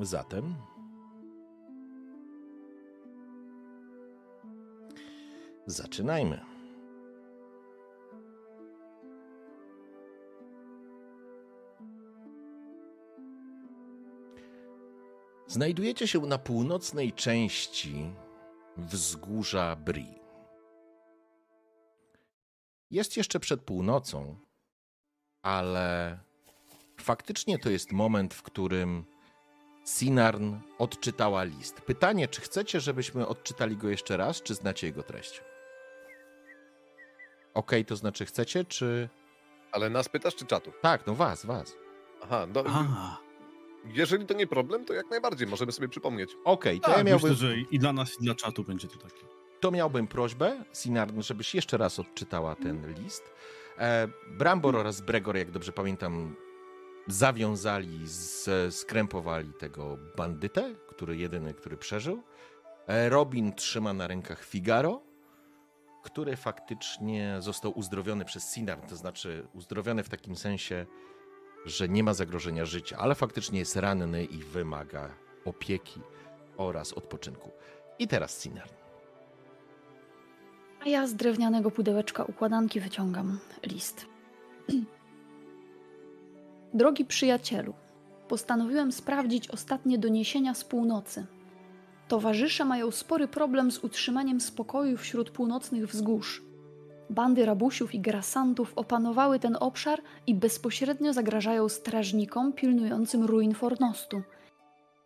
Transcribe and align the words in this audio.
Zatem. 0.00 0.54
Zaczynajmy. 5.66 6.40
Znajdujecie 15.46 16.08
się 16.08 16.20
na 16.20 16.38
północnej 16.38 17.12
części 17.12 18.12
wzgórza 18.76 19.76
Bri. 19.76 20.20
Jest 22.90 23.16
jeszcze 23.16 23.40
przed 23.40 23.62
północą, 23.62 24.36
ale 25.42 26.18
faktycznie 27.00 27.58
to 27.58 27.70
jest 27.70 27.92
moment, 27.92 28.34
w 28.34 28.42
którym 28.42 29.04
Sinarn 29.84 30.54
odczytała 30.78 31.44
list. 31.44 31.80
Pytanie, 31.80 32.28
czy 32.28 32.40
chcecie, 32.40 32.80
żebyśmy 32.80 33.26
odczytali 33.26 33.76
go 33.76 33.88
jeszcze 33.88 34.16
raz, 34.16 34.42
czy 34.42 34.54
znacie 34.54 34.86
jego 34.86 35.02
treść? 35.02 35.42
OK, 37.54 37.70
to 37.86 37.96
znaczy 37.96 38.24
chcecie, 38.26 38.64
czy. 38.64 39.08
Ale 39.72 39.90
nas 39.90 40.08
pytasz, 40.08 40.34
czy 40.34 40.46
czatu? 40.46 40.72
Tak, 40.82 41.06
no 41.06 41.14
was, 41.14 41.46
was. 41.46 41.76
Aha, 42.22 42.46
no, 42.54 42.64
A, 42.68 43.16
jeżeli 43.84 44.26
to 44.26 44.34
nie 44.34 44.46
problem, 44.46 44.84
to 44.84 44.94
jak 44.94 45.10
najbardziej 45.10 45.48
możemy 45.48 45.72
sobie 45.72 45.88
przypomnieć. 45.88 46.30
OK, 46.44 46.64
to 46.64 46.80
tak, 46.88 46.96
ja 46.98 47.04
miałbym, 47.04 47.30
myślę, 47.30 47.48
że 47.48 47.56
i 47.58 47.78
dla 47.78 47.92
nas, 47.92 48.20
i 48.20 48.24
dla 48.24 48.34
czatu 48.34 48.64
będzie 48.64 48.88
to 48.88 48.96
takie. 48.98 49.24
to 49.60 49.70
miałbym 49.70 50.06
prośbę, 50.06 50.64
Sinarn, 50.72 51.22
żebyś 51.22 51.54
jeszcze 51.54 51.76
raz 51.76 51.98
odczytała 51.98 52.56
ten 52.56 52.94
list. 52.94 53.32
E, 53.78 54.08
Brambor 54.30 54.76
oraz 54.76 55.00
Bregor, 55.00 55.36
jak 55.36 55.50
dobrze 55.50 55.72
pamiętam, 55.72 56.36
zawiązali, 57.06 58.00
skrępowali 58.70 59.52
tego 59.58 59.98
bandytę, 60.16 60.74
który 60.88 61.16
jedyny, 61.16 61.54
który 61.54 61.76
przeżył. 61.76 62.22
E, 62.86 63.08
Robin 63.08 63.52
trzyma 63.52 63.92
na 63.92 64.06
rękach 64.06 64.44
Figaro, 64.44 65.02
który 66.04 66.36
faktycznie 66.36 67.36
został 67.38 67.78
uzdrowiony 67.78 68.24
przez 68.24 68.50
Sinarn, 68.50 68.86
to 68.88 68.96
znaczy 68.96 69.46
uzdrowiony 69.52 70.02
w 70.02 70.08
takim 70.08 70.36
sensie, 70.36 70.86
że 71.64 71.88
nie 71.88 72.02
ma 72.04 72.14
zagrożenia 72.14 72.64
życia, 72.64 72.96
ale 72.98 73.14
faktycznie 73.14 73.58
jest 73.58 73.76
ranny 73.76 74.24
i 74.24 74.38
wymaga 74.38 75.10
opieki 75.44 76.00
oraz 76.56 76.92
odpoczynku. 76.92 77.50
I 77.98 78.08
teraz 78.08 78.38
Sinarn. 78.38 78.70
A 80.80 80.88
ja 80.88 81.06
z 81.06 81.14
drewnianego 81.14 81.70
pudełeczka 81.70 82.24
układanki 82.24 82.80
wyciągam 82.80 83.38
list. 83.62 84.06
Drogi 86.74 87.04
przyjacielu, 87.04 87.74
postanowiłem 88.28 88.92
sprawdzić 88.92 89.50
ostatnie 89.50 89.98
doniesienia 89.98 90.54
z 90.54 90.64
północy. 90.64 91.26
Towarzysze 92.08 92.64
mają 92.64 92.90
spory 92.90 93.28
problem 93.28 93.70
z 93.72 93.78
utrzymaniem 93.78 94.40
spokoju 94.40 94.96
wśród 94.96 95.30
północnych 95.30 95.88
wzgórz. 95.88 96.42
Bandy 97.10 97.46
rabusiów 97.46 97.94
i 97.94 98.00
grasantów 98.00 98.72
opanowały 98.76 99.38
ten 99.38 99.56
obszar 99.60 100.00
i 100.26 100.34
bezpośrednio 100.34 101.12
zagrażają 101.12 101.68
strażnikom 101.68 102.52
pilnującym 102.52 103.24
ruin 103.24 103.54
Fornostu. 103.54 104.22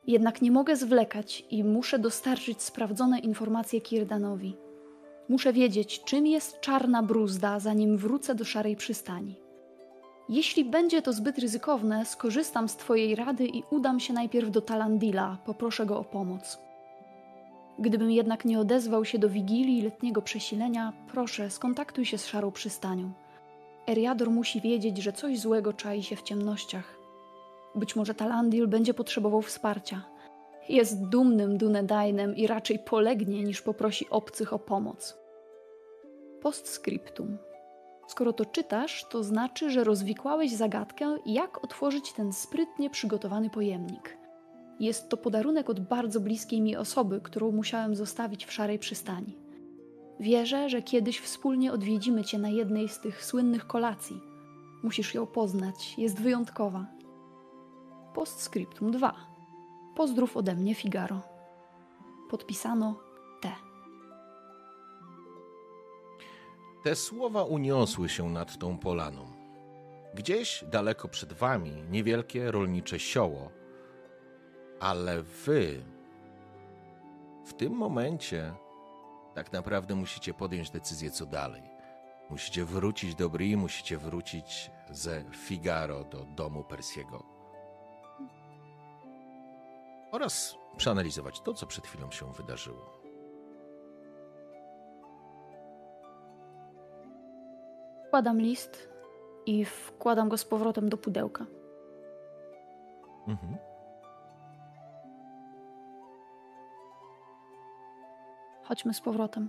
Jednak 0.07 0.43
nie 0.43 0.51
mogę 0.51 0.77
zwlekać 0.77 1.45
i 1.51 1.65
muszę 1.65 1.99
dostarczyć 1.99 2.63
sprawdzone 2.63 3.19
informacje 3.19 3.81
Kirdanowi. 3.81 4.57
Muszę 5.29 5.53
wiedzieć, 5.53 6.05
czym 6.05 6.27
jest 6.27 6.61
czarna 6.61 7.03
bruzda, 7.03 7.61
zanim 7.61 7.97
wrócę 7.97 8.35
do 8.35 8.45
szarej 8.45 8.77
przystani. 8.77 9.48
Jeśli 10.29 10.65
będzie 10.65 11.03
to 11.03 11.13
zbyt 11.13 11.39
ryzykowne, 11.39 12.07
skorzystam 12.07 12.69
z 12.69 12.77
Twojej 12.77 13.15
rady 13.15 13.47
i 13.47 13.63
udam 13.71 14.01
się 14.01 14.13
najpierw 14.13 14.51
do 14.51 14.61
Talandila, 14.61 15.39
poproszę 15.45 15.87
go 15.87 15.99
o 15.99 16.05
pomoc. 16.05 16.59
Gdybym 17.79 18.11
jednak 18.11 18.45
nie 18.45 18.61
odezwał 18.61 19.05
się 19.05 19.19
do 19.19 19.29
wigilii 19.29 19.83
letniego 19.83 20.23
przesilenia, 20.23 20.93
proszę, 21.13 21.51
skontaktuj 21.51 22.05
się 22.05 22.19
z 22.19 22.27
szarą 22.27 22.51
przystanią. 22.51 23.11
Eriador 23.89 24.31
musi 24.31 24.61
wiedzieć, 24.61 24.99
że 24.99 25.13
coś 25.13 25.39
złego 25.39 25.73
czai 25.73 26.03
się 26.03 26.17
w 26.17 26.23
ciemnościach. 26.23 26.99
Być 27.75 27.97
może 27.97 28.15
Talandil 28.15 28.67
będzie 28.67 28.95
potrzebował 28.95 29.43
wsparcia. 29.43 30.03
Jest 30.69 31.09
dumnym 31.09 31.59
Dunedainem 31.59 32.37
i 32.37 32.47
raczej 32.47 32.79
polegnie, 32.79 33.45
niż 33.45 33.63
poprosi 33.63 34.11
obcych 34.11 34.53
o 34.53 34.59
pomoc. 34.59 35.19
Postscriptum. 36.43 37.39
Skoro 38.09 38.33
to 38.33 38.45
czytasz, 38.45 39.07
to 39.11 39.25
znaczy, 39.25 39.71
że 39.71 39.85
rozwikłałeś 39.85 40.53
zagadkę, 40.53 41.17
jak 41.27 41.65
otworzyć 41.65 42.13
ten 42.13 42.33
sprytnie 42.33 42.91
przygotowany 42.91 43.51
pojemnik. 43.51 44.19
Jest 44.81 45.09
to 45.09 45.17
podarunek 45.17 45.71
od 45.71 45.81
bardzo 45.81 46.21
bliskiej 46.21 46.61
mi 46.61 46.77
osoby, 46.77 47.21
którą 47.21 47.53
musiałem 47.53 47.97
zostawić 47.97 48.47
w 48.47 48.53
szarej 48.53 48.79
przystani. 48.79 49.37
Wierzę, 50.21 50.69
że 50.69 50.83
kiedyś 50.83 51.21
wspólnie 51.21 51.73
odwiedzimy 51.73 52.25
cię 52.25 52.39
na 52.39 52.49
jednej 52.49 52.89
z 52.89 53.01
tych 53.01 53.25
słynnych 53.25 53.67
kolacji. 53.67 54.21
Musisz 54.83 55.15
ją 55.15 55.27
poznać, 55.27 55.95
jest 55.99 56.21
wyjątkowa. 56.21 56.87
Postscriptum 58.15 58.91
2. 58.91 59.15
Pozdrów 59.97 60.37
ode 60.37 60.55
mnie 60.55 60.75
Figaro. 60.75 61.21
Podpisano 62.31 63.08
Te 66.83 66.97
słowa 66.97 67.45
uniosły 67.45 68.09
się 68.09 68.31
nad 68.31 68.59
tą 68.59 68.79
polaną. 68.79 69.27
Gdzieś 70.15 70.65
daleko 70.65 71.09
przed 71.09 71.33
wami 71.33 71.83
niewielkie 71.91 72.51
rolnicze 72.51 72.99
sioło, 72.99 73.51
ale 74.81 75.23
wy 75.23 75.85
w 77.45 77.55
tym 77.55 77.73
momencie 77.73 78.55
tak 79.35 79.53
naprawdę 79.53 79.95
musicie 79.95 80.35
podjąć 80.35 80.71
decyzję, 80.71 81.11
co 81.11 81.27
dalej. 81.27 81.63
Musicie 82.31 82.65
wrócić 82.65 83.15
do 83.15 83.31
Bri, 83.31 83.57
musicie 83.57 83.99
wrócić 83.99 84.71
ze 84.91 85.25
Figaro 85.33 86.05
do 86.05 86.25
domu 86.25 86.65
Persiego. 86.65 87.23
Oraz 90.13 90.57
przeanalizować 90.77 91.41
to, 91.41 91.55
co 91.55 91.67
przed 91.67 91.87
chwilą 91.87 92.11
się 92.11 92.33
wydarzyło. 92.33 92.98
Wkładam 98.09 98.41
list 98.41 98.89
i 99.47 99.65
wkładam 99.65 100.29
go 100.29 100.39
z 100.39 100.45
powrotem 100.45 100.89
do 100.89 100.97
pudełka. 100.97 101.47
Mhm. 103.27 103.57
Chodźmy 108.65 108.95
z 108.95 109.01
powrotem. 109.01 109.49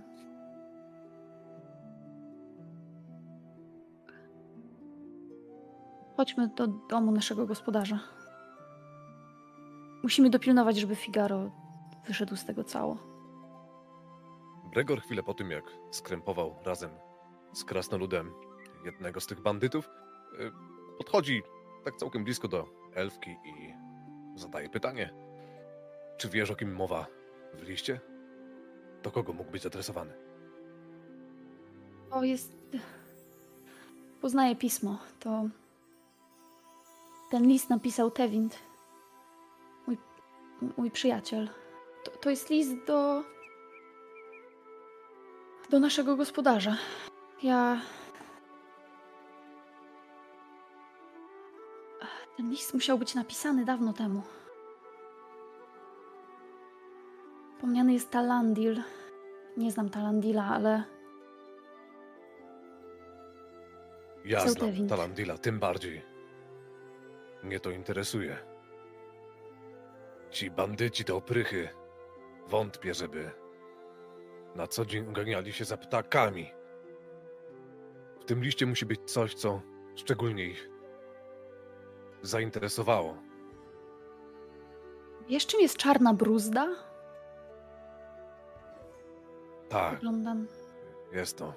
Chodźmy 6.16 6.48
do 6.48 6.66
domu 6.66 7.12
naszego 7.12 7.46
gospodarza. 7.46 7.98
Musimy 10.02 10.30
dopilnować, 10.30 10.76
żeby 10.76 10.96
Figaro 10.96 11.50
wyszedł 12.06 12.36
z 12.36 12.44
tego 12.44 12.64
cało. 12.64 12.96
Gregor 14.72 15.00
chwilę 15.00 15.22
po 15.22 15.34
tym, 15.34 15.50
jak 15.50 15.64
skrępował 15.90 16.54
razem 16.64 16.90
z 17.52 17.64
krasnoludem 17.64 18.49
jednego 18.84 19.20
z 19.20 19.26
tych 19.26 19.40
bandytów, 19.40 19.90
y, 20.40 20.52
podchodzi 20.98 21.42
tak 21.84 21.96
całkiem 21.96 22.24
blisko 22.24 22.48
do 22.48 22.68
elfki 22.94 23.30
i 23.30 23.74
zadaje 24.36 24.68
pytanie. 24.68 25.14
Czy 26.18 26.28
wiesz, 26.28 26.50
o 26.50 26.56
kim 26.56 26.74
mowa 26.74 27.06
w 27.54 27.62
liście? 27.62 28.00
Do 29.02 29.10
kogo 29.10 29.32
mógł 29.32 29.50
być 29.50 29.66
adresowany? 29.66 30.12
O, 32.10 32.24
jest. 32.24 32.52
Poznaję 34.20 34.56
pismo. 34.56 34.98
To. 35.20 35.44
Ten 37.30 37.48
list 37.48 37.70
napisał 37.70 38.10
Tewind. 38.10 38.58
Mój, 39.86 39.98
mój 40.76 40.90
przyjaciel. 40.90 41.48
To, 42.04 42.10
to 42.10 42.30
jest 42.30 42.50
list 42.50 42.74
do. 42.86 43.22
do 45.70 45.80
naszego 45.80 46.16
gospodarza. 46.16 46.76
Ja. 47.42 47.80
Ten 52.40 52.50
list 52.50 52.74
musiał 52.74 52.98
być 52.98 53.14
napisany 53.14 53.64
dawno 53.64 53.92
temu. 53.92 54.22
Wspomniany 57.54 57.92
jest 57.92 58.10
Talandil. 58.10 58.82
Nie 59.56 59.72
znam 59.72 59.90
Talandila, 59.90 60.44
ale 60.44 60.84
Ja 64.24 64.48
znam. 64.48 64.88
Talandila, 64.88 65.38
tym 65.38 65.58
bardziej. 65.58 66.02
Mnie 67.42 67.60
to 67.60 67.70
interesuje. 67.70 68.36
Ci 70.30 70.50
bandyci 70.50 71.04
to 71.04 71.16
oprychy. 71.16 71.68
Wątpię, 72.48 72.94
żeby 72.94 73.30
na 74.54 74.66
co 74.66 74.86
dzień 74.86 75.08
uganiali 75.08 75.52
się 75.52 75.64
za 75.64 75.76
ptakami. 75.76 76.50
W 78.20 78.24
tym 78.24 78.42
liście 78.42 78.66
musi 78.66 78.86
być 78.86 79.00
coś, 79.10 79.34
co 79.34 79.62
szczególnie 79.96 80.44
ich 80.44 80.79
zainteresowało. 82.22 83.16
wiesz 85.28 85.46
czym 85.46 85.60
jest 85.60 85.76
czarna 85.76 86.14
bruzda? 86.14 86.68
Tak, 89.68 89.94
Wygląda... 89.94 90.36
jest 91.12 91.38
to 91.38 91.54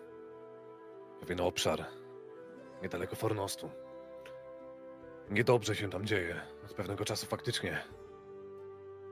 pewien 1.19 1.42
obszar 1.42 1.86
niedaleko 2.81 3.15
Fornostu. 3.15 3.69
Niedobrze 5.30 5.75
się 5.75 5.89
tam 5.89 6.06
dzieje. 6.06 6.42
Od 6.66 6.74
pewnego 6.74 7.06
czasu 7.06 7.25
faktycznie 7.25 7.83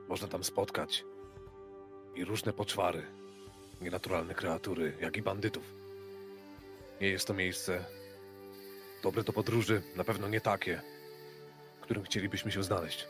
można 0.08 0.28
tam 0.28 0.44
spotkać 0.44 1.04
i 2.14 2.24
różne 2.24 2.52
poczwary, 2.52 3.02
nienaturalne 3.80 4.34
kreatury, 4.34 4.96
jak 5.00 5.16
i 5.16 5.22
bandytów. 5.22 5.64
Nie 7.00 7.08
jest 7.08 7.26
to 7.26 7.34
miejsce 7.34 7.84
dobre 9.02 9.22
do 9.22 9.32
podróży, 9.32 9.82
na 9.96 10.04
pewno 10.04 10.28
nie 10.28 10.40
takie, 10.40 10.82
którym 11.92 12.04
chcielibyśmy 12.06 12.52
się 12.52 12.62
znaleźć. 12.62 13.06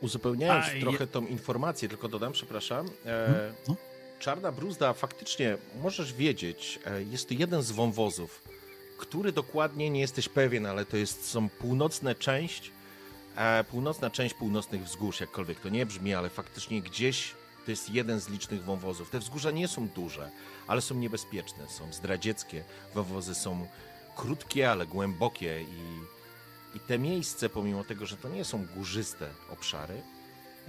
Uzupełniając 0.00 0.66
A, 0.66 0.72
je- 0.72 0.80
trochę 0.80 1.06
tą 1.06 1.26
informację, 1.26 1.88
tylko 1.88 2.08
dodam, 2.08 2.32
przepraszam. 2.32 2.86
E, 3.06 3.26
Mhm, 3.26 3.54
no. 3.68 3.76
Czarna 4.18 4.52
bruzda, 4.52 4.92
faktycznie 4.92 5.56
możesz 5.82 6.12
wiedzieć, 6.14 6.78
e, 6.86 7.02
jest 7.02 7.28
to 7.28 7.34
jeden 7.34 7.62
z 7.62 7.70
wąwozów, 7.70 8.42
który 8.98 9.32
dokładnie 9.32 9.90
nie 9.90 10.00
jesteś 10.00 10.28
pewien, 10.28 10.66
ale 10.66 10.84
to 10.84 10.96
jest, 10.96 11.28
są 11.28 11.48
północna 11.48 12.14
część, 12.14 12.70
e, 13.36 13.64
północna 13.64 14.10
część 14.10 14.34
północnych 14.34 14.84
wzgórz, 14.84 15.20
jakkolwiek 15.20 15.60
to 15.60 15.68
nie 15.68 15.86
brzmi, 15.86 16.14
ale 16.14 16.30
faktycznie 16.30 16.82
gdzieś 16.82 17.34
to 17.64 17.70
jest 17.70 17.90
jeden 17.90 18.20
z 18.20 18.28
licznych 18.28 18.64
wąwozów. 18.64 19.10
Te 19.10 19.18
wzgórza 19.18 19.50
nie 19.50 19.68
są 19.68 19.88
duże, 19.88 20.30
ale 20.66 20.80
są 20.80 20.94
niebezpieczne, 20.94 21.68
są 21.68 21.92
zdradzieckie. 21.92 22.64
Wąwozy 22.94 23.34
są 23.34 23.66
krótkie, 24.16 24.70
ale 24.70 24.86
głębokie 24.86 25.62
i, 25.62 26.00
i 26.76 26.80
te 26.80 26.98
miejsce, 26.98 27.48
pomimo 27.48 27.84
tego, 27.84 28.06
że 28.06 28.16
to 28.16 28.28
nie 28.28 28.44
są 28.44 28.66
górzyste 28.76 29.30
obszary, 29.52 30.02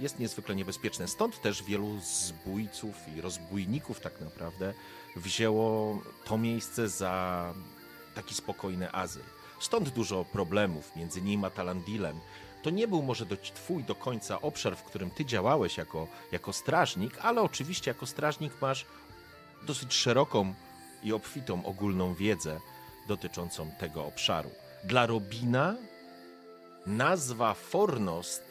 jest 0.00 0.18
niezwykle 0.18 0.54
niebezpieczne. 0.54 1.08
Stąd 1.08 1.40
też 1.40 1.62
wielu 1.62 2.00
zbójców 2.00 2.94
i 3.16 3.20
rozbójników 3.20 4.00
tak 4.00 4.20
naprawdę 4.20 4.74
wzięło 5.16 5.98
to 6.24 6.38
miejsce 6.38 6.88
za 6.88 7.54
taki 8.14 8.34
spokojny 8.34 8.92
azyl. 8.92 9.22
Stąd 9.60 9.88
dużo 9.88 10.24
problemów 10.24 10.96
między 10.96 11.22
nim 11.22 11.44
a 11.44 11.50
Talandilem. 11.50 12.20
To 12.62 12.70
nie 12.70 12.88
był 12.88 13.02
może 13.02 13.26
do, 13.26 13.36
twój 13.36 13.84
do 13.84 13.94
końca 13.94 14.40
obszar, 14.40 14.76
w 14.76 14.82
którym 14.82 15.10
ty 15.10 15.24
działałeś 15.24 15.76
jako, 15.76 16.06
jako 16.32 16.52
strażnik, 16.52 17.18
ale 17.20 17.42
oczywiście 17.42 17.90
jako 17.90 18.06
strażnik 18.06 18.52
masz 18.60 18.86
dosyć 19.66 19.94
szeroką 19.94 20.54
i 21.02 21.12
obfitą 21.12 21.64
ogólną 21.64 22.14
wiedzę 22.14 22.60
dotyczącą 23.08 23.70
tego 23.70 24.04
obszaru. 24.04 24.50
Dla 24.84 25.06
Robina 25.06 25.76
nazwa 26.86 27.54
Fornost 27.54 28.42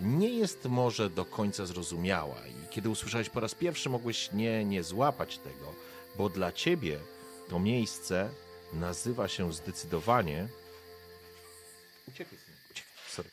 nie 0.00 0.28
jest 0.28 0.64
może 0.64 1.10
do 1.10 1.24
końca 1.24 1.66
zrozumiała 1.66 2.46
i 2.46 2.68
kiedy 2.70 2.88
usłyszałeś 2.88 3.28
po 3.28 3.40
raz 3.40 3.54
pierwszy, 3.54 3.88
mogłeś 3.88 4.32
nie, 4.32 4.64
nie 4.64 4.82
złapać 4.82 5.38
tego, 5.38 5.74
bo 6.16 6.28
dla 6.28 6.52
ciebie 6.52 6.98
to 7.48 7.58
miejsce 7.58 8.30
nazywa 8.72 9.28
się 9.28 9.52
zdecydowanie. 9.52 10.48
Uciekaj, 12.08 12.38
uciekaj, 12.70 12.92
sorry. 13.08 13.30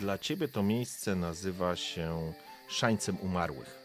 Dla 0.00 0.18
ciebie 0.18 0.48
to 0.48 0.62
miejsce 0.62 1.14
nazywa 1.16 1.76
się 1.76 2.32
Szańcem 2.68 3.20
Umarłych. 3.20 3.78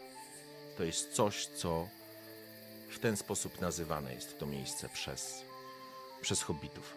To 0.77 0.83
jest 0.83 1.13
coś, 1.13 1.45
co 1.45 1.87
w 2.93 2.99
ten 2.99 3.17
sposób 3.17 3.61
nazywane 3.61 4.13
jest 4.13 4.39
to 4.39 4.45
miejsce 4.45 4.89
przez, 4.89 5.45
przez 6.21 6.41
hobbitów. 6.41 6.95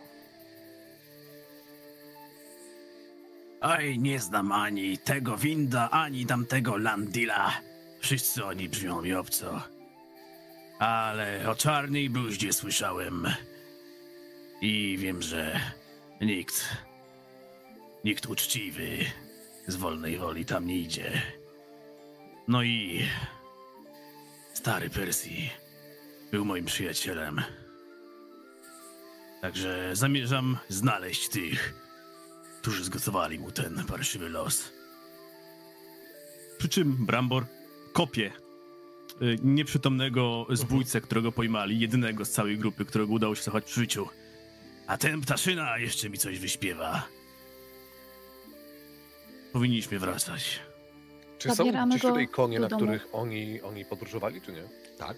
Oj, 3.61 3.99
nie 3.99 4.21
znam 4.21 4.53
ani 4.53 4.99
tego 4.99 5.37
winda, 5.37 5.91
ani 5.91 6.27
tamtego 6.27 6.77
landila. 6.77 7.53
Wszyscy 8.01 8.45
oni 8.45 8.69
brzmią 8.69 9.03
mi 9.03 9.15
obco. 9.15 9.63
Ale 10.79 11.51
o 11.51 11.55
czarnej 11.55 12.11
bluździe 12.11 12.53
słyszałem. 12.53 13.27
I 14.61 14.97
wiem, 14.99 15.23
że 15.23 15.61
nikt, 16.21 16.77
nikt 18.05 18.27
uczciwy 18.27 18.99
z 19.67 19.77
wolnej 19.77 20.19
woli 20.19 20.45
tam 20.45 20.67
nie 20.67 20.79
idzie. 20.79 21.23
No 22.49 22.63
i 22.63 23.07
stary 24.55 24.91
Persji 24.91 25.51
był 26.31 26.45
moim 26.45 26.65
przyjacielem. 26.65 27.43
Także 29.43 29.91
zamierzam 29.93 30.59
znaleźć 30.69 31.29
tych, 31.29 31.75
którzy 32.61 32.85
zgotowali 32.85 33.39
mu 33.39 33.51
ten 33.51 33.85
parszywy 33.89 34.29
los. 34.29 34.73
Przy 36.59 36.69
czym 36.69 37.07
Brambor 37.07 37.47
kopie 37.93 38.33
y, 39.23 39.37
nieprzytomnego 39.43 40.47
zbójcę, 40.51 41.01
którego 41.01 41.33
pojmali, 41.33 41.81
jedynego 41.81 42.25
z 42.25 42.31
całej 42.31 42.59
grupy, 42.59 42.85
którego 42.85 43.13
udało 43.13 43.35
się 43.35 43.43
zachować 43.43 43.65
przy 43.65 43.81
życiu. 43.81 44.09
A 44.87 44.99
ten 44.99 45.21
ptaszyna 45.21 45.79
jeszcze 45.79 46.11
mi 46.11 46.19
coś 46.19 46.39
wyśpiewa. 46.39 47.09
Powinniśmy 49.53 49.99
wracać. 49.99 50.61
Czy 51.39 51.49
są 51.49 51.55
Zabieramy 51.55 51.91
gdzieś 51.91 52.03
go 52.03 52.09
tutaj 52.09 52.29
konie, 52.29 52.61
na 52.61 52.69
domu. 52.69 52.83
których 52.83 53.07
oni, 53.13 53.61
oni 53.63 53.85
podróżowali, 53.85 54.41
czy 54.41 54.53
nie? 54.53 54.69
Tak? 54.99 55.17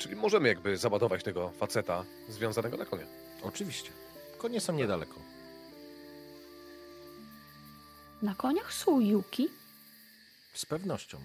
Czyli 0.00 0.16
możemy 0.16 0.48
jakby 0.48 0.76
załadować 0.76 1.22
tego 1.22 1.50
faceta 1.50 2.04
związanego 2.28 2.76
na 2.76 2.84
konia. 2.84 3.06
Oczywiście. 3.42 3.90
Konie 4.38 4.60
są 4.60 4.72
niedaleko. 4.72 5.14
Na 8.22 8.34
koniach 8.34 8.72
są 8.72 9.00
juki? 9.00 9.48
Z 10.54 10.66
pewnością. 10.66 11.18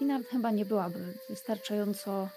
I 0.00 0.04
nawet 0.04 0.28
chyba 0.28 0.50
nie 0.50 0.64
byłaby 0.64 1.18
wystarczająco 1.28 2.28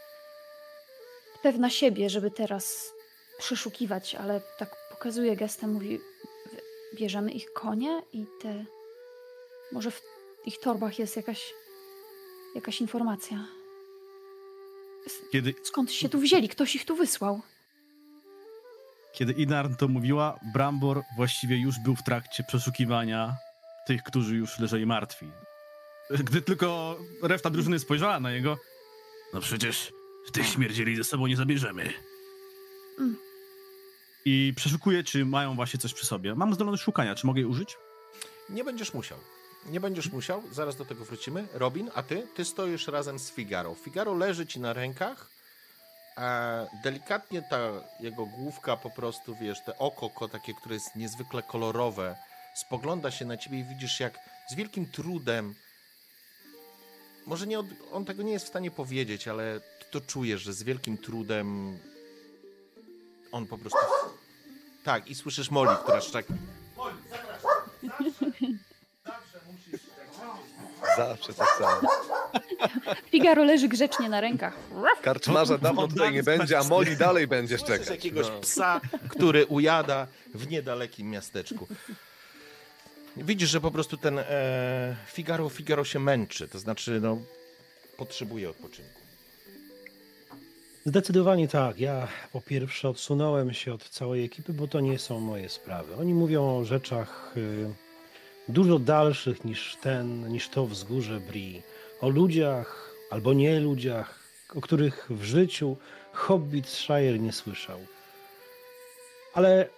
pewna 1.43 1.69
siebie, 1.69 2.09
żeby 2.09 2.31
teraz 2.31 2.93
przeszukiwać, 3.37 4.15
ale 4.15 4.41
tak 4.57 4.88
pokazuje 4.99 5.35
gestem, 5.35 5.71
mówi: 5.73 5.97
"W- 5.97 6.95
Bierzemy 6.97 7.31
ich 7.31 7.53
konie 7.53 8.01
i 8.13 8.25
te. 8.41 8.65
Może 9.71 9.91
w 9.91 10.01
ich 10.45 10.59
torbach 10.59 10.99
jest 10.99 11.15
jakaś. 11.15 11.53
jakaś 12.55 12.81
informacja. 12.81 13.45
Kiedy, 15.31 15.53
Skąd 15.63 15.91
się 15.91 16.09
tu 16.09 16.19
wzięli? 16.19 16.49
Ktoś 16.49 16.75
ich 16.75 16.85
tu 16.85 16.95
wysłał. 16.95 17.41
kiedy 19.13 19.33
Inarn 19.33 19.75
to 19.75 19.87
mówiła, 19.87 20.39
Brambor 20.53 21.01
właściwie 21.17 21.57
już 21.57 21.79
był 21.79 21.95
w 21.95 22.03
trakcie 22.03 22.43
przeszukiwania 22.43 23.33
tych, 23.87 24.03
którzy 24.03 24.35
już 24.35 24.59
leżeli 24.59 24.85
martwi. 24.85 25.31
Gdy 26.09 26.41
tylko 26.41 26.97
reszta 27.23 27.49
drużyny 27.49 27.79
spojrzała 27.79 28.19
na 28.19 28.31
niego, 28.31 28.57
no 29.33 29.41
przecież 29.41 29.91
tych 30.33 30.47
śmierdzieli 30.47 30.95
ze 30.95 31.03
sobą 31.03 31.27
nie 31.27 31.35
zabierzemy. 31.35 31.93
Mm. 32.99 33.15
I 34.25 34.53
przeszukuję, 34.55 35.03
czy 35.03 35.25
mają 35.25 35.55
właśnie 35.55 35.79
coś 35.79 35.93
przy 35.93 36.05
sobie. 36.05 36.35
Mam 36.35 36.53
zdolność 36.53 36.83
szukania, 36.83 37.15
czy 37.15 37.27
mogę 37.27 37.39
jej 37.41 37.49
użyć? 37.49 37.77
Nie 38.49 38.63
będziesz 38.63 38.93
musiał. 38.93 39.17
Nie 39.65 39.79
będziesz 39.79 40.11
musiał, 40.11 40.43
zaraz 40.51 40.75
do 40.75 40.85
tego 40.85 41.05
wrócimy. 41.05 41.47
Robin, 41.53 41.91
a 41.95 42.03
ty? 42.03 42.27
Ty 42.35 42.45
stoisz 42.45 42.87
razem 42.87 43.19
z 43.19 43.31
Figaro. 43.31 43.75
Figaro 43.75 44.13
leży 44.13 44.47
ci 44.47 44.59
na 44.59 44.73
rękach. 44.73 45.29
E, 46.17 46.67
delikatnie 46.83 47.41
ta 47.49 47.59
jego 47.99 48.25
główka 48.25 48.77
po 48.77 48.89
prostu, 48.89 49.35
wiesz, 49.41 49.57
te 49.65 49.77
oko 49.77 50.09
ko- 50.09 50.27
takie, 50.27 50.53
które 50.53 50.75
jest 50.75 50.95
niezwykle 50.95 51.43
kolorowe, 51.43 52.15
spogląda 52.55 53.11
się 53.11 53.25
na 53.25 53.37
ciebie 53.37 53.59
i 53.59 53.63
widzisz 53.63 53.99
jak 53.99 54.19
z 54.51 54.55
wielkim 54.55 54.85
trudem, 54.85 55.55
może 57.25 57.47
nie 57.47 57.59
od, 57.59 57.65
on 57.91 58.05
tego 58.05 58.23
nie 58.23 58.31
jest 58.31 58.45
w 58.45 58.49
stanie 58.49 58.71
powiedzieć, 58.71 59.27
ale 59.27 59.59
ty 59.59 59.85
to 59.91 60.01
czujesz, 60.01 60.41
że 60.41 60.53
z 60.53 60.63
wielkim 60.63 60.97
trudem 60.97 61.77
on 63.31 63.47
po 63.47 63.57
prostu 63.57 63.79
Tak, 64.83 65.07
i 65.07 65.15
słyszysz 65.15 65.51
Molly, 65.51 65.75
która 65.83 66.01
szczeka. 66.01 66.33
Zawsze 70.97 71.33
tak 71.33 71.47
samo. 71.59 71.89
Figaro 73.11 73.43
leży 73.43 73.67
grzecznie 73.67 74.09
na 74.09 74.21
rękach. 74.21 74.53
Karczmarza 75.01 75.57
dawno 75.57 75.87
tutaj 75.87 76.13
nie 76.13 76.23
będzie, 76.23 76.59
a 76.59 76.63
Moli 76.63 76.97
dalej 76.97 77.27
będzie 77.27 77.57
Słyszysz 77.57 77.75
szczekać. 77.75 77.89
jakiegoś 77.95 78.27
No. 78.27 78.39
psa, 78.39 78.81
który 79.09 79.45
ujada 79.45 80.07
w 80.35 80.47
niedalekim 80.49 81.09
miasteczku. 81.09 81.67
Widzisz, 83.17 83.49
że 83.49 83.61
po 83.61 83.71
prostu 83.71 83.97
ten 83.97 84.19
e, 84.19 84.95
Figaro, 85.07 85.49
Figaro 85.49 85.83
się 85.85 85.99
męczy, 85.99 86.47
to 86.47 86.59
znaczy 86.59 86.99
no, 87.01 87.17
potrzebuje 87.97 88.49
odpoczynku. 88.49 88.98
Zdecydowanie 90.85 91.47
tak. 91.47 91.79
Ja 91.79 92.07
po 92.33 92.41
pierwsze 92.41 92.89
odsunąłem 92.89 93.53
się 93.53 93.73
od 93.73 93.89
całej 93.89 94.25
ekipy, 94.25 94.53
bo 94.53 94.67
to 94.67 94.79
nie 94.79 94.99
są 94.99 95.19
moje 95.19 95.49
sprawy. 95.49 95.95
Oni 95.95 96.13
mówią 96.13 96.57
o 96.57 96.65
rzeczach 96.65 97.33
y, 97.37 97.73
dużo 98.49 98.79
dalszych 98.79 99.45
niż 99.45 99.77
ten, 99.81 100.27
niż 100.27 100.49
to 100.49 100.65
wzgórze 100.65 101.19
Bri. 101.19 101.61
O 102.01 102.09
ludziach 102.09 102.93
albo 103.11 103.33
nie 103.33 103.59
ludziach, 103.59 104.19
o 104.55 104.61
których 104.61 105.07
w 105.09 105.23
życiu 105.23 105.77
Hobbit 106.13 106.67
Shire 106.67 107.19
nie 107.19 107.33
słyszał. 107.33 107.79
Ale 109.33 109.69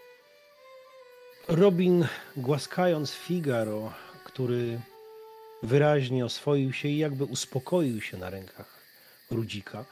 Robin, 1.47 2.07
głaskając 2.37 3.11
Figaro, 3.11 3.93
który 4.23 4.79
wyraźnie 5.63 6.25
oswoił 6.25 6.73
się 6.73 6.87
i 6.87 6.97
jakby 6.97 7.23
uspokoił 7.23 8.01
się 8.01 8.17
na 8.17 8.29
rękach 8.29 8.81
Rudzika, 9.31 9.85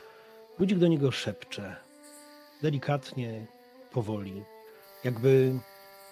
Ludzik 0.59 0.77
do 0.79 0.87
niego 0.87 1.11
szepcze, 1.11 1.75
delikatnie, 2.61 3.45
powoli, 3.91 4.43
jakby, 5.03 5.59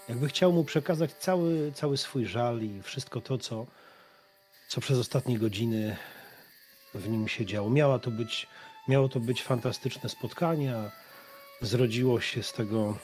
jakby 0.09 0.27
chciał 0.27 0.53
mu 0.53 0.63
przekazać 0.63 1.13
cały, 1.13 1.71
cały 1.71 1.97
swój 1.97 2.25
żal 2.25 2.61
i 2.61 2.81
wszystko 2.81 3.21
to, 3.21 3.37
co, 3.37 3.65
co 4.69 4.81
przez 4.81 4.99
ostatnie 4.99 5.39
godziny 5.39 5.97
w 6.93 7.09
nim 7.09 7.27
się 7.27 7.45
działo. 7.45 7.69
Miała 7.69 7.99
to 7.99 8.11
być, 8.11 8.47
miało 8.87 9.09
to 9.09 9.19
być 9.19 9.43
fantastyczne 9.43 10.09
spotkanie, 10.09 10.75
a 10.75 10.91
zrodziło 11.61 12.21
się 12.21 12.43
z 12.43 12.53
tego 12.53 12.97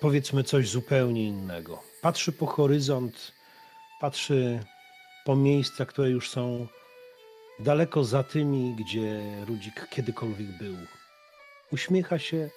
powiedzmy 0.00 0.44
coś 0.44 0.68
zupełnie 0.68 1.24
innego. 1.24 1.82
Patrzy 2.02 2.32
po 2.32 2.46
horyzont, 2.46 3.32
patrzy 4.00 4.60
po 5.24 5.36
miejsca, 5.36 5.86
które 5.86 6.10
już 6.10 6.30
są 6.30 6.66
daleko 7.58 8.04
za 8.04 8.22
tymi, 8.22 8.74
gdzie 8.74 9.22
Rudzik 9.46 9.88
kiedykolwiek 9.88 10.58
był. 10.58 10.76
Uśmiecha 11.72 12.18
się, 12.18 12.50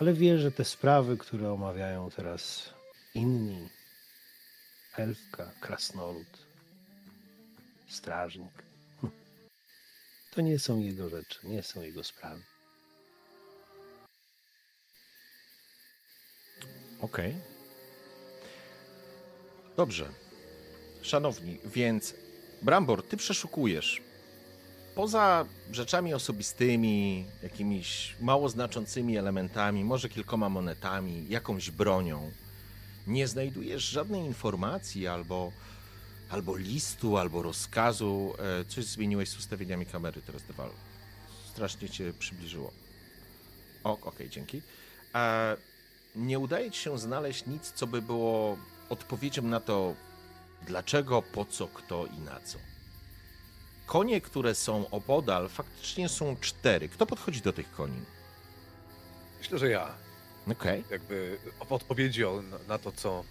ale 0.00 0.12
wie, 0.12 0.38
że 0.38 0.52
te 0.52 0.64
sprawy, 0.64 1.16
które 1.16 1.52
omawiają 1.52 2.10
teraz 2.10 2.70
inni, 3.14 3.68
elfka, 4.96 5.50
krasnolud, 5.60 6.46
strażnik, 7.88 8.62
to 10.34 10.40
nie 10.40 10.58
są 10.58 10.80
jego 10.80 11.08
rzeczy, 11.08 11.38
nie 11.44 11.62
są 11.62 11.82
jego 11.82 12.04
sprawy. 12.04 12.42
Okej. 17.00 17.34
Dobrze. 19.76 20.12
Szanowni, 21.02 21.58
więc 21.64 22.14
Brambor, 22.66 23.02
ty 23.02 23.16
przeszukujesz. 23.16 24.02
Poza 24.94 25.44
rzeczami 25.72 26.14
osobistymi, 26.14 27.24
jakimiś 27.42 28.16
mało 28.20 28.48
znaczącymi 28.48 29.16
elementami, 29.16 29.84
może 29.84 30.08
kilkoma 30.08 30.48
monetami, 30.48 31.26
jakąś 31.28 31.70
bronią, 31.70 32.30
nie 33.06 33.28
znajdujesz 33.28 33.84
żadnej 33.84 34.22
informacji 34.22 35.06
albo, 35.06 35.52
albo 36.30 36.56
listu, 36.56 37.16
albo 37.16 37.42
rozkazu. 37.42 38.34
E, 38.60 38.64
Coś 38.64 38.84
zmieniłeś 38.84 39.28
z 39.28 39.38
ustawieniami 39.38 39.86
kamery 39.86 40.22
teraz, 40.22 40.42
Dewal. 40.42 40.70
Strasznie 41.52 41.88
cię 41.88 42.12
przybliżyło. 42.18 42.72
O, 43.84 43.98
okej, 44.02 44.30
dzięki. 44.30 44.62
E, 45.14 45.56
nie 46.16 46.38
udaje 46.38 46.70
ci 46.70 46.80
się 46.82 46.98
znaleźć 46.98 47.46
nic, 47.46 47.72
co 47.72 47.86
by 47.86 48.02
było 48.02 48.56
odpowiedzią 48.88 49.42
na 49.42 49.60
to, 49.60 49.94
dlaczego, 50.66 51.22
po 51.22 51.44
co, 51.44 51.68
kto 51.68 52.06
i 52.06 52.18
na 52.18 52.40
co. 52.40 52.58
Konie, 53.86 54.20
które 54.20 54.54
są 54.54 54.90
opodal, 54.90 55.48
faktycznie 55.48 56.08
są 56.08 56.36
cztery. 56.40 56.88
Kto 56.88 57.06
podchodzi 57.06 57.40
do 57.40 57.52
tych 57.52 57.70
koni? 57.72 58.00
Myślę, 59.38 59.58
że 59.58 59.68
ja. 59.68 59.94
Okej. 60.52 60.84
Jakby 60.90 61.38
w 61.68 61.72
odpowiedzi 61.72 62.22
na- 62.68 62.78
to, 62.78 62.92
co 62.92 63.24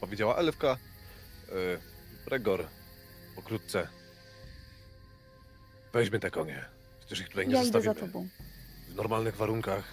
powiedziała 0.00 0.36
Elfka, 0.36 0.76
y, 1.48 1.80
Bregor 2.24 2.66
pokrótce. 3.36 3.88
Weźmy 5.92 6.20
te 6.20 6.30
konie. 6.30 6.64
Przecież 7.00 7.20
ich 7.20 7.28
tutaj 7.28 7.48
nie 7.48 7.54
Ja 7.54 7.62
idę 7.62 7.72
za 7.72 7.80
zostawimy. 7.80 8.12
tobą. 8.12 8.28
W 8.88 8.94
normalnych 8.94 9.36
warunkach 9.36 9.84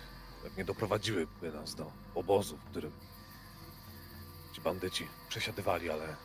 pewnie 0.43 0.65
doprowadziłyby 0.65 1.51
nas 1.51 1.75
do 1.75 1.91
obozu, 2.15 2.57
w 2.57 2.63
którym 2.69 2.91
ci 4.55 4.61
bandyci 4.61 5.07
przesiadywali, 5.29 5.89
ale 5.89 6.15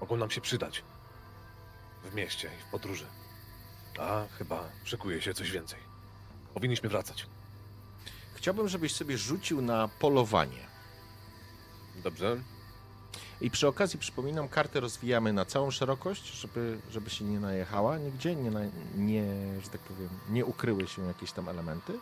mogą 0.00 0.16
nam 0.16 0.30
się 0.30 0.40
przydać 0.40 0.82
w 2.04 2.14
mieście 2.14 2.50
i 2.58 2.62
w 2.62 2.70
podróży. 2.70 3.06
A 3.98 4.24
chyba 4.38 4.68
szykuje 4.84 5.22
się 5.22 5.34
coś 5.34 5.50
więcej. 5.50 5.78
Powinniśmy 6.54 6.88
wracać. 6.88 7.26
Chciałbym, 8.34 8.68
żebyś 8.68 8.94
sobie 8.94 9.18
rzucił 9.18 9.62
na 9.62 9.88
polowanie. 9.88 10.66
Dobrze? 11.96 12.40
I 13.40 13.50
przy 13.50 13.68
okazji 13.68 13.98
przypominam, 13.98 14.48
kartę 14.48 14.80
rozwijamy 14.80 15.32
na 15.32 15.44
całą 15.44 15.70
szerokość, 15.70 16.40
żeby, 16.40 16.78
żeby 16.90 17.10
się 17.10 17.24
nie 17.24 17.40
najechała 17.40 17.98
nigdzie, 17.98 18.36
nie, 18.36 18.50
na, 18.50 18.60
nie, 18.96 19.24
że 19.64 19.70
tak 19.70 19.80
powiem, 19.80 20.08
nie 20.28 20.44
ukryły 20.44 20.88
się 20.88 21.06
jakieś 21.06 21.32
tam 21.32 21.48
elementy. 21.48 21.98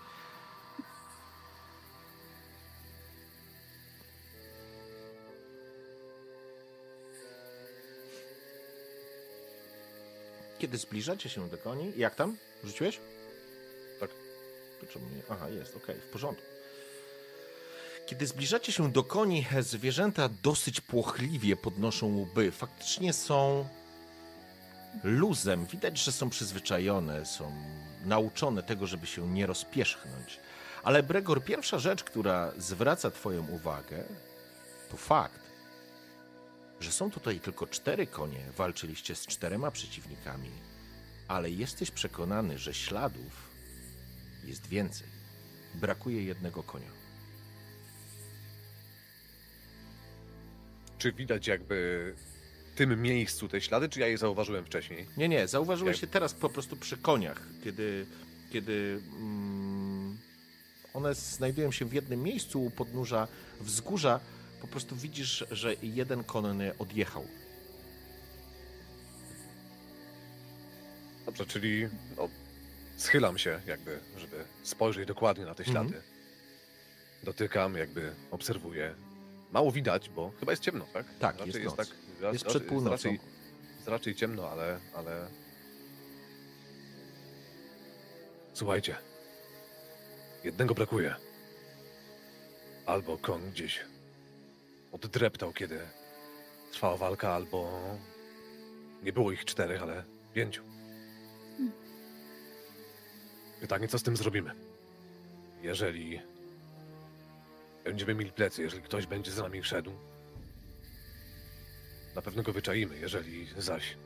Kiedy 10.65 10.79
zbliżacie 10.79 11.29
się 11.29 11.49
do 11.49 11.59
koni, 11.59 11.93
jak 11.97 12.15
tam? 12.15 12.37
Rzuciłeś? 12.65 13.01
Tak. 14.01 14.11
To 14.81 14.87
czemu 14.87 15.07
nie? 15.09 15.23
Aha, 15.31 15.49
jest, 15.49 15.77
okej, 15.77 15.95
w 15.97 16.05
porządku. 16.07 16.45
Kiedy 18.07 18.27
zbliżacie 18.27 18.73
się 18.73 18.93
do 18.93 19.05
koni, 19.05 19.47
zwierzęta 19.61 20.29
dosyć 20.43 20.81
płochliwie 20.81 21.57
podnoszą 21.57 22.07
łby. 22.17 22.51
Faktycznie 22.51 23.13
są 23.13 23.69
luzem. 25.03 25.67
Widać, 25.67 25.99
że 25.99 26.13
są 26.13 26.31
przyzwyczajone, 26.31 27.27
są 27.27 27.53
nauczone 28.05 28.63
tego, 28.63 28.87
żeby 28.87 29.07
się 29.07 29.29
nie 29.29 29.47
rozpierzchnąć. 29.47 30.41
Ale 30.83 31.03
Bregor, 31.03 31.45
pierwsza 31.45 31.79
rzecz, 31.79 32.05
która 32.05 32.53
zwraca 32.59 33.11
Twoją 33.11 33.49
uwagę, 33.49 34.05
to 34.91 34.97
fakt, 34.97 35.41
że 36.85 36.93
są 36.93 37.11
tutaj 37.11 37.41
tylko 37.41 37.67
cztery 37.67 38.07
konie. 38.07 38.41
Walczyliście 38.57 39.15
z 39.15 39.27
czterema 39.27 39.71
przeciwnikami, 39.71 40.51
ale 41.29 41.51
jesteś 41.51 41.91
przekonany, 41.91 42.59
że 42.59 42.75
śladów 42.75 43.51
jest 44.45 44.67
więcej. 44.67 45.07
Brakuje 45.75 46.25
jednego 46.25 46.63
konia. 46.63 46.91
Czy 50.99 51.13
widać 51.13 51.47
jakby 51.47 52.15
w 52.73 52.77
tym 52.77 53.03
miejscu 53.03 53.49
te 53.49 53.61
ślady, 53.61 53.89
czy 53.89 54.01
ja 54.01 54.07
je 54.07 54.19
zauważyłem 54.19 54.65
wcześniej? 54.65 55.07
Nie, 55.17 55.29
nie, 55.29 55.49
zauważyłeś 55.49 55.93
Jak- 55.97 56.01
się 56.01 56.07
teraz 56.07 56.35
po 56.35 56.49
prostu 56.49 56.77
przy 56.77 56.97
koniach, 56.97 57.43
kiedy, 57.65 58.07
kiedy 58.53 59.01
mm, 59.19 60.19
one 60.95 61.15
znajdują 61.15 61.73
się 61.73 61.85
w 61.85 61.93
jednym 61.93 62.23
miejscu 62.23 62.65
u 62.65 62.71
podnóża 62.71 63.29
wzgórza. 63.61 64.21
Po 64.65 64.69
prostu 64.69 64.97
widzisz, 64.97 65.45
że 65.51 65.75
jeden 65.83 66.25
konny 66.25 66.73
odjechał. 66.79 67.25
Dobrze, 71.27 71.47
czyli 71.47 71.89
no, 72.17 72.29
schylam 72.97 73.39
się 73.39 73.61
jakby, 73.67 73.99
żeby 74.19 74.45
spojrzeć 74.63 75.09
dokładnie 75.09 75.45
na 75.45 75.55
te 75.55 75.65
Mhm. 75.65 75.89
ślady. 75.89 76.03
Dotykam, 77.25 77.75
jakby 77.77 78.13
obserwuję. 78.31 78.95
Mało 79.53 79.73
widać, 79.73 80.09
bo 80.11 80.33
chyba 80.41 80.53
jest 80.53 80.63
ciemno, 80.63 80.87
tak? 80.93 81.07
Tak, 81.21 81.35
raczej 81.39 81.47
jest 81.47 81.59
jest, 81.65 81.77
noc. 81.79 81.89
tak. 81.89 81.97
ra- 82.21 82.33
Jest 82.33 82.45
raczej- 82.45 82.61
przed 82.61 82.69
północą. 82.69 82.91
Raczej, 82.91 83.21
jest 83.77 83.89
raczej 83.89 84.15
ciemno, 84.15 84.51
ale, 84.51 84.79
ale. 84.95 85.27
Słuchajcie. 88.55 88.97
Jednego 90.45 90.75
brakuje. 90.75 91.15
Albo 92.87 93.19
koń 93.19 93.51
gdzieś 93.51 93.81
oddreptał, 94.95 95.53
kiedy 95.53 95.81
trwała 96.73 96.97
walka, 96.97 97.33
albo 97.33 97.81
nie 99.03 99.13
było 99.13 99.33
ich 99.33 99.45
czterech, 99.45 99.83
ale 99.83 100.05
pięciu. 100.35 100.63
Pytanie, 103.61 103.89
co 103.89 103.99
z 103.99 104.03
tym 104.03 104.17
zrobimy? 104.17 104.55
Jeżeli 105.63 106.21
Będziemy 107.85 108.15
mieli 108.15 108.33
plecy, 108.33 108.63
jeżeli 108.63 108.83
ktoś 108.83 109.07
będzie 109.07 109.31
za 109.33 109.43
nami 109.43 109.65
szedł. 109.65 109.93
Na 112.15 112.23
pewno 112.23 112.43
go 112.43 112.53
wyczaimy, 112.53 112.99
jeżeli 112.99 113.47
zaś 113.59 113.97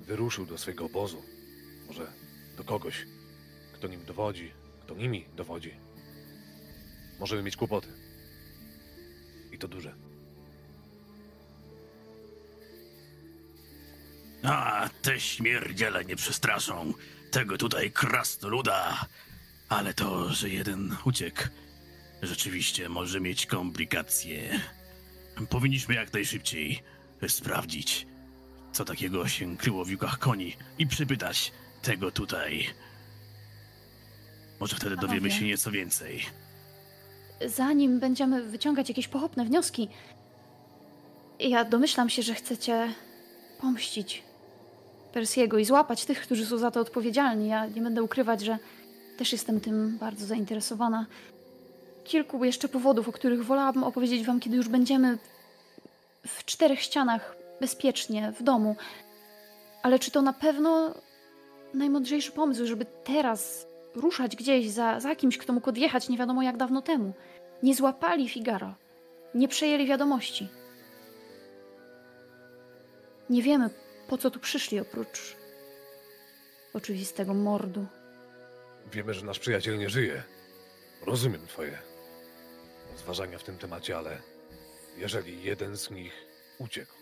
wyruszył 0.00 0.46
do 0.46 0.58
swojego 0.58 0.84
obozu. 0.84 1.22
Może 1.86 2.12
do 2.56 2.64
kogoś, 2.64 3.06
kto 3.72 3.88
nim 3.88 4.04
dowodzi, 4.04 4.52
kto 4.84 4.94
nimi 4.94 5.24
dowodzi. 5.36 5.74
Możemy 7.20 7.42
mieć 7.42 7.56
kłopoty. 7.56 7.88
I 9.52 9.58
to 9.58 9.68
duże. 9.68 9.94
A, 14.42 14.88
te 15.02 15.20
śmierdziele 15.20 16.04
nie 16.04 16.16
przestraszą 16.16 16.94
tego 17.30 17.58
tutaj 17.58 17.90
krasnoluda. 17.92 19.06
Ale 19.68 19.94
to, 19.94 20.32
że 20.32 20.48
jeden 20.48 20.96
uciekł, 21.04 21.42
rzeczywiście 22.22 22.88
może 22.88 23.20
mieć 23.20 23.46
komplikacje. 23.46 24.60
Powinniśmy 25.50 25.94
jak 25.94 26.12
najszybciej 26.12 26.82
sprawdzić, 27.28 28.06
co 28.72 28.84
takiego 28.84 29.28
się 29.28 29.56
kryło 29.56 29.84
w 29.84 29.90
jukach 29.90 30.18
koni 30.18 30.56
i 30.78 30.86
przypytać 30.86 31.52
tego 31.82 32.10
tutaj. 32.10 32.66
Może 34.60 34.76
wtedy 34.76 34.96
dowiemy 34.96 35.30
się 35.30 35.44
nieco 35.44 35.70
więcej. 35.70 36.26
Zanim 37.46 38.00
będziemy 38.00 38.42
wyciągać 38.42 38.88
jakieś 38.88 39.08
pochopne 39.08 39.44
wnioski, 39.44 39.88
ja 41.40 41.64
domyślam 41.64 42.10
się, 42.10 42.22
że 42.22 42.34
chcecie 42.34 42.92
pomścić 43.60 44.22
Persiego 45.12 45.58
i 45.58 45.64
złapać 45.64 46.04
tych, 46.04 46.22
którzy 46.22 46.46
są 46.46 46.58
za 46.58 46.70
to 46.70 46.80
odpowiedzialni. 46.80 47.48
Ja 47.48 47.66
nie 47.66 47.82
będę 47.82 48.02
ukrywać, 48.02 48.40
że 48.40 48.58
też 49.18 49.32
jestem 49.32 49.60
tym 49.60 49.98
bardzo 49.98 50.26
zainteresowana. 50.26 51.06
Kilku 52.04 52.44
jeszcze 52.44 52.68
powodów, 52.68 53.08
o 53.08 53.12
których 53.12 53.44
wolałabym 53.44 53.84
opowiedzieć 53.84 54.26
wam, 54.26 54.40
kiedy 54.40 54.56
już 54.56 54.68
będziemy 54.68 55.18
w 56.26 56.44
czterech 56.44 56.80
ścianach, 56.80 57.36
bezpiecznie, 57.60 58.32
w 58.32 58.42
domu. 58.42 58.76
Ale 59.82 59.98
czy 59.98 60.10
to 60.10 60.22
na 60.22 60.32
pewno 60.32 60.94
najmądrzejszy 61.74 62.32
pomysł, 62.32 62.66
żeby 62.66 62.86
teraz 63.04 63.66
ruszać 63.94 64.36
gdzieś 64.36 64.70
za, 64.70 65.00
za 65.00 65.16
kimś, 65.16 65.38
kto 65.38 65.52
mógł 65.52 65.68
odjechać 65.68 66.08
nie 66.08 66.18
wiadomo 66.18 66.42
jak 66.42 66.56
dawno 66.56 66.82
temu? 66.82 67.14
Nie 67.62 67.74
złapali 67.74 68.28
Figaro. 68.28 68.74
Nie 69.34 69.48
przejęli 69.48 69.86
wiadomości. 69.86 70.48
Nie 73.30 73.42
wiemy, 73.42 73.70
po 74.08 74.18
co 74.18 74.30
tu 74.30 74.40
przyszli 74.40 74.80
oprócz 74.80 75.36
oczywistego 76.74 77.34
mordu. 77.34 77.86
Wiemy, 78.92 79.14
że 79.14 79.26
nasz 79.26 79.38
przyjaciel 79.38 79.78
nie 79.78 79.90
żyje. 79.90 80.22
Rozumiem 81.06 81.46
twoje 81.46 81.78
rozważania 82.92 83.38
w 83.38 83.44
tym 83.44 83.58
temacie, 83.58 83.98
ale 83.98 84.18
jeżeli 84.96 85.42
jeden 85.42 85.76
z 85.76 85.90
nich 85.90 86.12
uciekł, 86.58 86.92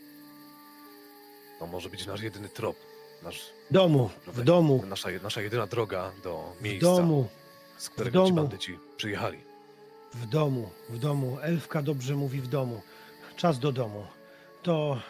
to 1.59 1.67
może 1.67 1.91
być 1.91 2.07
nasz 2.07 2.21
jedyny 2.23 2.49
trop, 2.49 2.77
nasz, 3.23 3.43
W 3.71 3.73
domu, 3.73 4.11
w 4.27 4.43
domu, 4.45 4.83
nasza, 4.87 5.09
nasza 5.23 5.41
jedyna 5.41 5.67
droga 5.67 6.13
do 6.23 6.53
w 6.59 6.63
miejsca, 6.63 6.87
domu, 6.87 7.29
z 7.79 7.91
którego 7.91 8.25
ci 8.25 8.31
domu. 8.31 8.43
bandyci 8.43 8.79
przyjechali. 8.97 9.39
w 10.15 10.27
domu, 10.27 10.71
w 10.89 10.99
domu. 10.99 11.39
Elfka 11.43 11.83
dobrze 11.83 12.15
mówi 12.15 12.41
w 12.41 12.49
domu. 12.49 12.81
Czas 13.37 13.59
do 13.59 13.73
domu. 13.73 14.07
To, 14.63 15.01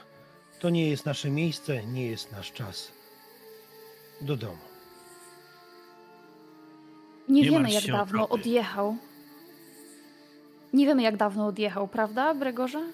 to 0.61 0.71
nie 0.71 0.89
jest 0.91 1.07
nasze 1.07 1.31
miejsce, 1.31 1.85
nie 1.87 2.07
jest 2.07 2.33
nasz 2.33 2.53
czas. 2.53 2.93
Do 4.21 4.37
domu. 4.37 4.59
Nie, 7.29 7.43
Nie 7.43 7.51
wiemy, 7.51 7.71
jak 7.73 7.87
dawno 7.87 8.29
odjechał. 8.29 8.97
Nie 10.73 10.87
wiemy, 10.87 11.03
jak 11.03 11.17
dawno 11.17 11.47
odjechał, 11.47 11.89
prawda, 11.89 12.35
Bregorze? 12.35 12.93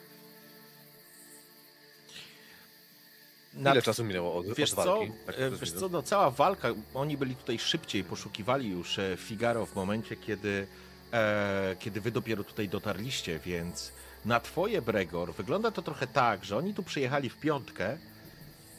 Ile 3.56 3.82
czasu 3.82 4.04
minęło 4.04 4.34
od, 4.34 4.47
Wiesz 4.47 4.73
od 4.73 4.84
co, 4.84 4.97
walki? 4.97 5.12
Tak, 5.26 5.34
e, 5.38 5.50
wiesz 5.50 5.73
co, 5.73 5.88
no 5.88 6.02
cała 6.02 6.30
walka, 6.30 6.69
oni 6.95 7.17
byli 7.17 7.36
tutaj 7.36 7.58
szybciej, 7.58 8.04
poszukiwali 8.04 8.69
już 8.69 8.99
e, 8.99 9.17
Figaro 9.17 9.67
w 9.67 9.75
momencie, 9.75 10.17
kiedy, 10.17 10.67
e, 11.12 11.76
kiedy 11.78 12.00
wy 12.00 12.10
dopiero 12.10 12.45
tutaj 12.45 12.69
dotarliście, 12.69 13.38
więc 13.38 13.93
na 14.25 14.40
twoje 14.40 14.82
Bregor 14.82 15.34
wygląda 15.34 15.71
to 15.71 15.82
trochę 15.82 16.06
tak, 16.06 16.45
że 16.45 16.56
oni 16.56 16.75
tu 16.75 16.82
przyjechali 16.82 17.30
w 17.30 17.36
piątkę, 17.36 17.99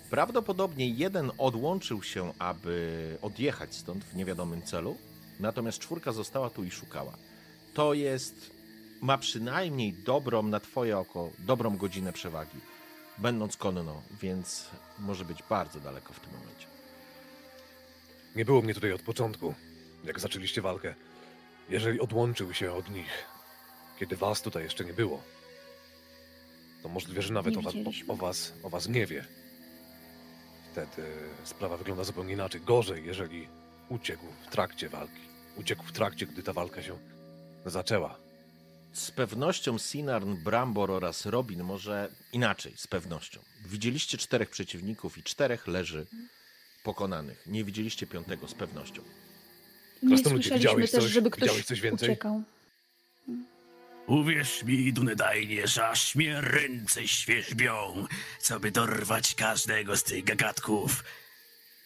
prawdopodobnie 0.09 0.89
jeden 0.89 1.31
odłączył 1.37 2.03
się, 2.03 2.33
aby 2.39 3.17
odjechać 3.21 3.75
stąd 3.75 4.03
w 4.03 4.15
niewiadomym 4.15 4.61
celu, 4.61 4.97
natomiast 5.39 5.79
czwórka 5.79 6.11
została 6.11 6.49
tu 6.49 6.63
i 6.63 6.71
szukała. 6.71 7.13
To 7.73 7.93
jest, 7.93 8.51
ma 9.01 9.17
przynajmniej 9.17 9.93
dobrą, 9.93 10.43
na 10.43 10.59
twoje 10.59 10.97
oko, 10.97 11.29
dobrą 11.39 11.77
godzinę 11.77 12.13
przewagi 12.13 12.74
będąc 13.17 13.57
konno, 13.57 14.01
więc 14.21 14.69
może 14.99 15.25
być 15.25 15.43
bardzo 15.43 15.79
daleko 15.79 16.13
w 16.13 16.19
tym 16.19 16.33
momencie. 16.33 16.67
Nie 18.35 18.45
było 18.45 18.61
mnie 18.61 18.73
tutaj 18.73 18.91
od 18.91 19.01
początku, 19.01 19.53
jak 20.03 20.19
zaczęliście 20.19 20.61
walkę. 20.61 20.95
Jeżeli 21.69 21.99
odłączył 21.99 22.53
się 22.53 22.73
od 22.73 22.89
nich, 22.89 23.25
kiedy 23.99 24.15
was 24.15 24.41
tutaj 24.41 24.63
jeszcze 24.63 24.85
nie 24.85 24.93
było, 24.93 25.23
to 26.83 26.89
możliwe, 26.89 27.21
że 27.21 27.33
nawet 27.33 27.57
o 27.57 27.61
was, 27.61 27.73
o, 28.07 28.13
o, 28.13 28.15
was, 28.15 28.53
o 28.63 28.69
was 28.69 28.87
nie 28.87 29.05
wie. 29.05 29.25
Wtedy 30.71 31.03
sprawa 31.43 31.77
wygląda 31.77 32.03
zupełnie 32.03 32.33
inaczej. 32.33 32.61
Gorzej, 32.61 33.05
jeżeli 33.05 33.47
uciekł 33.89 34.25
w 34.47 34.51
trakcie 34.51 34.89
walki. 34.89 35.21
Uciekł 35.57 35.83
w 35.83 35.91
trakcie, 35.91 36.25
gdy 36.25 36.43
ta 36.43 36.53
walka 36.53 36.83
się 36.83 36.97
zaczęła. 37.65 38.24
Z 38.95 39.11
pewnością 39.11 39.77
Sinarn, 39.79 40.35
Brambor 40.35 40.91
oraz 40.91 41.25
Robin 41.25 41.63
może 41.63 42.09
inaczej, 42.33 42.73
z 42.77 42.87
pewnością. 42.87 43.39
Widzieliście 43.65 44.17
czterech 44.17 44.49
przeciwników 44.49 45.17
i 45.17 45.23
czterech 45.23 45.67
leży 45.67 46.05
pokonanych. 46.83 47.47
Nie 47.47 47.63
widzieliście 47.63 48.07
piątego 48.07 48.47
z 48.47 48.53
pewnością. 48.53 49.01
Nie 50.03 50.09
Krasnoludzie, 50.09 50.23
słyszeliśmy 50.23 50.57
widziałeś 50.57 50.91
też, 50.91 51.03
coś? 51.03 51.11
żeby 51.11 51.29
ktoś 51.31 51.41
Widziałeś 51.41 51.65
coś 51.65 51.81
więcej? 51.81 52.09
uciekał. 52.09 52.43
Uwierz 54.07 54.63
mi, 54.63 54.93
Dunedajnie, 54.93 55.67
że 55.67 55.87
aż 55.87 56.15
mnie 56.15 56.41
ręce 56.41 57.07
świerzbią, 57.07 58.07
co 58.39 58.59
by 58.59 58.71
dorwać 58.71 59.35
każdego 59.35 59.97
z 59.97 60.03
tych 60.03 60.23
gagatków. 60.23 61.03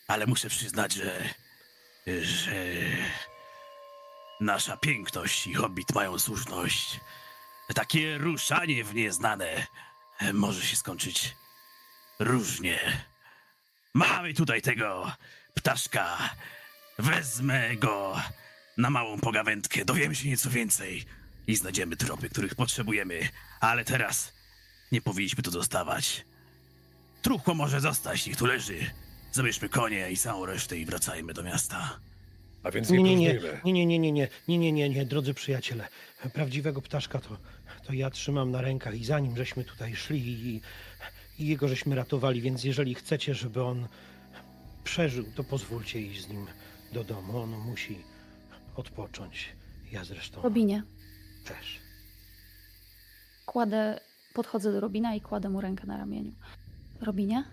Ale 0.07 0.27
muszę 0.27 0.49
przyznać, 0.49 0.93
że... 0.93 1.29
że... 2.21 2.75
Nasza 4.39 4.77
piękność 4.77 5.47
i 5.47 5.53
hobbit 5.53 5.95
mają 5.95 6.19
słuszność. 6.19 6.99
Takie 7.75 8.17
ruszanie 8.17 8.83
w 8.83 8.95
nieznane 8.95 9.67
może 10.33 10.61
się 10.61 10.75
skończyć 10.75 11.35
różnie. 12.19 13.03
Mamy 13.93 14.33
tutaj 14.33 14.61
tego 14.61 15.11
ptaszka. 15.53 16.17
Wezmę 16.99 17.75
go 17.75 18.21
na 18.77 18.89
małą 18.89 19.19
pogawędkę, 19.19 19.85
dowiemy 19.85 20.15
się 20.15 20.29
nieco 20.29 20.49
więcej 20.49 21.05
i 21.47 21.55
znajdziemy 21.55 21.97
tropy, 21.97 22.29
których 22.29 22.55
potrzebujemy. 22.55 23.29
Ale 23.59 23.85
teraz 23.85 24.33
nie 24.91 25.01
powinniśmy 25.01 25.43
tu 25.43 25.51
zostawać. 25.51 26.25
Truchło 27.21 27.53
może 27.53 27.81
zostać, 27.81 28.25
niech 28.27 28.37
tu 28.37 28.45
leży. 28.45 28.91
Zabierzmy 29.31 29.69
konie 29.69 30.11
i 30.11 30.17
całą 30.17 30.45
resztę 30.45 30.77
i 30.77 30.85
wracajmy 30.85 31.33
do 31.33 31.43
miasta. 31.43 31.99
A 32.63 32.71
więc 32.71 32.89
Nie, 32.89 33.03
nie, 33.03 33.15
nie, 33.15 33.39
nie, 33.63 33.73
nie, 33.73 33.85
nie, 33.85 33.99
nie, 33.99 34.11
nie, 34.11 34.29
nie, 34.47 34.57
nie, 34.57 34.71
nie, 34.71 34.89
nie, 34.89 35.05
drodzy 35.05 35.33
przyjaciele. 35.33 35.87
Prawdziwego 36.33 36.81
ptaszka 36.81 37.19
to, 37.19 37.37
to 37.85 37.93
ja 37.93 38.09
trzymam 38.09 38.51
na 38.51 38.61
rękach 38.61 38.95
i 38.95 39.05
zanim 39.05 39.37
żeśmy 39.37 39.63
tutaj 39.63 39.95
szli 39.95 40.19
i, 40.27 40.61
i 41.39 41.47
jego 41.47 41.67
żeśmy 41.67 41.95
ratowali, 41.95 42.41
więc 42.41 42.63
jeżeli 42.63 42.95
chcecie, 42.95 43.35
żeby 43.35 43.63
on 43.63 43.87
przeżył, 44.83 45.25
to 45.35 45.43
pozwólcie 45.43 46.01
iść 46.01 46.21
z 46.25 46.29
nim 46.29 46.45
do 46.93 47.03
domu. 47.03 47.37
On 47.37 47.49
musi 47.49 47.97
odpocząć. 48.75 49.49
Ja 49.91 50.03
zresztą 50.03 50.41
Robinie, 50.41 50.83
też. 51.45 51.79
kładę, 53.45 53.99
podchodzę 54.33 54.71
do 54.71 54.79
Robina 54.79 55.15
i 55.15 55.21
kładę 55.21 55.49
mu 55.49 55.61
rękę 55.61 55.87
na 55.87 55.97
ramieniu. 55.97 56.31
Robinie, 57.01 57.43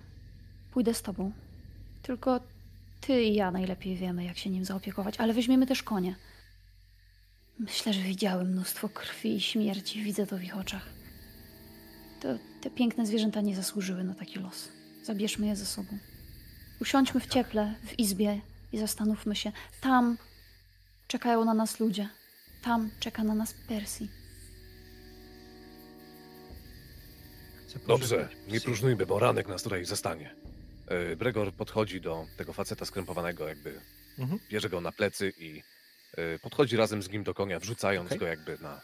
pójdę 0.73 0.95
z 0.95 1.03
tobą. 1.03 1.33
Tylko 2.03 2.41
ty 3.07 3.23
i 3.23 3.35
ja 3.35 3.51
najlepiej 3.51 3.97
wiemy, 3.97 4.25
jak 4.25 4.39
się 4.39 4.51
nim 4.51 4.65
zaopiekować, 4.65 5.21
ale 5.21 5.35
weźmiemy 5.35 5.67
też 5.67 5.83
konie. 5.83 6.17
Myślę, 7.59 7.93
że 7.93 8.01
widziałem 8.01 8.47
mnóstwo 8.47 8.89
krwi 8.89 9.37
i 9.37 9.41
śmierci, 9.41 10.03
widzę 10.03 10.27
to 10.27 10.39
w 10.39 10.43
ich 10.43 10.57
oczach. 10.57 10.89
To, 12.23 12.29
te 12.61 12.71
piękne 12.71 13.07
zwierzęta 13.07 13.41
nie 13.41 13.57
zasłużyły 13.57 14.05
na 14.05 14.15
taki 14.15 14.39
los. 14.39 14.69
Zabierzmy 15.05 15.47
je 15.47 15.57
ze 15.57 15.67
sobą. 15.67 15.99
Usiądźmy 16.81 17.21
w 17.21 17.27
cieple, 17.27 17.75
w 17.87 17.99
izbie 17.99 18.41
i 18.73 18.79
zastanówmy 18.79 19.37
się. 19.37 19.53
Tam 19.81 20.17
czekają 21.09 21.45
na 21.45 21.55
nas 21.55 21.81
ludzie. 21.81 22.09
Tam 22.63 22.91
czeka 23.01 23.25
na 23.25 23.35
nas 23.35 23.55
Persji. 23.69 24.09
Dobrze, 27.87 28.29
nie 28.49 28.61
próżnujmy, 28.61 29.07
bo 29.07 29.19
ranek 29.19 29.49
nas 29.49 29.63
tutaj 29.63 29.85
zastanie. 29.85 30.46
E, 30.89 31.17
Bregor 31.17 31.53
podchodzi 31.53 32.01
do 32.01 32.27
tego 32.37 32.53
faceta 32.53 32.85
skrępowanego, 32.85 33.49
jakby 33.49 33.81
Mhm. 34.19 34.39
bierze 34.51 34.69
go 34.69 34.81
na 34.81 34.93
plecy 34.93 35.33
i 35.39 35.63
y, 36.19 36.39
podchodzi 36.43 36.77
razem 36.77 37.03
z 37.03 37.11
nim 37.11 37.25
do 37.25 37.35
konia, 37.35 37.61
wrzucając 37.61 38.07
Okej. 38.09 38.19
go 38.19 38.27
jakby 38.27 38.59
na 38.61 38.81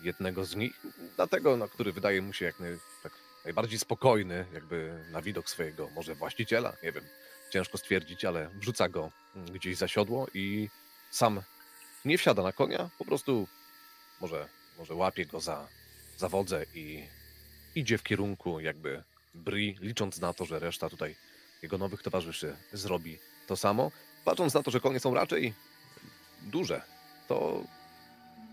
jednego 0.00 0.44
z 0.44 0.56
nich, 0.56 0.72
dlatego, 1.16 1.56
na 1.56 1.68
który 1.68 1.92
wydaje 1.92 2.22
mu 2.22 2.32
się 2.32 2.44
jak 2.44 2.60
naj, 2.60 2.78
tak 3.02 3.12
najbardziej 3.44 3.78
spokojny, 3.78 4.46
jakby 4.52 5.04
na 5.10 5.22
widok 5.22 5.50
swojego 5.50 5.88
może 5.94 6.14
właściciela, 6.14 6.76
nie 6.82 6.92
wiem, 6.92 7.04
ciężko 7.50 7.78
stwierdzić, 7.78 8.24
ale 8.24 8.48
wrzuca 8.48 8.88
go 8.88 9.10
mm, 9.36 9.52
gdzieś 9.52 9.76
za 9.76 9.88
siodło 9.88 10.26
i 10.34 10.68
sam 11.10 11.40
nie 12.04 12.18
wsiada 12.18 12.42
na 12.42 12.52
konia, 12.52 12.90
po 12.98 13.04
prostu 13.04 13.48
może, 14.20 14.48
może 14.78 14.94
łapie 14.94 15.26
go 15.26 15.40
za, 15.40 15.68
za 16.16 16.28
wodzę 16.28 16.64
i 16.74 17.04
idzie 17.74 17.98
w 17.98 18.02
kierunku 18.02 18.60
jakby 18.60 19.02
Bri, 19.34 19.76
licząc 19.80 20.18
na 20.20 20.32
to, 20.34 20.44
że 20.44 20.58
reszta 20.58 20.88
tutaj 20.90 21.16
jego 21.62 21.78
nowych 21.78 22.02
towarzyszy 22.02 22.56
zrobi 22.72 23.18
to 23.46 23.56
samo. 23.56 23.90
Patrząc 24.24 24.54
na 24.54 24.62
to, 24.62 24.70
że 24.70 24.80
konie 24.80 25.00
są 25.00 25.14
raczej 25.14 25.54
duże, 26.42 26.82
to 27.28 27.62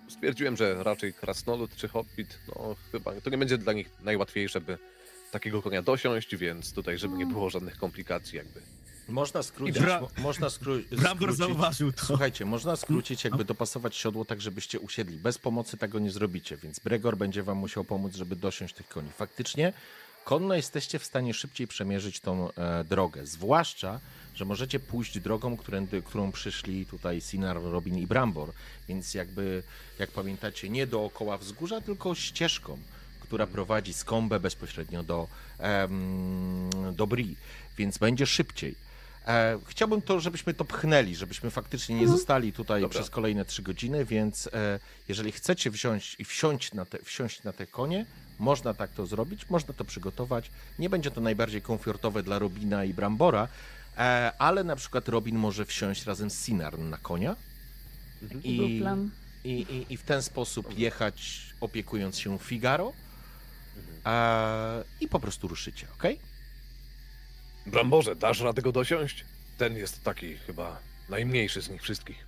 stwierdziłem, 0.09 0.57
że 0.57 0.83
raczej 0.83 1.13
krasnolud 1.13 1.75
czy 1.75 1.87
hobbit, 1.87 2.39
no 2.47 2.75
chyba 2.91 3.21
to 3.21 3.29
nie 3.29 3.37
będzie 3.37 3.57
dla 3.57 3.73
nich 3.73 3.89
najłatwiejsze, 4.03 4.61
by 4.61 4.77
takiego 5.31 5.61
konia 5.61 5.81
dosiąść, 5.81 6.35
więc 6.35 6.73
tutaj, 6.73 6.97
żeby 6.97 7.17
nie 7.17 7.25
było 7.25 7.49
żadnych 7.49 7.77
komplikacji 7.77 8.37
jakby. 8.37 8.61
Można 9.07 9.43
skrócić. 9.43 9.77
Bra- 9.79 10.01
mo- 10.01 10.09
można 10.17 10.47
skró- 10.47 10.83
Brambor 10.95 11.29
skrócić. 11.33 11.37
zauważył 11.37 11.91
to. 11.91 12.05
Słuchajcie, 12.05 12.45
można 12.45 12.75
skrócić, 12.75 13.23
jakby 13.23 13.45
dopasować 13.45 13.95
siodło 13.95 14.25
tak, 14.25 14.41
żebyście 14.41 14.79
usiedli. 14.79 15.17
Bez 15.17 15.37
pomocy 15.37 15.77
tego 15.77 15.99
nie 15.99 16.11
zrobicie, 16.11 16.57
więc 16.57 16.79
Bregor 16.79 17.17
będzie 17.17 17.43
wam 17.43 17.57
musiał 17.57 17.83
pomóc, 17.83 18.15
żeby 18.15 18.35
dosiąść 18.35 18.73
tych 18.75 18.87
koni. 18.87 19.09
Faktycznie 19.17 19.73
konno 20.25 20.55
jesteście 20.55 20.99
w 20.99 21.05
stanie 21.05 21.33
szybciej 21.33 21.67
przemierzyć 21.67 22.19
tą 22.19 22.51
e, 22.51 22.83
drogę. 22.83 23.25
Zwłaszcza, 23.25 23.99
że 24.35 24.45
możecie 24.45 24.79
pójść 24.79 25.19
drogą, 25.19 25.57
którędy, 25.57 26.01
którą 26.01 26.31
przyszli 26.31 26.85
tutaj 26.85 27.21
Sinar, 27.21 27.61
Robin 27.61 27.97
i 27.97 28.07
Brambor. 28.07 28.51
Więc 28.87 29.13
jakby, 29.13 29.63
jak 29.99 30.11
pamiętacie, 30.11 30.69
nie 30.69 30.87
dookoła 30.87 31.37
wzgórza, 31.37 31.81
tylko 31.81 32.15
ścieżką, 32.15 32.77
która 33.19 33.47
prowadzi 33.47 33.93
z 33.93 34.03
Kombę 34.03 34.39
bezpośrednio 34.39 35.03
do, 35.03 35.27
em, 35.59 36.69
do 36.93 37.07
Bri. 37.07 37.35
Więc 37.77 37.97
będzie 37.97 38.25
szybciej. 38.25 38.75
E, 39.27 39.59
chciałbym 39.67 40.01
to, 40.01 40.19
żebyśmy 40.19 40.53
to 40.53 40.65
pchnęli, 40.65 41.15
żebyśmy 41.15 41.51
faktycznie 41.51 41.95
nie 41.95 42.07
zostali 42.07 42.53
tutaj 42.53 42.81
Dobra. 42.81 42.99
przez 42.99 43.09
kolejne 43.09 43.45
trzy 43.45 43.61
godziny, 43.61 44.05
więc 44.05 44.47
e, 44.47 44.79
jeżeli 45.07 45.31
chcecie 45.31 45.71
wziąć 45.71 46.15
i 46.19 46.25
wsiąść 46.25 46.73
na, 46.73 46.85
te, 46.85 46.99
wsiąść 47.03 47.43
na 47.43 47.53
te 47.53 47.67
konie, 47.67 48.05
można 48.39 48.73
tak 48.73 48.91
to 48.91 49.05
zrobić, 49.05 49.49
można 49.49 49.73
to 49.73 49.85
przygotować. 49.85 50.51
Nie 50.79 50.89
będzie 50.89 51.11
to 51.11 51.21
najbardziej 51.21 51.61
komfortowe 51.61 52.23
dla 52.23 52.39
Robina 52.39 52.83
i 52.83 52.93
Brambora, 52.93 53.47
e, 53.97 54.31
ale 54.39 54.63
na 54.63 54.75
przykład 54.75 55.09
Robin 55.09 55.35
może 55.35 55.65
wsiąść 55.65 56.05
razem 56.05 56.29
z 56.29 56.39
Sinarn 56.39 56.89
na 56.89 56.97
konia 56.97 57.35
i, 58.43 58.57
Był 58.57 58.79
plan. 58.79 59.09
i, 59.43 59.49
i, 59.49 59.93
i 59.93 59.97
w 59.97 60.03
ten 60.03 60.21
sposób 60.21 60.77
jechać 60.77 61.41
opiekując 61.61 62.19
się 62.19 62.39
Figaro 62.39 62.93
e, 64.05 64.83
i 65.01 65.07
po 65.07 65.19
prostu 65.19 65.47
ruszycie, 65.47 65.87
ok? 65.93 66.03
Bramborze, 67.65 68.15
dasz 68.15 68.39
radę 68.39 68.61
go 68.61 68.71
dosiąść? 68.71 69.25
Ten 69.57 69.77
jest 69.77 70.03
taki 70.03 70.37
chyba 70.37 70.79
najmniejszy 71.09 71.61
z 71.61 71.69
nich 71.69 71.81
wszystkich. 71.81 72.25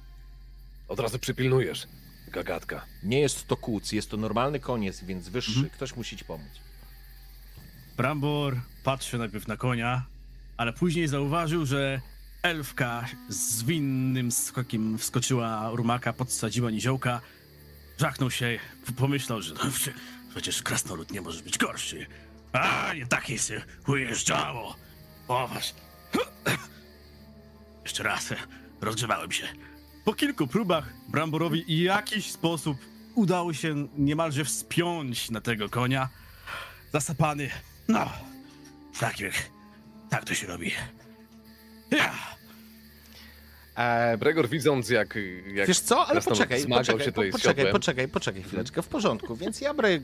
Od 0.87 0.99
razu 0.99 1.19
przypilnujesz, 1.19 1.87
gagatka. 2.31 2.85
Nie 3.03 3.19
jest 3.19 3.47
to 3.47 3.57
kłuc, 3.57 3.91
jest 3.91 4.11
to 4.11 4.17
normalny 4.17 4.59
koniec, 4.59 5.03
więc 5.03 5.29
wyższy. 5.29 5.51
Mhm. 5.51 5.69
Ktoś 5.69 5.95
musi 5.95 6.17
ci 6.17 6.25
pomóc. 6.25 6.49
Brambor 7.97 8.55
patrzy 8.83 9.17
najpierw 9.17 9.47
na 9.47 9.57
konia, 9.57 10.05
ale 10.57 10.73
później 10.73 11.07
zauważył, 11.07 11.65
że 11.65 12.01
elfka 12.43 13.05
z 13.29 13.63
winnym 13.63 14.31
skokiem 14.31 14.97
wskoczyła 14.97 15.69
rumaka, 15.73 16.13
podsadziła 16.13 16.71
niziołka. 16.71 17.21
Żachnął 17.97 18.31
się, 18.31 18.59
pomyślał, 18.97 19.41
że 19.41 19.53
no, 19.53 19.59
prze- 19.71 19.93
przecież 20.29 20.63
krasnolud 20.63 21.11
nie 21.11 21.21
może 21.21 21.43
być 21.43 21.57
gorszy. 21.57 22.05
A, 22.53 22.93
nie 22.93 23.05
takie 23.07 23.37
się 23.37 23.61
ujeżdżało. 23.87 24.75
Poważ. 25.27 25.73
Jeszcze 27.83 28.03
raz, 28.03 28.33
rozgrzewałem 28.81 29.31
się. 29.31 29.47
Po 30.07 30.13
kilku 30.13 30.47
próbach 30.47 30.93
Bramborowi 31.07 31.65
w 31.65 31.69
jakiś 31.69 32.31
sposób 32.31 32.77
udało 33.15 33.53
się 33.53 33.87
niemalże 33.97 34.45
wspiąć 34.45 35.31
na 35.31 35.41
tego 35.41 35.69
konia. 35.69 36.09
Zasapany. 36.93 37.49
No, 37.87 38.09
tak 38.99 39.19
jak, 39.19 39.33
tak 40.09 40.25
to 40.25 40.33
się 40.33 40.47
robi. 40.47 40.71
Ja. 41.91 42.13
E, 43.75 44.17
Bregor 44.17 44.49
widząc 44.49 44.89
jak, 44.89 45.15
jak 45.53 45.67
wiesz 45.67 45.79
co, 45.79 46.07
ale 46.07 46.21
poczekaj, 46.21 46.67
poczekaj, 46.67 47.05
się 47.05 47.11
po, 47.11 47.21
poczekaj, 47.31 47.55
siodłem. 47.55 47.71
poczekaj, 47.71 48.07
poczekaj 48.07 48.43
chwileczkę, 48.43 48.81
w 48.81 48.87
porządku. 48.87 49.35
Więc 49.35 49.61
ja, 49.61 49.73
Bre, 49.73 49.99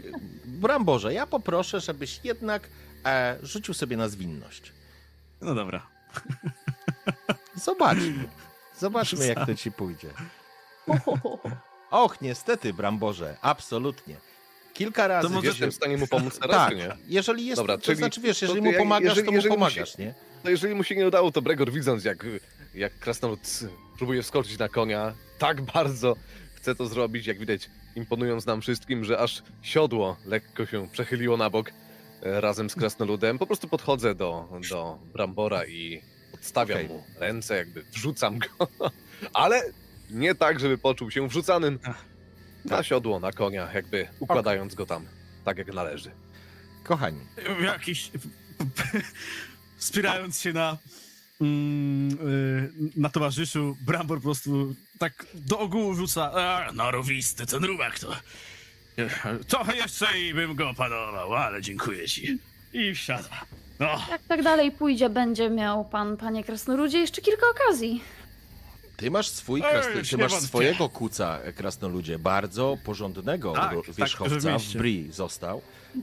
Bramborze, 0.45 1.13
ja 1.13 1.27
poproszę, 1.27 1.79
żebyś 1.79 2.19
jednak 2.23 2.69
e, 3.05 3.37
rzucił 3.43 3.73
sobie 3.73 3.97
na 3.97 4.09
zwinność. 4.09 4.73
No 5.41 5.55
dobra. 5.55 5.87
Zobaczmy. 7.55 8.27
Zobaczmy, 8.87 9.27
jak 9.27 9.45
to 9.45 9.55
ci 9.55 9.71
pójdzie. 9.71 10.09
Och, 11.91 12.21
niestety, 12.21 12.73
Bramborze, 12.73 13.37
absolutnie. 13.41 14.15
Kilka 14.73 15.07
razy. 15.07 15.29
może- 15.29 15.47
Jestem 15.47 15.71
w 15.71 15.75
stanie 15.75 15.97
mu 15.97 16.07
pomóc 16.07 16.39
teraz, 16.39 16.55
tak, 16.57 16.69
czy 16.69 16.75
nie? 16.75 16.97
jeżeli 17.07 17.45
jest, 17.45 17.61
Dobra, 17.61 17.77
to 17.77 17.83
czyli- 17.83 17.97
znaczy, 17.97 18.21
wiesz, 18.21 18.39
to 18.39 18.45
jeżeli 18.45 18.61
mu 18.61 18.73
pomagasz, 18.73 19.09
jeżeli- 19.09 19.25
to 19.25 19.31
mu 19.31 19.35
jeżeli 19.35 19.53
pomagasz, 19.55 19.97
nie? 19.97 20.13
No 20.43 20.49
jeżeli 20.49 20.75
mu 20.75 20.83
się 20.83 20.95
nie 20.95 21.07
udało, 21.07 21.31
to 21.31 21.41
Bregor 21.41 21.71
widząc 21.71 22.03
jak, 22.05 22.25
jak 22.75 22.99
krasnolud 22.99 23.39
próbuje 23.97 24.23
wskoczyć 24.23 24.57
na 24.59 24.69
konia, 24.69 25.13
tak 25.39 25.61
bardzo 25.61 26.15
chce 26.55 26.75
to 26.75 26.87
zrobić, 26.87 27.27
jak 27.27 27.39
widać 27.39 27.69
imponując 27.95 28.45
nam 28.45 28.61
wszystkim, 28.61 29.03
że 29.03 29.19
aż 29.19 29.43
siodło 29.61 30.17
lekko 30.25 30.65
się 30.65 30.87
przechyliło 30.91 31.37
na 31.37 31.49
bok 31.49 31.71
e, 32.23 32.41
razem 32.41 32.69
z 32.69 32.75
krasnoludem. 32.75 33.39
Po 33.39 33.47
prostu 33.47 33.67
podchodzę 33.67 34.15
do, 34.15 34.47
do 34.69 34.97
Brambora 35.13 35.65
i 35.65 36.01
odstawiam 36.43 36.77
Okej. 36.77 36.89
mu 36.89 37.03
ręce, 37.19 37.55
jakby 37.55 37.83
wrzucam 37.83 38.39
go, 38.39 38.67
ale 39.33 39.63
nie 40.09 40.35
tak, 40.35 40.59
żeby 40.59 40.77
poczuł 40.77 41.11
się 41.11 41.27
wrzucanym 41.27 41.79
Ach. 41.83 42.05
na 42.65 42.83
siodło, 42.83 43.19
na 43.19 43.31
konia, 43.31 43.73
jakby 43.73 44.07
układając 44.19 44.75
go 44.75 44.85
tam 44.85 45.05
tak 45.45 45.57
jak 45.57 45.73
należy. 45.73 46.11
Kochani, 46.83 47.19
Jakiś. 47.63 48.11
Wspierając 49.77 50.39
się 50.39 50.53
na. 50.53 50.77
Mm, 51.41 52.11
y, 52.11 52.71
na 52.95 53.09
towarzyszu, 53.09 53.77
Brambor 53.81 54.17
po 54.17 54.23
prostu 54.23 54.75
tak 54.99 55.25
do 55.33 55.59
ogółu 55.59 55.95
rzuca. 55.95 56.31
A, 56.33 56.71
narowisty 56.71 57.45
ten 57.45 57.63
rumak 57.63 57.99
to. 57.99 58.15
Trochę 59.47 59.75
jeszcze 59.75 60.19
i 60.19 60.33
bym 60.33 60.55
go 60.55 60.69
opanował, 60.69 61.33
ale 61.33 61.61
dziękuję 61.61 62.07
ci. 62.07 62.37
I 62.73 62.95
wsiada. 62.95 63.45
No, 63.79 64.01
Jak 64.09 64.21
tak 64.27 64.43
dalej 64.43 64.71
pójdzie, 64.71 65.09
będzie 65.09 65.49
miał 65.49 65.85
pan, 65.85 66.17
panie 66.17 66.43
Krasnoludzie, 66.43 66.97
jeszcze 66.99 67.21
kilka 67.21 67.45
okazji. 67.49 68.01
Ty 68.97 69.11
masz 69.11 69.27
swój 69.27 69.61
Ej, 69.65 69.71
krasno, 69.71 69.91
ty 70.09 70.17
masz 70.17 70.31
wątpię. 70.31 70.47
swojego 70.47 70.89
kuca, 70.89 71.39
e, 71.43 71.53
krasnoludzie, 71.53 72.19
bardzo 72.19 72.77
porządnego 72.85 73.53
Tak, 73.53 73.71
tak, 73.85 73.95
wierzchowca 73.95 74.35
w 74.39 74.45
oczywiście. 74.45 74.79
Bri 74.79 75.11
został, 75.11 75.61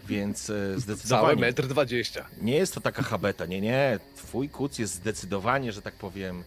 więc 0.08 0.50
e, 0.50 0.52
Całe 0.54 0.80
zdecydowanie 0.80 1.40
metr 1.40 1.66
dwadzieścia. 1.66 2.26
nie 2.42 2.54
jest 2.56 2.74
to 2.74 2.80
taka 2.80 3.02
habeta, 3.02 3.46
nie, 3.46 3.60
nie, 3.60 3.98
twój 4.16 4.48
kuc 4.48 4.78
jest 4.78 4.94
zdecydowanie, 4.94 5.72
że 5.72 5.82
tak 5.82 5.94
powiem, 5.94 6.44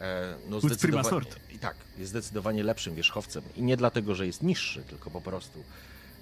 e, 0.00 0.34
no 0.48 0.60
Kuc 0.60 0.70
zdecydowanie, 0.70 1.08
sort. 1.08 1.36
i 1.54 1.58
tak, 1.58 1.74
jest 1.98 2.10
zdecydowanie 2.10 2.62
lepszym 2.62 2.94
wierzchowcem 2.94 3.42
i 3.56 3.62
nie 3.62 3.76
dlatego, 3.76 4.14
że 4.14 4.26
jest 4.26 4.42
niższy, 4.42 4.82
tylko 4.82 5.10
po 5.10 5.20
prostu 5.20 5.64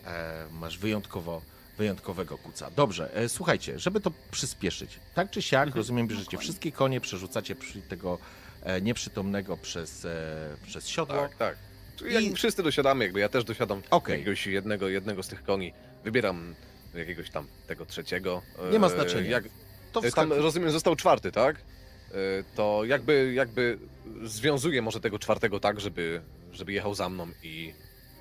e, 0.07 0.45
masz 0.53 0.79
wyjątkowo 0.79 1.43
wyjątkowego 1.79 2.39
kuca. 2.39 2.71
Dobrze, 2.71 3.15
e, 3.17 3.29
słuchajcie, 3.29 3.79
żeby 3.79 4.01
to 4.01 4.11
przyspieszyć, 4.31 4.99
tak 5.15 5.31
czy 5.31 5.43
siak, 5.43 5.67
Mhm. 5.67 5.77
rozumiem, 5.77 6.09
bierzecie 6.09 6.39
wszystkie 6.39 6.73
konie, 6.73 7.01
przerzucacie 7.01 7.55
przy 7.55 7.83
tego 7.83 8.19
e, 8.63 8.81
nieprzytomnego 8.81 9.57
przez, 9.57 10.05
e, 10.05 10.57
przez 10.67 10.89
siodło. 10.89 11.17
Tak, 11.17 11.37
tak. 11.37 11.57
Czyli 11.97 12.15
jak 12.15 12.25
I- 12.25 12.35
wszyscy 12.35 12.63
dosiadamy, 12.63 13.05
jakby 13.05 13.21
ja 13.21 13.29
też 13.29 13.45
dosiadam 13.45 13.83
Okej. 13.91 14.19
jakiegoś 14.19 14.47
jednego, 14.47 14.89
jednego 14.89 15.23
z 15.23 15.29
tych 15.29 15.45
koni. 15.45 15.73
Wybieram 16.05 16.55
jakiegoś 16.95 17.31
tam 17.31 17.47
tego 17.67 17.87
trzeciego. 17.87 18.43
Nie 18.73 18.79
ma 18.79 18.87
E, 18.87 18.91
znaczenia. 18.91 19.31
Jak, 19.31 19.45
To 19.93 20.01
e, 20.05 20.13
tam 20.13 20.33
rozumiem, 20.33 20.71
został 20.71 20.97
czwarty, 20.97 21.33
tak? 21.33 21.57
E, 21.57 22.13
To 22.57 22.85
jakby, 22.85 23.33
jakby 23.35 23.79
związuję 24.23 24.83
może 24.83 25.01
tego 25.01 25.19
czwartego 25.19 25.61
tak, 25.61 25.81
żeby, 25.81 26.23
żeby 26.53 26.73
jechał 26.73 26.95
za 26.95 27.09
mną 27.09 27.29
i. 27.43 27.75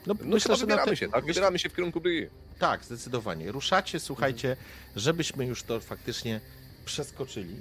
no, 0.07 0.13
No 0.19 0.25
myślę, 0.35 0.55
że 0.55 0.61
wybieramy 0.61 0.91
te- 0.91 0.97
się, 0.97 1.09
tak? 1.09 1.25
Wybieramy 1.25 1.59
się 1.59 1.69
w 1.69 1.75
kierunku 1.75 2.01
Bri. 2.01 2.29
Tak, 2.59 2.85
zdecydowanie. 2.85 3.51
Ruszacie, 3.51 3.99
słuchajcie, 3.99 4.57
żebyśmy 4.95 5.45
już 5.45 5.63
to 5.63 5.79
faktycznie 5.79 6.41
przeskoczyli. 6.85 7.55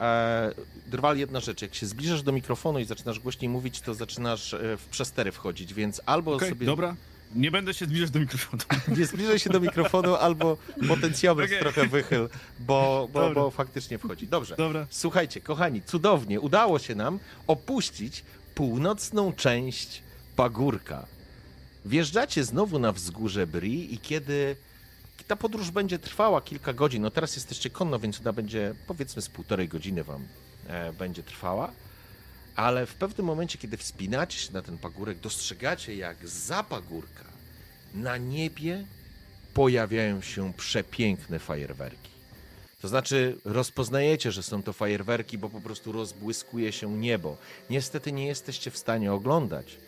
E, 0.00 0.52
Drwal, 0.86 1.18
jedna 1.18 1.40
rzecz, 1.40 1.62
jak 1.62 1.74
się 1.74 1.86
zbliżasz 1.86 2.22
do 2.22 2.32
mikrofonu 2.32 2.78
i 2.78 2.84
zaczynasz 2.84 3.18
głośniej 3.18 3.48
mówić, 3.48 3.80
to 3.80 3.94
zaczynasz 3.94 4.54
e, 4.54 4.76
w 4.76 4.84
przestery 4.84 5.32
wchodzić, 5.32 5.74
więc 5.74 6.00
albo 6.06 6.34
okej, 6.34 6.48
sobie 6.48 6.66
dobra. 6.66 6.96
Nie 7.34 7.50
będę 7.50 7.74
się 7.74 7.84
zbliżać 7.86 8.10
do 8.10 8.20
mikrofonu. 8.20 8.62
nie 8.98 9.06
zbliżaj 9.06 9.38
się 9.38 9.50
do 9.50 9.60
mikrofonu, 9.60 10.14
albo 10.14 10.56
potencjometr 10.88 11.48
Okej. 11.48 11.60
trochę 11.60 11.86
wychyl, 11.86 12.28
bo, 12.60 13.08
bo, 13.12 13.30
bo 13.30 13.50
faktycznie 13.50 13.98
wchodzi. 13.98 14.28
Dobrze. 14.28 14.56
Dobra. 14.56 14.86
Słuchajcie, 14.90 15.40
kochani, 15.40 15.82
cudownie, 15.82 16.40
udało 16.40 16.78
się 16.78 16.94
nam 16.94 17.18
opuścić 17.46 18.24
północną 18.54 19.32
część 19.32 20.02
pagórka. 20.36 21.06
Wjeżdżacie 21.84 22.44
znowu 22.44 22.78
na 22.78 22.92
wzgórze 22.92 23.46
Bri 23.46 23.94
i 23.94 23.98
kiedy 23.98 24.56
ta 25.26 25.36
podróż 25.36 25.70
będzie 25.70 25.98
trwała 25.98 26.40
kilka 26.40 26.72
godzin, 26.72 27.02
no 27.02 27.10
teraz 27.10 27.36
jesteście 27.36 27.70
konno, 27.70 27.98
więc 27.98 28.20
ona 28.20 28.32
będzie 28.32 28.74
powiedzmy 28.86 29.22
z 29.22 29.28
półtorej 29.28 29.68
godziny 29.68 30.04
wam 30.04 30.24
e, 30.66 30.92
będzie 30.92 31.22
trwała, 31.22 31.72
ale 32.56 32.86
w 32.86 32.94
pewnym 32.94 33.26
momencie, 33.26 33.58
kiedy 33.58 33.76
wspinacie 33.76 34.38
się 34.38 34.52
na 34.52 34.62
ten 34.62 34.78
pagórek, 34.78 35.18
dostrzegacie 35.18 35.96
jak 35.96 36.28
za 36.28 36.62
pagórka 36.62 37.24
na 37.94 38.16
niebie 38.16 38.84
pojawiają 39.54 40.20
się 40.20 40.52
przepiękne 40.52 41.38
fajerwerki. 41.38 42.10
To 42.80 42.88
znaczy, 42.88 43.36
rozpoznajecie, 43.44 44.32
że 44.32 44.42
są 44.42 44.62
to 44.62 44.72
fajerwerki, 44.72 45.38
bo 45.38 45.48
po 45.48 45.60
prostu 45.60 45.92
rozbłyskuje 45.92 46.72
się 46.72 46.98
niebo. 46.98 47.36
Niestety 47.70 48.12
nie 48.12 48.26
jesteście 48.26 48.70
w 48.70 48.78
stanie 48.78 49.12
oglądać 49.12 49.78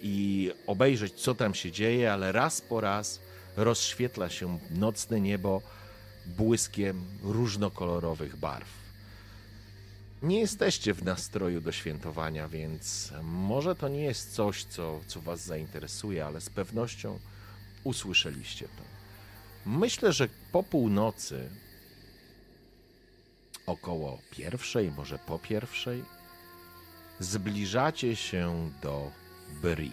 i 0.00 0.50
obejrzeć, 0.66 1.14
co 1.14 1.34
tam 1.34 1.54
się 1.54 1.72
dzieje, 1.72 2.12
ale 2.12 2.32
raz 2.32 2.60
po 2.60 2.80
raz 2.80 3.20
rozświetla 3.56 4.28
się 4.28 4.58
nocne 4.70 5.20
niebo 5.20 5.62
błyskiem 6.26 7.04
różnokolorowych 7.22 8.36
barw. 8.36 8.68
Nie 10.22 10.40
jesteście 10.40 10.94
w 10.94 11.04
nastroju 11.04 11.60
do 11.60 11.72
świętowania, 11.72 12.48
więc 12.48 13.12
może 13.22 13.74
to 13.74 13.88
nie 13.88 14.04
jest 14.04 14.34
coś, 14.34 14.64
co, 14.64 15.00
co 15.06 15.20
Was 15.20 15.44
zainteresuje, 15.44 16.26
ale 16.26 16.40
z 16.40 16.50
pewnością 16.50 17.18
usłyszeliście 17.84 18.68
to. 18.68 18.82
Myślę, 19.66 20.12
że 20.12 20.28
po 20.52 20.62
północy, 20.62 21.50
około 23.66 24.18
pierwszej, 24.30 24.90
może 24.90 25.18
po 25.18 25.38
pierwszej, 25.38 26.04
zbliżacie 27.20 28.16
się 28.16 28.70
do 28.82 29.10
Bri. 29.62 29.92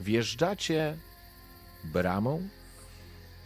Wjeżdżacie 0.00 0.96
bramą, 1.84 2.48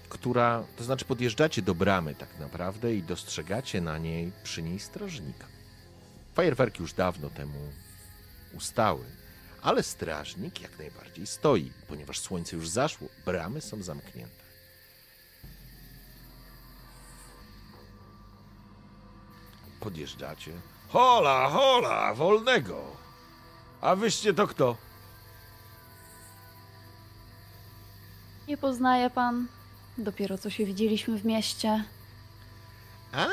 która, 0.08 0.64
to 0.76 0.84
znaczy 0.84 1.04
podjeżdżacie 1.04 1.62
do 1.62 1.74
bramy 1.74 2.14
tak 2.14 2.38
naprawdę 2.38 2.94
i 2.94 3.02
dostrzegacie 3.02 3.80
na 3.80 3.98
niej 3.98 4.32
przy 4.42 4.62
niej 4.62 4.80
strażnika. 4.80 5.46
Fajerwerki 6.34 6.82
już 6.82 6.92
dawno 6.92 7.30
temu 7.30 7.58
ustały, 8.54 9.04
ale 9.62 9.82
strażnik 9.82 10.60
jak 10.60 10.78
najbardziej 10.78 11.26
stoi, 11.26 11.72
ponieważ 11.88 12.20
słońce 12.20 12.56
już 12.56 12.68
zaszło, 12.68 13.08
bramy 13.26 13.60
są 13.60 13.82
zamknięte. 13.82 14.40
Podjeżdżacie. 19.80 20.52
Hola, 20.88 21.48
hola, 21.48 22.14
wolnego! 22.14 22.99
A 23.80 23.96
wyście 23.96 24.34
to 24.34 24.46
kto? 24.46 24.76
Nie 28.48 28.56
poznaje 28.56 29.10
pan. 29.10 29.46
Dopiero 29.98 30.38
co 30.38 30.50
się 30.50 30.64
widzieliśmy 30.64 31.18
w 31.18 31.24
mieście. 31.24 31.84
A, 33.12 33.26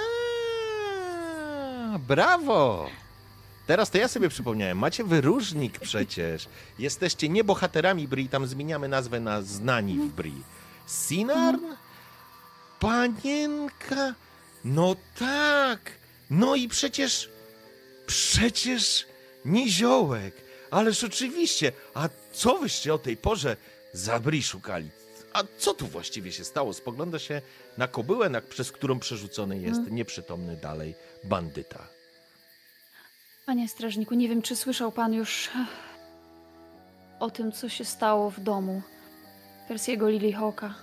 brawo! 2.00 2.90
Teraz 3.68 3.90
to 3.90 3.98
ja 3.98 4.08
sobie 4.08 4.30
przypomniałem. 4.30 4.78
Macie 4.78 5.04
wyróżnik 5.04 5.80
przecież. 5.80 6.50
Jesteście 6.80 7.30
nie 7.30 7.44
bohaterami 7.44 8.08
Bri, 8.08 8.30
tam 8.30 8.48
zmieniamy 8.48 8.88
nazwę 8.88 9.20
na 9.20 9.42
znani 9.42 10.00
w 10.00 10.14
Bri. 10.14 10.44
Sinarn? 10.88 11.66
Panienka? 12.80 14.14
No 14.66 14.96
tak! 15.20 15.92
No 16.30 16.56
i 16.56 16.68
przecież... 16.68 17.30
Przecież 18.08 19.06
niziołek. 19.48 20.36
Ależ 20.72 21.04
oczywiście. 21.04 21.72
A 21.94 22.10
co 22.32 22.58
wyście 22.58 22.94
o 22.94 22.98
tej 22.98 23.18
porze 23.18 23.58
za 23.94 24.20
Bri 24.20 24.44
szukali? 24.44 24.90
A 25.34 25.44
co 25.58 25.74
tu 25.74 25.88
właściwie 25.88 26.32
się 26.32 26.44
stało? 26.44 26.74
Spogląda 26.74 27.20
się 27.20 27.42
na 27.78 27.88
kobyłę, 27.88 28.30
na, 28.30 28.42
przez 28.42 28.72
którą 28.72 29.00
przerzucony 29.00 29.60
jest 29.60 29.92
nieprzytomny 29.92 30.56
dalej 30.56 30.96
bandyta. 31.24 31.88
Panie 33.46 33.70
strażniku, 33.70 34.16
nie 34.16 34.30
wiem, 34.30 34.42
czy 34.42 34.56
słyszał 34.56 34.92
pan 34.92 35.14
już 35.14 35.50
o 37.20 37.30
tym, 37.30 37.52
co 37.52 37.70
się 37.70 37.86
stało 37.86 38.30
w 38.32 38.40
domu 38.40 38.82
Persiego 39.68 40.10
Lilyhawka. 40.10 40.74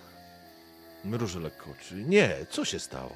Mruży 1.05 1.40
lekko 1.40 1.70
oczy. 1.70 1.94
Nie, 1.94 2.37
co 2.50 2.64
się 2.64 2.79
stało? 2.81 3.12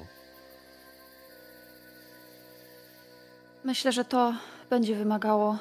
Myślę, 3.63 3.91
że 3.91 4.05
to 4.05 4.33
będzie 4.69 4.95
wymagało 4.95 5.57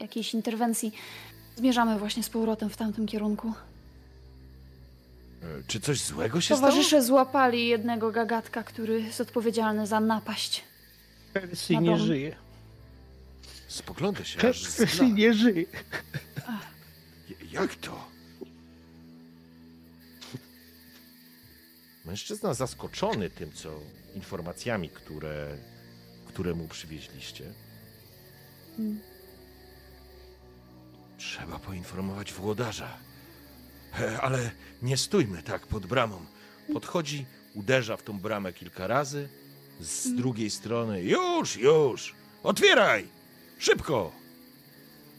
jakiejś 0.00 0.34
interwencji. 0.34 0.92
Zmierzamy 1.56 1.98
właśnie 1.98 2.22
z 2.22 2.28
powrotem 2.30 2.70
w 2.70 2.76
tamtym 2.76 3.06
kierunku. 3.06 3.52
E, 5.42 5.46
Czy 5.66 5.80
coś 5.80 6.00
złego 6.02 6.40
się 6.40 6.54
Towarzysze 6.54 7.02
złapali 7.02 7.68
jednego 7.68 8.10
gagatka, 8.12 8.62
który 8.62 9.02
jest 9.02 9.20
odpowiedzialny 9.20 9.86
za 9.86 10.00
napaść. 10.00 10.64
Persji 11.32 11.74
Na 11.76 11.80
nie 11.82 11.98
żyje. 11.98 12.30
stało? 12.30 12.44
Spogląda 13.68 14.24
się 14.24 14.48
aż 14.48 14.64
zna. 14.64 15.04
nie 15.08 15.34
żyje. 15.34 15.64
Jak 17.52 17.74
to? 17.74 18.04
Mężczyzna 22.04 22.54
zaskoczony 22.54 23.30
tym, 23.30 23.52
co 23.52 23.80
informacjami, 24.14 24.88
które, 24.88 25.56
które 26.28 26.54
mu 26.54 26.68
przywieźliście. 26.68 27.44
Mm. 28.78 29.00
Trzeba 31.18 31.58
poinformować 31.58 32.32
włodarza. 32.32 32.98
E, 34.00 34.20
Ale 34.20 34.50
nie 34.82 34.96
stójmy 34.96 35.42
tak 35.42 35.66
pod 35.66 35.86
bramą. 35.86 36.26
Podchodzi, 36.72 37.26
uderza 37.54 37.96
w 37.96 38.02
tą 38.02 38.18
bramę 38.18 38.52
kilka 38.52 38.86
razy. 38.86 39.28
Z 39.80 40.14
drugiej 40.14 40.50
strony, 40.50 41.02
już, 41.02 41.56
już! 41.56 42.14
Otwieraj! 42.42 43.08
Szybko! 43.58 44.12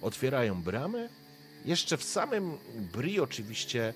Otwierają 0.02 0.64
bramę. 0.64 1.10
Jeszcze 1.66 1.98
w 1.98 2.04
samym 2.04 2.58
Bri 2.94 3.20
oczywiście 3.20 3.94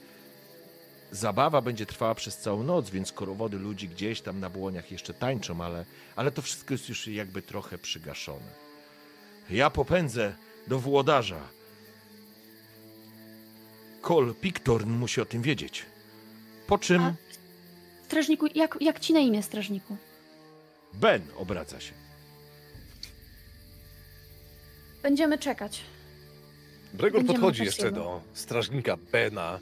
zabawa 1.12 1.62
będzie 1.62 1.86
trwała 1.86 2.16
przez 2.16 2.38
całą 2.38 2.64
noc, 2.64 2.90
więc 2.90 3.12
korowody 3.12 3.58
ludzi 3.60 3.90
gdzieś 3.90 4.22
tam 4.22 4.40
na 4.40 4.50
błoniach 4.50 4.92
jeszcze 4.92 5.14
tańczą, 5.14 5.64
ale, 5.64 5.86
ale 6.16 6.32
to 6.32 6.42
wszystko 6.42 6.74
jest 6.74 6.90
już 6.90 7.08
jakby 7.08 7.42
trochę 7.42 7.78
przygaszone. 7.78 8.69
Ja 9.50 9.70
popędzę 9.70 10.36
do 10.68 10.80
włodarza. 10.80 11.40
Kol 14.02 14.36
Piktorn 14.42 14.90
musi 14.92 15.22
o 15.22 15.26
tym 15.26 15.42
wiedzieć. 15.42 15.86
Po 16.68 16.78
czym 16.78 17.02
A- 17.02 17.14
Strażniku, 18.06 18.48
jak, 18.56 18.78
jak 18.82 19.00
ci 19.00 19.14
na 19.14 19.20
imię, 19.20 19.44
strażniku? 19.44 19.98
Ben 20.94 21.22
obraca 21.38 21.80
się. 21.80 21.94
Będziemy 25.04 25.38
czekać. 25.38 25.82
Bregor 26.94 27.20
Będziemy 27.20 27.40
podchodzi 27.40 27.64
jeszcze 27.64 27.86
jego. 27.86 27.96
do 27.98 28.22
strażnika 28.34 28.98
Bena 29.12 29.60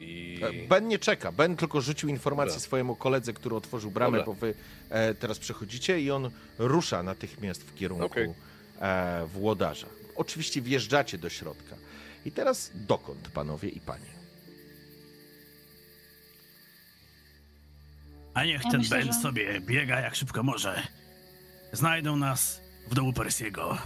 i... 0.00 0.40
E, 0.64 0.68
Ben 0.68 0.88
nie 0.88 0.98
czeka. 0.98 1.32
Ben 1.32 1.56
tylko 1.56 1.80
rzucił 1.80 2.08
informację 2.08 2.50
Dobra. 2.54 2.60
swojemu 2.60 2.96
koledze, 2.96 3.32
który 3.32 3.56
otworzył 3.56 3.90
bramę, 3.90 4.18
Dobra. 4.18 4.26
bo 4.34 4.40
wy 4.40 4.54
e, 4.90 5.14
teraz 5.14 5.38
przechodzicie 5.38 6.00
i 6.00 6.10
on 6.10 6.30
rusza 6.58 7.02
natychmiast 7.02 7.62
w 7.64 7.74
kierunku 7.74 8.04
Okej. 8.06 8.34
E, 8.80 9.26
włodarza. 9.26 9.86
Oczywiście 10.16 10.62
wjeżdżacie 10.62 11.18
do 11.18 11.28
środka. 11.30 11.76
I 12.24 12.32
teraz 12.32 12.70
dokąd, 12.74 13.28
panowie 13.28 13.68
i 13.68 13.80
panie? 13.80 14.14
A 18.34 18.44
niech 18.44 18.64
Ja 18.64 18.70
ten 18.70 18.80
myślę, 18.80 18.98
Ben 18.98 19.06
że- 19.12 19.20
sobie 19.20 19.60
biega 19.60 20.00
jak 20.00 20.14
szybko 20.14 20.42
może. 20.42 20.82
Znajdą 21.72 22.16
nas 22.16 22.60
w 22.88 22.94
domu 22.94 23.12
Persiego. 23.12 23.78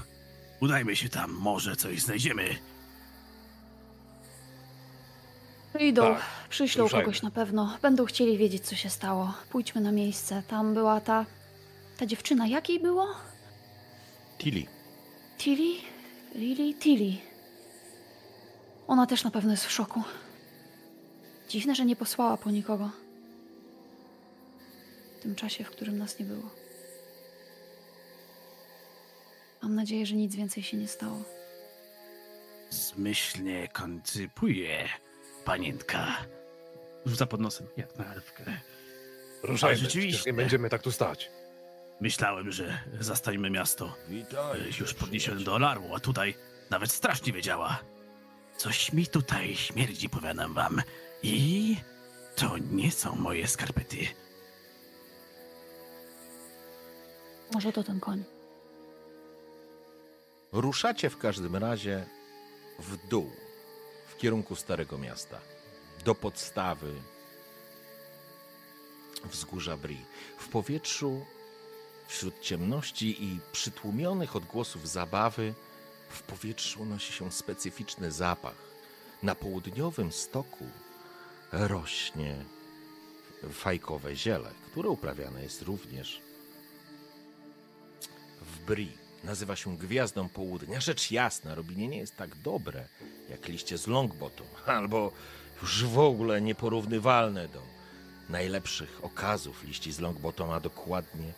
Udajmy 0.61 0.97
się 0.97 1.09
tam, 1.09 1.31
może 1.33 1.77
coś 1.77 2.01
znajdziemy. 2.01 2.57
Przyjdą, 5.75 6.03
Tak, 6.15 6.23
przyślą 6.49 6.85
ruszajmy. 6.85 7.05
kogoś 7.05 7.23
na 7.23 7.31
pewno. 7.31 7.79
Będą 7.83 8.05
chcieli 8.05 8.39
wiedzieć, 8.39 8.67
co 8.67 8.77
się 8.77 8.91
stało. 8.91 9.35
Pójdźmy 9.51 9.81
na 9.81 9.93
miejsce. 9.93 10.43
Tam 10.49 10.75
była 10.75 11.01
ta. 11.01 11.27
Ta 11.99 12.07
dziewczyna, 12.07 12.47
jakiej 12.47 12.81
było? 12.81 13.07
Tilly. 14.39 14.67
Tilly? 15.39 15.75
Lily? 16.35 16.75
Tilly. 16.75 17.17
Ona 18.87 19.07
też 19.07 19.25
na 19.25 19.31
pewno 19.31 19.51
jest 19.51 19.67
w 19.67 19.71
szoku. 19.71 20.03
Dziwne, 21.49 21.75
że 21.75 21.85
nie 21.85 21.97
posłała 21.97 22.37
po 22.37 22.51
nikogo. 22.51 22.91
W 25.19 25.23
tym 25.23 25.35
czasie, 25.35 25.65
w 25.65 25.71
którym 25.71 25.99
nas 25.99 26.19
nie 26.19 26.25
było. 26.25 26.51
Mam 29.63 29.75
nadzieję, 29.75 30.07
że 30.07 30.15
nic 30.15 30.35
więcej 30.37 30.63
się 30.63 30.77
nie 30.77 30.89
stało. 30.89 31.23
Zmyślnie 32.71 33.69
koncypuje, 33.69 34.89
panienka. 35.45 36.17
Rzuca 37.07 37.27
pod 37.27 37.41
nosem, 37.41 37.67
jak 37.77 37.97
na 37.99 38.15
elfkę. 38.15 38.45
Ruszajmy, 39.43 39.77
rzeczywiście. 39.77 40.09
przecież 40.09 40.27
nie 40.27 40.33
będziemy 40.33 40.71
tak 40.71 40.83
tu 40.83 40.93
stać. 40.93 41.31
Myślałem, 42.01 42.53
że 42.53 42.79
zastańmy 43.01 43.51
miasto 43.51 43.95
Witaj. 44.09 44.61
już 44.81 44.95
podniesione 44.95 45.41
do 45.41 45.55
alarmu, 45.55 45.95
a 45.95 46.01
tutaj 46.01 46.35
nawet 46.71 46.93
straż 46.93 47.23
nie 47.27 47.33
wiedziała. 47.33 47.79
Coś 48.57 48.93
mi 48.93 49.07
tutaj 49.07 49.57
śmierdzi, 49.57 50.09
powiadam 50.09 50.55
wam. 50.55 50.83
I 51.23 51.77
to 52.37 52.59
nie 52.59 52.91
są 52.91 53.17
moje 53.17 53.49
skarpety. 53.49 53.97
Może 57.55 57.73
to 57.73 57.83
ten 57.85 58.01
koń. 58.01 58.25
Ruszacie 60.53 61.11
w 61.11 61.19
każdym 61.19 61.57
razie 61.57 62.07
w 62.79 63.09
dół, 63.09 63.31
w 64.07 64.17
kierunku 64.17 64.57
Starego 64.57 64.99
Miasta, 64.99 65.41
do 66.05 66.15
podstawy 66.15 66.93
wzgórza 69.25 69.77
Bri. 69.77 70.05
W 70.39 70.49
powietrzu, 70.49 71.27
wśród 72.09 72.41
ciemności 72.41 73.25
i 73.25 73.41
przytłumionych 73.53 74.37
odgłosów 74.37 74.89
zabawy, 74.89 75.55
w 76.09 76.23
powietrzu 76.23 76.83
unosi 76.83 77.13
się 77.13 77.33
specyficzny 77.33 78.13
zapach. 78.13 78.69
Na 79.23 79.35
południowym 79.35 80.13
stoku 80.13 80.67
rośnie 81.53 82.37
fajkowe 83.51 84.17
ziele, 84.17 84.51
które 84.71 84.89
uprawiane 84.89 85.43
jest 85.43 85.63
również 85.63 86.21
w 88.43 88.65
Bri. 88.65 88.93
Nazywa 89.25 89.57
się 89.57 89.77
Gwiazdą 89.77 90.29
Południa. 90.29 90.81
Rzecz 90.81 91.11
jasna, 91.11 91.55
robienie 91.55 91.89
nie 91.89 91.99
jest 91.99 92.17
tak 92.17 92.35
dobre 92.35 92.89
jak 93.31 93.49
liście 93.49 93.79
z 93.79 93.87
Longbottom, 93.87 94.47
albo 94.67 95.13
już 95.63 95.85
w 95.85 95.99
ogóle 95.99 96.41
nieporównywalne 96.41 97.49
do 97.49 97.63
najlepszych 98.29 98.99
okazów 99.03 99.65
liści 99.65 99.93
z 99.93 100.01
Longbottom, 100.01 100.51
a 100.51 100.61
dokładnie 100.61 101.33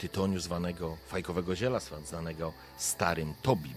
tytoniu 0.00 0.40
zwanego 0.40 0.96
fajkowego 1.06 1.56
ziela, 1.56 1.80
zwanego 1.80 2.52
Starym 2.78 3.34
Tobim. 3.42 3.74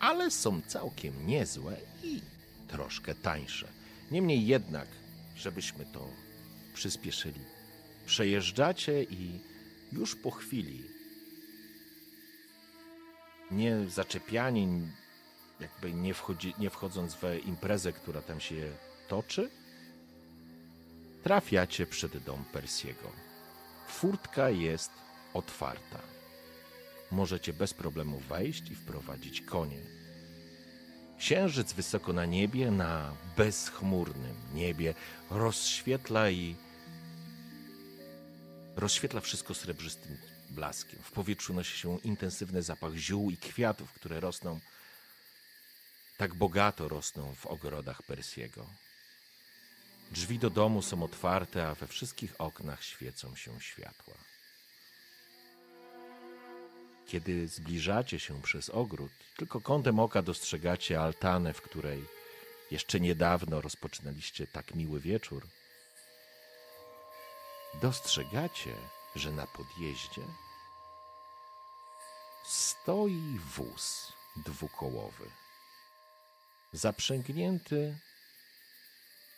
Ale 0.00 0.30
są 0.30 0.60
całkiem 0.66 1.26
niezłe 1.26 1.76
i 2.02 2.20
troszkę 2.68 3.14
tańsze. 3.14 3.68
Niemniej 4.10 4.46
jednak, 4.46 4.88
żebyśmy 5.36 5.84
to 5.84 6.08
przyspieszyli, 6.74 7.40
przejeżdżacie 8.06 9.02
i 9.02 9.40
już 9.92 10.16
po 10.16 10.30
chwili 10.30 10.84
nie 13.50 13.88
zaczepiani, 13.88 14.88
jakby 15.60 15.94
nie, 15.94 16.14
wchodzi, 16.14 16.54
nie 16.58 16.70
wchodząc 16.70 17.14
w 17.14 17.22
imprezę, 17.44 17.92
która 17.92 18.22
tam 18.22 18.40
się 18.40 18.72
toczy, 19.08 19.50
trafiacie 21.22 21.86
przed 21.86 22.18
dom 22.18 22.44
Persiego. 22.52 23.12
Furtka 23.88 24.50
jest 24.50 24.90
otwarta. 25.34 25.98
Możecie 27.10 27.52
bez 27.52 27.74
problemu 27.74 28.18
wejść 28.18 28.70
i 28.70 28.74
wprowadzić 28.74 29.40
konie. 29.40 29.80
Księżyc 31.18 31.72
wysoko 31.72 32.12
na 32.12 32.24
niebie, 32.24 32.70
na 32.70 33.16
bezchmurnym 33.36 34.36
niebie, 34.54 34.94
rozświetla 35.30 36.30
i 36.30 36.56
rozświetla 38.76 39.20
wszystko 39.20 39.54
srebrzystym 39.54 40.18
blaskiem. 40.50 41.02
W 41.02 41.12
powietrzu 41.12 41.54
nosi 41.54 41.78
się 41.78 41.98
intensywny 41.98 42.62
zapach 42.62 42.94
ziół 42.94 43.30
i 43.30 43.36
kwiatów, 43.36 43.92
które 43.92 44.20
rosną, 44.20 44.60
tak 46.16 46.34
bogato 46.34 46.88
rosną 46.88 47.34
w 47.34 47.46
ogrodach 47.46 48.02
Persiego. 48.02 48.66
Drzwi 50.10 50.38
do 50.38 50.50
domu 50.50 50.82
są 50.82 51.02
otwarte, 51.02 51.68
a 51.68 51.74
we 51.74 51.86
wszystkich 51.86 52.34
oknach 52.38 52.84
świecą 52.84 53.36
się 53.36 53.60
światła. 53.60 54.14
Kiedy 57.10 57.48
zbliżacie 57.48 58.18
się 58.18 58.42
przez 58.42 58.68
ogród, 58.70 59.12
tylko 59.36 59.60
kątem 59.60 59.98
oka 59.98 60.22
dostrzegacie 60.22 61.00
altanę, 61.00 61.54
w 61.54 61.62
której 61.62 62.04
jeszcze 62.70 63.00
niedawno 63.00 63.60
rozpoczynaliście 63.60 64.46
tak 64.46 64.74
miły 64.74 65.00
wieczór. 65.00 65.46
Dostrzegacie, 67.82 68.74
że 69.16 69.32
na 69.32 69.46
podjeździe 69.46 70.22
stoi 72.44 73.38
wóz 73.56 74.12
dwukołowy, 74.36 75.30
zaprzęgnięty, 76.72 77.98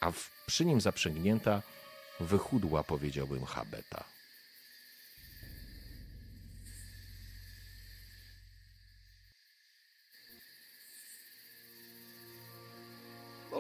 a 0.01 0.11
w, 0.11 0.31
przy 0.47 0.65
nim 0.65 0.81
zaprzęgnięta 0.81 1.63
wychudła, 2.21 2.85
powiedziałbym, 2.85 3.45
habeta. 3.45 4.12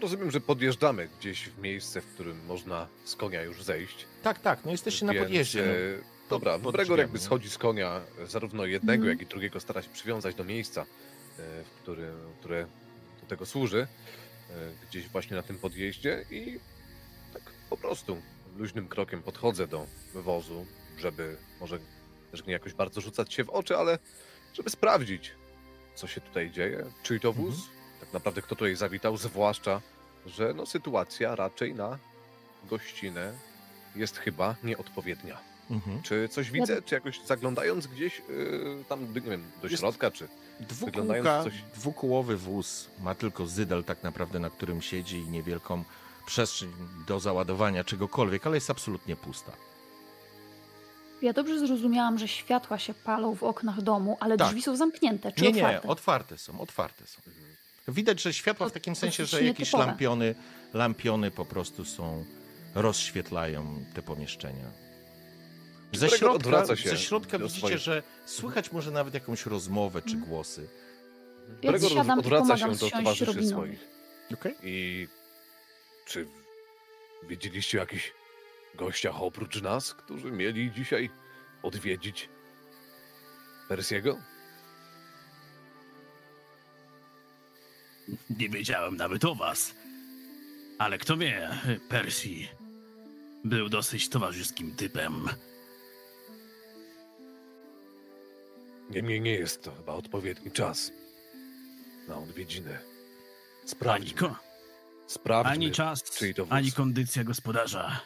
Rozumiem, 0.02 0.30
że 0.30 0.40
podjeżdżamy 0.40 1.08
gdzieś 1.18 1.48
w 1.48 1.58
miejsce, 1.58 2.00
w 2.00 2.06
którym 2.06 2.44
można 2.46 2.88
z 3.04 3.16
konia 3.16 3.42
już 3.42 3.62
zejść. 3.62 4.06
Tak, 4.22 4.38
tak, 4.40 4.64
no 4.64 4.70
jesteście 4.70 5.06
na 5.06 5.14
podjeździe. 5.14 5.62
No. 5.66 5.72
e, 5.72 6.12
Dobra, 6.30 6.58
pod 6.58 6.72
Bregor 6.76 6.98
jakby 6.98 7.18
nie? 7.18 7.24
schodzi 7.24 7.50
z 7.50 7.58
konia, 7.58 8.00
e, 8.22 8.26
zarówno 8.26 8.66
jednego, 8.66 9.02
Mhm. 9.04 9.18
jak 9.18 9.28
i 9.28 9.30
drugiego 9.30 9.60
stara 9.60 9.82
się 9.82 9.88
przywiązać 9.90 10.34
do 10.34 10.44
miejsca, 10.44 10.80
e, 10.82 10.84
w 11.64 11.70
którym, 11.82 12.16
które 12.40 12.66
do 13.20 13.26
tego 13.26 13.46
służy, 13.46 13.86
gdzieś 14.88 15.08
właśnie 15.08 15.36
na 15.36 15.42
tym 15.42 15.58
podjeździe 15.58 16.24
i 16.30 16.60
tak 17.32 17.42
po 17.70 17.76
prostu 17.76 18.22
luźnym 18.56 18.88
krokiem 18.88 19.22
podchodzę 19.22 19.66
do 19.66 19.86
wozu, 20.14 20.66
żeby 20.98 21.36
może 21.60 21.78
też 22.30 22.44
nie 22.46 22.52
jakoś 22.52 22.74
bardzo 22.74 23.00
rzucać 23.00 23.34
się 23.34 23.44
w 23.44 23.50
oczy, 23.50 23.76
ale 23.76 23.98
żeby 24.54 24.70
sprawdzić, 24.70 25.32
co 25.94 26.06
się 26.06 26.20
tutaj 26.20 26.50
dzieje, 26.50 26.84
czyj 27.02 27.20
to 27.20 27.32
wóz, 27.32 27.54
Mhm. 27.54 27.71
Tak 28.02 28.12
naprawdę 28.12 28.42
kto 28.42 28.56
tutaj 28.56 28.76
zawitał, 28.76 29.16
zwłaszcza, 29.16 29.80
że 30.26 30.54
no 30.54 30.66
sytuacja 30.66 31.36
raczej 31.36 31.74
na 31.74 31.98
gościnę 32.70 33.32
jest 33.96 34.18
chyba 34.18 34.54
nieodpowiednia. 34.64 35.38
Mhm. 35.70 36.02
Czy 36.02 36.28
coś 36.28 36.50
widzę, 36.50 36.82
czy 36.82 36.94
jakoś 36.94 37.20
zaglądając 37.26 37.86
gdzieś 37.86 38.22
yy, 38.28 38.84
tam, 38.88 39.14
nie 39.14 39.20
wiem, 39.20 39.44
do 39.62 39.68
Jest- 39.68 39.80
środka, 39.80 40.10
czy... 40.10 40.28
Dwukółka, 40.60 41.00
Wyglądając 41.00 41.44
coś- 41.44 41.62
dwukołowy 41.74 42.36
wóz 42.36 42.88
ma 43.00 43.14
tylko 43.14 43.46
zydel 43.46 43.84
tak 43.84 44.02
naprawdę, 44.02 44.38
na 44.38 44.50
którym 44.50 44.82
siedzi 44.82 45.16
i 45.16 45.28
niewielką 45.28 45.84
przestrzeń 46.26 46.72
do 47.06 47.20
załadowania 47.20 47.84
czegokolwiek, 47.84 48.46
ale 48.46 48.56
jest 48.56 48.70
absolutnie 48.70 49.16
pusta. 49.16 49.52
Ja 51.22 51.32
dobrze 51.32 51.58
zrozumiałam, 51.58 52.18
że 52.18 52.28
światła 52.28 52.78
się 52.78 52.94
palą 52.94 53.34
w 53.34 53.42
oknach 53.42 53.82
domu, 53.82 54.16
ale 54.20 54.36
Tak. 54.36 54.48
drzwi 54.48 54.62
są 54.62 54.76
zamknięte 54.76 55.32
czy 55.32 55.42
Nie, 55.42 55.48
otwarte? 55.50 55.80
nie, 55.86 55.90
otwarte 55.92 56.38
są, 56.38 56.60
otwarte 56.60 57.06
są. 57.06 57.22
Widać, 57.88 58.22
że 58.22 58.32
światła 58.32 58.68
w 58.68 58.72
takim 58.72 58.96
sensie, 58.96 59.26
że 59.26 59.44
jakieś 59.44 59.72
lampiony, 59.72 60.34
lampiony 60.74 61.30
po 61.30 61.44
prostu 61.44 61.84
są, 61.84 62.24
rozświetlają 62.74 63.84
te 63.94 64.02
pomieszczenia. 64.02 64.72
Ze 65.92 66.08
środka, 66.08 66.36
odwraca 66.36 66.76
się 66.76 66.88
ze 66.88 66.98
środka 66.98 67.38
widzicie, 67.38 67.58
swoich- 67.58 67.78
że 67.78 68.02
słychać 68.26 68.72
może 68.72 68.90
nawet 68.90 69.14
jakąś 69.14 69.46
rozmowę 69.46 70.02
czy 70.02 70.16
głosy. 70.16 70.68
Ja 71.62 71.72
i 71.76 72.18
odwraca 72.18 72.56
się 72.56 72.74
do 72.74 72.90
towarzyszy 72.90 73.46
swoich. 73.46 73.88
Okej? 74.34 74.54
I 74.62 75.08
czy 76.06 76.26
widzieliście 77.28 77.78
jakiś 77.78 78.12
gościach 78.74 79.22
oprócz 79.22 79.62
nas, 79.62 79.94
którzy 79.94 80.30
mieli 80.32 80.72
dzisiaj 80.72 81.10
odwiedzić 81.62 82.28
Persiego? 83.68 84.18
Nie 88.38 88.48
wiedziałem 88.48 88.96
nawet 88.96 89.24
o 89.24 89.34
was. 89.34 89.74
Ale 90.78 90.98
kto 90.98 91.16
wie, 91.16 91.50
Percy 91.88 92.28
był 93.44 93.68
dosyć 93.68 94.08
towarzyskim 94.08 94.76
typem. 94.76 95.28
Niemniej 98.90 99.20
nie 99.20 99.34
jest 99.34 99.62
to 99.62 99.72
chyba 99.74 99.92
odpowiedni 99.92 100.50
czas 100.50 100.92
na 102.08 102.18
odwiedziny. 102.18 102.78
Ani, 102.78 103.68
Sprawdźmy, 103.68 104.18
ko- 104.18 104.36
sprawdźmy 105.06 105.52
ani 105.52 105.70
czas, 105.70 106.02
czyj 106.02 106.34
to 106.34 106.44
wóz. 106.44 106.52
ani 106.52 106.72
kondycja 106.72 107.24
gospodarza. 107.24 108.00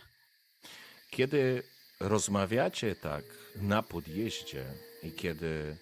Kiedy 1.10 1.62
rozmawiacie 2.00 2.94
tak 2.94 3.24
na 3.56 3.82
podjeździe 3.82 4.64
i 5.02 5.12
kiedy 5.12 5.76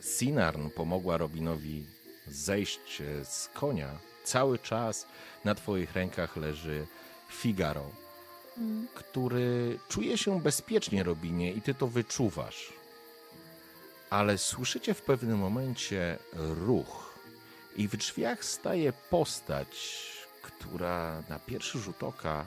Sinarn 0.00 0.68
pomogła 0.70 1.16
Robinowi 1.16 1.86
zejść 2.26 3.00
e, 3.00 3.24
z 3.24 3.50
konia, 3.54 3.98
cały 4.24 4.58
czas 4.58 5.06
na 5.44 5.54
twoich 5.54 5.92
rękach 5.92 6.36
leży 6.36 6.86
Figaro, 7.28 7.90
Mm. 8.58 8.88
który 8.94 9.78
czuje 9.88 10.18
się 10.18 10.40
bezpiecznie, 10.40 11.02
Robinie, 11.02 11.52
i 11.52 11.62
ty 11.62 11.74
to 11.74 11.86
wyczuwasz. 11.86 12.72
Ale 14.10 14.38
słyszycie 14.38 14.94
w 14.94 15.02
pewnym 15.02 15.38
momencie 15.38 16.18
ruch 16.32 17.18
i 17.76 17.88
w 17.88 17.96
drzwiach 17.96 18.44
staje 18.44 18.92
postać, 18.92 19.76
która 20.42 21.22
na 21.28 21.38
pierwszy 21.38 21.78
rzut 21.78 22.02
oka 22.02 22.46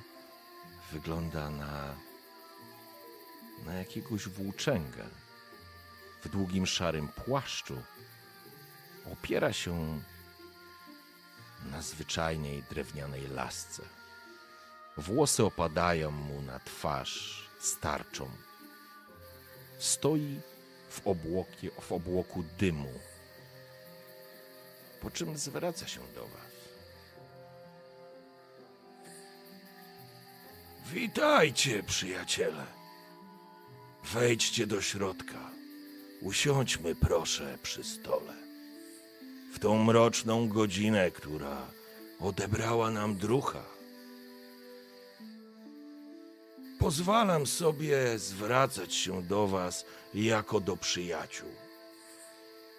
wygląda 0.91 1.49
na 1.49 1.95
na 3.65 3.73
jakiegoś 3.73 4.27
włóczęgę 4.27 5.03
w 6.23 6.29
długim 6.29 6.65
szarym 6.65 7.07
płaszczu. 7.07 7.81
Opiera 9.13 9.53
się 9.53 10.01
na 11.71 11.81
zwyczajnej 11.81 12.63
drewnianej 12.63 13.27
lasce. 13.27 13.83
Włosy 14.97 15.43
opadają 15.45 16.11
mu 16.11 16.41
na 16.41 16.59
twarz 16.59 17.47
starczą. 17.59 18.29
Stoi 19.79 20.39
w, 20.89 21.07
obłokie, 21.07 21.71
w 21.81 21.91
obłoku 21.91 22.43
dymu, 22.59 22.93
po 25.01 25.11
czym 25.11 25.37
zwraca 25.37 25.87
się 25.87 26.01
do 26.15 26.21
was. 26.21 26.55
Witajcie, 30.85 31.83
przyjaciele. 31.83 32.65
Wejdźcie 34.03 34.67
do 34.67 34.81
środka. 34.81 35.51
Usiądźmy, 36.21 36.95
proszę, 36.95 37.57
przy 37.63 37.83
stole. 37.83 38.44
W 39.55 39.59
tą 39.59 39.83
mroczną 39.83 40.49
godzinę, 40.49 41.11
która 41.11 41.67
odebrała 42.19 42.91
nam 42.91 43.15
drucha. 43.15 43.63
Pozwalam 46.79 47.47
sobie 47.47 48.19
zwracać 48.19 48.93
się 48.93 49.23
do 49.23 49.47
was 49.47 49.85
jako 50.13 50.59
do 50.59 50.77
przyjaciół. 50.77 51.49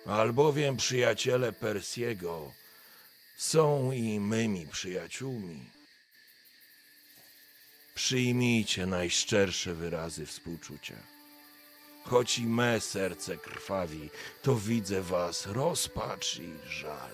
Albowiem 0.07 0.77
przyjaciele 0.77 1.53
Persiego 1.53 2.53
są 3.37 3.93
i 3.93 4.21
mymi 4.21 4.67
przyjaciółmi. 4.67 5.71
Przyjmijcie 7.95 8.87
najszczersze 8.87 9.75
wyrazy 9.75 10.27
współczucia. 10.27 11.16
Choć 12.11 12.39
i 12.39 12.47
me 12.47 12.81
serce 12.81 13.37
krwawi, 13.37 14.11
to 14.43 14.55
widzę 14.55 15.03
was 15.03 15.47
rozpacz 15.47 16.39
i 16.39 16.55
żal. 16.69 17.11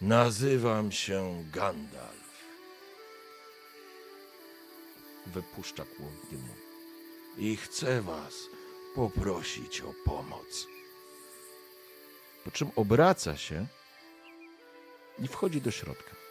Nazywam 0.00 0.92
się 0.92 1.44
Gandalf. 1.52 2.32
Wypuszcza 5.26 5.84
kłąb 5.84 6.30
dymu. 6.30 6.54
i 7.38 7.56
chcę 7.56 8.02
was 8.02 8.34
poprosić 8.94 9.80
o 9.80 9.94
pomoc. 10.04 10.66
Po 12.44 12.50
czym 12.50 12.70
obraca 12.76 13.36
się 13.36 13.66
i 15.18 15.28
wchodzi 15.28 15.60
do 15.60 15.70
środka. 15.70 16.21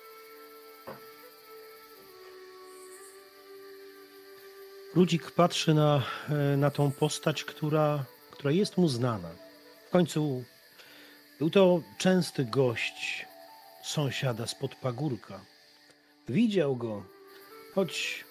Rudzik 4.95 5.31
patrzy 5.31 5.73
na, 5.73 6.03
e, 6.29 6.57
na 6.57 6.71
tą 6.71 6.91
postać, 6.91 7.43
która, 7.43 8.05
która 8.31 8.51
jest 8.51 8.77
mu 8.77 8.87
znana. 8.87 9.29
W 9.87 9.89
końcu 9.89 10.43
był 11.39 11.49
to 11.49 11.81
częsty 11.97 12.45
gość 12.45 13.25
sąsiada 13.83 14.47
spod 14.47 14.75
pagórka. 14.75 15.39
Widział 16.29 16.75
go, 16.75 17.03
choć 17.75 18.25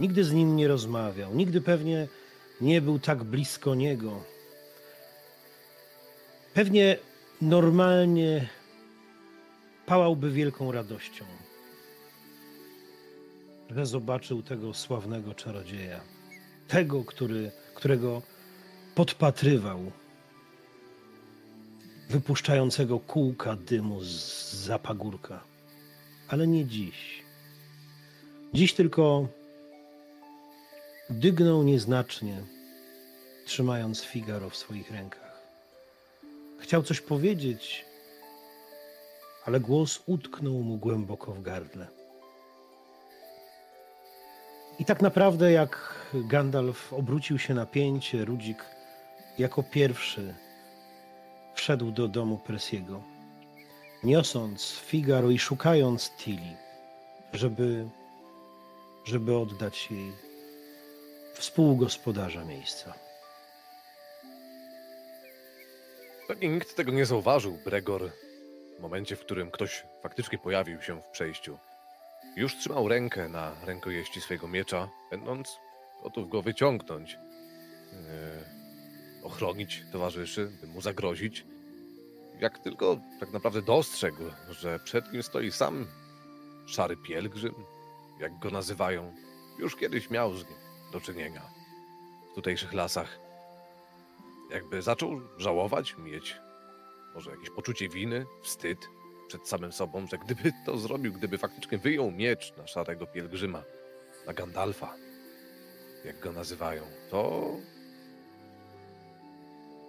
nigdy 0.00 0.24
z 0.24 0.32
nim 0.32 0.56
nie 0.56 0.68
rozmawiał, 0.68 1.34
nigdy 1.34 1.60
pewnie 1.60 2.08
nie 2.60 2.80
był 2.80 2.98
tak 2.98 3.24
blisko 3.24 3.74
niego. 3.74 4.22
Pewnie 6.54 6.96
normalnie 7.42 8.48
pałałby 9.86 10.30
wielką 10.30 10.72
radością, 10.72 11.24
że 13.74 13.86
zobaczył 13.86 14.42
tego 14.42 14.74
sławnego 14.74 15.34
czarodzieja, 15.34 16.00
tego, 16.68 17.04
który, 17.04 17.50
którego 17.74 18.22
podpatrywał, 18.94 19.92
wypuszczającego 22.10 22.98
kółka 23.00 23.56
dymu 23.56 24.00
z 24.02 24.52
zapagórka. 24.52 25.44
Ale 26.28 26.46
nie 26.46 26.64
dziś. 26.66 27.22
Dziś 28.54 28.74
tylko 28.74 29.28
dygnął 31.10 31.62
nieznacznie, 31.62 32.42
trzymając 33.46 34.02
Figaro 34.02 34.50
w 34.50 34.56
swoich 34.56 34.90
rękach. 34.90 35.42
Chciał 36.58 36.82
coś 36.82 37.00
powiedzieć, 37.00 37.84
ale 39.44 39.60
głos 39.60 40.02
utknął 40.06 40.52
mu 40.52 40.76
głęboko 40.76 41.32
w 41.32 41.42
gardle. 41.42 41.99
I 44.80 44.84
tak 44.84 45.02
naprawdę, 45.02 45.52
jak 45.52 45.94
Gandalf 46.14 46.92
obrócił 46.92 47.38
się 47.38 47.54
na 47.54 47.66
pięcie, 47.66 48.24
Rudzik 48.24 48.64
jako 49.38 49.62
pierwszy 49.62 50.34
wszedł 51.54 51.90
do 51.90 52.08
domu 52.08 52.38
Persiego, 52.38 53.02
niosąc 54.04 54.72
Figaro 54.72 55.30
i 55.30 55.38
szukając 55.38 56.10
Tili, 56.10 56.56
żeby, 57.32 57.88
żeby 59.04 59.36
oddać 59.36 59.90
jej 59.90 60.12
współgospodarza 61.34 62.44
miejsca. 62.44 62.94
Pewnie 66.28 66.48
nikt 66.48 66.76
tego 66.76 66.92
nie 66.92 67.06
zauważył, 67.06 67.58
Bregor, 67.64 68.10
w 68.78 68.82
momencie, 68.82 69.16
w 69.16 69.20
którym 69.20 69.50
ktoś 69.50 69.82
faktycznie 70.02 70.38
pojawił 70.38 70.82
się 70.82 71.00
w 71.00 71.06
przejściu. 71.06 71.58
Już 72.36 72.56
trzymał 72.56 72.88
rękę 72.88 73.28
na 73.28 73.52
rękojeści 73.64 74.20
swojego 74.20 74.48
miecza, 74.48 74.88
będąc 75.10 75.58
gotów 76.02 76.28
go 76.28 76.42
wyciągnąć, 76.42 77.18
yy, 77.92 79.24
ochronić 79.24 79.84
towarzyszy, 79.92 80.50
by 80.60 80.66
mu 80.66 80.80
zagrozić. 80.80 81.46
Jak 82.40 82.58
tylko 82.58 82.96
tak 83.20 83.32
naprawdę 83.32 83.62
dostrzegł, 83.62 84.22
że 84.50 84.78
przed 84.78 85.12
nim 85.12 85.22
stoi 85.22 85.52
sam 85.52 85.86
szary 86.66 86.96
pielgrzym, 86.96 87.54
jak 88.20 88.38
go 88.38 88.50
nazywają, 88.50 89.14
już 89.58 89.76
kiedyś 89.76 90.10
miał 90.10 90.34
z 90.34 90.48
nim 90.48 90.58
do 90.92 91.00
czynienia 91.00 91.42
w 92.32 92.34
tutejszych 92.34 92.72
lasach. 92.72 93.18
Jakby 94.50 94.82
zaczął 94.82 95.20
żałować, 95.36 95.96
mieć 95.98 96.36
może 97.14 97.30
jakieś 97.30 97.50
poczucie 97.50 97.88
winy, 97.88 98.26
wstyd 98.42 98.88
przed 99.30 99.48
samym 99.48 99.72
sobą, 99.72 100.06
że 100.06 100.18
gdyby 100.18 100.52
to 100.66 100.78
zrobił, 100.78 101.12
gdyby 101.12 101.38
faktycznie 101.38 101.78
wyjął 101.78 102.10
miecz 102.10 102.56
na 102.56 102.66
szarego 102.66 103.06
pielgrzyma, 103.06 103.62
na 104.26 104.32
Gandalfa, 104.32 104.94
jak 106.04 106.20
go 106.20 106.32
nazywają, 106.32 106.82
to 107.10 107.50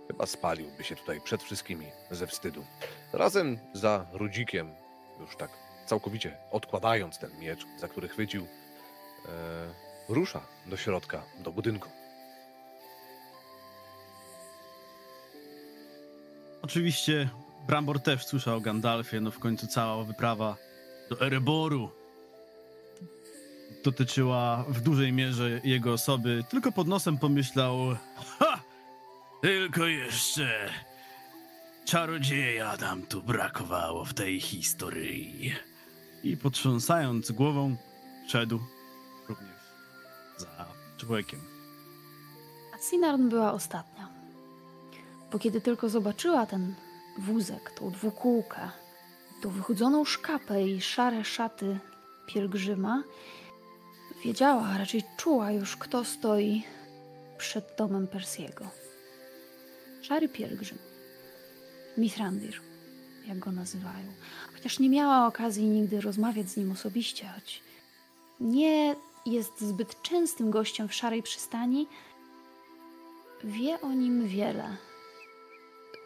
chyba 0.07 0.25
spaliłby 0.25 0.83
się 0.83 0.95
tutaj 0.95 1.21
przed 1.21 1.43
wszystkimi 1.43 1.85
ze 2.11 2.27
wstydu. 2.27 2.65
Razem 3.13 3.59
za 3.73 4.07
Rudzikiem, 4.13 4.71
już 5.19 5.35
tak 5.35 5.51
całkowicie 5.85 6.37
odkładając 6.51 7.19
ten 7.19 7.39
miecz, 7.39 7.65
za 7.77 7.87
który 7.87 8.07
chwycił, 8.07 8.43
e, 8.45 9.73
rusza 10.09 10.41
do 10.65 10.77
środka, 10.77 11.23
do 11.39 11.51
budynku. 11.51 11.89
Oczywiście 16.61 17.29
Brambor 17.67 17.99
też 17.99 18.25
słyszał 18.25 18.57
o 18.57 18.61
Gandalfie, 18.61 19.21
no 19.21 19.31
w 19.31 19.39
końcu 19.39 19.67
cała 19.67 20.03
wyprawa 20.03 20.57
do 21.09 21.21
Ereboru 21.21 21.89
dotyczyła 23.83 24.65
w 24.67 24.81
dużej 24.81 25.13
mierze 25.13 25.61
jego 25.63 25.93
osoby. 25.93 26.43
Tylko 26.49 26.71
pod 26.71 26.87
nosem 26.87 27.17
pomyślał, 27.17 27.77
ha! 28.39 28.59
Tylko 29.41 29.85
jeszcze 29.85 30.69
czarodzieja 31.85 32.77
nam 32.77 33.01
tu 33.01 33.21
brakowało 33.23 34.05
w 34.05 34.13
tej 34.13 34.39
historii. 34.39 35.55
I 36.23 36.37
potrząsając 36.37 37.31
głową, 37.31 37.75
szedł 38.27 38.59
również 39.29 39.59
za 40.37 40.65
człowiekiem. 40.97 41.39
A 42.75 42.77
Sinarn 42.77 43.29
była 43.29 43.53
ostatnia. 43.53 44.09
Bo 45.31 45.39
kiedy 45.39 45.61
tylko 45.61 45.89
zobaczyła 45.89 46.45
ten 46.45 46.75
wózek, 47.21 47.71
tą 47.71 47.91
dwukółkę, 47.91 48.69
tą 49.41 49.49
wychudzoną 49.49 50.05
szkapę 50.05 50.63
i 50.63 50.81
szare 50.81 51.23
szaty 51.23 51.79
pielgrzyma, 52.27 53.03
wiedziała, 54.25 54.63
a 54.67 54.77
raczej 54.77 55.03
czuła 55.17 55.51
już, 55.51 55.77
kto 55.77 56.05
stoi 56.05 56.63
przed 57.37 57.75
domem 57.77 58.07
Persiego. 58.07 58.65
Szary 60.01 60.29
pielgrzym. 60.29 60.77
Mithrandir, 61.97 62.61
jak 63.27 63.39
go 63.39 63.51
nazywają. 63.51 64.13
Chociaż 64.53 64.79
nie 64.79 64.89
miała 64.89 65.27
okazji 65.27 65.67
nigdy 65.67 66.01
rozmawiać 66.01 66.49
z 66.49 66.57
nim 66.57 66.71
osobiście, 66.71 67.27
choć 67.35 67.63
nie 68.39 68.95
jest 69.25 69.61
zbyt 69.61 70.01
częstym 70.01 70.51
gościem 70.51 70.87
w 70.87 70.93
szarej 70.93 71.23
przystani, 71.23 71.87
wie 73.43 73.81
o 73.81 73.91
nim 73.93 74.27
wiele 74.27 74.77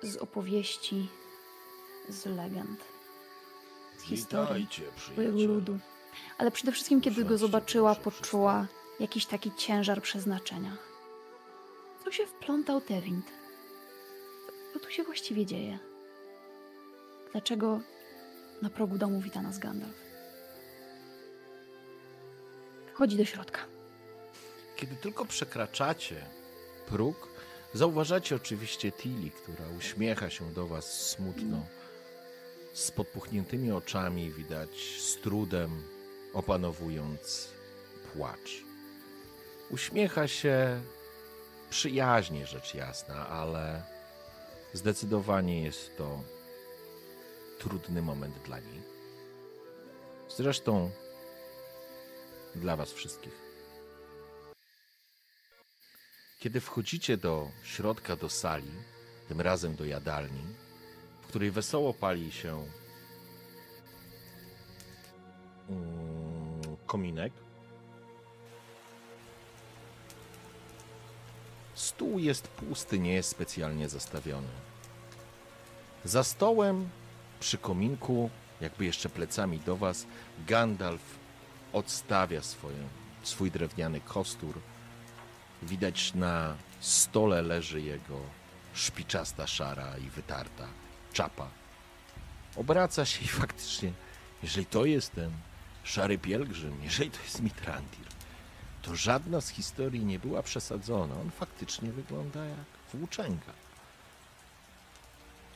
z 0.01 0.17
opowieści, 0.17 1.09
z 2.09 2.25
legend, 2.25 2.79
z 3.97 4.01
historii 4.01 4.67
swojego 4.97 5.37
ludu. 5.37 5.79
Ale 6.37 6.51
przede 6.51 6.71
wszystkim, 6.71 7.01
kiedy 7.01 7.25
go 7.25 7.37
zobaczyła, 7.37 7.95
poczuła 7.95 8.67
jakiś 8.99 9.25
taki 9.25 9.51
ciężar 9.55 10.01
przeznaczenia. 10.01 10.77
Co 12.03 12.11
się 12.11 12.25
wplątał 12.25 12.81
Tewind? 12.81 13.25
Co 14.73 14.79
tu 14.79 14.91
się 14.91 15.03
właściwie 15.03 15.45
dzieje? 15.45 15.79
Dlaczego 17.31 17.79
na 18.61 18.69
progu 18.69 18.97
domu 18.97 19.21
wita 19.21 19.41
nas 19.41 19.59
Gandalf? 19.59 19.95
Wchodzi 22.93 23.17
do 23.17 23.25
środka. 23.25 23.59
Kiedy 24.75 24.95
tylko 24.95 25.25
przekraczacie 25.25 26.25
próg, 26.87 27.29
zauważacie 27.75 28.35
oczywiście 28.35 28.91
Tilly, 28.91 29.29
która 29.29 29.65
uśmiecha 29.77 30.29
się 30.29 30.53
do 30.53 30.67
was 30.67 31.09
smutno. 31.09 31.65
Z 32.73 32.91
podpuchniętymi 32.91 33.71
oczami 33.71 34.31
widać 34.31 34.99
z 34.99 35.15
trudem 35.15 35.83
opanowując 36.33 37.49
płacz. 38.13 38.63
Uśmiecha 39.69 40.27
się 40.27 40.81
przyjaźnie, 41.69 42.45
rzecz 42.45 42.73
jasna, 42.73 43.27
ale 43.27 43.83
zdecydowanie 44.73 45.63
jest 45.63 45.97
to 45.97 46.23
trudny 47.59 48.01
moment 48.01 48.35
dla 48.45 48.59
niej. 48.59 48.81
Zresztą 50.29 50.91
dla 52.55 52.75
was 52.75 52.93
wszystkich. 52.93 53.44
Kiedy 56.45 56.61
wchodzicie 56.61 57.17
do 57.17 57.49
środka, 57.63 58.15
do 58.15 58.29
sali, 58.29 58.71
tym 59.27 59.41
razem 59.41 59.75
do 59.75 59.85
jadalni, 59.85 60.43
w 61.21 61.27
której 61.27 61.51
wesoło 61.51 61.93
pali 61.93 62.31
się 62.31 62.65
mm, 65.69 66.77
kominek, 66.85 67.33
stół 71.73 72.19
jest 72.19 72.47
pusty, 72.47 72.99
nie 72.99 73.13
jest 73.13 73.29
specjalnie 73.29 73.89
zastawiony. 73.89 74.53
Za 76.03 76.23
stołem, 76.23 76.89
przy 77.39 77.57
kominku, 77.57 78.29
jakby 78.61 78.85
jeszcze 78.85 79.09
plecami 79.09 79.59
do 79.59 79.75
was, 79.75 80.05
Gandalf 80.47 81.19
odstawia 81.73 82.41
swoją, 82.41 82.87
swój 83.23 83.51
drewniany 83.51 84.01
kostur. 84.01 84.59
Widać 85.63 86.13
na 86.13 86.55
stole 86.79 87.41
leży 87.41 87.81
jego 87.81 88.19
szpiczasta 88.73 89.47
szara 89.47 89.97
i 89.97 90.09
wytarta 90.09 90.67
czapa. 91.13 91.47
Obraca 92.55 93.05
się 93.05 93.25
i 93.25 93.27
faktycznie, 93.27 93.91
jeżeli 94.43 94.65
to 94.65 94.85
jest 94.85 95.11
ten 95.15 95.31
szary 95.83 96.17
pielgrzym, 96.17 96.83
jeżeli 96.83 97.11
to 97.11 97.21
jest 97.23 97.41
Mitrandir, 97.41 98.07
to 98.81 98.95
żadna 98.95 99.41
z 99.41 99.49
historii 99.49 100.05
nie 100.05 100.19
była 100.19 100.43
przesadzona. 100.43 101.15
On 101.21 101.31
faktycznie 101.31 101.91
wygląda 101.91 102.45
jak 102.45 102.65
włóczęga. 102.93 103.53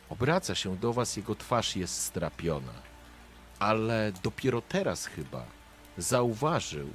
Obraca 0.10 0.56
się 0.56 0.78
do 0.78 0.94
was, 0.94 1.18
jego 1.18 1.36
twarz 1.36 1.76
jest 1.76 2.02
strapiona, 2.02 2.74
ale 3.60 4.12
dopiero 4.24 4.62
teraz 4.62 5.06
chyba 5.06 5.46
zauważył 5.98 6.90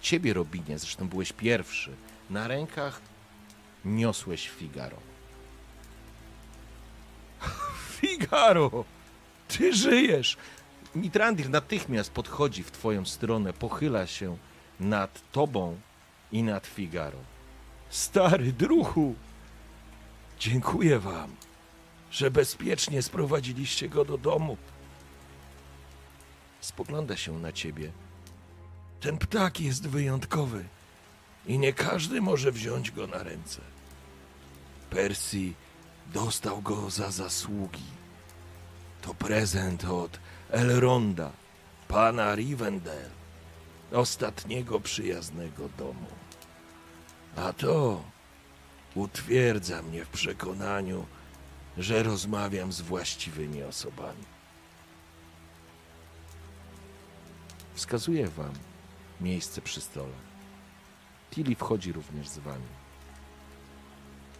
ciebie, 0.00 0.34
Robinie, 0.34 0.78
zresztą 0.78 1.08
byłeś 1.08 1.32
pierwszy. 1.32 1.92
Na 2.30 2.48
rękach 2.48 3.00
niosłeś 3.84 4.48
Figaro. 4.48 4.96
Figaro! 8.00 8.84
Ty 9.48 9.74
żyjesz! 9.74 10.36
Mitrandir 10.94 11.50
natychmiast 11.50 12.10
podchodzi 12.10 12.62
w 12.62 12.70
twoją 12.70 13.04
stronę, 13.04 13.52
pochyla 13.52 14.06
się 14.06 14.36
nad 14.80 15.32
tobą 15.32 15.80
i 16.32 16.42
nad 16.42 16.66
Figaro. 16.66 17.18
Stary 17.90 18.52
druhu! 18.52 19.14
Dziękuję 20.38 20.98
wam, 20.98 21.36
że 22.10 22.30
bezpiecznie 22.30 23.02
sprowadziliście 23.02 23.88
go 23.88 24.04
do 24.04 24.18
domu. 24.18 24.56
Spogląda 26.60 27.16
się 27.16 27.38
na 27.38 27.52
ciebie. 27.52 27.92
Ten 29.00 29.18
ptak 29.18 29.60
jest 29.60 29.88
wyjątkowy 29.88 30.64
i 31.48 31.58
nie 31.58 31.72
każdy 31.72 32.20
może 32.20 32.52
wziąć 32.52 32.90
go 32.90 33.06
na 33.06 33.22
ręce. 33.22 33.60
Percy 34.90 35.52
dostał 36.06 36.62
go 36.62 36.90
za 36.90 37.10
zasługi. 37.10 37.82
To 39.02 39.14
prezent 39.14 39.84
od 39.84 40.20
Elronda, 40.50 41.32
pana 41.88 42.34
Rivendell, 42.34 43.10
ostatniego 43.92 44.80
przyjaznego 44.80 45.68
domu. 45.78 46.06
A 47.36 47.52
to 47.52 48.02
utwierdza 48.94 49.82
mnie 49.82 50.04
w 50.04 50.08
przekonaniu, 50.08 51.06
że 51.78 52.02
rozmawiam 52.02 52.72
z 52.72 52.80
właściwymi 52.80 53.62
osobami. 53.62 54.24
Wskazuję 57.74 58.28
wam 58.28 58.52
miejsce 59.20 59.62
przy 59.62 59.80
stole. 59.80 60.27
Tilly 61.30 61.54
wchodzi 61.54 61.92
również 61.92 62.28
z 62.28 62.38
wami. 62.38 62.66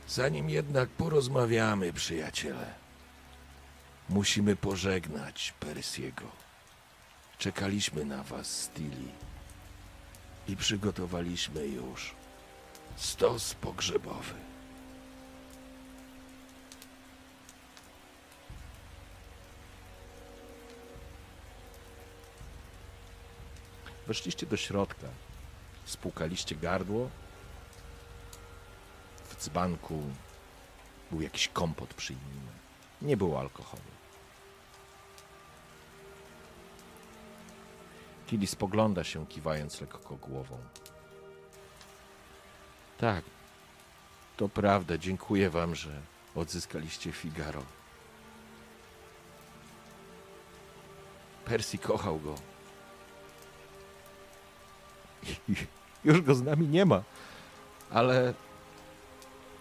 Zanim 0.08 0.50
jednak 0.50 0.88
porozmawiamy, 0.88 1.92
przyjaciele, 1.92 2.74
musimy 4.08 4.56
pożegnać 4.56 5.54
Persiego. 5.60 6.24
Czekaliśmy 7.38 8.04
na 8.04 8.22
was, 8.22 8.70
Tilly, 8.74 9.08
i 10.48 10.56
przygotowaliśmy 10.56 11.66
już 11.66 12.14
stos 12.96 13.54
pogrzebowy. 13.54 14.34
Weszliście 24.06 24.46
do 24.46 24.56
środka, 24.56 25.06
spłukaliście 25.88 26.54
gardło. 26.54 27.10
W 29.24 29.36
dzbanku 29.36 30.02
był 31.10 31.20
jakiś 31.20 31.48
kompot 31.48 31.94
przy 31.94 32.12
nim. 32.12 32.48
Nie 33.02 33.16
było 33.16 33.40
alkoholu. 33.40 33.82
Tilly 38.26 38.46
spogląda 38.46 39.04
się, 39.04 39.26
kiwając 39.26 39.80
lekko 39.80 40.16
głową. 40.16 40.58
Tak, 42.98 43.24
to 44.36 44.48
prawda. 44.48 44.98
Dziękuję 44.98 45.50
wam, 45.50 45.74
że 45.74 46.00
odzyskaliście 46.34 47.12
Figaro. 47.12 47.62
Percy 51.44 51.78
kochał 51.78 52.18
go. 52.18 52.34
Już 56.04 56.20
go 56.20 56.34
z 56.34 56.42
nami 56.42 56.68
nie 56.68 56.84
ma. 56.84 57.02
Ale 57.90 58.34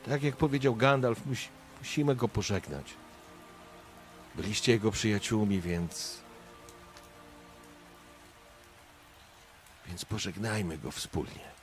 tak 0.05 0.23
jak 0.23 0.35
powiedział 0.35 0.75
Gandalf, 0.75 1.25
musi, 1.25 1.49
musimy 1.79 2.15
go 2.15 2.27
pożegnać. 2.27 2.93
Byliście 4.35 4.71
jego 4.71 4.91
przyjaciółmi, 4.91 5.61
więc. 5.61 6.17
Więc 9.87 10.05
pożegnajmy 10.05 10.77
go 10.77 10.91
wspólnie. 10.91 11.57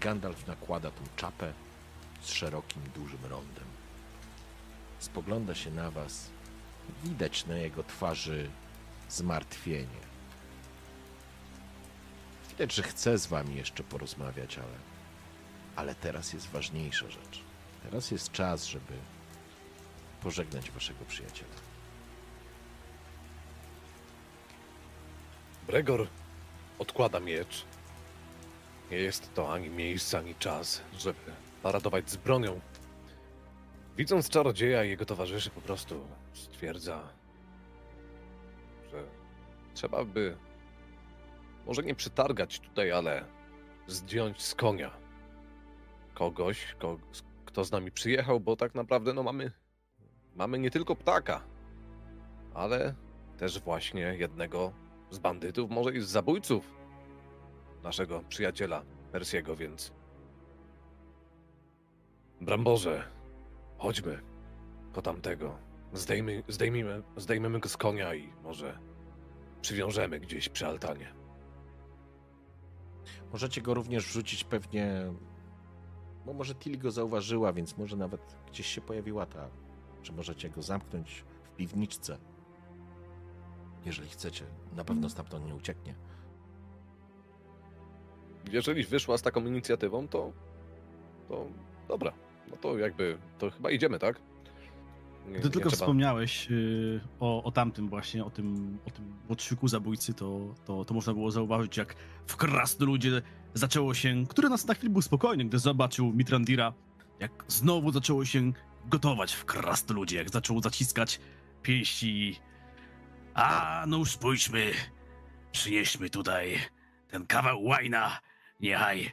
Gandalf 0.00 0.46
nakłada 0.46 0.90
tą 0.90 1.02
czapę 1.16 1.52
z 2.22 2.30
szerokim, 2.30 2.82
dużym 2.94 3.24
rondem. 3.26 3.85
Spogląda 4.98 5.54
się 5.54 5.70
na 5.70 5.90
was. 5.90 6.30
Widać 7.04 7.46
na 7.46 7.56
jego 7.56 7.84
twarzy 7.84 8.50
zmartwienie. 9.08 10.06
Widać, 12.50 12.74
że 12.74 12.82
chce 12.82 13.18
z 13.18 13.26
wami 13.26 13.56
jeszcze 13.56 13.82
porozmawiać, 13.82 14.58
ale, 14.58 14.78
ale 15.76 15.94
teraz 15.94 16.32
jest 16.32 16.50
ważniejsza 16.50 17.10
rzecz. 17.10 17.40
Teraz 17.82 18.10
jest 18.10 18.32
czas, 18.32 18.64
żeby 18.64 18.92
pożegnać 20.22 20.70
waszego 20.70 21.04
przyjaciela. 21.04 21.54
Bregor 25.66 26.08
odkłada 26.78 27.20
miecz. 27.20 27.64
Nie 28.90 28.96
jest 28.96 29.34
to 29.34 29.52
ani 29.52 29.70
miejsce, 29.70 30.18
ani 30.18 30.34
czas, 30.34 30.82
żeby 30.98 31.32
paradować 31.62 32.10
z 32.10 32.16
bronią. 32.16 32.60
Widząc 33.96 34.28
czarodzieja 34.28 34.84
i 34.84 34.88
jego 34.88 35.04
towarzyszy, 35.06 35.50
po 35.50 35.60
prostu 35.60 36.06
stwierdza, 36.32 37.08
że 38.90 39.04
trzeba 39.74 40.04
by 40.04 40.36
może 41.66 41.82
nie 41.82 41.94
przytargać 41.94 42.60
tutaj, 42.60 42.92
ale 42.92 43.24
zdjąć 43.86 44.42
z 44.42 44.54
konia 44.54 44.90
kogoś, 46.14 46.74
ko- 46.78 46.98
kto 47.44 47.64
z 47.64 47.70
nami 47.72 47.90
przyjechał, 47.92 48.40
bo 48.40 48.56
tak 48.56 48.74
naprawdę 48.74 49.12
no 49.12 49.22
mamy 49.22 49.52
mamy 50.34 50.58
nie 50.58 50.70
tylko 50.70 50.96
ptaka, 50.96 51.42
ale 52.54 52.94
też 53.38 53.60
właśnie 53.60 54.00
jednego 54.00 54.72
z 55.10 55.18
bandytów, 55.18 55.70
może 55.70 55.94
i 55.94 56.00
z 56.00 56.08
zabójców 56.08 56.74
naszego 57.82 58.22
przyjaciela 58.28 58.82
Persiego, 59.12 59.56
więc. 59.56 59.92
Bramborze, 62.40 63.08
chodźmy 63.78 64.22
po 64.92 65.02
tamtego. 65.02 65.58
Zdejmy, 65.92 66.42
zdejmijmy, 66.48 67.02
zdejmiemy 67.16 67.60
go 67.60 67.68
z 67.68 67.76
konia 67.76 68.14
i 68.14 68.32
może 68.42 68.78
przywiążemy 69.60 70.20
gdzieś 70.20 70.48
przy 70.48 70.66
altanie. 70.66 71.14
Możecie 73.32 73.62
go 73.62 73.74
również 73.74 74.06
wrzucić 74.06 74.44
pewnie. 74.44 75.12
Bo 76.26 76.32
może 76.32 76.54
Tilly 76.54 76.78
go 76.78 76.90
zauważyła, 76.90 77.52
więc 77.52 77.78
może 77.78 77.96
nawet 77.96 78.36
gdzieś 78.50 78.66
się 78.66 78.80
pojawiła 78.80 79.26
ta. 79.26 79.48
Czy 80.02 80.12
możecie 80.12 80.50
go 80.50 80.62
zamknąć 80.62 81.24
w 81.42 81.50
piwniczce? 81.50 82.18
Jeżeli 83.84 84.08
chcecie, 84.08 84.44
na 84.76 84.84
pewno 84.84 85.10
stamtąd 85.10 85.46
nie 85.46 85.54
ucieknie. 85.54 85.94
Jeżeli 88.52 88.84
wyszła 88.84 89.18
z 89.18 89.22
taką 89.22 89.46
inicjatywą, 89.46 90.08
to. 90.08 90.32
to 91.28 91.46
dobra. 91.88 92.25
No 92.50 92.56
to 92.56 92.78
jakby. 92.78 93.18
To 93.38 93.50
chyba 93.50 93.70
idziemy, 93.70 93.98
tak? 93.98 94.20
Nie- 95.28 95.38
Gdy 95.38 95.50
tylko 95.50 95.70
trzeba- 95.70 95.80
wspomniałeś 95.84 96.50
y, 96.50 97.00
o, 97.20 97.42
o 97.44 97.50
tamtym 97.52 97.88
właśnie, 97.88 98.24
o 98.24 98.30
tym, 98.30 98.78
o 98.86 98.90
tym 98.90 99.14
łotrzyku 99.28 99.68
zabójcy, 99.68 100.14
to, 100.14 100.54
to, 100.64 100.84
to 100.84 100.94
można 100.94 101.12
było 101.14 101.30
zauważyć, 101.30 101.76
jak 101.76 101.94
w 102.26 102.36
krasnoludzie 102.36 103.22
zaczęło 103.54 103.94
się, 103.94 104.24
który 104.28 104.48
nas 104.48 104.66
na 104.66 104.74
chwilę 104.74 104.90
był 104.90 105.02
spokojny, 105.02 105.44
gdy 105.44 105.58
zobaczył 105.58 106.12
Mitrandira, 106.12 106.72
jak 107.20 107.44
znowu 107.48 107.92
zaczęło 107.92 108.24
się 108.24 108.52
gotować 108.86 109.32
w 109.32 109.44
krasnoludzie, 109.44 110.16
jak 110.16 110.30
zaczął 110.30 110.62
zaciskać 110.62 111.20
pięści. 111.62 112.40
A, 113.34 113.84
no 113.88 113.96
już 113.98 114.10
spójrzmy, 114.10 114.70
przynieśmy 115.52 116.10
tutaj 116.10 116.58
ten 117.08 117.26
kawał 117.26 117.64
łajna, 117.64 118.18
niechaj 118.60 119.12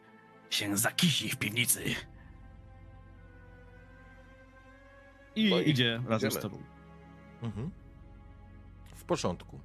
się 0.50 0.78
zakisi 0.78 1.30
w 1.30 1.38
piwnicy. 1.38 1.84
I 5.36 5.50
No 5.50 5.60
i 5.60 5.70
idzie 5.70 6.02
razem 6.08 6.32
z 6.32 6.40
tobą. 6.40 6.58
Mhm. 7.42 7.72
W 8.96 9.04
porządku. 9.04 9.60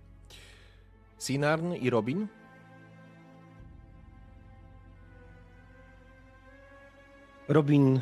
Sinarn 1.18 1.72
i 1.72 1.90
Robin? 1.90 2.28
Robin 7.48 8.00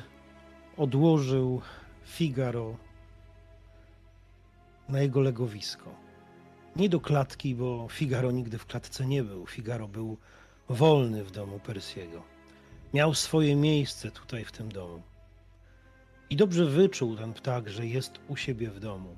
odłożył 0.77 1.63
Figaro 2.05 2.77
na 4.89 5.01
jego 5.01 5.21
legowisko. 5.21 5.95
Nie 6.77 6.89
do 6.89 7.01
klatki, 7.01 7.55
bo 7.55 7.89
Figaro 7.91 8.31
nigdy 8.31 8.59
w 8.59 8.67
klatce 8.67 9.07
nie 9.07 9.23
był. 9.23 9.47
Figaro 9.47 9.89
był 9.89 10.17
wolny 10.69 11.25
w 11.25 11.31
domu 11.31 11.59
Persiego. 11.59 12.23
Miał 12.95 13.15
swoje 13.15 13.57
miejsce 13.57 14.11
tutaj 14.11 14.45
w 14.45 14.53
tym 14.53 14.73
domu. 14.73 15.03
I 16.31 16.37
dobrze 16.37 16.67
wyczuł 16.67 17.17
ten 17.17 17.33
ptak, 17.35 17.69
że 17.69 17.87
jest 17.87 18.21
u 18.29 18.37
siebie 18.37 18.71
w 18.71 18.81
domu. 18.81 19.17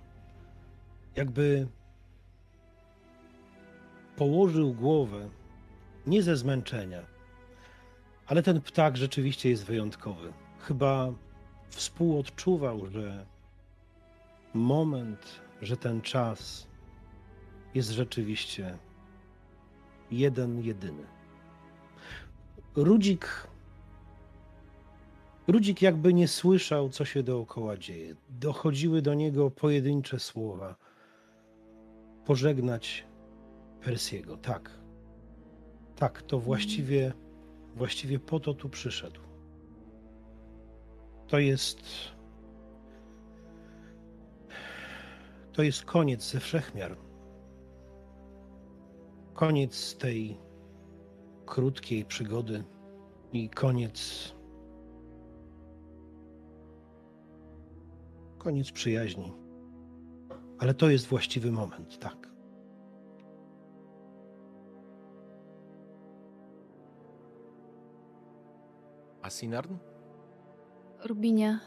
Jakby 1.16 1.68
położył 4.16 4.74
głowę 4.74 5.28
nie 6.06 6.22
ze 6.22 6.36
zmęczenia, 6.36 7.02
ale 8.26 8.42
ten 8.42 8.60
ptak 8.60 8.96
rzeczywiście 8.96 9.50
jest 9.50 9.64
wyjątkowy. 9.64 10.32
Chyba 10.58 11.12
współodczuwał, 11.68 12.86
że 12.86 13.26
moment, 14.54 15.40
że 15.62 15.76
ten 15.76 16.00
czas 16.00 16.66
jest 17.74 17.90
rzeczywiście 17.90 18.78
jeden, 20.10 20.62
jedyny. 20.62 21.02
Rudzik. 22.76 23.48
Rudzik 25.48 25.82
jakby 25.82 26.14
nie 26.14 26.28
słyszał, 26.28 26.88
co 26.88 27.04
się 27.04 27.22
dookoła 27.22 27.76
dzieje. 27.76 28.16
Dochodziły 28.28 29.02
do 29.02 29.14
niego 29.14 29.50
pojedyncze 29.50 30.20
słowa. 30.20 30.76
Pożegnać 32.24 33.06
Persiego. 33.80 34.36
Tak. 34.36 34.70
Tak, 35.96 36.22
to 36.22 36.38
właściwie, 36.38 37.12
właściwie 37.76 38.18
po 38.18 38.40
to 38.40 38.54
tu 38.54 38.68
przyszedł. 38.68 39.20
To 41.28 41.38
jest. 41.38 41.80
To 45.52 45.62
jest 45.62 45.84
koniec 45.84 46.30
ze 46.30 46.40
wszechmiar. 46.40 46.96
Koniec 49.34 49.96
tej 49.96 50.36
krótkiej 51.46 52.04
przygody 52.04 52.64
i 53.32 53.50
koniec. 53.50 54.37
Koniec 58.48 58.72
przyjaźni. 58.72 59.32
Ale 60.58 60.74
to 60.74 60.90
jest 60.90 61.06
właściwy 61.06 61.52
moment, 61.52 61.98
tak. 61.98 62.28
A 69.22 69.30
Sinarn? 69.30 69.74
Rubinie, 71.04 71.58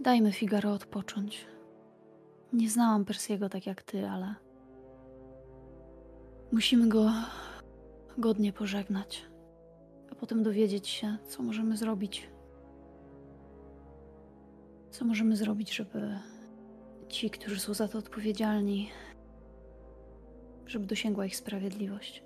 dajmy 0.00 0.32
Figaro 0.32 0.72
odpocząć. 0.72 1.46
Nie 2.52 2.70
znałam 2.70 3.04
Persiego 3.04 3.48
tak 3.48 3.66
jak 3.66 3.82
ty, 3.82 4.08
ale 4.08 4.34
musimy 6.52 6.88
go 6.88 7.10
godnie 8.18 8.52
pożegnać, 8.52 9.26
a 10.12 10.14
potem 10.14 10.42
dowiedzieć 10.42 10.88
się, 10.88 11.16
co 11.28 11.42
możemy 11.42 11.76
zrobić. 11.76 12.33
Co 14.94 15.04
możemy 15.04 15.36
zrobić, 15.36 15.74
żeby 15.74 16.18
ci, 17.08 17.30
którzy 17.30 17.60
są 17.60 17.74
za 17.74 17.88
to 17.88 17.98
odpowiedzialni, 17.98 18.90
żeby 20.66 20.86
dosięgła 20.86 21.26
ich 21.26 21.36
sprawiedliwość. 21.36 22.22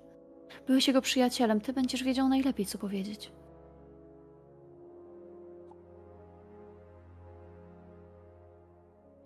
Byłeś 0.67 0.87
jego 0.87 1.01
przyjacielem, 1.01 1.61
ty 1.61 1.73
będziesz 1.73 2.03
wiedział 2.03 2.29
najlepiej, 2.29 2.65
co 2.65 2.77
powiedzieć. 2.77 3.31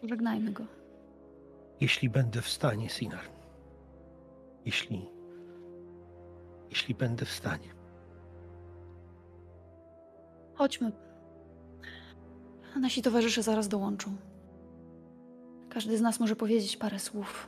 Pożegnajmy 0.01 0.51
go. 0.51 0.65
Jeśli 1.81 2.09
będę 2.09 2.41
w 2.41 2.49
stanie, 2.49 2.89
Sinar. 2.89 3.25
Jeśli. 4.65 5.09
Jeśli 6.69 6.95
będę 6.95 7.25
w 7.25 7.31
stanie. 7.31 7.69
Chodźmy. 10.53 11.02
Nasi 12.75 13.01
towarzysze 13.01 13.43
zaraz 13.43 13.67
dołączą. 13.67 14.15
Każdy 15.69 15.97
z 15.97 16.01
nas 16.01 16.19
może 16.19 16.35
powiedzieć 16.35 16.77
parę 16.77 16.99
słów. 16.99 17.47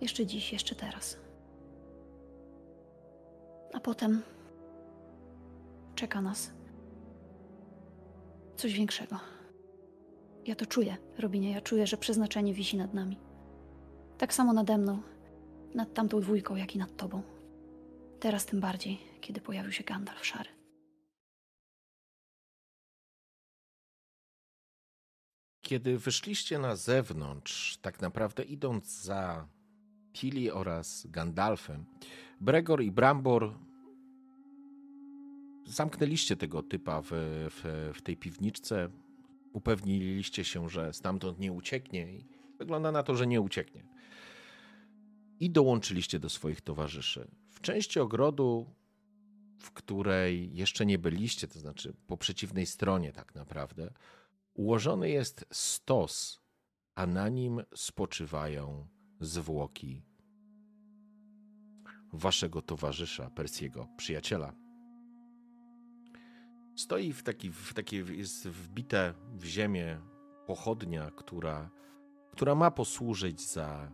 Jeszcze 0.00 0.26
dziś, 0.26 0.52
jeszcze 0.52 0.74
teraz. 0.74 1.18
A 3.74 3.80
potem 3.80 4.22
czeka 5.94 6.22
nas 6.22 6.50
coś 8.56 8.72
większego. 8.72 9.16
Ja 10.46 10.54
to 10.54 10.66
czuję, 10.66 10.96
Robinie. 11.18 11.50
Ja 11.50 11.60
czuję, 11.60 11.86
że 11.86 11.96
przeznaczenie 11.96 12.54
wisi 12.54 12.76
nad 12.76 12.94
nami. 12.94 13.18
Tak 14.18 14.34
samo 14.34 14.52
nade 14.52 14.78
mną, 14.78 15.02
nad 15.74 15.94
tamtą 15.94 16.20
dwójką, 16.20 16.56
jak 16.56 16.74
i 16.74 16.78
nad 16.78 16.96
tobą. 16.96 17.22
Teraz 18.20 18.46
tym 18.46 18.60
bardziej, 18.60 18.98
kiedy 19.20 19.40
pojawił 19.40 19.72
się 19.72 19.84
Gandalf 19.84 20.26
szary. 20.26 20.55
Kiedy 25.66 25.98
wyszliście 25.98 26.58
na 26.58 26.76
zewnątrz, 26.76 27.76
tak 27.76 28.00
naprawdę 28.00 28.42
idąc 28.42 29.02
za 29.02 29.48
Tilly 30.12 30.54
oraz 30.54 31.06
Gandalfem, 31.06 31.84
Bregor 32.40 32.82
i 32.82 32.90
Brambor 32.90 33.54
zamknęliście 35.66 36.36
tego 36.36 36.62
typa 36.62 37.02
w, 37.02 37.08
w, 37.10 37.92
w 37.94 38.02
tej 38.02 38.16
piwniczce, 38.16 38.88
upewniliście 39.52 40.44
się, 40.44 40.68
że 40.68 40.92
stamtąd 40.92 41.38
nie 41.38 41.52
ucieknie 41.52 42.12
i 42.12 42.24
wygląda 42.58 42.92
na 42.92 43.02
to, 43.02 43.16
że 43.16 43.26
nie 43.26 43.40
ucieknie. 43.40 43.84
I 45.40 45.50
dołączyliście 45.50 46.18
do 46.18 46.28
swoich 46.28 46.60
towarzyszy. 46.60 47.28
W 47.50 47.60
części 47.60 48.00
ogrodu, 48.00 48.66
w 49.60 49.70
której 49.70 50.56
jeszcze 50.56 50.86
nie 50.86 50.98
byliście, 50.98 51.48
to 51.48 51.58
znaczy 51.58 51.94
po 52.06 52.16
przeciwnej 52.16 52.66
stronie 52.66 53.12
tak 53.12 53.34
naprawdę, 53.34 53.90
ułożony 54.56 55.10
jest 55.10 55.46
stos, 55.52 56.40
a 56.94 57.06
na 57.06 57.28
nim 57.28 57.62
spoczywają 57.74 58.88
zwłoki 59.20 60.02
waszego 62.12 62.62
towarzysza, 62.62 63.30
Persiego, 63.30 63.88
przyjaciela. 63.96 64.54
Stoi 66.76 67.12
w 67.12 67.22
taki, 67.22 67.50
w 67.50 67.74
takie, 67.74 67.96
jest 67.96 68.48
wbite 68.48 69.14
w 69.32 69.44
ziemię 69.44 70.00
pochodnia, 70.46 71.10
która, 71.10 71.70
która 72.32 72.54
ma 72.54 72.70
posłużyć 72.70 73.40
za 73.40 73.92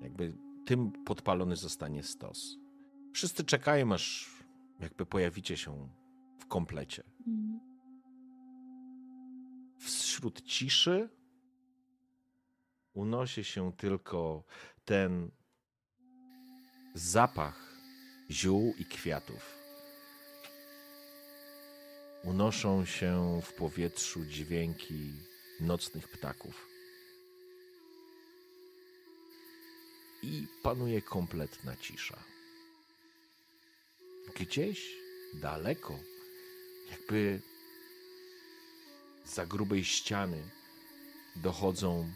jakby 0.00 0.32
tym 0.66 0.92
podpalony 0.92 1.56
zostanie 1.56 2.02
stos. 2.02 2.58
Wszyscy 3.12 3.44
czekają, 3.44 3.92
aż 3.92 4.30
jakby 4.80 5.06
pojawicie 5.06 5.56
się 5.56 5.88
w 6.38 6.46
komplecie. 6.46 7.02
Wśród 9.82 10.42
ciszy 10.42 11.08
unosi 12.94 13.44
się 13.44 13.72
tylko 13.72 14.44
ten 14.84 15.30
zapach 16.94 17.74
ziół 18.30 18.74
i 18.78 18.84
kwiatów. 18.84 19.58
Unoszą 22.24 22.84
się 22.84 23.40
w 23.44 23.52
powietrzu 23.52 24.24
dźwięki 24.24 25.12
nocnych 25.60 26.08
ptaków. 26.08 26.68
I 30.22 30.46
panuje 30.62 31.02
kompletna 31.02 31.76
cisza. 31.76 32.18
Gdzieś 34.34 34.96
daleko, 35.34 35.98
jakby 36.90 37.40
za 39.26 39.46
grubej 39.46 39.84
ściany, 39.84 40.42
dochodzą 41.36 42.12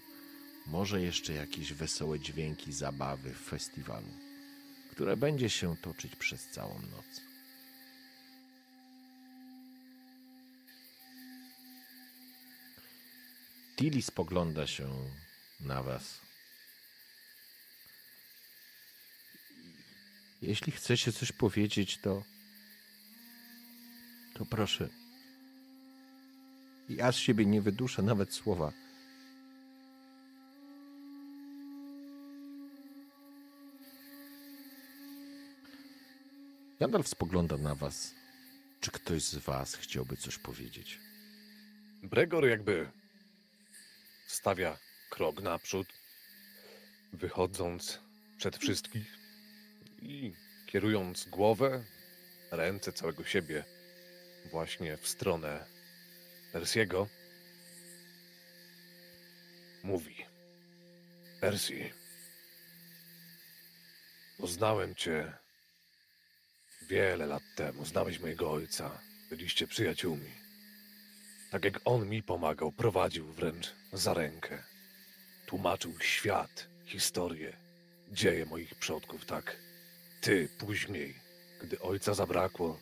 może 0.66 1.02
jeszcze 1.02 1.32
jakieś 1.32 1.72
wesołe 1.72 2.20
dźwięki 2.20 2.72
zabawy 2.72 3.34
w 3.34 3.40
festiwalu, 3.40 4.08
które 4.90 5.16
będzie 5.16 5.50
się 5.50 5.76
toczyć 5.76 6.16
przez 6.16 6.46
całą 6.50 6.74
noc. 6.74 7.20
Tilly 13.76 14.02
spogląda 14.02 14.66
się 14.66 14.88
na 15.60 15.82
was. 15.82 16.20
Jeśli 20.42 20.72
chcecie 20.72 21.12
coś 21.12 21.32
powiedzieć, 21.32 21.98
to. 21.98 22.22
to 24.34 24.46
proszę. 24.46 25.05
Ja 26.88 27.12
z 27.12 27.16
siebie 27.16 27.46
nie 27.46 27.62
wyduszę 27.62 28.02
nawet 28.02 28.34
słowa. 28.34 28.72
Gandalf 36.80 37.08
spogląda 37.08 37.56
na 37.56 37.74
was. 37.74 38.14
Czy 38.80 38.90
ktoś 38.90 39.22
z 39.22 39.36
was 39.36 39.74
chciałby 39.74 40.16
coś 40.16 40.38
powiedzieć? 40.38 40.98
Bregor 42.02 42.46
jakby 42.48 42.90
stawia 44.26 44.78
krok 45.10 45.42
naprzód, 45.42 45.86
wychodząc 47.12 48.00
przed 48.36 48.56
wszystkich 48.56 49.18
i 50.02 50.32
kierując 50.66 51.28
głowę, 51.28 51.84
ręce 52.50 52.92
całego 52.92 53.24
siebie 53.24 53.64
właśnie 54.50 54.96
w 54.96 55.08
stronę 55.08 55.75
Persiego, 56.56 57.08
mówi: 59.82 60.16
Persi, 61.40 61.92
poznałem 64.38 64.94
cię 64.94 65.32
wiele 66.88 67.26
lat 67.26 67.42
temu. 67.56 67.84
Znałeś 67.84 68.18
mojego 68.18 68.52
ojca. 68.52 68.98
Byliście 69.30 69.66
przyjaciółmi. 69.66 70.30
Tak 71.50 71.64
jak 71.64 71.80
on 71.84 72.08
mi 72.08 72.22
pomagał, 72.22 72.72
prowadził 72.72 73.32
wręcz 73.32 73.74
za 73.92 74.14
rękę. 74.14 74.62
Tłumaczył 75.46 76.00
świat, 76.00 76.68
historię, 76.86 77.56
dzieje 78.12 78.46
moich 78.46 78.74
przodków, 78.74 79.24
tak. 79.24 79.56
Ty 80.20 80.48
później, 80.58 81.14
gdy 81.62 81.80
ojca 81.80 82.14
zabrakło, 82.14 82.80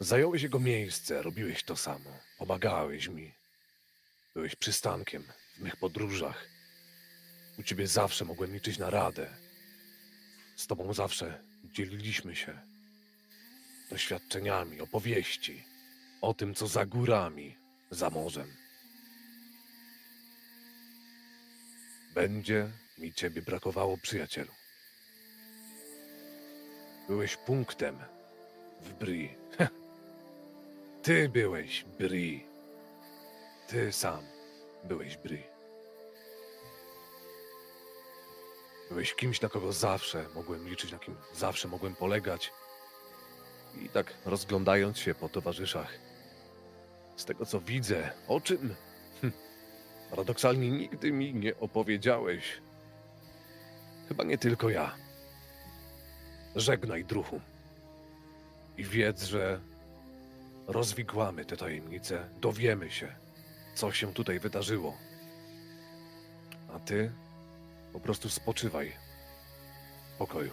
zająłeś 0.00 0.42
jego 0.42 0.58
miejsce, 0.58 1.22
robiłeś 1.22 1.62
to 1.62 1.76
samo. 1.76 2.10
Pomagałeś 2.38 3.08
mi. 3.08 3.34
Byłeś 4.34 4.56
przystankiem 4.56 5.24
w 5.56 5.60
mych 5.60 5.76
podróżach. 5.76 6.48
U 7.58 7.62
ciebie 7.62 7.86
zawsze 7.86 8.24
mogłem 8.24 8.52
liczyć 8.52 8.78
na 8.78 8.90
radę. 8.90 9.36
Z 10.56 10.66
tobą 10.66 10.94
zawsze 10.94 11.42
dzieliliśmy 11.64 12.36
się 12.36 12.58
doświadczeniami, 13.90 14.80
opowieści 14.80 15.64
o 16.20 16.34
tym, 16.34 16.54
co 16.54 16.66
za 16.66 16.86
górami, 16.86 17.56
za 17.90 18.10
morzem. 18.10 18.56
Będzie 22.14 22.70
mi 22.98 23.12
ciebie 23.12 23.42
brakowało, 23.42 23.98
przyjacielu. 23.98 24.52
Byłeś 27.08 27.36
punktem 27.36 27.98
w 28.80 28.92
Bri. 28.92 29.34
Ty 31.02 31.28
byłeś 31.28 31.84
Bri. 31.98 32.46
Ty 33.68 33.92
sam 33.92 34.22
byłeś 34.84 35.16
Bri. 35.16 35.42
Byłeś 38.88 39.14
kimś, 39.14 39.40
na 39.40 39.48
kogo 39.48 39.72
zawsze 39.72 40.26
mogłem 40.34 40.68
liczyć, 40.68 40.92
na 40.92 40.98
kim 40.98 41.16
zawsze 41.34 41.68
mogłem 41.68 41.94
polegać. 41.94 42.52
I 43.82 43.88
tak 43.88 44.14
rozglądając 44.24 44.98
się 44.98 45.14
po 45.14 45.28
towarzyszach, 45.28 45.98
z 47.16 47.24
tego 47.24 47.46
co 47.46 47.60
widzę, 47.60 48.10
o 48.28 48.40
czym 48.40 48.74
hm, 49.20 49.32
paradoksalnie 50.10 50.70
nigdy 50.70 51.12
mi 51.12 51.34
nie 51.34 51.56
opowiedziałeś. 51.56 52.60
Chyba 54.08 54.24
nie 54.24 54.38
tylko 54.38 54.70
ja. 54.70 54.96
Żegnaj, 56.56 57.04
druhu. 57.04 57.40
I 58.76 58.84
wiedz, 58.84 59.22
że 59.22 59.60
rozwikłamy 60.68 61.44
te 61.44 61.56
tajemnice, 61.56 62.28
dowiemy 62.40 62.90
się, 62.90 63.14
co 63.74 63.92
się 63.92 64.14
tutaj 64.14 64.38
wydarzyło. 64.38 64.96
A 66.74 66.78
ty 66.78 67.12
po 67.92 68.00
prostu 68.00 68.28
spoczywaj 68.28 68.92
w 70.14 70.18
pokoju. 70.18 70.50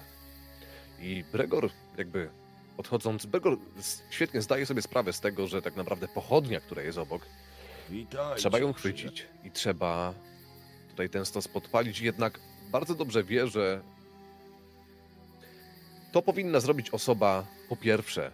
I 0.99 1.24
Bregor, 1.32 1.70
jakby 1.97 2.30
odchodząc, 2.78 3.26
Bregor 3.26 3.57
świetnie 4.09 4.41
zdaje 4.41 4.66
sobie 4.66 4.82
sprawę 4.82 5.13
z 5.13 5.20
tego, 5.20 5.47
że 5.47 5.61
tak 5.61 5.76
naprawdę 5.76 6.07
pochodnia, 6.07 6.59
która 6.59 6.82
jest 6.82 6.97
obok, 6.97 7.22
Witajcie, 7.89 8.36
trzeba 8.36 8.59
ją 8.59 8.74
chwycić 8.74 9.28
i 9.43 9.51
trzeba 9.51 10.13
tutaj 10.89 11.09
ten 11.09 11.26
stos 11.26 11.47
podpalić. 11.47 11.99
Jednak 11.99 12.39
bardzo 12.72 12.95
dobrze 12.95 13.24
wie, 13.24 13.47
że 13.47 13.82
to 16.11 16.22
powinna 16.22 16.59
zrobić 16.59 16.89
osoba 16.89 17.45
po 17.70 17.76
pierwsze 17.76 18.32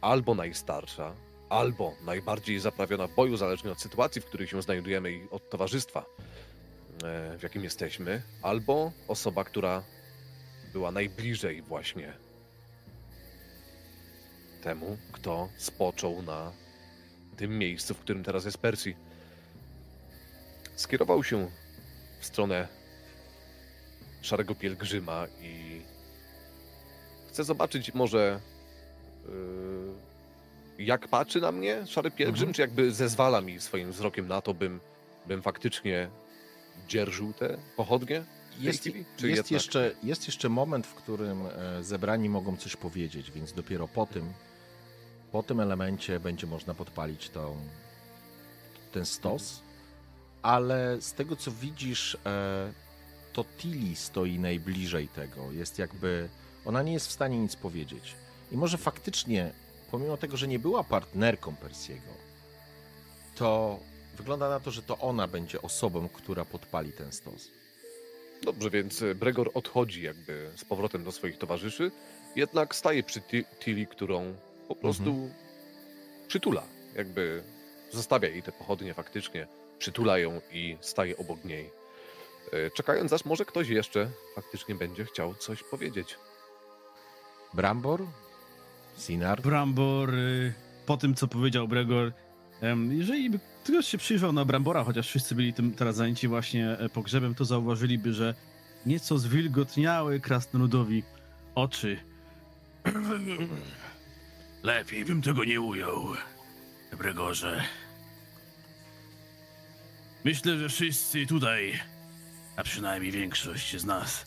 albo 0.00 0.34
najstarsza, 0.34 1.14
albo 1.48 1.94
najbardziej 2.04 2.60
zaprawiona 2.60 3.06
w 3.06 3.14
boju, 3.14 3.36
zależnie 3.36 3.72
od 3.72 3.80
sytuacji, 3.80 4.22
w 4.22 4.24
której 4.24 4.48
się 4.48 4.62
znajdujemy 4.62 5.12
i 5.12 5.30
od 5.30 5.50
towarzystwa, 5.50 6.04
e, 7.04 7.38
w 7.38 7.42
jakim 7.42 7.64
jesteśmy, 7.64 8.22
albo 8.42 8.92
osoba, 9.08 9.44
która 9.44 9.82
była 10.72 10.90
najbliżej 10.90 11.62
właśnie 11.62 12.12
temu, 14.62 14.98
kto 15.12 15.48
spoczął 15.56 16.22
na 16.22 16.52
tym 17.36 17.58
miejscu, 17.58 17.94
w 17.94 17.98
którym 17.98 18.24
teraz 18.24 18.44
jest 18.44 18.58
Persji. 18.58 18.96
Skierował 20.76 21.24
się 21.24 21.50
w 22.20 22.26
stronę 22.26 22.68
szarego 24.22 24.54
pielgrzyma 24.54 25.26
i 25.40 25.82
chce 27.28 27.44
zobaczyć 27.44 27.94
może 27.94 28.40
jak 30.78 31.08
patrzy 31.08 31.40
na 31.40 31.52
mnie 31.52 31.86
szary 31.86 32.10
pielgrzym, 32.10 32.48
Mhm. 32.48 32.54
czy 32.54 32.62
jakby 32.62 32.92
zezwala 32.92 33.40
mi 33.40 33.60
swoim 33.60 33.92
wzrokiem 33.92 34.28
na 34.28 34.40
to, 34.40 34.54
bym, 34.54 34.80
bym 35.26 35.42
faktycznie 35.42 36.10
dzierżył 36.88 37.32
w 37.32 37.38
tej 37.38 37.56
Jest, 38.60 38.86
jest, 39.22 39.50
jeszcze, 39.50 39.94
jest 40.02 40.26
jeszcze 40.26 40.48
moment, 40.48 40.86
w 40.86 40.94
którym 40.94 41.42
e, 41.46 41.82
zebrani 41.82 42.28
mogą 42.28 42.56
coś 42.56 42.76
powiedzieć, 42.76 43.30
więc 43.30 43.52
dopiero 43.52 43.88
po 43.88 44.06
tym, 44.06 44.32
po 45.32 45.42
tym 45.42 45.60
elemencie 45.60 46.20
będzie 46.20 46.46
można 46.46 46.74
podpalić 46.74 47.30
tą, 47.30 47.56
ten 48.92 49.06
stos. 49.06 49.62
Ale 50.42 50.96
z 51.00 51.12
tego 51.12 51.36
co 51.36 51.50
widzisz, 51.50 52.18
e, 52.26 52.72
to 53.32 53.44
Tilly 53.58 53.96
stoi 53.96 54.38
najbliżej 54.38 55.08
tego. 55.08 55.52
Jest 55.52 55.78
jakby. 55.78 56.28
Ona 56.64 56.82
nie 56.82 56.92
jest 56.92 57.08
w 57.08 57.12
stanie 57.12 57.38
nic 57.38 57.56
powiedzieć. 57.56 58.14
I 58.52 58.56
może 58.56 58.78
faktycznie, 58.78 59.52
pomimo 59.90 60.16
tego, 60.16 60.36
że 60.36 60.48
nie 60.48 60.58
była 60.58 60.84
partnerką 60.84 61.56
Persiego, 61.56 62.10
to 63.36 63.78
wygląda 64.16 64.48
na 64.48 64.60
to, 64.60 64.70
że 64.70 64.82
to 64.82 64.98
ona 64.98 65.28
będzie 65.28 65.62
osobą, 65.62 66.08
która 66.08 66.44
podpali 66.44 66.92
ten 66.92 67.12
stos. 67.12 67.48
Dobrze, 68.42 68.70
więc 68.70 69.04
Bregor 69.14 69.50
odchodzi 69.54 70.02
jakby 70.02 70.50
z 70.56 70.64
powrotem 70.64 71.04
do 71.04 71.12
swoich 71.12 71.38
towarzyszy, 71.38 71.90
jednak 72.36 72.74
staje 72.74 73.02
przy 73.02 73.20
Ti- 73.20 73.44
Tilly, 73.60 73.86
którą 73.86 74.34
po 74.68 74.74
prostu 74.76 75.30
przytula. 76.28 76.62
Jakby 76.94 77.42
zostawia 77.92 78.28
jej 78.28 78.42
te 78.42 78.52
pochodnie 78.52 78.94
faktycznie, 78.94 79.46
przytula 79.78 80.18
ją 80.18 80.40
i 80.52 80.76
staje 80.80 81.16
obok 81.16 81.44
niej. 81.44 81.70
E, 82.52 82.70
Czekając, 82.70 83.12
aż 83.12 83.24
może 83.24 83.44
ktoś 83.44 83.68
jeszcze 83.68 84.10
faktycznie 84.34 84.74
będzie 84.74 85.04
chciał 85.04 85.34
coś 85.34 85.62
powiedzieć. 85.62 86.16
Brambor? 87.54 88.06
Sinar? 88.98 89.42
Brambor, 89.42 90.14
y, 90.14 90.54
po 90.86 90.96
tym 90.96 91.14
co 91.14 91.28
powiedział 91.28 91.68
Bregor, 91.68 92.12
jeżeli 92.90 93.30
by 93.30 93.40
ktoś 93.64 93.86
się 93.86 93.98
przyjrzał 93.98 94.32
na 94.32 94.44
Brambora, 94.44 94.84
chociaż 94.84 95.08
wszyscy 95.08 95.34
byli 95.34 95.52
tym 95.52 95.74
teraz 95.74 95.96
zajęci 95.96 96.28
właśnie 96.28 96.70
e, 96.70 96.88
pogrzebem, 96.88 97.34
to 97.34 97.44
zauważyliby, 97.44 98.12
że 98.12 98.34
nieco 98.86 99.18
zwilgotniały 99.18 100.20
krasnoludowi 100.20 101.02
oczy. 101.54 101.96
Lepiej 104.62 105.04
bym 105.04 105.22
tego 105.22 105.44
nie 105.44 105.60
ujął, 105.60 106.06
Bregorze. 106.98 107.62
Myślę, 110.24 110.58
że 110.58 110.68
wszyscy 110.68 111.26
tutaj, 111.26 111.80
a 112.56 112.62
przynajmniej 112.62 113.12
większość 113.12 113.76
z 113.76 113.84
nas, 113.84 114.26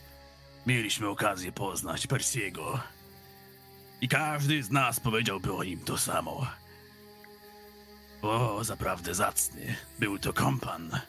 mieliśmy 0.67 1.07
okazję 1.07 1.51
poznać 1.51 2.07
Persiego. 2.07 2.79
I 4.01 4.07
każdy 4.07 4.63
z 4.63 4.71
nas 4.71 4.99
powiedziałby 4.99 5.53
o 5.53 5.63
nim 5.63 5.79
to 5.79 5.97
samo. 5.97 6.47
O, 8.21 8.63
zaprawdę 8.63 9.15
zacny. 9.15 9.75
Był 9.99 10.19
to 10.19 10.33
kompan. 10.33 10.99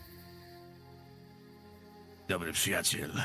Dobry 2.29 2.53
przyjaciel. 2.53 3.23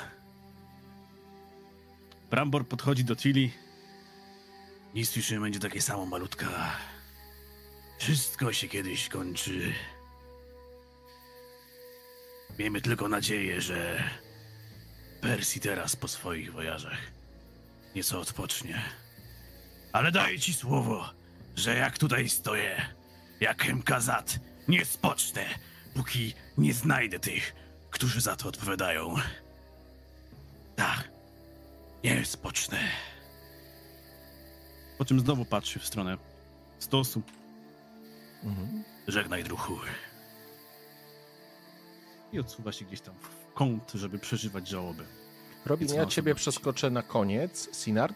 Brambor 2.29 2.67
podchodzi 2.67 3.03
do 3.03 3.15
Tilly. 3.15 3.49
Nic 4.93 5.15
już 5.15 5.31
nie 5.31 5.39
będzie 5.39 5.59
takie 5.59 5.81
samo 5.81 6.05
malutka. 6.05 6.71
Wszystko 7.99 8.53
się 8.53 8.67
kiedyś 8.67 9.09
kończy. 9.09 9.73
Miejmy 12.59 12.81
tylko 12.81 13.07
nadzieję, 13.07 13.61
że 13.61 14.03
Percy 15.21 15.59
teraz 15.59 15.95
po 15.95 16.07
swoich 16.07 16.53
wojażach 16.53 16.97
nieco 17.95 18.19
odpocznie. 18.19 19.04
Ale 19.95 20.11
daję 20.11 20.39
ci 20.39 20.53
słowo, 20.53 21.09
że 21.55 21.75
jak 21.75 21.97
tutaj 21.97 22.29
stoję, 22.29 22.85
jak 23.39 23.73
Mkazat, 23.73 24.39
nie 24.67 24.85
spocznę, 24.85 25.45
póki 25.93 26.33
nie 26.57 26.73
znajdę 26.73 27.19
tych, 27.19 27.55
którzy 27.91 28.21
za 28.21 28.35
to 28.35 28.49
odpowiadają. 28.49 29.15
Tak, 30.75 31.09
nie 32.03 32.25
spocznę. 32.25 32.77
Po 34.97 35.05
czym 35.05 35.19
znowu 35.19 35.45
patrzy 35.45 35.79
w 35.79 35.85
stronę 35.85 36.17
stosu. 36.79 37.21
Mhm. 38.43 38.83
Żegnaj, 39.07 39.43
druhu. 39.43 39.77
I 42.33 42.39
odsuwa 42.39 42.71
się 42.71 42.85
gdzieś 42.85 43.01
tam 43.01 43.15
w 43.19 43.53
kąt, 43.53 43.91
żeby 43.93 44.19
przeżywać 44.19 44.67
żałoby. 44.67 45.05
Robin, 45.65 45.87
ja 45.93 46.05
ciebie 46.05 46.35
przeskoczę 46.35 46.89
na 46.89 47.01
koniec. 47.03 47.83
Sinar? 47.83 48.13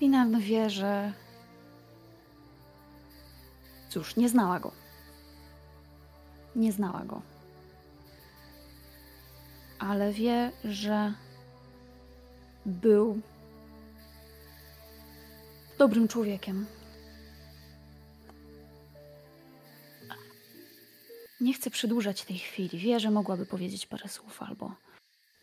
Pinard 0.00 0.36
wie, 0.38 0.70
że. 0.70 1.12
Cóż, 3.88 4.16
nie 4.16 4.28
znała 4.28 4.60
go. 4.60 4.72
Nie 6.56 6.72
znała 6.72 7.04
go. 7.04 7.22
Ale 9.78 10.12
wie, 10.12 10.52
że 10.64 11.14
był 12.66 13.20
dobrym 15.78 16.08
człowiekiem. 16.08 16.66
Nie 21.40 21.54
chcę 21.54 21.70
przedłużać 21.70 22.24
tej 22.24 22.38
chwili. 22.38 22.78
Wie, 22.78 23.00
że 23.00 23.10
mogłaby 23.10 23.46
powiedzieć 23.46 23.86
parę 23.86 24.08
słów 24.08 24.42
albo 24.42 24.74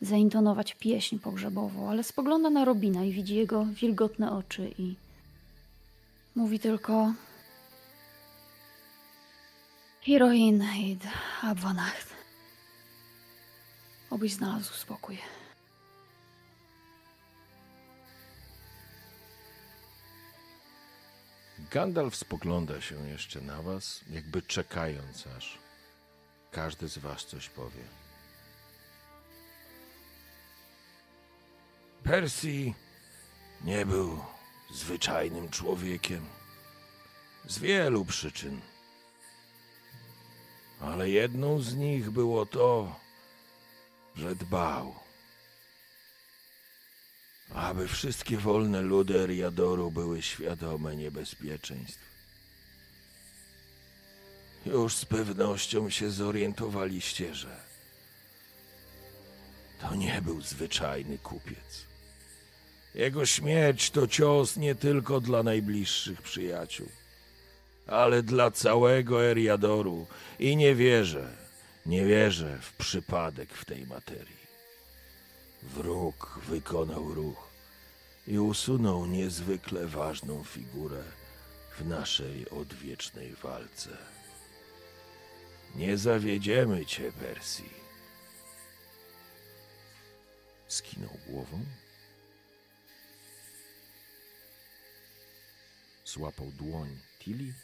zaintonować 0.00 0.74
pieśń 0.74 1.18
pogrzebową, 1.18 1.90
ale 1.90 2.04
spogląda 2.04 2.50
na 2.50 2.64
Robina 2.64 3.04
i 3.04 3.12
widzi 3.12 3.34
jego 3.34 3.64
wilgotne 3.64 4.32
oczy 4.32 4.70
i 4.78 4.94
mówi 6.34 6.60
tylko 6.60 7.12
Heroin 10.06 10.64
id 10.78 11.02
Abwanacht. 11.42 12.08
Obyś 14.10 14.32
znalazł 14.32 14.74
spokój. 14.74 15.18
Gandalf 21.70 22.16
spogląda 22.16 22.80
się 22.80 23.08
jeszcze 23.08 23.40
na 23.40 23.62
was, 23.62 24.00
jakby 24.10 24.42
czekając, 24.42 25.26
aż 25.26 25.58
każdy 26.50 26.88
z 26.88 26.98
was 26.98 27.24
coś 27.24 27.48
powie. 27.48 28.07
Percy 32.02 32.72
nie 33.64 33.86
był 33.86 34.24
zwyczajnym 34.74 35.48
człowiekiem. 35.48 36.26
Z 37.46 37.58
wielu 37.58 38.04
przyczyn. 38.04 38.60
Ale 40.80 41.10
jedną 41.10 41.60
z 41.60 41.74
nich 41.74 42.10
było 42.10 42.46
to, 42.46 42.96
że 44.16 44.34
dbał, 44.34 44.94
aby 47.54 47.88
wszystkie 47.88 48.36
wolne 48.36 48.82
ludy 48.82 49.20
Eriadoru 49.20 49.90
były 49.90 50.22
świadome 50.22 50.96
niebezpieczeństw. 50.96 52.08
Już 54.66 54.94
z 54.94 55.04
pewnością 55.04 55.90
się 55.90 56.10
zorientowaliście, 56.10 57.34
że 57.34 57.67
to 59.80 59.94
nie 59.94 60.22
był 60.22 60.40
zwyczajny 60.40 61.18
kupiec. 61.18 61.86
Jego 62.94 63.26
śmierć 63.26 63.90
to 63.90 64.06
cios 64.06 64.56
nie 64.56 64.74
tylko 64.74 65.20
dla 65.20 65.42
najbliższych 65.42 66.22
przyjaciół, 66.22 66.88
ale 67.86 68.22
dla 68.22 68.50
całego 68.50 69.24
Eriadoru 69.24 70.06
i 70.38 70.56
nie 70.56 70.74
wierzę, 70.74 71.36
nie 71.86 72.06
wierzę 72.06 72.58
w 72.62 72.72
przypadek 72.72 73.54
w 73.54 73.64
tej 73.64 73.86
materii. 73.86 74.38
Wróg 75.62 76.40
wykonał 76.48 77.14
ruch 77.14 77.48
i 78.26 78.38
usunął 78.38 79.06
niezwykle 79.06 79.86
ważną 79.86 80.44
figurę 80.44 81.02
w 81.78 81.86
naszej 81.86 82.50
odwiecznej 82.50 83.34
walce. 83.34 83.90
Nie 85.74 85.98
zawiedziemy 85.98 86.86
cię, 86.86 87.12
Percy. 87.12 87.77
Skinął 90.68 91.18
głową. 91.26 91.64
Złapał 96.04 96.46
dłoń 96.46 96.98
Tilly, 97.18 97.54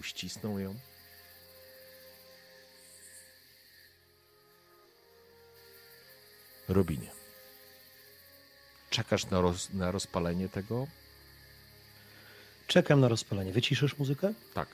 uścisnął 0.00 0.58
ją. 0.58 0.74
Robinie. 6.68 7.10
Czekasz 8.90 9.26
na, 9.26 9.40
roz, 9.40 9.72
na 9.72 9.90
rozpalenie 9.90 10.48
tego? 10.48 10.86
Czekam 12.66 13.00
na 13.00 13.08
rozpalenie. 13.08 13.52
Wyciszysz 13.52 13.98
muzykę? 13.98 14.34
Tak. 14.54 14.68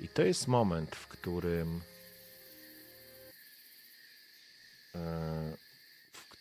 I 0.00 0.08
to 0.08 0.22
jest 0.22 0.48
moment, 0.48 0.96
w 0.96 1.08
którym 1.08 1.80
e, 4.94 5.56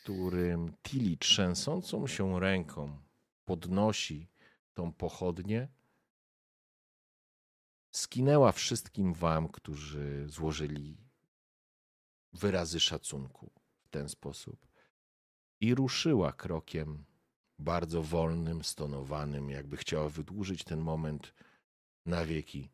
którym 0.04 0.74
Tilly 0.84 1.18
trzęsącą 1.18 2.08
się 2.08 2.40
ręką 2.40 3.00
podnosi 3.46 4.28
tą 4.74 4.94
pochodnię, 4.94 5.68
skinęła 7.92 8.52
wszystkim 8.52 9.14
wam, 9.14 9.50
którzy 9.50 10.26
złożyli 10.28 10.98
wyrazy 12.34 12.80
szacunku 12.80 13.52
w 13.84 13.90
ten 13.90 14.10
sposób 14.10 14.68
i 15.62 15.76
ruszyła 15.76 16.34
krokiem 16.34 17.06
bardzo 17.60 18.04
wolnym, 18.04 18.64
stonowanym, 18.64 19.50
jakby 19.50 19.78
chciała 19.78 20.10
wydłużyć 20.10 20.64
ten 20.64 20.80
moment 20.80 21.34
na 22.06 22.26
wieki. 22.26 22.70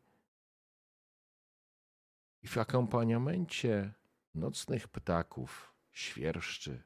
I 2.42 2.48
w 2.48 2.58
akompaniamencie 2.58 3.92
nocnych 4.34 4.88
ptaków, 4.88 5.74
świerszczy 5.92 6.82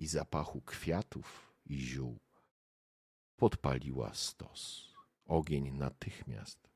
i 0.00 0.06
zapachu 0.06 0.60
kwiatów 0.60 1.54
i 1.66 1.80
ziół 1.80 2.18
podpaliła 3.36 4.14
stos. 4.14 4.90
Ogień 5.26 5.70
natychmiast, 5.70 6.68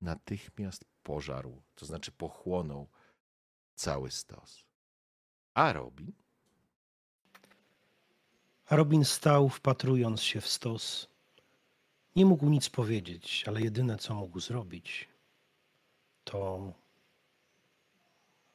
natychmiast 0.00 0.84
pożarł, 1.02 1.62
to 1.74 1.86
znaczy 1.86 2.12
pochłonął 2.12 2.88
cały 3.74 4.10
stos. 4.10 4.64
A 5.54 5.72
Robin 5.72 6.12
A 8.66 8.76
Robin 8.76 9.04
stał, 9.04 9.48
wpatrując 9.48 10.22
się 10.22 10.40
w 10.40 10.48
stos. 10.48 11.08
Nie 12.16 12.26
mógł 12.26 12.48
nic 12.48 12.68
powiedzieć, 12.68 13.44
ale 13.46 13.60
jedyne 13.60 13.98
co 13.98 14.14
mógł 14.14 14.40
zrobić, 14.40 15.08
to 16.24 16.72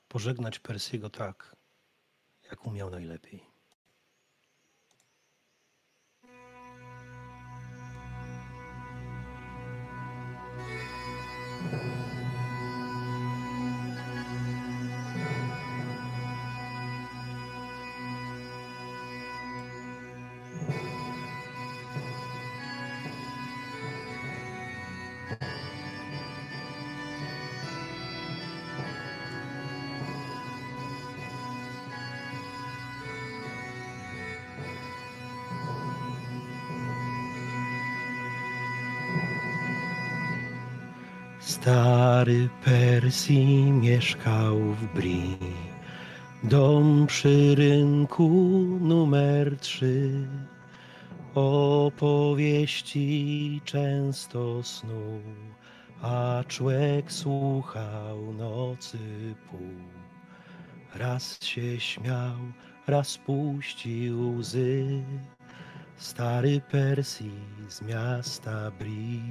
pożegnać 0.07 0.59
Persiego 0.59 1.09
tak, 1.09 1.55
jak 2.43 2.65
umiał 2.65 2.89
najlepiej. 2.89 3.48
Stary 41.69 42.49
Persji 42.65 43.71
mieszkał 43.71 44.59
w 44.59 44.93
Bri. 44.93 45.37
Dom 46.43 47.07
przy 47.07 47.55
rynku 47.55 48.29
numer 48.81 49.57
trzy. 49.57 50.27
Opowieści 51.35 53.01
często 53.65 54.63
snuł, 54.63 55.21
a 56.01 56.43
człowiek 56.47 57.11
słuchał 57.11 58.33
nocy 58.33 58.97
pół. 59.51 59.59
Raz 60.95 61.43
się 61.43 61.79
śmiał, 61.79 62.37
raz 62.87 63.17
puścił 63.17 64.35
łzy. 64.37 65.03
Stary 65.97 66.61
Persji 66.71 67.31
z 67.67 67.81
miasta 67.81 68.71
Bri. 68.79 69.21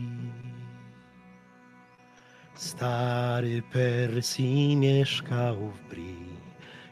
Stary 2.58 3.62
Persji 3.62 4.76
mieszkał 4.76 5.56
w 5.56 5.88
Bri, 5.90 6.16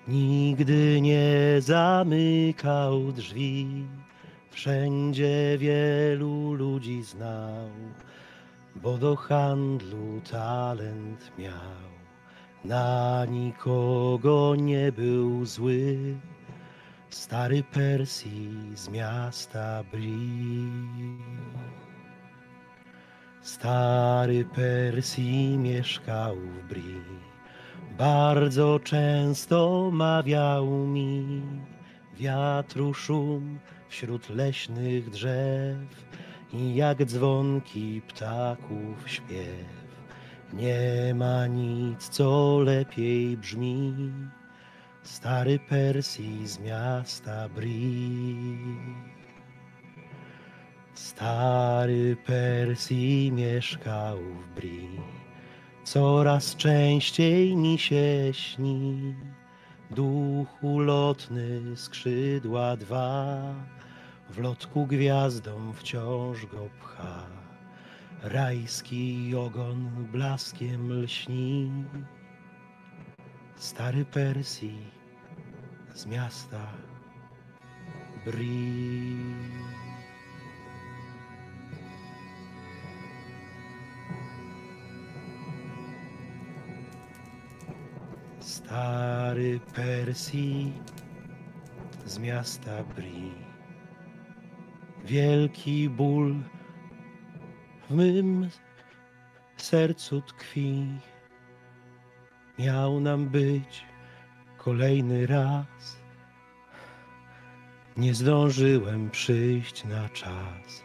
nigdy 0.09 1.01
nie 1.01 1.57
zamykał 1.59 3.13
drzwi. 3.13 3.87
Wszędzie 4.51 5.59
wielu 5.59 6.53
ludzi 6.55 7.03
znał, 7.03 7.69
bo 8.77 8.99
do 8.99 9.17
handlu 9.17 10.21
talent 10.31 11.33
miał. 11.39 11.87
Na 12.65 13.25
nikogo 13.25 14.55
nie 14.57 14.93
był 14.93 15.45
zły, 15.45 15.99
stary 17.11 17.63
Persji 17.63 18.51
z 18.75 18.89
miasta 18.89 19.85
Bri. 19.93 20.67
Stary 23.47 24.45
Persji 24.45 25.59
mieszkał 25.59 26.37
w 26.37 26.69
Bri. 26.69 27.01
Bardzo 27.99 28.81
często 28.85 29.91
mawiał 29.93 30.67
mi 30.67 31.43
wiatru 32.17 32.95
szum 32.95 33.59
wśród 33.89 34.31
leśnych 34.31 35.11
drzew 35.11 36.07
i 36.53 36.75
jak 36.75 37.05
dzwonki 37.05 38.03
ptaków 38.09 39.11
śpiew. 39.11 39.67
Nie 40.53 41.15
ma 41.15 41.47
nic, 41.47 42.09
co 42.09 42.59
lepiej 42.59 43.37
brzmi. 43.37 43.95
Stary 45.03 45.59
Persji 45.59 46.49
z 46.49 46.59
miasta 46.59 47.49
Bri. 47.49 48.37
Stary 50.97 52.17
Persji 52.27 53.33
mieszkał 53.33 54.19
w 54.19 54.55
Bri. 54.55 54.89
Coraz 55.85 56.57
częściej 56.57 57.57
mi 57.57 57.79
się 57.79 58.33
śni. 58.33 59.15
Duch 59.91 60.65
ulotny 60.65 61.77
skrzydła 61.77 62.77
dwa. 62.77 63.43
W 64.31 64.39
lotku 64.39 64.87
gwiazdą 64.87 65.73
wciąż 65.73 66.47
go 66.47 66.69
pcha. 66.81 67.27
Rajski 68.23 69.35
ogon 69.37 70.07
blaskiem 70.13 71.03
lśni. 71.03 71.71
Stary 73.57 74.05
Persji 74.05 74.79
z 75.95 76.07
miasta 76.07 76.67
Bri. 78.25 79.76
Stary 88.47 89.61
Persji 89.75 90.73
z 92.05 92.19
miasta 92.19 92.83
Bri. 92.95 93.35
Wielki 95.05 95.89
ból 95.89 96.35
w 97.91 97.95
mym 97.95 98.51
sercu 99.57 100.23
tkwi. 100.23 100.87
Miał 102.59 103.01
nam 103.01 103.29
być 103.29 103.85
kolejny 104.59 105.27
raz. 105.27 106.01
Nie 107.97 108.15
zdążyłem 108.15 109.11
przyjść 109.11 109.85
na 109.85 110.09
czas. 110.09 110.85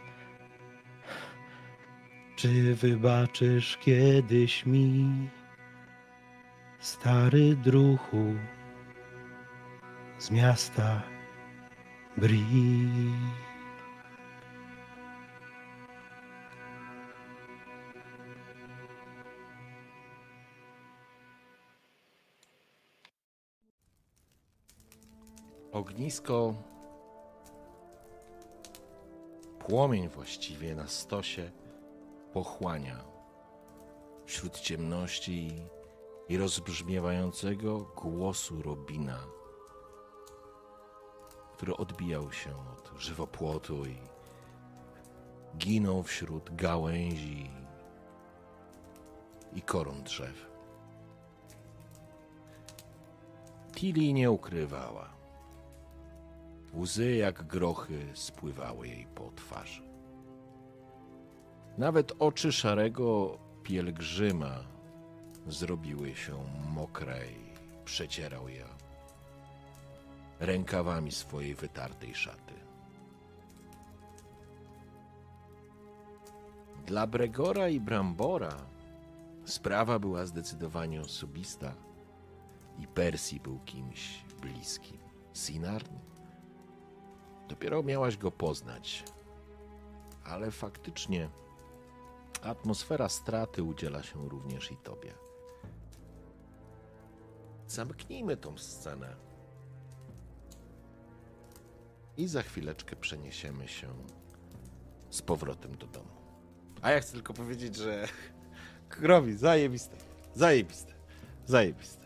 Czy 2.36 2.74
wybaczysz 2.74 3.76
kiedyś 3.76 4.66
mi? 4.66 5.28
Stary 6.82 7.56
druhu 7.56 8.34
z 10.18 10.30
miasta 10.30 11.02
Bri. 12.16 12.42
Ognisko, 25.72 26.54
płomień 29.58 30.08
właściwie 30.08 30.74
na 30.74 30.86
stosie 30.86 31.50
pochłania 32.32 33.04
wśród 34.26 34.60
ciemności 34.60 35.62
i 36.28 36.36
rozbrzmiewającego 36.36 37.78
głosu 37.80 38.62
Robina, 38.62 39.18
który 41.52 41.76
odbijał 41.76 42.32
się 42.32 42.50
od 42.50 42.92
żywopłotu 42.98 43.86
i 43.86 43.96
ginął 45.58 46.02
wśród 46.02 46.56
gałęzi 46.56 47.50
i 49.54 49.62
koron 49.62 50.02
drzew. 50.02 50.52
Tilly 53.74 54.12
nie 54.12 54.30
ukrywała. 54.30 55.08
Łzy 56.74 57.16
jak 57.16 57.42
grochy 57.42 58.10
spływały 58.14 58.88
jej 58.88 59.06
po 59.14 59.30
twarzy. 59.36 59.82
Nawet 61.78 62.12
oczy 62.18 62.52
szarego 62.52 63.38
pielgrzyma 63.62 64.71
zrobiły 65.46 66.14
się 66.14 66.44
mokre 66.74 67.26
i 67.26 67.52
przecierał 67.84 68.48
je 68.48 68.64
rękawami 70.40 71.12
swojej 71.12 71.54
wytartej 71.54 72.14
szaty. 72.14 72.54
Dla 76.86 77.06
Bregora 77.06 77.68
i 77.68 77.80
Brambora 77.80 78.56
sprawa 79.44 79.98
była 79.98 80.26
zdecydowanie 80.26 81.00
osobista 81.00 81.74
i 82.78 82.86
Persji 82.86 83.40
był 83.40 83.58
kimś 83.64 84.24
bliskim. 84.40 84.98
Sinarn? 85.32 85.94
Dopiero 87.48 87.82
miałaś 87.82 88.16
go 88.16 88.30
poznać, 88.30 89.04
ale 90.24 90.50
faktycznie 90.50 91.28
atmosfera 92.42 93.08
straty 93.08 93.62
udziela 93.62 94.02
się 94.02 94.28
również 94.28 94.72
i 94.72 94.76
tobie. 94.76 95.21
Zamknijmy 97.68 98.36
tą 98.36 98.58
scenę. 98.58 99.16
I 102.16 102.28
za 102.28 102.42
chwileczkę 102.42 102.96
przeniesiemy 102.96 103.68
się 103.68 103.88
z 105.10 105.22
powrotem 105.22 105.76
do 105.76 105.86
domu. 105.86 106.10
A 106.82 106.90
ja 106.90 107.00
chcę 107.00 107.12
tylko 107.12 107.34
powiedzieć, 107.34 107.76
że 107.76 108.08
Krowi, 108.88 109.36
zajebiste. 109.36 109.96
Zajebiste. 110.34 110.92
Zajebiste. 111.46 112.02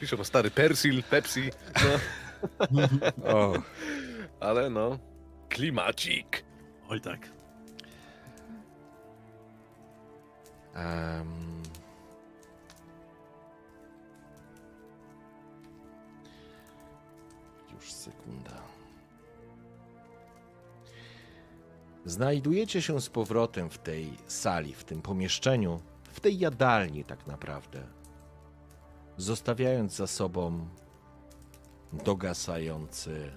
Pisze 0.00 0.16
o 0.16 0.24
stary 0.24 0.50
Persil, 0.50 1.02
Pepsi, 1.02 1.50
no, 1.84 1.98
O. 3.34 3.52
ale 4.40 4.70
no, 4.70 4.98
klimacik. 5.48 6.44
Oj 6.88 7.00
tak. 7.00 7.28
Em. 10.74 11.62
Sekunda. 18.02 18.62
Znajdujecie 22.04 22.82
się 22.82 23.00
z 23.00 23.08
powrotem 23.08 23.70
w 23.70 23.78
tej 23.78 24.12
sali, 24.26 24.74
w 24.74 24.84
tym 24.84 25.02
pomieszczeniu, 25.02 25.80
w 26.12 26.20
tej 26.20 26.38
jadalni 26.38 27.04
tak 27.04 27.26
naprawdę. 27.26 27.86
Zostawiając 29.16 29.92
za 29.94 30.06
sobą 30.06 30.68
dogasający 31.92 33.32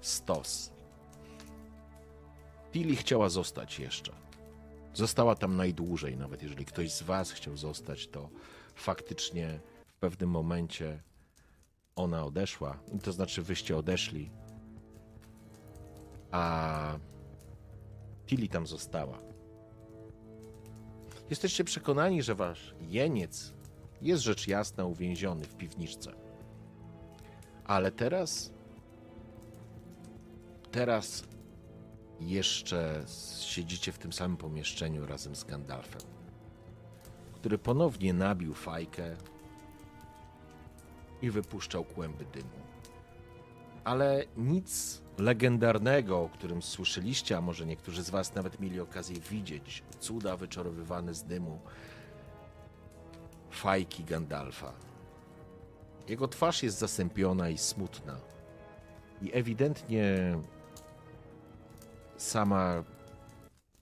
stos. 0.00 0.72
Pili 2.72 2.96
chciała 2.96 3.28
zostać 3.28 3.78
jeszcze. 3.78 4.12
Została 4.94 5.34
tam 5.34 5.56
najdłużej, 5.56 6.16
nawet 6.16 6.42
jeżeli 6.42 6.64
ktoś 6.64 6.92
z 6.92 7.02
Was 7.02 7.30
chciał 7.30 7.56
zostać, 7.56 8.08
to 8.08 8.28
faktycznie 8.74 9.60
w 9.86 9.94
pewnym 9.94 10.30
momencie 10.30 11.02
ona 11.96 12.24
odeszła, 12.24 12.78
to 13.02 13.12
znaczy 13.12 13.42
wyście 13.42 13.76
odeszli, 13.76 14.30
a 16.30 16.98
Tilly 18.26 18.48
tam 18.48 18.66
została. 18.66 19.18
Jesteście 21.30 21.64
przekonani, 21.64 22.22
że 22.22 22.34
Wasz 22.34 22.74
jeniec 22.80 23.54
jest 24.02 24.22
rzecz 24.22 24.48
jasna 24.48 24.84
uwięziony 24.84 25.44
w 25.44 25.56
piwniczce. 25.56 26.12
Ale 27.64 27.92
teraz. 27.92 28.52
Teraz 30.70 31.24
jeszcze 32.20 33.04
siedzicie 33.40 33.92
w 33.92 33.98
tym 33.98 34.12
samym 34.12 34.36
pomieszczeniu 34.36 35.06
razem 35.06 35.36
z 35.36 35.44
Gandalfem, 35.44 36.02
który 37.34 37.58
ponownie 37.58 38.12
nabił 38.12 38.54
fajkę 38.54 39.16
i 41.22 41.30
wypuszczał 41.30 41.84
kłęby 41.84 42.24
dymu. 42.24 42.60
Ale 43.84 44.24
nic 44.36 45.00
legendarnego, 45.18 46.20
o 46.20 46.28
którym 46.28 46.62
słyszeliście, 46.62 47.36
a 47.36 47.40
może 47.40 47.66
niektórzy 47.66 48.02
z 48.02 48.10
Was 48.10 48.34
nawet 48.34 48.60
mieli 48.60 48.80
okazję 48.80 49.20
widzieć, 49.20 49.82
cuda 50.00 50.36
wyczarowywane 50.36 51.14
z 51.14 51.24
dymu, 51.24 51.60
fajki 53.50 54.04
Gandalfa. 54.04 54.72
Jego 56.08 56.28
twarz 56.28 56.62
jest 56.62 56.78
zasępiona 56.78 57.48
i 57.48 57.58
smutna. 57.58 58.20
I 59.22 59.30
ewidentnie 59.32 60.38
sama 62.16 62.84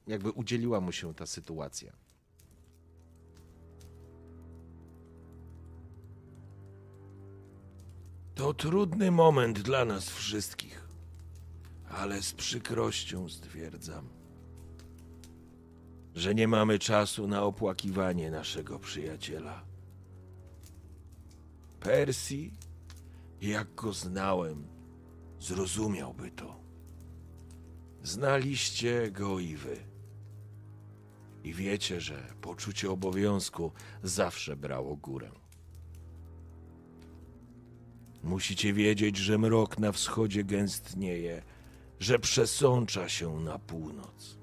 jakby 0.07 0.30
udzieliła 0.30 0.80
mu 0.80 0.93
się 0.93 1.14
ta 1.14 1.26
sytuacja. 1.26 1.93
To 8.39 8.55
trudny 8.55 9.11
moment 9.11 9.61
dla 9.61 9.84
nas 9.84 10.11
wszystkich, 10.11 10.89
ale 11.91 12.22
z 12.22 12.32
przykrością 12.32 13.28
stwierdzam, 13.28 14.09
że 16.14 16.34
nie 16.34 16.49
mamy 16.49 16.78
czasu 16.78 17.28
na 17.28 17.43
opłakiwanie 17.43 18.30
naszego 18.30 18.78
przyjaciela. 18.78 19.64
Persji, 21.80 22.55
jak 23.41 23.74
go 23.74 23.93
znałem, 23.93 24.66
zrozumiałby 25.41 26.30
to. 26.30 26.61
Znaliście 28.03 29.11
go 29.11 29.39
i 29.39 29.57
wy. 29.57 29.76
I 31.45 31.55
wiecie, 31.55 32.01
że 32.01 32.34
poczucie 32.41 32.91
obowiązku 32.91 33.72
zawsze 34.03 34.57
brało 34.57 34.97
górę. 34.97 35.30
Musicie 38.28 38.72
wiedzieć, 38.72 39.16
że 39.16 39.38
mrok 39.38 39.78
na 39.78 39.92
wschodzie 39.92 40.44
gęstnieje, 40.44 41.42
że 42.00 42.18
przesącza 42.18 43.08
się 43.08 43.40
na 43.40 43.58
północ. 43.58 44.38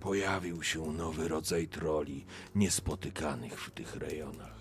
Pojawił 0.00 0.62
się 0.62 0.92
nowy 0.92 1.28
rodzaj 1.28 1.68
troli, 1.68 2.26
niespotykanych 2.54 3.60
w 3.60 3.70
tych 3.70 3.96
rejonach. 3.96 4.58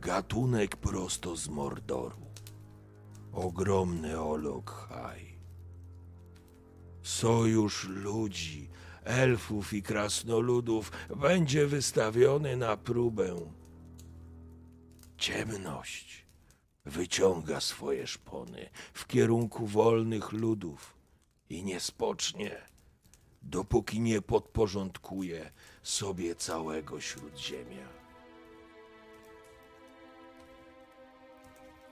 Gatunek 0.00 0.76
prosto 0.76 1.36
z 1.36 1.48
Mordoru. 1.48 2.26
Ogromny 3.32 4.20
olok 4.20 4.70
haj. 4.70 5.38
Sojusz 7.02 7.88
ludzi, 7.88 8.68
elfów 9.04 9.72
i 9.72 9.82
krasnoludów 9.82 10.92
będzie 11.16 11.66
wystawiony 11.66 12.56
na 12.56 12.76
próbę. 12.76 13.59
Ciemność 15.20 16.26
wyciąga 16.84 17.60
swoje 17.60 18.06
szpony 18.06 18.70
w 18.92 19.06
kierunku 19.06 19.66
wolnych 19.66 20.32
ludów 20.32 20.94
i 21.50 21.64
nie 21.64 21.80
spocznie, 21.80 22.62
dopóki 23.42 24.00
nie 24.00 24.22
podporządkuje 24.22 25.50
sobie 25.82 26.34
całego 26.34 27.00
śródziemia. 27.00 27.88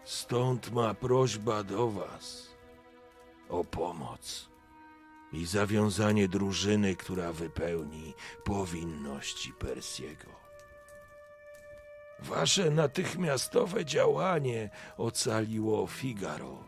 Stąd 0.04 0.70
ma 0.70 0.94
prośba 0.94 1.62
do 1.62 1.90
Was 1.90 2.48
o 3.48 3.64
pomoc 3.64 4.48
i 5.32 5.46
zawiązanie 5.46 6.28
drużyny, 6.28 6.96
która 6.96 7.32
wypełni 7.32 8.14
powinności 8.44 9.52
Persiego. 9.52 10.37
Wasze 12.18 12.70
natychmiastowe 12.70 13.84
działanie 13.84 14.70
ocaliło 14.96 15.86
Figaro 15.86 16.58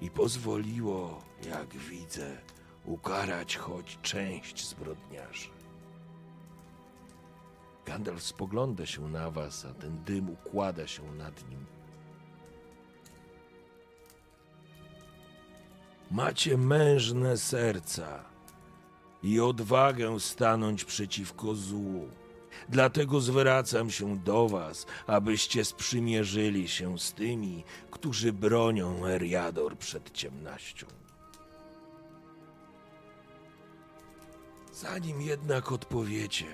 i 0.00 0.10
pozwoliło, 0.10 1.22
jak 1.48 1.68
widzę, 1.68 2.36
ukarać 2.84 3.56
choć 3.56 3.98
część 4.02 4.68
zbrodniarzy. 4.68 5.48
Gandalf 7.86 8.22
spogląda 8.22 8.86
się 8.86 9.08
na 9.08 9.30
was, 9.30 9.64
a 9.64 9.74
ten 9.74 10.04
dym 10.04 10.30
układa 10.30 10.86
się 10.86 11.12
nad 11.14 11.50
nim. 11.50 11.66
Macie 16.10 16.58
mężne 16.58 17.36
serca 17.36 18.24
i 19.22 19.40
odwagę 19.40 20.20
stanąć 20.20 20.84
przeciwko 20.84 21.54
złu. 21.54 22.08
Dlatego 22.68 23.20
zwracam 23.20 23.90
się 23.90 24.16
do 24.18 24.48
was, 24.48 24.86
abyście 25.06 25.64
sprzymierzyli 25.64 26.68
się 26.68 26.98
z 26.98 27.12
tymi, 27.12 27.64
którzy 27.90 28.32
bronią 28.32 29.06
Eriador 29.06 29.78
przed 29.78 30.12
ciemnością. 30.12 30.86
Zanim 34.72 35.22
jednak 35.22 35.72
odpowiecie, 35.72 36.46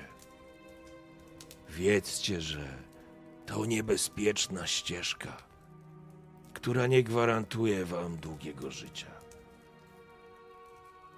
wiedzcie, 1.69 2.41
że 2.41 2.79
to 3.47 3.65
niebezpieczna 3.65 4.67
ścieżka, 4.67 5.37
która 6.55 6.87
nie 6.87 7.03
gwarantuje 7.03 7.85
wam 7.85 8.17
długiego 8.17 8.71
życia. 8.71 9.11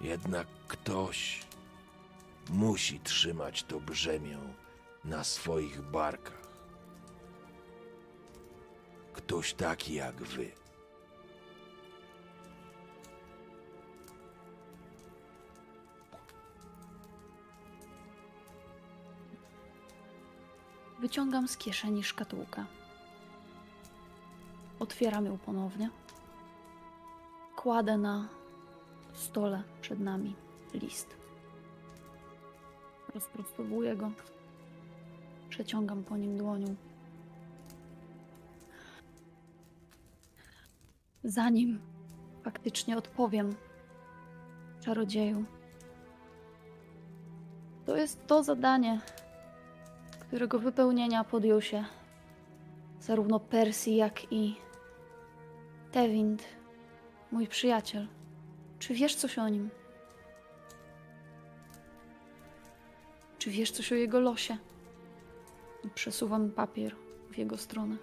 Jednak 0.01 0.47
ktoś 0.67 1.41
musi 2.49 2.99
trzymać 2.99 3.63
to 3.63 3.79
brzemię 3.79 4.37
na 5.05 5.23
swoich 5.23 5.81
barkach. 5.81 6.41
Ktoś 9.13 9.53
taki 9.53 9.93
jak 9.93 10.15
wy. 10.15 10.51
Wyciągam 20.99 21.47
z 21.47 21.57
kieszeni 21.57 22.03
szkatułkę. 22.03 22.65
Otwieram 24.79 25.25
ją 25.25 25.37
ponownie. 25.37 25.89
Kładę 27.55 27.97
na 27.97 28.27
stole 29.13 29.63
przed 29.81 29.99
nami 29.99 30.35
list. 30.73 31.17
Rozprostowuję 33.13 33.95
go. 33.95 34.11
Przeciągam 35.49 36.03
po 36.03 36.17
nim 36.17 36.37
dłonią. 36.37 36.75
Zanim 41.23 41.79
faktycznie 42.43 42.97
odpowiem, 42.97 43.55
czarodzieju. 44.81 45.45
To 47.85 47.97
jest 47.97 48.27
to 48.27 48.43
zadanie, 48.43 48.99
którego 50.19 50.59
wypełnienia 50.59 51.23
podjął 51.23 51.61
się 51.61 51.85
zarówno 52.99 53.39
Percy, 53.39 53.89
jak 53.91 54.33
i 54.33 54.55
Tewind, 55.91 56.43
mój 57.31 57.47
przyjaciel. 57.47 58.07
Czy 58.79 58.93
wiesz 58.93 59.15
coś 59.15 59.39
o 59.39 59.49
nim? 59.49 59.69
Czy 63.37 63.51
wiesz 63.51 63.71
coś 63.71 63.91
o 63.91 63.95
jego 63.95 64.19
losie? 64.19 64.57
I 65.85 65.89
przesuwam 65.89 66.51
papier 66.51 66.95
w 67.31 67.37
jego 67.37 67.57
stronę. 67.57 67.97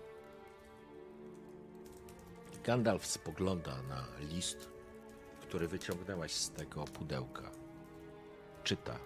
Gandalf 2.65 3.07
spogląda 3.07 3.83
na 3.83 4.07
list, 4.21 4.69
który 5.41 5.69
wyciągnęłaś 5.69 6.33
z 6.33 6.51
tego 6.51 6.85
pudełka. 6.85 7.51
Czyta. 8.65 8.99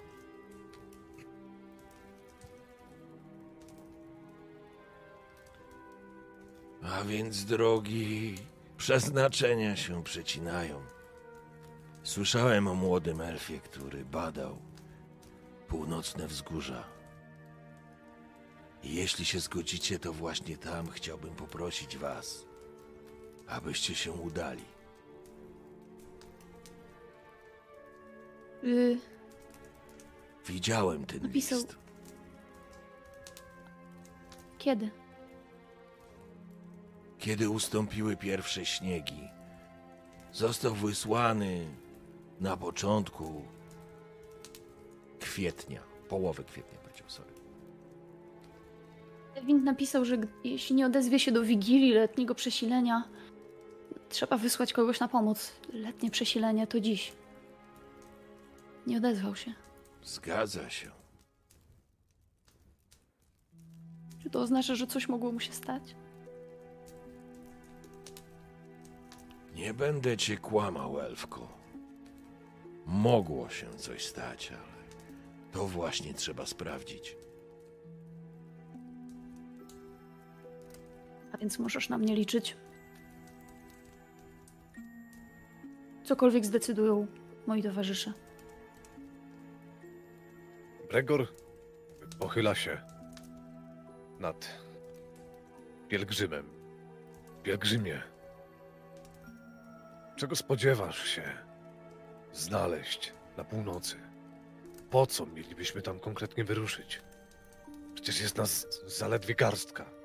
A 6.83 7.05
więc, 7.05 7.45
drogi, 7.45 8.35
przeznaczenia 8.77 9.77
się 9.77 10.05
przecinają. 10.05 10.83
Słyszałem 12.03 12.69
o 12.69 12.75
młodym 12.75 13.21
elfie, 13.21 13.61
który 13.61 14.05
badał 14.05 14.59
północne 15.69 16.27
wzgórza. 16.27 16.96
Jeśli 18.95 19.25
się 19.25 19.41
zgodzicie, 19.41 19.99
to 19.99 20.13
właśnie 20.13 20.57
tam 20.57 20.89
chciałbym 20.91 21.35
poprosić 21.35 21.97
was, 21.97 22.47
abyście 23.49 23.95
się 23.95 24.13
udali. 24.13 24.65
Y, 28.65 28.99
Widziałem 30.47 31.07
ten 31.07 31.21
Napisał- 31.23 31.59
list. 31.59 31.77
kiedy? 34.59 34.91
Kiedy 37.19 37.51
ustąpiły 37.51 38.17
pierwsze 38.17 38.67
śniegi, 38.67 39.29
został 40.33 40.75
wysłany 40.75 41.67
na 42.41 42.57
początku 42.57 43.43
Kwietnia, 45.21 45.83
połowy 46.09 46.45
kwietnia 46.45 46.79
Wind 49.45 49.65
napisał, 49.65 50.05
że 50.05 50.17
jeśli 50.45 50.77
nie 50.77 50.87
odezwie 50.87 51.19
się 51.19 51.33
do 51.33 51.43
wigilii 51.43 51.93
letniego 51.93 52.35
przesilenia, 52.35 53.05
trzeba 54.09 54.37
wysłać 54.37 54.73
kogoś 54.73 55.01
na 55.01 55.09
pomoc. 55.09 55.53
Letnie 55.73 56.11
przesilenie 56.11 56.67
to 56.67 56.81
dziś. 56.81 57.13
Nie 58.87 58.97
odezwał 58.97 59.37
się. 59.37 59.53
Zgadza 60.03 60.71
się. 60.71 60.91
Czy 64.23 64.31
to 64.31 64.41
oznacza, 64.41 64.75
że 64.75 64.87
coś 64.87 65.09
mogło 65.09 65.33
mu 65.33 65.41
się 65.41 65.53
stać? 65.53 65.83
Nie 69.55 69.75
będę 69.75 70.17
cię 70.17 70.37
kłamał, 70.37 71.01
Elfko. 71.01 71.49
Mogło 72.87 73.49
się 73.49 73.75
coś 73.75 74.05
stać, 74.05 74.53
ale 74.53 74.77
to 75.53 75.67
właśnie 75.67 76.15
trzeba 76.15 76.47
sprawdzić. 76.47 77.17
Więc 81.41 81.59
możesz 81.59 81.89
na 81.89 81.99
mnie 81.99 82.15
liczyć. 82.15 82.57
Cokolwiek 86.05 86.47
zdecydują 86.47 87.07
moi 87.47 87.63
towarzysze. 87.63 88.13
Bregor 90.91 91.29
pochyla 92.19 92.55
się 92.55 92.81
nad 94.19 94.49
pielgrzymem. 95.89 96.47
Pielgrzymie, 97.43 98.03
czego 100.17 100.37
spodziewasz 100.37 101.09
się 101.09 101.23
znaleźć 102.33 103.13
na 103.37 103.45
północy? 103.45 103.97
Po 104.91 105.07
co 105.07 105.27
mielibyśmy 105.27 105.83
tam 105.83 106.01
konkretnie 106.01 106.45
wyruszyć? 106.45 107.03
Przecież 107.95 108.21
jest 108.21 108.37
nas 108.37 108.67
zaledwie 108.87 109.35
garstka. 109.35 109.96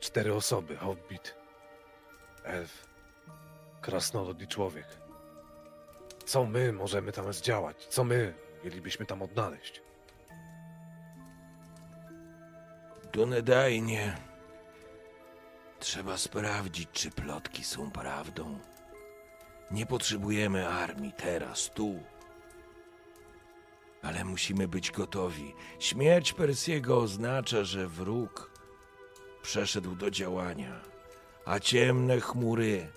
Cztery 0.00 0.34
osoby, 0.34 0.76
hobbit, 0.76 1.34
elf, 2.44 2.86
krasnolud 3.80 4.42
i 4.42 4.46
człowiek. 4.46 4.86
Co 6.24 6.44
my 6.44 6.72
możemy 6.72 7.12
tam 7.12 7.32
zdziałać? 7.32 7.86
Co 7.86 8.04
my 8.04 8.34
mielibyśmy 8.64 9.06
tam 9.06 9.22
odnaleźć? 9.22 9.82
Donedajnie 13.12 14.16
trzeba 15.78 16.16
sprawdzić, 16.16 16.88
czy 16.92 17.10
plotki 17.10 17.64
są 17.64 17.90
prawdą. 17.90 18.58
Nie 19.70 19.86
potrzebujemy 19.86 20.68
armii 20.68 21.12
teraz, 21.12 21.70
tu. 21.74 22.02
Ale 24.02 24.24
musimy 24.24 24.68
być 24.68 24.90
gotowi. 24.90 25.54
Śmierć 25.78 26.32
Persiego 26.32 26.98
oznacza, 26.98 27.64
że 27.64 27.88
wróg 27.88 28.57
przeszedł 29.48 29.94
do 29.94 30.10
działania, 30.10 30.80
a 31.44 31.60
ciemne 31.60 32.20
chmury 32.20 32.92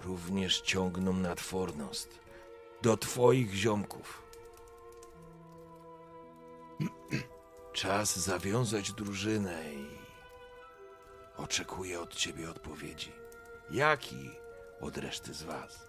również 0.00 0.60
ciągną 0.60 1.12
nad 1.12 1.40
Fornost, 1.40 2.20
do 2.82 2.96
twoich 2.96 3.54
ziomków. 3.54 4.22
Czas 7.72 8.16
zawiązać 8.16 8.92
drużynę 8.92 9.74
i 9.74 9.86
oczekuję 11.36 12.00
od 12.00 12.14
ciebie 12.14 12.50
odpowiedzi. 12.50 13.12
Jaki 13.70 14.30
od 14.80 14.96
reszty 14.98 15.34
z 15.34 15.42
was? 15.42 15.88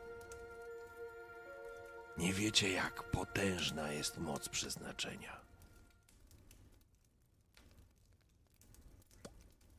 Nie 2.18 2.34
wiecie, 2.34 2.72
jak 2.72 3.12
potężna 3.12 3.92
jest 3.92 4.18
moc 4.18 4.50
przeznaczenia. 4.50 5.47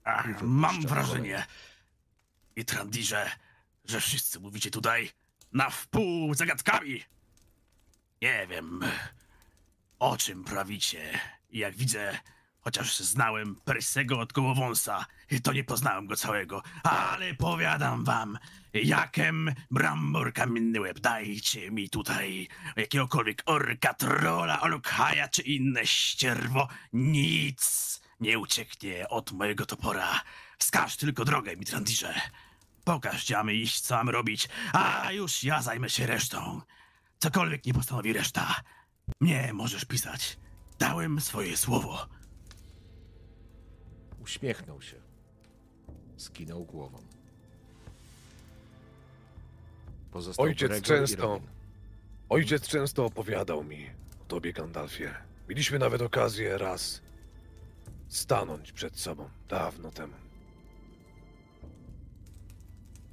Ach, 0.08 0.42
mam 0.42 0.82
wrażenie, 0.86 1.46
i 2.56 2.64
Trandirze, 2.64 3.30
że 3.84 4.00
wszyscy 4.00 4.40
mówicie 4.40 4.70
tutaj 4.70 5.10
na 5.52 5.70
wpół 5.70 6.34
zagadkami. 6.34 7.04
Nie 8.22 8.46
wiem, 8.50 8.80
o 9.98 10.16
czym 10.16 10.44
prawicie. 10.44 11.20
I 11.50 11.58
jak 11.58 11.76
widzę, 11.76 12.18
chociaż 12.60 12.98
znałem 12.98 13.56
Persego 13.64 14.20
od 14.20 14.32
Gołowąsa, 14.32 15.06
to 15.42 15.52
nie 15.52 15.64
poznałem 15.64 16.06
go 16.06 16.16
całego. 16.16 16.62
Ale 16.82 17.34
powiadam 17.34 18.04
wam, 18.04 18.38
jakem 18.72 19.54
brambor 19.70 20.32
kamienny 20.32 20.80
łeb, 20.80 20.98
dajcie 20.98 21.70
mi 21.70 21.90
tutaj 21.90 22.48
jakiegokolwiek 22.76 23.42
orka, 23.46 23.94
trola, 23.94 24.60
olukhaja 24.60 25.28
czy 25.28 25.42
inne 25.42 25.86
ścierwo. 25.86 26.68
Nic 26.92 27.88
nie 28.20 28.38
ucieknie 28.38 29.08
od 29.08 29.32
mojego 29.32 29.66
topora. 29.66 30.20
Wskaż 30.58 30.96
tylko 30.96 31.24
drogę, 31.24 31.56
Mitrandirze. 31.56 32.14
Pokaż, 32.84 33.24
gdzie 33.24 33.34
mamy 33.36 33.54
iść, 33.54 33.80
co 33.80 33.94
mamy 33.96 34.12
robić, 34.12 34.48
a 34.72 35.12
już 35.12 35.44
ja 35.44 35.62
zajmę 35.62 35.90
się 35.90 36.06
resztą. 36.06 36.60
Cokolwiek 37.18 37.66
nie 37.66 37.74
postanowi 37.74 38.12
reszta, 38.12 38.54
mnie 39.20 39.50
możesz 39.52 39.84
pisać. 39.84 40.38
Dałem 40.78 41.20
swoje 41.20 41.56
słowo. 41.56 42.06
Uśmiechnął 44.20 44.82
się. 44.82 44.96
Skinął 46.16 46.64
głową. 46.64 46.98
Pozostał 50.10 50.44
Ojciec 50.44 50.68
Gregor 50.68 50.82
i 50.84 50.88
często- 50.88 51.22
Robin. 51.22 51.48
Ojciec 52.28 52.68
często 52.68 53.04
opowiadał 53.04 53.64
mi 53.64 53.90
o 54.22 54.24
tobie, 54.24 54.52
Gandalfie. 54.52 55.14
Mieliśmy 55.48 55.78
nawet 55.78 56.02
okazję 56.02 56.58
raz 56.58 57.02
stanąć 58.08 58.72
przed 58.72 59.00
sobą 59.00 59.30
dawno 59.48 59.90
temu. 59.90 60.14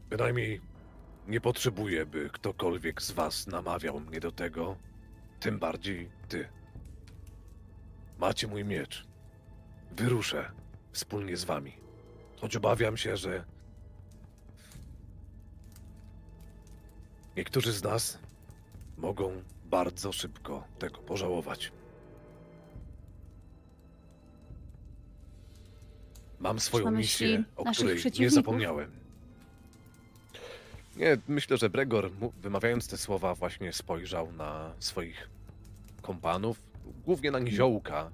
Bynajmniej 0.10 0.62
nie 1.28 1.42
potrzebuję, 1.42 2.06
by 2.06 2.30
ktokolwiek 2.30 3.02
z 3.02 3.12
was 3.12 3.48
namawiał 3.48 4.00
mnie 4.00 4.20
do 4.20 4.32
tego, 4.32 4.78
tym 5.40 5.60
bardziej 5.60 6.10
ty. 6.28 6.48
Macie 8.18 8.48
mój 8.48 8.66
miecz. 8.66 9.06
Wyruszę 9.92 10.52
wspólnie 10.92 11.38
z 11.38 11.44
wami. 11.44 11.74
Choć 12.42 12.56
obawiam 12.56 12.98
się, 12.98 13.18
że 13.18 13.46
niektórzy 17.38 17.72
z 17.74 17.84
nas 17.84 18.20
mogą 18.98 19.44
bardzo 19.66 20.12
szybko 20.12 20.64
tego 20.80 21.00
pożałować. 21.00 21.72
Mam 26.40 26.60
swoją 26.60 26.92
misję, 26.92 27.44
o 27.56 27.72
której 27.72 27.98
nie 28.20 28.30
zapomniałem. 28.30 28.92
Nie, 30.96 31.18
myślę, 31.28 31.58
że 31.58 31.70
Bregor, 31.70 32.12
wymawiając 32.42 32.88
te 32.88 32.98
słowa, 32.98 33.36
właśnie 33.36 33.74
spojrzał 33.74 34.32
na 34.32 34.74
swoich 34.80 35.30
kompanów, 36.02 36.64
głównie 37.06 37.32
na 37.32 37.40
niziołka, 37.40 38.12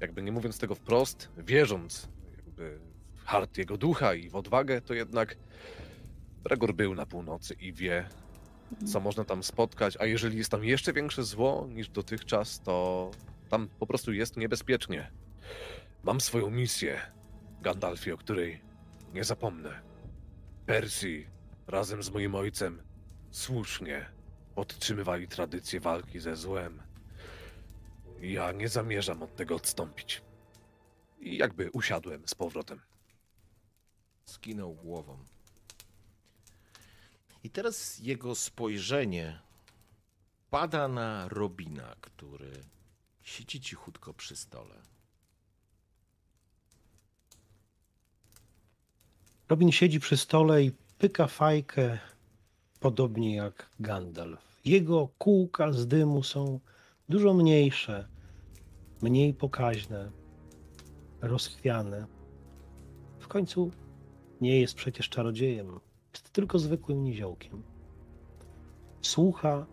jakby 0.00 0.22
nie 0.22 0.32
mówiąc 0.32 0.58
tego 0.58 0.74
wprost, 0.74 1.28
wierząc 1.38 2.08
jakby 2.36 2.78
w 3.16 3.24
hart 3.24 3.58
jego 3.58 3.76
ducha 3.76 4.14
i 4.14 4.30
w 4.30 4.36
odwagę, 4.36 4.80
to 4.80 4.94
jednak 4.94 5.36
Bregor 6.42 6.74
był 6.74 6.94
na 6.94 7.06
północy 7.06 7.54
i 7.54 7.72
wie, 7.72 8.08
co 8.92 9.00
można 9.00 9.24
tam 9.24 9.42
spotkać, 9.42 9.96
a 10.00 10.06
jeżeli 10.06 10.38
jest 10.38 10.50
tam 10.50 10.64
jeszcze 10.64 10.92
większe 10.92 11.24
zło 11.24 11.68
niż 11.70 11.88
dotychczas, 11.88 12.60
to 12.60 13.10
tam 13.48 13.68
po 13.78 13.86
prostu 13.86 14.12
jest 14.12 14.36
niebezpiecznie. 14.36 15.10
Mam 16.04 16.20
swoją 16.20 16.50
misję, 16.50 17.00
Gandalfie, 17.64 18.14
o 18.14 18.16
której 18.16 18.60
nie 19.14 19.24
zapomnę. 19.24 19.82
Persji 20.66 21.26
razem 21.66 22.02
z 22.02 22.10
moim 22.10 22.34
ojcem 22.34 22.82
słusznie 23.30 24.10
podtrzymywali 24.54 25.28
tradycję 25.28 25.80
walki 25.80 26.20
ze 26.20 26.36
złem. 26.36 26.82
Ja 28.20 28.52
nie 28.52 28.68
zamierzam 28.68 29.22
od 29.22 29.36
tego 29.36 29.54
odstąpić. 29.54 30.22
I 31.20 31.36
jakby 31.36 31.70
usiadłem 31.70 32.28
z 32.28 32.34
powrotem. 32.34 32.80
Skinął 34.26 34.74
głową. 34.74 35.24
I 37.44 37.50
teraz 37.50 37.98
jego 37.98 38.34
spojrzenie 38.34 39.40
pada 40.50 40.88
na 40.88 41.28
Robina, 41.28 41.96
który 42.00 42.52
siedzi 43.22 43.60
cichutko 43.60 44.14
przy 44.14 44.36
stole. 44.36 44.93
Robin 49.54 49.72
siedzi 49.72 50.00
przy 50.00 50.16
stole 50.16 50.62
i 50.64 50.72
pyka 50.98 51.26
fajkę, 51.26 51.98
podobnie 52.80 53.34
jak 53.34 53.70
Gandalf. 53.80 54.60
Jego 54.64 55.08
kółka 55.18 55.72
z 55.72 55.86
dymu 55.86 56.22
są 56.22 56.60
dużo 57.08 57.34
mniejsze, 57.34 58.08
mniej 59.02 59.34
pokaźne, 59.34 60.10
rozchwiane. 61.22 62.06
W 63.18 63.28
końcu 63.28 63.70
nie 64.40 64.60
jest 64.60 64.74
przecież 64.74 65.08
czarodziejem, 65.08 65.80
jest 66.12 66.30
tylko 66.30 66.58
zwykłym 66.58 67.04
niziołkiem. 67.04 67.62
Słucha 69.02 69.66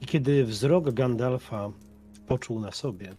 i 0.00 0.06
kiedy 0.06 0.44
wzrok 0.44 0.90
Gandalfa 0.90 1.72
poczuł 2.26 2.60
na 2.60 2.72
sobie, 2.72 3.16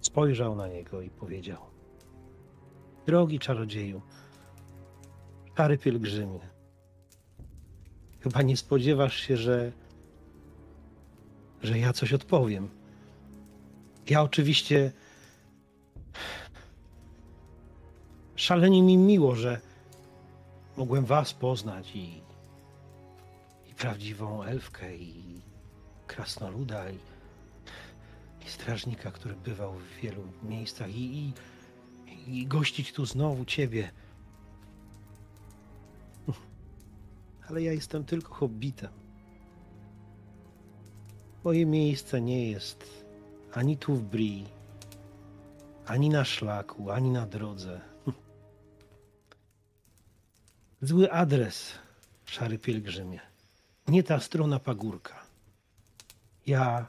spojrzał 0.00 0.56
na 0.56 0.68
niego 0.68 1.02
i 1.02 1.10
powiedział– 1.10 1.58
Drogi 3.06 3.38
czarodzieju, 3.38 4.02
szary 5.56 5.78
pielgrzymie, 5.78 6.40
chyba 8.20 8.42
nie 8.42 8.56
spodziewasz 8.56 9.20
się, 9.20 9.36
że, 9.36 9.72
że 11.62 11.78
ja 11.78 11.92
coś 11.92 12.12
odpowiem. 12.12 12.68
Ja 14.10 14.22
oczywiście 14.22 14.92
szalenie 18.36 18.82
mi 18.82 18.96
miło, 18.96 19.34
że 19.34 19.60
mogłem 20.76 21.04
was 21.04 21.34
poznać 21.34 21.96
i, 21.96 22.20
i 23.70 23.74
prawdziwą 23.74 24.42
elfkę 24.42 24.96
i 24.96 25.40
krasnoluda 26.06 26.90
i, 26.90 26.98
i 28.46 28.50
strażnika, 28.50 29.10
który 29.10 29.34
bywał 29.34 29.74
w 29.74 30.00
wielu 30.02 30.22
miejscach 30.42 30.88
i, 30.94 31.18
i 31.18 31.32
i 32.26 32.46
gościć 32.46 32.92
tu 32.92 33.06
znowu 33.06 33.44
ciebie. 33.44 33.90
Ale 37.48 37.62
ja 37.62 37.72
jestem 37.72 38.04
tylko 38.04 38.34
hobbitem. 38.34 38.90
Moje 41.44 41.66
miejsce 41.66 42.20
nie 42.20 42.50
jest 42.50 43.04
ani 43.52 43.76
tu 43.76 43.94
w 43.94 44.02
Brii, 44.02 44.46
ani 45.86 46.08
na 46.08 46.24
szlaku, 46.24 46.90
ani 46.90 47.10
na 47.10 47.26
drodze. 47.26 47.80
Zły 50.82 51.12
adres, 51.12 51.72
szary 52.24 52.58
pielgrzymie. 52.58 53.20
Nie 53.88 54.02
ta 54.02 54.20
strona 54.20 54.58
pagórka. 54.58 55.26
Ja. 56.46 56.86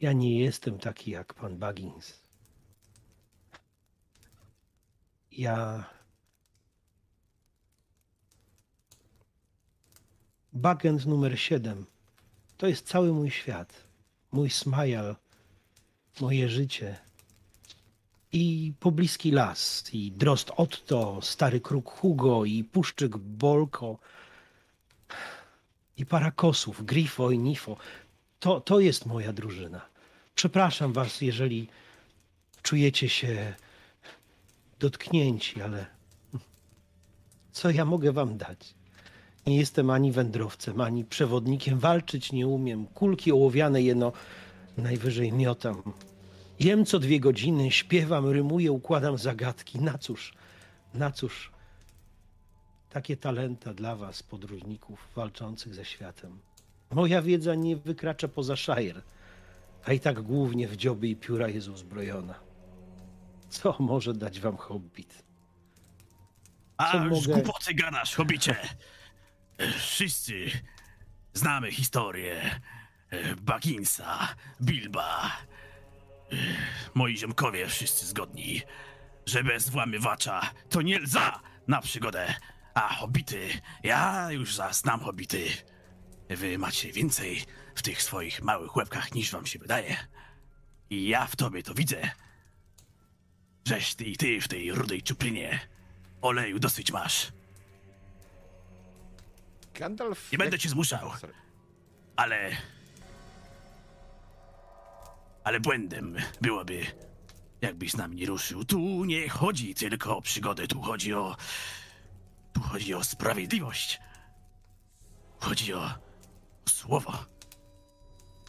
Ja 0.00 0.12
nie 0.12 0.40
jestem 0.40 0.78
taki 0.78 1.10
jak 1.10 1.34
pan 1.34 1.56
Baggins. 1.56 2.23
Ja. 5.36 5.84
Backend 10.52 11.06
numer 11.06 11.38
7. 11.38 11.86
To 12.56 12.66
jest 12.66 12.86
cały 12.86 13.12
mój 13.12 13.30
świat. 13.30 13.84
Mój 14.32 14.50
smajal. 14.50 15.16
Moje 16.20 16.48
życie. 16.48 16.96
I 18.32 18.72
pobliski 18.80 19.30
las. 19.30 19.94
I 19.94 20.12
drost 20.12 20.50
Otto, 20.56 21.22
stary 21.22 21.60
kruk 21.60 21.90
Hugo 21.90 22.44
i 22.44 22.64
puszczyk 22.64 23.16
Bolko. 23.16 23.98
I 25.96 26.06
parakosów, 26.06 26.84
Grifo 26.84 27.30
i 27.30 27.38
Nifo. 27.38 27.76
To, 28.40 28.60
to 28.60 28.80
jest 28.80 29.06
moja 29.06 29.32
drużyna. 29.32 29.80
Przepraszam 30.34 30.92
was, 30.92 31.20
jeżeli 31.20 31.68
czujecie 32.62 33.08
się 33.08 33.54
dotknięci, 34.78 35.62
ale 35.62 35.86
co 37.52 37.70
ja 37.70 37.84
mogę 37.84 38.12
wam 38.12 38.36
dać? 38.36 38.74
Nie 39.46 39.56
jestem 39.56 39.90
ani 39.90 40.12
wędrowcem, 40.12 40.80
ani 40.80 41.04
przewodnikiem. 41.04 41.78
Walczyć 41.78 42.32
nie 42.32 42.46
umiem. 42.46 42.86
Kulki 42.86 43.32
ołowiane 43.32 43.82
jeno 43.82 44.12
najwyżej 44.76 45.32
miotam. 45.32 45.82
Jem 46.60 46.84
co 46.84 46.98
dwie 46.98 47.20
godziny, 47.20 47.70
śpiewam, 47.70 48.28
rymuję, 48.28 48.72
układam 48.72 49.18
zagadki. 49.18 49.80
Na 49.80 49.98
cóż, 49.98 50.34
na 50.94 51.10
cóż 51.10 51.52
takie 52.90 53.16
talenta 53.16 53.74
dla 53.74 53.96
was, 53.96 54.22
podróżników 54.22 55.08
walczących 55.16 55.74
ze 55.74 55.84
światem. 55.84 56.38
Moja 56.90 57.22
wiedza 57.22 57.54
nie 57.54 57.76
wykracza 57.76 58.28
poza 58.28 58.56
szajer, 58.56 59.02
a 59.84 59.92
i 59.92 60.00
tak 60.00 60.22
głównie 60.22 60.68
w 60.68 60.76
dzioby 60.76 61.08
i 61.08 61.16
pióra 61.16 61.48
jest 61.48 61.68
uzbrojona. 61.68 62.34
Co 63.48 63.76
może 63.80 64.12
dać 64.14 64.40
wam 64.40 64.56
hobbit? 64.56 65.24
A 66.76 66.98
mogę- 66.98 67.34
głupoty 67.34 67.74
gadasz, 67.74 68.14
hobicie. 68.14 68.56
Wszyscy 69.78 70.50
znamy 71.34 71.72
historię 71.72 72.60
Bagginsa, 73.40 74.28
Bilba. 74.62 75.32
Moi 76.94 77.16
ziomkowie 77.16 77.66
wszyscy 77.68 78.06
zgodni, 78.06 78.62
że 79.26 79.44
bez 79.44 79.68
włamywacza 79.68 80.50
to 80.70 80.82
nie 80.82 80.98
lza 80.98 81.40
na 81.68 81.80
przygodę. 81.80 82.34
A 82.74 82.94
hobity, 82.94 83.48
ja 83.82 84.30
już 84.30 84.54
za 84.54 84.72
znam 84.72 85.00
hobity. 85.00 85.44
Wy 86.30 86.58
macie 86.58 86.92
więcej 86.92 87.44
w 87.74 87.82
tych 87.82 88.02
swoich 88.02 88.42
małych 88.42 88.76
łebkach 88.76 89.14
niż 89.14 89.30
wam 89.32 89.46
się 89.46 89.58
wydaje. 89.58 89.96
I 90.90 91.08
ja 91.08 91.26
w 91.26 91.36
tobie 91.36 91.62
to 91.62 91.74
widzę. 91.74 92.10
Żeś 93.64 93.94
ty 93.94 94.04
i 94.04 94.16
ty 94.16 94.40
w 94.40 94.48
tej 94.48 94.72
rudej 94.72 95.02
czuplinie. 95.02 95.60
Oleju 96.22 96.58
dosyć 96.58 96.92
masz. 96.92 97.32
Gandalf. 99.74 100.32
Nie 100.32 100.38
będę 100.38 100.58
cię 100.58 100.68
zmuszał, 100.68 101.10
ale... 102.16 102.56
Ale 105.44 105.60
błędem 105.60 106.16
byłoby, 106.40 106.86
jakbyś 107.60 107.90
z 107.90 107.96
nami 107.96 108.16
nie 108.16 108.26
ruszył. 108.26 108.64
Tu 108.64 109.04
nie 109.04 109.28
chodzi 109.28 109.74
tylko 109.74 110.16
o 110.16 110.22
przygodę, 110.22 110.66
tu 110.66 110.82
chodzi 110.82 111.14
o... 111.14 111.36
Tu 112.52 112.60
chodzi 112.60 112.94
o 112.94 113.04
sprawiedliwość. 113.04 114.00
Chodzi 115.38 115.74
o... 115.74 115.84
o 116.66 116.70
słowo. 116.70 117.24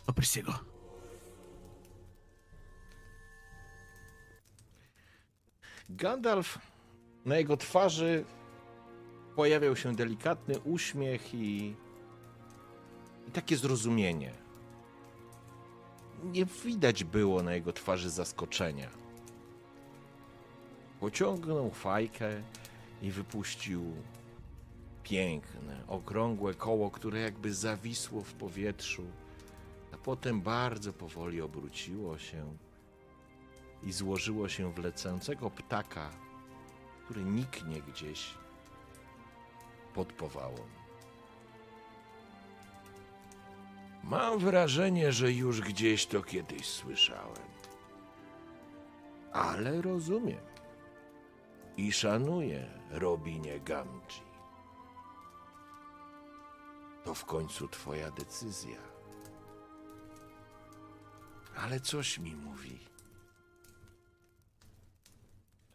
O 0.07 0.13
Persiego. 0.13 0.74
Gandalf, 5.89 6.59
na 7.25 7.37
jego 7.37 7.57
twarzy 7.57 8.25
pojawiał 9.35 9.75
się 9.75 9.95
delikatny 9.95 10.59
uśmiech 10.59 11.33
i, 11.33 11.75
i 13.27 13.31
takie 13.31 13.57
zrozumienie. 13.57 14.31
Nie 16.23 16.45
widać 16.45 17.03
było 17.03 17.43
na 17.43 17.53
jego 17.53 17.73
twarzy 17.73 18.09
zaskoczenia. 18.09 18.89
Pociągnął 20.99 21.71
fajkę 21.71 22.41
i 23.01 23.11
wypuścił 23.11 23.93
piękne, 25.03 25.83
okrągłe 25.87 26.53
koło, 26.53 26.91
które 26.91 27.19
jakby 27.19 27.53
zawisło 27.53 28.21
w 28.21 28.33
powietrzu, 28.33 29.03
a 29.93 29.97
potem 29.97 30.41
bardzo 30.41 30.93
powoli 30.93 31.41
obróciło 31.41 32.17
się 32.17 32.57
i 33.85 33.91
złożyło 33.91 34.49
się 34.49 34.73
w 34.73 34.77
lecącego 34.77 35.49
ptaka, 35.49 36.09
który 37.05 37.23
niknie 37.23 37.81
gdzieś 37.81 38.33
pod 39.93 40.13
powałą. 40.13 40.57
Mam 44.03 44.39
wrażenie, 44.39 45.11
że 45.11 45.31
już 45.31 45.61
gdzieś 45.61 46.05
to 46.05 46.23
kiedyś 46.23 46.65
słyszałem. 46.65 47.45
Ale 49.33 49.81
rozumiem. 49.81 50.45
I 51.77 51.91
szanuję 51.91 52.69
Robinie 52.89 53.59
Gamgee. 53.59 54.25
To 57.03 57.13
w 57.13 57.25
końcu 57.25 57.67
twoja 57.67 58.11
decyzja. 58.11 58.79
Ale 61.55 61.79
coś 61.79 62.19
mi 62.19 62.35
mówi, 62.35 62.79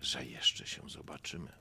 że 0.01 0.25
jeszcze 0.25 0.67
się 0.67 0.83
zobaczymy. 0.89 1.53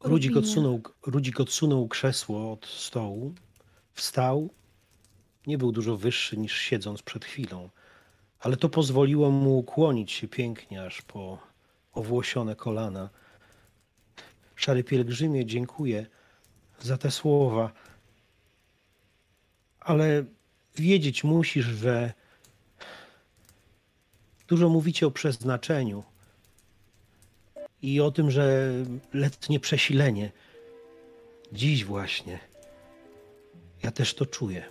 Rudzik 0.00 0.36
odsunął, 0.36 0.80
Rudzik 1.06 1.40
odsunął 1.40 1.88
krzesło 1.88 2.52
od 2.52 2.66
stołu, 2.66 3.34
wstał. 3.92 4.50
Nie 5.46 5.58
był 5.58 5.72
dużo 5.72 5.96
wyższy 5.96 6.36
niż 6.36 6.58
siedząc 6.58 7.02
przed 7.02 7.24
chwilą, 7.24 7.70
ale 8.40 8.56
to 8.56 8.68
pozwoliło 8.68 9.30
mu 9.30 9.58
ukłonić 9.58 10.12
się 10.12 10.28
pięknie 10.28 10.84
aż 10.84 11.02
po 11.02 11.38
owłosione 11.92 12.56
kolana. 12.56 13.10
Szary 14.56 14.84
pielgrzymie, 14.84 15.46
dziękuję 15.46 16.06
za 16.80 16.98
te 16.98 17.10
słowa, 17.10 17.72
ale 19.80 20.24
wiedzieć 20.76 21.24
musisz, 21.24 21.66
że 21.66 22.12
dużo 24.48 24.68
mówicie 24.68 25.06
o 25.06 25.10
przeznaczeniu 25.10 26.04
i 27.82 28.00
o 28.00 28.10
tym, 28.10 28.30
że 28.30 28.72
letnie 29.12 29.60
przesilenie. 29.60 30.32
Dziś 31.52 31.84
właśnie. 31.84 32.38
Ja 33.82 33.90
też 33.90 34.14
to 34.14 34.26
czuję. 34.26 34.68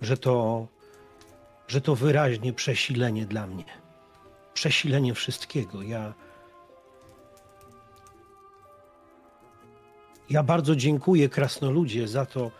Że 0.00 0.16
to, 0.16 0.66
że 1.68 1.80
to 1.80 1.94
wyraźnie 1.94 2.52
przesilenie 2.52 3.26
dla 3.26 3.46
mnie. 3.46 3.64
Przesilenie 4.54 5.14
wszystkiego. 5.14 5.82
Ja. 5.82 6.14
Ja 10.30 10.42
bardzo 10.42 10.76
dziękuję 10.76 11.28
krasnoludzie 11.28 12.08
za 12.08 12.26
to, 12.26 12.50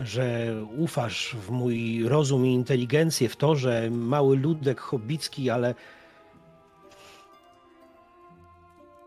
że 0.00 0.54
ufasz 0.76 1.36
w 1.46 1.50
mój 1.50 2.04
rozum 2.08 2.46
i 2.46 2.54
inteligencję, 2.54 3.28
w 3.28 3.36
to, 3.36 3.56
że 3.56 3.90
mały 3.90 4.36
ludek 4.36 4.80
hobbicki, 4.80 5.50
ale 5.50 5.74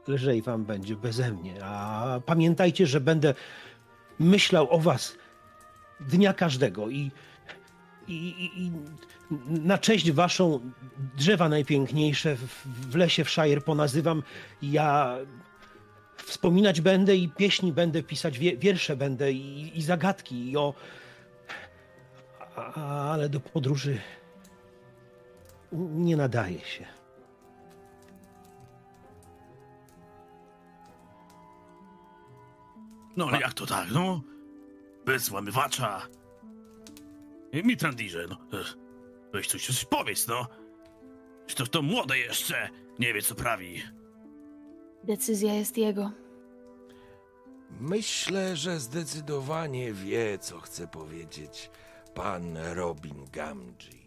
lżej 0.07 0.41
wam 0.41 0.65
będzie 0.65 0.95
beze 0.95 1.31
mnie. 1.31 1.65
A 1.65 2.19
pamiętajcie, 2.25 2.87
że 2.87 3.01
będę 3.01 3.33
myślał 4.19 4.71
o 4.71 4.79
was 4.79 5.17
dnia 5.99 6.33
każdego 6.33 6.89
i, 6.89 7.11
i, 8.07 8.13
i, 8.13 8.61
i 8.61 8.71
na 9.47 9.77
cześć 9.77 10.11
waszą 10.11 10.59
drzewa 11.17 11.49
najpiękniejsze 11.49 12.35
w, 12.35 12.67
w 12.91 12.95
lesie 12.95 13.23
w 13.23 13.29
Shire 13.29 13.61
ponazywam. 13.61 14.23
Ja 14.61 15.17
wspominać 16.23 16.81
będę 16.81 17.15
i 17.15 17.29
pieśni 17.29 17.73
będę 17.73 18.03
pisać, 18.03 18.39
wie, 18.39 18.57
wiersze 18.57 18.95
będę 18.95 19.31
i, 19.31 19.77
i 19.79 19.81
zagadki 19.81 20.51
i 20.51 20.57
o... 20.57 20.73
Ale 22.75 23.29
do 23.29 23.39
podróży 23.39 23.99
nie 25.71 26.17
nadaje 26.17 26.59
się. 26.59 26.85
No 33.17 33.27
ale 33.27 33.39
jak 33.39 33.53
to 33.53 33.65
tak, 33.65 33.91
no? 33.91 34.21
Bez 35.05 35.29
włamywacza. 35.29 36.07
I 37.51 37.63
Mitrandirze, 37.63 38.27
no. 38.29 38.37
Weź 39.33 39.47
coś, 39.47 39.65
coś 39.65 39.85
powiedz, 39.85 40.27
no. 40.27 40.47
To, 41.55 41.67
to 41.67 41.81
młode 41.81 42.17
jeszcze, 42.17 42.69
nie 42.99 43.13
wie 43.13 43.21
co 43.21 43.35
prawi. 43.35 43.83
Decyzja 45.03 45.53
jest 45.53 45.77
jego. 45.77 46.11
Myślę, 47.79 48.55
że 48.57 48.79
zdecydowanie 48.79 49.93
wie, 49.93 50.39
co 50.39 50.59
chce 50.59 50.87
powiedzieć 50.87 51.69
pan 52.13 52.57
Robin 52.57 53.25
Gamgee. 53.31 54.01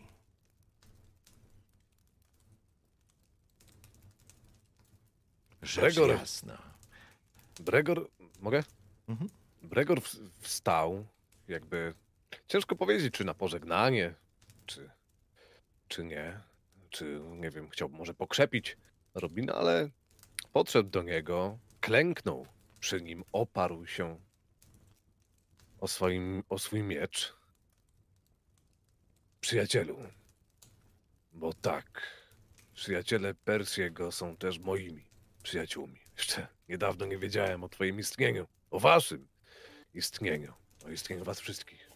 Rzecz 5.63 5.95
Gregor. 5.95 6.11
jasna. 6.11 6.59
Bregor, 7.61 8.09
mogę? 8.41 8.63
Mhm. 9.09 9.31
Bregor 9.63 10.01
w- 10.03 10.17
wstał, 10.41 11.07
jakby 11.49 11.95
ciężko 12.49 12.77
powiedzieć, 12.77 13.15
czy 13.15 13.25
na 13.25 13.35
pożegnanie, 13.35 14.15
czy, 14.67 14.91
czy 15.89 16.05
nie. 16.05 16.41
Czy, 16.91 17.21
nie 17.31 17.51
wiem, 17.51 17.69
chciał 17.71 17.89
może 17.89 18.15
pokrzepić 18.15 18.77
Robina, 19.15 19.55
ale 19.55 19.91
podszedł 20.55 20.91
do 20.91 21.03
niego, 21.03 21.59
klęknął 21.81 22.47
przy 22.81 23.03
nim, 23.03 23.25
oparł 23.33 23.87
się 23.87 24.21
o, 25.81 25.89
swoim, 25.89 26.43
o 26.49 26.59
swój 26.59 26.83
miecz. 26.83 27.37
Przyjacielu, 29.41 29.99
bo 31.33 31.53
tak, 31.53 32.03
przyjaciele 32.75 33.35
Persiego 33.35 34.13
są 34.13 34.37
też 34.37 34.59
moimi 34.59 35.05
przyjaciółmi. 35.43 36.01
Jeszcze 36.17 36.49
niedawno 36.69 37.07
nie 37.07 37.19
wiedziałem 37.19 37.65
o 37.65 37.69
twoim 37.69 37.99
istnieniu, 37.99 38.47
o 38.71 38.81
waszym 38.81 39.29
istnieniu, 39.95 40.53
o 40.87 40.91
istnieniu 40.91 41.25
was 41.25 41.41
wszystkich. 41.41 41.91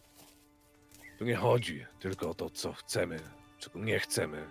Tu 1.17 1.25
nie 1.25 1.35
chodzi 1.35 1.85
tylko 1.99 2.29
o 2.29 2.33
to, 2.33 2.49
co 2.49 2.73
chcemy, 2.73 3.19
czego 3.59 3.79
nie 3.79 3.99
chcemy. 3.99 4.49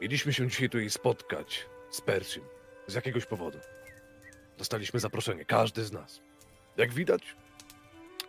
Mieliśmy 0.00 0.32
się 0.32 0.48
dzisiaj 0.48 0.70
tutaj 0.70 0.90
spotkać 0.90 1.66
z 1.90 2.00
Persją 2.00 2.57
z 2.88 2.94
jakiegoś 2.94 3.26
powodu. 3.26 3.58
Dostaliśmy 4.58 5.00
zaproszenie, 5.00 5.44
każdy 5.44 5.84
z 5.84 5.92
nas. 5.92 6.20
Jak 6.76 6.92
widać, 6.92 7.36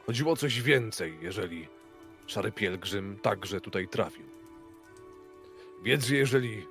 chodziło 0.06 0.32
o 0.32 0.36
coś 0.36 0.62
więcej, 0.62 1.18
jeżeli 1.22 1.68
szary 2.28 2.52
pielgrzym 2.52 3.20
także 3.20 3.62
tutaj 3.62 3.88
trafił. 3.88 4.26
Że 6.00 6.16
jeżeli 6.16 6.68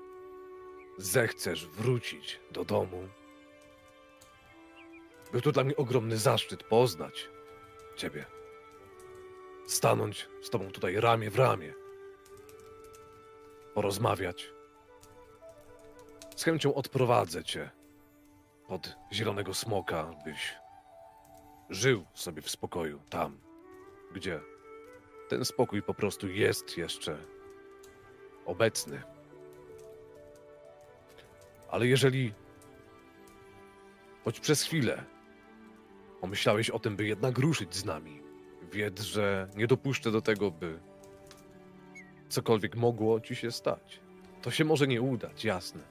zechcesz 0.99 1.67
wrócić 1.67 2.41
do 2.51 2.65
domu, 2.65 3.09
był 5.33 5.41
to 5.41 5.53
dla 5.53 5.65
mnie 5.65 5.77
ogromny 5.77 6.17
zaszczyt 6.17 6.63
poznać 6.63 7.29
Ciebie. 7.97 8.25
Stanąć 9.67 10.29
z 10.43 10.51
Tobą 10.51 10.71
tutaj 10.71 11.01
ramię 11.01 11.31
w 11.31 11.37
ramię. 11.37 11.75
Porozmawiać. 13.75 14.51
Z 16.37 16.45
chęcią 16.45 16.75
odprowadzę 16.75 17.45
Cię 17.45 17.78
pod 18.69 18.97
zielonego 19.13 19.55
smoka, 19.55 20.15
byś 20.25 20.55
żył 21.71 22.05
sobie 22.15 22.43
w 22.43 22.51
spokoju 22.51 23.01
tam, 23.11 23.39
gdzie 24.15 24.41
ten 25.29 25.45
spokój 25.45 25.83
po 25.83 25.95
prostu 25.95 26.29
jest 26.29 26.79
jeszcze 26.79 27.19
obecny. 28.47 29.03
Ale 31.71 31.87
jeżeli 31.87 32.35
choć 34.25 34.41
przez 34.41 34.63
chwilę 34.63 35.05
pomyślałeś 36.21 36.71
o 36.71 36.79
tym, 36.79 36.97
by 36.97 37.07
jednak 37.07 37.39
ruszyć 37.39 37.75
z 37.75 37.85
nami, 37.85 38.23
wiedz, 38.73 39.01
że 39.03 39.49
nie 39.57 39.67
dopuszczę 39.67 40.11
do 40.11 40.23
tego, 40.23 40.51
by 40.51 40.81
cokolwiek 42.29 42.77
mogło 42.77 43.21
ci 43.21 43.37
się 43.37 43.53
stać. 43.53 44.01
To 44.43 44.51
się 44.51 44.65
może 44.65 44.87
nie 44.87 45.03
udać, 45.03 45.45
jasne. 45.45 45.83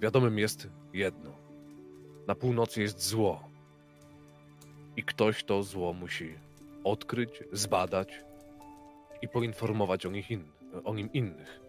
Wiadomym 0.00 0.38
jest 0.38 0.68
jedno. 0.94 1.30
Na 2.26 2.34
północy 2.34 2.82
jest 2.82 3.08
zło. 3.08 3.40
I 4.96 5.02
ktoś 5.02 5.44
to 5.44 5.62
zło 5.62 5.92
musi 5.92 6.38
odkryć, 6.84 7.42
zbadać 7.52 8.24
i 9.22 9.28
poinformować 9.28 10.06
o, 10.06 10.10
nich 10.10 10.30
in, 10.30 10.44
o 10.84 10.94
nim 10.94 11.12
innych. 11.12 11.60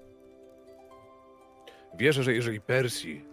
Wierzę, 1.97 2.23
że 2.23 2.33
jeżeli 2.33 2.61
Persji 2.61 3.25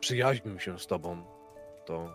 przyjaźnił 0.00 0.60
się 0.60 0.78
z 0.78 0.86
tobą, 0.86 1.22
to 1.86 2.12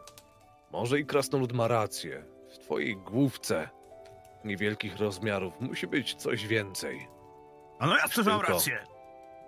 może 0.71 0.99
i 0.99 1.05
krasnolud 1.05 1.53
ma 1.53 1.67
rację. 1.67 2.23
W 2.49 2.57
twojej 2.57 2.97
główce 2.97 3.69
niewielkich 4.45 4.97
rozmiarów 4.97 5.61
musi 5.61 5.87
być 5.87 6.15
coś 6.15 6.47
więcej 6.47 7.07
A 7.79 7.87
no 7.87 7.97
ja 7.97 8.23
mam 8.25 8.41
rację. 8.41 8.79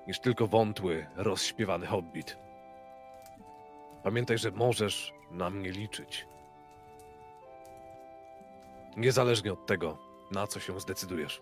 niż 0.08 0.20
tylko 0.20 0.48
wątły, 0.48 1.08
rozśpiewany 1.16 1.86
hobbit. 1.86 2.38
Pamiętaj, 4.06 4.38
że 4.38 4.52
możesz 4.52 5.14
na 5.32 5.50
mnie 5.50 5.72
liczyć. 5.72 6.28
Niezależnie 8.98 9.54
od 9.54 9.66
tego, 9.66 9.98
na 10.32 10.48
co 10.48 10.60
się 10.60 10.80
zdecydujesz. 10.80 11.42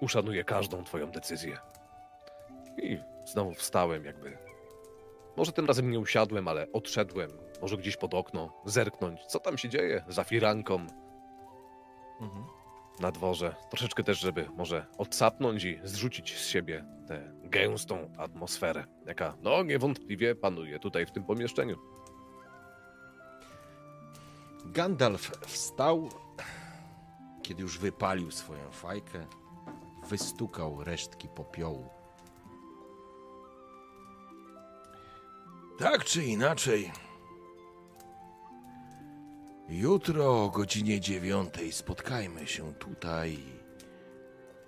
Uszanuję 0.00 0.44
każdą 0.44 0.84
twoją 0.84 1.10
decyzję. 1.10 1.58
I 2.82 2.98
znowu 3.24 3.54
wstałem, 3.54 4.04
jakby 4.04 4.38
Może 5.36 5.52
tym 5.52 5.66
razem 5.66 5.90
nie 5.90 5.98
usiadłem, 5.98 6.48
ale 6.48 6.66
odszedłem. 6.72 7.30
Może 7.62 7.76
gdzieś 7.76 7.96
pod 7.96 8.14
okno, 8.14 8.52
zerknąć, 8.64 9.26
co 9.26 9.40
tam 9.40 9.58
się 9.58 9.68
dzieje 9.68 10.04
za 10.08 10.24
firanką 10.24 10.86
Mhm. 12.20 12.59
Na 13.00 13.12
dworze. 13.12 13.54
Troszeczkę 13.70 14.02
też, 14.02 14.20
żeby 14.20 14.48
może 14.56 14.86
odsapnąć 14.98 15.64
i 15.64 15.80
zrzucić 15.84 16.36
z 16.38 16.48
siebie 16.48 16.84
tę 17.06 17.32
gęstą 17.44 18.12
atmosferę, 18.18 18.84
jaka 19.06 19.34
no 19.42 19.62
niewątpliwie 19.62 20.34
panuje 20.34 20.78
tutaj 20.78 21.06
w 21.06 21.10
tym 21.10 21.24
pomieszczeniu. 21.24 21.78
Gandalf 24.64 25.30
wstał, 25.46 26.08
kiedy 27.42 27.62
już 27.62 27.78
wypalił 27.78 28.30
swoją 28.30 28.70
fajkę, 28.70 29.26
wystukał 30.08 30.84
resztki 30.84 31.28
popiołu. 31.28 31.88
Tak 35.78 36.04
czy 36.04 36.24
inaczej, 36.24 36.92
jutro 39.70 40.44
o 40.44 40.50
godzinie 40.50 41.00
dziewiątej 41.00 41.72
spotkajmy 41.72 42.46
się 42.46 42.74
tutaj 42.74 43.32
i 43.32 43.60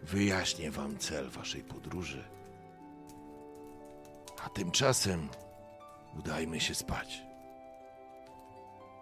wyjaśnię 0.02 0.70
wam 0.70 0.98
cel 0.98 1.30
waszej 1.30 1.62
podróży. 1.62 2.24
A 4.44 4.48
tymczasem 4.48 5.28
udajmy 6.18 6.60
się 6.60 6.74
spać. 6.74 7.22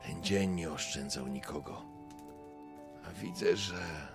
Ten 0.03 0.23
dzień 0.23 0.51
nie 0.51 0.71
oszczędzał 0.71 1.27
nikogo. 1.27 1.83
A 3.09 3.13
widzę, 3.13 3.57
że 3.57 4.09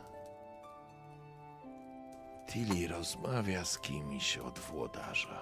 Tilly 2.47 2.87
rozmawia 2.87 3.65
z 3.65 3.79
kimś 3.79 4.37
od 4.37 4.59
włodarza. 4.59 5.41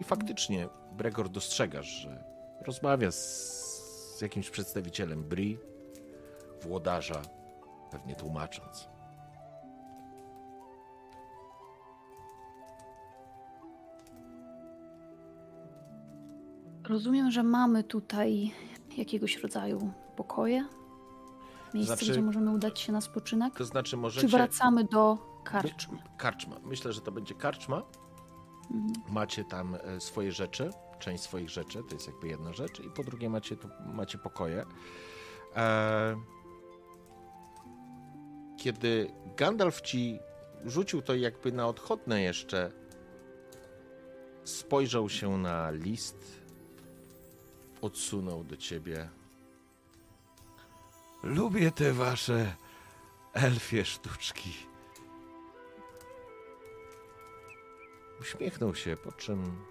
I 0.00 0.04
faktycznie 0.04 0.68
Bregor 0.92 1.28
dostrzegasz, 1.28 1.86
że 1.86 2.24
rozmawia 2.60 3.10
z, 3.10 3.73
z 4.14 4.20
jakimś 4.20 4.50
przedstawicielem 4.50 5.24
Bri, 5.24 5.58
włodarza, 6.62 7.22
pewnie 7.90 8.16
tłumacząc. 8.16 8.88
Rozumiem, 16.88 17.30
że 17.30 17.42
mamy 17.42 17.84
tutaj 17.84 18.52
jakiegoś 18.96 19.36
rodzaju 19.36 19.92
pokoje? 20.16 20.64
Miejsce, 21.74 21.96
Znaczy- 21.96 22.12
gdzie 22.12 22.22
możemy 22.22 22.50
udać 22.50 22.80
się 22.80 22.92
na 22.92 23.00
spoczynek? 23.00 23.54
To 23.54 23.64
znaczy 23.64 23.90
Czy 23.90 23.96
możecie... 23.96 24.28
wracamy 24.28 24.84
do 24.84 25.18
karczmy? 25.44 25.98
Karczma. 26.16 26.56
Myślę, 26.62 26.92
że 26.92 27.00
to 27.00 27.12
będzie 27.12 27.34
karczma. 27.34 27.82
Mhm. 28.70 28.92
Macie 29.14 29.44
tam 29.44 29.74
e, 29.74 30.00
swoje 30.00 30.32
rzeczy, 30.32 30.70
część 30.98 31.22
swoich 31.22 31.50
rzeczy, 31.50 31.82
to 31.88 31.94
jest 31.94 32.06
jakby 32.06 32.28
jedna 32.28 32.52
rzecz, 32.52 32.80
i 32.80 32.90
po 32.90 33.04
drugie 33.04 33.30
macie, 33.30 33.56
tu, 33.56 33.68
macie 33.94 34.18
pokoje. 34.18 34.64
E... 35.56 36.16
Kiedy 38.58 39.10
Gandalf 39.36 39.80
ci 39.80 40.18
rzucił 40.64 41.02
to 41.02 41.14
jakby 41.14 41.52
na 41.52 41.66
odchodne 41.66 42.22
jeszcze, 42.22 42.72
spojrzał 44.44 45.08
się 45.08 45.38
na 45.38 45.70
list, 45.70 46.40
odsunął 47.80 48.44
do 48.44 48.56
ciebie. 48.56 49.08
Lubię 51.22 51.70
te 51.70 51.92
wasze 51.92 52.56
elfie 53.32 53.84
sztuczki. 53.84 54.52
Uśmiechnął 58.20 58.74
się, 58.74 58.96
po 58.96 59.12
czym 59.12 59.64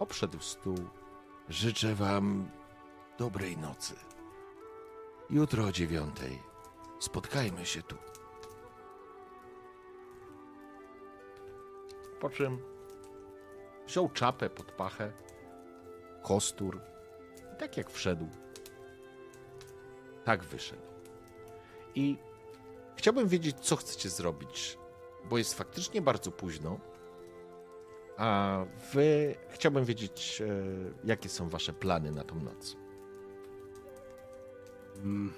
obszedł 0.00 0.38
stół. 0.40 0.78
Życzę 1.48 1.94
wam 1.94 2.50
dobrej 3.18 3.58
nocy. 3.58 3.94
Jutro 5.30 5.64
o 5.64 5.72
dziewiątej 5.72 6.42
spotkajmy 6.98 7.66
się 7.66 7.82
tu. 7.82 7.96
Po 12.20 12.30
czym 12.30 12.58
wziął 13.86 14.08
czapę 14.08 14.50
pod 14.50 14.72
pachę, 14.72 15.12
kostur. 16.22 16.80
I 17.54 17.58
tak 17.58 17.76
jak 17.76 17.90
wszedł, 17.90 18.28
tak 20.24 20.44
wyszedł. 20.44 20.82
I 21.94 22.16
chciałbym 22.96 23.28
wiedzieć, 23.28 23.56
co 23.60 23.76
chcecie 23.76 24.10
zrobić, 24.10 24.78
bo 25.24 25.38
jest 25.38 25.54
faktycznie 25.54 26.02
bardzo 26.02 26.32
późno. 26.32 26.80
A 28.16 28.58
wy 28.92 29.34
chciałbym 29.50 29.84
wiedzieć, 29.84 30.42
e, 30.42 30.46
jakie 31.04 31.28
są 31.28 31.48
wasze 31.48 31.72
plany 31.72 32.10
na 32.12 32.24
tą 32.24 32.40
noc. 32.40 32.76
Mm. 34.96 35.32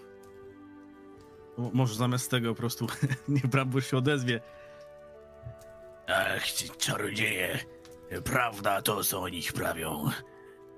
Mo- 1.58 1.70
Może 1.74 1.94
zamiast 1.94 2.30
tego 2.30 2.48
po 2.54 2.58
prostu 2.58 2.86
niech 3.28 3.46
Brambor 3.46 3.84
się 3.84 3.96
odezwie. 3.96 4.40
Ach, 6.08 6.52
ci 6.52 6.70
czarodzieje. 6.70 7.58
Prawda 8.24 8.82
to, 8.82 9.04
co 9.04 9.20
o 9.22 9.28
nich 9.28 9.52
prawią. 9.52 10.10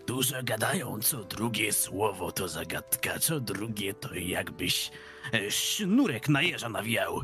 Dużo 0.06 0.36
gadają, 0.42 1.00
co 1.00 1.24
drugie 1.24 1.72
słowo 1.72 2.32
to 2.32 2.48
zagadka, 2.48 3.18
co 3.18 3.40
drugie 3.40 3.94
to 3.94 4.14
jakbyś 4.14 4.90
e, 5.32 5.50
sznurek 5.50 6.28
na 6.28 6.42
jeża 6.42 6.68
nawijał. 6.68 7.20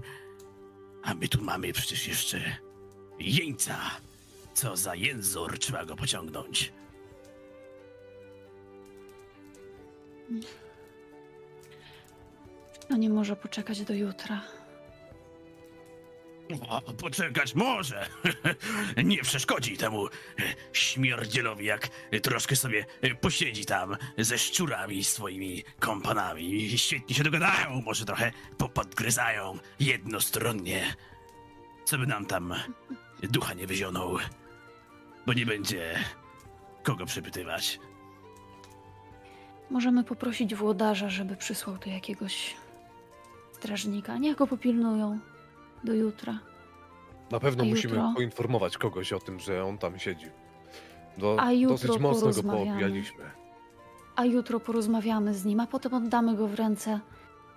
A 1.02 1.14
my 1.14 1.28
tu 1.28 1.42
mamy 1.42 1.72
przecież 1.72 2.08
jeszcze 2.08 2.40
jeńca. 3.18 3.76
Co 4.54 4.76
za 4.76 4.94
jęzor 4.94 5.58
trzeba 5.58 5.84
go 5.84 5.96
pociągnąć. 5.96 6.72
No 12.90 12.96
nie 12.96 13.10
może 13.10 13.36
poczekać 13.36 13.82
do 13.82 13.94
jutra. 13.94 14.40
O, 16.68 16.80
poczekać 16.80 17.54
może. 17.54 18.06
Nie 19.04 19.22
przeszkodzi 19.22 19.76
temu 19.76 20.08
śmierdzielowi, 20.72 21.64
jak 21.64 21.88
troszkę 22.22 22.56
sobie 22.56 22.84
posiedzi 23.20 23.64
tam 23.64 23.96
ze 24.18 24.38
szczurami 24.38 25.04
swoimi 25.04 25.64
kompanami. 25.78 26.78
Świetnie 26.78 27.14
się 27.14 27.22
dogadają, 27.24 27.82
może 27.84 28.04
trochę 28.04 28.32
popodgryzają 28.58 29.58
jednostronnie. 29.80 30.94
Co 31.84 31.98
by 31.98 32.06
nam 32.06 32.26
tam 32.26 32.54
ducha 33.28 33.54
nie 33.54 33.66
wyzionął, 33.66 34.16
bo 35.26 35.32
nie 35.32 35.46
będzie 35.46 35.94
kogo 36.82 37.06
przepytywać. 37.06 37.80
Możemy 39.70 40.04
poprosić 40.04 40.54
włodarza, 40.54 41.08
żeby 41.08 41.36
przysłał 41.36 41.78
tu 41.78 41.88
jakiegoś 41.88 42.56
strażnika. 43.52 44.18
Niech 44.18 44.36
go 44.36 44.46
popilnują 44.46 45.18
do 45.84 45.94
jutra. 45.94 46.38
Na 47.30 47.40
pewno 47.40 47.64
A 47.64 47.66
musimy 47.66 47.94
jutro? 47.94 48.12
poinformować 48.16 48.78
kogoś 48.78 49.12
o 49.12 49.18
tym, 49.20 49.40
że 49.40 49.64
on 49.64 49.78
tam 49.78 49.98
siedzi. 49.98 50.26
Do, 51.18 51.36
A 51.40 51.52
jutro 51.52 51.76
dosyć 51.76 51.98
mocno 52.02 52.30
go 52.32 52.42
poobijaliśmy. 52.42 53.24
A 54.16 54.24
jutro 54.24 54.60
porozmawiamy 54.60 55.34
z 55.34 55.44
nim, 55.44 55.60
a 55.60 55.66
potem 55.66 55.94
oddamy 55.94 56.36
go 56.36 56.48
w 56.48 56.54
ręce 56.54 57.00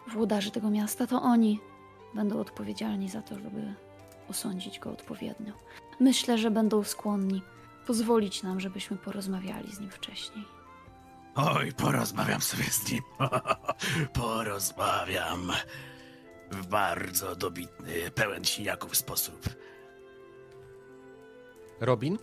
włodarzy 0.08 0.52
tego 0.52 0.70
miasta. 0.70 1.08
To 1.08 1.22
oni 1.22 1.60
będą 2.14 2.40
odpowiedzialni 2.40 3.10
za 3.10 3.22
to, 3.22 3.36
żeby 3.40 3.74
osądzić 4.34 4.80
go 4.80 4.92
odpowiednio. 4.92 5.54
Myślę, 6.00 6.38
że 6.38 6.52
będą 6.52 6.84
skłonni 6.84 7.42
pozwolić 7.88 8.44
nam, 8.44 8.60
żebyśmy 8.60 8.98
porozmawiali 8.98 9.76
z 9.76 9.80
nim 9.80 9.90
wcześniej. 9.90 10.46
Oj, 11.36 11.72
porozmawiam 11.74 12.42
sobie 12.42 12.64
z 12.64 12.92
nim. 12.92 13.02
porozmawiam. 14.22 15.52
W 16.52 16.68
bardzo 16.68 17.36
dobitny, 17.36 18.12
pełen 18.16 18.46
siniaków 18.46 18.98
sposób. 18.98 19.50
Robin? 21.80 22.18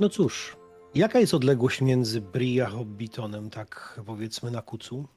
No 0.00 0.08
cóż, 0.08 0.56
jaka 0.94 1.18
jest 1.18 1.34
odległość 1.34 1.80
między 1.80 2.20
Bri 2.20 2.60
a 2.60 2.66
Hobbitonem, 2.66 3.50
tak 3.50 4.00
powiedzmy 4.06 4.50
na 4.50 4.62
kucu? 4.62 5.08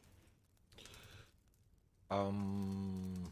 Um, 2.13 3.31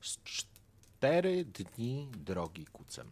z 0.00 0.18
cztery 0.22 1.44
dni 1.44 2.08
drogi 2.16 2.66
kucem. 2.66 3.10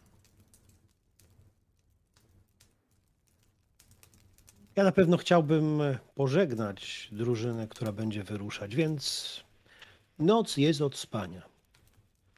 Ja 4.76 4.84
na 4.84 4.92
pewno 4.92 5.16
chciałbym 5.16 5.82
pożegnać 6.14 7.08
drużynę, 7.12 7.68
która 7.68 7.92
będzie 7.92 8.24
wyruszać, 8.24 8.76
więc 8.76 9.40
noc 10.18 10.56
jest 10.56 10.80
od 10.80 10.96
spania. 10.96 11.42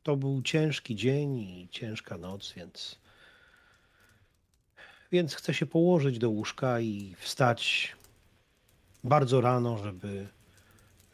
To 0.03 0.17
był 0.17 0.43
ciężki 0.43 0.97
dzień 0.97 1.37
i 1.39 1.69
ciężka 1.71 2.19
noc, 2.19 2.53
więc. 2.53 2.99
Więc 5.13 5.35
chcę 5.35 5.55
się 5.55 5.67
położyć 5.67 6.19
do 6.19 6.31
łóżka 6.31 6.81
i 6.81 7.15
wstać 7.19 7.97
bardzo 9.05 9.41
rano, 9.41 9.79
żeby, 9.79 10.29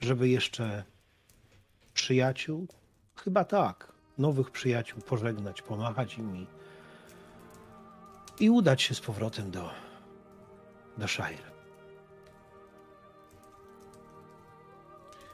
żeby 0.01 0.28
jeszcze 0.28 0.85
przyjaciół, 1.94 2.66
chyba 3.16 3.44
tak, 3.44 3.93
nowych 4.19 4.51
przyjaciół 4.51 5.01
pożegnać, 5.01 5.62
pomachać 5.62 6.19
im 6.19 6.36
i, 6.36 6.47
i 8.40 8.51
udać 8.51 8.82
się 8.82 8.94
z 8.94 9.01
powrotem 9.01 9.51
do, 9.51 9.70
do 10.98 11.09
Shire. 11.09 11.55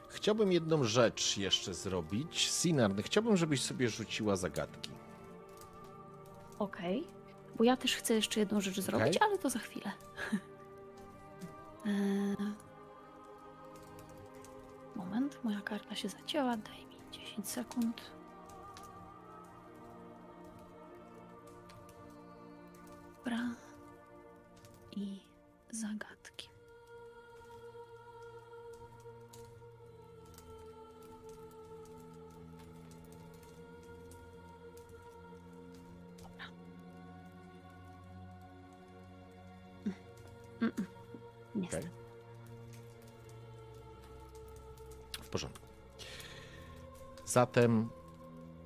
Chciałbym 0.09 0.51
jedną 0.51 0.83
rzecz 0.83 1.37
jeszcze 1.37 1.73
zrobić. 1.73 2.51
Sinarny, 2.51 3.03
chciałbym, 3.03 3.37
żebyś 3.37 3.61
sobie 3.61 3.89
rzuciła 3.89 4.35
zagadki. 4.35 4.91
Okej. 6.59 7.07
Bo 7.55 7.63
ja 7.63 7.77
też 7.77 7.95
chcę 7.95 8.13
jeszcze 8.13 8.39
jedną 8.39 8.61
rzecz 8.61 8.79
zrobić, 8.79 9.17
ale 9.21 9.37
to 9.37 9.49
za 9.49 9.59
chwilę. 9.59 9.91
Eee, 11.85 12.35
Moment, 14.95 15.43
moja 15.43 15.61
karta 15.61 15.95
się 15.95 16.09
zacięła. 16.09 16.57
Daj 16.57 16.85
mi 16.85 16.95
10 17.11 17.49
sekund. 17.49 18.01
Dobra. 23.17 23.49
I 24.91 25.19
zagadki. 25.71 26.50
Zatem 47.31 47.89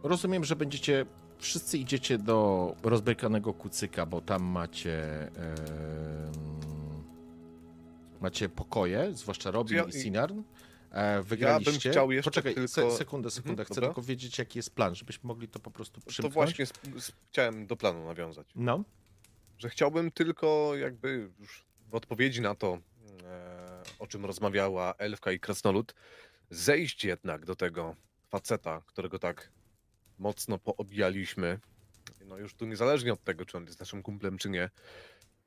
rozumiem, 0.03 0.43
że 0.43 0.55
będziecie. 0.55 1.05
Wszyscy 1.37 1.77
idziecie 1.77 2.17
do 2.17 2.75
rozbrykanego 2.83 3.53
kucyka, 3.53 4.05
bo 4.05 4.21
tam 4.21 4.43
macie. 4.43 5.27
em, 5.27 5.31
macie 8.21 8.49
pokoje, 8.49 9.13
zwłaszcza 9.13 9.51
Robin 9.51 9.77
Ja- 9.77 9.83
i 9.83 9.91
Sinarn. 9.91 10.41
E, 10.91 11.23
wygraliście. 11.23 11.89
chciał 11.91 12.11
jeszcze 12.11 12.31
Poczekaj, 12.31 12.53
tylko- 12.53 12.67
se, 12.67 12.91
sekundę, 12.91 13.31
sekundę. 13.31 13.51
Mhm, 13.51 13.65
Chcę 13.65 13.75
dobra. 13.75 13.89
tylko 13.89 14.01
wiedzieć, 14.01 14.37
jaki 14.39 14.59
jest 14.59 14.75
plan, 14.75 14.95
żebyśmy 14.95 15.27
mogli 15.27 15.47
to 15.47 15.59
po 15.59 15.71
prostu 15.71 16.01
To 16.01 16.07
przymknąć. 16.07 16.33
właśnie 16.33 16.63
sp- 16.71 16.95
sp- 17.07 17.17
chciałem 17.29 17.67
do 17.67 17.75
planu 17.77 18.05
nawiązać. 18.05 18.47
No, 18.55 18.83
Że 19.57 19.69
chciałbym 19.69 20.11
tylko 20.11 20.71
jakby 20.75 21.29
już 21.39 21.65
w 21.91 21.95
odpowiedzi 21.95 22.41
na 22.41 22.55
to, 22.55 22.77
e, 23.23 23.83
o 23.99 24.07
czym 24.07 24.25
rozmawiała 24.25 24.93
Elfka 24.97 25.31
i 25.31 25.39
Krasnolud, 25.39 25.95
zejść 26.49 27.03
jednak 27.05 27.45
do 27.45 27.55
tego 27.55 27.95
faceta, 28.39 28.81
którego 28.85 29.19
tak 29.19 29.51
mocno 30.19 30.57
poobijaliśmy. 30.59 31.59
No 32.25 32.37
już 32.37 32.53
tu 32.53 32.65
niezależnie 32.65 33.13
od 33.13 33.23
tego, 33.23 33.45
czy 33.45 33.57
on 33.57 33.65
jest 33.65 33.79
naszym 33.79 34.03
kumplem, 34.03 34.37
czy 34.37 34.49
nie, 34.49 34.69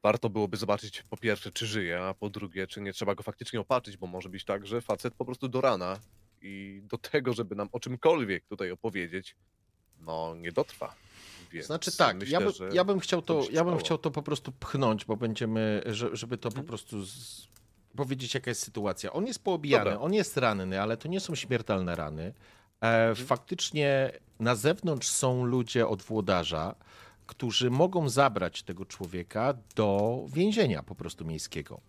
warto 0.02 0.31
byłoby 0.31 0.56
zobaczyć 0.56 1.02
po 1.10 1.16
pierwsze, 1.16 1.51
czy 1.52 1.66
żyje, 1.66 2.01
a 2.02 2.15
po 2.15 2.31
drugie, 2.31 2.66
czy 2.66 2.81
nie 2.81 2.93
trzeba 2.93 3.15
go 3.15 3.23
faktycznie 3.23 3.60
opatrzyć, 3.60 3.97
bo 3.97 4.06
może 4.06 4.28
być 4.28 4.44
tak, 4.44 4.66
że 4.66 4.81
facet 4.81 5.15
po 5.15 5.24
prostu 5.24 5.48
do 5.48 5.60
rana 5.60 5.98
i 6.43 6.82
do 6.85 6.98
tego, 6.98 7.32
żeby 7.32 7.55
nam 7.55 7.69
o 7.73 7.81
czymkolwiek 7.81 8.44
tutaj 8.47 8.70
opowiedzieć, 8.70 9.36
no 10.01 10.35
nie 10.36 10.52
dotrwa. 10.52 10.94
Więc 11.52 11.66
Znaczy 11.66 11.97
tak, 11.97 12.16
myślę, 12.16 12.32
ja, 12.40 12.47
by, 12.47 12.74
ja 12.77 12.85
bym 12.85 12.98
chciał 13.01 13.23
to, 13.23 13.43
ja 13.52 13.65
bym 13.65 13.78
chciał 13.78 13.98
to 13.98 14.10
po 14.10 14.23
prostu 14.23 14.52
pchnąć, 14.52 15.05
bo 15.05 15.16
będziemy, 15.16 15.82
że- 15.86 16.16
żeby 16.16 16.39
to 16.39 16.48
po 16.48 16.52
Mhm. 16.60 16.66
prostu 16.66 17.05
z, 17.06 17.48
powiedzieć 17.97 18.35
jaka 18.35 18.51
jest 18.51 18.62
sytuacja. 18.62 19.12
On 19.12 19.27
jest 19.27 19.44
poobijany, 19.44 19.85
Dobra. 19.85 20.01
on 20.01 20.15
jest 20.15 20.36
ranny, 20.36 20.81
ale 20.82 20.97
to 20.97 21.09
nie 21.09 21.20
są 21.20 21.35
śmiertelne 21.35 21.97
rany. 21.97 22.35
E, 22.80 23.09
Mhm. 23.09 23.26
faktycznie 23.26 24.12
na 24.40 24.55
zewnątrz 24.55 25.09
są 25.09 25.44
ludzie 25.44 25.88
od 25.88 26.02
włodarza, 26.02 26.74
którzy 27.26 27.70
mogą 27.70 28.09
zabrać 28.09 28.62
tego 28.62 28.84
człowieka 28.86 29.55
do 29.76 30.20
więzienia 30.28 30.82
po 30.82 30.94
prostu 30.94 31.24
miejskiego. 31.24 31.80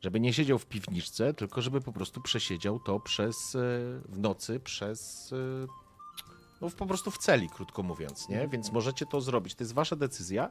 Żeby 0.00 0.20
nie 0.20 0.32
siedział 0.32 0.58
w 0.58 0.66
piwniczce, 0.66 1.34
tylko 1.34 1.62
żeby 1.62 1.80
po 1.80 1.92
prostu 1.92 2.20
przesiedział 2.20 2.80
to 2.80 3.00
przez 3.00 3.54
e, 3.54 3.58
w 4.08 4.18
nocy 4.18 4.60
przez 4.60 5.32
e, 5.32 5.66
no 6.60 6.70
po 6.70 6.86
prostu 6.86 7.10
w 7.10 7.18
celi, 7.18 7.48
krótko 7.48 7.82
mówiąc, 7.82 8.28
nie? 8.28 8.48
Więc 8.48 8.72
możecie 8.72 9.06
to 9.06 9.20
zrobić. 9.20 9.54
To 9.54 9.64
jest 9.64 9.74
wasza 9.74 9.96
decyzja. 9.96 10.50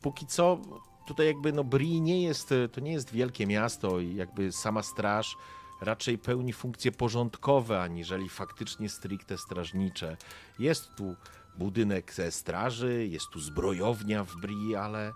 Póki 0.00 0.26
co 0.26 0.58
tutaj 1.06 1.26
jakby 1.26 1.52
no 1.52 1.64
Bri 1.64 2.00
nie 2.00 2.22
jest, 2.22 2.54
to 2.72 2.80
nie 2.80 2.92
jest 2.92 3.10
wielkie 3.10 3.46
miasto 3.46 4.00
i 4.00 4.14
jakby 4.14 4.52
sama 4.52 4.82
straż 4.82 5.36
raczej 5.80 6.18
pełni 6.18 6.52
funkcje 6.52 6.92
porządkowe, 6.92 7.82
aniżeli 7.82 8.28
faktycznie 8.28 8.88
stricte 8.88 9.38
strażnicze. 9.38 10.16
Jest 10.58 10.94
tu 10.96 11.16
budynek 11.58 12.14
ze 12.14 12.32
straży, 12.32 13.06
jest 13.06 13.26
tu 13.28 13.40
zbrojownia 13.40 14.24
w 14.24 14.36
Bri, 14.36 14.74
ale 14.76 15.12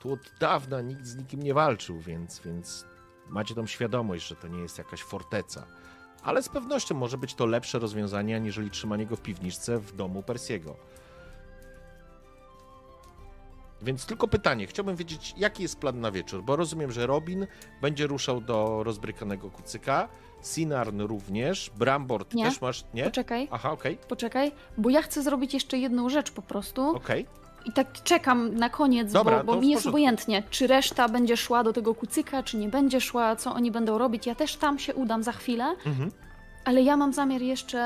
tu 0.00 0.12
od 0.12 0.32
dawna 0.40 0.80
nikt 0.80 1.06
z 1.06 1.16
nikim 1.16 1.42
nie 1.42 1.54
walczył, 1.54 2.00
więc, 2.00 2.40
więc 2.40 2.84
macie 3.28 3.54
tą 3.54 3.66
świadomość, 3.66 4.28
że 4.28 4.36
to 4.36 4.48
nie 4.48 4.58
jest 4.58 4.78
jakaś 4.78 5.02
forteca. 5.02 5.66
Ale 6.22 6.42
z 6.42 6.48
pewnością 6.48 6.94
może 6.94 7.18
być 7.18 7.34
to 7.34 7.46
lepsze 7.46 7.78
rozwiązanie, 7.78 8.36
aniżeli 8.36 8.70
trzymanie 8.70 9.06
go 9.06 9.16
w 9.16 9.22
piwniczce 9.22 9.78
w 9.78 9.96
domu 9.96 10.22
Persiego. 10.22 10.76
Więc 13.84 14.06
tylko 14.06 14.28
pytanie, 14.28 14.66
chciałbym 14.66 14.96
wiedzieć, 14.96 15.34
jaki 15.36 15.62
jest 15.62 15.78
plan 15.78 16.00
na 16.00 16.10
wieczór, 16.10 16.42
bo 16.42 16.56
rozumiem, 16.56 16.92
że 16.92 17.06
Robin 17.06 17.46
będzie 17.82 18.06
ruszał 18.06 18.40
do 18.40 18.82
rozbrykanego 18.84 19.50
kucyka, 19.50 20.08
Sinarn 20.42 21.00
również, 21.00 21.70
Brambor, 21.78 22.24
ty 22.24 22.36
Nie. 22.36 22.44
też 22.44 22.60
masz, 22.60 22.84
nie? 22.94 23.04
Poczekaj, 23.04 23.48
Aha, 23.50 23.70
okej, 23.72 23.98
poczekaj, 24.08 24.52
bo 24.78 24.90
ja 24.90 25.02
chcę 25.02 25.22
zrobić 25.22 25.54
jeszcze 25.54 25.78
jedną 25.78 26.08
rzecz 26.08 26.30
po 26.30 26.42
prostu. 26.42 26.96
okej. 26.96 27.26
I 27.66 27.72
tak 27.72 28.02
czekam 28.02 28.54
na 28.54 28.70
koniec, 28.70 29.12
Dobra, 29.12 29.44
bo, 29.44 29.54
bo 29.54 29.60
mi 29.60 29.70
jest 29.70 29.86
obojętnie, 29.86 30.42
czy 30.50 30.66
reszta 30.66 31.08
będzie 31.08 31.36
szła 31.36 31.64
do 31.64 31.72
tego 31.72 31.94
kucyka, 31.94 32.42
czy 32.42 32.56
nie 32.56 32.68
będzie 32.68 33.00
szła, 33.00 33.36
co 33.36 33.54
oni 33.54 33.70
będą 33.70 33.98
robić. 33.98 34.26
Ja 34.26 34.34
też 34.34 34.56
tam 34.56 34.78
się 34.78 34.94
udam 34.94 35.22
za 35.22 35.32
chwilę, 35.32 35.64
Mhm. 35.86 36.10
ale 36.64 36.82
ja 36.82 36.96
mam 36.96 37.12
zamiar 37.12 37.42
jeszcze 37.42 37.78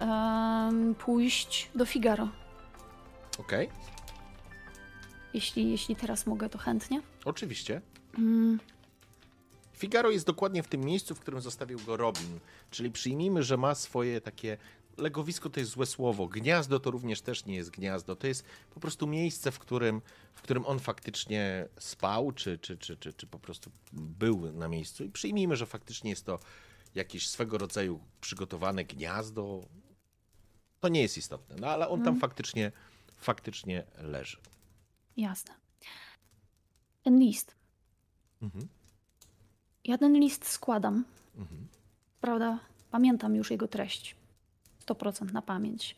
em, 0.00 0.94
pójść 0.94 1.70
do 1.74 1.86
Figaro. 1.86 2.28
Okej, 3.38 3.68
Jeśli, 5.36 5.70
jeśli 5.70 5.96
teraz 5.96 6.26
mogę, 6.26 6.48
to 6.48 6.58
chętnie. 6.58 7.02
oczywiście. 7.24 7.80
Mm, 8.18 8.60
Figaro 9.72 10.10
jest 10.10 10.26
dokładnie 10.26 10.62
w 10.62 10.68
tym 10.68 10.80
miejscu, 10.80 11.14
w 11.14 11.20
którym 11.20 11.40
zostawił 11.40 11.78
go 11.86 11.96
Robin. 11.96 12.38
Czyli 12.70 12.90
przyjmijmy, 12.90 13.42
że 13.42 13.56
ma 13.56 13.74
swoje 13.74 14.20
takie. 14.20 14.56
Legowisko 14.96 15.50
to 15.50 15.60
jest 15.60 15.72
złe 15.72 15.86
słowo. 15.86 16.26
Gniazdo 16.28 16.80
to 16.80 16.90
również 16.90 17.20
też 17.20 17.44
nie 17.44 17.56
jest 17.56 17.70
gniazdo. 17.70 18.16
To 18.16 18.26
jest 18.26 18.44
po 18.74 18.80
prostu 18.80 19.06
miejsce, 19.06 19.52
w 19.52 19.58
którym, 19.58 20.02
w 20.34 20.42
którym 20.42 20.66
on 20.66 20.78
faktycznie 20.78 21.68
spał, 21.78 22.32
czy, 22.32 22.58
czy, 22.58 22.76
czy, 22.76 22.96
czy, 22.96 23.12
czy 23.12 23.26
po 23.26 23.38
prostu 23.38 23.70
był 23.92 24.52
na 24.52 24.68
miejscu. 24.68 25.04
I 25.04 25.10
przyjmijmy, 25.10 25.56
że 25.56 25.66
faktycznie 25.66 26.10
jest 26.10 26.24
to 26.26 26.38
jakieś 26.94 27.28
swego 27.28 27.58
rodzaju 27.58 28.00
przygotowane 28.20 28.84
gniazdo. 28.84 29.62
To 30.80 30.88
nie 30.88 31.02
jest 31.02 31.18
istotne, 31.18 31.56
no 31.60 31.66
ale 31.68 31.88
on 31.88 31.98
tam 32.00 32.14
Mhm. 32.14 32.20
faktycznie, 32.20 32.72
faktycznie 33.16 33.84
leży. 33.98 34.36
Jasne. 35.16 35.54
Ten 37.02 37.18
list. 37.18 37.54
Mhm. 38.42 38.68
Ja 39.84 39.98
ten 39.98 40.14
list 40.14 40.46
składam. 40.46 41.04
Mhm. 41.36 41.68
Prawda? 42.20 42.58
Pamiętam 42.90 43.34
już 43.36 43.50
jego 43.50 43.68
treść. 43.68 44.16
100% 44.86 45.32
na 45.32 45.42
pamięć. 45.42 45.96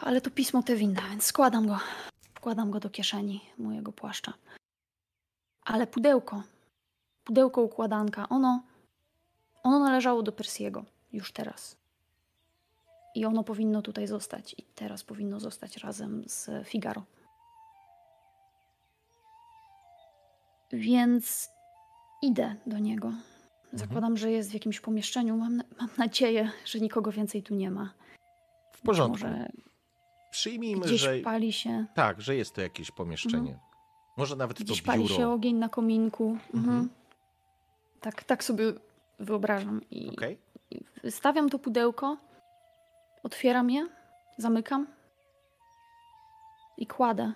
Ale 0.00 0.20
to 0.20 0.30
pismo 0.30 0.62
te 0.62 0.76
winda, 0.76 1.02
więc 1.10 1.24
składam 1.24 1.66
go. 1.66 1.78
Wkładam 2.34 2.70
go 2.70 2.80
do 2.80 2.90
kieszeni 2.90 3.40
mojego 3.58 3.92
płaszcza. 3.92 4.32
Ale 5.64 5.86
pudełko, 5.86 6.42
pudełko 7.24 7.62
układanka, 7.62 8.28
ono, 8.28 8.62
ono 9.62 9.78
należało 9.78 10.22
do 10.22 10.32
Persiego 10.32 10.84
już 11.12 11.32
teraz. 11.32 11.76
I 13.14 13.24
ono 13.24 13.44
powinno 13.44 13.82
tutaj 13.82 14.06
zostać. 14.06 14.54
I 14.58 14.62
teraz 14.62 15.04
powinno 15.04 15.40
zostać 15.40 15.76
razem 15.76 16.22
z 16.26 16.50
Figaro. 16.68 17.02
Więc 20.72 21.50
idę 22.22 22.56
do 22.66 22.78
niego. 22.78 23.12
Zakładam, 23.72 24.16
że 24.16 24.30
jest 24.30 24.50
w 24.50 24.54
jakimś 24.54 24.80
pomieszczeniu. 24.80 25.36
Mam, 25.36 25.56
mam 25.80 25.88
nadzieję, 25.98 26.50
że 26.64 26.80
nikogo 26.80 27.12
więcej 27.12 27.42
tu 27.42 27.54
nie 27.54 27.70
ma. 27.70 27.92
W 28.72 28.80
porządku. 28.82 29.24
Może 29.24 29.48
Przyjmijmy, 30.30 30.86
gdzieś 30.86 31.00
że. 31.00 31.18
pali 31.18 31.52
się, 31.52 31.86
Tak, 31.94 32.20
że 32.20 32.36
jest 32.36 32.54
to 32.54 32.60
jakieś 32.60 32.90
pomieszczenie. 32.90 33.58
Może 34.16 34.36
nawet 34.36 34.62
gdzieś 34.62 34.80
to 34.82 34.86
pali 34.86 35.02
biuro. 35.02 35.14
się 35.16 35.28
ogień 35.28 35.56
na 35.56 35.68
kominku. 35.68 36.24
Mhm. 36.54 36.64
Mhm. 36.64 36.88
Tak, 38.00 38.24
tak 38.24 38.44
sobie 38.44 38.64
wyobrażam. 39.18 39.80
I, 39.90 40.10
Okej. 40.10 40.38
I 40.70 40.80
stawiam 41.10 41.50
to 41.50 41.58
pudełko, 41.58 42.16
otwieram 43.24 43.70
je, 43.70 43.88
zamykam 44.38 44.86
i 46.76 46.86
kładę 46.86 47.32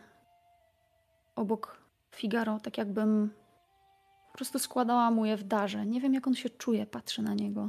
obok 1.36 1.78
Figaro, 2.15 2.60
tak 2.60 2.78
jakbym 2.78 3.31
prostu 4.39 4.59
składała 4.59 5.10
mu 5.10 5.27
je 5.27 5.36
w 5.36 5.43
darze. 5.44 5.86
Nie 5.86 6.01
wiem, 6.01 6.15
jak 6.15 6.27
on 6.27 6.35
się 6.35 6.51
czuje, 6.51 6.86
patrzę 6.86 7.23
na 7.23 7.35
niego. 7.35 7.69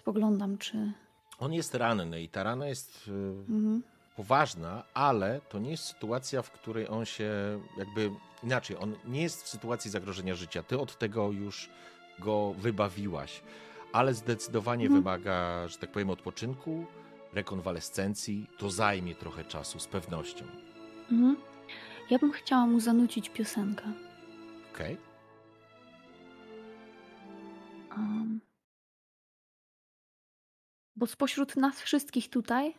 Spoglądam, 0.00 0.58
czy... 0.58 0.92
On 1.38 1.52
jest 1.52 1.74
ranny 1.74 2.22
i 2.22 2.28
ta 2.28 2.42
rana 2.42 2.66
jest 2.66 3.08
y, 3.08 3.10
Mhm. 3.48 3.82
poważna, 4.16 4.82
ale 4.94 5.40
to 5.48 5.58
nie 5.58 5.70
jest 5.70 5.84
sytuacja, 5.84 6.42
w 6.42 6.50
której 6.50 6.88
on 6.88 7.04
się 7.04 7.30
jakby 7.78 8.10
inaczej, 8.42 8.76
on 8.76 8.94
nie 9.04 9.22
jest 9.22 9.42
w 9.42 9.48
sytuacji 9.48 9.90
zagrożenia 9.90 10.34
życia. 10.34 10.62
Ty 10.62 10.78
od 10.80 10.98
tego 10.98 11.30
już 11.30 11.70
go 12.18 12.52
wybawiłaś, 12.58 13.42
ale 13.92 14.14
zdecydowanie 14.14 14.84
Mhm. 14.86 15.02
wymaga, 15.02 15.68
że 15.68 15.78
tak 15.78 15.92
powiem, 15.92 16.10
odpoczynku, 16.10 16.86
rekonwalescencji. 17.32 18.46
To 18.58 18.70
zajmie 18.70 19.14
trochę 19.14 19.44
czasu, 19.44 19.78
z 19.78 19.86
pewnością. 19.86 20.44
Mhm. 21.10 21.36
Ja 22.10 22.18
bym 22.18 22.32
chciała 22.32 22.66
mu 22.66 22.80
zanucić 22.80 23.30
piosenkę. 23.30 23.92
Okej? 24.74 24.96
Um, 27.90 28.40
bo 30.96 31.06
spośród 31.06 31.56
nas 31.56 31.80
wszystkich 31.80 32.30
tutaj 32.30 32.74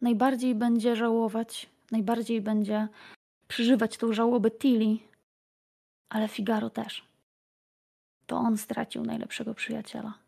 najbardziej 0.00 0.54
będzie 0.54 0.96
żałować, 0.96 1.70
najbardziej 1.90 2.40
będzie 2.40 2.88
przeżywać 3.48 3.96
tą 3.96 4.12
żałobę 4.12 4.50
Tilly, 4.50 4.98
ale 6.08 6.28
Figaro 6.28 6.70
też. 6.70 7.04
To 8.26 8.36
on 8.36 8.58
stracił 8.58 9.04
najlepszego 9.04 9.54
przyjaciela. 9.54 10.27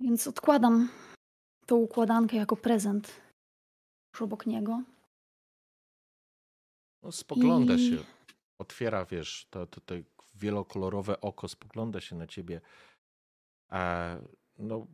Więc 0.00 0.26
odkładam 0.26 0.88
tą 1.66 1.76
układankę 1.76 2.36
jako 2.36 2.56
prezent 2.56 3.20
już 4.14 4.22
obok 4.22 4.46
niego. 4.46 4.82
No, 7.02 7.12
spogląda 7.12 7.74
I- 7.74 7.90
się, 7.90 8.04
otwiera, 8.58 9.04
wiesz, 9.04 9.46
to, 9.50 9.66
to, 9.66 9.80
to 9.80 9.94
wielokolorowe 10.34 11.20
oko 11.20 11.48
spogląda 11.48 12.00
się 12.00 12.16
na 12.16 12.26
ciebie. 12.26 12.60
A, 13.68 14.16
no, 14.58 14.86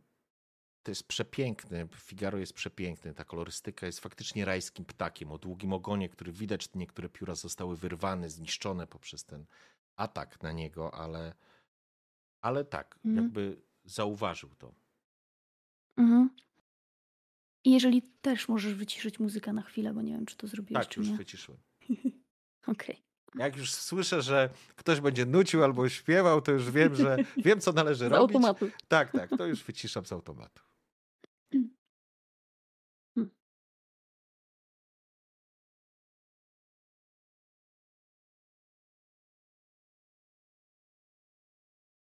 to 0.83 0.91
jest 0.91 1.07
przepiękne. 1.07 1.87
Figaro 1.95 2.37
jest 2.37 2.53
przepiękny. 2.53 3.13
Ta 3.13 3.23
kolorystyka 3.25 3.85
jest 3.85 3.99
faktycznie 3.99 4.45
rajskim 4.45 4.85
ptakiem 4.85 5.31
o 5.31 5.37
długim 5.37 5.73
ogonie, 5.73 6.09
który 6.09 6.31
widać, 6.31 6.69
niektóre 6.75 7.09
pióra 7.09 7.35
zostały 7.35 7.77
wyrwane, 7.77 8.29
zniszczone 8.29 8.87
poprzez 8.87 9.25
ten 9.25 9.45
atak 9.95 10.41
na 10.43 10.51
niego, 10.51 10.93
ale, 10.93 11.33
ale 12.41 12.65
tak, 12.65 12.99
Mhm. 13.05 13.23
jakby 13.25 13.61
zauważył 13.85 14.55
to. 14.55 14.73
Mhm. 15.97 16.29
I 17.65 17.71
jeżeli 17.71 18.01
też 18.21 18.47
możesz 18.47 18.73
wyciszyć 18.73 19.19
muzykę 19.19 19.53
na 19.53 19.61
chwilę, 19.61 19.93
bo 19.93 20.01
nie 20.01 20.13
wiem, 20.13 20.25
czy 20.25 20.37
to 20.37 20.47
zrobiłeś, 20.47 20.83
Tak, 20.85 20.93
czy 20.93 20.99
już 20.99 21.09
nie. 21.09 21.17
wyciszyłem. 21.17 21.61
Okej. 22.67 23.03
Jak 23.35 23.57
już 23.57 23.73
słyszę, 23.73 24.21
że 24.21 24.49
ktoś 24.75 24.99
będzie 25.01 25.25
nucił 25.25 25.63
albo 25.63 25.89
śpiewał, 25.89 26.41
to 26.41 26.51
już 26.51 26.71
wiem, 26.71 26.95
że 26.95 27.17
wiem, 27.45 27.59
co 27.61 27.71
należy 27.71 28.05
Z 28.07 28.11
robić. 28.11 28.35
automatu. 28.35 28.69
Tak, 28.87 29.11
tak, 29.11 29.29
to 29.37 29.45
już 29.51 29.63
wyciszam 29.63 30.05
z 30.05 30.11
automatu. 30.11 30.63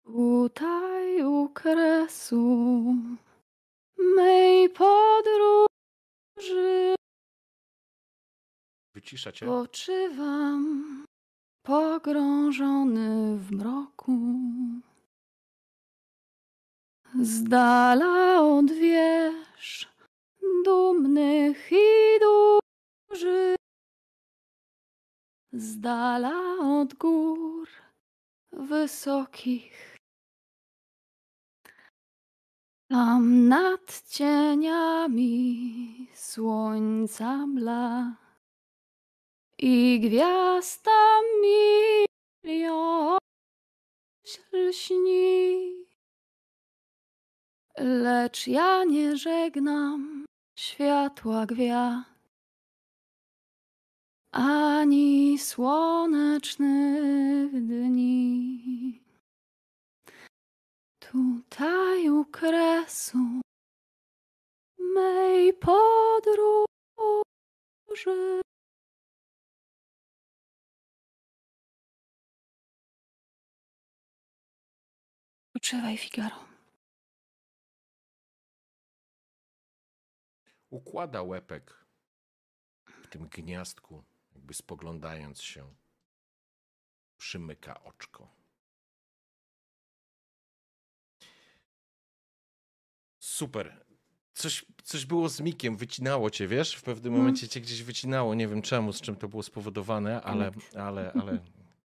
Tutaj 0.03 1.23
u 1.23 1.49
kresu 1.49 2.95
mej 4.15 4.69
podróży 4.69 5.89
Wycisza 8.95 9.31
cię. 9.31 9.45
poczywam 9.45 11.05
pogrążony 11.65 13.37
w 13.37 13.51
mroku. 13.51 14.11
Z 17.21 17.43
dala 17.43 18.41
od 18.41 18.71
wież 18.71 19.89
dumnych 20.65 21.71
i 21.71 22.19
dużych, 22.19 23.55
z 25.53 25.79
dala 25.79 26.57
od 26.81 26.93
gór 26.93 27.67
wysokich. 28.51 29.98
Tam 32.89 33.47
nad 33.47 34.01
cieniami 34.09 36.07
słońca 36.13 37.45
blask 37.47 38.17
i 39.57 39.99
gwiazda 39.99 41.21
milion 41.41 43.17
lśni. 44.53 45.85
Lecz 47.77 48.47
ja 48.47 48.83
nie 48.83 49.17
żegnam 49.17 50.25
światła 50.55 51.45
gwiazd 51.45 52.09
ani 54.31 55.37
słonecznych 55.37 57.67
dni. 57.67 59.08
Tutaj 61.11 62.09
u 62.09 62.25
kresu 62.25 63.17
mej 64.77 65.53
podróży. 65.53 66.67
Poczywaj, 75.53 75.97
Figaro. 75.97 76.45
Układa 80.69 81.21
łepek 81.23 81.85
w 82.85 83.07
tym 83.07 83.27
gniazdku, 83.27 84.03
jakby 84.35 84.53
spoglądając 84.53 85.41
się. 85.41 85.75
Przymyka 87.17 87.83
oczko. 87.83 88.38
Super. 93.39 93.85
Coś, 94.33 94.65
coś 94.83 95.05
było 95.05 95.29
z 95.29 95.41
Mikiem, 95.41 95.77
wycinało 95.77 96.29
cię, 96.29 96.47
wiesz? 96.47 96.75
W 96.75 96.81
pewnym 96.83 97.13
Mm. 97.13 97.21
momencie 97.25 97.47
cię 97.47 97.61
gdzieś 97.61 97.83
wycinało. 97.83 98.35
Nie 98.35 98.47
wiem 98.47 98.61
czemu, 98.61 98.93
z 98.93 99.01
czym 99.01 99.15
to 99.15 99.27
było 99.27 99.43
spowodowane, 99.43 100.21
ale, 100.21 100.51
ale, 100.75 101.11
ale 101.21 101.39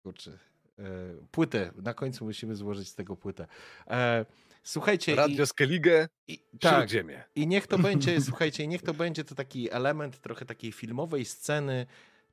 kurczę. 0.04 0.32
E, 0.80 0.84
płytę, 1.32 1.72
na 1.76 1.94
końcu 1.94 2.26
musimy 2.26 2.56
złożyć 2.56 2.90
z 2.90 2.96
tego 2.96 3.16
płytę. 3.16 3.48
E, 3.88 4.26
słuchajcie. 4.64 5.16
Radio 5.16 5.46
Skellige, 5.46 6.08
i, 6.28 6.34
i, 6.54 6.60
tak, 6.60 6.78
Śródziemie. 6.78 7.24
i 7.36 7.48
niech 7.48 7.68
to 7.68 7.78
będzie, 7.80 8.22
słuchajcie, 8.30 8.68
niech 8.68 8.82
to 8.82 8.94
będzie 8.94 9.24
to 9.24 9.36
taki 9.36 9.72
element 9.72 10.22
trochę 10.22 10.46
takiej 10.46 10.72
filmowej 10.72 11.26
sceny. 11.26 11.86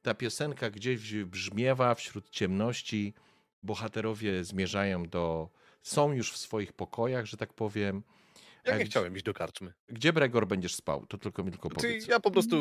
Ta 0.02 0.14
piosenka 0.14 0.70
gdzieś 0.70 1.14
brzmiewa 1.24 1.94
wśród 1.94 2.30
ciemności. 2.30 3.14
Bohaterowie 3.62 4.44
zmierzają 4.44 5.08
do. 5.08 5.48
Są 5.82 6.12
już 6.12 6.32
w 6.32 6.36
swoich 6.36 6.72
pokojach, 6.72 7.26
że 7.26 7.36
tak 7.36 7.52
powiem. 7.54 8.02
Ja 8.72 8.78
nie 8.78 8.84
chciałem 8.84 9.16
iść 9.16 9.24
do 9.24 9.34
karczmy. 9.34 9.72
Gdzie 9.88 10.12
Bregor 10.12 10.46
będziesz 10.46 10.74
spał? 10.74 11.06
To 11.06 11.18
tylko 11.18 11.44
mi 11.44 11.50
tylko 11.50 11.70
powiedz. 11.70 12.06
ja 12.08 12.20
po 12.20 12.30
prostu 12.30 12.56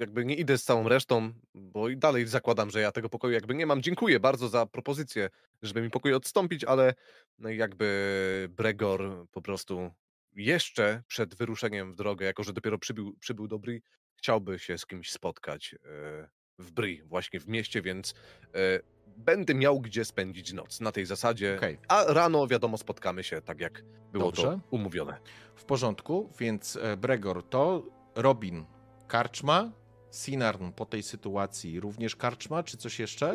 jakby 0.00 0.24
nie 0.24 0.34
idę 0.34 0.58
z 0.58 0.64
całą 0.64 0.88
resztą, 0.88 1.32
bo 1.54 1.88
i 1.88 1.96
dalej 1.96 2.26
zakładam, 2.26 2.70
że 2.70 2.80
ja 2.80 2.92
tego 2.92 3.08
pokoju 3.08 3.34
jakby 3.34 3.54
nie 3.54 3.66
mam. 3.66 3.82
Dziękuję 3.82 4.20
bardzo 4.20 4.48
za 4.48 4.66
propozycję, 4.66 5.30
żeby 5.62 5.82
mi 5.82 5.90
pokój 5.90 6.14
odstąpić, 6.14 6.64
ale 6.64 6.94
no 7.38 7.48
jakby 7.48 8.48
Bregor 8.50 9.26
po 9.30 9.42
prostu 9.42 9.90
jeszcze 10.36 11.02
przed 11.06 11.34
wyruszeniem 11.34 11.92
w 11.92 11.96
drogę, 11.96 12.26
jako 12.26 12.42
że 12.42 12.52
dopiero 12.52 12.78
przybył, 12.78 13.16
przybył 13.20 13.48
do 13.48 13.58
Bri, 13.58 13.82
chciałby 14.14 14.58
się 14.58 14.78
z 14.78 14.86
kimś 14.86 15.10
spotkać 15.10 15.74
e, 15.74 16.28
w 16.58 16.70
Bri, 16.70 17.02
właśnie 17.02 17.40
w 17.40 17.48
mieście, 17.48 17.82
więc 17.82 18.14
e, 18.54 18.80
będę 19.16 19.54
miał 19.54 19.80
gdzie 19.80 20.04
spędzić 20.04 20.52
noc 20.52 20.80
na 20.80 20.92
tej 20.92 21.06
zasadzie. 21.06 21.54
Okej. 21.58 21.78
A 21.88 22.04
rano, 22.04 22.46
wiadomo, 22.46 22.78
spotkamy 22.78 23.24
się 23.24 23.40
tak, 23.42 23.60
jak 23.60 23.82
było 24.12 24.24
Dobrze. 24.24 24.42
to 24.42 24.60
umówione. 24.70 25.18
W 25.54 25.64
porządku, 25.64 26.30
więc 26.38 26.76
e, 26.82 26.96
Bregor 26.96 27.42
to 27.48 27.82
Robin 28.14 28.64
Karczma, 29.08 29.70
Sinarn 30.10 30.70
po 30.72 30.86
tej 30.86 31.02
sytuacji 31.02 31.80
również 31.80 32.16
Karczma, 32.16 32.62
czy 32.62 32.76
coś 32.76 32.98
jeszcze? 33.00 33.34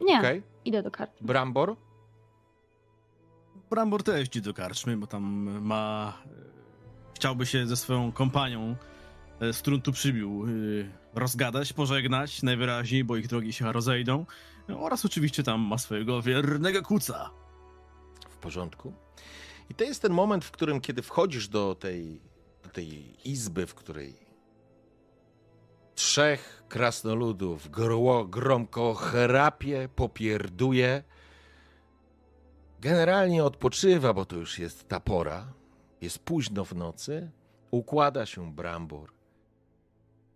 Nie, 0.00 0.18
Okej. 0.18 0.42
idę 0.64 0.82
do 0.82 0.90
karty. 0.90 1.24
Brambor? 1.24 1.76
Brambor 3.70 4.02
też 4.02 4.26
idzie 4.26 4.40
do 4.40 4.54
karczmy, 4.54 4.96
bo 4.96 5.06
tam 5.06 5.22
ma... 5.60 6.12
e, 6.26 6.52
Chciałby 7.14 7.46
się 7.46 7.66
ze 7.66 7.76
swoją 7.76 8.12
kompanią, 8.12 8.76
e, 9.40 9.52
z 9.52 9.58
którą 9.62 9.80
tu 9.82 9.92
przybił, 9.92 10.46
rozgadać, 11.14 11.72
pożegnać 11.72 12.42
najwyraźniej, 12.42 13.04
bo 13.04 13.16
ich 13.16 13.26
drogi 13.28 13.52
się 13.52 13.72
rozejdą. 13.72 14.26
Oraz 14.68 15.04
oczywiście 15.04 15.42
tam 15.42 15.60
ma 15.60 15.78
swojego 15.78 16.22
wiernego 16.22 16.82
kuca. 16.82 17.30
W 18.30 18.36
porządku. 18.36 18.92
I 19.70 19.74
to 19.74 19.84
jest 19.84 20.02
ten 20.02 20.12
moment, 20.12 20.44
w 20.44 20.50
którym, 20.50 20.80
kiedy 20.80 21.02
wchodzisz 21.02 21.48
do 21.48 21.74
tej, 21.74 22.20
do 22.62 22.68
tej 22.68 23.16
izby, 23.30 23.66
w 23.66 23.74
której 23.74 24.32
Trzech 25.94 26.64
krasnoludów 26.68 27.70
gro, 27.70 28.24
gromko 28.24 28.94
chrapie, 28.94 29.88
popierduje. 29.96 31.02
Generalnie 32.80 33.44
odpoczywa, 33.44 34.14
bo 34.14 34.24
to 34.24 34.36
już 34.36 34.58
jest 34.58 34.88
ta 34.88 35.00
pora. 35.00 35.52
Jest 36.00 36.18
późno 36.18 36.64
w 36.64 36.74
nocy. 36.74 37.30
Układa 37.70 38.26
się 38.26 38.52
Brambor 38.52 39.12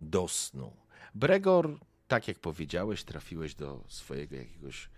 do 0.01 0.27
snu. 0.27 0.73
Bregor, 1.15 1.79
tak 2.07 2.27
jak 2.27 2.39
powiedziałeś, 2.39 3.03
trafiłeś 3.03 3.55
do 3.55 3.83
swojego 3.87 4.35
jakiegoś 4.35 4.89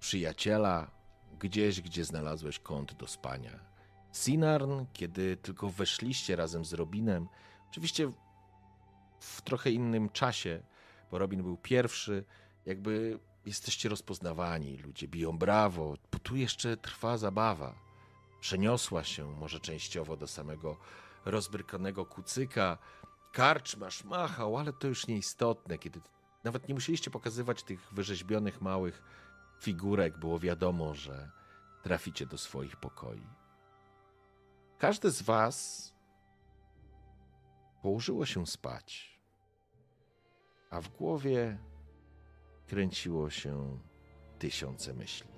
przyjaciela, 0.00 0.90
gdzieś, 1.38 1.80
gdzie 1.80 2.04
znalazłeś 2.04 2.58
kąt 2.58 2.94
do 2.94 3.06
spania. 3.06 3.60
Sinarn, 4.12 4.84
kiedy 4.92 5.36
tylko 5.36 5.70
weszliście 5.70 6.36
razem 6.36 6.64
z 6.64 6.72
Robinem, 6.72 7.28
oczywiście 7.70 8.12
w 9.20 9.42
trochę 9.42 9.70
innym 9.70 10.08
czasie, 10.08 10.62
bo 11.10 11.18
Robin 11.18 11.42
był 11.42 11.56
pierwszy, 11.56 12.24
jakby 12.66 13.18
jesteście 13.46 13.88
rozpoznawani, 13.88 14.78
ludzie 14.78 15.08
biją 15.08 15.38
brawo, 15.38 15.96
bo 16.12 16.18
tu 16.18 16.36
jeszcze 16.36 16.76
trwa 16.76 17.18
zabawa. 17.18 17.74
Przeniosła 18.40 19.04
się 19.04 19.30
może 19.30 19.60
częściowo 19.60 20.16
do 20.16 20.26
samego 20.26 20.76
rozbrykanego 21.24 22.06
kucyka. 22.06 22.78
Karczmasz 23.34 24.04
machał, 24.04 24.56
ale 24.56 24.72
to 24.72 24.86
już 24.88 25.06
nieistotne, 25.06 25.78
kiedy 25.78 26.00
nawet 26.44 26.68
nie 26.68 26.74
musieliście 26.74 27.10
pokazywać 27.10 27.62
tych 27.62 27.92
wyrzeźbionych 27.92 28.60
małych 28.60 29.02
figurek, 29.60 30.18
było 30.18 30.38
wiadomo, 30.38 30.94
że 30.94 31.30
traficie 31.82 32.26
do 32.26 32.38
swoich 32.38 32.76
pokoi. 32.76 33.26
Każdy 34.78 35.10
z 35.10 35.22
was 35.22 35.94
położyło 37.82 38.26
się 38.26 38.46
spać, 38.46 39.20
a 40.70 40.80
w 40.80 40.88
głowie 40.88 41.58
kręciło 42.66 43.30
się 43.30 43.78
tysiące 44.38 44.94
myśli. 44.94 45.34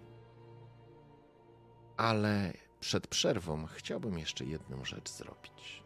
Ale 1.97 2.53
przed 2.81 3.07
przerwą 3.07 3.67
chciałbym 3.67 4.19
jeszcze 4.19 4.45
jedną 4.45 4.85
rzecz 4.85 5.11
zrobić. 5.11 5.86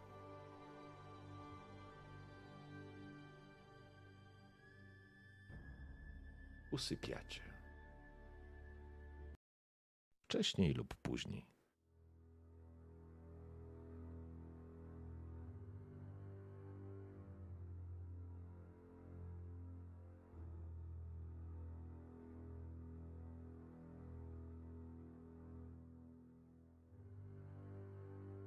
Usypiacie. 6.70 7.40
Wcześniej 10.24 10.74
lub 10.74 10.94
później. 10.94 11.46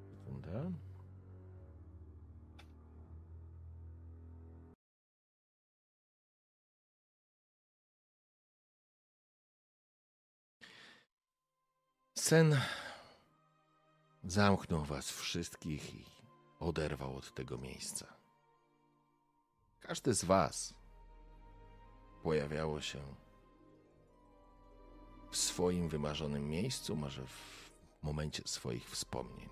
Sekundę. 0.09 0.71
Sen 12.23 12.59
zamknął 14.23 14.83
was 14.83 15.11
wszystkich 15.11 15.95
i 15.95 16.05
oderwał 16.59 17.17
od 17.17 17.33
tego 17.33 17.57
miejsca. 17.57 18.13
Każdy 19.79 20.13
z 20.13 20.25
was 20.25 20.73
pojawiało 22.21 22.81
się 22.81 22.99
w 25.31 25.37
swoim 25.37 25.89
wymarzonym 25.89 26.49
miejscu, 26.49 26.95
może 26.95 27.25
w 27.27 27.69
momencie 28.03 28.43
swoich 28.45 28.89
wspomnień. 28.89 29.49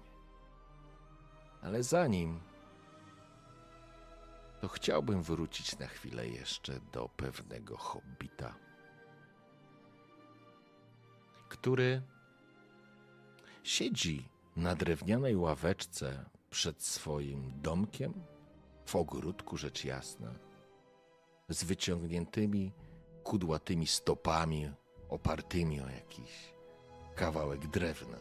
Ale 1.61 1.83
zanim 1.83 2.39
to 4.61 4.67
chciałbym 4.67 5.23
wrócić 5.23 5.79
na 5.79 5.87
chwilę 5.87 6.27
jeszcze 6.27 6.79
do 6.79 7.09
pewnego 7.09 7.77
hobbita, 7.77 8.55
który 11.49 12.01
siedzi 13.63 14.29
na 14.55 14.75
drewnianej 14.75 15.35
ławeczce 15.35 16.25
przed 16.49 16.83
swoim 16.83 17.53
domkiem, 17.61 18.13
w 18.85 18.95
ogródku 18.95 19.57
rzecz 19.57 19.85
jasna, 19.85 20.33
z 21.49 21.63
wyciągniętymi 21.63 22.71
kudłatymi 23.23 23.87
stopami 23.87 24.71
opartymi 25.09 25.81
o 25.81 25.89
jakiś 25.89 26.53
kawałek 27.15 27.67
drewna. 27.67 28.17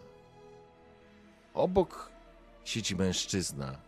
Obok 1.55 2.11
siedzi 2.65 2.97
mężczyzna 2.97 3.79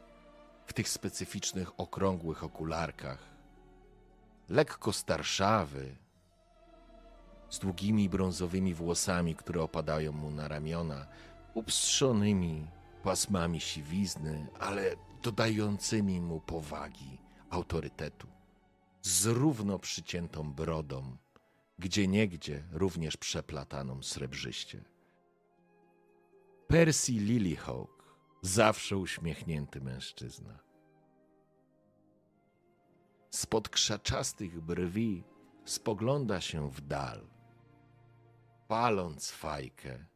w 0.66 0.72
tych 0.72 0.88
specyficznych 0.88 1.80
okrągłych 1.80 2.44
okularkach, 2.44 3.18
lekko 4.48 4.92
starszawy, 4.92 5.96
z 7.50 7.58
długimi 7.58 8.08
brązowymi 8.08 8.74
włosami, 8.74 9.34
które 9.34 9.62
opadają 9.62 10.12
mu 10.12 10.30
na 10.30 10.48
ramiona, 10.48 11.06
upstrzonymi 11.54 12.66
pasmami 13.02 13.60
siwizny, 13.60 14.46
ale 14.60 14.96
dodającymi 15.22 16.20
mu 16.20 16.40
powagi, 16.40 17.18
autorytetu, 17.50 18.28
z 19.02 19.26
równo 19.26 19.78
przyciętą 19.78 20.52
brodą, 20.52 21.16
gdzie 21.78 22.08
niegdzie 22.08 22.64
również 22.72 23.16
przeplataną 23.16 24.02
srebrzyście. 24.02 24.84
Percy 26.68 27.12
Lilyhawk, 27.12 28.16
zawsze 28.42 28.96
uśmiechnięty 28.96 29.80
mężczyzna. 29.80 30.58
Spod 33.30 33.68
krzaczastych 33.68 34.60
brwi 34.60 35.24
spogląda 35.64 36.40
się 36.40 36.70
w 36.70 36.80
dal, 36.80 37.26
paląc 38.68 39.30
fajkę. 39.30 40.11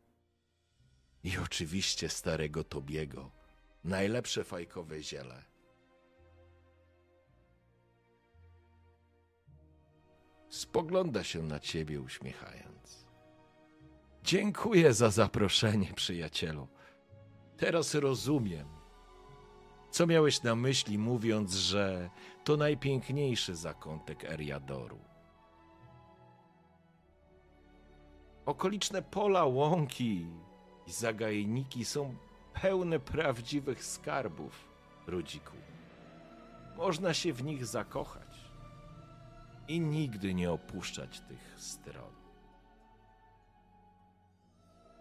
I 1.27 1.39
oczywiście 1.39 2.09
starego 2.09 2.65
Tobiego, 2.65 3.31
najlepsze 3.85 4.45
fajkowe 4.45 5.03
ziele. 5.03 5.43
Spogląda 10.49 11.25
się 11.25 11.43
na 11.43 11.61
ciebie 11.61 12.01
uśmiechając. 12.01 13.07
Dziękuję 14.23 14.95
za 14.95 15.11
zaproszenie, 15.11 15.93
przyjacielu. 15.95 16.69
Teraz 17.57 17.95
rozumiem, 17.95 18.69
co 19.91 20.07
miałeś 20.07 20.43
na 20.43 20.57
myśli, 20.57 20.99
mówiąc, 20.99 21.53
że 21.55 22.11
to 22.45 22.57
najpiękniejszy 22.57 23.57
zakątek 23.57 24.25
Eriadoru. 24.25 24.99
Okoliczne 28.47 29.03
pola, 29.03 29.45
łąki 29.45 30.27
i 30.87 30.93
zagajniki 30.93 31.85
są 31.85 32.17
pełne 32.63 33.01
prawdziwych 33.01 33.85
skarbów, 33.85 34.69
Rudziku. 35.07 35.57
Można 36.77 37.15
się 37.15 37.33
w 37.33 37.45
nich 37.45 37.67
zakochać 37.67 38.27
i 39.69 39.81
nigdy 39.81 40.35
nie 40.35 40.53
opuszczać 40.53 41.21
tych 41.21 41.55
stron. 41.57 42.17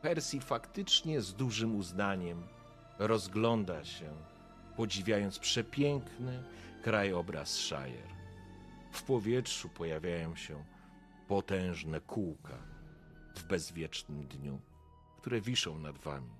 Percy 0.02 0.40
faktycznie 0.40 1.22
z 1.22 1.34
dużym 1.34 1.76
uznaniem 1.76 2.48
rozgląda 3.00 3.86
się, 3.86 4.12
podziwiając 4.78 5.40
przepiękny 5.40 6.44
krajobraz 6.82 7.56
Shire. 7.56 8.16
W 8.92 9.04
powietrzu 9.04 9.70
pojawiają 9.70 10.36
się 10.36 10.64
potężne 11.28 12.02
kółka 12.02 12.58
w 13.36 13.44
bezwiecznym 13.44 14.28
dniu, 14.28 14.60
które 15.26 15.42
wiszą 15.42 15.80
nad 15.80 15.98
wami. 15.98 16.36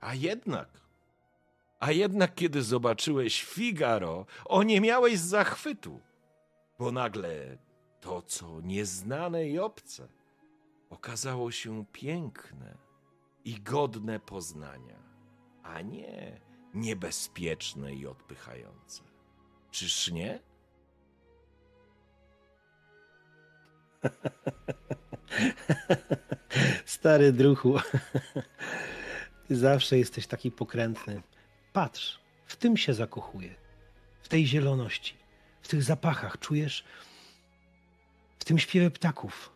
A 0.00 0.14
jednak, 0.14 0.80
a 1.80 1.92
jednak, 1.92 2.34
kiedy 2.34 2.62
zobaczyłeś 2.62 3.44
Figaro, 3.44 4.26
oniemiałeś 4.44 5.18
z 5.18 5.24
zachwytu, 5.24 6.00
bo 6.78 6.92
nagle 6.92 7.58
to, 8.00 8.22
co 8.22 8.60
nieznane 8.60 9.48
i 9.48 9.58
obce, 9.58 10.08
okazało 10.90 11.50
się 11.50 11.84
piękne 11.92 12.78
i 13.44 13.60
godne 13.60 14.20
poznania, 14.20 14.98
a 15.62 15.80
nie 15.80 16.40
niebezpieczne 16.74 17.94
i 17.94 18.06
odpychające. 18.06 19.02
Czyż 19.70 20.12
nie? 20.12 20.40
Stary 26.84 27.32
druchu, 27.32 27.78
zawsze 29.50 29.98
jesteś 29.98 30.26
taki 30.26 30.50
pokrętny. 30.50 31.22
Patrz, 31.72 32.20
w 32.46 32.56
tym 32.56 32.76
się 32.76 32.94
zakochuję. 32.94 33.54
w 34.26 34.28
tej 34.28 34.46
zieloności, 34.46 35.14
w 35.62 35.68
tych 35.68 35.82
zapachach, 35.82 36.38
czujesz 36.38 36.84
w 38.38 38.44
tym 38.44 38.58
śpiewie 38.58 38.90
ptaków. 38.90 39.50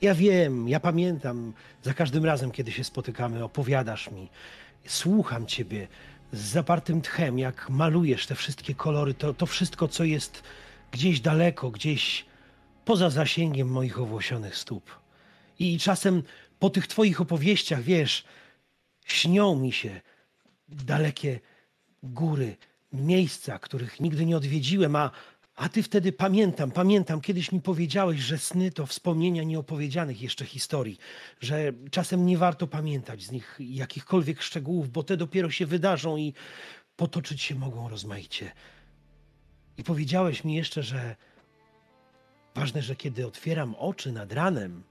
Ja 0.00 0.14
wiem, 0.14 0.68
ja 0.68 0.80
pamiętam, 0.80 1.52
za 1.82 1.94
każdym 1.94 2.24
razem, 2.24 2.50
kiedy 2.50 2.72
się 2.72 2.84
spotykamy, 2.84 3.44
opowiadasz 3.44 4.10
mi, 4.10 4.28
słucham 4.86 5.46
ciebie 5.46 5.88
z 6.32 6.40
zapartym 6.40 7.02
tchem, 7.02 7.38
jak 7.38 7.70
malujesz 7.70 8.26
te 8.26 8.34
wszystkie 8.34 8.74
kolory, 8.74 9.14
to, 9.14 9.34
to 9.34 9.46
wszystko, 9.46 9.88
co 9.88 10.04
jest 10.04 10.42
gdzieś 10.90 11.20
daleko, 11.20 11.70
gdzieś 11.70 12.24
poza 12.84 13.10
zasięgiem 13.10 13.68
moich 13.68 13.98
owłosionych 13.98 14.56
stóp. 14.56 15.01
I 15.58 15.78
czasem 15.78 16.22
po 16.58 16.70
tych 16.70 16.86
twoich 16.86 17.20
opowieściach, 17.20 17.82
wiesz, 17.82 18.24
śnią 19.04 19.54
mi 19.56 19.72
się 19.72 20.00
dalekie 20.68 21.40
góry, 22.02 22.56
miejsca, 22.92 23.58
których 23.58 24.00
nigdy 24.00 24.26
nie 24.26 24.36
odwiedziłem, 24.36 24.96
a, 24.96 25.10
a 25.56 25.68
ty 25.68 25.82
wtedy 25.82 26.12
pamiętam, 26.12 26.70
pamiętam, 26.70 27.20
kiedyś 27.20 27.52
mi 27.52 27.60
powiedziałeś, 27.60 28.20
że 28.20 28.38
sny 28.38 28.70
to 28.70 28.86
wspomnienia 28.86 29.42
nieopowiedzianych 29.42 30.22
jeszcze 30.22 30.44
historii, 30.44 30.98
że 31.40 31.72
czasem 31.90 32.26
nie 32.26 32.38
warto 32.38 32.66
pamiętać 32.66 33.22
z 33.22 33.30
nich 33.30 33.56
jakichkolwiek 33.60 34.42
szczegółów, 34.42 34.90
bo 34.90 35.02
te 35.02 35.16
dopiero 35.16 35.50
się 35.50 35.66
wydarzą 35.66 36.16
i 36.16 36.34
potoczyć 36.96 37.42
się 37.42 37.54
mogą 37.54 37.88
rozmaicie. 37.88 38.52
I 39.78 39.84
powiedziałeś 39.84 40.44
mi 40.44 40.54
jeszcze, 40.54 40.82
że 40.82 41.16
ważne, 42.54 42.82
że 42.82 42.96
kiedy 42.96 43.26
otwieram 43.26 43.74
oczy 43.74 44.12
nad 44.12 44.32
ranem 44.32 44.82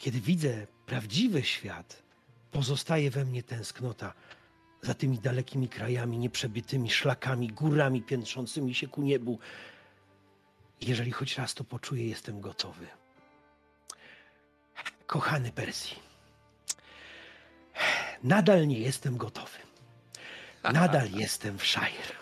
kiedy 0.00 0.20
widzę 0.20 0.66
prawdziwy 0.86 1.42
świat, 1.42 2.02
pozostaje 2.50 3.10
we 3.10 3.24
mnie 3.24 3.42
tęsknota 3.42 4.12
za 4.82 4.94
tymi 4.94 5.18
dalekimi 5.18 5.68
krajami, 5.68 6.18
nieprzebytymi 6.18 6.90
szlakami, 6.90 7.48
górami 7.48 8.02
piętrzącymi 8.02 8.74
się 8.74 8.88
ku 8.88 9.02
niebu. 9.02 9.38
Jeżeli 10.80 11.12
choć 11.12 11.38
raz 11.38 11.54
to 11.54 11.64
poczuję, 11.64 12.08
jestem 12.08 12.40
gotowy. 12.40 12.86
Kochany 15.06 15.52
Persji, 15.52 15.96
nadal 18.22 18.68
nie 18.68 18.78
jestem 18.78 19.16
gotowy. 19.16 19.58
Nadal 20.62 21.10
jestem 21.22 21.58
w 21.58 21.66
Shire. 21.66 22.20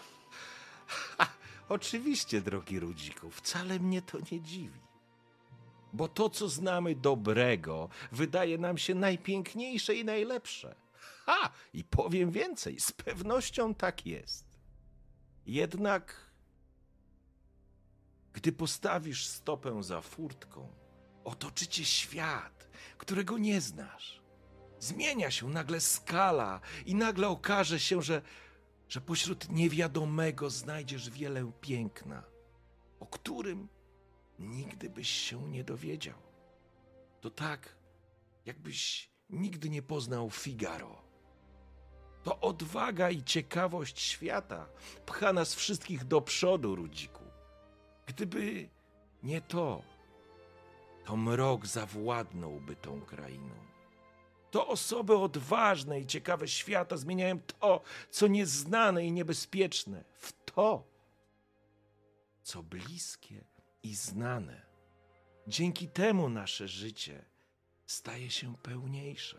Oczywiście, 1.69 2.41
drogi 2.41 2.81
Rudziku, 2.81 3.31
wcale 3.31 3.79
mnie 3.79 4.03
to 4.03 4.19
nie 4.33 4.41
dziwi. 4.41 4.88
Bo 5.93 6.09
to, 6.09 6.31
co 6.31 6.49
znamy 6.49 6.95
dobrego, 6.95 7.89
wydaje 8.13 8.59
nam 8.59 8.79
się 8.79 8.95
najpiękniejsze 8.95 9.95
i 9.95 10.05
najlepsze. 10.05 10.75
Ha! 11.27 11.51
I 11.73 11.85
powiem 11.85 12.31
więcej, 12.31 12.81
z 12.81 12.93
pewnością 12.93 13.75
tak 13.75 14.07
jest. 14.07 14.45
Jednak, 15.47 16.31
gdy 18.33 18.53
postawisz 18.53 19.27
stopę 19.27 19.83
za 19.83 20.01
furtką, 20.01 20.69
otoczy 21.25 21.67
cię 21.67 21.85
świat, 21.85 22.69
którego 22.99 23.39
nie 23.39 23.61
znasz. 23.61 24.23
Zmienia 24.81 25.31
się 25.31 25.49
nagle 25.49 25.81
skala 25.81 26.61
i 26.87 26.95
nagle 26.95 27.29
okaże 27.29 27.81
się, 27.81 28.03
że, 28.03 28.23
że 28.89 29.01
pośród 29.01 29.49
niewiadomego 29.49 30.51
znajdziesz 30.51 31.11
wiele 31.11 31.53
piękna, 31.61 32.23
o 33.01 33.07
którym 33.07 33.69
nigdy 34.39 34.91
byś 34.91 35.09
się 35.09 35.49
nie 35.49 35.65
dowiedział. 35.65 36.19
To 37.21 37.31
tak, 37.31 37.77
jakbyś 38.47 39.11
nigdy 39.31 39.71
nie 39.71 39.83
poznał 39.83 40.31
Figaro. 40.31 41.03
To 42.23 42.41
odwaga 42.41 43.11
i 43.11 43.23
ciekawość 43.23 44.01
świata 44.01 44.69
pcha 45.07 45.33
nas 45.33 45.55
wszystkich 45.55 46.05
do 46.05 46.21
przodu, 46.21 46.75
Rudziku. 46.77 47.25
Gdyby 48.07 48.69
nie 49.23 49.41
to, 49.41 49.83
to 51.05 51.17
mrok 51.17 51.67
zawładnąłby 51.67 52.77
tą 52.77 53.01
krainą. 53.01 53.55
To 54.51 54.67
osoby 54.67 55.17
odważne 55.17 56.01
i 56.01 56.07
ciekawe 56.07 56.49
świata 56.49 56.97
zmieniają 56.97 57.41
to, 57.41 57.81
co 58.11 58.27
nieznane 58.27 59.07
i 59.07 59.13
niebezpieczne, 59.13 60.05
w 60.15 60.33
to, 60.45 60.85
co 62.43 62.63
bliskie 62.63 63.45
i 63.83 63.95
znane. 63.95 64.67
Dzięki 65.47 65.89
temu 65.89 66.29
nasze 66.29 66.69
życie 66.69 67.25
staje 67.87 68.31
się 68.31 68.57
pełniejsze, 68.57 69.39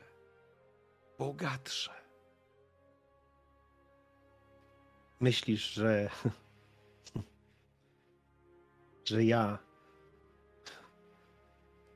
bogatsze. 1.18 1.92
Myślisz, 5.20 5.74
że. 5.74 6.10
że 9.10 9.24
ja. 9.24 9.60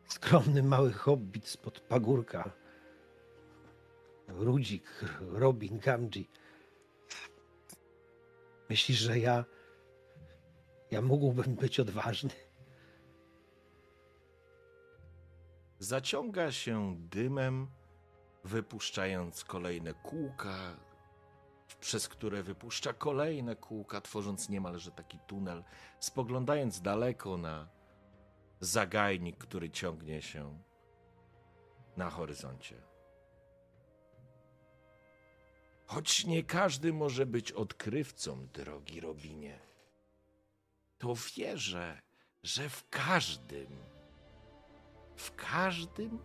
Skromny 0.08 0.64
mały 0.64 0.94
hobbit 0.94 1.48
spod 1.48 1.80
pagórka. 1.80 2.52
Rudzik, 4.28 5.06
Robin, 5.20 5.80
Gamji. 5.80 6.30
Myślisz, 8.70 8.98
że 8.98 9.20
ja. 9.20 9.46
Ja 10.94 11.02
mógłbym 11.02 11.56
być 11.56 11.80
odważny? 11.80 12.30
Zaciąga 15.80 16.52
się 16.52 16.96
dymem, 17.00 17.68
wypuszczając 18.44 19.44
kolejne 19.44 19.94
kółka, 19.94 20.78
przez 21.80 22.08
które 22.08 22.44
wypuszcza 22.44 22.94
kolejne 22.94 23.56
kółka, 23.56 24.02
tworząc 24.02 24.50
niemalże 24.50 24.92
taki 24.92 25.20
tunel, 25.20 25.64
spoglądając 26.00 26.82
daleko 26.82 27.38
na 27.38 27.68
zagajnik, 28.60 29.38
który 29.38 29.70
ciągnie 29.70 30.22
się 30.22 30.60
na 31.98 32.10
horyzoncie. 32.10 32.76
Choć 35.86 36.26
nie 36.26 36.44
każdy 36.44 36.94
może 36.94 37.26
być 37.26 37.52
odkrywcą, 37.52 38.48
drogi 38.48 39.00
Robinie, 39.00 39.73
to 41.04 41.14
wierzę, 41.38 42.02
że 42.44 42.70
w 42.70 42.90
każdym, 42.90 43.68
w 45.16 45.36
każdym 45.36 46.20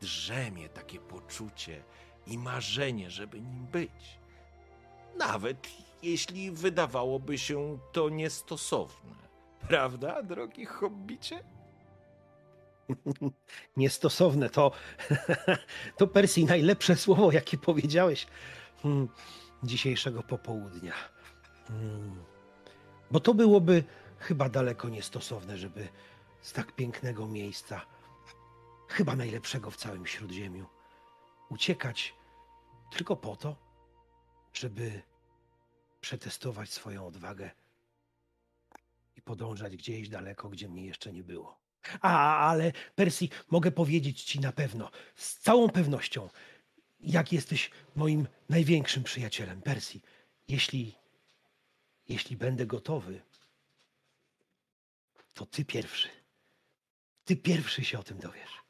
drzemie 0.00 0.68
takie 0.68 0.98
poczucie 0.98 1.84
i 2.26 2.38
marzenie, 2.38 3.10
żeby 3.10 3.40
nim 3.40 3.66
być. 3.66 4.18
Nawet 5.16 5.68
jeśli 6.02 6.50
wydawałoby 6.50 7.38
się 7.38 7.78
to 7.92 8.08
niestosowne. 8.08 9.16
Prawda, 9.68 10.22
drogi 10.22 10.66
hobbicie? 10.66 11.44
Niestosowne 13.76 14.50
to. 14.50 14.70
to 15.98 16.06
Persji 16.06 16.44
najlepsze 16.44 16.96
słowo, 16.96 17.32
jakie 17.32 17.58
powiedziałeś 17.58 18.26
hmm, 18.82 19.08
dzisiejszego 19.62 20.22
popołudnia. 20.22 20.94
Hmm. 21.68 22.24
Bo 23.10 23.20
to 23.20 23.34
byłoby 23.34 23.84
chyba 24.18 24.48
daleko 24.48 24.88
niestosowne, 24.88 25.58
żeby 25.58 25.88
z 26.40 26.52
tak 26.52 26.72
pięknego 26.72 27.26
miejsca, 27.26 27.86
chyba 28.88 29.16
najlepszego 29.16 29.70
w 29.70 29.76
całym 29.76 30.06
śródziemiu, 30.06 30.66
uciekać 31.48 32.14
tylko 32.90 33.16
po 33.16 33.36
to, 33.36 33.56
żeby 34.52 35.02
przetestować 36.00 36.72
swoją 36.72 37.06
odwagę 37.06 37.50
i 39.16 39.22
podążać 39.22 39.76
gdzieś 39.76 40.08
daleko, 40.08 40.48
gdzie 40.48 40.68
mnie 40.68 40.86
jeszcze 40.86 41.12
nie 41.12 41.22
było. 41.22 41.58
A, 42.00 42.38
ale 42.48 42.72
Persji, 42.94 43.30
mogę 43.50 43.70
powiedzieć 43.70 44.22
ci 44.22 44.40
na 44.40 44.52
pewno, 44.52 44.90
z 45.14 45.38
całą 45.38 45.70
pewnością, 45.70 46.28
jak 47.00 47.32
jesteś 47.32 47.70
moim 47.96 48.26
największym 48.48 49.02
przyjacielem 49.02 49.62
Persji. 49.62 50.02
Jeśli, 50.48 50.94
jeśli 52.08 52.36
będę 52.36 52.66
gotowy, 52.66 53.22
to 55.36 55.46
ty 55.46 55.64
pierwszy. 55.64 56.08
Ty 57.24 57.36
pierwszy 57.36 57.84
się 57.84 57.98
o 57.98 58.02
tym 58.02 58.18
dowiesz. 58.18 58.62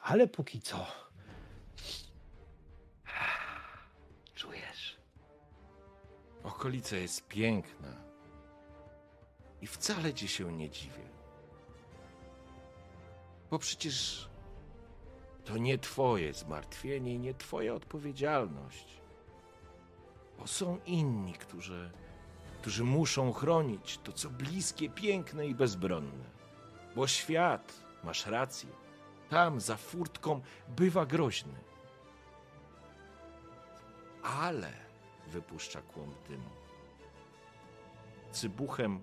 Ale 0.00 0.28
póki 0.28 0.60
co. 0.60 0.86
Czujesz? 4.34 4.96
Okolica 6.42 6.96
jest 6.96 7.28
piękna 7.28 7.96
i 9.60 9.66
wcale 9.66 10.14
ci 10.14 10.28
się 10.28 10.52
nie 10.52 10.70
dziwię. 10.70 11.08
Bo 13.50 13.58
przecież 13.58 14.28
to 15.44 15.56
nie 15.56 15.78
twoje 15.78 16.34
zmartwienie 16.34 17.14
i 17.14 17.18
nie 17.18 17.34
twoja 17.34 17.74
odpowiedzialność. 17.74 19.00
Bo 20.38 20.46
są 20.46 20.78
inni, 20.86 21.32
którzy, 21.32 21.90
którzy 22.60 22.84
muszą 22.84 23.32
chronić 23.32 23.98
to, 23.98 24.12
co 24.12 24.30
bliskie, 24.30 24.90
piękne 24.90 25.46
i 25.46 25.54
bezbronne. 25.54 26.24
Bo 26.96 27.06
świat, 27.06 27.82
masz 28.04 28.26
rację, 28.26 28.68
tam 29.28 29.60
za 29.60 29.76
furtką 29.76 30.40
bywa 30.68 31.06
groźny. 31.06 31.54
Ale 34.22 34.72
wypuszcza 35.26 35.82
kłąb 35.82 36.28
dymu. 36.28 36.50
Cybuchem 38.32 39.00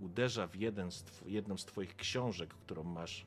uderza 0.00 0.46
w 0.46 0.54
jeden 0.54 0.92
z 0.92 1.02
tw- 1.02 1.26
jedną 1.26 1.56
z 1.56 1.64
twoich 1.64 1.96
książek, 1.96 2.54
którą 2.54 2.82
masz 2.84 3.26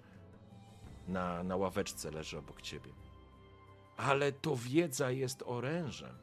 na, 1.07 1.43
na 1.43 1.55
ławeczce, 1.55 2.11
leży 2.11 2.37
obok 2.37 2.61
ciebie. 2.61 2.91
Ale 3.97 4.31
to 4.31 4.55
wiedza 4.55 5.11
jest 5.11 5.43
orężem 5.45 6.17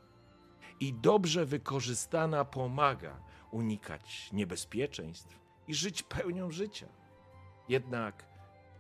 i 0.80 0.94
dobrze 0.94 1.46
wykorzystana 1.46 2.44
pomaga 2.44 3.20
unikać 3.50 4.32
niebezpieczeństw 4.32 5.38
i 5.68 5.74
żyć 5.74 6.02
pełnią 6.02 6.50
życia. 6.50 6.88
Jednak 7.68 8.24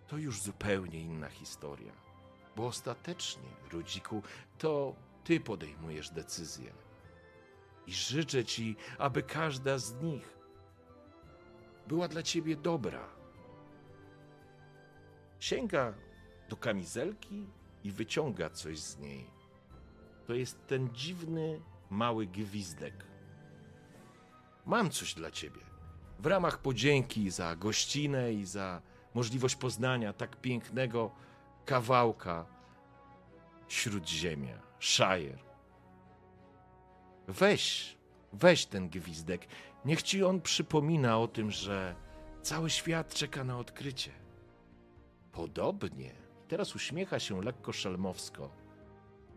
to 0.06 0.16
już 0.16 0.40
zupełnie 0.40 1.00
inna 1.00 1.28
historia, 1.28 1.92
bo 2.56 2.66
ostatecznie, 2.66 3.48
Rudziku, 3.72 4.22
to 4.58 4.94
ty 5.24 5.40
podejmujesz 5.40 6.10
decyzje. 6.10 6.72
I 7.86 7.92
życzę 7.92 8.44
ci, 8.44 8.76
aby 8.98 9.22
każda 9.22 9.78
z 9.78 9.94
nich 9.94 10.38
była 11.86 12.08
dla 12.08 12.22
ciebie 12.22 12.56
dobra. 12.56 13.08
Sięga 15.40 15.94
do 16.48 16.56
kamizelki 16.56 17.46
i 17.84 17.90
wyciąga 17.90 18.50
coś 18.50 18.78
z 18.78 18.98
niej. 18.98 19.30
To 20.26 20.34
jest 20.34 20.66
ten 20.66 20.94
dziwny, 20.94 21.60
mały 21.90 22.26
gwizdek. 22.26 23.04
Mam 24.66 24.90
coś 24.90 25.14
dla 25.14 25.30
ciebie. 25.30 25.60
W 26.18 26.26
ramach 26.26 26.58
podzięki 26.58 27.30
za 27.30 27.56
gościnę 27.56 28.32
i 28.32 28.44
za 28.44 28.82
możliwość 29.14 29.56
poznania 29.56 30.12
tak 30.12 30.36
pięknego 30.36 31.10
kawałka 31.64 32.46
śródziemia, 33.68 34.58
Shire. 34.80 35.38
Weź, 37.28 37.96
weź 38.32 38.66
ten 38.66 38.88
gwizdek. 38.88 39.46
Niech 39.84 40.02
ci 40.02 40.24
on 40.24 40.40
przypomina 40.40 41.18
o 41.18 41.28
tym, 41.28 41.50
że 41.50 41.94
cały 42.42 42.70
świat 42.70 43.14
czeka 43.14 43.44
na 43.44 43.58
odkrycie. 43.58 44.10
Podobnie, 45.32 46.14
teraz 46.48 46.74
uśmiecha 46.74 47.18
się 47.18 47.42
lekko 47.42 47.72
szelmowsko, 47.72 48.50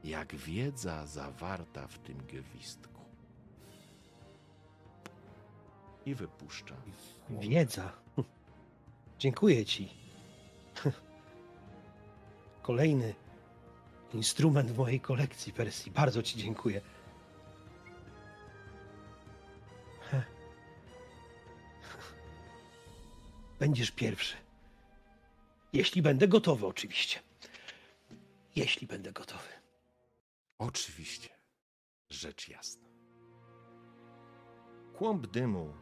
jak 0.04 0.36
wiedza 0.36 1.06
zawarta 1.06 1.88
w 1.88 2.00
tym 2.00 2.18
gwizdku. 2.18 3.02
I 6.06 6.16
wypuszcza. 6.16 6.76
Wiedza. 7.30 7.92
Dziękuję 9.20 9.66
ci. 9.66 9.90
Kolejny 12.62 13.16
instrument 14.14 14.72
w 14.72 14.78
mojej 14.78 15.00
kolekcji, 15.00 15.54
Persji. 15.54 15.92
Bardzo 15.92 16.24
ci 16.24 16.38
dziękuję. 16.38 16.82
Będziesz 23.60 23.92
pierwszy. 23.92 24.36
Jeśli 25.74 26.02
będę 26.02 26.28
gotowy, 26.28 26.68
oczywiście. 26.68 27.20
Jeśli 28.56 28.88
będę 28.88 29.12
gotowy. 29.12 29.61
Oczywiście, 30.62 31.30
rzecz 32.10 32.50
jasna. 32.50 32.90
Kłąb 34.94 35.28
dymu 35.28 35.74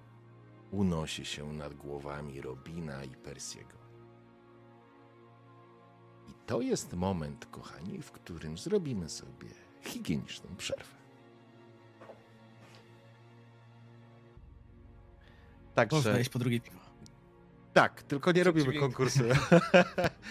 unosi 0.72 1.26
się 1.26 1.54
nad 1.54 1.74
głowami 1.74 2.42
Robina 2.42 3.04
i 3.04 3.10
Persiego. 3.10 3.78
I 6.28 6.34
to 6.46 6.62
jest 6.62 6.94
moment, 6.94 7.46
kochani, 7.46 8.02
w 8.02 8.12
którym 8.12 8.58
zrobimy 8.58 9.10
sobie 9.10 9.50
higieniczną 9.82 10.56
przerwę. 10.56 10.96
Można 15.66 15.76
Także 15.76 16.22
iść 16.22 16.30
po 16.30 16.40
drugie 16.40 16.60
piwo. 16.60 16.79
Tak, 17.74 18.04
tylko 18.04 18.32
nie 18.32 18.44
robimy 18.44 18.74
konkursu. 18.74 19.20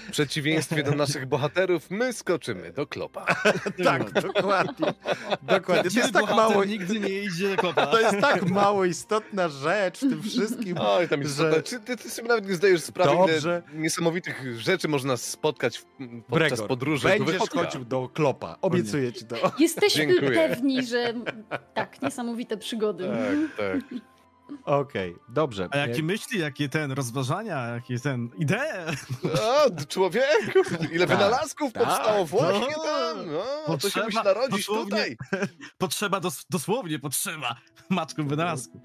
W 0.08 0.10
przeciwieństwie 0.12 0.82
do 0.82 0.90
naszych 0.94 1.26
bohaterów, 1.26 1.90
my 1.90 2.12
skoczymy 2.12 2.72
do 2.72 2.86
klopa. 2.86 3.26
tak, 3.84 4.12
dokładnie. 4.12 4.94
Dokładnie. 5.42 5.90
To 5.90 5.98
jest 5.98 6.12
tak 6.12 6.36
mało, 6.36 6.64
nigdy 6.64 7.00
nie 7.00 7.22
idzie 7.22 7.56
do 7.56 7.62
kopa. 7.62 7.86
to 7.86 8.00
jest 8.00 8.20
tak 8.20 8.50
mało 8.50 8.84
istotna 8.84 9.48
rzecz 9.48 9.98
w 9.98 10.00
tym 10.10 10.22
wszystkim. 10.22 10.76
Oj, 10.80 11.08
tam 11.08 11.20
jest 11.20 11.36
Że- 11.36 11.52
że... 11.54 11.62
Czy 11.62 11.80
ty, 11.80 11.96
ty 11.96 12.10
sobie 12.10 12.28
nawet 12.28 12.48
nie 12.48 12.54
zdajesz 12.54 12.82
sprawy, 12.82 13.12
Dobrze. 13.16 13.62
ile 13.74 13.80
niesamowitych 13.80 14.60
rzeczy 14.60 14.88
można 14.88 15.16
spotkać 15.16 15.78
w, 15.78 15.84
podczas 16.28 16.28
Bregor, 16.50 16.66
podróży 16.68 17.08
będziesz 17.08 17.38
chodził 17.50 17.84
do 17.84 18.08
klopa. 18.08 18.56
Obiecuję 18.60 19.12
ci 19.12 19.24
to. 19.24 19.36
Jesteśmy 19.58 20.06
Dziękuję. 20.06 20.30
pewni, 20.48 20.86
że 20.86 21.14
tak, 21.74 22.02
niesamowite 22.02 22.56
przygody. 22.56 23.08
Tak, 23.56 23.56
tak. 23.90 24.00
Okej, 24.64 25.16
dobrze. 25.28 25.68
A 25.70 25.76
jakie 25.76 26.02
myśli, 26.02 26.38
jakie 26.40 26.68
ten, 26.68 26.92
rozważania, 26.92 27.66
jakie 27.66 27.98
ten, 27.98 28.30
idee? 28.38 28.54
O, 29.24 29.84
człowieku, 29.88 30.58
ile 30.92 31.06
Tak, 31.06 31.16
wynalazków 31.18 31.72
tak. 31.72 31.84
powstało 31.84 32.24
właśnie 32.26 32.74
No, 32.76 32.82
tam. 32.84 33.16
No, 33.68 33.78
to 33.78 33.90
się 33.90 34.00
potrzeba- 34.00 34.04
musi 34.04 34.16
narodzić 34.24 34.66
dosłownie. 34.66 34.84
tutaj. 34.84 35.16
Potrzeba, 35.78 36.20
dos, 36.20 36.44
dosłownie 36.50 36.98
potrzeba. 36.98 37.56
Matką 37.88 38.28
wynalazku. 38.28 38.80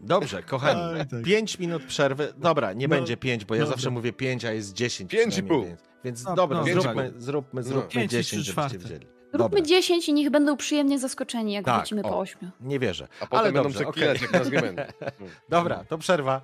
Dobrze, 0.00 0.42
kochani. 0.42 0.80
Oj, 0.80 0.98
tak. 1.06 1.22
Pięć 1.24 1.58
minut 1.58 1.84
przerwy. 1.84 2.32
Dobra, 2.36 2.72
nie 2.72 2.88
No, 2.88 2.96
będzie 2.96 3.16
pięć, 3.16 3.44
bo 3.44 3.54
ja 3.54 3.60
dobrze. 3.60 3.72
zawsze 3.72 3.90
mówię 3.90 4.12
pięć, 4.12 4.44
a 4.44 4.52
jest 4.52 4.72
dziesięć. 4.72 5.10
Pięć 5.10 5.38
i 5.38 5.42
przynajmniej, 5.42 5.60
pół. 5.60 5.68
Więc, 5.68 5.80
więc 6.04 6.24
No, 6.24 6.34
dobra, 6.34 6.58
no, 6.58 6.64
zróbmy, 6.64 7.12
zróbmy, 7.16 7.62
zróbmy 7.62 8.08
dziesięć, 8.08 8.26
trzy 8.26 8.36
żebyście 8.36 8.52
czwarte. 8.52 8.78
wzięli. 8.78 9.06
Róbmy 9.32 9.60
Dobra, 9.60 9.60
10 9.62 10.08
i 10.08 10.12
niech 10.12 10.30
będą 10.30 10.56
przyjemnie 10.56 10.98
zaskoczeni, 10.98 11.52
jak 11.52 11.64
Tak, 11.64 11.76
wrócimy 11.76 12.02
o. 12.02 12.08
po 12.08 12.18
8. 12.18 12.50
nie 12.60 12.78
wierzę. 12.78 13.08
A 13.20 13.26
potem 13.26 13.38
Ale 13.38 13.52
będą 13.52 13.62
dobrze, 13.62 13.78
przeklinać, 13.84 14.16
okej. 14.16 14.28
jak 14.32 14.32
nas 14.32 14.52
nie 14.52 14.60
będą. 14.60 14.82
Dobra, 15.48 15.84
to 15.84 15.98
przerwa. 15.98 16.40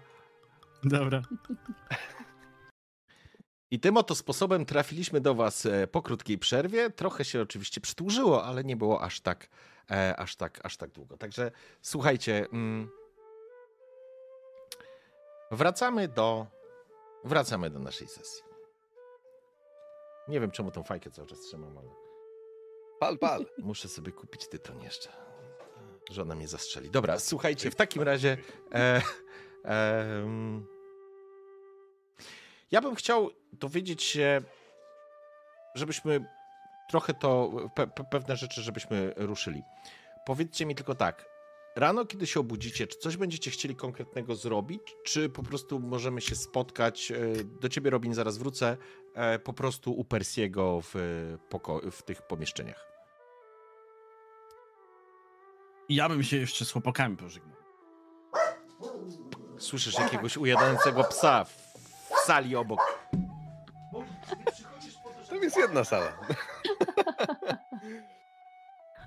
Dobra. 0.85 1.23
I 3.71 3.81
tym 3.81 3.97
oto 3.97 4.15
sposobem 4.15 4.65
trafiliśmy 4.67 5.21
do 5.21 5.35
Was 5.35 5.67
e, 5.67 5.87
po 5.87 6.03
krótkiej 6.03 6.39
przerwie. 6.39 6.91
Trochę 6.91 7.25
się 7.25 7.43
oczywiście 7.43 7.81
przytłużyło, 7.81 8.45
ale 8.45 8.65
nie 8.65 8.77
było 8.77 9.03
aż 9.03 9.21
tak, 9.21 9.49
e, 9.91 10.17
aż 10.17 10.37
tak, 10.37 10.61
aż 10.67 10.77
tak 10.77 10.91
długo. 10.91 11.17
Także 11.17 11.51
słuchajcie. 11.83 12.47
Mm, 12.53 12.89
wracamy 15.51 16.09
do. 16.09 16.47
Wracamy 17.25 17.71
do 17.71 17.79
naszej 17.79 18.09
sesji. 18.09 18.43
Nie 20.29 20.41
wiem, 20.41 20.51
czemu 20.51 20.71
tą 20.71 20.83
fajkę 20.83 21.11
cały 21.11 21.29
czas 21.29 21.41
trzymam, 21.41 21.79
ale 21.79 22.06
Pal, 23.01 23.18
pal. 23.18 23.47
muszę 23.59 23.89
sobie 23.89 24.12
kupić 24.12 24.48
tytoń 24.48 24.82
jeszcze. 24.82 25.09
Żona 26.10 26.35
mnie 26.35 26.48
zastrzeli. 26.48 26.90
Dobra, 26.90 27.18
słuchajcie, 27.18 27.70
w 27.70 27.74
takim 27.74 28.02
razie. 28.02 28.39
E, 28.74 29.02
em, 29.64 30.66
ja 32.70 32.81
bym 32.81 32.94
chciał 32.94 33.31
dowiedzieć 33.52 34.02
się, 34.02 34.43
żebyśmy 35.74 36.24
trochę 36.90 37.14
to, 37.14 37.52
pe, 37.74 37.86
pewne 37.86 38.36
rzeczy, 38.36 38.62
żebyśmy 38.62 39.12
ruszyli. 39.16 39.62
Powiedzcie 40.27 40.66
mi 40.66 40.74
tylko 40.74 40.94
tak. 40.94 41.36
Rano, 41.77 42.07
kiedy 42.07 42.27
się 42.27 42.40
obudzicie, 42.40 42.86
czy 42.86 42.98
coś 42.98 43.16
będziecie 43.16 43.51
chcieli 43.51 43.77
konkretnego 43.77 44.35
zrobić, 44.36 44.82
czy 45.05 45.28
po 45.28 45.43
prostu 45.43 45.81
możemy 45.81 46.20
się 46.20 46.35
spotkać? 46.35 47.11
e, 47.12 47.44
Do 47.44 47.69
ciebie, 47.69 47.90
Robin, 47.90 48.15
zaraz 48.15 48.39
wrócę. 48.39 48.77
e, 49.15 49.39
Po 49.39 49.53
prostu 49.53 49.93
u 49.93 50.05
Persiego 50.05 50.81
w, 50.82 50.94
poko- 51.51 51.90
w 51.90 52.03
tych 52.03 52.23
pomieszczeniach. 52.23 52.86
Ja 55.89 56.09
bym 56.09 56.23
się 56.23 56.36
jeszcze 56.36 56.65
z 56.65 56.70
chłopakami 56.73 57.16
pożegnał. 57.16 57.57
Słyszysz 59.59 59.98
jakiegoś 59.98 60.36
ujadającego 60.36 61.05
psa 61.05 61.44
w, 61.44 61.51
w 62.15 62.19
sali 62.27 62.57
obok. 62.57 62.98
Tam 65.31 65.43
jest 65.43 65.57
jedna 65.57 65.85
sala. 65.85 66.12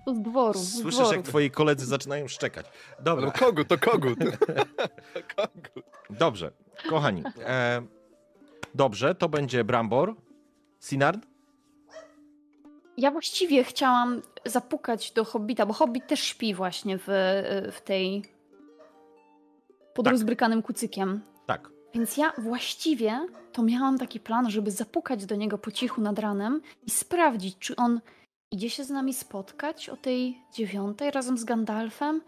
To 0.05 0.15
z 0.15 0.21
dworu. 0.21 0.59
Z 0.59 0.73
Słyszysz, 0.81 0.99
dworu. 0.99 1.15
jak 1.15 1.25
twoi 1.25 1.51
koledzy 1.51 1.85
zaczynają 1.85 2.27
szczekać. 2.27 2.65
No 2.97 3.03
Dobra, 3.03 3.31
kogut, 3.31 3.67
to 3.67 3.77
kogut. 3.77 4.19
To 4.19 4.25
kogut. 5.35 5.85
dobrze. 6.09 6.51
Kochani, 6.89 7.23
e, 7.45 7.81
dobrze, 8.75 9.15
to 9.15 9.29
będzie 9.29 9.63
Brambor. 9.63 10.15
Sinard? 10.79 11.19
Ja 12.97 13.11
właściwie 13.11 13.63
chciałam 13.63 14.21
zapukać 14.45 15.11
do 15.11 15.25
Hobbita, 15.25 15.65
bo 15.65 15.73
Hobbit 15.73 16.07
też 16.07 16.19
śpi 16.23 16.53
właśnie 16.53 16.97
w, 16.97 17.03
w 17.71 17.81
tej 17.81 18.21
pod 19.95 20.05
Tak. 20.05 20.11
rozbrykanym 20.11 20.61
kucykiem. 20.61 21.21
Tak. 21.45 21.69
Więc 21.93 22.17
ja 22.17 22.33
właściwie 22.37 23.27
to 23.53 23.63
miałam 23.63 23.97
taki 23.97 24.19
plan, 24.19 24.49
żeby 24.49 24.71
zapukać 24.71 25.25
do 25.25 25.35
niego 25.35 25.57
po 25.57 25.71
cichu 25.71 26.01
nad 26.01 26.19
ranem 26.19 26.61
i 26.87 26.89
sprawdzić, 26.89 27.57
czy 27.59 27.75
on 27.75 27.99
idzie 28.51 28.69
się 28.69 28.83
z 28.83 28.89
nami 28.89 29.13
spotkać 29.13 29.89
o 29.89 29.97
tej 29.97 30.37
dziewiątej 30.53 31.11
razem 31.11 31.37
z 31.37 31.43
Gandalfem, 31.43 32.21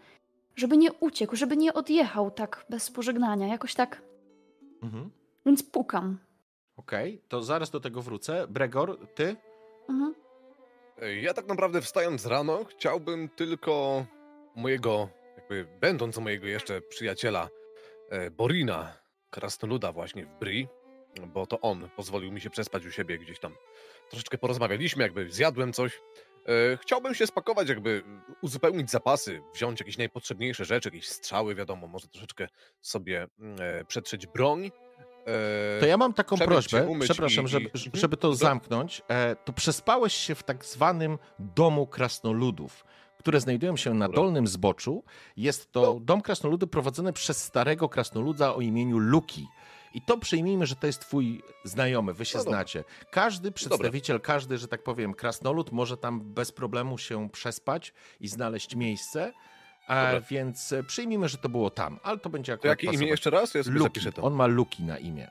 żeby 0.56 0.76
nie 0.76 0.92
uciekł, 0.92 1.36
żeby 1.36 1.56
nie 1.56 1.74
odjechał 1.74 2.30
tak 2.30 2.66
bez 2.70 2.90
pożegnania, 2.90 3.46
jakoś 3.46 3.74
tak. 3.74 4.02
Mhm. 4.82 5.10
Więc 5.46 5.62
pukam. 5.62 6.18
Okej, 6.76 7.22
to 7.28 7.42
zaraz 7.42 7.70
do 7.70 7.80
tego 7.80 8.02
wrócę. 8.02 8.46
Bregor, 8.48 9.08
ty? 9.14 9.36
Mhm. 9.88 10.14
Ja 11.22 11.34
tak 11.34 11.46
naprawdę 11.46 11.80
wstając 11.80 12.26
rano, 12.26 12.64
chciałbym 12.64 13.28
tylko 13.28 14.06
mojego, 14.56 15.08
jakby 15.36 15.66
będąc 15.80 16.18
mojego 16.18 16.46
jeszcze 16.46 16.80
przyjaciela 16.80 17.48
e, 18.10 18.30
Borina, 18.30 18.92
krasnoluda 19.30 19.92
właśnie 19.92 20.26
w 20.26 20.38
Bri, 20.38 20.68
bo 21.26 21.46
to 21.46 21.60
on 21.60 21.88
pozwolił 21.96 22.32
mi 22.32 22.40
się 22.40 22.50
przespać 22.50 22.86
u 22.86 22.90
siebie 22.90 23.18
gdzieś 23.18 23.40
tam. 23.40 23.54
Troszeczkę 24.12 24.38
porozmawialiśmy, 24.38 25.02
jakby 25.02 25.30
zjadłem 25.30 25.72
coś. 25.72 25.92
E, 26.72 26.76
Chciałbym 26.76 27.14
się 27.14 27.26
spakować, 27.26 27.68
jakby 27.68 28.02
uzupełnić 28.42 28.90
zapasy, 28.90 29.42
wziąć 29.54 29.80
jakieś 29.80 29.98
najpotrzebniejsze 29.98 30.64
rzeczy, 30.64 30.88
jakieś 30.88 31.08
strzały, 31.08 31.54
wiadomo, 31.54 31.86
może 31.86 32.08
troszeczkę 32.08 32.48
sobie 32.80 33.26
mm, 33.40 33.56
e, 33.60 33.84
przetrzeć 33.84 34.26
broń. 34.26 34.70
E, 35.26 35.80
To 35.80 35.86
ja 35.86 35.96
mam 35.96 36.14
taką 36.14 36.38
prośbę, 36.38 36.88
przepraszam, 37.00 37.44
i- 37.44 37.48
żeby, 37.48 37.64
Mhm. 37.74 37.90
żeby 37.94 38.16
to 38.16 38.28
Do- 38.28 38.34
zamknąć. 38.34 39.02
To 39.44 39.52
przespałeś 39.52 40.14
się 40.14 40.34
w 40.34 40.42
tak 40.42 40.64
zwanym 40.64 41.18
domu 41.38 41.86
krasnoludów, 41.86 42.84
które 43.18 43.40
znajdują 43.40 43.76
się 43.76 43.94
na 43.94 44.08
dolnym 44.08 44.46
zboczu. 44.46 45.04
Jest 45.36 45.72
to 45.72 45.80
No. 45.80 46.00
dom 46.00 46.20
krasnoludy 46.20 46.66
prowadzony 46.66 47.12
przez 47.12 47.44
starego 47.44 47.88
krasnoluda 47.88 48.54
o 48.54 48.60
imieniu 48.60 48.98
Luki. 48.98 49.46
I 49.94 50.02
to 50.02 50.18
przyjmijmy, 50.18 50.66
że 50.66 50.76
to 50.76 50.86
jest 50.86 51.00
twój 51.00 51.42
znajomy, 51.64 52.14
wy 52.14 52.24
się 52.24 52.38
No 52.38 52.44
dobra. 52.44 52.58
znacie. 52.58 52.84
Każdy 53.10 53.52
przedstawiciel, 53.52 54.20
każdy, 54.20 54.58
że 54.58 54.68
tak 54.68 54.82
powiem, 54.82 55.14
krasnolud 55.14 55.72
może 55.72 55.96
tam 55.96 56.20
bez 56.20 56.52
problemu 56.52 56.98
się 56.98 57.30
przespać 57.30 57.92
i 58.20 58.28
znaleźć 58.28 58.76
miejsce. 58.76 59.32
Dobra. 59.88 60.20
więc 60.20 60.72
e, 60.72 60.82
przyjmijmy, 60.84 61.28
że 61.28 61.38
to 61.38 61.48
było 61.48 61.70
tam, 61.70 61.98
ale 62.02 62.18
to 62.18 62.30
będzie 62.30 62.52
To 62.52 62.54
akurat 62.54 62.82
jakie 62.82 62.96
imię 62.96 63.06
jeszcze 63.06 63.30
raz? 63.30 63.54
Ja 63.54 63.62
sobie 63.62 63.78
Luki. 63.78 63.84
zapiszę 63.88 64.12
to. 64.12 64.22
On 64.22 64.34
ma 64.34 64.46
Luki 64.46 64.82
na 64.82 64.98
imię. 64.98 65.30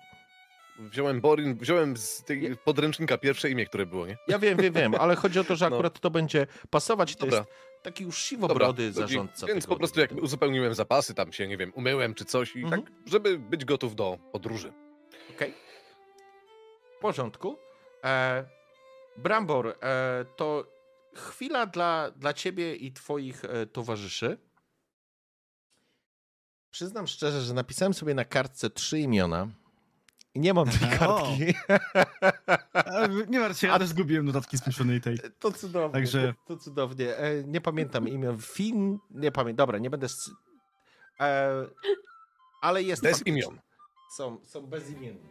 Wziąłem 0.80 1.22
Borin, 1.22 1.58
wziąłem 1.58 1.98
z 1.98 2.24
tej 2.24 2.58
podręcznika 2.58 3.18
pierwsze 3.18 3.50
imię, 3.50 3.66
które 3.66 3.86
było, 3.86 4.08
nie? 4.08 4.18
Ja 4.28 4.40
wiem, 4.40 4.58
wiem, 4.58 4.74
wiem, 4.74 4.96
ale 4.96 5.16
chodzi 5.16 5.40
o 5.40 5.44
to, 5.44 5.56
że 5.56 5.66
No. 5.70 5.76
akurat 5.76 6.00
to 6.00 6.10
będzie 6.10 6.48
pasować. 6.70 7.16
To 7.16 7.26
Dobra. 7.26 7.38
jest 7.38 7.50
taki 7.84 8.04
już 8.04 8.18
siwobrody 8.18 8.88
Dobra, 8.92 9.08
zarządca. 9.08 9.48
Więc 9.48 9.68
po 9.68 9.76
prostu 9.76 10.00
jak 10.00 10.12
uzupełniłem 10.12 10.74
zapasy, 10.74 11.14
tam 11.14 11.32
się, 11.32 11.48
nie 11.48 11.58
wiem, 11.58 11.72
umyłem 11.76 12.14
czy 12.14 12.26
coś 12.26 12.56
i 12.56 12.64
Mhm. 12.64 12.82
tak, 12.84 12.92
żeby 13.06 13.40
być 13.40 13.66
gotów 13.66 13.96
do 13.96 14.18
podróży. 14.32 14.74
Okej. 15.36 15.54
W 16.98 17.02
porządku. 17.02 17.58
E, 18.04 18.46
Brambor, 19.18 19.68
e, 19.82 20.26
to 20.36 20.68
chwila 21.16 21.66
dla, 21.66 22.12
dla 22.12 22.34
ciebie 22.34 22.76
i 22.76 22.92
twoich 22.94 23.46
e, 23.46 23.66
towarzyszy. 23.66 24.38
Przyznam 26.72 27.08
szczerze, 27.08 27.42
że 27.42 27.54
napisałem 27.54 27.94
sobie 27.94 28.14
na 28.14 28.26
kartce 28.26 28.70
trzy 28.70 29.00
imiona. 29.00 29.48
Nie 30.36 30.54
mam 30.54 30.68
tej 30.70 30.90
kartki. 31.00 31.54
Nie 33.28 33.40
martw 33.40 33.60
się, 33.60 33.68
ja 33.68 33.74
A- 33.74 33.80
też 33.80 33.88
zgubiłem 33.88 34.26
notatki 34.26 34.58
spieszonej 34.58 35.02
tej. 35.02 35.18
To 35.40 35.52
cudownie. 35.52 35.94
Także- 35.94 36.34
To, 36.48 36.56
to 36.56 36.64
cudownie. 36.64 37.18
E, 37.18 37.44
nie 37.44 37.62
pamiętam 37.62 38.08
imion. 38.08 38.38
Fin. 38.42 38.98
Nie 39.12 39.32
pamiętam. 39.32 39.58
Dobra, 39.64 39.78
nie 39.80 39.90
będę. 39.90 40.08
E, 41.20 41.52
ale 42.62 42.84
jest. 42.84 43.04
Bez 43.04 43.12
faktycznie- 43.18 43.42
imion. 43.42 43.60
Są, 44.18 44.38
są 44.44 44.62
bezimienni. 44.62 45.30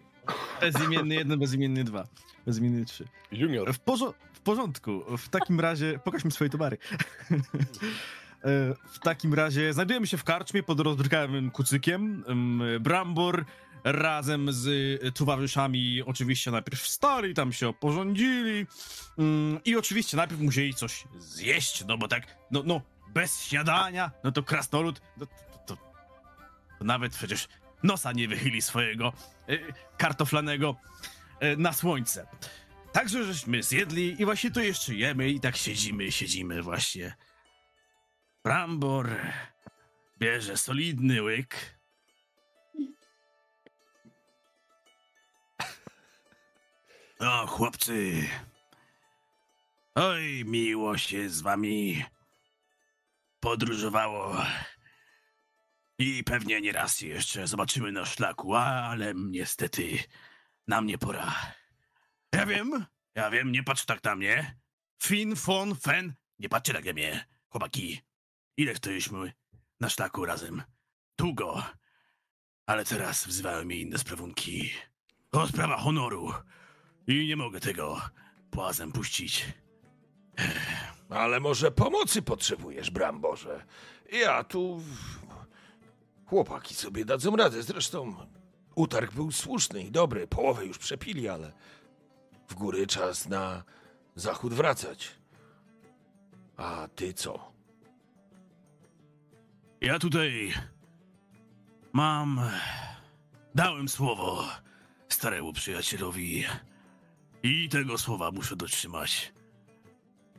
Bezimienny 0.61 1.15
jeden, 1.15 1.39
bezimienny 1.39 1.85
dwa. 1.85 2.07
Bezimienny 2.47 2.85
trzy. 2.85 3.09
Junior. 3.33 3.75
W, 3.75 3.79
porzo- 3.85 4.15
w 4.33 4.41
porządku. 4.41 5.17
W 5.19 5.29
takim 5.29 5.61
razie 5.61 5.99
pokaż 6.05 6.25
mi 6.25 6.31
swoje 6.33 6.51
towary. 6.51 6.79
E, 8.45 8.75
w 8.91 8.99
takim 8.99 9.35
razie 9.35 9.73
znajdujemy 9.73 10.07
się 10.07 10.17
w 10.17 10.25
karczmie 10.25 10.63
pod 10.63 10.81
rozbrykałym 10.81 11.51
kucykiem. 11.51 12.25
Em, 12.29 12.63
Brambor 12.81 13.45
razem 13.85 14.53
z 14.53 14.67
e, 15.03 15.13
towarzyszami 15.13 16.03
oczywiście 16.07 16.51
najpierw 16.51 16.83
wstali, 16.83 17.35
tam 17.35 17.53
się 17.53 17.69
oporządzili 17.69 18.67
Mm, 19.21 19.61
i 19.65 19.77
oczywiście 19.77 20.17
najpierw 20.17 20.41
musieli 20.41 20.75
coś 20.75 21.05
zjeść, 21.19 21.85
no 21.85 21.99
bo 21.99 22.09
tak, 22.09 22.37
no, 22.51 22.63
no 22.67 22.81
bez 23.09 23.43
śniadania, 23.43 24.11
no 24.25 24.33
to 24.33 24.43
krasnolud, 24.43 25.01
no, 25.17 25.27
to, 25.27 25.35
to, 25.67 25.77
to 26.79 26.85
nawet 26.85 27.17
przecież 27.17 27.49
nosa 27.83 28.13
nie 28.13 28.29
wychyli 28.29 28.63
swojego 28.63 29.13
e, 29.49 29.59
kartoflanego 29.97 30.77
e, 31.41 31.57
na 31.57 31.73
słońce. 31.73 32.27
Także 32.93 33.25
żeśmy 33.25 33.63
zjedli 33.63 34.23
i 34.23 34.25
właśnie 34.25 34.51
tu 34.51 34.61
jeszcze 34.61 34.95
jemy 34.95 35.29
i 35.31 35.41
tak 35.41 35.57
siedzimy, 35.57 36.13
siedzimy 36.13 36.63
właśnie. 36.63 37.17
Brambor 38.45 39.17
bierze 40.19 40.57
solidny 40.57 41.23
łyk. 41.23 41.80
O, 47.21 47.47
chłopcy. 47.47 48.29
Oj, 49.95 50.45
miło 50.47 50.99
się 50.99 51.31
z 51.31 51.41
wami 51.41 52.05
podróżowało. 53.41 54.37
I 55.99 56.25
pewnie 56.25 56.61
nie 56.61 56.73
raz 56.73 57.01
jeszcze 57.01 57.47
zobaczymy 57.47 57.93
na 57.93 58.05
szlaku, 58.05 58.55
ale 58.55 59.15
niestety 59.15 59.99
na 60.69 60.81
mnie 60.81 60.99
pora. 60.99 61.35
Ja 62.33 62.47
wiem, 62.47 62.87
ja 63.15 63.31
wiem, 63.31 63.53
nie 63.53 63.63
patrz 63.63 63.85
tak 63.85 64.05
na 64.05 64.17
mnie. 64.17 64.59
Fin, 65.03 65.37
fon, 65.37 65.77
fen, 65.77 66.15
nie 66.39 66.49
patrzcie 66.49 66.73
tak 66.73 66.85
na 66.85 66.93
mnie, 66.93 67.27
chłopaki. 67.49 68.01
Ile 68.57 68.75
stoiliśmy 68.75 69.33
na 69.81 69.89
szlaku 69.89 70.25
razem? 70.25 70.63
Długo. 71.19 71.63
Ale 72.67 72.85
teraz 72.85 73.27
wzywają 73.27 73.65
mnie 73.65 73.77
inne 73.77 73.99
sprawunki. 73.99 74.73
To 75.31 75.47
sprawa 75.47 75.77
honoru. 75.77 76.35
I 77.07 77.27
nie 77.27 77.37
mogę 77.37 77.61
tego 77.61 78.01
płazem 78.51 78.93
puścić. 78.93 79.47
Ale 81.11 81.41
może 81.41 81.71
pomocy 81.71 82.23
potrzebujesz, 82.23 82.91
Bramborze? 82.91 83.65
Ja 84.13 84.45
tu... 84.45 84.83
Chłopaki 86.27 86.75
sobie 86.75 87.05
dadzą 87.05 87.37
radę. 87.37 87.63
Zresztą 87.63 88.15
utarg 88.75 89.13
był 89.15 89.33
słuszny 89.33 89.83
i 89.83 89.91
dobry. 89.91 90.27
Połowę 90.27 90.67
już 90.67 90.79
przepili, 90.79 91.29
ale 91.29 91.53
w 92.49 92.55
góry 92.55 92.87
czas 92.87 93.29
na 93.29 93.63
zachód 94.15 94.55
wracać. 94.55 95.11
A 96.57 96.89
ty 96.95 97.15
co? 97.15 97.53
Ja 99.81 99.99
tutaj 99.99 100.53
mam. 101.93 102.41
Dałem 103.55 103.89
słowo 103.89 104.45
staremu 105.09 105.53
przyjacielowi 105.53 106.45
i 107.43 107.69
tego 107.69 107.99
słowa 107.99 108.31
muszę 108.31 108.57
dotrzymać. 108.57 109.33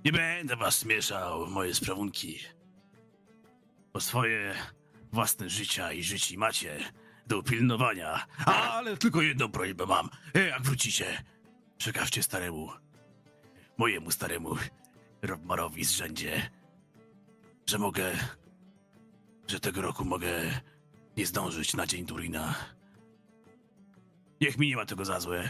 Nie 0.06 0.12
będę 0.12 0.56
was 0.56 0.86
mieszał 0.86 1.46
w 1.46 1.50
moje 1.50 1.74
sprawunki. 1.74 2.40
Bo 3.94 4.00
swoje 4.00 4.56
własne 5.12 5.50
życia 5.50 5.94
i 5.94 6.04
życi 6.04 6.38
macie 6.38 6.80
do 7.28 7.40
upilnowania. 7.40 8.28
Ale 8.46 8.98
tylko 8.98 9.22
jedną 9.22 9.52
prośbę 9.52 9.86
mam. 9.86 10.10
Jak 10.34 10.62
wrócicie, 10.62 11.24
przekażcie 11.78 12.24
staremu, 12.24 12.70
mojemu 13.78 14.12
staremu 14.12 14.56
Robmarowi 15.22 15.86
z 15.86 15.92
rzędzie, 15.92 16.50
że 17.66 17.78
mogę 17.78 18.12
że 19.52 19.60
tego 19.60 19.82
roku 19.82 20.06
mogę 20.06 20.62
nie 21.18 21.26
zdążyć 21.26 21.74
na 21.74 21.88
dzień 21.88 22.06
Turina. 22.06 22.56
Niech 24.42 24.58
mi 24.58 24.68
nie 24.68 24.76
ma 24.76 24.86
tego 24.86 25.06
za 25.06 25.20
złe. 25.20 25.50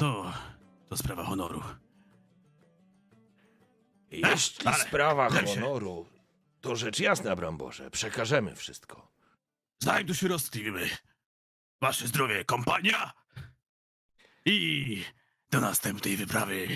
To, 0.00 0.32
to 0.88 0.96
sprawa 0.96 1.24
honoru. 1.24 1.62
Jeśli 4.10 4.66
ale- 4.66 4.84
sprawa 4.84 5.28
honoru, 5.30 6.06
to 6.60 6.76
rzecz 6.76 7.00
jasna, 7.00 7.36
Bramborze. 7.36 7.90
Przekażemy 7.90 8.56
wszystko. 8.56 9.12
Znajdu 9.78 10.14
się 10.14 10.28
roztliwimy. 10.28 10.88
Wasze 11.80 12.06
zdrowie, 12.08 12.44
kompania! 12.44 13.12
I 14.46 15.04
do 15.50 15.60
następnej 15.60 16.16
wyprawy. 16.16 16.68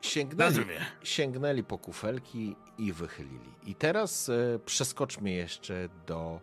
Sięgnęli, 0.00 0.52
zdrowie. 0.52 0.86
sięgnęli 1.02 1.64
po 1.64 1.78
kufelki 1.78 2.56
i 2.78 2.92
wychylili. 2.92 3.54
I 3.62 3.74
teraz 3.74 4.28
e, 4.28 4.58
przeskoczmy 4.66 5.30
jeszcze 5.30 5.88
do 6.06 6.40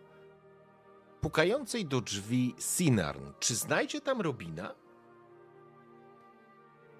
pukającej 1.20 1.86
do 1.86 2.00
drzwi 2.00 2.54
Sinarn. 2.58 3.32
Czy 3.40 3.54
znajdzie 3.54 4.00
tam 4.00 4.20
Robina? 4.20 4.74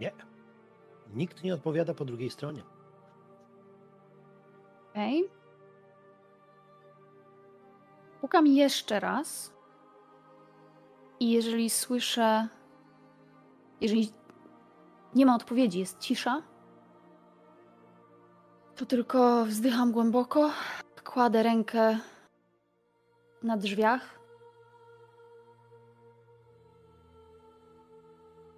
Nie. 0.01 0.13
Nikt 1.15 1.45
nie 1.45 1.55
odpowiada 1.55 1.95
po 1.95 2.05
drugiej 2.05 2.31
stronie. 2.31 2.63
Okej. 4.91 5.31
Pukam 8.21 8.47
jeszcze 8.47 9.01
raz. 9.01 9.53
I 11.21 11.31
jeżeli 11.31 11.71
słyszę. 11.71 12.49
Jeżeli 13.81 14.13
nie 15.15 15.27
ma 15.27 15.37
odpowiedzi, 15.37 15.79
jest 15.79 15.99
cisza, 15.99 16.43
to 18.77 18.87
tylko 18.87 19.45
wzdycham 19.45 19.93
głęboko, 19.93 20.51
kładę 21.05 21.43
rękę 21.43 21.99
na 23.43 23.57
drzwiach. 23.57 24.16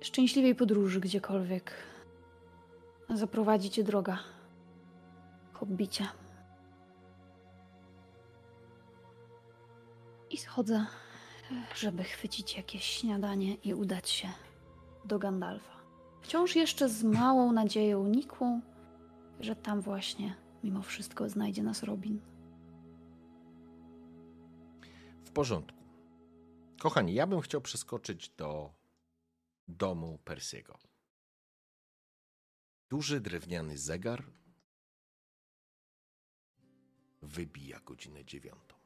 Szczęśliwej 0.00 0.54
podróży 0.54 1.00
gdziekolwiek 1.00 1.72
Zaprowadzi 3.14 3.70
cię 3.70 3.84
droga. 3.84 4.18
Hobbicie. 5.52 6.08
I 10.30 10.36
schodzę, 10.36 10.86
żeby 11.74 12.04
chwycić 12.04 12.56
jakieś 12.56 12.84
śniadanie 12.84 13.54
i 13.54 13.74
udać 13.74 14.10
się 14.10 14.28
do 15.04 15.18
Gandalfa. 15.18 15.78
Wciąż 16.22 16.56
jeszcze 16.56 16.88
z 16.88 17.04
małą 17.04 17.52
nadzieją 17.52 18.04
nikłą, 18.04 18.60
że 19.40 19.56
tam 19.56 19.80
właśnie 19.80 20.34
mimo 20.64 20.82
wszystko 20.82 21.28
znajdzie 21.28 21.62
nas 21.62 21.82
Robin. 21.82 22.20
W 25.24 25.30
porządku. 25.30 25.78
Kochani, 26.80 27.14
ja 27.14 27.26
bym 27.26 27.40
chciał 27.40 27.60
przeskoczyć 27.60 28.28
do 28.28 28.77
domu 29.68 30.18
Persiego. 30.24 30.78
Duży 32.88 33.20
drewniany 33.20 33.78
zegar 33.78 34.24
wybija 37.22 37.80
godzinę 37.80 38.24
dziewiątą. 38.24 38.76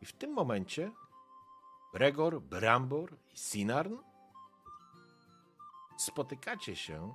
I 0.00 0.06
w 0.06 0.12
tym 0.12 0.32
momencie 0.32 0.92
Bregor, 1.92 2.42
Brambor 2.42 3.16
i 3.34 3.38
Sinarn 3.38 3.96
spotykacie 5.98 6.76
się 6.76 7.14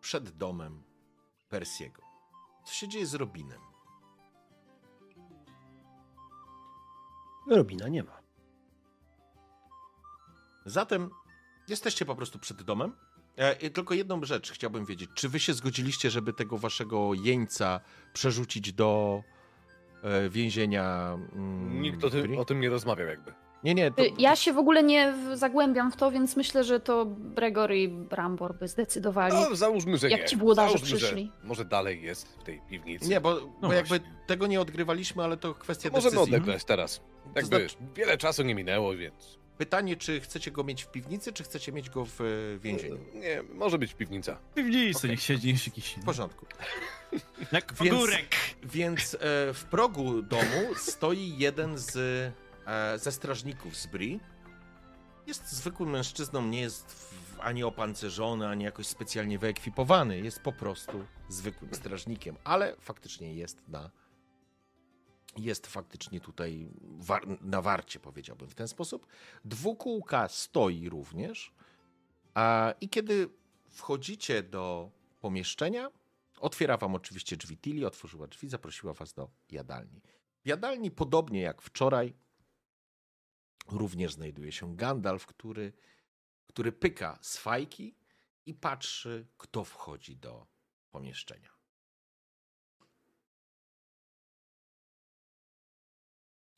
przed 0.00 0.30
domem 0.30 0.82
Persiego. 1.48 2.02
Co 2.64 2.72
się 2.72 2.88
dzieje 2.88 3.06
z 3.06 3.14
Robinem? 3.14 3.60
Robina 7.46 7.88
nie 7.88 8.02
ma. 8.02 8.23
Zatem 10.64 11.10
jesteście 11.68 12.04
po 12.04 12.14
prostu 12.16 12.38
przed 12.38 12.62
domem. 12.62 12.92
E, 13.38 13.52
i 13.66 13.70
tylko 13.70 13.94
jedną 13.94 14.24
rzecz 14.24 14.52
chciałbym 14.52 14.84
wiedzieć. 14.84 15.10
Czy 15.14 15.28
wy 15.28 15.40
się 15.40 15.52
zgodziliście, 15.54 16.10
żeby 16.10 16.32
tego 16.32 16.58
waszego 16.58 17.14
jeńca 17.14 17.80
przerzucić 18.12 18.72
do 18.72 19.22
e, 20.02 20.28
więzienia? 20.28 21.18
Mm, 21.32 21.82
Nikt 21.82 22.04
o 22.04 22.10
tym, 22.10 22.38
o 22.38 22.44
tym 22.44 22.60
nie 22.60 22.70
rozmawiał 22.70 23.06
jakby. 23.08 23.32
Nie, 23.64 23.74
nie. 23.74 23.90
To, 23.90 24.02
Y, 24.02 24.10
Ja 24.18 24.36
się 24.36 24.52
w 24.52 24.58
ogóle 24.58 24.82
nie 24.82 25.14
zagłębiam 25.34 25.92
w 25.92 25.96
to, 25.96 26.10
więc 26.10 26.36
myślę, 26.36 26.64
że 26.64 26.80
to 26.80 27.04
Bregor 27.06 27.72
i 27.72 27.88
Brambor 27.88 28.54
by 28.58 28.68
zdecydowali. 28.68 29.34
No, 29.34 29.56
załóżmy, 29.56 29.98
że 29.98 30.10
Jak 30.10 30.20
nie. 30.20 30.26
ci 30.26 30.36
włodarze 30.36 30.68
załóżmy, 30.78 30.96
przyszli. 30.96 31.32
Że 31.42 31.48
może 31.48 31.64
dalej 31.64 32.02
jest 32.02 32.28
w 32.40 32.42
tej 32.42 32.60
piwnicy. 32.70 33.08
Nie, 33.08 33.20
bo, 33.20 33.34
bo 33.34 33.52
No 33.68 33.72
jakby 33.72 33.88
właśnie. 33.88 34.14
tego 34.26 34.46
nie 34.46 34.60
odgrywaliśmy, 34.60 35.24
ale 35.24 35.36
to 35.36 35.54
kwestia 35.54 35.90
To 35.90 35.96
możemy 35.96 36.16
decyzji. 36.16 36.34
odegrać 36.34 36.64
teraz. 36.64 37.00
Jakby 37.34 37.56
znaczy- 37.58 37.76
wiele 37.94 38.18
czasu 38.18 38.42
nie 38.42 38.54
minęło, 38.54 38.96
więc... 38.96 39.38
Pytanie, 39.58 39.96
czy 39.96 40.20
chcecie 40.20 40.50
go 40.50 40.64
mieć 40.64 40.82
w 40.84 40.90
piwnicy, 40.90 41.32
czy 41.32 41.44
chcecie 41.44 41.72
mieć 41.72 41.90
go 41.90 42.04
w 42.04 42.20
e, 42.20 42.58
więzieniu? 42.58 42.98
Nie, 43.14 43.42
może 43.54 43.78
być 43.78 43.94
piwnica. 43.94 44.38
Piwnicy, 44.54 44.98
Okej. 44.98 45.10
niech 45.10 45.22
siedzi, 45.22 45.48
niech 45.48 45.66
jakiś... 45.66 45.94
W 45.94 46.04
porządku. 46.04 46.46
Jak 47.52 47.74
Więc- 47.74 47.94
ogórek. 47.96 48.36
Więc 48.62 49.14
e, 49.14 49.18
w 49.54 49.64
progu 49.70 50.22
domu 50.22 50.74
stoi 50.76 51.38
jeden 51.38 51.78
z, 51.78 51.96
e, 52.66 52.98
ze 52.98 53.12
strażników 53.12 53.76
z 53.76 53.86
Bri. 53.86 54.20
Jest 55.26 55.52
zwykłym 55.52 55.90
mężczyzną, 55.90 56.46
nie 56.46 56.60
jest 56.60 56.92
w, 56.92 57.40
ani 57.40 57.64
opancerzony, 57.64 58.48
ani 58.48 58.64
jakoś 58.64 58.86
specjalnie 58.86 59.38
wyekwipowany. 59.38 60.20
Jest 60.20 60.40
po 60.40 60.52
prostu 60.52 61.06
zwykłym 61.28 61.74
strażnikiem, 61.74 62.36
ale 62.44 62.76
faktycznie 62.80 63.34
jest 63.34 63.68
na. 63.68 63.90
Jest 65.36 65.66
faktycznie 65.66 66.20
tutaj 66.20 66.68
na 67.40 67.62
warcie, 67.62 68.00
powiedziałbym 68.00 68.48
w 68.48 68.54
ten 68.54 68.68
sposób. 68.68 69.06
Dwukółka 69.44 70.28
stoi 70.28 70.88
również. 70.88 71.52
A, 72.34 72.74
I 72.80 72.88
kiedy 72.88 73.28
wchodzicie 73.68 74.42
do 74.42 74.90
pomieszczenia, 75.20 75.90
Otwiera 76.40 76.76
wam 76.76 76.94
oczywiście 76.94 77.36
drzwi 77.36 77.58
Tilly, 77.58 77.86
otworzyła 77.86 78.26
drzwi, 78.26 78.48
zaprosiła 78.48 78.92
was 78.92 79.12
do 79.12 79.30
jadalni. 79.50 80.00
W 80.44 80.48
jadalni, 80.48 80.90
podobnie 80.90 81.40
jak 81.40 81.62
wczoraj, 81.62 82.14
również 83.68 84.12
znajduje 84.12 84.52
się 84.52 84.76
Gandalf, 84.76 85.26
który, 85.26 85.72
który 86.46 86.72
pyka 86.72 87.18
z 87.22 87.36
fajki 87.36 87.94
i 88.46 88.54
patrzy, 88.54 89.26
kto 89.38 89.64
wchodzi 89.64 90.16
do 90.16 90.46
pomieszczenia. 90.90 91.53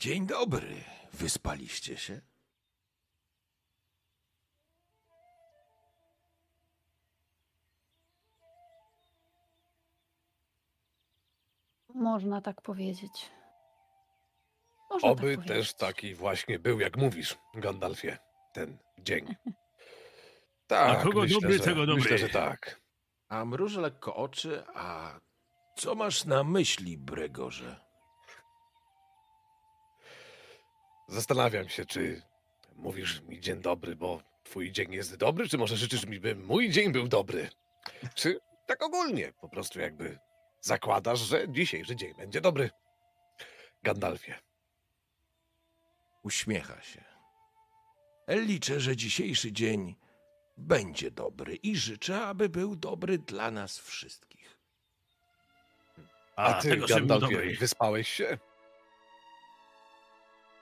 Dzień 0.06 0.26
dobry. 0.26 0.84
Wyspaliście 1.12 1.96
się? 1.96 2.20
Można 11.94 12.40
tak 12.40 12.62
powiedzieć. 12.62 13.30
Można 14.90 15.08
Oby 15.08 15.36
tak 15.36 15.46
też 15.46 15.48
powiedzieć. 15.48 15.74
taki 15.74 16.14
właśnie 16.14 16.58
był, 16.58 16.80
jak 16.80 16.96
mówisz, 16.96 17.38
Gandalfie, 17.54 18.18
ten 18.52 18.78
dzień. 18.98 19.26
Tak, 20.66 20.98
A 20.98 21.02
kogo 21.02 21.20
myślę, 21.20 21.40
dobry, 21.40 21.58
że, 21.58 21.64
tego 21.64 21.86
dobry. 21.86 22.02
Myślę, 22.02 22.18
że 22.18 22.28
tak. 22.28 22.80
A 23.28 23.44
mruży 23.44 23.80
lekko 23.80 24.16
oczy, 24.16 24.64
a 24.74 25.18
co 25.76 25.94
masz 25.94 26.24
na 26.24 26.44
myśli, 26.44 26.98
Bregorze? 26.98 27.85
Zastanawiam 31.08 31.68
się, 31.68 31.84
czy 31.84 32.22
mówisz 32.76 33.22
mi 33.22 33.40
dzień 33.40 33.60
dobry, 33.60 33.96
bo 33.96 34.22
twój 34.44 34.72
dzień 34.72 34.92
jest 34.92 35.16
dobry, 35.16 35.48
czy 35.48 35.58
może 35.58 35.76
życzysz 35.76 36.06
mi, 36.06 36.20
by 36.20 36.34
mój 36.36 36.70
dzień 36.70 36.92
był 36.92 37.08
dobry? 37.08 37.50
Czy 38.14 38.40
tak 38.66 38.82
ogólnie, 38.82 39.32
po 39.40 39.48
prostu 39.48 39.80
jakby 39.80 40.18
zakładasz, 40.60 41.18
że 41.20 41.48
dzisiejszy 41.48 41.96
dzień 41.96 42.14
będzie 42.14 42.40
dobry? 42.40 42.70
Gandalfie. 43.82 44.34
Uśmiecha 46.22 46.82
się. 46.82 47.04
Liczę, 48.28 48.80
że 48.80 48.96
dzisiejszy 48.96 49.52
dzień 49.52 49.96
będzie 50.56 51.10
dobry 51.10 51.54
i 51.56 51.76
życzę, 51.76 52.22
aby 52.22 52.48
był 52.48 52.76
dobry 52.76 53.18
dla 53.18 53.50
nas 53.50 53.78
wszystkich. 53.78 54.58
A, 56.36 56.44
A 56.56 56.60
ty, 56.62 56.76
Gandalfie, 56.76 57.56
wyspałeś 57.58 58.08
się? 58.08 58.38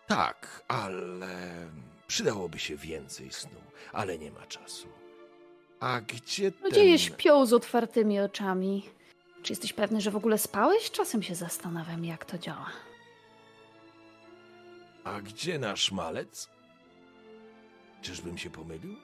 Tak, 0.06 0.62
ale 0.68 1.66
przydałoby 2.06 2.58
się 2.58 2.76
więcej 2.76 3.32
snu, 3.32 3.60
ale 3.92 4.18
nie 4.18 4.30
ma 4.30 4.46
czasu. 4.46 4.88
A 5.80 6.00
gdzie 6.00 6.52
ten... 6.52 6.64
Ludzie 6.64 6.98
śpią 6.98 7.46
z 7.46 7.52
otwartymi 7.52 8.20
oczami. 8.20 8.88
Czy 9.42 9.52
jesteś 9.52 9.72
pewny, 9.72 10.00
że 10.00 10.10
w 10.10 10.16
ogóle 10.16 10.38
spałeś? 10.38 10.90
Czasem 10.90 11.22
się 11.22 11.34
zastanawiam, 11.34 12.04
jak 12.04 12.24
to 12.24 12.38
działa. 12.38 12.70
A 15.04 15.20
gdzie 15.20 15.58
nasz 15.58 15.92
malec? 15.92 16.48
Czyżbym 18.02 18.38
się 18.38 18.50
pomylił? 18.50 18.96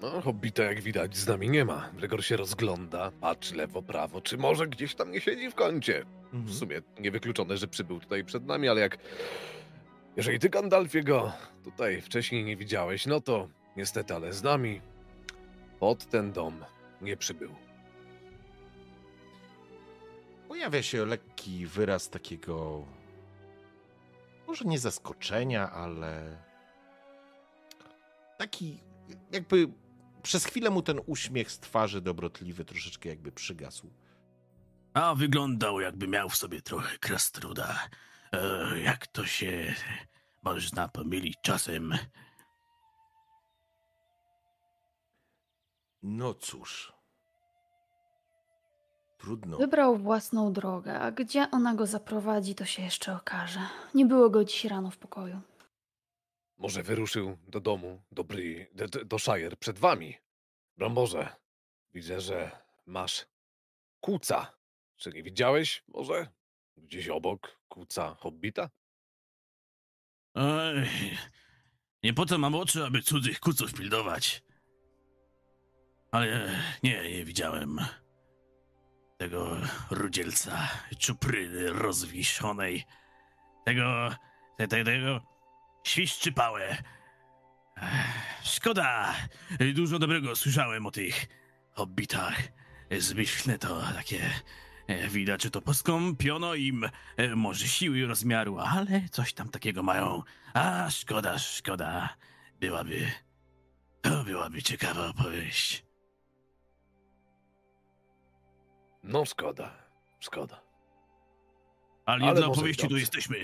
No, 0.00 0.20
hobbita 0.20 0.62
jak 0.62 0.80
widać 0.80 1.16
z 1.16 1.26
nami 1.26 1.50
nie 1.50 1.64
ma. 1.64 1.90
Gregor 1.94 2.24
się 2.24 2.36
rozgląda, 2.36 3.10
patrzy 3.20 3.54
lewo, 3.56 3.82
prawo, 3.82 4.20
czy 4.20 4.38
może 4.38 4.66
gdzieś 4.66 4.94
tam 4.94 5.10
nie 5.10 5.20
siedzi 5.20 5.50
w 5.50 5.54
kącie. 5.54 6.04
W 6.44 6.54
sumie 6.54 6.82
niewykluczone, 7.00 7.56
że 7.56 7.68
przybył 7.68 8.00
tutaj 8.00 8.24
przed 8.24 8.46
nami, 8.46 8.68
ale 8.68 8.80
jak... 8.80 8.98
Jeżeli 10.16 10.38
ty, 10.38 10.48
Gandalfie, 10.48 11.02
go 11.02 11.32
tutaj 11.64 12.00
wcześniej 12.00 12.44
nie 12.44 12.56
widziałeś, 12.56 13.06
no 13.06 13.20
to 13.20 13.48
niestety, 13.76 14.14
ale 14.14 14.32
z 14.32 14.42
nami 14.42 14.80
pod 15.80 16.06
ten 16.06 16.32
dom 16.32 16.64
nie 17.02 17.16
przybył. 17.16 17.54
Pojawia 20.48 20.82
się 20.82 21.06
lekki 21.06 21.66
wyraz 21.66 22.10
takiego, 22.10 22.84
może 24.46 24.64
nie 24.64 24.78
zaskoczenia, 24.78 25.70
ale 25.70 26.38
taki 28.38 28.80
jakby 29.32 29.68
przez 30.22 30.44
chwilę 30.44 30.70
mu 30.70 30.82
ten 30.82 31.00
uśmiech 31.06 31.50
z 31.50 31.58
twarzy 31.58 32.00
dobrotliwy 32.00 32.64
troszeczkę 32.64 33.08
jakby 33.08 33.32
przygasł. 33.32 33.90
A 34.96 35.14
wyglądał, 35.14 35.80
jakby 35.80 36.08
miał 36.08 36.28
w 36.28 36.36
sobie 36.36 36.62
trochę 36.62 36.98
krastruda. 36.98 37.88
E, 38.32 38.78
jak 38.78 39.06
to 39.06 39.26
się 39.26 39.74
można 40.42 40.88
pomylić 40.88 41.36
czasem. 41.42 41.98
No 46.02 46.34
cóż. 46.34 46.92
Trudno. 49.18 49.58
Wybrał 49.58 49.96
własną 49.96 50.52
drogę, 50.52 51.00
a 51.00 51.10
gdzie 51.10 51.50
ona 51.50 51.74
go 51.74 51.86
zaprowadzi, 51.86 52.54
to 52.54 52.64
się 52.64 52.82
jeszcze 52.82 53.16
okaże. 53.16 53.60
Nie 53.94 54.06
było 54.06 54.30
go 54.30 54.44
dziś 54.44 54.64
rano 54.64 54.90
w 54.90 54.98
pokoju. 54.98 55.40
Może 56.58 56.82
wyruszył 56.82 57.36
do 57.48 57.60
domu, 57.60 58.02
do 58.12 58.24
Bry, 58.24 58.70
do, 58.74 59.04
do 59.04 59.18
Shire 59.18 59.56
przed 59.56 59.78
wami. 59.78 60.16
Bramborze, 60.76 61.36
widzę, 61.94 62.20
że 62.20 62.50
masz 62.86 63.26
kuca. 64.00 64.56
Czy 64.96 65.10
nie 65.12 65.22
widziałeś 65.22 65.82
może 65.88 66.28
gdzieś 66.76 67.08
obok 67.08 67.60
kuca 67.68 68.14
hobbita? 68.14 68.70
Oj, 70.34 70.88
Nie 72.02 72.14
po 72.14 72.26
to 72.26 72.38
mam 72.38 72.54
oczy, 72.54 72.84
aby 72.84 73.02
cudzych 73.02 73.40
kuców 73.40 73.74
pilnować. 73.74 74.42
Ale 76.10 76.50
nie, 76.82 77.10
nie 77.10 77.24
widziałem 77.24 77.78
tego 79.18 79.56
rudzielca, 79.90 80.68
czupryny 80.98 81.72
rozwiszonej, 81.72 82.84
tego, 83.64 84.16
te, 84.58 84.68
te, 84.68 84.84
tego 84.84 85.20
świszczypałę. 85.84 86.76
Ech, 87.76 88.26
Szkoda, 88.44 89.14
dużo 89.74 89.98
dobrego 89.98 90.36
słyszałem 90.36 90.86
o 90.86 90.90
tych 90.90 91.26
hobbitach. 91.70 92.42
Zmyślne 92.98 93.58
to 93.58 93.82
takie, 93.94 94.30
widać, 94.88 95.42
że 95.42 95.50
to 95.50 95.62
poskąpiono 95.62 96.54
im 96.54 96.88
e, 97.16 97.36
może 97.36 97.68
siły 97.68 97.98
i 97.98 98.04
rozmiaru, 98.04 98.58
ale 98.58 99.08
coś 99.10 99.32
tam 99.32 99.48
takiego 99.48 99.82
mają. 99.82 100.22
A 100.54 100.90
szkoda, 100.90 101.38
szkoda. 101.38 102.16
Byłaby, 102.60 103.10
to 104.02 104.24
byłaby 104.24 104.62
ciekawa 104.62 105.08
opowieść. 105.08 105.86
No 109.02 109.24
szkoda, 109.24 109.76
szkoda. 110.20 110.62
Ale 112.06 112.20
nie 112.20 112.28
Ale 112.28 112.40
dla 112.40 112.46
opowieści 112.46 112.88
tu 112.88 112.96
jesteśmy. 112.96 113.38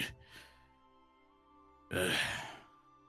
Ech, 1.91 2.43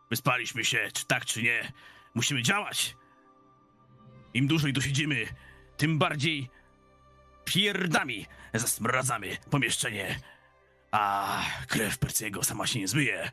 wyspaliśmy 0.10 0.66
się, 0.66 0.90
czy 0.94 1.06
tak, 1.08 1.26
czy 1.26 1.44
nie. 1.44 1.72
Musimy 2.16 2.42
działać. 2.42 2.96
Im 4.34 4.48
dłużej 4.48 4.74
tu 4.74 4.82
siedzimy, 4.82 5.28
tym 5.78 6.00
bardziej 6.00 6.50
pierdami 7.46 8.26
zasmradzamy 8.54 9.38
pomieszczenie. 9.50 10.20
A 10.92 11.40
krew 11.68 11.98
Perciego 11.98 12.44
sama 12.44 12.68
się 12.68 12.80
nie 12.80 12.88
zmyje. 12.88 13.32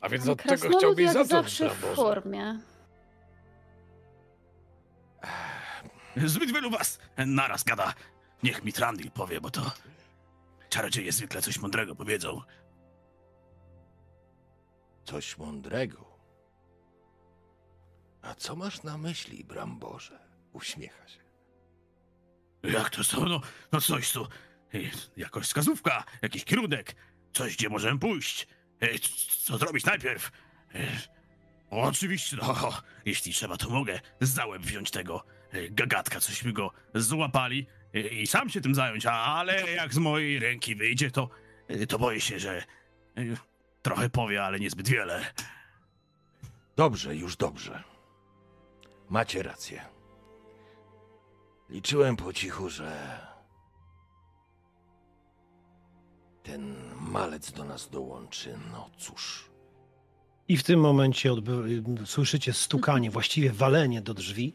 A 0.00 0.08
więc 0.08 0.24
Pan 0.24 0.32
od 0.32 0.38
czego 0.38 0.48
krasnolud 0.48 0.78
chciałbyś 0.78 1.04
jak 1.04 1.12
zacząć, 1.12 1.30
zawsze 1.30 1.70
w 1.70 1.94
formie. 1.94 2.58
Zbyt 6.16 6.52
wielu 6.52 6.70
was 6.70 6.98
naraz 7.16 7.64
gada. 7.64 7.94
Niech 8.42 8.64
mi 8.64 8.72
Trandil 8.72 9.10
powie, 9.10 9.40
bo 9.40 9.50
to 9.50 9.72
czarodzieje 10.68 11.12
zwykle 11.12 11.42
coś 11.42 11.58
mądrego 11.58 11.94
powiedzą. 11.94 12.40
Coś 15.04 15.38
mądrego. 15.38 16.18
A 18.22 18.34
co 18.34 18.56
masz 18.56 18.82
na 18.82 18.98
myśli, 18.98 19.44
Bramborze? 19.44 20.18
Uśmiecha 20.52 21.08
się. 21.08 21.21
Jak 22.62 22.90
to 22.90 23.04
są? 23.04 23.24
No, 23.24 23.40
no 23.72 23.80
coś 23.80 24.12
tu. 24.12 24.28
Ej, 24.74 24.90
Jakaś 25.16 25.44
wskazówka, 25.44 26.04
jakiś 26.22 26.44
kierunek, 26.44 26.94
coś, 27.32 27.56
gdzie 27.56 27.68
możemy 27.68 27.98
pójść. 27.98 28.46
C- 28.80 28.98
Co 29.44 29.58
zrobić 29.58 29.84
najpierw? 29.84 30.30
Ej, 30.74 30.88
Oczywiście, 31.70 32.36
no, 32.36 32.72
jeśli 33.04 33.32
trzeba, 33.32 33.56
to 33.56 33.70
mogę 33.70 34.00
za 34.20 34.44
wziąć 34.60 34.90
tego 34.90 35.24
gagatka, 35.70 36.20
cośmy 36.20 36.52
go 36.52 36.70
złapali 36.94 37.66
i 38.10 38.26
sam 38.26 38.50
się 38.50 38.60
tym 38.60 38.74
zająć, 38.74 39.06
ale 39.06 39.70
jak 39.72 39.94
z 39.94 39.98
mojej 39.98 40.38
ręki 40.38 40.74
wyjdzie, 40.74 41.10
to, 41.10 41.28
to 41.88 41.98
boję 41.98 42.20
się, 42.20 42.38
że 42.38 42.62
trochę 43.82 44.10
powie, 44.10 44.44
ale 44.44 44.60
niezbyt 44.60 44.88
wiele. 44.88 45.26
Dobrze, 46.76 47.16
już 47.16 47.36
dobrze. 47.36 47.82
Macie 49.10 49.42
rację. 49.42 49.84
Liczyłem 51.72 52.16
po 52.16 52.32
cichu, 52.32 52.70
że 52.70 53.18
ten 56.42 56.76
malec 57.00 57.52
do 57.52 57.64
nas 57.64 57.90
dołączy. 57.90 58.58
No 58.72 58.90
cóż. 58.98 59.50
I 60.48 60.56
w 60.56 60.62
tym 60.62 60.80
momencie 60.80 61.32
odby- 61.32 62.06
słyszycie 62.06 62.52
stukanie, 62.52 63.10
właściwie 63.10 63.52
walenie 63.52 64.00
do 64.02 64.14
drzwi. 64.14 64.52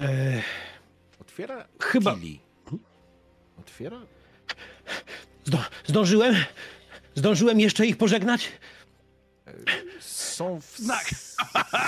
E, 0.00 0.42
Otwiera 1.20 1.68
Chyba- 1.80 2.14
Kili. 2.14 2.40
Otwiera? 3.60 4.00
zdo, 5.44 5.58
zdążyłem? 5.86 6.34
Zdążyłem 7.14 7.60
jeszcze 7.60 7.86
ich 7.86 7.96
pożegnać? 7.96 8.52
Są 10.00 10.60
w, 10.60 10.80
s- 10.80 11.36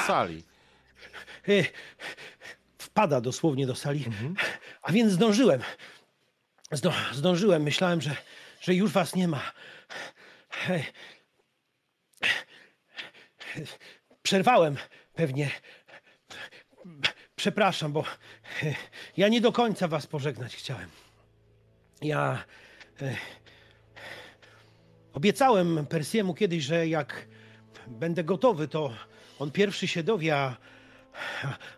w 0.03 0.07
sali. 0.07 0.43
Wpada 2.99 3.21
dosłownie 3.21 3.67
do 3.67 3.75
sali. 3.75 4.05
A 4.83 4.93
więc 4.93 5.13
zdążyłem. 5.13 5.61
Zdo, 6.73 6.93
zdążyłem. 7.13 7.63
Myślałem, 7.63 8.01
że, 8.01 8.17
że 8.61 8.75
już 8.75 8.93
was 8.93 9.15
nie 9.15 9.29
ma. 9.29 9.53
Przerwałem 14.23 14.77
pewnie. 15.15 15.51
Przepraszam, 17.37 17.93
bo 17.93 18.05
ja 19.17 19.29
nie 19.29 19.41
do 19.41 19.53
końca 19.53 19.89
was 19.89 20.07
pożegnać 20.07 20.57
chciałem. 20.57 20.89
Ja 22.03 22.45
e, 23.03 23.17
obiecałem 25.13 25.87
Persiemu 25.87 26.35
kiedyś, 26.35 26.65
że 26.65 26.89
jak 26.89 27.29
będę 27.87 28.25
gotowy, 28.25 28.69
to 28.69 28.93
on 29.39 29.51
pierwszy 29.51 29.89
się 29.89 30.03
dowie, 30.03 30.37
a, 30.37 30.57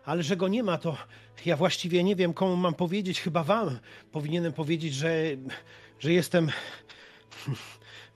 ale 0.05 0.23
że 0.23 0.37
go 0.37 0.47
nie 0.47 0.63
ma, 0.63 0.77
to 0.77 0.97
ja 1.45 1.57
właściwie 1.57 2.03
nie 2.03 2.15
wiem, 2.15 2.33
komu 2.33 2.55
mam 2.55 2.73
powiedzieć. 2.73 3.21
Chyba 3.21 3.43
wam 3.43 3.79
powinienem 4.11 4.53
powiedzieć, 4.53 4.93
że, 4.93 5.13
że 5.99 6.13
jestem. 6.13 6.49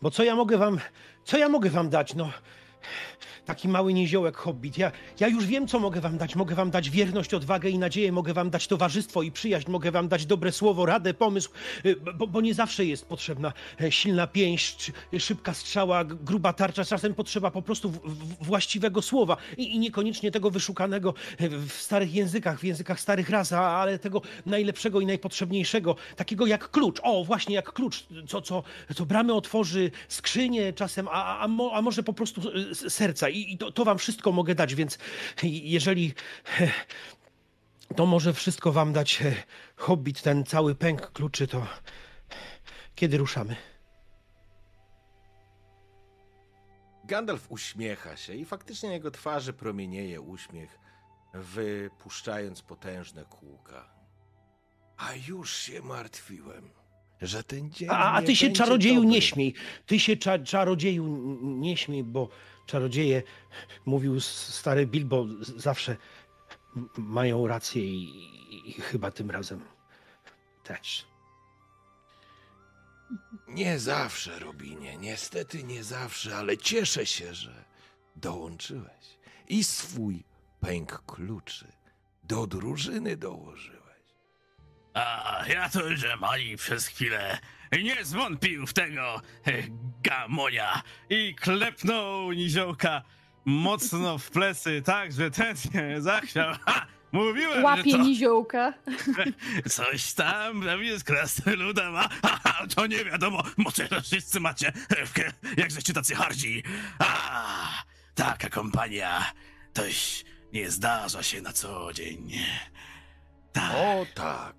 Bo 0.02 0.12
co 0.12 0.24
ja 0.24 0.36
mogę 0.36 0.58
wam. 0.58 0.80
Co 1.24 1.38
ja 1.38 1.50
mogę 1.50 1.70
wam 1.70 1.90
dać? 1.90 2.16
No. 2.16 2.32
Taki 3.46 3.68
mały 3.68 3.94
niziołek 3.94 4.38
hobbit. 4.38 4.78
Ja, 4.78 4.92
ja 5.20 5.28
już 5.28 5.46
wiem, 5.46 5.68
co 5.68 5.80
mogę 5.80 6.02
wam 6.02 6.18
dać. 6.18 6.36
Mogę 6.36 6.56
wam 6.56 6.72
dać 6.72 6.90
wierność, 6.90 7.34
odwagę 7.34 7.70
i 7.70 7.78
nadzieję. 7.80 8.12
Mogę 8.12 8.34
wam 8.34 8.50
dać 8.50 8.68
towarzystwo 8.68 9.22
i 9.24 9.32
przyjaźń. 9.32 9.72
Mogę 9.72 9.92
wam 9.92 10.08
dać 10.08 10.26
dobre 10.26 10.52
słowo, 10.52 10.86
radę, 10.86 11.14
pomysł. 11.14 11.50
y, 11.86 11.96
Bo, 12.16 12.28
bo 12.28 12.42
nie 12.42 12.54
zawsze 12.54 12.86
jest 12.86 13.06
potrzebna 13.06 13.54
e, 13.82 13.92
silna 13.92 14.28
pięść, 14.28 14.92
czy 15.12 15.20
szybka 15.20 15.54
strzała, 15.54 16.04
gruba 16.04 16.54
tarcza. 16.54 16.86
Czasem 16.86 17.14
potrzeba 17.14 17.52
po 17.52 17.62
prostu 17.62 17.90
w, 17.90 17.98
w, 18.00 18.46
właściwego 18.46 19.02
słowa. 19.02 19.38
I, 19.58 19.76
I 19.76 19.80
niekoniecznie 19.80 20.32
tego 20.32 20.52
wyszukanego 20.52 21.14
e, 21.38 21.50
w 21.50 21.72
starych 21.74 22.14
językach, 22.14 22.60
w 22.60 22.64
językach 22.64 23.00
starych 23.00 23.30
ras, 23.30 23.54
a- 23.54 23.78
ale 23.78 24.00
tego 24.00 24.22
najlepszego 24.46 25.02
i 25.02 25.06
najpotrzebniejszego. 25.06 25.96
Takiego 26.16 26.46
jak 26.46 26.72
klucz. 26.72 27.00
O, 27.04 27.24
właśnie 27.24 27.56
jak 27.56 27.74
klucz. 27.74 28.06
Co, 28.28 28.42
co, 28.42 28.64
co 28.96 29.06
bramy 29.06 29.34
otworzy, 29.34 29.92
skrzynię 30.08 30.74
czasem, 30.74 31.08
a, 31.08 31.38
a, 31.40 31.48
a 31.74 31.82
może 31.82 32.04
po 32.04 32.14
prostu 32.14 32.42
e, 32.86 32.90
serca. 32.90 33.30
I, 33.36 33.54
i 33.54 33.58
to, 33.58 33.72
to 33.72 33.86
wam 33.86 33.98
wszystko 33.98 34.32
mogę 34.32 34.56
dać, 34.56 34.76
więc 34.76 34.98
jeżeli 35.44 36.14
to 37.96 38.06
może 38.06 38.34
wszystko 38.34 38.72
wam 38.72 38.94
dać 38.94 39.22
e, 39.22 39.36
hobbit, 39.76 40.22
ten 40.22 40.44
cały 40.44 40.76
pęk 40.76 41.12
kluczy, 41.12 41.48
to 41.48 41.68
kiedy 42.96 43.18
ruszamy? 43.18 43.56
Gandalf 47.04 47.46
uśmiecha 47.52 48.18
się 48.18 48.34
i 48.34 48.46
faktycznie 48.46 48.90
na 48.90 48.96
jego 48.96 49.12
twarzy 49.12 49.54
promienieje 49.54 50.22
uśmiech, 50.22 50.80
wypuszczając 51.34 52.62
potężne 52.62 53.26
kółka. 53.26 53.96
A 54.98 55.10
już 55.28 55.58
się 55.58 55.82
martwiłem, 55.82 56.70
że 57.22 57.44
ten 57.44 57.72
dzień. 57.72 57.90
A, 57.92 58.14
a 58.14 58.22
ty 58.22 58.36
się 58.36 58.50
czarodzieju 58.52 58.96
dobry. 58.96 59.10
nie 59.10 59.22
śmiej. 59.22 59.54
Ty 59.86 60.00
się 60.00 60.18
cza, 60.18 60.40
czarodzieju 60.40 61.06
nie 61.42 61.78
śmiej, 61.78 62.04
bo 62.04 62.30
czarodzieje, 62.66 63.24
mówił 63.86 64.20
stary 64.22 64.88
Bilbo, 64.88 65.26
zawsze 65.58 65.98
mają 66.98 67.48
rację 67.48 67.84
i, 67.84 68.04
i, 68.50 68.70
i 68.70 68.74
chyba 68.74 69.12
tym 69.12 69.32
razem 69.32 69.62
też. 70.64 71.06
Nie 73.48 73.80
zawsze, 73.80 74.40
Robinie, 74.40 74.98
niestety 74.98 75.64
nie 75.64 75.84
zawsze, 75.84 76.38
ale 76.38 76.58
cieszę 76.58 77.06
się, 77.06 77.34
że 77.34 77.66
dołączyłeś 78.16 79.18
i 79.48 79.64
swój 79.64 80.24
pęk 80.60 81.04
kluczy 81.06 81.72
do 82.24 82.48
drużyny 82.48 83.18
dołożyłeś. 83.18 83.86
A 84.94 85.44
ja 85.48 85.70
to, 85.70 85.96
że 85.96 86.16
Mali 86.16 86.58
przez 86.58 86.88
chwilę 86.88 87.40
nie 87.72 88.06
zwątpił 88.06 88.68
w 88.68 88.74
tego 88.74 89.22
e, 89.48 89.52
gamonia 90.04 90.82
i 91.10 91.36
klepnął 91.36 92.32
niziołka 92.32 93.02
mocno 93.46 94.18
w 94.18 94.32
plecy, 94.32 94.82
tak, 94.86 95.12
że 95.12 95.32
ten 95.32 95.58
się 95.58 95.96
zachwiał. 96.02 96.56
Ha! 96.66 96.86
Mówiłem, 97.12 97.64
Łapie 97.64 97.92
że 97.92 97.98
to 97.98 98.04
niziołka. 98.04 98.74
coś 99.70 100.14
tam 100.14 100.62
pewnie 100.62 101.00
z 101.00 101.04
krasnoludem, 101.04 101.96
a 101.96 102.02
ha, 102.02 102.40
ha, 102.44 102.66
to 102.76 102.88
nie 102.88 103.06
wiadomo, 103.06 103.44
może 103.58 103.88
to 103.88 104.02
wszyscy 104.02 104.40
macie, 104.40 104.68
e, 104.68 105.32
jak 105.58 105.72
żeście 105.72 105.94
tacy 105.94 106.16
hardzi. 106.16 106.64
A, 107.00 107.84
taka 108.16 108.50
kompania, 108.50 109.32
toś 109.74 110.26
nie 110.54 110.72
zdarza 110.72 111.24
się 111.24 111.42
na 111.42 111.54
co 111.54 111.94
dzień. 111.94 112.32
Tak. 113.54 113.72
O 113.76 114.06
tak, 114.16 114.56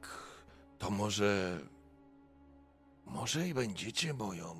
to 0.78 0.90
może. 0.90 1.58
Może 3.06 3.48
i 3.48 3.54
będziecie 3.54 4.14
moją 4.14 4.54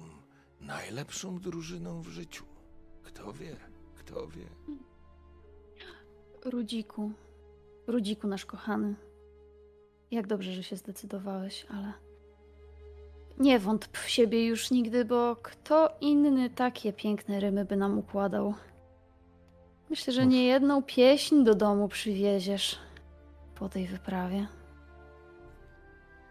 najlepszą 0.61 1.41
drużyną 1.41 2.03
w 2.03 2.09
życiu. 2.09 2.45
Kto 3.03 3.33
wie? 3.33 3.57
kto 4.07 4.27
wie. 4.29 4.47
Rudziku, 6.45 7.11
Rudziku 7.87 8.29
nasz 8.29 8.47
kochany. 8.47 8.95
Jak 10.11 10.27
dobrze, 10.27 10.53
że 10.53 10.63
się 10.63 10.77
zdecydowałeś, 10.77 11.67
ale 11.71 11.93
nie 13.39 13.59
wątp 13.59 13.99
w 13.99 14.09
siebie 14.09 14.47
już 14.47 14.71
nigdy, 14.71 15.05
bo 15.05 15.37
kto 15.43 15.97
inny 16.01 16.51
takie 16.51 16.93
piękne 16.93 17.41
rymy 17.41 17.65
by 17.65 17.77
nam 17.77 17.99
układał. 17.99 18.55
Myślę, 19.91 20.13
że 20.13 20.27
nie 20.27 20.47
jedną 20.47 20.83
pieśń 20.83 21.45
do 21.45 21.55
domu 21.55 21.89
przywieziesz 21.89 22.79
po 23.55 23.69
tej 23.69 23.87
wyprawie. 23.87 24.47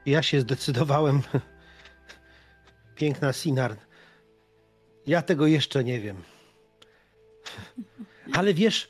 Ja 0.05 0.21
się 0.21 0.41
zdecydowałem. 0.41 1.21
Piękna 2.95 3.34
Sinar. 3.34 3.76
Ja 5.07 5.22
tego 5.22 5.47
jeszcze 5.47 5.84
nie 5.84 5.99
wiem. 5.99 6.23
Ale 8.38 8.53
wiesz, 8.53 8.88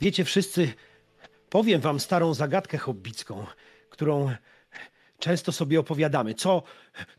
wiecie 0.00 0.24
wszyscy, 0.24 0.72
powiem 1.50 1.80
wam 1.80 2.00
starą 2.00 2.34
zagadkę 2.34 2.78
hobbicką, 2.78 3.46
którą 3.90 4.32
często 5.18 5.52
sobie 5.52 5.80
opowiadamy. 5.80 6.34
Co, 6.34 6.62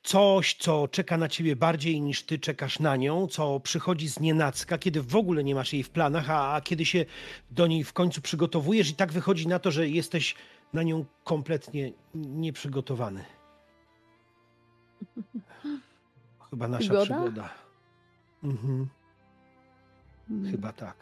coś, 0.04 0.56
co 0.60 0.88
czeka 0.88 1.18
na 1.18 1.28
ciebie 1.28 1.56
bardziej 1.56 2.02
niż 2.02 2.24
ty 2.24 2.40
czekasz 2.40 2.80
na 2.80 2.96
nią, 2.96 3.28
co 3.28 3.60
przychodzi 3.60 4.10
z 4.10 4.20
nienacka, 4.20 4.78
kiedy 4.78 5.02
w 5.02 5.16
ogóle 5.16 5.44
nie 5.44 5.56
masz 5.56 5.74
jej 5.74 5.84
w 5.84 5.90
planach, 5.90 6.30
a, 6.30 6.54
a 6.54 6.62
kiedy 6.62 6.86
się 6.86 7.06
do 7.52 7.68
niej 7.68 7.84
w 7.84 7.94
końcu 7.94 8.22
przygotowujesz 8.22 8.90
i 8.90 8.96
tak 8.96 9.12
wychodzi 9.12 9.48
na 9.48 9.60
to, 9.60 9.72
że 9.72 9.90
jesteś 9.90 10.36
na 10.74 10.84
nią 10.84 11.06
kompletnie 11.24 11.92
nieprzygotowany. 12.16 13.26
Chyba 16.52 16.68
nasza 16.68 16.80
Przygoda? 16.80 17.06
przygoda. 17.06 17.50
Mhm, 18.44 18.88
Mm. 20.30 20.52
chyba 20.52 20.74
tak. 20.74 20.96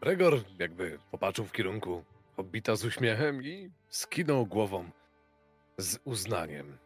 Bregor 0.00 0.40
jakby 0.58 0.98
popatrzył 1.10 1.44
w 1.44 1.52
kierunku 1.52 2.04
hobbita 2.36 2.76
z 2.76 2.84
uśmiechem 2.84 3.42
i 3.44 3.70
skinął 3.88 4.46
głową 4.46 4.90
z 5.78 5.98
uznaniem. 6.04 6.78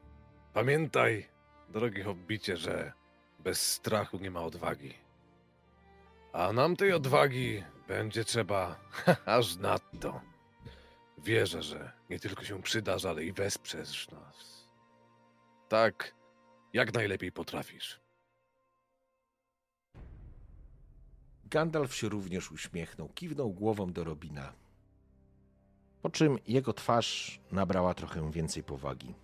Pamiętaj, 0.52 1.26
drogi 1.68 2.02
hobbicie, 2.02 2.56
że 2.56 2.92
bez 3.38 3.72
strachu 3.72 4.18
nie 4.18 4.30
ma 4.30 4.40
odwagi. 4.42 4.94
A 6.32 6.52
nam 6.52 6.76
tej 6.76 6.92
odwagi 6.92 7.64
będzie 7.88 8.24
trzeba 8.24 8.76
aż 9.26 9.56
nadto. 9.56 10.20
Wierzę, 11.18 11.62
że 11.62 11.92
nie 12.10 12.18
tylko 12.20 12.44
się 12.44 12.62
przydasz, 12.62 13.04
ale 13.04 13.24
i 13.24 13.32
wesprzesz 13.32 14.10
nas. 14.10 14.68
Tak, 15.68 16.14
jak 16.72 16.94
najlepiej 16.94 17.32
potrafisz. 17.32 18.00
Gandalf 21.44 21.94
się 21.94 22.08
również 22.08 22.52
uśmiechnął, 22.52 23.08
kiwnął 23.08 23.50
głową 23.50 23.92
do 23.92 24.04
Robina. 24.04 24.52
Po 26.02 26.10
czym 26.10 26.38
jego 26.46 26.72
twarz 26.72 27.40
nabrała 27.52 27.94
trochę 27.94 28.30
więcej 28.32 28.62
powagi. 28.62 29.14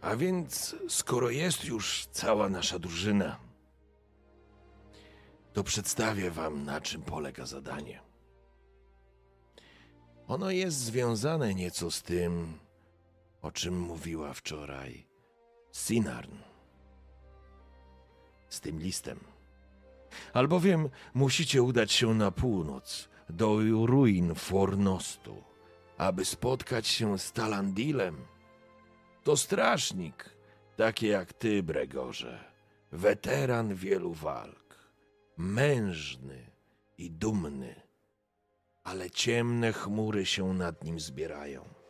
A 0.00 0.16
więc, 0.16 0.76
skoro 0.88 1.30
jest 1.30 1.64
już 1.64 2.06
cała 2.06 2.48
nasza 2.48 2.78
drużyna, 2.78 3.38
to 5.52 5.64
przedstawię 5.64 6.30
wam, 6.30 6.64
na 6.64 6.80
czym 6.80 7.02
polega 7.02 7.46
zadanie. 7.46 8.00
Ono 10.28 10.50
jest 10.50 10.76
związane 10.76 11.54
nieco 11.54 11.90
z 11.90 12.02
tym, 12.02 12.58
o 13.42 13.52
czym 13.52 13.80
mówiła 13.80 14.32
wczoraj 14.32 15.06
Sinarn. 15.72 16.36
Z 18.48 18.60
tym 18.60 18.78
listem. 18.78 19.20
Albowiem 20.32 20.88
musicie 21.14 21.62
udać 21.62 21.92
się 21.92 22.14
na 22.14 22.30
północ, 22.30 23.08
do 23.28 23.58
ruin 23.86 24.34
Fornostu, 24.34 25.42
aby 25.98 26.24
spotkać 26.24 26.86
się 26.86 27.18
z 27.18 27.32
Talandilem. 27.32 28.16
To 29.24 29.36
strażnik, 29.36 30.36
taki 30.76 31.06
jak 31.06 31.32
ty, 31.32 31.62
Bregorze, 31.62 32.44
weteran 32.92 33.74
wielu 33.74 34.12
walk, 34.12 34.92
mężny 35.36 36.50
i 36.98 37.10
dumny, 37.10 37.80
ale 38.84 39.10
ciemne 39.10 39.72
chmury 39.72 40.26
się 40.26 40.54
nad 40.54 40.84
nim 40.84 41.00
zbierają. 41.00 41.81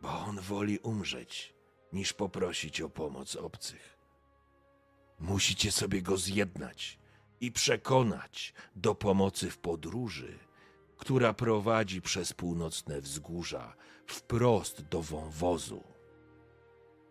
Bo 0.00 0.08
on 0.08 0.40
woli 0.40 0.78
umrzeć, 0.78 1.54
niż 1.92 2.12
poprosić 2.12 2.80
o 2.80 2.88
pomoc 2.88 3.36
obcych. 3.36 3.98
Musicie 5.18 5.72
sobie 5.72 6.02
go 6.02 6.16
zjednać 6.16 6.98
i 7.40 7.52
przekonać 7.52 8.54
do 8.76 8.94
pomocy 8.94 9.50
w 9.50 9.58
podróży, 9.58 10.38
która 10.96 11.34
prowadzi 11.34 12.02
przez 12.02 12.32
północne 12.32 13.00
wzgórza 13.00 13.74
wprost 14.06 14.82
do 14.82 15.02
wąwozu 15.02 15.84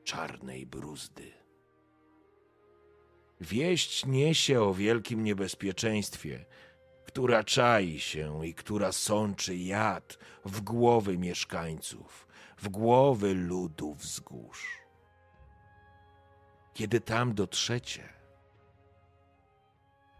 czarnej 0.04 0.66
bruzdy. 0.66 1.32
Wieść 3.42 4.06
niesie 4.06 4.62
o 4.62 4.74
wielkim 4.74 5.24
niebezpieczeństwie, 5.24 6.46
która 7.06 7.44
czai 7.44 8.00
się 8.00 8.48
i 8.48 8.54
która 8.54 8.92
sączy 8.92 9.58
jad 9.58 10.18
w 10.46 10.62
głowy 10.62 11.18
mieszkańców, 11.18 12.27
w 12.58 12.70
głowy 12.70 13.34
ludu 13.34 13.94
wzgórz. 13.94 14.78
Kiedy 16.74 17.02
tam 17.02 17.34
dotrzecie, 17.34 18.10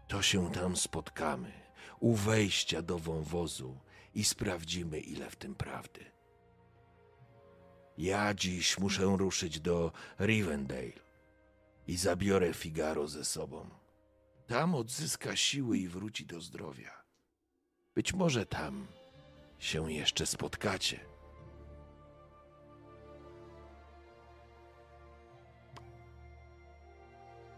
to 0.08 0.22
się 0.22 0.52
tam 0.52 0.76
spotkamy 0.76 1.52
u 2.00 2.14
wejścia 2.14 2.82
do 2.82 2.98
wąwozu 2.98 3.80
i 4.14 4.24
sprawdzimy, 4.24 5.00
ile 5.00 5.30
w 5.30 5.36
tym 5.36 5.54
prawdy. 5.54 6.04
Ja 7.98 8.34
dziś 8.34 8.78
muszę 8.78 9.02
ruszyć 9.02 9.60
do 9.60 9.92
Rivendale 10.20 10.92
i 11.86 11.96
zabiorę 11.96 12.54
Figaro 12.54 13.08
ze 13.08 13.24
sobą. 13.24 13.70
Tam 14.46 14.74
odzyska 14.74 15.36
siły 15.36 15.78
i 15.78 15.88
wróci 15.88 16.26
do 16.26 16.40
zdrowia. 16.40 17.02
Być 17.94 18.14
może 18.14 18.46
tam 18.46 18.86
się 19.58 19.92
jeszcze 19.92 20.26
spotkacie. 20.26 21.17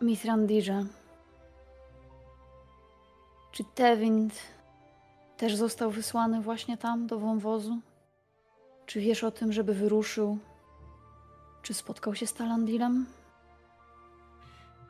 Mithrandirze, 0.00 0.84
czy 3.52 3.64
Tewind 3.64 4.34
też 5.36 5.56
został 5.56 5.90
wysłany 5.90 6.42
właśnie 6.42 6.76
tam, 6.78 7.06
do 7.06 7.18
wąwozu? 7.18 7.80
Czy 8.86 9.00
wiesz 9.00 9.24
o 9.24 9.30
tym, 9.30 9.52
żeby 9.52 9.74
wyruszył? 9.74 10.38
Czy 11.62 11.74
spotkał 11.74 12.14
się 12.14 12.26
z 12.26 12.32
Talandilem? 12.32 13.06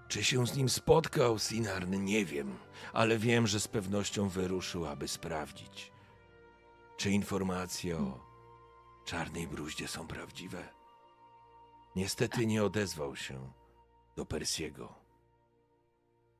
Czy 0.08 0.24
się 0.24 0.46
z 0.46 0.56
nim 0.56 0.68
spotkał, 0.68 1.38
Sinarn, 1.38 2.04
nie 2.04 2.24
wiem, 2.24 2.56
ale 2.92 3.18
wiem, 3.18 3.46
że 3.46 3.60
z 3.60 3.68
pewnością 3.68 4.28
wyruszył, 4.28 4.86
aby 4.86 5.08
sprawdzić, 5.08 5.92
czy 6.96 7.10
informacje 7.10 7.98
o 7.98 8.20
czarnej 9.04 9.46
bruździe 9.46 9.88
są 9.88 10.06
prawdziwe. 10.06 10.68
Niestety 11.96 12.46
nie 12.46 12.64
odezwał 12.64 13.16
się 13.16 13.52
do 14.16 14.26
Persiego, 14.26 14.99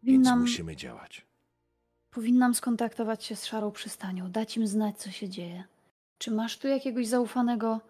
więc 0.03 0.25
Powinnam, 0.25 0.41
musimy 0.41 0.77
działać. 0.77 1.27
powinnam 2.11 2.55
skontaktować 2.55 3.25
się 3.25 3.37
z 3.37 3.47
Szarą 3.47 3.71
Przystanią, 3.73 4.31
dać 4.31 4.57
im 4.57 4.67
znać, 4.67 4.99
co 4.99 5.11
się 5.11 5.29
dzieje. 5.29 5.65
Czy 6.19 6.31
masz 6.31 6.59
tu 6.59 6.69
jakiegoś 6.69 7.07
zaufanego 7.07 7.81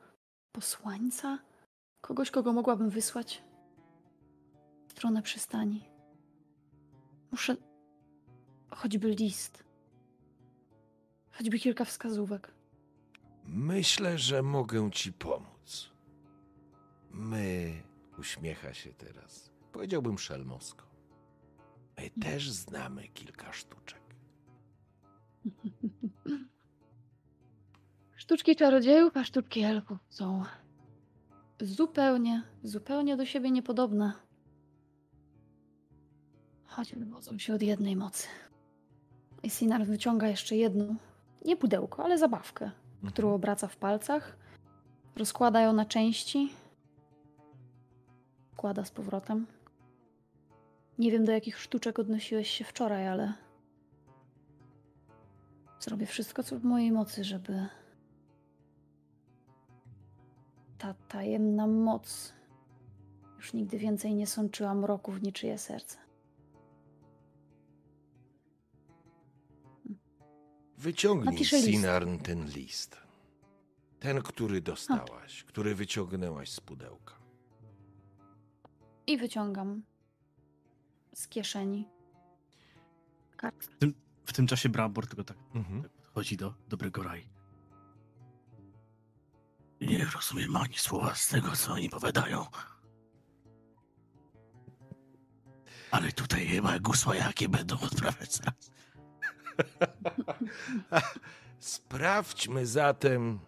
posłańca? 0.53 1.39
Kogoś, 2.01 2.31
kogo 2.31 2.53
mogłabym 2.53 2.91
wysłać? 2.91 3.43
W 4.89 4.93
stronę 4.93 5.23
przystani. 5.23 5.85
Muszę. 7.31 7.57
choćby 8.71 9.09
list. 9.11 9.65
Choćby 11.33 11.59
kilka 11.59 11.85
wskazówek. 11.85 12.51
Myślę, 13.45 14.19
że 14.19 14.43
mogę 14.43 14.91
ci 14.91 15.13
pomóc. 15.13 15.91
My, 17.11 17.83
Uśmiecha 18.19 18.75
się 18.75 18.93
teraz. 18.93 19.51
Powiedziałbym 19.73 20.19
szelmosko. 20.19 20.85
My 22.01 22.11
też 22.23 22.51
znamy 22.51 23.09
kilka 23.09 23.53
sztuczek. 23.53 24.01
Sztuczki 28.17 28.57
czarodziejów, 28.57 29.17
a 29.17 29.25
sztuczki 29.25 29.63
elfów 29.63 29.99
są 30.09 30.43
zupełnie, 31.61 32.43
zupełnie 32.63 33.17
do 33.17 33.27
siebie 33.27 33.51
niepodobne. 33.51 34.13
Choć 36.65 36.95
wywodzą 36.95 37.39
się 37.39 37.55
od 37.55 37.63
jednej 37.63 37.97
mocy. 37.97 38.29
I 39.43 39.51
Sinar 39.51 39.87
wyciąga 39.87 40.29
jeszcze 40.29 40.57
jedną, 40.57 40.97
nie 41.45 41.57
pudełko, 41.57 42.05
ale 42.05 42.19
zabawkę, 42.19 42.71
którą 43.09 43.35
obraca 43.35 43.69
w 43.69 43.77
palcach, 43.77 44.37
rozkłada 45.17 45.61
ją 45.61 45.73
na 45.73 45.85
części, 45.85 46.53
kłada 48.57 48.85
z 48.85 48.91
powrotem. 48.91 49.47
Nie 51.01 51.11
wiem, 51.11 51.25
do 51.25 51.33
jakich 51.33 51.59
sztuczek 51.59 51.99
odnosiłeś 51.99 52.51
się 52.51 52.65
wczoraj, 52.65 53.09
ale. 53.09 53.35
Zrobię 55.81 56.07
wszystko, 56.07 56.43
co 56.43 56.59
w 56.59 56.65
mojej 56.65 56.93
mocy, 56.93 57.25
żeby. 57.25 57.67
Ta 60.79 60.95
tajemna 60.95 61.67
moc 61.67 62.33
już 63.37 63.53
nigdy 63.53 63.79
więcej 63.79 64.15
nie 64.15 64.27
sączyła 64.27 64.75
mroku 64.75 65.13
w 65.13 65.23
niczyje 65.23 65.59
serce. 65.59 65.99
Wyciągnij, 70.79 71.35
Napiszę 71.35 71.57
list. 71.57 71.69
Sinarn, 71.69 72.19
ten 72.19 72.47
list. 72.47 72.97
Ten, 74.01 74.23
który 74.23 74.61
dostałaś, 74.61 75.45
który 75.45 75.75
wyciągnęłaś 75.75 76.51
z 76.51 76.61
pudełka. 76.61 77.15
I 79.07 79.17
wyciągam 79.17 79.83
z 81.15 81.29
kieszeni 81.29 81.89
kartkę. 83.37 83.75
W 84.25 84.33
tym 84.33 84.47
czasie 84.47 84.69
Brambor 84.69 85.07
tylko 85.07 85.25
tak 85.25 85.37
Mhm. 85.55 85.83
podchodzi 85.83 86.37
do 86.37 86.55
dobrego 86.69 87.03
raj. 87.03 87.29
Nie 89.81 90.05
rozumiem 90.15 90.57
ani 90.57 90.75
słowa 90.77 91.15
z 91.15 91.29
tego, 91.29 91.57
co 91.57 91.73
oni 91.73 91.91
powiadają. 91.91 92.47
Ale 95.91 96.13
tutaj 96.13 96.47
chyba 96.47 96.79
gusła 96.79 97.15
jakie 97.17 97.49
będą 97.49 97.81
odprawiać 97.81 98.35
zaraz. 98.37 98.71
Sprawdźmy 101.59 102.67
zatem, 102.67 103.41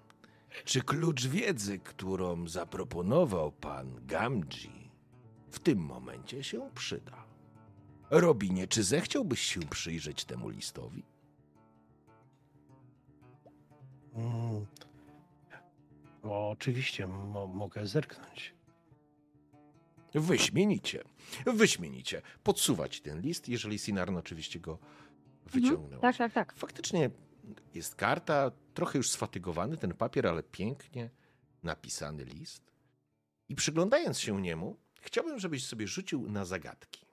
czy 0.64 0.82
klucz 0.82 1.26
wiedzy, 1.26 1.78
którą 1.78 2.48
zaproponował 2.48 3.52
pan 3.52 4.06
Gamji, 4.06 4.90
w 5.50 5.58
tym 5.58 5.78
momencie 5.78 6.44
się 6.44 6.70
przyda. 6.74 7.24
Robinie, 8.12 8.66
czy 8.68 8.82
zechciałbyś 8.82 9.40
się 9.40 9.60
przyjrzeć 9.60 10.24
temu 10.24 10.48
listowi? 10.48 11.02
Mm. 14.14 14.66
O, 16.22 16.50
oczywiście, 16.50 17.06
mo- 17.06 17.46
mogę 17.46 17.86
zerknąć. 17.86 18.54
Wyśmienicie. 20.14 21.04
Wyśmienicie. 21.46 22.22
Podsuwać 22.42 23.00
ten 23.00 23.20
list, 23.20 23.48
jeżeli 23.48 23.78
Sinarn 23.78 24.16
oczywiście 24.16 24.60
go 24.60 24.78
wyciągnął. 25.46 26.00
Tak, 26.00 26.16
tak, 26.16 26.32
tak. 26.32 26.52
Faktycznie 26.52 27.10
jest 27.74 27.94
karta, 27.94 28.50
trochę 28.74 28.98
już 28.98 29.10
sfatygowany 29.10 29.76
ten 29.76 29.94
papier, 29.94 30.26
ale 30.26 30.42
pięknie 30.42 31.10
napisany 31.62 32.24
list. 32.24 32.72
I 33.48 33.54
przyglądając 33.54 34.20
się 34.20 34.42
niemu, 34.42 34.76
chciałbym, 35.00 35.38
żebyś 35.38 35.66
sobie 35.66 35.86
rzucił 35.88 36.30
na 36.30 36.44
zagadki. 36.44 37.06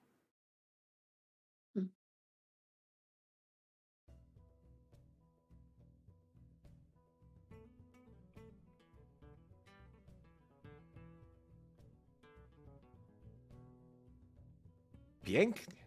Pięknie. 15.30 15.86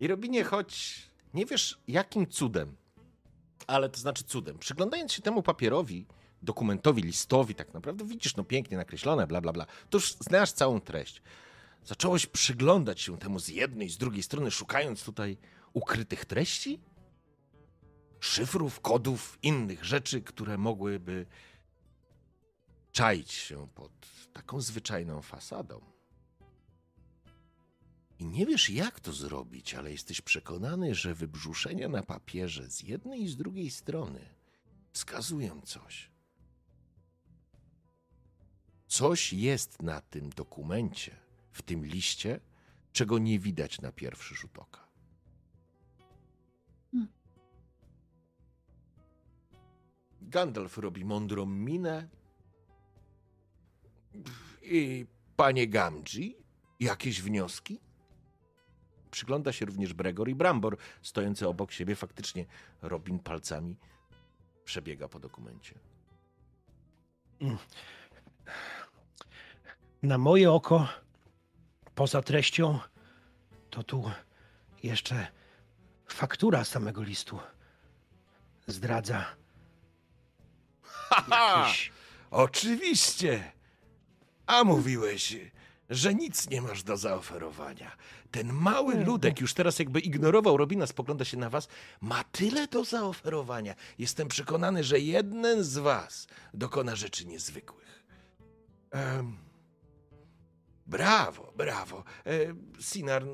I 0.00 0.06
Robinie, 0.06 0.44
choć 0.44 1.02
nie 1.34 1.46
wiesz 1.46 1.78
jakim 1.88 2.26
cudem, 2.26 2.76
ale 3.66 3.88
to 3.88 4.00
znaczy 4.00 4.24
cudem, 4.24 4.58
przyglądając 4.58 5.12
się 5.12 5.22
temu 5.22 5.42
papierowi, 5.42 6.06
dokumentowi, 6.42 7.02
listowi, 7.02 7.54
tak 7.54 7.74
naprawdę 7.74 8.04
widzisz, 8.04 8.36
no 8.36 8.44
pięknie 8.44 8.76
nakreślone, 8.76 9.26
bla, 9.26 9.40
bla, 9.40 9.52
bla, 9.52 9.66
to 9.90 9.98
już 9.98 10.12
znasz 10.12 10.52
całą 10.52 10.80
treść. 10.80 11.22
Zacząłeś 11.84 12.26
przyglądać 12.26 13.00
się 13.00 13.18
temu 13.18 13.38
z 13.38 13.48
jednej, 13.48 13.88
z 13.88 13.98
drugiej 13.98 14.22
strony, 14.22 14.50
szukając 14.50 15.04
tutaj 15.04 15.36
ukrytych 15.72 16.24
treści? 16.24 16.80
Szyfrów, 18.20 18.80
kodów, 18.80 19.38
innych 19.42 19.84
rzeczy, 19.84 20.22
które 20.22 20.58
mogłyby 20.58 21.26
czaić 22.92 23.32
się 23.32 23.68
pod 23.74 23.92
taką 24.32 24.60
zwyczajną 24.60 25.22
fasadą. 25.22 25.97
I 28.18 28.26
nie 28.26 28.46
wiesz, 28.46 28.70
jak 28.70 29.00
to 29.00 29.12
zrobić, 29.12 29.74
ale 29.74 29.92
jesteś 29.92 30.20
przekonany, 30.20 30.94
że 30.94 31.14
wybrzuszenia 31.14 31.88
na 31.88 32.02
papierze 32.02 32.70
z 32.70 32.82
jednej 32.82 33.22
i 33.22 33.28
z 33.28 33.36
drugiej 33.36 33.70
strony 33.70 34.20
wskazują 34.92 35.60
coś. 35.60 36.10
Coś 38.86 39.32
jest 39.32 39.82
na 39.82 40.00
tym 40.00 40.30
dokumencie, 40.30 41.16
w 41.50 41.62
tym 41.62 41.86
liście, 41.86 42.40
czego 42.92 43.18
nie 43.18 43.38
widać 43.38 43.80
na 43.80 43.92
pierwszy 43.92 44.34
rzut 44.34 44.58
oka. 44.58 44.88
Hmm. 46.90 47.08
Gandalf 50.22 50.78
robi 50.78 51.04
mądrą 51.04 51.46
minę. 51.46 52.08
I 54.62 55.06
panie 55.36 55.68
Gamji, 55.68 56.36
jakieś 56.80 57.22
wnioski? 57.22 57.87
Przygląda 59.10 59.52
się 59.52 59.66
również 59.66 59.92
Bregor 59.92 60.28
i 60.28 60.34
Brambor, 60.34 60.76
stojący 61.02 61.48
obok 61.48 61.72
siebie. 61.72 61.96
Faktycznie 61.96 62.46
Robin 62.82 63.18
palcami 63.18 63.76
przebiega 64.64 65.08
po 65.08 65.18
dokumencie. 65.20 65.74
Na 70.02 70.18
moje 70.18 70.52
oko, 70.52 70.88
poza 71.94 72.22
treścią, 72.22 72.78
to 73.70 73.82
tu 73.82 74.10
jeszcze 74.82 75.26
faktura 76.06 76.64
samego 76.64 77.02
listu 77.02 77.38
zdradza 78.66 79.24
Haha! 80.82 81.60
jakieś 81.60 81.92
Oczywiście! 82.30 83.52
A 84.46 84.64
mówiłeś, 84.64 85.36
że 85.90 86.14
nic 86.14 86.50
nie 86.50 86.62
masz 86.62 86.82
do 86.82 86.96
zaoferowania. 86.96 87.96
Ten 88.30 88.52
mały 88.52 89.04
ludek 89.04 89.40
już 89.40 89.54
teraz 89.54 89.78
jakby 89.78 90.00
ignorował 90.00 90.56
Robina, 90.56 90.86
spogląda 90.86 91.24
się 91.24 91.36
na 91.36 91.50
was. 91.50 91.68
Ma 92.00 92.24
tyle 92.24 92.66
do 92.66 92.84
zaoferowania. 92.84 93.74
Jestem 93.98 94.28
przekonany, 94.28 94.84
że 94.84 94.98
jeden 94.98 95.64
z 95.64 95.78
was 95.78 96.26
dokona 96.54 96.96
rzeczy 96.96 97.26
niezwykłych. 97.26 98.04
Em, 98.90 99.36
brawo, 100.86 101.52
brawo. 101.56 102.04
E, 102.26 102.30
Sinarn, 102.80 103.30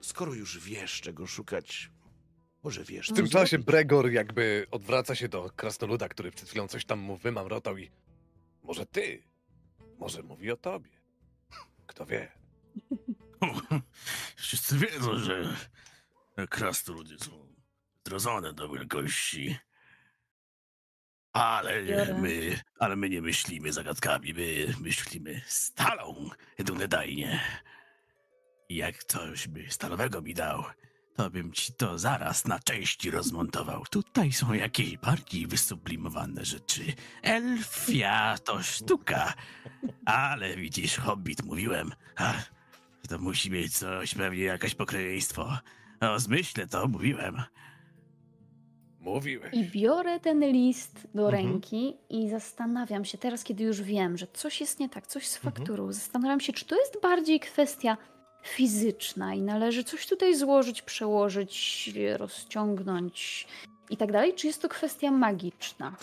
skoro 0.00 0.34
już 0.34 0.58
wiesz, 0.58 1.00
czego 1.00 1.26
szukać, 1.26 1.90
może 2.62 2.84
wiesz, 2.84 3.08
W 3.10 3.14
tym 3.14 3.28
czasie. 3.28 3.58
Bregor 3.58 4.10
jakby 4.10 4.66
odwraca 4.70 5.14
się 5.14 5.28
do 5.28 5.50
krasnoluda, 5.56 6.08
który 6.08 6.30
przed 6.30 6.48
chwilą 6.48 6.68
coś 6.68 6.84
tam 6.84 6.98
mu 6.98 7.16
wymamrotał 7.16 7.78
i... 7.78 7.90
Może 8.62 8.86
ty? 8.86 9.22
Może 9.98 10.22
mówi 10.22 10.50
o 10.50 10.56
tobie? 10.56 10.90
Kto 11.86 12.06
wie? 12.06 12.32
Wszyscy 14.36 14.78
wiedzą, 14.78 15.18
że 15.18 15.56
krasnoludy 16.50 17.18
są 17.18 17.54
zrodzone 18.06 18.52
do 18.52 18.68
wielkości. 18.68 19.58
Ale 21.32 21.82
my, 22.14 22.60
ale 22.78 22.96
my 22.96 23.08
nie 23.08 23.22
myślimy 23.22 23.72
zagadkami, 23.72 24.34
my 24.34 24.74
myślimy 24.80 25.42
stalą 25.46 26.30
dunedajnie. 26.58 27.40
I 28.68 28.76
jak 28.76 29.04
coś 29.04 29.48
by 29.48 29.70
stalowego 29.70 30.22
mi 30.22 30.34
dał, 30.34 30.64
to 31.16 31.30
bym 31.30 31.52
ci 31.52 31.72
to 31.72 31.98
zaraz 31.98 32.44
na 32.44 32.58
części 32.58 33.10
rozmontował. 33.10 33.84
Tutaj 33.90 34.32
są 34.32 34.52
jakieś 34.52 34.96
bardziej 34.96 35.46
wysublimowane 35.46 36.44
rzeczy. 36.44 36.82
Elfia 37.22 38.36
to 38.44 38.62
sztuka. 38.62 39.34
Ale 40.06 40.56
widzisz, 40.56 40.96
hobbit 40.96 41.44
mówiłem. 41.44 41.92
A, 42.16 42.34
to 43.08 43.18
musi 43.18 43.50
mieć 43.50 43.78
coś, 43.78 44.14
pewnie 44.14 44.42
jakieś 44.44 44.74
pokryjeństwo. 44.74 45.58
O, 46.00 46.18
zmyślę 46.18 46.66
to, 46.66 46.88
mówiłem. 46.88 47.42
Mówiłeś. 49.00 49.54
I 49.54 49.64
biorę 49.70 50.20
ten 50.20 50.40
list 50.52 51.08
do 51.14 51.24
Mhm. 51.24 51.44
ręki 51.52 51.96
i 52.10 52.28
zastanawiam 52.30 53.04
się, 53.04 53.18
teraz 53.18 53.44
kiedy 53.44 53.64
już 53.64 53.82
wiem, 53.82 54.18
że 54.18 54.26
coś 54.26 54.60
jest 54.60 54.80
nie 54.80 54.88
tak, 54.88 55.06
coś 55.06 55.28
z 55.28 55.36
Mhm. 55.36 55.54
fakturą, 55.54 55.92
zastanawiam 55.92 56.40
się, 56.40 56.52
czy 56.52 56.64
to 56.64 56.76
jest 56.80 57.00
bardziej 57.02 57.40
kwestia 57.40 57.96
fizyczna 58.44 59.34
i 59.34 59.42
należy 59.42 59.84
coś 59.84 60.06
tutaj 60.06 60.36
złożyć, 60.36 60.82
przełożyć, 60.82 61.90
rozciągnąć 62.16 63.46
i 63.90 63.96
tak 63.96 64.12
dalej, 64.12 64.34
czy 64.34 64.46
jest 64.46 64.62
to 64.62 64.68
kwestia 64.68 65.10
magiczna? 65.10 65.96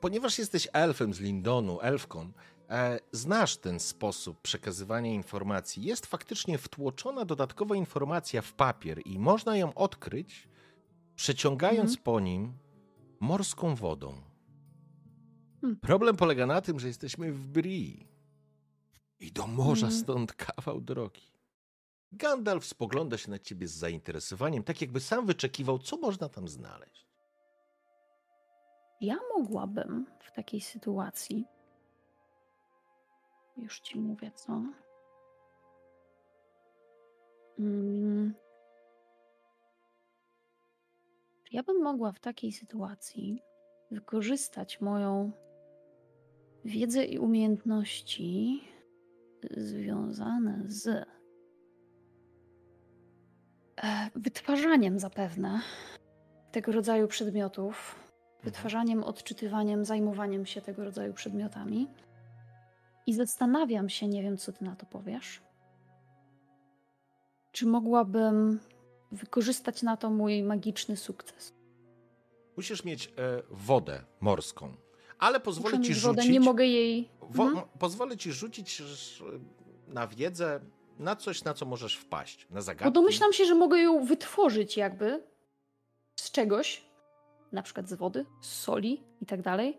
Ponieważ 0.00 0.38
jesteś 0.38 0.68
elfem 0.72 1.14
z 1.14 1.20
Lindonu, 1.20 1.80
elfką, 1.80 2.32
e, 2.70 2.98
znasz 3.12 3.56
ten 3.56 3.80
sposób 3.80 4.40
przekazywania 4.42 5.12
informacji. 5.12 5.82
Jest 5.84 6.06
faktycznie 6.06 6.58
wtłoczona 6.58 7.24
dodatkowa 7.24 7.76
informacja 7.76 8.42
w 8.42 8.52
papier 8.52 9.00
i 9.04 9.18
można 9.18 9.56
ją 9.56 9.74
odkryć, 9.74 10.48
przeciągając 11.16 11.90
Mhm. 11.90 12.02
po 12.04 12.20
nim 12.20 12.52
morską 13.20 13.74
wodą. 13.74 14.14
Hmm. 15.60 15.80
Problem 15.80 16.16
polega 16.16 16.46
na 16.46 16.60
tym, 16.60 16.80
że 16.80 16.88
jesteśmy 16.88 17.32
w 17.32 17.46
Brii 17.46 18.06
i 19.20 19.32
do 19.32 19.46
morza 19.46 19.86
Mhm. 19.86 20.02
stąd 20.02 20.32
kawał 20.32 20.80
drogi. 20.80 21.33
Gandalf 22.16 22.66
spogląda 22.66 23.18
się 23.18 23.30
na 23.30 23.38
ciebie 23.38 23.68
z 23.68 23.72
zainteresowaniem, 23.74 24.64
tak 24.64 24.80
jakby 24.80 25.00
sam 25.00 25.26
wyczekiwał, 25.26 25.78
co 25.78 25.96
można 25.96 26.28
tam 26.28 26.48
znaleźć. 26.48 27.06
Ja 29.00 29.16
mogłabym 29.38 30.06
w 30.20 30.32
takiej 30.32 30.60
sytuacji. 30.60 31.46
Już 33.56 33.80
ci 33.80 34.00
mówię, 34.00 34.30
co. 34.34 34.62
Mm. 37.58 38.34
Ja 41.52 41.62
bym 41.62 41.82
mogła 41.82 42.12
w 42.12 42.20
takiej 42.20 42.52
sytuacji 42.52 43.42
wykorzystać 43.90 44.80
moją 44.80 45.32
wiedzę 46.64 47.04
i 47.04 47.18
umiejętności 47.18 48.60
związane 49.50 50.62
z 50.66 51.06
wytwarzaniem 54.14 54.98
zapewne 54.98 55.60
tego 56.52 56.72
rodzaju 56.72 57.08
przedmiotów, 57.08 57.94
wytwarzaniem, 58.42 59.04
odczytywaniem, 59.04 59.84
zajmowaniem 59.84 60.46
się 60.46 60.60
tego 60.62 60.84
rodzaju 60.84 61.14
przedmiotami. 61.14 61.86
I 63.06 63.14
zastanawiam 63.14 63.88
się, 63.88 64.08
nie 64.08 64.22
wiem, 64.22 64.36
co 64.36 64.52
ty 64.52 64.64
na 64.64 64.76
to 64.76 64.86
powiesz. 64.86 65.40
Czy 67.52 67.66
mogłabym 67.66 68.60
wykorzystać 69.12 69.82
na 69.82 69.96
to 69.96 70.10
mój 70.10 70.42
magiczny 70.42 70.96
sukces? 70.96 71.52
Musisz 72.56 72.84
mieć 72.84 73.06
e, 73.06 73.12
wodę 73.50 74.00
morską, 74.20 74.74
ale 75.18 75.40
pozwolę 75.40 75.70
Muszę 75.78 75.84
ci 75.84 75.90
mieć 75.90 76.00
wodę, 76.00 76.22
rzucić. 76.22 76.32
nie 76.32 76.40
mogę 76.40 76.64
jej. 76.66 77.08
Wo- 77.20 77.42
Mhm. 77.44 77.66
Pozwolę 77.78 78.16
ci 78.16 78.32
rzucić 78.32 78.76
ż- 78.76 79.24
na 79.88 80.06
wiedzę, 80.06 80.60
na 80.98 81.16
coś, 81.16 81.44
na 81.44 81.54
co 81.54 81.66
możesz 81.66 81.96
wpaść. 81.96 82.46
Na 82.50 82.60
zagadki. 82.62 82.84
Bo 82.84 82.90
domyślam 82.90 83.32
się, 83.32 83.44
że 83.44 83.54
mogę 83.54 83.78
ją 83.78 84.04
wytworzyć 84.04 84.76
jakby 84.76 85.22
z 86.20 86.30
czegoś, 86.30 86.84
na 87.52 87.62
przykład 87.62 87.88
z 87.88 87.94
wody, 87.94 88.26
z 88.42 88.46
soli 88.52 89.02
i 89.20 89.26
tak 89.26 89.42
dalej. 89.42 89.78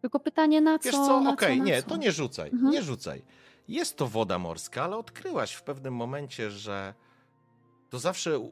Tylko 0.00 0.20
pytanie 0.20 0.60
na 0.60 0.78
co? 0.78 0.84
Wiesz 0.84 0.94
co, 0.94 1.30
okej, 1.30 1.58
na 1.58 1.64
nie, 1.64 1.82
co? 1.82 1.88
to 1.88 1.96
nie 1.96 2.12
rzucaj, 2.12 2.50
Mhm. 2.50 2.70
nie 2.72 2.82
rzucaj. 2.82 3.22
Jest 3.68 3.96
to 3.96 4.06
woda 4.06 4.38
morska, 4.38 4.84
ale 4.84 4.96
odkryłaś 4.96 5.52
w 5.52 5.62
pewnym 5.62 5.94
momencie, 5.94 6.50
że 6.50 6.94
to 7.90 7.98
zawsze 7.98 8.50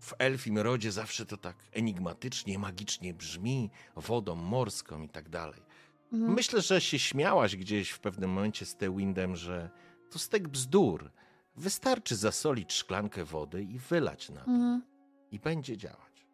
w 0.00 0.14
elfim 0.18 0.58
rodzie 0.58 0.92
zawsze 0.92 1.26
to 1.26 1.36
tak 1.36 1.56
enigmatycznie, 1.72 2.58
magicznie 2.58 3.14
brzmi, 3.14 3.70
wodą 3.96 4.34
morską 4.34 5.02
i 5.02 5.08
tak 5.08 5.28
dalej. 5.28 5.62
Mhm. 6.12 6.34
Myślę, 6.34 6.60
że 6.60 6.80
się 6.80 6.98
śmiałaś 6.98 7.56
gdzieś 7.56 7.90
w 7.90 8.00
pewnym 8.00 8.30
momencie 8.30 8.66
z 8.66 8.76
Tewindem, 8.76 9.36
że 9.36 9.70
to 10.10 10.18
stek 10.18 10.48
bzdur. 10.48 11.10
Wystarczy 11.56 12.16
zasolić 12.16 12.72
szklankę 12.72 13.24
wody 13.24 13.62
i 13.62 13.78
wylać 13.78 14.30
na 14.30 14.40
to. 14.44 14.50
Mhm. 14.50 14.82
I 15.30 15.38
będzie 15.38 15.76
działać. 15.76 16.26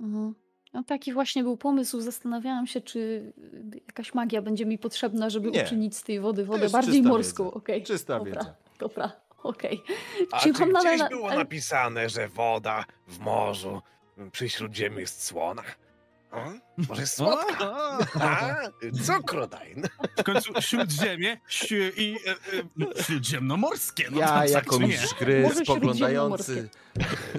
Mhm. 0.00 0.34
No 0.72 0.82
taki 0.84 1.12
właśnie 1.12 1.42
był 1.42 1.56
pomysł. 1.56 2.00
Zastanawiałam 2.00 2.66
się, 2.66 2.80
czy 2.80 2.98
y, 2.98 3.80
jakaś 3.86 4.14
magia 4.14 4.42
będzie 4.42 4.66
mi 4.66 4.78
potrzebna, 4.78 5.30
żeby 5.30 5.50
Nie. 5.50 5.62
uczynić 5.62 5.96
z 5.96 6.02
tej 6.02 6.20
wody 6.20 6.44
wodę 6.44 6.68
bardziej 6.70 6.94
czysta 6.94 7.08
morską. 7.08 7.44
wiedza. 7.44 7.56
Okej. 7.56 7.82
Czysta 7.82 8.18
dobra, 8.18 8.32
wiedza. 8.34 8.54
Dobra, 8.78 9.12
okej. 9.42 9.82
A 10.32 10.38
Czy 10.40 10.52
gdzieś 10.52 10.98
na- 10.98 11.08
było 11.08 11.28
ale- 11.28 11.38
napisane, 11.38 12.08
że 12.08 12.28
woda 12.28 12.84
w 13.06 13.18
morzu 13.18 13.82
przy 14.32 14.48
śródziemiu 14.48 14.98
jest 15.00 15.24
słona? 15.24 15.62
A? 16.30 16.50
Może 16.88 17.00
jest 17.00 17.16
słodka? 17.16 17.98
A? 18.20 18.56
Cukru 19.06 19.46
daj. 19.46 19.74
W 20.18 20.22
końcu 20.22 20.52
śródziemie 20.60 21.40
śród, 21.48 21.80
i 21.96 22.16
e, 22.26 22.98
e, 23.00 23.02
śródziemnomorskie. 23.02 24.08
No, 24.10 24.20
Ja 24.20 24.28
tak, 24.28 24.50
jako 24.50 24.78
mistrz 24.78 25.14
gry 25.14 25.50
spoglądający 25.64 26.68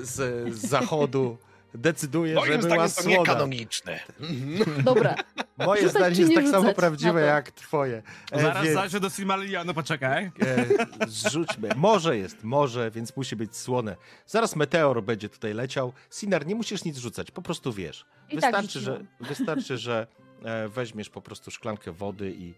z, 0.02 0.16
z 0.56 0.68
zachodu 0.68 1.38
decyduję, 1.74 2.34
że 2.34 2.40
Moim 2.58 2.62
była 2.62 2.88
zdaniem 2.88 3.16
to 3.16 3.20
niekanoniczne. 3.22 4.00
Dobra. 4.84 5.16
Moje 5.58 5.82
Rzucać 5.82 6.16
zdanie 6.16 6.20
jest 6.34 6.36
tak 6.36 6.48
samo 6.62 6.74
prawdziwe 6.74 7.22
jak 7.22 7.52
twoje. 7.52 8.04
E, 8.32 8.42
Zaraz 8.42 8.64
więc, 8.64 8.76
zajrzę 8.76 9.00
do 9.00 9.10
Silmarillionu, 9.10 9.74
poczekaj. 9.74 10.26
e, 10.26 10.66
zrzućmy. 11.08 11.70
Morze 11.76 12.18
jest 12.18 12.44
morze, 12.44 12.92
więc 12.92 13.18
musi 13.18 13.36
być 13.36 13.56
słone. 13.58 13.96
Zaraz 14.28 14.56
meteor 14.56 15.04
będzie 15.04 15.30
tutaj 15.30 15.54
leciał. 15.54 15.94
Sinar, 16.12 16.46
nie 16.46 16.56
musisz 16.56 16.84
nic 16.84 16.98
rzucać, 16.98 17.32
po 17.32 17.42
prostu 17.42 17.74
wiesz. 17.74 18.06
I 18.30 18.38
tak 18.38 18.42
Wystarczy, 18.42 18.80
że, 18.80 18.92
rzuciłam. 18.92 19.08
wystarczy, 19.30 19.78
że 19.78 20.08
e, 20.44 20.68
weźmiesz 20.70 21.10
po 21.10 21.22
prostu 21.22 21.52
szklankę 21.52 21.92
wody 21.92 22.34
i 22.38 22.54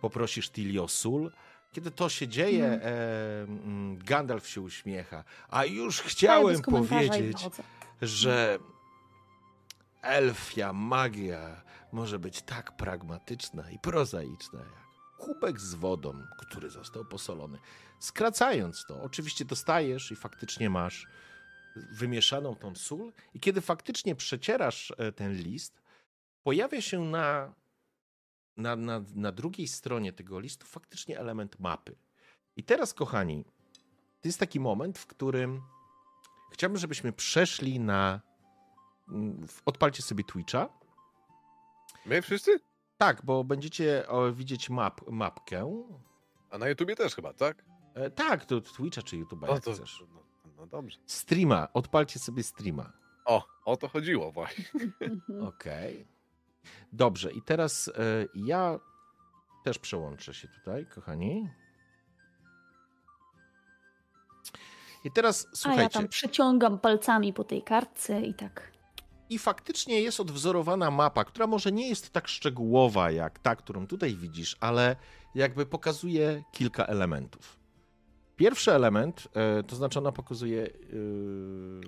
poprosisz 0.00 0.50
Tilly 0.50 0.82
o 0.82 0.88
sól. 0.88 1.32
Kiedy 1.72 1.90
to 1.90 2.08
się 2.08 2.28
dzieje, 2.28 2.64
Mhm. 2.64 2.82
e, 2.82 3.42
mm, 3.42 3.98
Gandalf 3.98 4.48
się 4.48 4.60
uśmiecha. 4.60 5.24
A 5.50 5.64
już 5.64 6.00
chciałem 6.00 6.62
powiedzieć. 6.62 7.46
Że 8.02 8.58
elfia 10.02 10.72
magia 10.72 11.62
może 11.92 12.18
być 12.18 12.42
tak 12.42 12.76
pragmatyczna 12.76 13.70
i 13.70 13.78
prozaiczna 13.78 14.58
jak 14.58 14.84
kubek 15.18 15.60
z 15.60 15.74
wodą, 15.74 16.22
który 16.38 16.70
został 16.70 17.04
posolony. 17.04 17.58
Skracając 17.98 18.84
to, 18.88 19.02
oczywiście 19.02 19.44
dostajesz 19.44 20.12
i 20.12 20.16
faktycznie 20.16 20.70
masz 20.70 21.06
wymieszaną 21.76 22.56
tą 22.56 22.74
sól 22.74 23.12
i 23.34 23.40
kiedy 23.40 23.60
faktycznie 23.60 24.14
przecierasz 24.14 24.92
e, 24.98 25.12
ten 25.12 25.34
list, 25.34 25.82
pojawia 26.42 26.80
się 26.80 27.00
na, 27.04 27.54
na, 28.56 28.76
na, 28.76 29.04
na 29.14 29.32
drugiej 29.32 29.68
stronie 29.68 30.12
tego 30.12 30.40
listu 30.40 30.66
faktycznie 30.66 31.18
element 31.18 31.60
mapy. 31.60 31.96
I 32.56 32.64
teraz, 32.64 32.94
kochani, 32.94 33.44
to 34.20 34.28
jest 34.28 34.40
taki 34.40 34.60
moment, 34.60 34.98
w 34.98 35.06
którym 35.06 35.62
chciałbym, 36.50 36.78
żebyśmy 36.78 37.12
przeszli 37.12 37.80
na. 37.80 38.20
mm, 39.08 39.48
w- 39.48 39.62
Odpalcie 39.66 40.02
sobie 40.02 40.24
Twitcha. 40.24 40.68
My 42.06 42.22
wszyscy? 42.22 42.60
Tak, 42.98 43.24
bo 43.24 43.44
będziecie 43.44 44.04
widzieć 44.32 44.70
map, 44.70 45.00
mapkę. 45.10 45.84
A 46.50 46.58
na 46.58 46.68
YouTubie 46.68 46.96
też 46.96 47.14
chyba, 47.14 47.32
tak? 47.32 47.64
E, 47.94 48.10
tak, 48.10 48.44
to 48.44 48.60
Twitcha 48.60 49.02
czy 49.02 49.16
YouTube'a, 49.16 49.46
No 49.46 49.54
jak 49.54 49.64
to, 49.64 49.72
chcesz. 49.72 50.04
no, 50.14 50.20
no 50.56 50.66
dobrze. 50.66 50.98
Streama, 51.06 51.68
odpalcie 51.72 52.18
sobie 52.18 52.42
streama. 52.42 52.92
O, 53.24 53.46
o 53.64 53.76
to 53.76 53.88
chodziło 53.88 54.32
właśnie. 54.32 54.64
Mhm. 55.00 55.42
Okej. 55.48 56.06
Dobrze, 56.92 57.32
i 57.32 57.42
teraz 57.42 57.88
e, 57.88 57.92
ja 58.34 58.78
też 59.64 59.78
przełączę 59.78 60.34
się 60.34 60.48
tutaj, 60.48 60.86
kochani. 60.86 61.48
I 65.04 65.10
teraz 65.10 65.46
A 65.52 65.56
słuchajcie. 65.56 65.82
ja 65.82 65.88
tam 65.88 66.08
przeciągam 66.08 66.78
palcami 66.78 67.32
po 67.32 67.44
tej 67.44 67.62
kartce 67.62 68.20
i 68.20 68.34
tak. 68.34 68.72
I 69.30 69.38
faktycznie 69.38 70.00
jest 70.00 70.20
odwzorowana 70.20 70.90
mapa, 70.90 71.24
która 71.24 71.46
może 71.46 71.72
nie 71.72 71.88
jest 71.88 72.10
tak 72.10 72.28
szczegółowa 72.28 73.10
jak 73.10 73.38
ta, 73.38 73.56
którą 73.56 73.86
tutaj 73.86 74.16
widzisz, 74.16 74.56
ale 74.60 74.96
jakby 75.34 75.66
pokazuje 75.66 76.42
kilka 76.52 76.86
elementów. 76.86 77.58
Pierwszy 78.36 78.72
element, 78.72 79.28
e, 79.34 79.62
to 79.62 79.76
znaczy 79.76 79.98
ona 79.98 80.12
pokazuje 80.12 80.56
yy, 80.92 81.80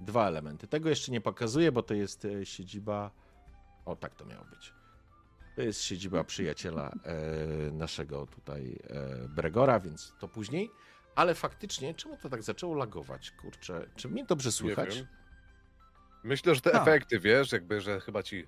dwa 0.00 0.28
elementy. 0.28 0.66
Tego 0.66 0.88
jeszcze 0.88 1.12
nie 1.12 1.20
pokazuje, 1.20 1.72
bo 1.72 1.82
to 1.82 1.94
jest 1.94 2.24
e, 2.24 2.46
siedziba. 2.46 3.10
O, 3.84 3.96
tak 3.96 4.14
to 4.14 4.24
miało 4.24 4.44
być. 4.44 4.72
To 5.56 5.62
jest 5.62 5.82
siedziba 5.82 6.24
przyjaciela 6.24 6.92
e, 7.04 7.70
naszego 7.72 8.26
tutaj 8.26 8.78
e, 8.84 9.28
Bregora, 9.28 9.80
więc 9.80 10.12
to 10.20 10.28
później. 10.28 10.70
Ale 11.14 11.34
faktycznie, 11.34 11.94
czemu 11.94 12.16
to 12.16 12.28
tak 12.28 12.42
zaczęło 12.42 12.74
lagować? 12.74 13.30
Kurczę, 13.30 13.86
czy 13.96 14.08
mnie 14.08 14.24
dobrze 14.24 14.52
słychać? 14.52 15.04
Myślę, 16.24 16.54
że 16.54 16.60
te 16.60 16.70
Tak. 16.70 16.82
efekty, 16.82 17.18
wiesz, 17.20 17.52
jakby, 17.52 17.80
że 17.80 18.00
chyba 18.00 18.22
ci 18.22 18.46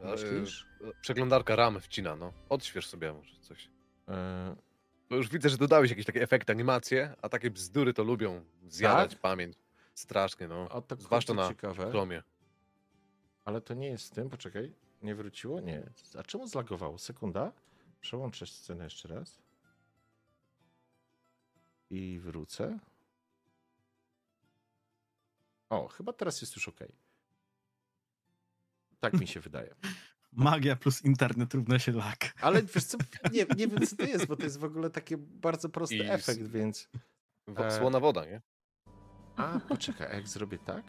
e, 0.00 0.10
Myślisz? 0.10 0.66
przeglądarka 1.00 1.56
RAM 1.56 1.80
wcina, 1.80 2.16
no. 2.16 2.32
Odśwież 2.48 2.86
sobie 2.86 3.12
może 3.12 3.36
coś. 3.40 3.70
E, 4.08 4.56
Bo 5.10 5.16
już 5.16 5.28
widzę, 5.28 5.48
że 5.48 5.56
dodałeś 5.56 5.90
jakieś 5.90 6.06
takie 6.06 6.22
efekty, 6.22 6.52
animacje, 6.52 7.14
a 7.22 7.28
takie 7.28 7.50
bzdury 7.50 7.92
to 7.94 8.04
lubią 8.04 8.44
zjadać 8.68 9.10
Tak? 9.10 9.20
pamięć. 9.20 9.56
Strasznie, 9.94 10.48
no. 10.48 10.68
A 10.70 10.80
tak 10.80 11.00
Zwłaszcza 11.02 11.34
na 11.34 11.48
ciekawe. 11.48 11.90
Chromie. 11.90 12.22
Ale 13.44 13.60
to 13.60 13.74
nie 13.74 13.86
jest 13.88 14.04
z 14.04 14.10
tym, 14.10 14.30
poczekaj. 14.30 14.72
Nie 15.02 15.14
wróciło? 15.14 15.60
Nie. 15.60 15.82
A 16.18 16.22
czemu 16.22 16.46
zlagowało? 16.46 16.98
Sekunda. 16.98 17.52
Przełączę 18.00 18.46
scenę 18.46 18.84
jeszcze 18.84 19.08
raz. 19.08 19.38
I 21.90 22.20
wrócę. 22.20 22.78
O, 25.70 25.88
chyba 25.88 26.12
teraz 26.12 26.40
jest 26.40 26.56
już 26.56 26.68
ok. 26.68 26.80
Tak 29.00 29.20
mi 29.20 29.26
się 29.26 29.40
wydaje. 29.40 29.74
Magia 30.32 30.76
plus 30.76 31.04
internet 31.04 31.54
równa 31.54 31.78
się 31.78 31.92
lak. 31.92 32.32
Ale 32.40 32.62
wiesz 32.62 32.84
co, 32.84 32.98
nie, 33.32 33.46
nie 33.56 33.68
wiem 33.68 33.86
co 33.86 33.96
to 33.96 34.02
jest, 34.02 34.26
bo 34.26 34.36
to 34.36 34.42
jest 34.42 34.58
w 34.58 34.64
ogóle 34.64 34.90
taki 34.90 35.16
bardzo 35.16 35.68
prosty 35.68 35.96
I 35.96 36.10
efekt, 36.10 36.42
więc... 36.42 36.88
E. 37.56 37.78
Słona 37.78 38.00
woda, 38.00 38.24
nie? 38.24 38.40
A, 39.36 39.60
poczekaj, 39.68 40.06
a 40.10 40.14
jak 40.14 40.28
zrobię 40.28 40.58
tak? 40.58 40.84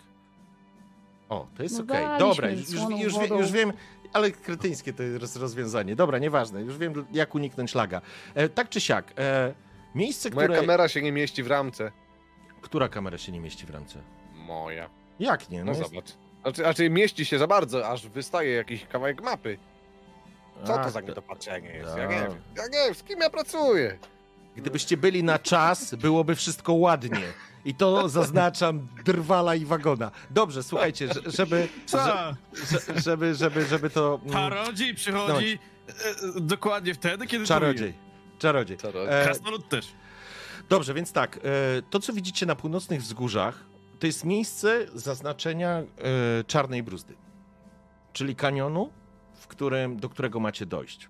O, 1.30 1.48
to 1.56 1.64
jest 1.64 1.78
No 1.78 1.84
okej. 1.84 2.04
daliśmy 2.06 2.20
Dobra, 2.20 2.50
już, 2.52 2.70
już, 3.04 3.20
wie- 3.20 3.38
już 3.38 3.52
wiem, 3.52 3.74
ale 4.14 4.32
kretyńskie 4.32 4.94
to 4.94 5.04
jest 5.04 5.36
rozwiązanie. 5.36 5.96
Dobra, 5.96 6.20
nieważne, 6.20 6.62
już 6.62 6.78
wiem, 6.78 6.94
jak 7.12 7.36
uniknąć 7.36 7.76
laga. 7.76 8.02
E, 8.34 8.50
tak 8.50 8.70
czy 8.70 8.82
siak, 8.82 9.14
e, 9.18 9.54
miejsce, 9.96 10.30
Moja 10.30 10.48
które... 10.48 10.60
kamera 10.62 10.88
się 10.88 11.02
nie 11.02 11.12
mieści 11.12 11.44
w 11.44 11.48
ramce. 11.48 11.92
Która 12.62 12.90
kamera 12.90 13.18
się 13.18 13.32
nie 13.32 13.40
mieści 13.40 13.66
w 13.66 13.70
ramce? 13.70 14.00
Moja. 14.34 14.90
Jak 15.20 15.50
nie? 15.50 15.64
No 15.64 15.72
jest- 15.72 15.84
zobacz. 15.90 16.06
Znaczy, 16.42 16.62
znaczy 16.62 16.90
mieści 16.90 17.26
się 17.26 17.40
za 17.40 17.48
bardzo, 17.48 17.88
aż 17.88 18.08
wystaje 18.08 18.52
jakiś 18.54 18.86
kawałek 18.86 19.22
mapy. 19.24 19.58
Co 20.66 20.80
Ach, 20.80 20.86
to 20.86 20.92
za 20.92 21.02
niedopatrzenie 21.02 21.70
jest? 21.70 21.98
Ja 21.98 22.04
No. 22.04 22.12
nie 22.12 22.20
wiem. 22.20 22.32
Ja 22.58 22.64
nie 22.64 22.86
wiem, 22.86 22.96
z 22.96 23.04
kim 23.04 23.20
ja 23.20 23.30
pracuję. 23.30 23.98
Gdybyście 24.56 24.98
byli 24.98 25.24
na 25.24 25.40
czas, 25.40 25.96
byłoby 25.96 26.36
wszystko 26.36 26.74
ładnie. 26.74 27.22
I 27.66 27.76
to 27.76 28.10
zaznaczam 28.10 28.88
drwala 29.06 29.56
i 29.56 29.66
wagona. 29.66 30.12
Dobrze, 30.30 30.64
słuchajcie, 30.64 31.08
że- 31.14 31.32
żeby, 31.32 31.68
Co? 31.86 31.98
że- 31.98 32.36
że- 32.54 33.02
żeby, 33.02 33.36
żeby, 33.36 33.66
żeby 33.66 33.90
to... 33.90 34.20
mm, 34.24 34.34
Czarodziej 34.34 34.96
przychodzi 34.96 35.60
e, 35.90 36.42
dokładnie 36.42 36.94
wtedy, 36.94 37.28
kiedy 37.28 37.46
Czarodziej. 37.46 37.94
Czarodziej. 38.42 38.78
Czarodziej. 38.78 39.10
To 39.10 39.22
E, 39.22 39.24
Krasnolud 39.26 39.70
też. 39.70 39.94
Dobrze, 40.70 40.94
więc 40.94 41.12
tak, 41.12 41.38
e, 41.38 41.40
to 41.90 42.00
co 42.00 42.14
widzicie 42.14 42.46
na 42.46 42.56
północnych 42.56 43.02
wzgórzach, 43.02 43.64
to 44.00 44.08
jest 44.08 44.26
miejsce 44.26 44.88
zaznaczenia 44.94 45.70
e, 45.70 45.84
Czarnej 46.48 46.84
Bruzdy, 46.84 47.16
czyli 48.14 48.36
kanionu, 48.36 48.92
w 49.34 49.48
którym, 49.48 49.98
do 49.98 50.10
którego 50.10 50.40
macie 50.40 50.66
dojść. 50.66 51.10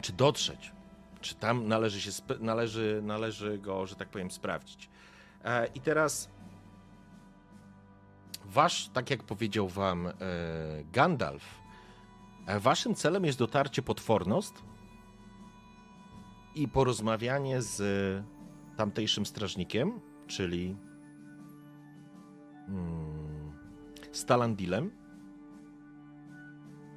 Czy 0.00 0.12
dotrzeć, 0.12 0.72
czy 1.20 1.34
tam 1.34 1.68
należy, 1.68 2.00
się 2.00 2.10
należy, 2.40 3.00
należy 3.02 3.58
go, 3.58 3.86
że 3.86 3.96
tak 3.96 4.08
powiem, 4.08 4.30
sprawdzić. 4.30 4.90
I 5.74 5.80
teraz 5.80 6.28
wasz, 8.44 8.88
tak 8.88 9.10
jak 9.10 9.22
powiedział 9.22 9.68
wam 9.68 10.06
e, 10.06 10.12
Gandalf, 10.92 11.44
e, 12.46 12.60
waszym 12.60 12.94
celem 12.94 13.24
jest 13.24 13.38
dotarcie 13.38 13.82
pod 13.82 14.00
Fornost 14.00 14.69
i 16.54 16.68
porozmawianie 16.68 17.62
z 17.62 17.82
tamtejszym 18.76 19.26
strażnikiem, 19.26 20.00
czyli 20.26 20.76
mm, 22.68 23.52
Stalandilem 24.12 24.90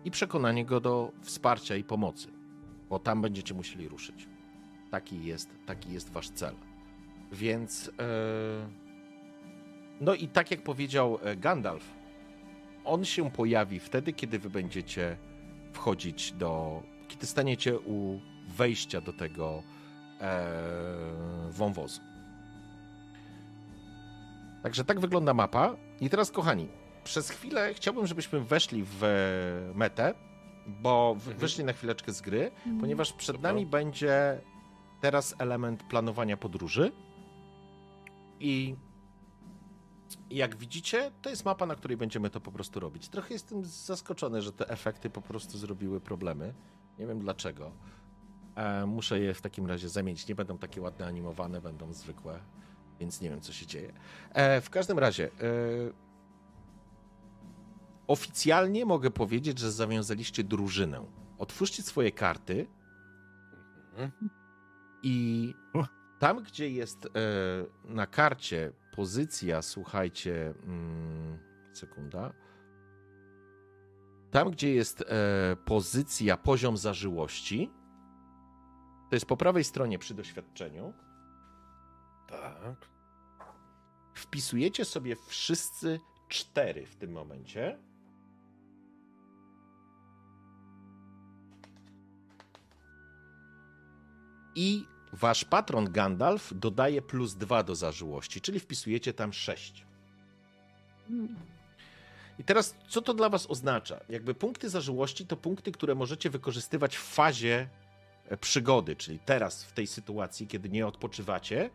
i 0.05 0.11
przekonanie 0.11 0.65
go 0.65 0.79
do 0.79 1.11
wsparcia 1.21 1.75
i 1.75 1.83
pomocy, 1.83 2.27
bo 2.89 2.99
tam 2.99 3.21
będziecie 3.21 3.53
musieli 3.53 3.87
ruszyć. 3.87 4.27
Taki 4.91 5.25
jest, 5.25 5.49
taki 5.65 5.93
jest 5.93 6.11
wasz 6.11 6.29
cel. 6.29 6.55
Więc 7.31 7.91
e, 7.99 8.69
no 10.01 10.15
i 10.15 10.27
tak 10.27 10.51
jak 10.51 10.63
powiedział 10.63 11.17
e, 11.21 11.35
Gandalf, 11.35 11.93
on 12.85 13.05
się 13.05 13.31
pojawi 13.31 13.79
wtedy, 13.79 14.13
kiedy 14.13 14.39
wy 14.39 14.49
będziecie 14.49 15.17
wchodzić 15.73 16.31
do, 16.31 16.83
kiedy 17.07 17.25
staniecie 17.25 17.79
u 17.79 18.19
wejścia 18.57 19.01
do 19.01 19.13
tego 19.13 19.63
e, 20.21 20.47
wąwozu. 21.49 22.01
Także 24.63 24.85
tak 24.85 24.99
wygląda 24.99 25.33
mapa. 25.33 25.75
I 26.01 26.09
teraz, 26.09 26.31
kochani, 26.31 26.67
przez 27.03 27.29
chwilę 27.29 27.73
chciałbym, 27.73 28.07
żebyśmy 28.07 28.39
weszli 28.39 28.83
w 28.83 29.03
e, 29.03 29.77
metę, 29.77 30.13
bo 30.67 31.11
Mhm. 31.15 31.37
wyszli 31.37 31.63
na 31.63 31.73
chwileczkę 31.73 32.13
z 32.13 32.21
gry, 32.21 32.51
Mm. 32.65 32.79
ponieważ 32.79 33.13
przed 33.13 33.41
nami 33.41 33.65
będzie 33.65 34.41
teraz 35.01 35.35
element 35.39 35.83
planowania 35.83 36.37
podróży. 36.37 36.91
I 38.39 38.75
jak 40.29 40.55
widzicie, 40.55 41.11
to 41.21 41.29
jest 41.29 41.45
mapa, 41.45 41.65
na 41.65 41.75
której 41.75 41.97
będziemy 41.97 42.29
to 42.29 42.41
po 42.41 42.51
prostu 42.51 42.79
robić. 42.79 43.09
Trochę 43.09 43.33
jestem 43.33 43.65
zaskoczony, 43.65 44.41
że 44.41 44.51
te 44.51 44.69
efekty 44.69 45.09
po 45.09 45.21
prostu 45.21 45.57
zrobiły 45.57 46.01
problemy. 46.01 46.53
Nie 46.99 47.07
wiem 47.07 47.19
dlaczego. 47.19 47.71
E, 48.55 48.85
muszę 48.85 49.19
je 49.19 49.33
w 49.33 49.41
takim 49.41 49.65
razie 49.67 49.89
zamienić. 49.89 50.27
Nie 50.27 50.35
będą 50.35 50.57
takie 50.57 50.81
ładne 50.81 51.05
animowane, 51.05 51.61
będą 51.61 51.93
zwykłe, 51.93 52.39
więc 52.99 53.21
nie 53.21 53.29
wiem, 53.29 53.41
co 53.41 53.53
się 53.53 53.65
dzieje. 53.65 53.93
E, 54.33 54.61
w 54.61 54.69
każdym 54.69 54.99
razie, 54.99 55.25
e, 55.25 55.29
oficjalnie 58.07 58.85
mogę 58.85 59.11
powiedzieć, 59.11 59.59
że 59.59 59.71
zawiązaliście 59.71 60.43
drużynę. 60.43 61.05
Otwórzcie 61.37 61.83
swoje 61.83 62.11
karty 62.11 62.67
i 65.03 65.53
tam, 66.19 66.43
gdzie 66.43 66.69
jest 66.69 67.07
na 67.85 68.07
karcie 68.07 68.71
pozycja, 68.95 69.61
słuchajcie, 69.61 70.53
mm, 70.63 71.37
sekunda. 71.73 72.33
Tam, 74.31 74.51
gdzie 74.51 74.73
jest 74.73 75.03
pozycja 75.65 76.37
poziom 76.37 76.77
zażyłości, 76.77 77.71
to 79.13 79.15
jest 79.15 79.25
po 79.25 79.37
prawej 79.37 79.63
stronie 79.63 79.99
przy 79.99 80.13
doświadczeniu. 80.13 80.93
Tak. 82.27 82.89
Wpisujecie 84.13 84.85
sobie 84.85 85.15
wszyscy 85.27 85.99
cztery 86.29 86.85
w 86.85 86.95
tym 86.95 87.11
momencie. 87.11 87.79
I 94.55 94.85
wasz 95.13 95.45
patron 95.45 95.91
Gandalf 95.91 96.53
dodaje 96.55 97.01
plus 97.01 97.35
dwa 97.35 97.63
do 97.63 97.75
zażyłości, 97.75 98.41
czyli 98.41 98.59
wpisujecie 98.59 99.13
tam 99.13 99.33
sześć. 99.33 99.85
I 102.39 102.43
teraz, 102.43 102.75
co 102.87 103.01
to 103.01 103.13
dla 103.13 103.29
Was 103.29 103.49
oznacza? 103.49 103.99
Jakby 104.09 104.35
punkty 104.35 104.69
zażyłości 104.69 105.27
to 105.27 105.37
punkty, 105.37 105.71
które 105.71 105.95
możecie 105.95 106.29
wykorzystywać 106.29 106.97
w 106.97 107.03
fazie 107.03 107.69
przygody, 108.39 108.95
czyli 108.95 109.19
teraz, 109.19 109.63
w 109.63 109.71
tej 109.71 109.87
sytuacji, 109.87 110.47
kiedy 110.47 110.69
nie 110.69 110.87
odpoczywacie, 110.87 111.69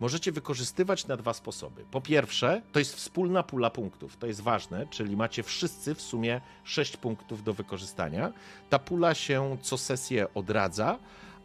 możecie 0.00 0.32
wykorzystywać 0.32 1.06
na 1.06 1.16
dwa 1.16 1.34
sposoby. 1.34 1.84
Po 1.90 2.00
pierwsze, 2.00 2.62
to 2.72 2.78
jest 2.78 2.96
wspólna 2.96 3.42
pula 3.42 3.70
punktów, 3.70 4.16
to 4.16 4.26
jest 4.26 4.40
ważne, 4.40 4.86
czyli 4.90 5.16
macie 5.16 5.42
wszyscy 5.42 5.94
w 5.94 6.02
sumie 6.02 6.40
6 6.64 6.96
punktów 6.96 7.42
do 7.42 7.54
wykorzystania. 7.54 8.32
Ta 8.70 8.78
pula 8.78 9.14
się 9.14 9.56
co 9.62 9.78
sesję 9.78 10.34
odradza, 10.34 10.98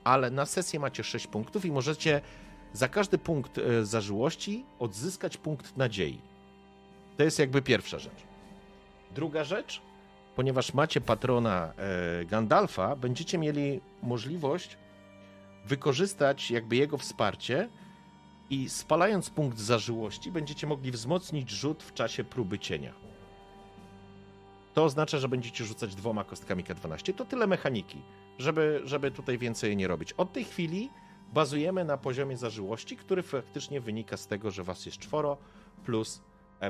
ale 0.04 0.32
na 0.32 0.46
sesję 0.46 0.80
macie 0.80 1.04
6 1.04 1.28
punktów 1.28 1.66
i 1.66 1.72
możecie 1.72 2.22
za 2.74 2.88
każdy 2.88 3.18
punkt 3.18 3.58
e, 3.58 3.86
zażyłości 3.86 4.66
odzyskać 4.80 5.38
punkt 5.38 5.78
nadziei. 5.78 6.22
To 7.18 7.24
jest 7.24 7.40
jakby 7.40 7.62
pierwsza 7.62 8.00
rzecz. 8.00 8.24
Druga 9.16 9.44
rzecz, 9.44 9.82
ponieważ 10.40 10.74
macie 10.74 11.02
patrona 11.02 11.74
e, 11.78 12.26
Gandalfa, 12.26 12.96
będziecie 12.96 13.38
mieli 13.38 13.82
możliwość 14.04 14.78
wykorzystać 15.66 16.52
jakby 16.52 16.76
jego 16.76 16.98
wsparcie 16.98 17.70
i 18.50 18.70
spalając 18.70 19.30
punkt 19.30 19.60
zażyłości 19.60 20.32
będziecie 20.32 20.68
mogli 20.68 20.92
wzmocnić 20.92 21.50
rzut 21.50 21.84
w 21.84 21.94
czasie 21.94 22.24
próby 22.24 22.60
cienia. 22.60 22.94
To 24.74 24.84
oznacza, 24.84 25.18
że 25.18 25.30
będziecie 25.30 25.66
rzucać 25.66 25.96
dwoma 25.96 26.24
kostkami 26.24 26.64
K12. 26.64 27.14
To 27.14 27.26
tyle 27.26 27.48
mechaniki, 27.48 28.02
żeby, 28.38 28.82
żeby 28.84 29.12
tutaj 29.12 29.38
więcej 29.38 29.78
nie 29.78 29.88
robić. 29.88 30.14
Od 30.14 30.34
tej 30.34 30.44
chwili 30.44 30.90
bazujemy 31.34 31.86
na 31.86 31.98
poziomie 31.98 32.38
zażyłości, 32.38 32.98
który 32.98 33.24
faktycznie 33.24 33.82
wynika 33.82 34.18
z 34.18 34.28
tego, 34.28 34.52
że 34.52 34.64
was 34.64 34.86
jest 34.86 34.98
czworo 34.98 35.38
plus 35.86 36.22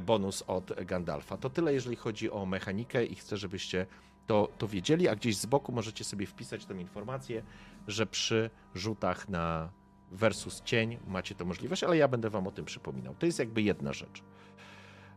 bonus 0.01 0.43
od 0.47 0.85
Gandalfa. 0.85 1.37
To 1.37 1.49
tyle, 1.49 1.73
jeżeli 1.73 1.95
chodzi 1.95 2.31
o 2.31 2.45
mechanikę 2.45 3.05
i 3.05 3.15
chcę, 3.15 3.37
żebyście 3.37 3.85
to, 4.27 4.49
to 4.57 4.67
wiedzieli, 4.67 5.07
a 5.07 5.15
gdzieś 5.15 5.37
z 5.37 5.45
boku 5.45 5.71
możecie 5.71 6.03
sobie 6.03 6.25
wpisać 6.25 6.65
tę 6.65 6.73
informację, 6.73 7.43
że 7.87 8.05
przy 8.05 8.49
rzutach 8.75 9.29
na 9.29 9.69
versus 10.11 10.61
cień 10.61 10.97
macie 11.07 11.35
tę 11.35 11.45
możliwość, 11.45 11.83
ale 11.83 11.97
ja 11.97 12.07
będę 12.07 12.29
wam 12.29 12.47
o 12.47 12.51
tym 12.51 12.65
przypominał. 12.65 13.15
To 13.19 13.25
jest 13.25 13.39
jakby 13.39 13.61
jedna 13.61 13.93
rzecz, 13.93 14.23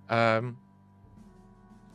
em, 0.09 0.57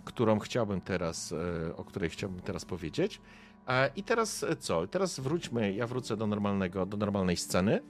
którą 0.06 0.40
chciałbym 0.40 0.82
teraz, 0.82 1.32
e, 1.32 1.76
o 1.76 1.84
której 1.84 2.10
chciałbym 2.10 2.40
teraz 2.40 2.66
powiedzieć. 2.66 3.22
E, 3.68 3.92
I 3.96 4.04
teraz 4.04 4.44
e, 4.44 4.56
co? 4.56 4.88
Teraz 4.88 5.20
wróćmy, 5.20 5.74
ja 5.74 5.88
wrócę 5.88 6.18
do 6.18 6.28
normalnego, 6.28 6.86
do 6.86 6.98
normalnej 6.98 7.38
sceny 7.38 7.82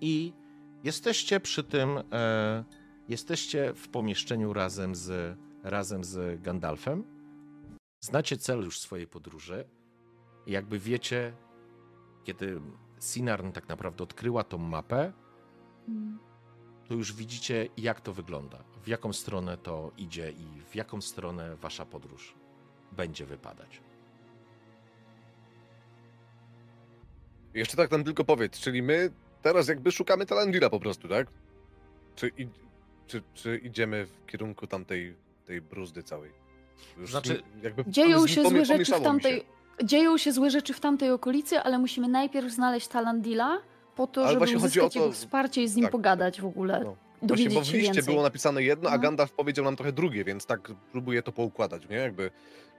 i 0.00 0.32
jesteście 0.84 1.40
przy 1.40 1.64
tym, 1.64 1.98
e, 2.12 2.64
jesteście 3.08 3.74
w 3.74 3.88
pomieszczeniu 3.88 4.52
razem 4.52 4.94
z, 4.94 5.38
razem 5.62 6.04
z 6.04 6.42
Gandalfem. 6.42 7.04
Znacie 8.00 8.36
cel 8.36 8.64
już 8.64 8.80
swojej 8.80 9.06
podróży. 9.06 9.64
Jakby 10.46 10.78
wiecie, 10.78 11.32
kiedy 12.24 12.60
Sinarn 13.00 13.52
tak 13.52 13.68
naprawdę 13.68 14.04
odkryła 14.04 14.44
tą 14.44 14.58
mapę, 14.58 15.12
to 16.88 16.94
już 16.94 17.12
widzicie, 17.12 17.68
jak 17.76 18.00
to 18.00 18.12
wygląda, 18.12 18.64
w 18.82 18.88
jaką 18.88 19.12
stronę 19.12 19.56
to 19.56 19.92
idzie 19.96 20.30
i 20.30 20.60
w 20.70 20.74
jaką 20.74 21.00
stronę 21.00 21.56
wasza 21.56 21.86
podróż 21.86 22.34
będzie 22.92 23.26
wypadać. 23.26 23.80
Jeszcze 27.54 27.76
tak 27.76 27.90
nam 27.90 28.04
tylko 28.04 28.24
powiedz, 28.24 28.60
czyli 28.60 28.82
my 28.82 29.10
teraz 29.42 29.68
jakby 29.68 29.92
szukamy 29.92 30.26
Talandila 30.26 30.70
po 30.70 30.80
prostu, 30.80 31.08
tak? 31.08 31.26
Czy. 32.16 32.30
Czy, 33.06 33.22
czy 33.34 33.56
idziemy 33.56 34.06
w 34.06 34.26
kierunku 34.26 34.66
tamtej 34.66 35.14
tej 35.46 35.60
bruzdy 35.60 36.02
całej? 36.02 36.30
Już 36.98 37.10
Znaczy, 37.10 37.42
jakby 37.62 37.84
Dzieją 37.88 38.26
się 38.26 38.42
złe 38.48 38.64
rzeczy 38.64 38.94
w 38.94 39.00
tamtej. 39.02 39.38
się. 39.80 39.86
Dzieją 39.86 40.18
się 40.18 40.32
złe 40.32 40.50
rzeczy 40.50 40.74
w 40.74 40.80
tamtej 40.80 41.10
okolicy, 41.10 41.58
ale 41.60 41.78
musimy 41.78 42.08
najpierw 42.08 42.52
znaleźć 42.52 42.88
Talandila 42.88 43.58
po 43.96 44.06
to, 44.06 44.26
Ale 44.26 44.46
żeby 44.46 44.56
uzyskać 44.56 44.94
to- 44.94 44.98
jego 45.00 45.12
wsparcie 45.12 45.62
i 45.62 45.68
z 45.68 45.76
nim 45.76 45.82
tak, 45.84 45.92
pogadać 45.92 46.40
w 46.40 46.46
ogóle. 46.46 46.80
No. 46.84 46.96
Właśnie, 47.22 47.50
bo 47.50 47.60
w 47.60 47.64
liście 47.64 47.80
więcej. 47.82 48.02
było 48.04 48.22
napisane 48.22 48.62
jedno, 48.62 48.90
a 48.90 48.92
No. 48.96 48.98
Gandalf 49.02 49.32
powiedział 49.32 49.64
nam 49.64 49.76
trochę 49.76 49.92
drugie, 49.92 50.24
więc 50.24 50.46
tak 50.46 50.72
próbuję 50.92 51.22
to 51.22 51.32
poukładać, 51.32 51.88
nie? 51.88 51.96
Jakby, 51.96 52.30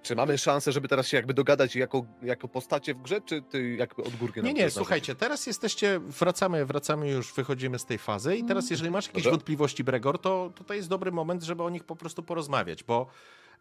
czy 0.03 0.15
mamy 0.15 0.37
szansę, 0.37 0.71
żeby 0.71 0.87
teraz 0.87 1.07
się 1.07 1.17
jakby 1.17 1.33
dogadać 1.33 1.75
jako, 1.75 2.05
jako 2.21 2.47
postacie 2.47 2.93
w 2.93 3.01
grze, 3.01 3.21
czy 3.21 3.41
ty 3.41 3.75
jakby 3.75 4.03
odgórnie 4.03 4.41
Nie, 4.41 4.49
nam 4.49 4.57
nie, 4.57 4.65
to 4.65 4.71
słuchajcie, 4.71 5.15
teraz 5.15 5.47
jesteście, 5.47 5.99
wracamy, 5.99 6.65
wracamy 6.65 7.09
już, 7.11 7.33
wychodzimy 7.33 7.79
z 7.79 7.85
tej 7.85 7.97
fazy 7.97 8.35
i 8.35 8.43
teraz 8.43 8.63
Mhm. 8.63 8.73
jeżeli 8.73 8.91
masz 8.91 9.05
jakieś 9.07 9.23
Dobrze. 9.23 9.31
wątpliwości, 9.31 9.83
Bregor, 9.83 10.19
to, 10.21 10.51
to 10.55 10.63
to 10.63 10.73
jest 10.73 10.89
dobry 10.89 11.11
moment, 11.11 11.43
żeby 11.43 11.63
o 11.63 11.69
nich 11.69 11.83
po 11.83 11.95
prostu 11.95 12.23
porozmawiać, 12.23 12.83
bo 12.83 13.07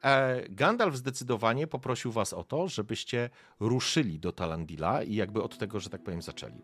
e, 0.04 0.42
Gandalf 0.48 0.96
zdecydowanie 0.96 1.66
poprosił 1.66 2.12
was 2.12 2.32
o 2.32 2.44
to, 2.44 2.68
żebyście 2.68 3.30
ruszyli 3.60 4.18
do 4.20 4.32
Talandila 4.32 5.02
i 5.02 5.14
jakby 5.14 5.42
od 5.42 5.58
tego, 5.58 5.80
że 5.80 5.90
tak 5.90 6.02
powiem, 6.02 6.22
zaczęli. 6.22 6.62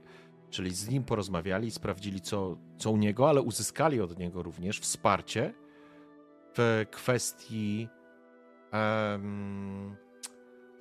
Czyli 0.50 0.74
z 0.74 0.88
nim 0.88 1.04
porozmawiali, 1.04 1.70
sprawdzili, 1.70 2.20
co, 2.20 2.56
co 2.78 2.90
u 2.90 2.96
niego, 2.96 3.28
ale 3.28 3.42
uzyskali 3.42 4.00
od 4.00 4.18
niego 4.18 4.42
również 4.42 4.80
wsparcie 4.80 5.54
w 6.56 6.86
kwestii 6.90 7.88
em, 8.72 9.96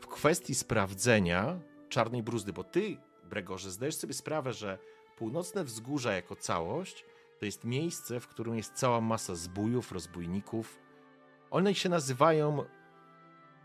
w 0.02 0.08
kwestii 0.08 0.56
sprawdzenia 0.56 1.60
czarnej 1.90 2.24
bruzdy, 2.24 2.54
bo 2.54 2.64
ty, 2.64 2.98
Bregorze, 3.30 3.72
zdajesz 3.72 3.96
sobie 3.96 4.14
sprawę, 4.14 4.54
że 4.54 4.78
północne 5.18 5.64
wzgórza 5.64 6.14
jako 6.14 6.36
całość 6.36 7.06
to 7.40 7.46
jest 7.46 7.64
miejsce, 7.64 8.20
w 8.20 8.28
którym 8.28 8.56
jest 8.56 8.74
cała 8.74 9.02
masa 9.02 9.36
zbójów, 9.36 9.92
rozbójników. 9.92 10.80
One 11.52 11.76
się 11.76 11.90
nazywają, 11.90 12.66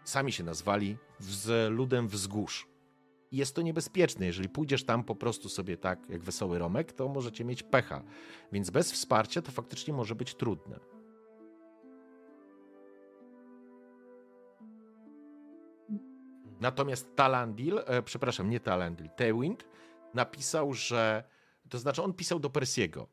sami 0.05 0.33
się 0.33 0.45
nazwali, 0.45 0.99
z 1.19 1.73
ludem 1.73 2.09
wzgórz. 2.09 2.69
Jest 3.33 3.55
to 3.57 3.63
niebezpieczne. 3.63 4.27
Jeżeli 4.27 4.49
pójdziesz 4.49 4.85
tam 4.85 5.05
po 5.05 5.15
prostu 5.15 5.49
sobie 5.49 5.77
tak, 5.77 6.09
jak 6.09 6.23
wesoły 6.23 6.59
Romek, 6.59 6.93
to 6.93 7.09
możecie 7.09 7.45
mieć 7.45 7.63
pecha. 7.63 8.03
Więc 8.53 8.71
bez 8.71 8.93
wsparcia 8.93 9.43
to 9.43 9.53
faktycznie 9.53 9.95
może 9.95 10.15
być 10.15 10.35
trudne. 10.35 10.81
Natomiast 16.61 17.17
Talandil, 17.17 17.79
e, 17.87 18.03
przepraszam, 18.03 18.51
nie 18.51 18.61
Talandil, 18.61 19.09
Tewind 19.17 19.69
napisał, 20.15 20.75
że, 20.75 21.25
to 21.69 21.79
znaczy 21.79 22.03
on 22.03 22.13
pisał 22.13 22.41
do 22.41 22.51
Persiego 22.51 23.09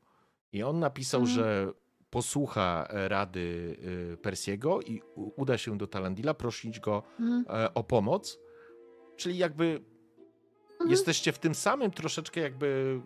i 0.53 0.64
on 0.64 0.80
napisał, 0.80 1.22
Mhm. 1.22 1.35
że 1.38 1.72
posłucha 2.09 2.88
e, 2.90 3.07
rady 3.09 3.77
e, 4.14 4.17
Persiego 4.17 4.81
i 4.81 5.01
uda 5.15 5.57
się 5.57 5.77
do 5.77 5.88
Talandila 5.88 6.33
prosić 6.33 6.80
go 6.80 7.03
e, 7.49 7.73
o 7.73 7.83
pomoc, 7.83 8.40
czyli 9.15 9.38
jakby 9.38 9.83
Mhm. 10.81 10.91
jesteście 10.91 11.31
w 11.31 11.39
tym 11.39 11.55
samym 11.55 11.91
troszeczkę 11.91 12.41
jakby 12.41 12.99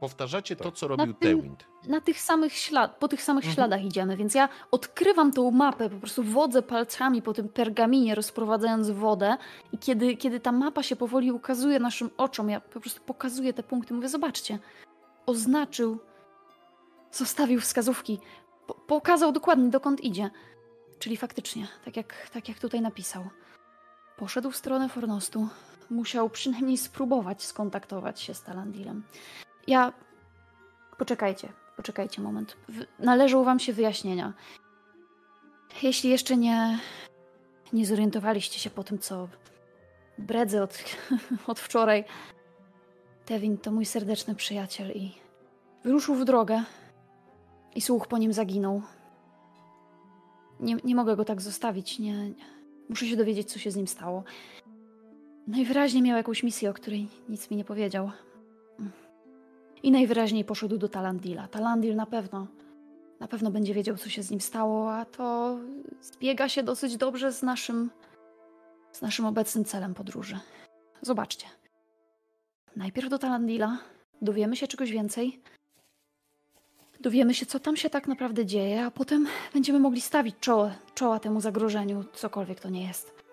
powtarzacie 0.00 0.56
to, 0.56 0.64
Tak. 0.64 0.74
co 0.74 0.88
robił 0.88 1.14
Tewind. 1.14 1.64
na 1.88 2.00
tych 2.00 2.20
samych 2.20 2.52
ślad, 2.52 2.96
po 2.96 3.08
tych 3.08 3.22
samych 3.22 3.44
Mhm. 3.44 3.54
śladach 3.54 3.84
idziemy, 3.84 4.16
więc 4.16 4.34
ja 4.34 4.48
odkrywam 4.70 5.32
tą 5.32 5.50
mapę, 5.50 5.90
po 5.90 5.96
prostu 5.98 6.22
wodzę 6.22 6.62
palcami 6.62 7.22
po 7.22 7.32
tym 7.32 7.48
pergaminie, 7.48 8.14
rozprowadzając 8.14 8.90
wodę 8.90 9.36
i 9.72 9.78
kiedy, 9.78 10.16
kiedy 10.16 10.40
ta 10.40 10.52
mapa 10.52 10.82
się 10.82 10.96
powoli 10.96 11.32
ukazuje 11.32 11.78
naszym 11.80 12.10
oczom, 12.16 12.50
ja 12.50 12.60
po 12.60 12.80
prostu 12.80 13.00
pokazuję 13.02 13.52
te 13.52 13.62
punkty, 13.62 13.94
mówię, 13.94 14.08
zobaczcie, 14.08 14.58
oznaczył, 15.26 15.98
zostawił 17.12 17.60
wskazówki, 17.60 18.18
po, 18.66 18.74
pokazał 18.74 19.32
dokładnie 19.32 19.68
dokąd 19.70 20.00
idzie. 20.00 20.30
Czyli 20.98 21.16
faktycznie, 21.16 21.66
tak 21.84 21.96
jak, 21.96 22.30
tak 22.32 22.48
jak 22.48 22.58
tutaj 22.58 22.80
napisał. 22.80 23.24
Poszedł 24.16 24.50
w 24.50 24.56
stronę 24.56 24.88
Fornostu. 24.88 25.48
Musiał 25.90 26.30
przynajmniej 26.30 26.76
spróbować 26.76 27.42
skontaktować 27.42 28.20
się 28.20 28.34
z 28.34 28.42
Talandilem. 28.42 29.02
Ja 29.66 29.92
Poczekajcie, 30.98 31.48
poczekajcie 31.76 32.22
moment. 32.22 32.56
Należą 32.98 33.44
wam 33.44 33.58
się 33.58 33.72
wyjaśnienia. 33.72 34.32
Jeśli 35.82 36.10
jeszcze 36.10 36.36
nie, 36.36 36.78
nie 37.72 37.86
zorientowaliście 37.86 38.58
się 38.58 38.70
po 38.70 38.84
tym, 38.84 38.98
co 38.98 39.28
bredzę 40.18 40.62
od, 40.62 40.84
od 41.46 41.60
wczoraj, 41.60 42.04
Tewin 43.24 43.58
to 43.58 43.72
mój 43.72 43.86
serdeczny 43.86 44.34
przyjaciel 44.34 44.90
i 44.90 45.14
wyruszył 45.84 46.14
w 46.14 46.24
drogę 46.24 46.62
i 47.74 47.80
słuch 47.80 48.06
po 48.06 48.18
nim 48.18 48.32
zaginął. 48.32 48.82
Nie, 50.60 50.76
nie 50.84 50.94
mogę 50.94 51.16
go 51.16 51.24
tak 51.24 51.40
zostawić, 51.40 51.98
nie, 51.98 52.32
muszę 52.88 53.06
się 53.06 53.16
dowiedzieć, 53.16 53.52
co 53.52 53.58
się 53.58 53.70
z 53.70 53.76
nim 53.76 53.88
stało. 53.88 54.24
Najwyraźniej 55.46 56.02
miał 56.02 56.16
jakąś 56.16 56.42
misję, 56.42 56.70
o 56.70 56.74
której 56.74 57.08
nic 57.28 57.50
mi 57.50 57.56
nie 57.56 57.64
powiedział. 57.64 58.10
I 59.82 59.90
najwyraźniej 59.90 60.44
poszedł 60.44 60.78
do 60.78 60.88
Talandila. 60.88 61.48
Talandil 61.48 61.96
na 61.96 62.06
pewno, 62.06 62.46
na 63.20 63.28
pewno 63.28 63.50
będzie 63.50 63.74
wiedział, 63.74 63.96
co 63.96 64.08
się 64.08 64.22
z 64.22 64.30
nim 64.30 64.40
stało, 64.40 64.94
a 64.94 65.04
to 65.04 65.58
zbiega 66.00 66.48
się 66.48 66.62
dosyć 66.62 66.96
dobrze 66.96 67.32
z 67.32 67.42
naszym, 67.42 67.90
z 68.92 69.02
naszym 69.02 69.26
obecnym 69.26 69.64
celem 69.64 69.94
podróży. 69.94 70.38
Zobaczcie. 71.02 71.46
Najpierw 72.76 73.08
do 73.08 73.18
Talandila, 73.18 73.78
dowiemy 74.22 74.56
się 74.56 74.68
czegoś 74.68 74.90
więcej, 74.90 75.40
dowiemy 77.00 77.34
się, 77.34 77.46
co 77.46 77.60
tam 77.60 77.76
się 77.76 77.90
tak 77.90 78.08
naprawdę 78.08 78.46
dzieje, 78.46 78.84
a 78.84 78.90
potem 78.90 79.26
będziemy 79.54 79.80
mogli 79.80 80.00
stawić 80.00 80.36
czoło, 80.40 80.70
czoła 80.94 81.20
temu 81.20 81.40
zagrożeniu, 81.40 82.04
cokolwiek 82.12 82.60
to 82.60 82.70
nie 82.70 82.86
jest. 82.86 83.23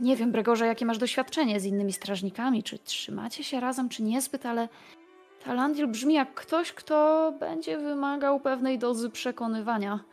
Nie 0.00 0.16
wiem, 0.16 0.32
Bregorze, 0.32 0.66
jakie 0.66 0.86
masz 0.86 0.98
doświadczenie 0.98 1.60
z 1.60 1.64
innymi 1.64 1.92
strażnikami, 1.92 2.62
czy 2.62 2.78
trzymacie 2.78 3.44
się 3.44 3.60
razem, 3.60 3.88
czy 3.88 4.02
niezbyt, 4.02 4.46
ale 4.46 4.68
Talandil 5.44 5.86
brzmi 5.86 6.14
jak 6.14 6.34
ktoś, 6.34 6.72
kto 6.72 7.32
będzie 7.40 7.78
wymagał 7.78 8.40
pewnej 8.40 8.78
dozy 8.78 9.10
przekonywania, 9.10 10.04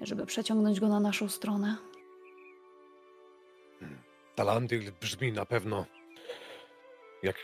żeby 0.00 0.26
przeciągnąć 0.26 0.80
go 0.80 0.88
na 0.88 1.00
naszą 1.00 1.28
stronę. 1.28 1.76
Talandil 4.34 4.92
brzmi 5.00 5.32
na 5.32 5.46
pewno 5.46 5.86
jak 7.22 7.36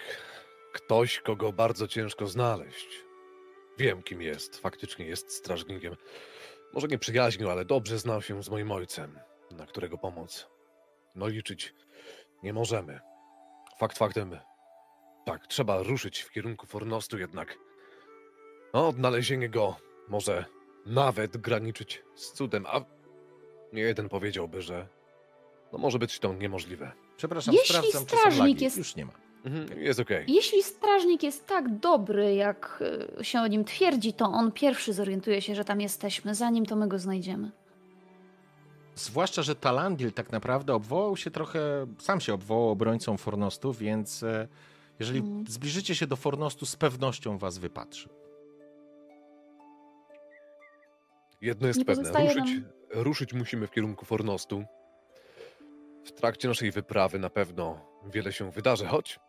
ktoś, 0.73 1.21
kogo 1.21 1.53
bardzo 1.53 1.89
ciężko 1.89 2.27
znaleźć. 2.27 2.89
Wiem, 3.79 4.03
kim 4.03 4.23
jest. 4.23 4.57
Faktycznie 4.57 5.07
jest 5.07 5.33
strażnikiem. 5.33 5.97
Może 6.75 6.89
nie 6.89 6.99
przyjaźnił, 6.99 7.51
ale 7.51 7.65
dobrze 7.65 7.99
znał 7.99 8.23
się 8.23 8.43
z 8.43 8.51
moim 8.51 8.73
ojcem, 8.73 9.19
na 9.51 9.67
którego 9.67 9.99
pomoc 9.99 10.56
no 11.17 11.29
liczyć 11.29 11.75
nie 12.43 12.53
możemy. 12.53 13.01
Fakt 13.79 13.99
faktem, 13.99 14.39
tak, 15.25 15.47
trzeba 15.47 15.83
ruszyć 15.83 16.21
w 16.21 16.31
kierunku 16.31 16.67
Fornostu 16.67 17.19
jednak. 17.19 17.59
No, 18.75 18.89
odnalezienie 18.89 19.49
go 19.49 19.77
może 20.09 20.45
nawet 20.87 21.37
graniczyć 21.37 22.03
z 22.15 22.33
cudem, 22.33 22.67
a 22.67 22.81
nie 23.73 23.83
jeden 23.83 24.09
powiedziałby, 24.09 24.63
że 24.63 24.87
no 25.73 25.79
może 25.79 25.99
być 25.99 26.19
to 26.19 26.35
niemożliwe. 26.35 26.93
Przepraszam, 27.17 27.55
Jeśli 27.55 27.69
sprawdzam, 27.75 28.03
strażnik 28.03 28.61
jest- 28.61 28.77
Już 28.77 28.97
nie 28.97 29.05
ma. 29.05 29.13
Mhm, 29.45 29.81
jest 29.83 30.01
okej. 30.01 30.25
Jeśli 30.29 30.63
strażnik 30.63 31.23
jest 31.23 31.47
tak 31.47 31.79
dobry, 31.79 32.35
jak 32.35 32.83
y, 33.21 33.25
się 33.25 33.41
o 33.41 33.47
nim 33.47 33.65
twierdzi, 33.65 34.13
to 34.13 34.25
on 34.25 34.53
pierwszy 34.53 34.93
zorientuje 34.93 35.43
się, 35.43 35.55
że 35.55 35.65
tam 35.65 35.81
jesteśmy, 35.81 36.35
zanim 36.35 36.67
to 36.67 36.77
my 36.77 36.89
go 36.89 36.99
znajdziemy. 36.99 37.51
Zwłaszcza, 39.01 39.43
że 39.43 39.55
Talandil 39.55 40.13
tak 40.13 40.33
naprawdę 40.33 40.75
obwołał 40.75 41.17
się 41.17 41.31
trochę, 41.31 41.87
sam 41.99 42.21
się 42.21 42.35
obwołał 42.35 42.71
obrońcą 42.71 43.17
Fornostu, 43.17 43.73
więc 43.73 44.23
e, 44.23 44.49
jeżeli 44.99 45.19
Mm. 45.21 45.45
zbliżycie 45.49 45.95
się 45.95 46.07
do 46.07 46.17
Fornostu, 46.17 46.67
z 46.67 46.77
pewnością 46.77 47.39
was 47.39 47.59
wypatrzy. 47.59 48.09
Jedno 51.41 51.67
jest 51.67 51.79
Nie 51.79 51.85
pewne, 51.85 52.11
ruszyć, 52.25 52.37
nam- 52.37 52.65
ruszyć 52.91 53.33
musimy 53.35 53.67
w 53.67 53.71
kierunku 53.71 54.05
Fornostu. 54.05 54.65
W 56.05 56.13
trakcie 56.13 56.49
naszej 56.49 56.71
wyprawy 56.71 57.19
na 57.19 57.31
pewno 57.31 57.81
wiele 58.07 58.33
się 58.33 58.51
wydarzy, 58.51 58.87
choć 58.87 59.21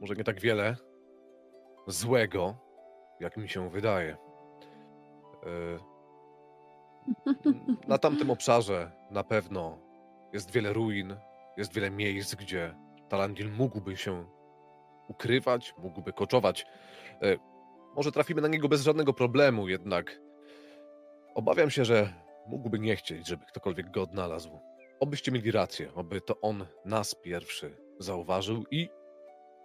może 0.00 0.14
nie 0.14 0.24
tak 0.24 0.40
wiele 0.40 0.76
złego, 1.86 2.54
jak 3.20 3.36
mi 3.36 3.48
się 3.48 3.70
wydaje. 3.70 4.16
E, 5.42 5.94
Na 7.88 7.98
tamtym 7.98 8.30
obszarze 8.30 8.90
na 9.14 9.24
pewno 9.24 9.78
jest 10.32 10.50
wiele 10.50 10.72
ruin, 10.72 11.16
jest 11.56 11.74
wiele 11.74 11.90
miejsc, 11.90 12.34
gdzie 12.34 12.74
Talandil 13.08 13.52
mógłby 13.52 13.96
się 13.96 14.24
ukrywać, 15.08 15.74
mógłby 15.78 16.12
koczować. 16.12 16.66
E, 17.22 17.36
Może 17.96 18.12
trafimy 18.12 18.40
na 18.42 18.48
niego 18.48 18.68
bez 18.68 18.82
żadnego 18.82 19.12
problemu, 19.12 19.68
jednak 19.68 20.20
obawiam 21.34 21.70
się, 21.70 21.84
że 21.84 22.12
mógłby 22.46 22.78
nie 22.78 22.96
chcieć, 22.96 23.28
żeby 23.28 23.44
ktokolwiek 23.46 23.90
go 23.90 24.02
odnalazł. 24.02 24.58
Obyście 25.00 25.32
mieli 25.32 25.50
rację, 25.50 25.94
oby 25.94 26.20
to 26.20 26.40
on 26.40 26.66
nas 26.84 27.14
pierwszy 27.14 27.76
zauważył 27.98 28.64
i 28.70 28.88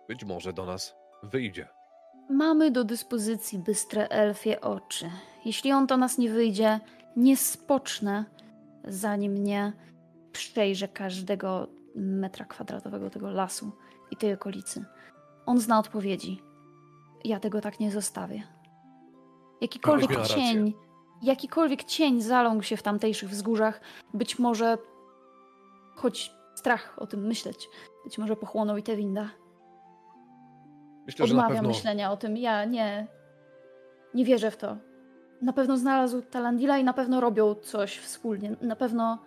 być 0.08 0.24
może 0.26 0.54
do 0.54 0.66
nas 0.66 0.96
wyjdzie. 1.24 1.68
Mamy 2.30 2.72
do 2.72 2.84
dyspozycji 2.84 3.60
bystre 3.60 4.08
elfie 4.08 4.62
oczy. 4.62 5.12
Jeśli 5.46 5.72
on 5.72 5.88
to 5.88 5.98
nas 5.98 6.18
nie 6.18 6.30
wyjdzie, 6.30 6.80
nie 7.16 7.38
spocznę, 7.38 8.26
zanim 8.88 9.44
nie 9.44 9.74
przejrzę 10.32 10.88
każdego 10.88 11.68
metra 11.96 12.46
kwadratowego 12.46 13.10
tego 13.10 13.32
lasu 13.32 13.72
i 14.12 14.16
tej 14.16 14.34
okolicy. 14.34 14.86
On 15.46 15.60
zna 15.60 15.80
odpowiedzi. 15.80 16.42
Ja 17.24 17.40
tego 17.40 17.62
tak 17.62 17.80
nie 17.80 17.92
zostawię. 17.92 18.44
Jakikolwiek 19.62 20.10
miała 20.10 20.22
rację. 20.22 20.36
cień, 20.36 20.74
jakikolwiek 21.22 21.84
cień 21.84 22.22
zaląkł 22.22 22.64
się 22.64 22.78
w 22.78 22.84
tamtejszych 22.84 23.30
wzgórzach, 23.30 23.82
być 24.14 24.40
może, 24.40 24.78
choć 25.96 26.32
strach 26.56 26.96
o 26.98 27.08
tym 27.08 27.28
myśleć, 27.28 27.70
być 28.04 28.18
może 28.18 28.36
pochłonął 28.36 28.78
i 28.78 28.84
te 28.84 28.96
winda. 28.96 29.30
Myślę, 31.06 31.26
Odmawiam 31.26 31.52
pewno 31.52 31.70
myślenia 31.70 32.12
o 32.12 32.18
tym. 32.18 32.38
Ja 32.38 32.66
nie. 32.66 33.08
Nie 34.14 34.26
wierzę 34.26 34.52
w 34.52 34.58
to. 34.58 34.78
Na 35.42 35.54
pewno 35.54 35.78
znalazł 35.78 36.22
Talandila 36.22 36.78
i 36.78 36.84
na 36.84 36.94
pewno 36.94 37.22
robią 37.22 37.56
coś 37.56 37.98
wspólnie. 37.98 38.56
Na 38.62 38.76
pewno. 38.76 39.18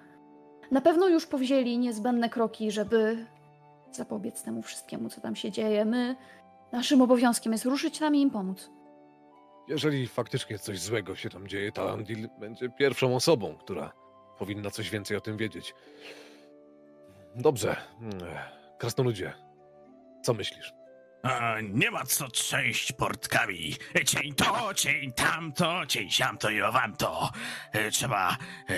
Na 0.71 0.81
pewno 0.81 1.09
już 1.09 1.27
powzięli 1.27 1.79
niezbędne 1.79 2.31
kroki, 2.31 2.71
żeby 2.71 3.27
zapobiec 3.93 4.43
temu 4.43 4.63
wszystkiemu, 4.63 5.09
co 5.09 5.21
tam 5.21 5.37
się 5.37 5.51
dzieje. 5.51 5.85
My. 5.85 6.17
Naszym 6.73 7.03
obowiązkiem 7.03 7.53
jest 7.53 7.65
ruszyć 7.65 7.99
tam 7.99 8.15
i 8.17 8.21
im 8.21 8.31
pomóc. 8.31 8.71
jeżeli 9.69 10.09
faktycznie 10.09 10.59
coś 10.59 10.81
złego 10.81 11.17
się 11.17 11.31
tam 11.31 11.49
dzieje, 11.49 11.73
Talandil 11.73 12.29
będzie 12.41 12.69
pierwszą 12.69 13.17
osobą, 13.17 13.55
która 13.59 13.93
powinna 14.39 14.71
coś 14.71 14.91
więcej 14.91 15.17
o 15.17 15.21
tym 15.21 15.37
wiedzieć. 15.37 15.75
Dobrze. 17.37 17.77
Mm, 18.01 18.19
Krasnoludzie, 18.79 19.33
co 20.23 20.35
myślisz? 20.35 20.73
A, 21.23 21.55
nie 21.61 21.91
ma 21.91 22.05
co 22.05 22.29
trzęść 22.29 22.93
portkami. 22.93 23.75
Cień 24.07 24.35
to, 24.35 24.75
cień 24.75 25.13
tamto, 25.13 25.87
cień 25.87 26.11
siamto 26.11 26.51
i 26.51 26.63
owamto. 26.63 27.31
E, 27.73 27.91
Trzeba 27.91 28.37
e, 28.69 28.75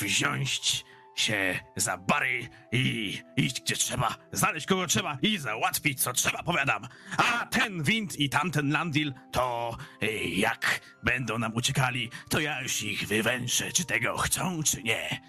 wziąć 0.00 0.84
się 1.14 1.60
za 1.76 1.96
bary 1.96 2.48
i 2.72 3.18
iść 3.36 3.60
gdzie 3.60 3.76
trzeba, 3.76 4.14
znaleźć 4.32 4.66
kogo 4.66 4.86
trzeba 4.86 5.18
i 5.22 5.38
załatwić 5.38 6.02
co 6.02 6.12
trzeba, 6.12 6.42
powiadam. 6.42 6.88
A 7.16 7.46
ten 7.46 7.82
wind 7.82 8.16
i 8.20 8.28
tamten 8.28 8.70
landil, 8.70 9.14
to 9.32 9.76
e, 10.02 10.06
jak 10.24 10.80
będą 11.02 11.38
nam 11.38 11.54
uciekali, 11.54 12.10
to 12.28 12.40
ja 12.40 12.60
już 12.62 12.82
ich 12.82 13.06
wywęszę, 13.08 13.72
czy 13.72 13.84
tego 13.84 14.16
chcą, 14.18 14.62
czy 14.62 14.82
nie. 14.82 15.20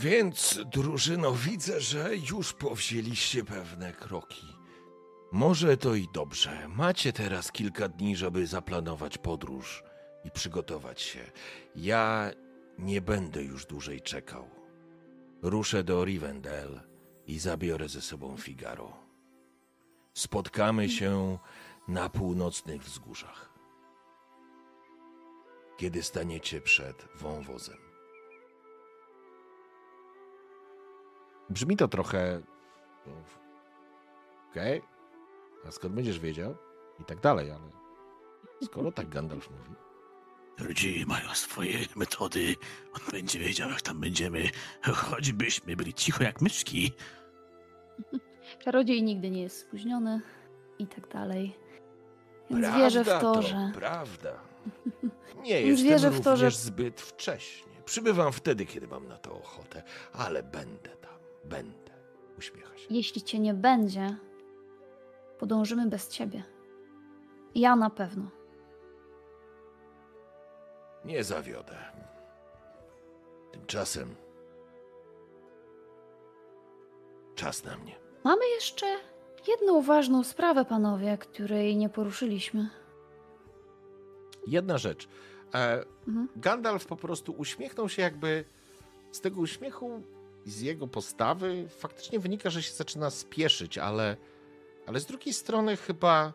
Więc, 0.00 0.60
drużyno, 0.66 1.32
widzę, 1.32 1.80
że 1.80 2.16
już 2.30 2.52
powzięliście 2.52 3.44
pewne 3.44 3.92
kroki. 3.92 4.46
Może 5.32 5.76
to 5.76 5.94
i 5.94 6.08
dobrze. 6.12 6.68
Macie 6.68 7.12
teraz 7.12 7.52
kilka 7.52 7.88
dni, 7.88 8.16
żeby 8.16 8.46
zaplanować 8.46 9.18
podróż 9.18 9.82
i 10.24 10.30
przygotować 10.30 11.00
się. 11.00 11.30
Ja 11.76 12.30
nie 12.78 13.00
będę 13.00 13.42
już 13.42 13.66
dłużej 13.66 14.00
czekał. 14.00 14.50
Ruszę 15.42 15.84
do 15.84 16.04
Rivendell 16.04 16.80
i 17.26 17.38
zabiorę 17.38 17.88
ze 17.88 18.00
sobą 18.00 18.36
Figaro. 18.36 18.92
Spotkamy 20.14 20.88
się 20.88 21.38
na 21.88 22.08
północnych 22.08 22.82
wzgórzach. 22.82 23.50
Kiedy 25.76 26.02
staniecie 26.02 26.60
przed 26.60 27.08
wąwozem. 27.14 27.89
Brzmi 31.50 31.76
to 31.76 31.88
trochę. 31.88 32.40
no, 33.06 33.12
Okej. 34.50 34.82
A 35.68 35.70
skąd 35.70 35.94
będziesz 35.94 36.18
wiedział? 36.18 36.56
I 37.00 37.04
tak 37.04 37.20
dalej, 37.20 37.50
ale. 37.50 37.70
Skoro 38.64 38.92
tak 38.92 39.08
Gandalf 39.08 39.50
mówi. 39.50 39.70
Ludzie 40.68 41.06
mają 41.06 41.34
swoje 41.34 41.78
metody. 41.96 42.54
On 42.92 43.00
będzie 43.12 43.38
wiedział, 43.38 43.70
jak 43.70 43.82
tam 43.82 44.00
będziemy. 44.00 44.50
Choćbyśmy 44.82 45.76
byli 45.76 45.94
cicho 45.94 46.24
jak 46.24 46.40
myszki. 46.40 46.92
Czarodziej 48.64 49.02
nigdy 49.02 49.30
nie 49.30 49.42
jest 49.42 49.58
spóźniony 49.58 50.20
i 50.78 50.86
tak 50.86 51.08
dalej. 51.08 51.56
Więc 52.50 52.76
wierzę 52.76 53.04
w 53.04 53.08
to, 53.20 53.42
że. 53.42 53.72
Prawda. 53.74 54.32
Nie 55.42 55.62
Więc 55.64 55.68
jestem 55.80 55.88
wierzę 55.88 56.10
w 56.10 56.16
również 56.16 56.24
to, 56.24 56.36
że- 56.36 56.50
zbyt 56.50 57.00
wcześnie. 57.00 57.72
Przybywam 57.84 58.32
wtedy, 58.32 58.66
kiedy 58.66 58.86
mam 58.88 59.08
na 59.08 59.16
to 59.18 59.32
ochotę, 59.32 59.82
ale 60.12 60.42
będę 60.42 60.90
tam. 60.90 61.09
Będę. 61.44 61.90
Uśmiecha 62.38 62.76
się. 62.78 62.86
Jeśli 62.90 63.22
cię 63.22 63.38
nie 63.38 63.54
będzie, 63.54 64.16
podążymy 65.38 65.86
bez 65.88 66.08
ciebie. 66.08 66.42
Ja 67.54 67.76
na 67.76 67.90
pewno. 67.90 68.30
Nie 71.04 71.24
zawiodę. 71.24 71.76
Tymczasem 73.52 74.14
czas 77.34 77.64
na 77.64 77.76
mnie. 77.76 77.94
Mamy 78.24 78.48
jeszcze 78.54 78.86
jedną 79.48 79.82
ważną 79.82 80.24
sprawę, 80.24 80.64
panowie, 80.64 81.18
której 81.18 81.76
nie 81.76 81.88
poruszyliśmy. 81.88 82.68
Jedna 84.46 84.78
rzecz. 84.78 85.08
E, 85.54 85.84
Mhm. 86.08 86.28
Gandalf 86.36 86.86
po 86.86 86.96
prostu 86.96 87.32
uśmiechnął 87.38 87.88
się, 87.88 88.02
jakby 88.02 88.44
z 89.12 89.20
tego 89.20 89.40
uśmiechu 89.40 90.02
i 90.50 90.52
z 90.52 90.60
jego 90.60 90.88
postawy 90.88 91.68
faktycznie 91.68 92.18
wynika, 92.18 92.50
że 92.50 92.62
się 92.62 92.72
zaczyna 92.72 93.10
spieszyć, 93.10 93.78
ale, 93.78 94.16
ale 94.86 95.00
z 95.00 95.06
drugiej 95.06 95.34
strony 95.34 95.76
chyba 95.76 96.32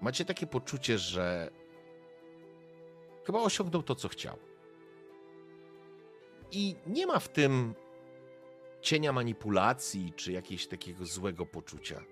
macie 0.00 0.24
takie 0.24 0.46
poczucie, 0.46 0.98
że 0.98 1.50
chyba 3.26 3.38
osiągnął 3.38 3.82
to, 3.82 3.94
co 3.94 4.08
chciał. 4.08 4.36
I 6.50 6.76
nie 6.86 7.06
ma 7.06 7.18
w 7.18 7.28
tym 7.28 7.74
cienia 8.80 9.12
manipulacji 9.12 10.12
czy 10.16 10.32
jakiegoś 10.32 10.66
takiego 10.66 11.04
złego 11.06 11.46
poczucia. 11.46 12.04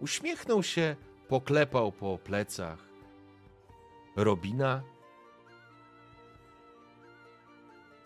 Uśmiechnął 0.00 0.62
się, 0.62 0.96
poklepał 1.28 1.92
po 1.92 2.18
plecach 2.18 2.88
Robina. 4.16 4.82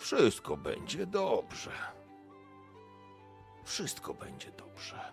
Wszystko 0.06 0.56
będzie 0.56 1.06
dobrze. 1.06 1.72
Wszystko 3.64 4.14
będzie 4.14 4.52
dobrze. 4.52 5.12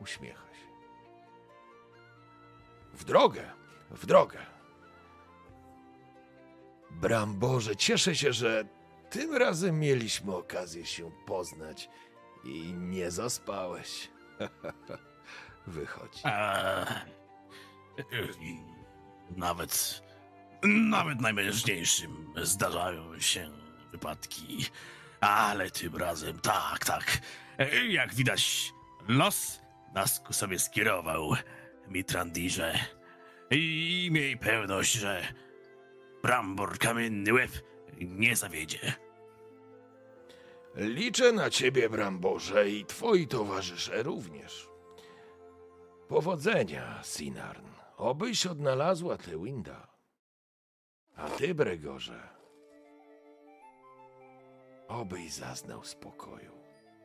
Uśmiecha 0.00 0.42
się. 0.42 0.66
W 2.92 3.04
drogę, 3.04 3.50
w 3.90 4.06
drogę. 4.06 4.38
Bramborze, 6.90 7.76
cieszę 7.76 8.14
się, 8.16 8.32
że 8.32 8.64
tym 9.10 9.36
razem 9.36 9.78
mieliśmy 9.78 10.36
okazję 10.36 10.86
się 10.86 11.10
poznać 11.26 11.88
i 12.44 12.72
nie 12.74 13.10
zaspałeś. 13.10 14.10
Wychodź. 15.66 16.20
A, 16.24 16.84
nawet, 19.36 20.02
nawet 20.64 21.20
najmężniejszym 21.20 22.34
zdarzają 22.42 23.20
się 23.20 23.61
wypadki, 23.92 24.66
ale 25.20 25.70
tym 25.70 25.96
razem 25.96 26.38
tak, 26.38 26.84
tak. 26.84 27.18
Jak 27.88 28.14
widać, 28.14 28.72
los 29.08 29.60
nas 29.94 30.20
ku 30.20 30.32
sobie 30.32 30.58
skierował, 30.58 31.32
Mitrandirze. 31.88 32.78
I 33.50 34.08
miej 34.12 34.36
pewność, 34.36 34.92
że 34.92 35.34
Brambor 36.22 36.78
Kamienny 36.78 37.32
Łeb 37.32 37.50
nie 38.00 38.36
zawiedzie. 38.36 38.94
Liczę 40.76 41.32
na 41.32 41.50
ciebie, 41.50 41.88
Bramborze, 41.88 42.70
i 42.70 42.84
twoi 42.84 43.26
towarzysze 43.26 44.02
również. 44.02 44.68
Powodzenia, 46.08 47.02
Sinarn. 47.02 47.66
Obyś 47.96 48.46
odnalazła 48.46 49.16
tę 49.16 49.38
Winda. 49.44 49.86
A 51.16 51.28
ty, 51.28 51.54
Bregorze, 51.54 52.28
obyś 54.92 55.32
zaznał 55.32 55.84
spokoju. 55.84 56.52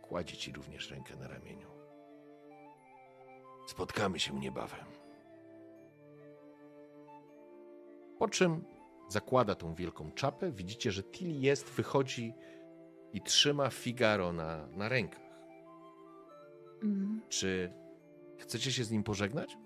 Kładzie 0.01 0.38
ci 0.38 0.51
również 0.51 0.91
rękę 0.91 1.16
na 1.16 1.27
ramieniu. 1.27 1.67
Spotkamy 3.67 4.19
się 4.19 4.40
niebawem. 4.40 4.85
Po 8.19 8.27
czym 8.27 8.64
zakłada 9.09 9.56
tą 9.56 9.75
wielką 9.75 10.11
czapę. 10.11 10.51
Widzicie, 10.51 10.91
że 10.91 11.03
Tilly 11.03 11.40
jest, 11.40 11.69
wychodzi 11.69 12.33
i 13.14 13.22
trzyma 13.22 13.69
Figaro 13.69 14.33
na, 14.33 14.67
na 14.67 14.90
rękach. 14.90 15.27
Mm. 16.83 17.22
Czy 17.30 17.74
chcecie 18.38 18.72
się 18.72 18.83
z 18.83 18.91
nim 18.91 19.03
pożegnać? 19.03 19.57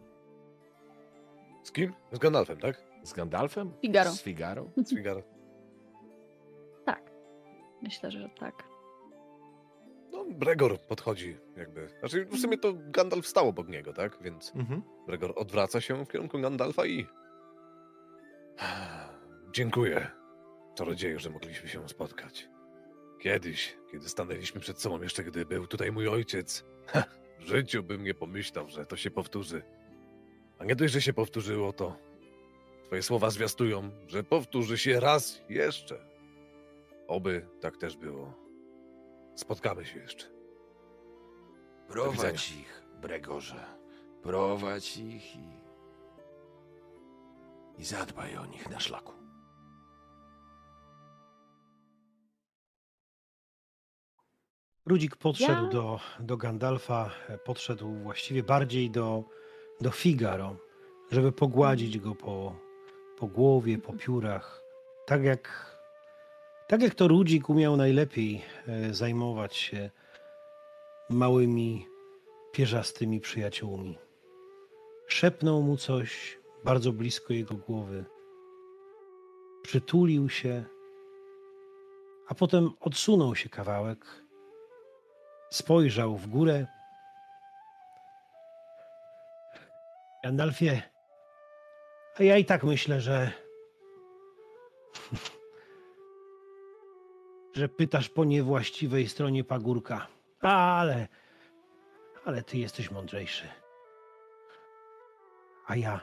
Z 1.63 1.71
kim? 1.71 1.93
Z 2.11 2.19
Gandalfem, 2.19 2.57
tak? 2.57 2.83
Z 3.03 3.13
Gandalfem? 3.13 3.73
Figaro. 3.81 4.11
Z 4.11 4.21
Figaro? 4.21 4.69
Z 4.85 4.89
Figaro. 4.89 5.23
Myślę, 7.81 8.11
że 8.11 8.29
tak. 8.39 8.63
No, 10.11 10.25
Bregor 10.29 10.79
podchodzi 10.79 11.37
jakby. 11.57 11.89
Znaczy, 11.99 12.25
w 12.25 12.37
sumie 12.37 12.57
to 12.57 12.73
Gandalf 12.75 13.27
stał 13.27 13.47
obok 13.47 13.67
niego, 13.67 13.93
tak? 13.93 14.17
Więc 14.21 14.55
Mhm. 14.55 14.81
Bregor 15.07 15.33
odwraca 15.35 15.81
się 15.81 16.05
w 16.05 16.11
kierunku 16.11 16.39
Gandalfa 16.39 16.85
i... 16.85 17.07
Dziękuję, 19.53 20.11
czarodzieju, 20.75 21.19
że 21.19 21.29
mogliśmy 21.29 21.69
się 21.69 21.89
spotkać. 21.89 22.49
Kiedyś, 23.19 23.77
kiedy 23.91 24.09
stanęliśmy 24.09 24.61
przed 24.61 24.81
sobą, 24.81 25.01
jeszcze 25.01 25.23
gdy 25.23 25.45
był 25.45 25.67
tutaj 25.67 25.91
mój 25.91 26.07
ojciec, 26.07 26.65
ha, 26.87 27.03
w 27.39 27.43
życiu 27.43 27.83
bym 27.83 28.03
nie 28.03 28.13
pomyślał, 28.13 28.69
że 28.69 28.85
to 28.85 28.95
się 28.95 29.11
powtórzy. 29.11 29.61
A 30.59 30.65
nie 30.65 30.75
dość, 30.75 30.93
że 30.93 31.01
się 31.01 31.13
powtórzyło, 31.13 31.73
to 31.73 31.97
twoje 32.83 33.01
słowa 33.01 33.29
zwiastują, 33.29 33.91
że 34.07 34.23
powtórzy 34.23 34.77
się 34.77 34.99
raz 34.99 35.41
jeszcze. 35.49 36.10
Oby 37.11 37.47
tak 37.61 37.77
też 37.77 37.97
było. 37.97 38.33
Spotkamy 39.35 39.85
się 39.85 39.99
jeszcze. 39.99 40.25
Prowadź 41.87 42.51
ich, 42.51 42.83
Bregorze. 43.01 43.65
Prowadź 44.23 44.97
ich 44.97 45.35
i... 45.35 45.61
I 47.77 47.85
zadbaj 47.85 48.37
o 48.37 48.45
nich 48.45 48.69
na 48.69 48.79
szlaku. 48.79 49.13
Rudzik 54.85 55.15
podszedł 55.15 55.63
Ja- 55.65 55.69
do, 55.69 55.99
do 56.19 56.37
Gandalfa, 56.37 57.11
podszedł 57.45 57.93
właściwie 57.93 58.43
bardziej 58.43 58.91
do, 58.91 59.23
do 59.81 59.91
Figaro, 59.91 60.55
żeby 61.11 61.31
pogładzić 61.31 61.99
go 61.99 62.15
po, 62.15 62.55
po 63.17 63.27
głowie, 63.27 63.77
po 63.77 63.93
piórach. 63.93 64.61
Tak 65.05 65.23
jak, 65.23 65.70
tak 66.71 66.81
jak 66.81 66.95
to 66.95 67.07
Rudzik 67.07 67.49
umiał 67.49 67.77
najlepiej 67.77 68.41
e, 68.67 68.93
zajmować 68.93 69.55
się 69.55 69.89
małymi, 71.09 71.87
pierzastymi 72.51 73.19
przyjaciółmi. 73.19 73.97
Szepnął 75.07 75.61
mu 75.61 75.77
coś 75.77 76.39
bardzo 76.63 76.91
blisko 76.91 77.33
jego 77.33 77.55
głowy. 77.55 78.05
Przytulił 79.63 80.29
się, 80.29 80.63
a 82.27 82.35
potem 82.35 82.69
odsunął 82.79 83.35
się 83.35 83.49
kawałek 83.49 84.05
spojrzał 85.49 86.17
w 86.17 86.27
górę. 86.27 86.67
Gandalfie, 90.23 90.81
a 92.19 92.23
ja 92.23 92.37
i 92.37 92.45
tak 92.45 92.63
myślę, 92.63 93.01
że. 93.01 93.40
Że 97.53 97.69
pytasz 97.69 98.09
po 98.09 98.25
niewłaściwej 98.25 99.09
stronie 99.09 99.43
pagórka. 99.43 100.07
Ale. 100.41 101.07
Ale 102.25 102.43
ty 102.43 102.57
jesteś 102.57 102.91
mądrzejszy. 102.91 103.47
A 105.67 105.75
ja. 105.75 106.01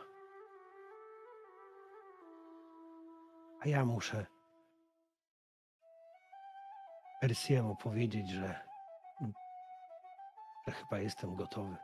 A 3.60 3.68
ja 3.68 3.84
muszę. 3.84 4.26
Persiemu 7.20 7.76
powiedzieć, 7.76 8.30
że 8.30 8.68
że 10.68 10.74
chyba 10.74 10.98
jestem 10.98 11.36
gotowy. 11.36 11.76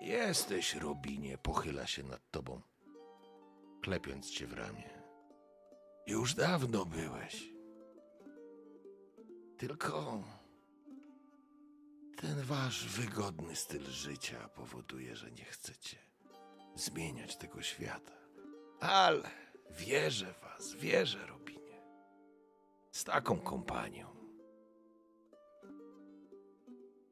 Jesteś, 0.00 0.74
Robinie, 0.74 1.38
pochyla 1.38 1.86
się 1.86 2.02
nad 2.02 2.30
tobą, 2.30 2.60
klepiąc 3.82 4.30
cię 4.30 4.46
w 4.46 4.52
ramię. 4.52 4.90
Już 6.06 6.34
dawno 6.34 6.84
byłeś. 6.84 7.55
Tylko 9.58 10.22
ten 12.16 12.42
wasz 12.42 12.86
wygodny 12.88 13.56
styl 13.56 13.84
życia 13.84 14.48
powoduje, 14.48 15.16
że 15.16 15.30
nie 15.30 15.44
chcecie 15.44 15.96
zmieniać 16.74 17.36
tego 17.36 17.62
świata. 17.62 18.12
Ale 18.80 19.30
wierzę 19.70 20.34
was, 20.42 20.74
wierzę, 20.74 21.26
Robinie. 21.26 21.82
Z 22.90 23.04
taką 23.04 23.40
kompanią 23.40 24.16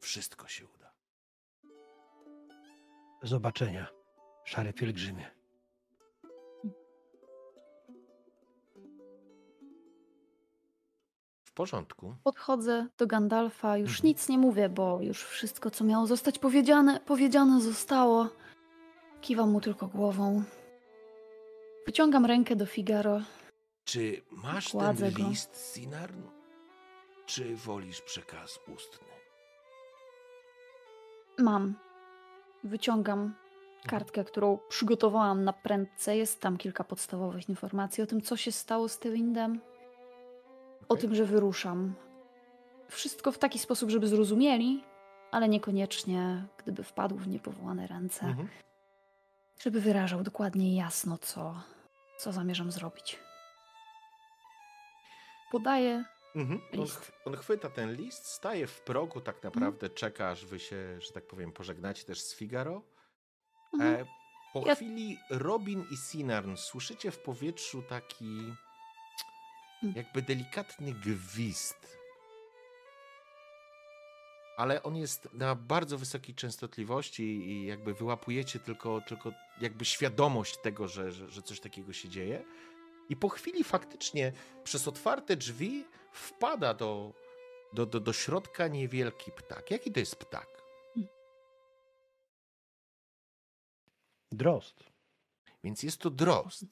wszystko 0.00 0.48
się 0.48 0.66
uda. 0.66 0.92
Zobaczenia, 3.23 3.86
szary 4.44 4.73
pielgrzymie. 4.73 5.43
Porządku. 11.55 12.15
Podchodzę 12.24 12.86
do 12.99 13.07
Gandalfa, 13.07 13.76
już 13.78 13.91
Mhm. 13.91 14.07
nic 14.08 14.28
nie 14.28 14.39
mówię, 14.39 14.68
bo 14.68 14.99
już 15.02 15.24
wszystko, 15.24 15.70
co 15.70 15.84
miało 15.84 16.07
zostać 16.07 16.39
powiedziane, 16.39 17.00
powiedziane 17.00 17.60
zostało. 17.60 18.28
Kiwam 19.20 19.50
mu 19.50 19.60
tylko 19.60 19.86
głową. 19.89 20.42
Wyciągam 21.86 22.26
rękę 22.26 22.57
do 22.57 22.66
Figaro. 22.66 23.20
Czy 23.84 24.23
masz 24.31 24.68
Kładzę 24.68 25.12
ten 25.12 25.23
go. 25.23 25.28
list, 25.28 25.73
Sinarn? 25.74 26.20
Czy 27.26 27.57
wolisz 27.57 28.00
przekaz 28.00 28.58
ustny? 28.74 29.08
Mam. 31.39 31.74
Wyciągam 32.65 33.34
kartkę, 33.86 34.24
którą 34.24 34.58
przygotowałam 34.68 35.44
na 35.44 35.52
prędce. 35.52 36.16
Jest 36.16 36.41
tam 36.41 36.57
kilka 36.57 36.84
podstawowych 36.84 37.49
informacji 37.49 38.02
o 38.02 38.07
tym, 38.07 38.20
co 38.23 38.36
się 38.36 38.52
stało 38.52 38.89
z 38.89 38.99
Tywindem, 38.99 39.60
o 40.89 40.97
tym, 40.97 41.15
że 41.15 41.25
wyruszam. 41.25 41.95
Wszystko 42.89 43.33
w 43.33 43.39
taki 43.39 43.59
sposób, 43.59 43.91
żeby 43.91 44.09
zrozumieli, 44.09 44.85
ale 45.31 45.49
niekoniecznie, 45.49 46.47
gdyby 46.59 46.85
wpadł 46.85 47.17
w 47.17 47.29
niepowołane 47.29 47.87
ręce. 47.87 48.27
Mhm. 48.27 48.49
Żeby 49.61 49.81
wyrażał 49.81 50.23
dokładnie 50.23 50.69
i 50.73 50.75
jasno, 50.77 51.19
co, 51.19 51.55
co 52.19 52.33
zamierzam 52.33 52.73
zrobić. 52.73 53.19
Podaję. 55.53 56.05
Mhm. 56.37 56.61
On, 56.73 56.81
List. 56.81 56.97
ch- 57.01 57.13
on 57.27 57.37
chwyta 57.37 57.71
ten 57.71 57.95
list, 57.95 58.27
staje 58.27 58.67
w 58.67 58.81
progu, 58.81 59.21
tak 59.21 59.43
naprawdę 59.43 59.91
czeka, 59.91 60.29
aż 60.29 60.45
wy 60.47 60.59
się, 60.61 61.01
że 61.01 61.13
tak 61.13 61.27
powiem, 61.27 61.53
pożegnacie 61.53 62.05
też 62.05 62.21
z 62.21 62.35
Figaro. 62.35 62.83
Mhm. 63.75 63.95
E, 63.95 64.05
po 64.53 64.67
Ja- 64.67 64.75
chwili 64.75 65.19
Robin 65.31 65.85
i 65.91 65.97
Sinarn 65.97 66.57
słyszycie 66.57 67.11
w 67.11 67.19
powietrzu 67.19 67.83
taki. 67.83 68.55
Jakby 69.95 70.23
delikatny 70.23 70.93
gwizd. 70.93 71.95
Ale 74.57 74.83
on 74.83 74.97
jest 74.97 75.29
na 75.33 75.55
bardzo 75.55 75.99
wysokiej 75.99 76.35
częstotliwości 76.35 77.23
i 77.23 77.67
jakby 77.67 77.95
wyłapujecie 77.95 78.59
tylko, 78.59 79.01
tylko 79.01 79.33
jakby 79.61 79.85
świadomość 79.85 80.57
tego, 80.57 80.89
że, 80.89 81.13
że, 81.13 81.31
że 81.31 81.43
coś 81.43 81.61
takiego 81.61 81.93
się 81.93 82.09
dzieje. 82.09 82.45
I 83.09 83.17
po 83.17 83.29
chwili 83.29 83.65
faktycznie 83.65 84.33
przez 84.65 84.89
otwarte 84.89 85.37
drzwi 85.37 85.85
wpada 86.13 86.75
do, 86.75 87.13
do, 87.73 87.87
do, 87.87 88.01
do 88.01 88.13
środka 88.13 88.69
niewielki 88.69 89.31
ptak. 89.33 89.71
Jaki 89.71 89.93
to 89.93 90.01
jest 90.01 90.17
ptak? 90.17 90.65
Drost. 94.33 94.85
Więc 95.65 95.83
jest 95.83 95.99
to 95.99 96.11
drost, 96.11 96.65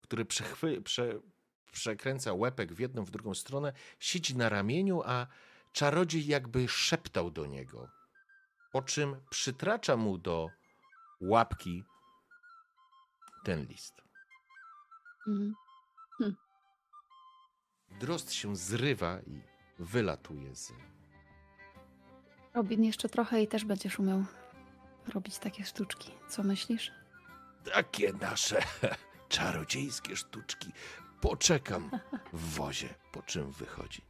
który 0.00 0.24
przechwy, 0.24 0.82
prze, 0.82 1.20
przekręca 1.72 2.32
łepek 2.32 2.72
w 2.72 2.78
jedną, 2.78 3.04
w 3.04 3.10
drugą 3.10 3.34
stronę, 3.34 3.72
siedzi 4.00 4.36
na 4.36 4.48
ramieniu, 4.48 5.02
a 5.04 5.26
czarodziej 5.72 6.26
jakby 6.26 6.68
szeptał 6.68 7.30
do 7.30 7.46
niego. 7.46 7.88
Po 8.72 8.82
czym 8.82 9.16
przytracza 9.30 9.96
mu 9.96 10.18
do 10.18 10.50
łapki 11.20 11.84
ten 13.44 13.66
list. 13.66 14.02
Mhm. 15.28 15.54
Drost 18.00 18.32
się 18.32 18.56
zrywa 18.56 19.20
i 19.20 19.42
wylatuje 19.78 20.54
z. 20.54 20.72
Robin, 22.54 22.84
jeszcze 22.84 23.08
trochę 23.08 23.42
i 23.42 23.48
też 23.48 23.64
będziesz 23.64 23.98
umiał 23.98 24.24
robić 25.14 25.38
takie 25.38 25.64
sztuczki. 25.64 26.12
Co 26.28 26.42
myślisz? 26.42 26.92
Takie 27.64 28.12
nasze 28.12 28.62
czarodziejskie 29.28 30.16
sztuczki. 30.16 30.72
Poczekam 31.20 31.90
w 32.32 32.54
wozie, 32.54 32.88
po 33.12 33.22
czym 33.22 33.50
wychodzi. 33.52 34.02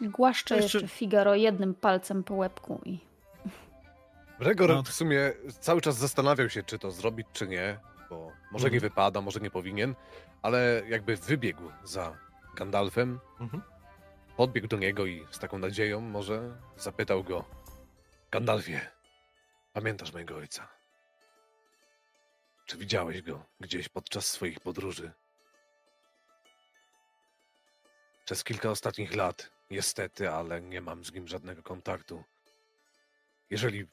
Głaszczę 0.00 0.56
jeszcze- 0.56 0.78
jeszcze 0.78 0.96
Figaro 0.96 1.34
jednym 1.34 1.74
palcem 1.74 2.24
po 2.24 2.34
łebku 2.34 2.80
i 2.84 2.98
Bregor 4.38 4.68
No. 4.70 4.82
w 4.82 4.92
sumie 4.92 5.32
cały 5.60 5.80
czas 5.80 5.96
zastanawiał 5.96 6.48
się, 6.50 6.62
czy 6.62 6.78
to 6.78 6.90
zrobić, 6.90 7.26
czy 7.32 7.48
nie, 7.48 7.78
bo 8.10 8.32
może 8.52 8.64
nie 8.70 8.76
Mhm. 8.76 8.80
wypada, 8.90 9.20
może 9.20 9.40
nie 9.40 9.50
powinien, 9.50 9.94
ale 10.42 10.82
jakby 10.88 11.16
wybiegł 11.16 11.62
za 11.84 12.16
Gandalfem, 12.56 13.20
Mhm. 13.40 13.62
podbiegł 14.36 14.68
do 14.68 14.76
niego 14.76 15.06
i 15.06 15.26
z 15.30 15.38
taką 15.38 15.58
nadzieją 15.58 16.00
może 16.00 16.56
zapytał 16.76 17.24
go: 17.24 17.44
Gandalfie, 18.30 18.80
pamiętasz 19.72 20.12
mojego 20.12 20.36
ojca? 20.36 20.68
Czy 22.70 22.76
widziałeś 22.76 23.22
go 23.22 23.46
gdzieś 23.60 23.88
podczas 23.88 24.26
swoich 24.26 24.60
podróży? 24.60 25.12
przez 28.24 28.44
kilka 28.44 28.70
ostatnich 28.70 29.14
lat, 29.14 29.50
niestety, 29.70 30.30
ale 30.30 30.62
nie 30.62 30.80
mam 30.80 31.04
z 31.04 31.12
nim 31.12 31.28
żadnego 31.28 31.62
kontaktu. 31.62 32.24
Jeżeli 33.50 33.86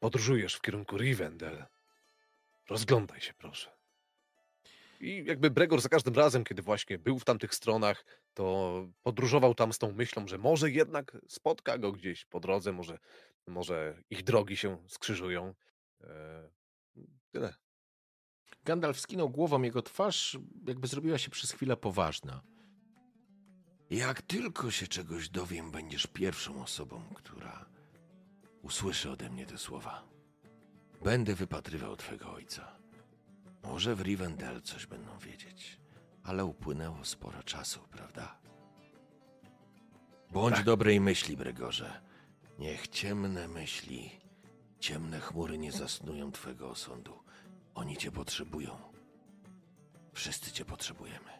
podróżujesz 0.00 0.54
w 0.54 0.60
kierunku 0.60 0.96
Rivendell, 0.96 1.64
rozglądaj 2.70 3.20
się 3.20 3.34
proszę. 3.34 3.70
I 5.00 5.24
jakby 5.24 5.50
Bregor 5.50 5.80
za 5.80 5.88
każdym 5.88 6.14
razem, 6.14 6.44
kiedy 6.44 6.62
właśnie 6.62 6.98
był 6.98 7.18
w 7.18 7.24
tamtych 7.24 7.54
stronach, 7.54 8.04
to 8.34 8.88
podróżował 9.02 9.54
tam 9.54 9.72
z 9.72 9.78
tą 9.78 9.92
myślą, 9.92 10.28
że 10.28 10.38
może 10.38 10.70
jednak 10.70 11.16
spotka 11.28 11.78
go 11.78 11.92
gdzieś 11.92 12.24
po 12.24 12.40
drodze, 12.40 12.72
może, 12.72 12.98
może 13.46 14.02
ich 14.10 14.22
drogi 14.22 14.56
się 14.56 14.88
skrzyżują. 14.88 15.54
E, 16.00 16.48
tyle. 17.32 17.65
Gandalf 18.66 19.00
skinął 19.00 19.30
głową, 19.30 19.62
jego 19.62 19.82
twarz 19.82 20.38
jakby 20.66 20.86
zrobiła 20.86 21.18
się 21.18 21.30
przez 21.30 21.52
chwilę 21.52 21.76
poważna. 21.76 22.42
Jak 23.90 24.22
tylko 24.22 24.70
się 24.70 24.86
czegoś 24.86 25.28
dowiem, 25.28 25.70
będziesz 25.70 26.06
pierwszą 26.06 26.62
osobą, 26.62 27.02
która 27.14 27.66
usłyszy 28.62 29.10
ode 29.10 29.30
mnie 29.30 29.46
te 29.46 29.58
słowa. 29.58 30.02
Będę 31.04 31.34
wypatrywał 31.34 31.96
twego 31.96 32.32
ojca. 32.32 32.76
Może 33.62 33.94
w 33.94 34.00
Rivendell 34.00 34.62
coś 34.62 34.86
będą 34.86 35.18
wiedzieć, 35.18 35.80
ale 36.24 36.44
upłynęło 36.44 37.04
sporo 37.04 37.42
czasu, 37.42 37.80
prawda? 37.90 38.38
Bądź 40.32 40.62
dobrej 40.62 41.00
myśli, 41.00 41.36
Bregorze. 41.36 42.00
Niech 42.58 42.88
ciemne 42.88 43.48
myśli, 43.48 44.10
ciemne 44.80 45.20
chmury 45.20 45.58
nie 45.58 45.72
zasnują 45.72 46.32
twego 46.32 46.70
osądu. 46.70 47.25
Oni 47.76 47.96
cię 47.96 48.10
potrzebują. 48.10 48.76
Wszyscy 50.12 50.52
cię 50.52 50.64
potrzebujemy. 50.64 51.30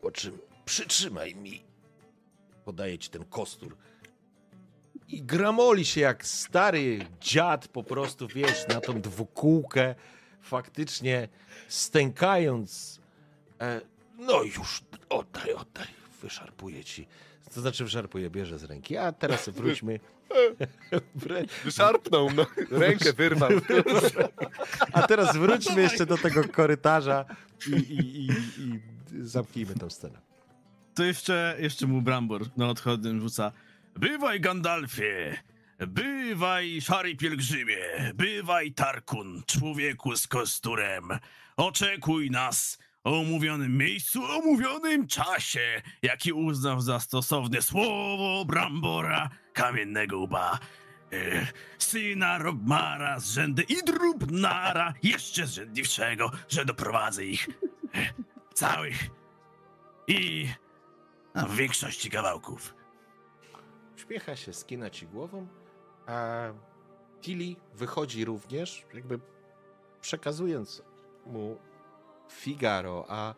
Po 0.00 0.10
czym 0.10 0.38
przytrzymaj 0.64 1.34
mi. 1.34 1.64
Podaję 2.64 2.98
ci 2.98 3.10
ten 3.10 3.24
kostur. 3.24 3.76
I 5.08 5.22
gramoli 5.22 5.84
się 5.84 6.00
jak 6.00 6.26
stary 6.26 7.06
dziad 7.20 7.68
po 7.68 7.82
prostu, 7.82 8.28
wiesz, 8.28 8.68
na 8.68 8.80
tą 8.80 9.00
dwukółkę, 9.00 9.94
faktycznie 10.40 11.28
stękając. 11.68 13.00
E, 13.60 13.80
No 14.18 14.42
już, 14.42 14.82
oddaj, 15.08 15.52
oddaj. 15.54 15.86
Wyszarpuję 16.22 16.84
ci. 16.84 17.06
To 17.54 17.60
znaczy 17.60 17.84
wyszarpuje, 17.84 18.30
bierze 18.30 18.58
z 18.58 18.64
ręki. 18.64 18.96
A 18.96 19.12
teraz 19.12 19.48
wróćmy. 19.48 20.00
Wyszarpnął, 21.64 22.30
no. 22.30 22.46
Rękę 22.70 23.12
wyrwał. 23.12 23.50
A 24.92 25.02
teraz 25.02 25.36
wróćmy 25.36 25.82
jeszcze 25.82 26.06
do 26.06 26.18
tego 26.18 26.48
korytarza 26.48 27.24
i, 27.66 27.70
i, 27.70 28.26
i, 28.26 28.30
i 28.62 28.80
zamknijmy 29.20 29.74
tę 29.74 29.90
scenę. 29.90 30.20
To 30.94 31.04
jeszcze, 31.04 31.56
jeszcze 31.58 31.86
mu 31.86 32.02
Brambor 32.02 32.42
na 32.56 32.68
odchodnym 32.68 33.20
rzuca. 33.20 33.52
Bywaj, 33.96 34.40
Gandalfie! 34.40 35.36
Bywaj, 35.86 36.80
szary 36.80 37.16
pielgrzymie! 37.16 38.12
Bywaj, 38.14 38.72
Tarkun, 38.72 39.42
człowieku 39.46 40.16
z 40.16 40.26
kosturem! 40.26 41.08
Oczekuj 41.56 42.30
nas 42.30 42.78
o 43.04 43.10
umówionym 43.10 43.78
miejscu, 43.78 44.24
o 44.24 44.38
umówionym 44.38 45.06
czasie, 45.06 45.82
jaki 46.02 46.32
uznał 46.32 46.80
za 46.80 47.00
stosowne 47.00 47.62
słowo 47.62 48.44
Brambora, 48.44 49.30
kamiennego 49.52 50.18
łba. 50.18 50.58
E, 51.12 51.46
syna 51.78 52.38
Robmara 52.38 53.20
z 53.20 53.30
rzędy 53.30 53.62
i 53.62 53.76
Drubnara, 53.86 54.94
jeszcze 55.02 55.46
zrzędliwszego, 55.46 56.30
że 56.48 56.64
doprowadzę 56.64 57.24
ich 57.24 57.48
e, 57.48 58.12
całych 58.54 59.10
i 60.08 60.48
a 61.34 61.46
w 61.46 61.56
większości 61.56 62.10
kawałków. 62.10 62.74
Uśmiecha 63.96 64.36
się, 64.36 64.52
skina 64.52 64.90
ci 64.90 65.06
głową, 65.06 65.46
a 66.06 66.46
Tilly 67.20 67.56
wychodzi 67.74 68.24
również, 68.24 68.84
jakby 68.94 69.20
przekazując 70.00 70.82
mu 71.26 71.58
Figaro, 72.28 73.04
a 73.08 73.34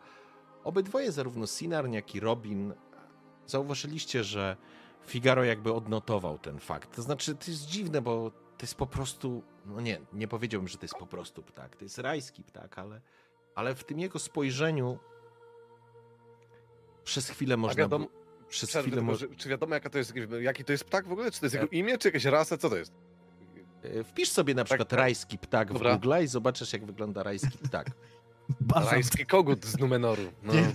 obydwoje, 0.63 1.11
zarówno 1.11 1.47
Sinarn, 1.47 1.93
jak 1.93 2.15
i 2.15 2.19
Robin, 2.19 2.73
zauważyliście, 3.47 4.23
że 4.23 4.57
Figaro 5.05 5.43
jakby 5.43 5.73
odnotował 5.73 6.39
ten 6.39 6.59
fakt. 6.59 6.95
To 6.95 7.01
znaczy, 7.01 7.35
to 7.35 7.51
jest 7.51 7.65
dziwne, 7.65 8.01
bo 8.01 8.31
to 8.31 8.61
jest 8.63 8.75
po 8.75 8.87
prostu, 8.87 9.43
no 9.65 9.81
nie, 9.81 10.01
nie 10.13 10.27
powiedziałbym, 10.27 10.67
że 10.67 10.77
to 10.77 10.83
jest 10.85 10.95
po 10.95 11.07
prostu 11.07 11.43
ptak, 11.43 11.75
to 11.75 11.85
jest 11.85 11.97
rajski 11.97 12.43
ptak, 12.43 12.79
ale, 12.79 13.01
ale 13.55 13.75
w 13.75 13.83
tym 13.83 13.99
jego 13.99 14.19
spojrzeniu 14.19 14.99
przez 17.03 17.29
chwilę 17.29 17.57
można... 17.57 17.83
wiadomo- 17.83 18.07
przez 18.49 18.69
chwilę 18.69 18.83
tylko, 18.83 19.01
mo- 19.01 19.15
że- 19.15 19.27
Czy 19.27 19.49
wiadomo, 19.49 19.73
jaka 19.73 19.89
to 19.89 19.97
jest, 19.97 20.13
jaki 20.41 20.63
to 20.65 20.71
jest 20.71 20.83
ptak 20.83 21.07
w 21.07 21.11
ogóle? 21.11 21.31
Czy 21.31 21.39
to 21.39 21.45
jest 21.45 21.55
jego 21.55 21.67
imię, 21.67 21.97
czy 21.97 22.07
jakaś 22.07 22.25
rasa? 22.25 22.57
Co 22.57 22.69
to 22.69 22.75
jest? 22.77 22.93
E, 23.83 24.03
Wpisz 24.03 24.29
sobie 24.31 24.55
na 24.55 24.63
przykład 24.63 24.89
tak. 24.89 24.99
rajski 24.99 25.37
ptak 25.37 25.73
Dobra. 25.73 25.91
w 25.91 25.93
Google 26.01 26.13
i 26.23 26.27
zobaczysz, 26.27 26.73
jak 26.73 26.85
wygląda 26.85 27.23
rajski 27.23 27.57
ptak. 27.57 27.87
Bazant. 28.61 28.91
Rajski 28.91 29.25
kogut 29.25 29.65
z 29.65 29.77
Numenoru. 29.79 30.23
No, 30.43 30.53
Nie, 30.53 30.71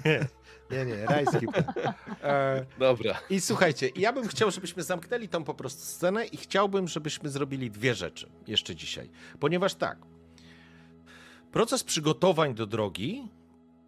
nie, 0.70 0.84
nie, 0.84 1.06
rajski 1.06 1.46
ptak. 1.46 1.66
E, 2.22 2.66
dobra. 2.78 3.20
I 3.30 3.40
słuchajcie, 3.40 3.90
ja 3.96 4.12
bym 4.12 4.28
chciał, 4.28 4.50
żebyśmy 4.50 4.82
zamknęli 4.82 5.28
tą 5.28 5.44
po 5.44 5.54
prostu 5.54 5.82
scenę 5.82 6.26
i 6.26 6.36
chciałbym, 6.36 6.88
żebyśmy 6.88 7.30
zrobili 7.30 7.70
dwie 7.70 7.94
rzeczy 7.94 8.30
jeszcze 8.46 8.76
dzisiaj. 8.76 9.10
Ponieważ 9.40 9.74
tak, 9.74 9.98
proces 11.52 11.84
przygotowań 11.84 12.54
do 12.54 12.66
drogi 12.66 13.28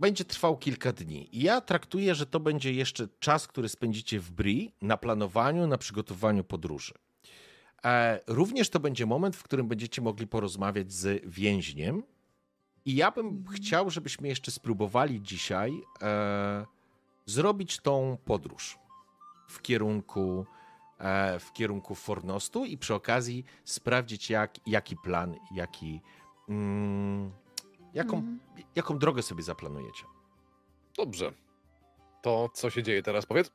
będzie 0.01 0.25
trwał 0.25 0.57
kilka 0.57 0.93
dni. 0.93 1.28
I 1.33 1.43
ja 1.43 1.61
traktuję, 1.61 2.15
że 2.15 2.27
to 2.27 2.41
będzie 2.41 2.73
jeszcze 2.73 3.09
czas, 3.19 3.47
który 3.47 3.69
spędzicie 3.69 4.20
w 4.20 4.31
Bri 4.31 4.75
na 4.83 4.97
planowaniu, 4.97 5.67
na 5.67 5.78
przygotowaniu 5.78 6.44
podróży. 6.44 6.94
E, 7.85 8.20
również 8.27 8.70
to 8.70 8.81
będzie 8.81 9.07
moment, 9.07 9.36
w 9.36 9.43
którym 9.43 9.69
będziecie 9.69 10.02
mogli 10.02 10.27
porozmawiać 10.27 10.93
z 10.93 11.23
więźniem. 11.27 12.02
I 12.85 12.94
ja 12.94 13.11
bym 13.11 13.44
chciał, 13.49 13.91
żebyśmy 13.91 14.28
jeszcze 14.28 14.51
spróbowali 14.51 15.23
dzisiaj 15.23 15.83
e, 16.02 16.67
zrobić 17.27 17.81
tą 17.81 18.19
podróż 18.25 18.78
w 19.49 19.62
kierunku, 19.62 20.47
e, 20.99 21.39
w 21.39 21.52
kierunku 21.52 21.94
Fornostu 21.94 22.65
i 22.65 22.78
przy 22.78 22.94
okazji 22.94 23.44
sprawdzić, 23.65 24.31
jak, 24.31 24.55
jaki 24.67 24.97
plan, 24.97 25.35
jaki, 25.55 26.01
mm, 26.49 27.31
jaką, 27.94 28.17
Mhm. 28.17 28.41
jaką 28.77 28.99
drogę 28.99 29.23
sobie 29.23 29.43
zaplanujecie. 29.43 30.05
Dobrze. 30.97 31.33
To 32.23 32.49
co 32.55 32.70
się 32.70 32.83
dzieje 32.83 33.02
teraz, 33.02 33.27
powiedz? 33.27 33.52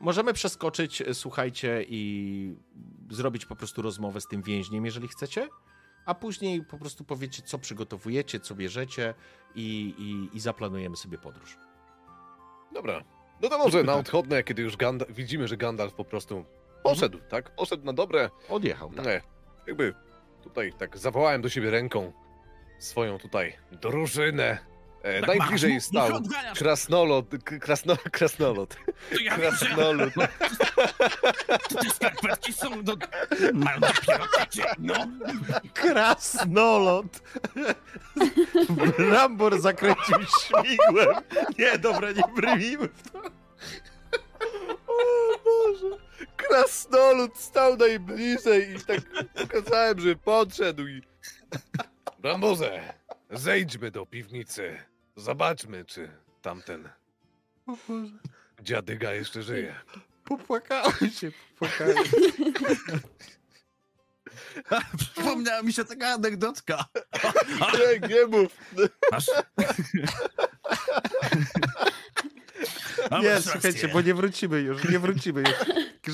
Możemy 0.00 0.32
przeskoczyć, 0.32 1.02
e, 1.02 1.14
słuchajcie, 1.14 1.84
i 1.88 2.54
zrobić 3.10 3.46
po 3.46 3.56
prostu 3.56 3.82
rozmowę 3.82 4.20
z 4.20 4.26
tym 4.26 4.42
więźniem, 4.42 4.84
jeżeli 4.84 5.08
chcecie, 5.08 5.48
a 6.06 6.14
później 6.14 6.64
po 6.64 6.78
prostu 6.78 7.04
powiecie, 7.04 7.42
co 7.42 7.58
przygotowujecie, 7.58 8.40
co 8.40 8.54
bierzecie 8.54 9.14
i, 9.54 9.94
i, 9.98 10.36
i 10.36 10.40
zaplanujemy 10.40 10.96
sobie 10.96 11.18
podróż. 11.18 11.58
Dobra. 12.74 13.04
No 13.42 13.48
to 13.48 13.58
może 13.58 13.82
na 13.82 13.94
odchodne, 13.94 14.42
kiedy 14.42 14.62
już 14.62 14.76
Ganda 14.76 15.04
widzimy, 15.08 15.48
że 15.48 15.56
Gandalf 15.56 15.94
po 15.94 16.04
prostu 16.04 16.44
poszedł, 16.82 17.18
tak? 17.28 17.54
Poszedł 17.54 17.84
na 17.84 17.92
dobre. 17.92 18.30
Odjechał, 18.48 18.90
tak. 18.92 19.06
Nie. 19.06 19.22
Jakby 19.66 19.94
tutaj 20.42 20.72
tak 20.78 20.98
zawołałem 20.98 21.42
do 21.42 21.48
siebie 21.48 21.70
ręką 21.70 22.12
swoją 22.78 23.18
tutaj 23.18 23.56
drużynę. 23.72 24.71
E, 25.02 25.20
Tak 25.20 25.38
najbliżej 25.38 25.74
masz, 25.74 25.82
stał 25.82 26.14
odganiać. 26.16 26.58
krasnolot, 26.58 27.26
krasno, 27.60 27.96
krasnolot. 28.12 28.76
To 29.10 29.20
ja 29.20 29.36
wiem, 29.38 29.54
że 29.54 29.66
Krasnolud. 29.66 30.14
te 31.82 31.90
skarpetki 31.94 32.52
są 32.52 32.84
do... 32.84 32.96
Mają 33.54 33.80
dopiero 33.80 34.24
no. 34.78 34.94
Krasnolot! 35.74 37.22
Rambor 38.98 39.60
zakręcił 39.60 40.16
śmigłem. 40.40 41.08
Nie, 41.58 41.78
dobra, 41.78 42.12
nie 42.12 42.22
brnijmy 42.36 42.88
w 42.88 43.10
to. 43.10 43.18
O 44.86 45.38
Boże! 45.44 45.96
Krasnolud 46.36 47.38
stał 47.38 47.76
najbliżej 47.76 48.70
i 48.76 48.80
tak 48.80 49.00
pokazałem, 49.34 50.00
że 50.00 50.16
podszedł 50.16 50.86
i... 50.86 51.02
Ramboze, 52.24 52.80
zejdźmy 53.30 53.90
do 53.90 54.06
piwnicy. 54.06 54.78
Zobaczmy, 55.16 55.84
czy 55.84 56.10
tamten 56.42 56.88
O 57.66 57.76
Boże. 57.88 58.12
dziadyga 58.62 59.12
jeszcze 59.12 59.42
żyje. 59.42 59.74
Popłakałem 60.24 61.10
się, 61.10 61.30
popłakałem. 61.58 61.96
Przypomniała 64.98 65.62
mi 65.62 65.72
się 65.72 65.84
taka 65.84 66.08
anegdotka. 66.08 66.84
Nie, 68.02 68.08
nie 68.08 68.26
mów. 68.26 68.56
Masz... 69.12 69.26
A, 73.10 73.18
Nie, 73.22 73.40
słuchajcie, 73.40 73.88
bo 73.88 74.00
nie 74.00 74.14
wrócimy 74.14 74.60
już, 74.60 74.88
nie 74.88 74.98
wrócimy 74.98 75.40
już. 75.40 75.50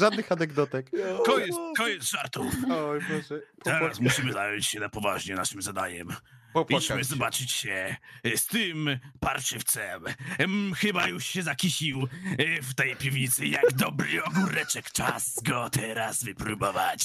Żadnych 0.01 0.33
anegdotek. 0.33 0.91
Koniec, 1.27 1.57
koniec 1.77 2.03
żartów. 2.03 2.55
Oj 2.71 3.01
Boże. 3.01 3.29
Teraz 3.29 3.41
popłakałem. 3.65 3.93
musimy 4.01 4.33
zająć 4.33 4.67
się 4.67 4.81
na 4.81 4.89
poważnie 4.89 5.35
naszym 5.35 5.63
zadaniem. 5.63 6.09
Popłakał 6.53 6.79
Idźmy 6.99 7.05
zobaczyć 7.05 7.53
się 7.53 7.97
z 8.37 8.47
tym 8.47 8.99
parszywcem. 9.21 10.05
Em, 10.39 10.73
Chyba 10.75 11.09
już 11.09 11.27
się 11.27 11.43
zakisił 11.43 12.09
e, 12.39 12.63
w 12.63 12.75
tej 12.75 12.97
piwnicy 12.97 13.47
jak 13.47 13.73
dobry 13.73 14.25
ogóreczek. 14.25 14.91
Czas 14.91 15.43
go 15.43 15.71
teraz 15.71 16.25
wypróbować 16.25 17.05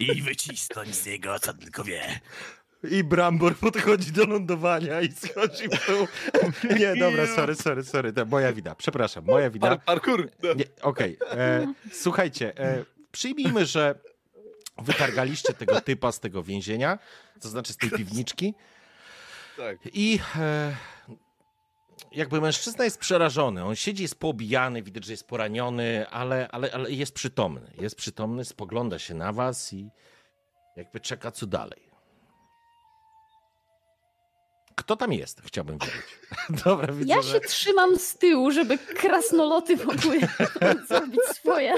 i 0.00 0.22
wycisnąć 0.22 0.94
z 0.94 1.06
niego, 1.06 1.38
co 1.38 1.54
tylko 1.54 1.84
wie. 1.84 2.20
I 2.90 3.04
Brambor 3.04 3.56
podchodzi 3.56 4.12
do 4.12 4.26
lądowania 4.26 5.00
i 5.00 5.12
schodzi 5.12 5.68
w 5.68 5.86
dół. 5.86 6.08
Nie, 6.80 6.96
dobra, 6.96 7.26
sorry, 7.26 7.54
sorry, 7.54 7.84
sorry. 7.84 8.12
To 8.12 8.24
moja 8.26 8.52
wina. 8.52 8.74
Przepraszam, 8.74 9.24
moja 9.24 9.50
wina. 9.50 9.68
Par, 9.68 9.84
parkour. 9.84 10.30
Okej. 10.82 11.16
e, 11.30 11.74
Słuchajcie, 11.92 12.58
e, 12.58 12.84
przyjmijmy, 13.12 13.66
że 13.66 13.94
wytargaliście 14.78 15.54
tego 15.54 15.80
typa 15.80 16.12
z 16.12 16.20
tego 16.20 16.42
więzienia, 16.42 16.98
to 17.40 17.48
znaczy 17.48 17.72
z 17.72 17.76
tej 17.76 17.90
piwniczki. 17.90 18.54
Tak. 19.58 19.78
I 19.92 20.20
e, 20.38 20.76
jakby 22.12 22.40
mężczyzna 22.40 22.84
jest 22.84 22.98
przerażony. 22.98 23.64
On 23.64 23.76
siedzi, 23.76 24.02
jest 24.02 24.20
poobijany, 24.20 24.82
widać, 24.82 25.04
że 25.04 25.12
jest 25.12 25.26
poraniony, 25.26 26.06
ale, 26.10 26.48
ale, 26.48 26.72
ale 26.72 26.90
jest 26.90 27.14
przytomny. 27.14 27.72
Jest 27.78 27.96
przytomny, 27.96 28.44
spogląda 28.44 28.98
się 28.98 29.14
na 29.14 29.32
was 29.32 29.72
i 29.72 29.90
jakby 30.76 31.00
czeka, 31.00 31.30
co 31.30 31.46
dalej. 31.46 31.88
Kto 34.74 34.96
tam 34.96 35.12
jest? 35.12 35.42
Chciałbym 35.44 35.78
wiedzieć. 35.78 36.18
Dobra, 36.64 36.92
widzę, 36.92 37.14
Ja 37.14 37.22
że... 37.22 37.32
się 37.32 37.40
trzymam 37.40 37.98
z 37.98 38.14
tyłu, 38.18 38.50
żeby 38.50 38.78
krasnoloty 38.78 39.76
mogły 39.76 40.20
zrobić 40.88 41.20
swoje. 41.24 41.74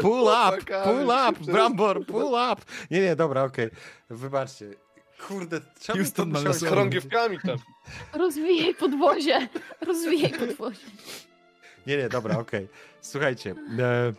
Pull 0.00 0.22
up, 0.22 0.58
pull 0.84 1.12
up, 1.28 1.52
Brambor, 1.52 2.06
pull 2.06 2.34
up. 2.52 2.56
Nie, 2.90 3.00
nie, 3.00 3.16
dobra, 3.16 3.44
okej. 3.44 3.70
Wybaczcie. 4.10 4.83
Kurde, 5.28 5.60
czemu 5.80 5.96
Houston 5.98 6.26
to 6.26 6.32
ma 6.32 6.38
musiałeś 6.38 6.56
Z 6.58 6.64
chorągiewkami 6.68 7.38
tam. 7.46 7.56
Rozwijaj 8.12 8.74
podwozie. 8.74 9.48
Rozwijaj 9.80 10.30
podwozie. 10.32 10.80
Nie, 11.86 11.96
nie, 11.96 12.08
dobra, 12.08 12.38
okej. 12.38 12.68
Słuchajcie, 13.00 13.54
e, 13.78 14.12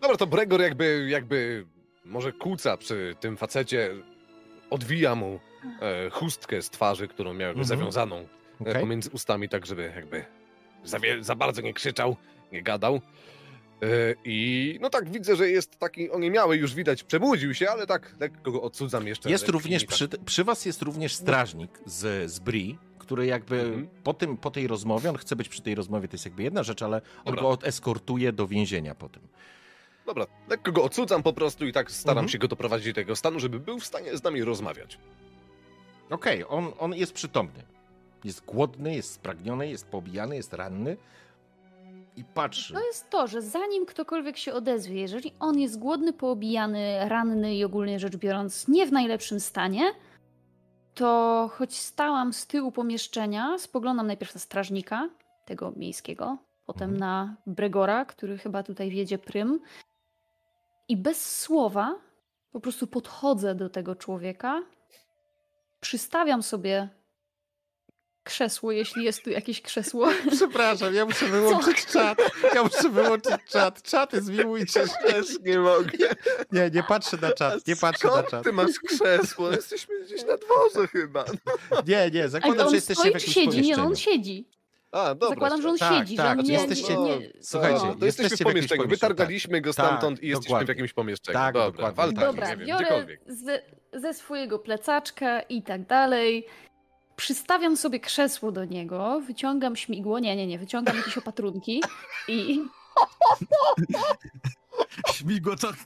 Dobra, 0.00 0.16
to 0.16 0.26
Bregor 0.26 0.60
jakby, 0.60 1.06
jakby 1.10 1.66
może 2.04 2.32
kłóca 2.32 2.76
przy 2.76 3.16
tym 3.20 3.36
facecie, 3.36 3.90
odwija 4.70 5.14
mu 5.14 5.40
e, 5.80 6.10
chustkę 6.10 6.62
z 6.62 6.70
twarzy, 6.70 7.08
którą 7.08 7.34
miał 7.34 7.48
jakby 7.48 7.62
Mhm. 7.62 7.78
zawiązaną 7.80 8.16
e, 8.16 8.26
okej. 8.70 8.80
pomiędzy 8.80 9.10
ustami, 9.10 9.48
tak 9.48 9.66
żeby 9.66 9.92
jakby 9.96 10.24
za, 10.84 10.98
za 11.20 11.34
bardzo 11.34 11.62
nie 11.62 11.74
krzyczał, 11.74 12.16
nie 12.52 12.62
gadał. 12.62 13.00
E, 13.82 13.86
I 14.24 14.78
no 14.82 14.90
tak 14.90 15.10
widzę, 15.10 15.36
że 15.36 15.50
jest 15.50 15.78
taki 15.78 16.10
oniemiały, 16.10 16.56
już 16.56 16.74
widać, 16.74 17.04
przebudził 17.04 17.54
się, 17.54 17.70
ale 17.70 17.86
tak 17.86 18.14
lekko 18.20 18.52
go 18.52 18.62
odsudzam 18.62 19.06
jeszcze. 19.06 19.30
Jest 19.30 19.48
również, 19.48 19.82
tak- 19.84 19.90
przy, 19.94 20.08
przy 20.08 20.44
was 20.44 20.64
jest 20.66 20.82
również 20.82 21.14
strażnik 21.14 21.70
z, 21.86 22.30
z 22.30 22.38
Bri, 22.38 22.78
który 22.98 23.26
jakby 23.26 23.60
Mhm. 23.60 23.88
po, 24.04 24.14
tym, 24.14 24.36
po 24.36 24.50
tej 24.50 24.66
rozmowie, 24.66 25.10
on 25.10 25.16
chce 25.16 25.36
być 25.36 25.48
przy 25.48 25.62
tej 25.62 25.74
rozmowie, 25.74 26.08
to 26.08 26.14
jest 26.14 26.24
jakby 26.24 26.42
jedna 26.42 26.62
rzecz, 26.62 26.82
ale 26.82 26.96
on 27.24 27.34
Dobra. 27.34 27.42
go 27.42 27.58
eskortuje 27.62 28.32
do 28.32 28.46
więzienia 28.46 28.94
po 28.94 29.08
tym. 29.08 29.22
Dobra, 30.06 30.26
lekko 30.48 30.72
go 30.72 30.82
odsudzam 30.84 31.22
po 31.22 31.32
prostu 31.32 31.66
i 31.66 31.72
tak 31.72 31.90
staram 31.90 32.18
Mhm. 32.18 32.28
się 32.28 32.38
go 32.38 32.48
doprowadzić 32.48 32.88
do 32.88 32.94
tego 32.94 33.16
stanu, 33.16 33.40
żeby 33.40 33.60
był 33.60 33.78
w 33.80 33.86
stanie 33.86 34.16
z 34.16 34.22
nami 34.22 34.42
rozmawiać. 34.44 34.98
Okej, 36.10 36.44
on, 36.48 36.72
on 36.78 36.94
jest 36.94 37.12
przytomny. 37.12 37.62
Jest 38.24 38.44
głodny, 38.44 38.94
jest 38.94 39.12
spragniony, 39.12 39.68
jest 39.68 39.86
pobijany, 39.86 40.36
jest 40.36 40.52
ranny 40.52 40.96
i 42.16 42.24
patrzy. 42.24 42.74
To 42.74 42.86
jest 42.86 43.10
to, 43.10 43.26
że 43.26 43.42
zanim 43.42 43.86
ktokolwiek 43.86 44.36
się 44.36 44.54
odezwie, 44.54 45.00
jeżeli 45.00 45.32
on 45.40 45.58
jest 45.58 45.78
głodny, 45.78 46.12
poobijany, 46.12 47.08
ranny 47.08 47.54
i 47.54 47.64
ogólnie 47.64 47.98
rzecz 47.98 48.16
biorąc 48.16 48.68
nie 48.68 48.86
w 48.86 48.92
najlepszym 48.92 49.40
stanie, 49.40 49.82
to 50.94 51.50
choć 51.52 51.76
stałam 51.76 52.32
z 52.32 52.46
tyłu 52.46 52.72
pomieszczenia, 52.72 53.58
spoglądam 53.58 54.06
najpierw 54.06 54.34
na 54.34 54.40
strażnika, 54.40 55.08
tego 55.44 55.72
miejskiego, 55.76 56.38
potem 56.66 56.90
Mhm. 56.90 57.00
na 57.00 57.36
Bregora, 57.46 58.04
który 58.04 58.38
chyba 58.38 58.62
tutaj 58.62 58.90
wiedzie 58.90 59.18
prym. 59.18 59.60
I 60.88 60.96
bez 60.96 61.40
słowa 61.40 61.94
po 62.52 62.60
prostu 62.60 62.86
podchodzę 62.86 63.54
do 63.54 63.70
tego 63.70 63.94
człowieka, 63.96 64.62
przystawiam 65.80 66.42
sobie 66.42 66.88
krzesło, 68.26 68.72
jeśli 68.72 69.04
jest 69.04 69.24
tu 69.24 69.30
jakieś 69.30 69.62
krzesło. 69.62 70.08
Przepraszam, 70.36 70.94
ja 70.94 71.04
muszę 71.06 71.26
wyłączyć 71.26 71.86
czat. 71.86 72.18
Ja 72.54 72.62
muszę 72.62 72.88
wyłączyć 72.88 73.34
czat. 73.48 73.82
Czaty 73.82 74.22
zmiłujcie 74.22 74.80
się. 74.80 74.94
Też 75.12 75.26
nie 75.44 75.58
mogę. 75.58 75.98
Nie, 76.52 76.70
nie 76.74 76.82
patrzę 76.82 77.16
na 77.22 77.32
czat. 77.32 77.66
Nie 77.66 77.76
patrzę 77.76 78.08
na 78.08 78.22
czat. 78.22 78.44
ty 78.44 78.52
masz 78.52 78.70
krzesło? 78.88 79.50
Jesteśmy 79.50 79.94
gdzieś 80.04 80.20
na 80.24 80.36
dworze 80.36 80.88
chyba. 80.88 81.24
Nie, 81.86 82.10
nie, 82.14 82.28
zakładam, 82.28 82.68
że 82.68 82.74
jesteście 82.74 83.02
w 83.10 83.14
jakimś 83.14 83.34
siedzi? 83.34 83.60
Nie, 83.62 83.76
on 83.76 83.96
siedzi. 83.96 84.48
A, 84.92 85.14
dobra. 85.14 85.28
Zakładam, 85.28 85.62
że 85.62 85.68
on 85.68 85.78
Tak, 85.78 85.98
siedzi, 85.98 86.16
tak, 86.16 86.26
że 86.36 86.40
on 86.40 86.46
nie, 86.46 86.52
jesteście- 86.54 86.96
nie, 86.96 87.18
nie... 87.18 87.32
Słuchajcie, 87.40 87.80
No, 87.86 87.94
to 87.94 88.04
jesteśmy 88.06 88.22
jesteście 88.24 88.44
w 88.44 88.48
pomieszczeniu. 88.48 88.82
pomieszczeniu, 88.82 88.88
Wytargaliśmy 88.88 89.60
go 89.60 89.72
Tak, 89.74 89.86
stamtąd 89.86 90.22
i 90.22 90.28
jesteśmy 90.28 90.48
dokładnie. 90.48 90.66
w 90.66 90.68
jakimś 90.68 90.92
pomieszczeniu. 90.92 91.38
Tak, 91.38 91.54
Dobra, 91.54 91.70
dokładnie. 91.88 91.96
waltami, 91.96 92.26
Dobra, 92.36 92.50
nie 92.54 92.56
wiem, 92.56 92.78
biorę 92.78 93.06
ze 93.92 94.14
swojego 94.14 94.58
plecaczka 94.58 95.40
i 95.40 95.62
tak 95.62 95.86
dalej. 95.86 96.46
Przystawiam 97.16 97.76
sobie 97.76 98.00
krzesło 98.00 98.52
do 98.52 98.64
niego, 98.64 99.20
wyciągam 99.20 99.76
śmigło, 99.76 100.18
nie, 100.18 100.36
nie, 100.36 100.46
nie, 100.46 100.58
wyciągam 100.58 100.96
jakieś 100.96 101.18
opatrunki 101.18 101.82
i 102.28 102.62
Śmigłoczok 105.14 105.76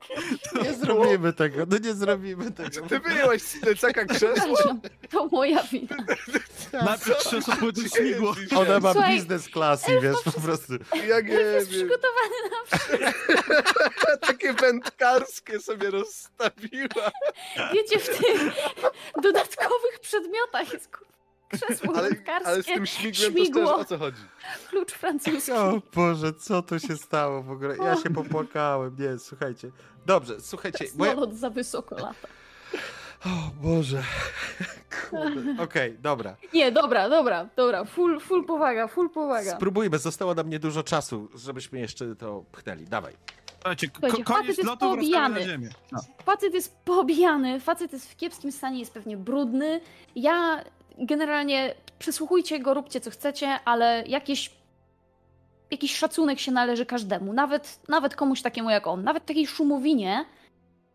krasny. 0.00 0.62
Nie 0.62 0.74
zrobimy 0.74 1.32
tego, 1.32 1.66
no 1.70 1.78
nie 1.78 1.94
zrobimy 1.94 2.50
tego. 2.50 2.86
Ty 2.88 3.00
wyjęłaś 3.00 3.42
z 3.42 3.60
plecaka 3.60 4.04
krzesło? 4.04 4.28
przepraszam, 4.34 4.80
to 5.10 5.26
moja 5.26 5.62
wina. 5.62 5.96
Najpierw 6.86 7.18
krzesło, 7.18 7.54
potem 7.60 7.88
śmigło. 7.96 8.34
Ona 8.56 8.80
ma 8.80 8.92
Słuchaj, 8.92 9.14
biznes 9.14 9.48
class 9.50 9.88
i 9.88 10.00
wiesz, 10.00 10.16
po 10.24 10.40
prostu. 10.40 10.72
Ja 11.08 11.20
nie 11.20 11.28
Jest 11.32 11.70
przygotowany 11.70 12.34
na 12.50 14.16
Takie 14.26 14.52
wędkarskie 14.52 15.60
sobie 15.60 15.90
rozstawiła. 15.90 17.10
Wiecie, 17.72 17.98
w 17.98 18.08
tych 18.18 18.52
dodatkowych 19.22 20.00
przedmiotach 20.00 20.72
jest 20.72 20.96
kur- 20.96 21.06
krzesło 21.48 21.92
Ale, 21.96 22.08
wędkarskie, 22.08 22.48
ale 22.48 22.62
z 22.62 22.66
tym 22.66 22.86
śmigłem 22.86 23.32
to 23.32 23.38
śmigło. 23.38 23.62
też 23.62 23.80
o 23.80 23.84
co 23.84 23.98
chodzi? 23.98 24.22
klucz 24.70 24.92
francuski. 24.92 25.52
O 25.52 25.82
Boże, 25.94 26.32
co 26.32 26.62
tu 26.62 26.78
się 26.78 26.96
stało 26.96 27.42
w 27.42 27.50
ogóle? 27.50 27.76
Ja 27.76 27.96
się 27.96 28.10
popłakałem, 28.10 28.96
nie, 28.98 29.18
słuchajcie. 29.18 29.70
Dobrze, 30.06 30.40
słuchajcie, 30.40 30.84
bo 30.94 31.04
ja... 31.04 31.10
Samolot 31.10 31.34
za 31.34 31.50
wysoko 31.50 31.94
lata. 31.94 32.28
O 33.24 33.50
Boże. 33.62 34.02
Okej, 35.58 35.98
dobra. 35.98 36.36
Nie, 36.54 36.72
dobra, 36.72 37.08
dobra, 37.08 37.48
dobra, 37.56 37.84
full, 37.84 38.20
full 38.20 38.44
powaga, 38.44 38.88
full 38.88 39.10
powaga. 39.10 39.56
Spróbujmy, 39.56 39.98
zostało 39.98 40.34
nam 40.34 40.50
niedużo 40.50 40.82
czasu, 40.82 41.28
żebyśmy 41.34 41.78
jeszcze 41.78 42.16
to 42.16 42.44
pchnęli. 42.52 42.84
Dawaj. 42.84 43.12
Słuchajcie, 43.66 43.90
Słuchajcie, 43.92 44.24
koniec 44.24 44.58
jest 44.58 44.70
wracamy 44.70 45.30
na 45.30 45.40
ziemię. 45.40 45.68
No. 45.92 46.00
Facet 46.24 46.54
jest 46.54 46.76
poobijany, 46.84 47.60
facet 47.60 47.92
jest 47.92 48.12
w 48.12 48.16
kiepskim 48.16 48.52
stanie, 48.52 48.78
jest 48.78 48.92
pewnie 48.92 49.16
brudny. 49.16 49.80
Ja 50.16 50.64
generalnie 50.98 51.74
przesłuchujcie 51.98 52.58
go, 52.58 52.74
róbcie 52.74 53.00
co 53.00 53.10
chcecie, 53.10 53.48
ale 53.64 54.04
jakieś, 54.06 54.50
jakiś 55.70 55.96
szacunek 55.96 56.38
się 56.38 56.52
należy 56.52 56.86
każdemu. 56.86 57.32
Nawet, 57.32 57.80
nawet 57.88 58.16
komuś 58.16 58.42
takiemu 58.42 58.70
jak 58.70 58.86
on. 58.86 59.04
Nawet 59.04 59.26
takiej 59.26 59.46
szumowinie, 59.46 60.24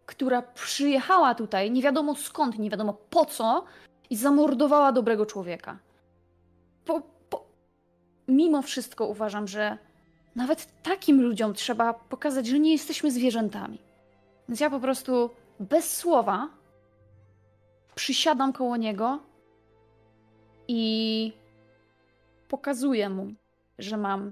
która 0.05 0.41
przyjechała 0.41 1.35
tutaj 1.35 1.71
nie 1.71 1.81
wiadomo 1.81 2.15
skąd, 2.15 2.59
nie 2.59 2.69
wiadomo 2.69 2.93
po 2.93 3.25
co 3.25 3.65
i 4.09 4.15
zamordowała 4.15 4.91
dobrego 4.91 5.25
człowieka. 5.25 5.77
Po, 6.85 7.01
po... 7.29 7.45
Mimo 8.27 8.61
wszystko 8.61 9.05
uważam, 9.05 9.47
że 9.47 9.77
nawet 10.35 10.83
takim 10.83 11.21
ludziom 11.21 11.53
trzeba 11.53 11.93
pokazać, 11.93 12.47
że 12.47 12.59
nie 12.59 12.71
jesteśmy 12.71 13.11
zwierzętami. 13.11 13.77
Więc 14.49 14.59
ja 14.59 14.69
po 14.69 14.79
prostu 14.79 15.29
bez 15.59 15.97
słowa 15.97 16.47
przysiadam 17.95 18.53
koło 18.53 18.77
niego 18.77 19.19
i 20.67 21.33
pokazuję 22.47 23.09
mu, 23.09 23.33
że 23.79 23.97
mam 23.97 24.31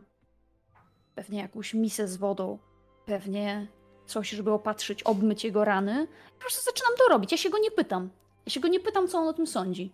pewnie 1.16 1.40
jakąś 1.40 1.74
misę 1.74 2.08
z 2.08 2.18
wodą, 2.18 2.58
pewnie 3.06 3.68
coś, 4.06 4.30
żeby 4.30 4.52
opatrzyć, 4.52 5.04
obmyć 5.04 5.44
jego 5.44 5.66
rany. 5.66 6.08
Po 6.34 6.40
prostu 6.40 6.66
zaczynam 6.66 6.92
to 6.98 7.10
robić. 7.10 7.32
Ja 7.32 7.38
się 7.38 7.50
go 7.50 7.58
nie 7.58 7.72
pytam. 7.72 8.10
Ja 8.46 8.52
się 8.52 8.60
go 8.60 8.68
nie 8.68 8.80
pytam, 8.80 9.08
co 9.08 9.18
on 9.18 9.28
o 9.28 9.34
tym 9.34 9.48
sądzi. 9.48 9.92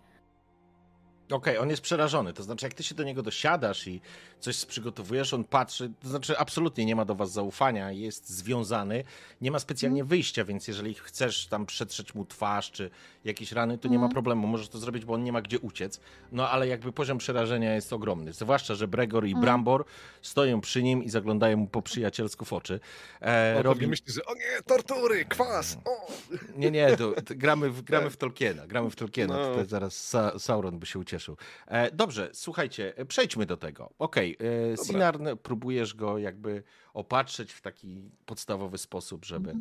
Okej, 1.32 1.58
on 1.58 1.70
jest 1.70 1.82
przerażony. 1.82 2.34
To 2.34 2.44
znaczy, 2.44 2.66
jak 2.66 2.74
ty 2.74 2.84
się 2.84 2.96
do 2.96 3.04
niego 3.04 3.24
dosiadasz 3.24 3.88
i 3.88 4.02
coś 4.40 4.66
przygotowujesz, 4.66 5.34
on 5.34 5.44
patrzy, 5.44 5.92
to 6.02 6.10
znaczy 6.10 6.38
absolutnie 6.38 6.86
nie 6.86 6.96
ma 6.96 7.06
do 7.06 7.16
was 7.16 7.32
zaufania, 7.32 7.92
jest 7.92 8.30
związany, 8.30 9.04
nie 9.42 9.52
ma 9.52 9.60
specjalnie 9.60 10.04
wyjścia, 10.04 10.46
więc 10.46 10.68
jeżeli 10.68 10.94
chcesz 10.94 11.48
tam 11.48 11.66
przetrzeć 11.66 12.16
mu 12.16 12.26
twarz 12.26 12.72
czy 12.72 12.90
jakieś 13.24 13.52
rany, 13.52 13.78
to 13.78 13.88
nie 13.88 14.00
ma 14.00 14.10
problemu, 14.10 14.48
możesz 14.48 14.70
to 14.70 14.78
zrobić, 14.78 15.06
bo 15.06 15.14
on 15.14 15.24
nie 15.24 15.32
ma 15.32 15.42
gdzie 15.42 15.60
uciec. 15.60 16.00
No 16.32 16.50
ale 16.50 16.68
jakby 16.68 16.92
poziom 16.92 17.18
przerażenia 17.18 17.76
jest 17.76 17.94
ogromny. 17.94 18.34
Zwłaszcza, 18.34 18.76
że 18.76 18.88
Bregor 18.88 19.28
i 19.28 19.36
Brambor 19.36 19.86
stoją 20.22 20.62
przy 20.62 20.84
nim 20.84 21.04
i 21.04 21.10
zaglądają 21.10 21.58
mu 21.58 21.68
po 21.68 21.82
przyjacielsku 21.82 22.46
w 22.46 22.54
oczy. 22.54 22.80
E, 23.22 23.54
On 23.58 23.64
robi... 23.64 23.88
myśli, 23.88 24.14
że 24.14 24.26
o 24.26 24.34
nie, 24.34 24.62
tortury, 24.66 25.26
kwas, 25.26 25.78
o! 25.86 26.08
Nie, 26.56 26.72
nie, 26.72 26.98
to, 26.98 27.22
to 27.22 27.36
gramy, 27.36 27.70
w, 27.70 27.82
gramy 27.82 28.10
w 28.10 28.18
Tolkiena. 28.18 28.68
Gramy 28.68 28.90
w 28.90 28.96
Tolkiena. 28.96 29.38
No. 29.38 29.50
Tutaj 29.50 29.66
zaraz 29.66 30.14
Sa 30.14 30.40
Sauron 30.40 30.80
by 30.80 30.86
się 30.86 31.00
ucieszył. 31.16 31.38
E, 31.68 31.92
dobrze, 31.92 32.30
słuchajcie, 32.34 32.98
e, 32.98 33.06
przejdźmy 33.06 33.46
do 33.46 33.58
tego. 33.58 33.94
Okej, 34.00 34.38
e, 34.74 34.78
Sinarn, 34.78 35.28
próbujesz 35.44 35.94
go 35.94 36.18
jakby 36.18 36.64
opatrzeć 36.94 37.54
w 37.54 37.62
taki 37.62 38.12
podstawowy 38.26 38.78
sposób, 38.78 39.26
żeby, 39.26 39.54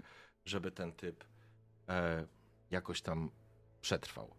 żeby 0.44 0.70
ten 0.70 0.92
typ 0.92 1.24
e, 1.89 2.26
jakoś 2.70 3.02
tam 3.02 3.31
przetrwał. 3.81 4.34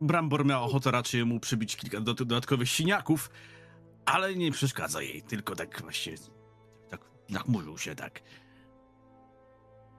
Brambor 0.00 0.44
miał 0.44 0.64
ochotę 0.64 0.90
raczej 0.90 1.24
mu 1.24 1.40
przybić 1.40 1.76
kilka 1.76 2.00
do- 2.00 2.14
dodatkowych 2.14 2.68
siniaków, 2.68 3.30
ale 4.04 4.34
nie 4.34 4.52
przeszkadza 4.52 5.02
jej, 5.02 5.22
tylko 5.22 5.56
tak 5.56 5.82
właśnie 5.82 6.14
tak 6.88 7.00
nachmurzył 7.28 7.78
się 7.78 7.94
tak. 7.94 8.20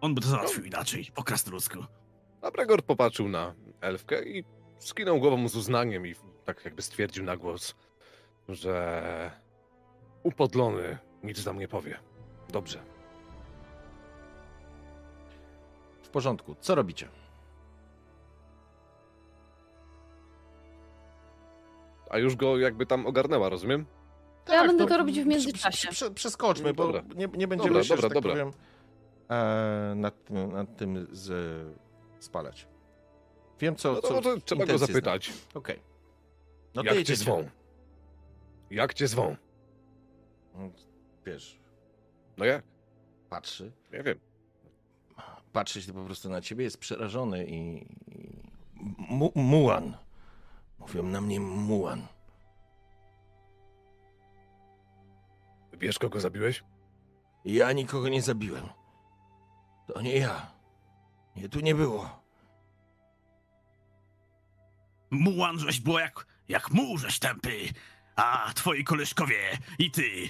On 0.02 0.16
by 0.16 0.22
to 0.22 0.28
załatwił 0.28 0.64
inaczej, 0.64 1.12
po 1.16 1.24
krasnoludzku. 1.24 1.86
A 2.42 2.52
Bregor 2.52 2.84
popatrzył 2.84 3.30
na 3.30 3.56
elfkę 3.82 4.24
i 4.26 4.44
skinął 4.84 5.20
głową 5.20 5.48
z 5.48 5.56
uznaniem 5.56 6.08
i 6.08 6.16
tak 6.46 6.66
jakby 6.66 6.82
stwierdził 6.82 7.24
na 7.24 7.38
głos, 7.38 7.76
że 8.50 9.32
upodlony 10.24 10.98
nic 11.24 11.46
nam 11.46 11.60
nie 11.60 11.68
powie. 11.68 12.00
Dobrze. 12.50 12.80
W 16.04 16.10
porządku, 16.10 16.56
co 16.60 16.76
robicie? 16.76 17.08
A 22.10 22.18
już 22.18 22.36
go 22.36 22.58
jakby 22.58 22.86
tam 22.86 23.06
ogarnęła, 23.08 23.50
rozumiem? 23.50 23.86
Ja 24.50 24.68
będę 24.68 24.84
no, 24.84 24.90
to 24.90 24.98
robić 24.98 25.20
w 25.20 25.26
międzyczasie. 25.26 25.88
prze- 25.88 25.92
prze- 25.92 26.12
Przeskoczmy, 26.12 26.74
bo 26.74 26.84
Dobra. 26.86 27.04
nie, 27.16 27.28
nie 27.38 27.48
będziemy 27.48 27.70
Dobra, 27.70 27.84
się, 27.84 27.90
dobra, 27.96 28.02
że 28.02 28.14
tak 28.14 28.14
dobra. 28.24 28.32
powiem, 28.32 28.52
e, 29.30 29.96
nad, 29.96 30.24
tym- 30.24 30.52
nad 30.52 30.78
tym 30.78 31.08
z, 31.12 31.32
spalać. 32.20 32.68
Wiem, 33.64 33.76
co. 33.76 33.94
No 33.94 34.02
to 34.02 34.08
co 34.08 34.14
może 34.14 34.42
trzeba 34.42 34.66
go 34.66 34.78
zapytać. 34.78 35.32
Okej. 35.54 35.80
No 36.76 36.84
to 36.84 36.94
jak 36.94 37.06
cię 37.06 37.16
zwą? 37.16 37.50
Jak 38.70 38.94
cię 38.94 39.08
zwą? 39.08 39.36
Wiesz, 41.26 41.60
No 42.38 42.46
jak? 42.46 42.64
patrzy, 43.30 43.72
Nie 43.94 44.04
wiem. 44.04 44.20
patrzy 45.54 45.82
się 45.82 45.94
po 45.94 46.06
prostu 46.06 46.30
na 46.30 46.42
ciebie, 46.42 46.64
jest 46.64 46.78
przerażony 46.78 47.46
i... 47.46 47.78
i... 48.08 48.44
Mu, 48.98 49.32
mułan. 49.36 49.98
Mówią 50.80 51.04
na 51.04 51.22
mnie 51.22 51.40
Mułan. 51.40 52.08
Wiesz, 55.74 56.00
kogo 56.00 56.20
zabiłeś? 56.20 56.64
Ja 57.46 57.72
nikogo 57.72 58.10
nie 58.10 58.22
zabiłem. 58.22 58.70
To 59.88 60.02
nie 60.02 60.18
ja. 60.18 60.52
Nie, 61.36 61.50
tu 61.50 61.60
nie 61.60 61.76
było. 61.76 62.23
Mułan 65.14 65.60
żeś 65.60 65.80
było 65.80 66.00
jak, 66.00 66.26
jak 66.48 66.72
muł 66.72 66.98
żeś 66.98 67.20
tępy, 67.20 67.70
a 68.16 68.52
twoi 68.56 68.84
koleżkowie 68.84 69.58
i 69.80 69.92
ty 69.92 70.30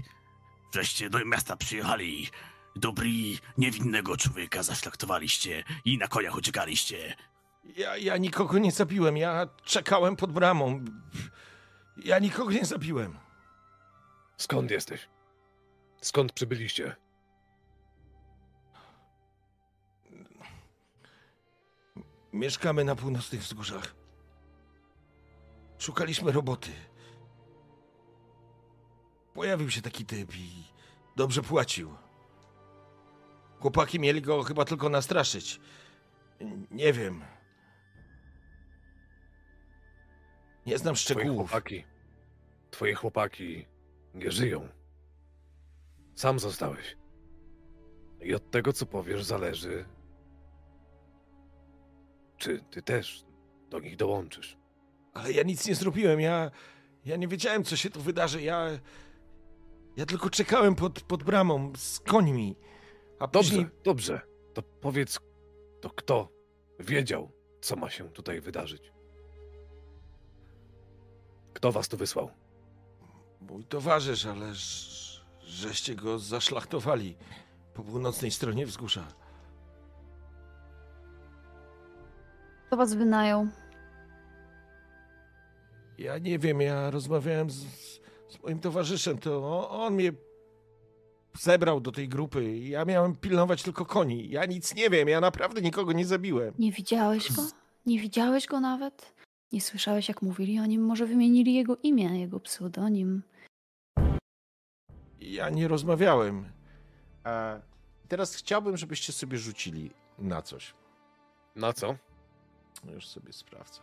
żeście 0.75 1.09
do 1.09 1.25
miasta 1.25 1.55
przyjechali. 1.55 2.29
Dobry, 2.75 3.09
niewinnego 3.57 4.17
człowieka 4.17 4.63
zaszlachtowaliście 4.63 5.63
i 5.85 5.97
na 5.97 6.07
koniach 6.07 6.35
uciekaliście. 6.35 7.15
Ja, 7.77 7.97
ja 7.97 8.17
nikogo 8.17 8.57
nie 8.57 8.71
zabiłem. 8.71 9.17
Ja 9.17 9.47
czekałem 9.63 10.15
pod 10.15 10.31
bramą. 10.31 10.85
Ja 11.97 12.19
nikogo 12.19 12.51
nie 12.51 12.65
zabiłem. 12.65 13.17
Skąd 14.37 14.71
jesteś? 14.71 15.09
Skąd 16.01 16.33
przybyliście? 16.33 16.95
Mieszkamy 22.33 22.83
na 22.83 22.95
północnych 22.95 23.41
wzgórzach. 23.41 24.02
Szukaliśmy 25.83 26.31
roboty. 26.31 26.69
Pojawił 29.33 29.69
się 29.69 29.81
taki 29.81 30.05
typ 30.05 30.35
i 30.35 30.49
dobrze 31.15 31.41
płacił. 31.41 31.95
Chłopaki 33.59 33.99
mieli 33.99 34.21
go 34.21 34.43
chyba 34.43 34.65
tylko 34.65 34.89
nastraszyć. 34.89 35.59
Nie 36.71 36.93
wiem. 36.93 37.21
Nie 40.65 40.77
znam 40.77 40.95
Twoje 40.95 41.03
szczegółów. 41.03 41.49
chłopaki. 41.49 41.83
Twoje 42.71 42.95
chłopaki 42.95 43.67
nie 44.13 44.31
żyją. 44.31 44.69
Sam 46.15 46.39
zostałeś. 46.39 46.97
I 48.21 48.35
od 48.35 48.51
tego, 48.51 48.73
co 48.73 48.85
powiesz, 48.85 49.23
zależy, 49.23 49.85
czy 52.37 52.61
ty 52.71 52.81
też 52.81 53.25
do 53.69 53.79
nich 53.79 53.95
dołączysz. 53.97 54.62
Ale 55.13 55.31
ja 55.31 55.43
nic 55.43 55.67
nie 55.67 55.75
zrobiłem. 55.75 56.19
Ja, 56.19 56.51
ja 57.05 57.15
nie 57.15 57.27
wiedziałem, 57.27 57.63
co 57.63 57.75
się 57.75 57.89
tu 57.89 58.01
wydarzy. 58.01 58.41
Ja, 58.41 58.67
ja 59.97 60.05
tylko 60.05 60.29
czekałem 60.29 60.75
pod, 60.75 61.01
pod 61.01 61.23
bramą 61.23 61.73
z 61.77 61.99
końmi. 61.99 62.55
A 63.19 63.27
Dobrze, 63.27 63.49
później 63.49 63.69
dobrze. 63.83 64.21
To 64.53 64.61
powiedz, 64.61 65.19
to 65.81 65.89
kto 65.89 66.29
wiedział, 66.79 67.31
co 67.61 67.75
ma 67.75 67.89
się 67.89 68.09
tutaj 68.09 68.41
wydarzyć? 68.41 68.91
Kto 71.53 71.71
was 71.71 71.87
tu 71.87 71.97
wysłał? 71.97 72.29
mój 73.49 73.63
towarzysz, 73.65 74.25
ale 74.25 74.51
żeście 75.41 75.95
go 75.95 76.19
zaszlachtowali 76.19 77.15
po 77.73 77.83
północnej 77.83 78.31
stronie 78.31 78.65
wzgórza. 78.65 79.07
Kto 82.67 82.77
was 82.77 82.93
wynajął? 82.93 83.47
Ja 85.97 86.17
nie 86.17 86.39
wiem, 86.39 86.61
ja 86.61 86.91
rozmawiałem 86.91 87.49
z, 87.49 87.55
z 88.29 88.39
moim 88.43 88.59
towarzyszem, 88.59 89.17
to 89.17 89.59
on, 89.69 89.81
on 89.81 89.93
mnie 89.93 90.11
zebrał 91.39 91.81
do 91.81 91.91
tej 91.91 92.09
grupy. 92.09 92.57
Ja 92.57 92.85
miałem 92.85 93.15
pilnować 93.15 93.63
tylko 93.63 93.85
koni. 93.85 94.29
Ja 94.29 94.45
nic 94.45 94.75
nie 94.75 94.89
wiem, 94.89 95.07
ja 95.07 95.21
naprawdę 95.21 95.61
nikogo 95.61 95.93
nie 95.93 96.05
zabiłem. 96.05 96.53
Nie 96.59 96.71
widziałeś 96.71 97.31
go? 97.31 97.41
Nie 97.85 97.99
widziałeś 97.99 98.47
go 98.47 98.59
nawet? 98.59 99.13
Nie 99.51 99.61
słyszałeś, 99.61 100.07
jak 100.07 100.21
mówili 100.21 100.59
o 100.59 100.65
nim? 100.65 100.81
Może 100.85 101.05
wymienili 101.05 101.53
jego 101.53 101.77
imię, 101.83 102.19
jego 102.19 102.39
pseudonim. 102.39 103.23
Ja 105.19 105.49
nie 105.49 105.67
rozmawiałem. 105.67 106.45
A 107.23 107.59
teraz 108.07 108.35
chciałbym, 108.35 108.77
żebyście 108.77 109.13
sobie 109.13 109.37
rzucili 109.37 109.91
na 110.19 110.41
coś. 110.41 110.73
Na 111.55 111.73
co? 111.73 111.95
Już 112.93 113.07
sobie 113.07 113.33
sprawdzę. 113.33 113.81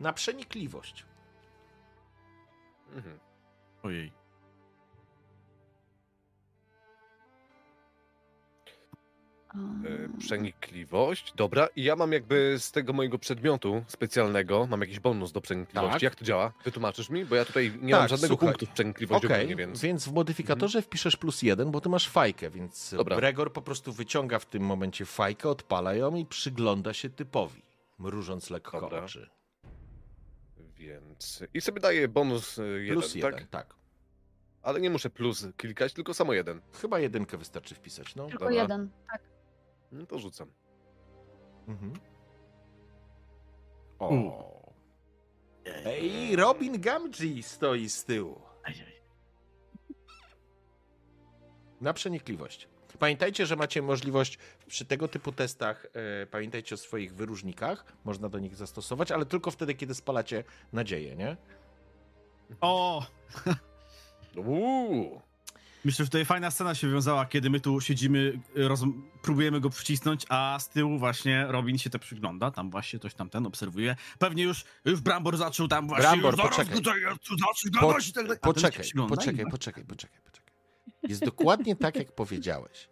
Na 0.00 0.12
przenikliwość. 0.12 1.04
Mhm. 2.94 3.18
Ojej. 3.82 4.12
E, 9.54 10.18
Przenikliwość. 10.18 11.32
Dobra, 11.36 11.68
i 11.76 11.84
ja 11.84 11.96
mam 11.96 12.12
jakby 12.12 12.56
z 12.58 12.70
tego 12.72 12.92
mojego 12.92 13.18
przedmiotu 13.18 13.84
specjalnego, 13.88 14.66
mam 14.66 14.80
jakiś 14.80 15.00
bonus 15.00 15.32
do 15.32 15.40
przenikliwości. 15.40 15.92
Tak. 15.92 16.02
Jak 16.02 16.14
to 16.14 16.24
działa? 16.24 16.52
Wytłumaczysz 16.64 17.10
mi? 17.10 17.24
Bo 17.24 17.34
ja 17.36 17.44
tutaj 17.44 17.72
nie 17.82 17.90
Tak, 17.92 18.00
mam 18.00 18.08
żadnego 18.08 18.34
słuchaj. 18.34 18.48
punktu 18.48 18.66
przenikliwości 18.74 19.26
Okej, 19.26 19.38
ogólnie, 19.44 19.56
więc... 19.56 19.80
więc 19.80 20.08
w 20.08 20.12
modyfikatorze 20.12 20.82
wpiszesz 20.82 21.16
plus 21.16 21.42
jeden, 21.42 21.70
bo 21.70 21.80
ty 21.80 21.88
masz 21.88 22.08
fajkę, 22.08 22.50
więc 22.50 22.94
Dobra. 22.96 23.16
Gregor 23.16 23.52
po 23.52 23.62
prostu 23.62 23.92
wyciąga 23.92 24.38
w 24.38 24.46
tym 24.46 24.62
momencie 24.62 25.04
fajkę, 25.04 25.48
odpala 25.48 25.94
ją 25.94 26.14
i 26.16 26.26
przygląda 26.26 26.92
się 26.92 27.10
typowi, 27.10 27.62
mrużąc 27.98 28.50
lekko 28.50 28.80
Dobra. 28.80 29.04
oczy. 29.04 29.30
Więc... 30.86 31.44
I 31.54 31.60
sobie 31.60 31.80
daję 31.80 32.08
bonus 32.08 32.58
e, 32.58 32.62
jeden, 32.62 32.94
Plus 33.00 33.12
tak? 33.12 33.22
jeden, 33.22 33.46
tak. 33.48 33.74
Ale 34.62 34.80
nie 34.80 34.90
muszę 34.90 35.10
plus 35.10 35.46
klikać, 35.56 35.92
tylko 35.92 36.14
samo 36.14 36.32
jeden. 36.32 36.60
Chyba 36.72 36.98
jedynkę 36.98 37.36
wystarczy 37.36 37.74
wpisać, 37.74 38.14
no. 38.14 38.26
Tylko 38.26 38.44
Dobra. 38.44 38.62
jeden. 38.62 38.90
Tak. 39.10 39.22
No 39.92 40.06
to 40.06 40.18
rzucam. 40.18 40.50
Mhm. 41.68 41.92
O. 43.98 44.72
Ej, 45.64 46.36
Robin 46.36 46.80
Gamgee 46.80 47.42
stoi 47.42 47.88
z 47.88 48.04
tyłu. 48.04 48.40
Na 51.80 51.92
przenikliwość. 51.92 52.68
Pamiętajcie, 52.98 53.46
że 53.46 53.56
macie 53.56 53.82
możliwość 53.82 54.38
przy 54.66 54.84
tego 54.84 55.08
typu 55.08 55.32
testach, 55.32 55.86
e, 56.22 56.26
pamiętajcie 56.26 56.74
o 56.74 56.78
swoich 56.78 57.14
wyróżnikach, 57.14 57.84
można 58.04 58.28
do 58.28 58.38
nich 58.38 58.56
zastosować, 58.56 59.12
ale 59.12 59.26
tylko 59.26 59.50
wtedy, 59.50 59.74
kiedy 59.74 59.94
spalacie 59.94 60.44
nadzieję, 60.72 61.16
nie? 61.16 61.36
O! 62.60 63.06
Uuu. 64.36 65.20
Myślę, 65.84 66.04
że 66.04 66.08
tutaj 66.08 66.24
fajna 66.24 66.50
scena 66.50 66.74
się 66.74 66.90
wiązała, 66.90 67.26
kiedy 67.26 67.50
my 67.50 67.60
tu 67.60 67.80
siedzimy, 67.80 68.40
próbujemy 69.22 69.60
go 69.60 69.70
przycisnąć, 69.70 70.26
a 70.28 70.58
z 70.60 70.68
tyłu 70.68 70.98
właśnie 70.98 71.46
Robin 71.48 71.78
się 71.78 71.90
to 71.90 71.98
przygląda, 71.98 72.50
tam 72.50 72.70
właśnie 72.70 72.98
coś 72.98 73.14
tam 73.14 73.30
ten 73.30 73.46
obserwuje. 73.46 73.96
Pewnie 74.18 74.42
już, 74.42 74.64
już 74.84 75.00
Brambor 75.00 75.36
zaczął 75.36 75.68
tam 75.68 75.88
właśnie, 75.88 76.02
Brambor, 76.02 76.32
już 76.32 76.36
zaraz 76.36 76.56
tutaj 76.56 77.00
Po- 77.80 77.92
tak 78.28 78.40
Poczekaj, 78.40 78.86
poczekaj, 79.08 79.46
poczekaj, 79.50 79.84
poczekaj, 79.84 80.20
poczekaj. 80.24 80.43
Jest 81.08 81.24
dokładnie 81.24 81.76
tak, 81.76 81.96
jak 81.96 82.12
powiedziałeś. 82.12 82.88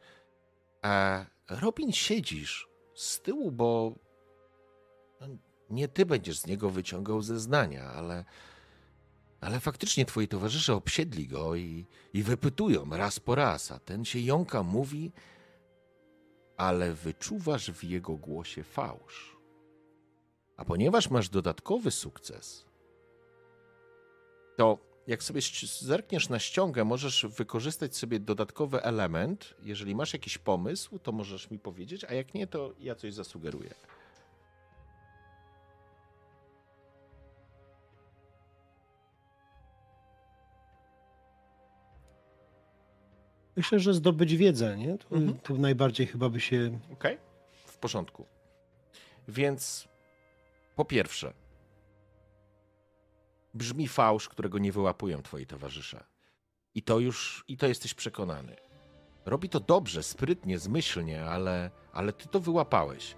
A 0.82 1.24
Robin 1.50 1.92
siedzisz 1.92 2.68
z 2.94 3.20
tyłu, 3.20 3.52
bo 3.52 3.94
no, 5.20 5.26
nie 5.70 5.88
ty 5.88 6.06
będziesz 6.06 6.38
z 6.38 6.46
niego 6.46 6.70
wyciągał 6.70 7.22
zeznania, 7.22 7.84
ale, 7.84 8.24
ale 9.40 9.60
faktycznie 9.60 10.04
twoi 10.04 10.28
towarzysze 10.28 10.74
obsiedli 10.74 11.28
go 11.28 11.54
i, 11.54 11.86
i 12.12 12.22
wypytują 12.22 12.90
raz 12.90 13.20
po 13.20 13.34
raz, 13.34 13.72
a 13.72 13.78
ten 13.78 14.04
się 14.04 14.18
jąka, 14.18 14.62
mówi, 14.62 15.12
ale 16.56 16.92
wyczuwasz 16.92 17.70
w 17.70 17.84
jego 17.84 18.16
głosie 18.16 18.62
fałsz. 18.62 19.36
A 20.56 20.64
ponieważ 20.64 21.10
masz 21.10 21.28
dodatkowy 21.28 21.90
sukces, 21.90 22.66
to 24.56 24.91
jak 25.06 25.22
sobie 25.22 25.40
zerkniesz 25.80 26.28
na 26.28 26.38
ściągę, 26.38 26.84
możesz 26.84 27.26
wykorzystać 27.26 27.96
sobie 27.96 28.20
dodatkowy 28.20 28.82
element. 28.82 29.54
Jeżeli 29.62 29.94
masz 29.94 30.12
jakiś 30.12 30.38
pomysł, 30.38 30.98
to 30.98 31.12
możesz 31.12 31.50
mi 31.50 31.58
powiedzieć, 31.58 32.04
a 32.04 32.14
jak 32.14 32.34
nie, 32.34 32.46
to 32.46 32.74
ja 32.80 32.94
coś 32.94 33.14
zasugeruję. 33.14 33.74
Myślę, 43.56 43.80
że 43.80 43.94
zdobyć 43.94 44.36
wiedzę, 44.36 44.76
nie? 44.76 44.98
To, 44.98 45.16
Mhm. 45.16 45.60
najbardziej 45.60 46.06
chyba 46.06 46.28
by 46.28 46.40
się... 46.40 46.78
Ok? 46.92 47.04
W 47.66 47.78
porządku. 47.78 48.26
Więc 49.28 49.88
po 50.76 50.84
pierwsze, 50.84 51.32
brzmi 53.54 53.88
fałsz, 53.88 54.28
którego 54.28 54.58
nie 54.58 54.72
wyłapują 54.72 55.22
twoi 55.22 55.46
towarzysze. 55.46 56.04
I 56.74 56.82
to 56.82 56.98
już, 56.98 57.44
i 57.48 57.56
to 57.56 57.66
jesteś 57.66 57.94
przekonany. 57.94 58.56
Robi 59.26 59.48
to 59.48 59.60
dobrze, 59.60 60.02
sprytnie, 60.02 60.58
zmyślnie, 60.58 61.24
ale, 61.24 61.70
ale 61.92 62.12
ty 62.12 62.28
to 62.28 62.40
wyłapałeś. 62.40 63.16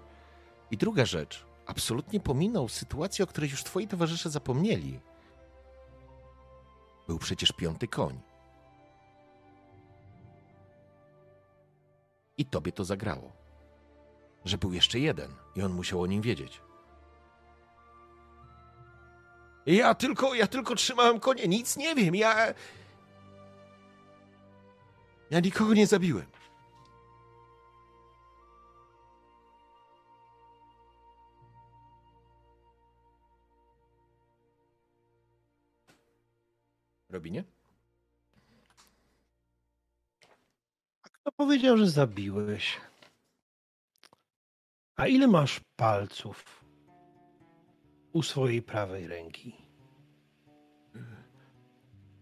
I 0.71 0.77
druga 0.77 1.05
rzecz, 1.05 1.45
absolutnie 1.65 2.19
pominął 2.19 2.69
sytuację, 2.69 3.23
o 3.23 3.27
której 3.27 3.49
już 3.49 3.63
twoi 3.63 3.87
towarzysze 3.87 4.29
zapomnieli. 4.29 4.99
Był 7.07 7.19
przecież 7.19 7.51
piąty 7.51 7.87
koń. 7.87 8.21
I 12.37 12.45
tobie 12.45 12.71
to 12.71 12.83
zagrało. 12.83 13.31
Że 14.45 14.57
był 14.57 14.73
jeszcze 14.73 14.99
jeden 14.99 15.31
i 15.55 15.61
on 15.61 15.73
musiał 15.73 16.01
o 16.01 16.07
nim 16.07 16.21
wiedzieć. 16.21 16.61
Ja 19.65 19.95
tylko, 19.95 20.33
ja 20.33 20.47
tylko 20.47 20.75
trzymałem 20.75 21.19
konie, 21.19 21.47
nic 21.47 21.77
nie 21.77 21.95
wiem, 21.95 22.15
ja... 22.15 22.53
Ja 25.31 25.39
nikogo 25.39 25.73
nie 25.73 25.87
zabiłem. 25.87 26.25
Robinie? 37.09 37.43
Kto 41.01 41.31
powiedział, 41.31 41.77
że 41.77 41.89
zabiłeś? 41.89 42.77
A 44.95 45.07
ile 45.07 45.27
masz 45.27 45.59
palców 45.75 46.64
u 48.15 48.23
swojej 48.23 48.61
prawej 48.61 49.07
ręki? 49.07 49.55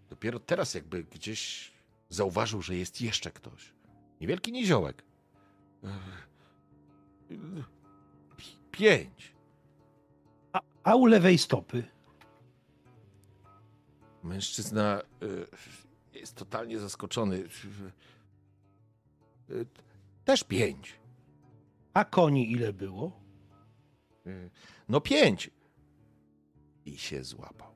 Dopiero 0.10 0.40
teraz 0.40 0.74
jakby 0.74 1.04
gdzieś 1.04 1.72
zauważył, 2.10 2.62
że 2.62 2.76
jest 2.76 3.02
jeszcze 3.02 3.32
ktoś. 3.32 3.74
Niewielki 4.22 4.52
niziołek. 4.52 5.04
Pięć. 8.72 9.34
A, 10.54 10.62
a 10.84 10.96
u 10.96 11.06
lewej 11.06 11.38
stopy? 11.38 11.84
Mężczyzna 14.24 15.02
y, 16.14 16.20
jest 16.20 16.36
totalnie 16.36 16.80
zaskoczony. 16.80 17.36
Y, 19.50 19.66
Też 20.26 20.44
pięć. 20.44 21.00
A 21.94 22.06
koni 22.06 22.52
ile 22.52 22.74
było? 22.74 23.12
Y, 24.28 24.50
No 24.90 25.02
pięć. 25.02 25.50
I 26.86 26.98
się 26.98 27.24
złapał. 27.24 27.74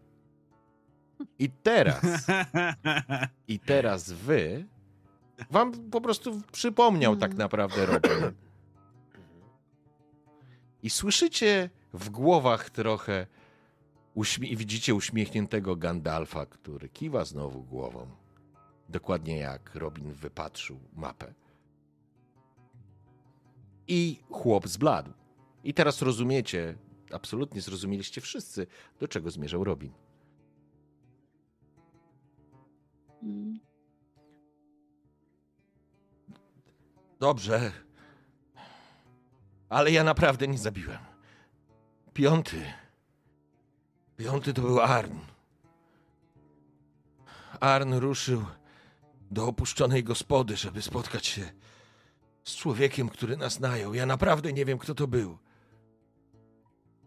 I 1.39 1.49
teraz, 1.49 2.01
i 3.47 3.59
teraz 3.59 4.11
wy, 4.11 4.65
wam 5.51 5.89
po 5.89 6.01
prostu 6.01 6.41
przypomniał 6.51 7.15
tak 7.15 7.35
naprawdę 7.35 7.85
Robin. 7.85 8.31
I 10.83 10.89
słyszycie 10.89 11.69
w 11.93 12.09
głowach 12.09 12.69
trochę, 12.69 13.27
uśmie- 14.15 14.55
widzicie 14.57 14.95
uśmiechniętego 14.95 15.75
Gandalfa, 15.75 16.45
który 16.45 16.89
kiwa 16.89 17.25
znowu 17.25 17.63
głową. 17.63 18.07
Dokładnie 18.89 19.37
jak 19.37 19.75
Robin 19.75 20.13
wypatrzył 20.13 20.79
mapę. 20.95 21.33
I 23.87 24.19
chłop 24.31 24.67
zbladł. 24.67 25.13
I 25.63 25.73
teraz 25.73 26.01
rozumiecie, 26.01 26.77
absolutnie 27.11 27.61
zrozumieliście 27.61 28.21
wszyscy, 28.21 28.67
do 28.99 29.07
czego 29.07 29.31
zmierzał 29.31 29.63
Robin. 29.63 29.93
Dobrze. 37.19 37.71
Ale 39.69 39.91
ja 39.91 40.03
naprawdę 40.03 40.47
nie 40.47 40.57
zabiłem. 40.57 40.99
Piąty. 42.13 42.73
Piąty 44.17 44.53
to 44.53 44.61
był 44.61 44.81
Arn. 44.81 45.17
Arn 47.59 47.93
ruszył 47.93 48.45
do 49.31 49.47
opuszczonej 49.47 50.03
gospody, 50.03 50.57
żeby 50.57 50.81
spotkać 50.81 51.25
się 51.25 51.51
z 52.43 52.55
człowiekiem, 52.55 53.09
który 53.09 53.37
nas 53.37 53.59
najął. 53.59 53.93
Ja 53.93 54.05
naprawdę 54.05 54.53
nie 54.53 54.65
wiem, 54.65 54.77
kto 54.77 54.95
to 54.95 55.07
był. 55.07 55.37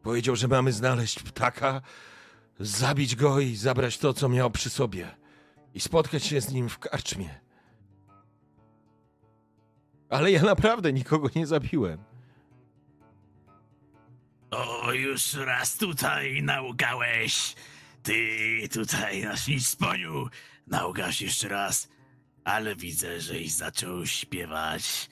Powiedział, 0.02 0.36
że 0.36 0.48
mamy 0.48 0.72
znaleźć 0.72 1.22
ptaka, 1.22 1.80
zabić 2.60 3.16
go 3.16 3.40
i 3.40 3.56
zabrać 3.56 3.98
to, 3.98 4.14
co 4.14 4.28
miał 4.28 4.50
przy 4.50 4.70
sobie. 4.70 5.16
I 5.74 5.80
spotkać 5.80 6.24
się 6.24 6.40
z 6.40 6.52
nim 6.52 6.68
w 6.68 6.78
karczmie. 6.78 7.40
Ale 10.08 10.30
ja 10.30 10.42
naprawdę 10.42 10.92
nikogo 10.92 11.28
nie 11.34 11.46
zabiłem. 11.46 11.98
O, 14.50 14.92
już 14.92 15.34
raz 15.34 15.76
tutaj 15.76 16.42
naukałeś. 16.42 17.54
Ty 18.02 18.68
tutaj 18.72 19.22
nasz 19.22 19.48
nic 19.48 19.68
sponiu. 19.68 20.28
Naukasz 20.66 21.20
jeszcze 21.20 21.48
raz. 21.48 21.88
Ale 22.44 22.76
widzę, 22.76 23.20
żeś 23.20 23.52
zaczął 23.52 24.06
śpiewać. 24.06 25.10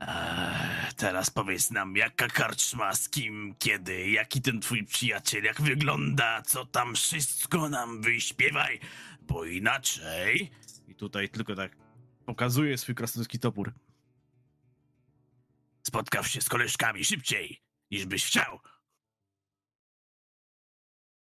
Eee, 0.00 0.92
teraz 0.96 1.30
powiedz 1.30 1.70
nam, 1.70 1.96
jaka 1.96 2.28
karczma, 2.28 2.94
z 2.94 3.08
kim, 3.08 3.54
kiedy, 3.58 4.10
jaki 4.10 4.42
ten 4.42 4.60
twój 4.60 4.84
przyjaciel, 4.84 5.44
jak 5.44 5.60
wygląda, 5.60 6.42
co 6.42 6.66
tam 6.66 6.94
wszystko 6.94 7.68
nam 7.68 8.02
wyśpiewaj, 8.02 8.80
bo 9.22 9.44
inaczej... 9.44 10.50
I 10.88 10.94
tutaj 10.94 11.28
tylko 11.28 11.54
tak 11.54 11.76
pokazuje 12.26 12.78
swój 12.78 12.94
krasnoludzki 12.94 13.38
topór. 13.38 13.72
Spotkasz 15.86 16.30
się 16.30 16.40
z 16.40 16.48
koleżkami 16.48 17.04
szybciej, 17.04 17.62
niż 17.90 18.06
byś 18.06 18.26
chciał. 18.26 18.60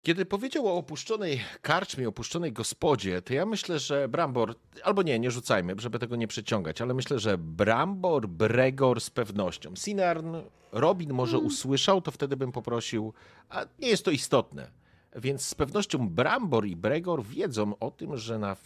Kiedy 0.02 0.24
powiedział 0.24 0.68
o 0.68 0.76
opuszczonej 0.76 1.40
karczmie, 1.62 2.08
opuszczonej 2.08 2.52
gospodzie, 2.52 3.22
to 3.22 3.34
ja 3.34 3.46
myślę, 3.46 3.78
że 3.78 4.08
Brambor, 4.08 4.54
albo 4.84 5.02
nie, 5.02 5.18
nie 5.18 5.30
rzucajmy, 5.30 5.74
żeby 5.78 5.98
tego 5.98 6.16
nie 6.16 6.28
przeciągać, 6.28 6.80
ale 6.80 6.94
myślę, 6.94 7.18
że 7.18 7.38
Brambor, 7.38 8.28
Bregor 8.28 9.00
z 9.00 9.10
pewnością. 9.10 9.76
Sinarn, 9.76 10.36
Robin 10.72 11.12
może 11.12 11.38
usłyszał, 11.38 12.00
to 12.00 12.10
wtedy 12.10 12.36
bym 12.36 12.52
poprosił, 12.52 13.12
a 13.48 13.66
nie 13.78 13.88
jest 13.88 14.04
to 14.04 14.10
istotne. 14.10 14.70
Więc 15.16 15.44
z 15.44 15.54
pewnością 15.54 16.08
Brambor 16.08 16.66
i 16.66 16.76
Bregor 16.76 17.24
wiedzą 17.24 17.78
o 17.78 17.90
tym, 17.90 18.16
że 18.16 18.38
na 18.38 18.56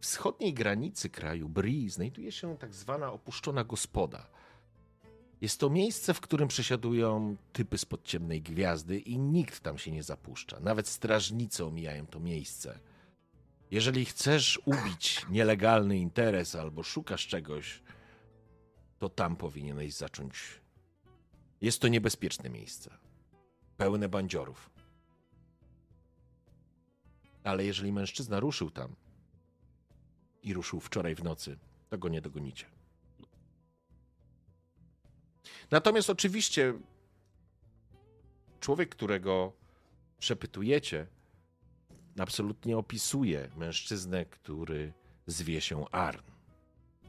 wschodniej 0.00 0.54
granicy 0.54 1.10
kraju 1.10 1.48
Bri 1.48 1.90
znajduje 1.90 2.32
się 2.32 2.56
tak 2.56 2.74
zwana 2.74 3.12
opuszczona 3.12 3.64
gospoda. 3.64 4.26
Jest 5.44 5.60
to 5.60 5.70
miejsce, 5.70 6.14
w 6.14 6.20
którym 6.20 6.48
przesiadują 6.48 7.36
typy 7.52 7.78
spod 7.78 8.04
ciemnej 8.04 8.42
gwiazdy 8.42 8.98
i 8.98 9.18
nikt 9.18 9.60
tam 9.60 9.78
się 9.78 9.90
nie 9.90 10.02
zapuszcza. 10.02 10.60
Nawet 10.60 10.88
strażnicy 10.88 11.64
omijają 11.64 12.06
to 12.06 12.20
miejsce. 12.20 12.78
Jeżeli 13.70 14.04
chcesz 14.04 14.60
ubić 14.64 15.26
nielegalny 15.30 15.98
interes 15.98 16.54
albo 16.54 16.82
szukasz 16.82 17.26
czegoś, 17.26 17.82
to 18.98 19.08
tam 19.08 19.36
powinieneś 19.36 19.94
zacząć. 19.94 20.60
Jest 21.60 21.80
to 21.80 21.88
niebezpieczne 21.88 22.50
miejsce. 22.50 22.90
Pełne 23.76 24.08
bandziorów. 24.08 24.70
Ale 27.42 27.64
jeżeli 27.64 27.92
mężczyzna 27.92 28.40
ruszył 28.40 28.70
tam 28.70 28.96
i 30.42 30.54
ruszył 30.54 30.80
wczoraj 30.80 31.14
w 31.14 31.24
nocy, 31.24 31.58
to 31.90 31.98
go 31.98 32.08
nie 32.08 32.20
dogonicie. 32.20 32.73
Natomiast 35.70 36.10
oczywiście 36.10 36.74
człowiek, 38.60 38.88
którego 38.88 39.52
przepytujecie, 40.18 41.06
absolutnie 42.18 42.78
opisuje 42.78 43.50
mężczyznę, 43.56 44.24
który 44.24 44.92
zwie 45.26 45.60
się 45.60 45.90
Arn. 45.90 46.22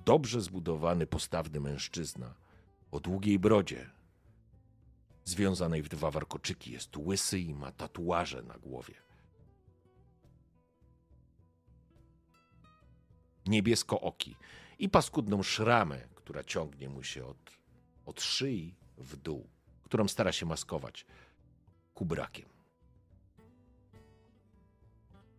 Dobrze 0.05 0.41
zbudowany, 0.41 1.07
postawny 1.07 1.59
mężczyzna 1.59 2.35
o 2.91 2.99
długiej 2.99 3.39
brodzie, 3.39 3.89
związanej 5.25 5.81
w 5.81 5.89
dwa 5.89 6.11
warkoczyki. 6.11 6.71
Jest 6.71 6.97
łysy 6.97 7.39
i 7.39 7.53
ma 7.53 7.71
tatuaże 7.71 8.43
na 8.43 8.57
głowie. 8.57 8.95
Niebiesko-oki 13.45 14.35
i 14.79 14.89
paskudną 14.89 15.43
szramę, 15.43 16.07
która 16.15 16.43
ciągnie 16.43 16.89
mu 16.89 17.03
się 17.03 17.25
od, 17.25 17.51
od 18.05 18.21
szyi 18.21 18.75
w 18.97 19.17
dół, 19.17 19.49
którą 19.83 20.07
stara 20.07 20.31
się 20.31 20.45
maskować 20.45 21.05
kubrakiem. 21.93 22.49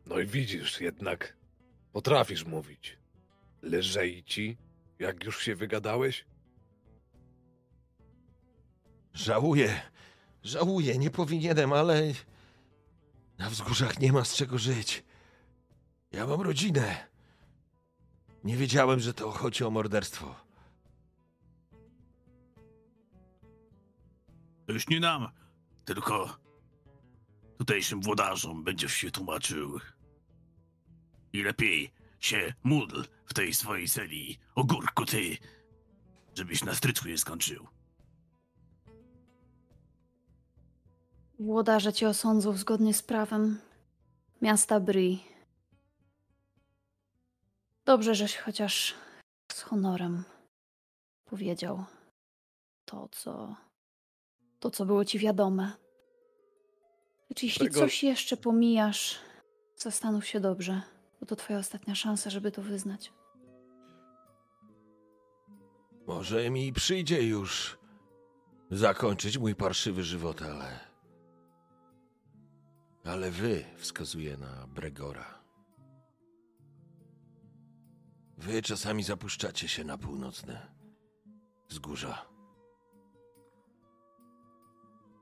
No 0.07 0.19
i 0.19 0.27
widzisz, 0.27 0.81
jednak 0.81 1.37
potrafisz 1.93 2.45
mówić. 2.45 2.99
Lżej 3.63 4.25
ci, 4.25 4.59
jak 4.99 5.25
już 5.25 5.43
się 5.43 5.55
wygadałeś? 5.55 6.25
Żałuję, 9.15 9.81
żałuję, 10.43 10.99
nie 10.99 11.11
powinienem, 11.11 11.73
ale 11.73 12.13
na 13.39 13.51
wzgórzach 13.51 13.99
nie 14.01 14.13
ma 14.13 14.25
z 14.25 14.37
czego 14.37 14.59
żyć. 14.59 15.05
Ja 16.13 16.27
mam 16.27 16.41
rodzinę. 16.41 17.07
Nie 18.45 18.57
wiedziałem, 18.57 19.01
że 19.01 19.15
to 19.15 19.31
chodzi 19.31 19.65
o 19.65 19.71
morderstwo. 19.71 20.46
To 24.67 24.73
już 24.73 24.89
nie 24.89 25.01
nam, 25.01 25.29
tylko 25.85 26.39
tutejszym 27.59 28.01
włodarzom 28.01 28.65
będziesz 28.65 28.93
się 28.93 29.11
tłumaczył. 29.11 29.81
I 31.33 31.43
lepiej 31.43 31.93
się 32.21 32.55
módl 32.65 33.03
w 33.27 33.35
tej 33.35 33.55
swojej 33.55 33.89
celi, 33.89 34.39
ogórku 34.55 35.05
ty, 35.05 35.37
żebyś 36.35 36.65
na 36.65 36.75
stryczku 36.75 37.09
nie 37.09 37.19
skończył. 37.19 37.67
Włodarze 41.39 41.93
cię 41.93 42.09
osądzą 42.09 42.53
zgodnie 42.53 42.95
z 42.95 43.03
prawem 43.03 43.61
miasta 44.43 44.81
Bri. 44.81 45.25
Dobrze, 47.85 48.15
żeś 48.15 48.37
chociaż 48.37 48.95
z 49.53 49.61
honorem 49.61 50.25
powiedział 51.25 51.85
to, 52.85 53.09
co. 53.13 53.66
to, 54.67 54.71
co 54.71 54.87
było 54.87 55.05
ci 55.05 55.19
wiadome. 55.19 55.73
Lecz 57.31 57.43
jeśli 57.43 57.67
Tego- 57.67 57.81
coś 57.81 58.03
jeszcze 58.03 58.37
pomijasz, 58.37 59.19
zastanów 59.77 60.27
się 60.27 60.41
dobrze, 60.41 60.83
bo 61.21 61.27
to 61.27 61.37
twoja 61.37 61.59
ostatnia 61.59 61.95
szansa, 61.95 62.31
żeby 62.31 62.51
to 62.53 62.63
wyznać. 62.63 63.13
Może 66.07 66.51
mi 66.51 66.73
przyjdzie 66.73 67.23
już 67.23 67.79
zakończyć 68.71 69.39
mój 69.39 69.55
parszywy 69.55 70.03
żywot, 70.03 70.43
ale. 70.43 70.81
Ale 73.05 73.31
wy, 73.31 73.65
wskazuje 73.77 74.37
na 74.37 74.67
Bregora. 74.67 75.39
Wy 78.39 78.63
czasami 78.63 79.03
zapuszczacie 79.03 79.69
się 79.69 79.85
na 79.85 79.99
północne 79.99 80.67
wzgórza. 81.69 82.36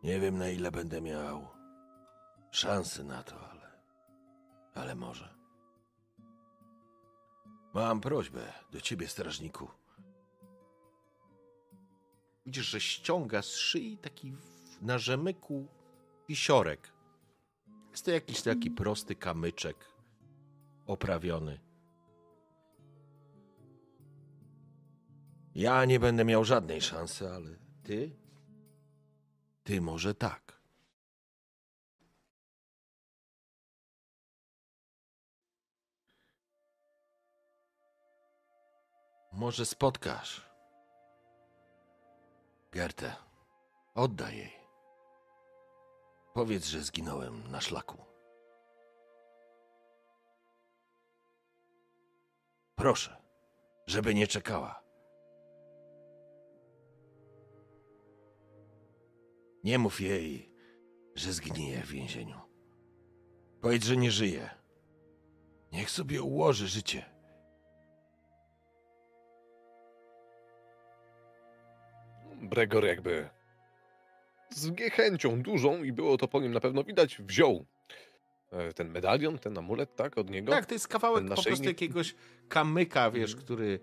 Nie 0.04 0.20
wiem, 0.20 0.38
na 0.38 0.48
ile 0.48 0.70
będę 0.70 1.00
miał 1.00 1.48
szansy 2.50 3.04
na 3.04 3.22
to, 3.22 3.50
ale. 3.50 3.72
Ale 4.74 4.94
może. 4.94 5.34
Mam 7.74 8.00
prośbę 8.00 8.52
do 8.72 8.80
ciebie, 8.80 9.08
strażniku. 9.08 9.68
Widzisz, 12.46 12.66
że 12.66 12.80
ściąga 12.80 13.42
z 13.42 13.56
szyi 13.56 13.98
taki 13.98 14.36
na 14.82 14.98
rzemyku 14.98 15.66
wisiorek. 16.28 16.92
Jest 17.90 18.04
to 18.04 18.10
jakiś 18.10 18.42
taki 18.42 18.70
prosty 18.70 19.14
kamyczek 19.14 19.76
oprawiony. 20.86 21.60
Ja 25.54 25.84
nie 25.84 26.00
będę 26.00 26.24
miał 26.24 26.44
żadnej 26.44 26.80
szansy, 26.80 27.30
ale 27.30 27.50
ty? 27.82 28.23
Ty 29.64 29.80
może 29.80 30.14
tak. 30.14 30.60
Może 39.32 39.66
spotkasz 39.66 40.50
Gertę, 42.72 43.16
oddaj 43.94 44.36
jej. 44.36 44.52
Powiedz, 46.34 46.66
że 46.66 46.80
zginąłem 46.80 47.50
na 47.50 47.60
szlaku. 47.60 48.04
Proszę, 52.74 53.22
żeby 53.86 54.14
nie 54.14 54.26
czekała. 54.26 54.83
Nie 59.64 59.78
mów 59.78 60.00
jej, 60.00 60.50
że 61.14 61.32
zgnije 61.32 61.82
w 61.82 61.90
więzieniu. 61.90 62.40
Powiedz, 63.60 63.84
że 63.84 63.96
nie 63.96 64.10
żyje. 64.10 64.50
Niech 65.72 65.90
sobie 65.90 66.22
ułoży 66.22 66.68
życie. 66.68 67.04
Bregor 72.42 72.84
jakby 72.84 73.28
z 74.50 74.70
niechęcią 74.70 75.42
dużą 75.42 75.82
i 75.82 75.92
było 75.92 76.16
to 76.16 76.28
po 76.28 76.40
nim 76.40 76.52
na 76.52 76.60
pewno 76.60 76.84
widać, 76.84 77.18
wziął 77.18 77.66
e, 78.52 78.72
ten 78.72 78.90
medalion, 78.90 79.38
ten 79.38 79.58
amulet, 79.58 79.96
tak, 79.96 80.18
od 80.18 80.30
niego. 80.30 80.52
Tak, 80.52 80.66
to 80.66 80.74
jest 80.74 80.88
kawałek 80.88 81.28
po 81.28 81.42
prostu 81.42 81.64
jakiegoś 81.64 82.14
kamyka, 82.48 83.10
wiesz, 83.10 83.36
który 83.36 83.80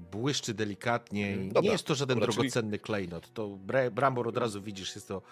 błyszczy 0.00 0.54
delikatnie. 0.54 1.28
Mhm. 1.28 1.48
Dobra, 1.48 1.62
nie 1.62 1.70
jest 1.72 1.84
to 1.86 1.94
żaden 1.94 2.18
dobra, 2.18 2.32
czyli- 2.32 2.36
drogocenny 2.48 2.78
klejnot. 2.78 3.32
To 3.32 3.48
Bra- 3.48 3.90
Brambor 3.90 4.28
od 4.28 4.36
razu 4.36 4.62
widzisz, 4.62 4.94
jest 4.94 5.08
to 5.08 5.22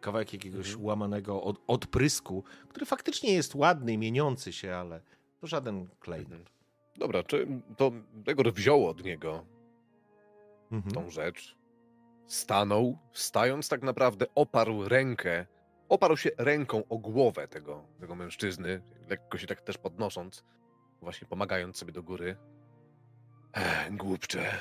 kawałek 0.00 0.32
jakiegoś 0.32 0.66
Mhm. 0.68 0.84
łamanego 0.84 1.42
od, 1.42 1.56
odprysku, 1.66 2.44
który 2.68 2.86
faktycznie 2.86 3.32
jest 3.32 3.54
ładny 3.54 3.92
i 3.92 3.98
mieniący 3.98 4.52
się, 4.52 4.74
ale 4.74 5.00
to 5.40 5.46
żaden 5.46 5.88
klejnot. 6.00 6.32
Mhm. 6.32 6.44
Dobra, 6.96 7.22
czy 7.22 7.46
to 7.76 7.92
Bregor 8.14 8.52
wziął 8.52 8.86
od 8.88 9.04
niego 9.04 9.44
Mhm. 10.72 10.94
tą 10.94 11.10
rzecz, 11.10 11.56
stanął, 12.26 12.98
stając 13.12 13.68
tak 13.68 13.82
naprawdę 13.82 14.26
oparł 14.34 14.88
rękę, 14.88 15.46
oparł 15.88 16.16
się 16.16 16.30
ręką 16.38 16.82
o 16.88 16.98
głowę 16.98 17.48
tego, 17.48 17.82
tego 18.00 18.14
mężczyzny, 18.14 18.80
lekko 19.08 19.38
się 19.38 19.46
tak 19.46 19.60
też 19.60 19.78
podnosząc, 19.78 20.44
właśnie 21.00 21.28
pomagając 21.28 21.76
sobie 21.76 21.92
do 21.92 22.02
góry. 22.02 22.36
Głupcze. 23.90 24.58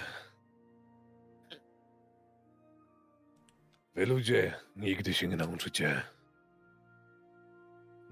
Wy 3.95 4.05
ludzie 4.05 4.59
nigdy 4.75 5.13
się 5.13 5.27
nie 5.27 5.35
nauczycie. 5.35 6.01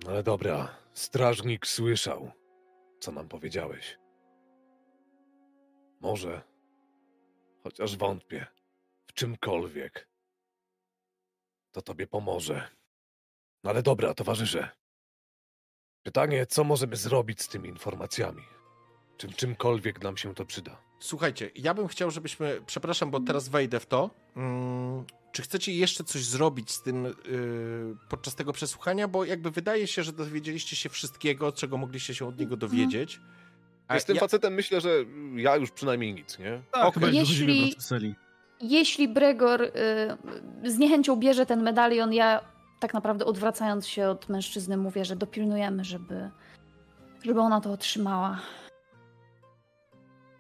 No 0.03 0.12
Ale 0.12 0.24
dobra, 0.24 0.76
strażnik 0.94 1.68
słyszał, 1.68 2.32
co 3.00 3.12
nam 3.12 3.28
powiedziałeś. 3.28 4.00
Może, 6.02 6.42
chociaż 7.64 7.98
wątpię, 7.98 8.45
w 9.08 9.14
czymkolwiek, 9.14 10.08
to 11.72 11.82
tobie 11.82 12.08
pomoże. 12.08 12.70
No 13.64 13.70
ale 13.70 13.84
dobra, 13.84 14.14
towarzysze. 14.14 14.70
Pytanie, 16.03 16.45
co 16.45 16.64
możemy 16.64 16.95
zrobić 16.95 17.42
z 17.42 17.48
tymi 17.48 17.70
informacjami? 17.70 18.44
Czym, 19.17 19.33
czymkolwiek 19.33 20.03
nam 20.03 20.17
się 20.17 20.35
to 20.35 20.45
przyda. 20.45 20.77
Słuchajcie, 21.00 21.51
ja 21.56 21.74
bym 21.74 21.88
chciał, 21.88 22.11
żebyśmy. 22.11 22.61
Przepraszam, 22.66 23.11
bo 23.11 23.19
teraz 23.19 23.50
wejdę 23.50 23.80
w 23.80 23.85
to. 23.85 24.09
Mm, 24.35 25.06
czy 25.32 25.42
chcecie 25.42 25.74
jeszcze 25.74 26.03
coś 26.03 26.25
zrobić 26.25 26.72
z 26.72 26.82
tym 26.82 27.03
yy, 27.03 27.14
podczas 28.09 28.35
tego 28.35 28.53
przesłuchania? 28.53 29.08
Bo 29.08 29.25
jakby 29.25 29.51
wydaje 29.51 29.88
się, 29.88 30.03
że 30.03 30.14
dowiedzieliście 30.14 30.75
się 30.75 30.90
wszystkiego, 30.90 31.51
czego 31.51 31.77
mogliście 31.77 32.16
się 32.16 32.27
od 32.27 32.40
niego 32.40 32.58
dowiedzieć. 32.58 33.19
A 33.88 33.93
Ja 33.93 34.00
z 34.00 34.06
tym 34.06 34.16
ja- 34.16 34.19
facetem 34.19 34.53
myślę, 34.53 34.82
że 34.82 34.90
ja 35.35 35.56
już 35.56 35.72
przynajmniej 35.72 36.14
nic, 36.14 36.40
nie? 36.40 36.61
Tak, 36.72 36.93
chyba 36.93 37.08
już 37.08 37.16
Jeśli-. 37.16 38.16
Jeśli 38.61 39.08
Bregor 39.08 39.61
y, 39.61 39.72
z 40.72 40.77
niechęcią 40.77 41.16
bierze 41.16 41.45
ten 41.45 41.64
medalion, 41.64 42.14
ja 42.14 42.42
tak 42.80 42.93
naprawdę 42.93 43.25
odwracając 43.25 43.88
się 43.88 44.08
od 44.09 44.30
mężczyzny 44.30 44.77
mówię, 44.77 45.06
że 45.06 45.16
dopilnujemy, 45.16 45.83
żeby, 45.83 46.30
żeby 47.25 47.40
ona 47.40 47.61
to 47.61 47.72
otrzymała. 47.72 48.40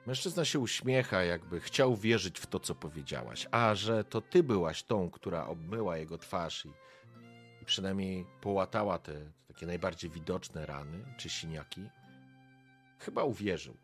Mężczyzna 0.07 0.45
się 0.45 0.59
uśmiecha, 0.59 1.23
jakby 1.23 1.59
chciał 1.59 1.95
wierzyć 1.95 2.39
w 2.39 2.47
to, 2.47 2.59
co 2.59 2.75
powiedziałaś. 2.75 3.47
A 3.51 3.75
że 3.75 4.03
to 4.03 4.21
ty 4.21 4.43
byłaś 4.43 4.83
tą, 4.83 5.09
która 5.09 5.47
obmyła 5.47 5.97
jego 5.97 6.17
twarz 6.17 6.65
i, 6.65 6.69
i 7.61 7.65
przynajmniej 7.65 8.25
połatała 8.41 8.99
te, 8.99 9.13
takie 9.47 9.65
najbardziej 9.65 10.09
widoczne 10.09 10.65
rany 10.65 11.05
czy 11.17 11.29
siniaki, 11.29 11.89
chyba 12.99 13.23
uwierzył. 13.23 13.77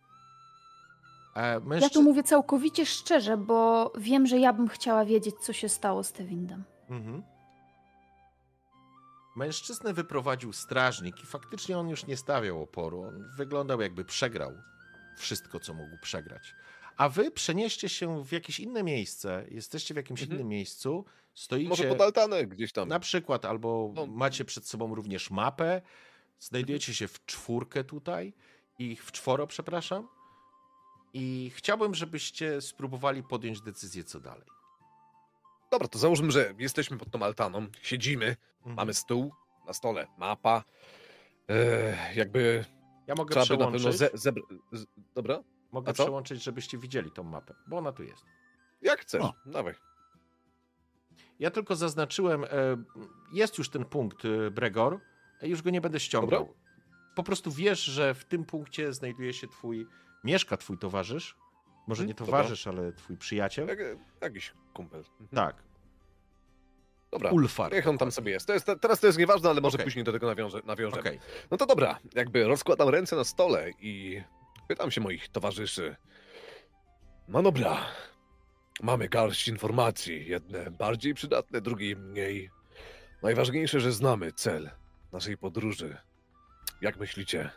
Ja 1.35 1.59
mężczy... 1.59 1.89
tu 1.89 2.03
mówię 2.03 2.23
całkowicie 2.23 2.85
szczerze, 2.85 3.37
bo 3.37 3.91
wiem, 3.97 4.27
że 4.27 4.39
ja 4.39 4.53
bym 4.53 4.67
chciała 4.67 5.05
wiedzieć, 5.05 5.35
co 5.35 5.53
się 5.53 5.69
stało 5.69 6.03
z 6.03 6.11
Tewindem. 6.11 6.63
Mhm. 6.89 7.23
Mężczyznę 9.35 9.93
wyprowadził 9.93 10.53
strażnik 10.53 11.23
i 11.23 11.25
faktycznie 11.25 11.77
on 11.77 11.89
już 11.89 12.05
nie 12.05 12.17
stawiał 12.17 12.63
oporu. 12.63 13.01
On 13.01 13.29
wyglądał 13.37 13.81
jakby 13.81 14.05
przegrał 14.05 14.51
wszystko, 15.19 15.59
co 15.59 15.73
mógł 15.73 15.97
przegrać. 15.97 16.55
A 16.97 17.09
wy 17.09 17.31
przenieście 17.31 17.89
się 17.89 18.23
w 18.23 18.31
jakieś 18.31 18.59
inne 18.59 18.83
miejsce, 18.83 19.45
jesteście 19.51 19.93
w 19.93 19.97
jakimś 19.97 20.21
Mhm. 20.21 20.37
innym 20.39 20.49
miejscu, 20.49 21.05
stoicie 21.33 21.69
Może 21.69 21.83
pod 21.83 22.01
altanę 22.01 22.45
gdzieś 22.47 22.71
tam. 22.71 22.87
na 22.87 22.99
przykład, 22.99 23.45
albo 23.45 23.91
No. 23.95 24.05
macie 24.07 24.45
przed 24.45 24.67
sobą 24.67 24.95
również 24.95 25.31
mapę, 25.31 25.81
znajdujecie 26.39 26.93
się 26.93 27.07
w 27.07 27.25
czwórkę 27.25 27.83
tutaj, 27.83 28.33
i 28.79 28.95
w 28.95 29.11
czworo, 29.11 29.47
przepraszam, 29.47 30.07
i 31.13 31.51
chciałbym, 31.55 31.95
żebyście 31.95 32.61
spróbowali 32.61 33.23
podjąć 33.23 33.61
decyzję, 33.61 34.03
co 34.03 34.19
dalej. 34.19 34.47
Dobra, 35.71 35.87
to 35.87 35.99
załóżmy, 35.99 36.31
że 36.31 36.53
jesteśmy 36.57 36.97
pod 36.97 37.11
tą 37.11 37.23
altaną, 37.23 37.67
siedzimy, 37.81 38.35
Mhm. 38.57 38.75
mamy 38.75 38.93
stół, 38.93 39.33
na 39.67 39.73
stole 39.73 40.07
mapa. 40.17 40.63
E, 41.49 42.15
jakby 42.15 42.65
Ja 43.09 43.15
mogę 43.15 43.31
trzeba 43.35 43.57
by 43.57 43.63
na 43.63 43.77
przełączyć. 43.77 43.83
pewno 43.83 44.17
ze, 44.17 44.29
zebra- 44.31 44.57
z, 44.71 44.85
Dobra? 45.15 45.43
Mogę 45.71 45.93
przełączyć, 45.93 46.43
żebyście 46.43 46.77
widzieli 46.77 47.11
tą 47.11 47.23
mapę, 47.23 47.53
bo 47.67 47.77
ona 47.77 47.91
tu 47.91 48.03
jest. 48.03 48.25
Jak 48.81 48.99
chcesz, 49.01 49.21
O. 49.21 49.33
dawaj. 49.45 49.73
Ja 51.39 51.51
tylko 51.51 51.75
zaznaczyłem, 51.75 52.43
e, 52.43 52.47
jest 53.33 53.57
już 53.57 53.69
ten 53.69 53.85
punkt 53.85 54.25
e, 54.25 54.51
Bregor, 54.51 54.99
e, 55.41 55.47
już 55.47 55.61
go 55.61 55.69
nie 55.69 55.81
będę 55.81 55.99
ściągał. 55.99 56.39
Dobra. 56.39 56.53
Po 57.15 57.23
prostu 57.23 57.51
wiesz, 57.51 57.83
że 57.83 58.13
w 58.13 58.25
tym 58.25 58.45
punkcie 58.45 58.93
znajduje 58.93 59.33
się 59.33 59.47
twój, 59.47 59.87
mieszka 60.23 60.57
twój 60.57 60.77
towarzysz, 60.77 61.35
może 61.87 62.03
Mhm, 62.03 62.07
nie 62.07 62.13
dobra. 62.13 62.25
towarzysz, 62.25 62.67
ale 62.67 62.93
twój 62.93 63.17
przyjaciel. 63.17 63.67
Jak, 63.67 63.79
jakiś 64.21 64.53
kumpel. 64.73 64.99
Mhm. 65.21 65.27
Tak, 65.29 65.63
Dobra, 67.11 67.31
Ulfar. 67.31 67.73
niech 67.73 67.87
on 67.87 67.97
tam 67.97 68.11
sobie 68.11 68.31
jest. 68.31 68.47
To 68.47 68.53
jest. 68.53 68.67
Teraz 68.81 68.99
to 68.99 69.07
jest 69.07 69.19
nieważne, 69.19 69.49
ale 69.49 69.61
może 69.61 69.75
Okej. 69.75 69.85
później 69.85 70.03
do 70.05 70.11
tego 70.11 70.27
nawiąże, 70.27 70.61
nawiążemy. 70.65 71.01
Okej. 71.01 71.19
No 71.51 71.57
to 71.57 71.65
dobra, 71.65 71.99
jakby 72.13 72.43
rozkładam 72.43 72.89
ręce 72.89 73.15
na 73.15 73.23
stole 73.23 73.71
i 73.79 74.23
pytam 74.67 74.91
się 74.91 75.01
moich 75.01 75.27
towarzyszy. 75.27 75.95
No 77.27 77.43
dobra, 77.43 77.85
mamy 78.81 79.09
garść 79.09 79.47
informacji, 79.47 80.27
jedne 80.27 80.71
bardziej 80.71 81.13
przydatne, 81.13 81.61
drugie 81.61 81.95
mniej. 81.95 82.49
Najważniejsze, 83.23 83.79
że 83.79 83.91
znamy 83.91 84.31
cel 84.31 84.69
naszej 85.11 85.37
podróży. 85.37 85.97
Jak 86.81 86.97
myślicie? 86.97 87.49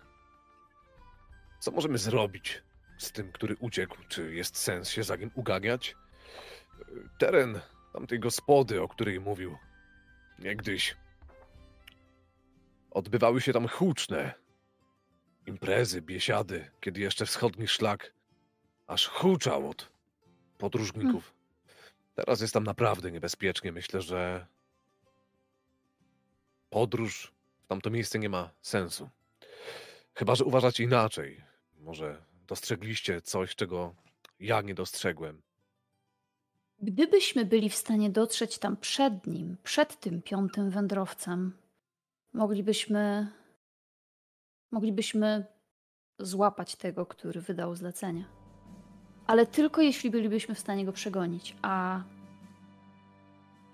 Co 1.60 1.70
możemy 1.70 1.98
zrobić 1.98 2.62
z 2.98 3.12
tym, 3.12 3.32
który 3.32 3.56
uciekł? 3.60 3.96
Czy 4.08 4.34
jest 4.34 4.56
sens 4.56 4.88
się 4.90 5.02
za 5.02 5.16
nim 5.16 5.30
uganiać? 5.34 5.96
Teren 7.18 7.60
tamtej 7.92 8.20
gospody, 8.20 8.82
o 8.82 8.88
której 8.88 9.20
mówił 9.20 9.58
niegdyś, 10.38 10.96
Odbywały 12.92 13.40
się 13.40 13.52
tam 13.52 13.68
huczne 13.68 14.34
imprezy, 15.46 16.02
biesiady, 16.02 16.70
kiedy 16.80 17.00
jeszcze 17.00 17.26
wschodni 17.26 17.68
szlak 17.68 18.12
aż 18.86 19.08
huczał 19.08 19.70
od 19.70 19.92
podróżników. 20.58 21.34
Teraz 22.14 22.40
jest 22.40 22.54
tam 22.54 22.64
naprawdę 22.64 23.10
niebezpiecznie. 23.10 23.72
Myślę, 23.72 24.00
że 24.00 24.46
podróż 26.70 27.32
w 27.62 27.66
tamto 27.66 27.90
miejsce 27.90 28.18
nie 28.18 28.28
ma 28.28 28.50
sensu. 28.62 29.10
Chyba, 30.14 30.34
że 30.34 30.44
uważacie 30.44 30.84
inaczej. 30.84 31.44
Może 31.78 32.24
dostrzegliście 32.46 33.22
coś, 33.22 33.54
czego 33.54 33.94
ja 34.40 34.60
nie 34.60 34.74
dostrzegłem. 34.74 35.42
Gdybyśmy 36.82 37.44
byli 37.44 37.70
w 37.70 37.74
stanie 37.74 38.10
dotrzeć 38.10 38.58
tam 38.58 38.76
przed 38.76 39.26
nim, 39.26 39.56
przed 39.62 40.00
tym 40.00 40.22
piątym 40.22 40.70
wędrowcem, 40.70 41.58
moglibyśmy. 42.32 43.28
moglibyśmy 44.72 45.46
złapać 46.18 46.76
tego, 46.76 47.06
który 47.06 47.40
wydał 47.40 47.74
zlecenie. 47.74 48.24
Ale 49.26 49.46
tylko 49.46 49.80
jeśli 49.80 50.10
bylibyśmy 50.10 50.54
w 50.54 50.58
stanie 50.58 50.84
go 50.84 50.92
przegonić, 50.92 51.56
a 51.62 52.02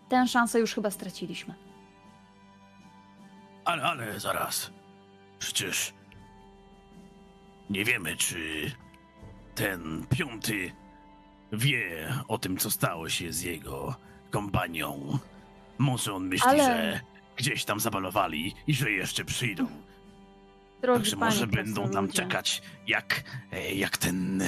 tę 0.08 0.26
szansę 0.26 0.60
już 0.60 0.74
chyba 0.74 0.90
straciliśmy. 0.90 1.54
Ale, 3.64 3.82
ale 3.82 4.20
zaraz. 4.20 4.70
Przecież 5.38 5.94
nie 7.70 7.84
wiemy, 7.84 8.16
czy 8.16 8.72
ten 9.54 10.06
piąty 10.10 10.72
wie 11.52 12.14
o 12.28 12.38
tym, 12.38 12.56
co 12.56 12.70
stało 12.70 13.08
się 13.08 13.32
z 13.32 13.42
jego 13.42 13.94
kompanią. 14.30 15.18
Może 15.78 16.14
on 16.14 16.28
myśli, 16.28 16.48
Ale- 16.48 16.64
że 16.64 17.00
gdzieś 17.36 17.64
tam 17.64 17.80
zabalowali 17.80 18.54
i 18.66 18.74
że 18.74 18.90
jeszcze 18.90 19.24
przyjdą. 19.24 19.66
Drogi 20.82 20.98
Także 21.02 21.16
może 21.16 21.46
będą 21.46 21.90
tam 21.90 22.08
czekać, 22.08 22.62
jak, 22.86 23.22
e, 23.52 23.74
jak 23.74 23.96
ten. 23.98 24.42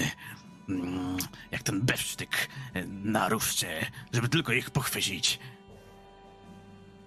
mm, 0.69 1.17
jak 1.51 1.63
ten 1.63 1.81
besztyk 1.83 2.49
na 2.87 3.29
ruszcie, 3.29 3.87
żeby 4.13 4.29
tylko 4.29 4.53
ich 4.53 4.71
pochwycić. 4.71 5.39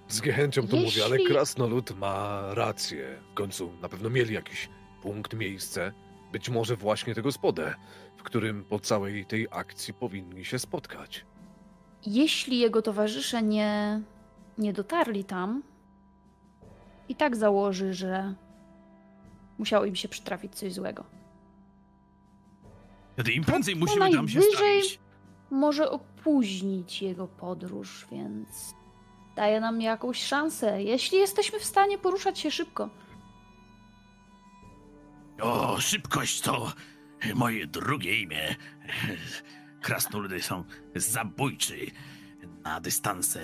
Z 0.07 0.23
niechęcią 0.23 0.67
to 0.67 0.75
mówię, 0.77 1.05
ale 1.05 1.15
Jeśli- 1.15 1.33
krasnolud 1.33 1.97
ma 1.97 2.41
rację. 2.53 3.19
W 3.31 3.33
końcu 3.33 3.73
na 3.81 3.89
pewno 3.89 4.09
mieli 4.09 4.33
jakiś 4.33 4.69
punkt, 5.01 5.33
miejsce, 5.33 5.91
być 6.33 6.49
może 6.49 6.75
właśnie 6.75 7.15
tego 7.15 7.31
spodę, 7.31 7.75
w 8.17 8.23
którym 8.23 8.63
po 8.63 8.79
całej 8.79 9.25
tej 9.25 9.47
akcji 9.51 9.93
powinni 9.93 10.45
się 10.45 10.59
spotkać. 10.59 11.25
Jeśli 12.05 12.59
jego 12.59 12.81
towarzysze 12.81 13.43
nie, 13.43 14.01
nie 14.57 14.73
dotarli 14.73 15.23
tam, 15.23 15.63
i 17.09 17.15
tak 17.15 17.35
założy, 17.35 17.93
że 17.93 18.33
musiało 19.57 19.85
im 19.85 19.95
się 19.95 20.07
przytrafić 20.07 20.55
coś 20.55 20.73
złego. 20.73 21.03
Wtedy 23.13 23.31
im 23.31 23.43
prędzej 23.43 23.73
to 23.73 23.79
musimy 23.79 24.11
tam 24.11 24.29
się 24.29 24.41
stawić. 24.41 24.99
Może 25.51 25.91
opóźnić 25.91 27.01
jego 27.01 27.27
podróż, 27.27 28.07
więc 28.11 28.75
daje 29.35 29.59
nam 29.59 29.81
jakąś 29.81 30.23
szansę, 30.23 30.83
jeśli 30.83 31.17
jesteśmy 31.17 31.59
w 31.59 31.65
stanie 31.65 31.97
poruszać 31.97 32.39
się 32.39 32.51
szybko. 32.51 32.89
O, 35.41 35.77
szybkość 35.81 36.41
to 36.41 36.73
moje 37.35 37.67
drugie 37.67 38.21
imię. 38.21 38.55
Krasnoludy 39.81 40.41
są 40.41 40.63
zabójczy 40.95 41.91
na 42.63 42.79
dystanse. 42.81 43.39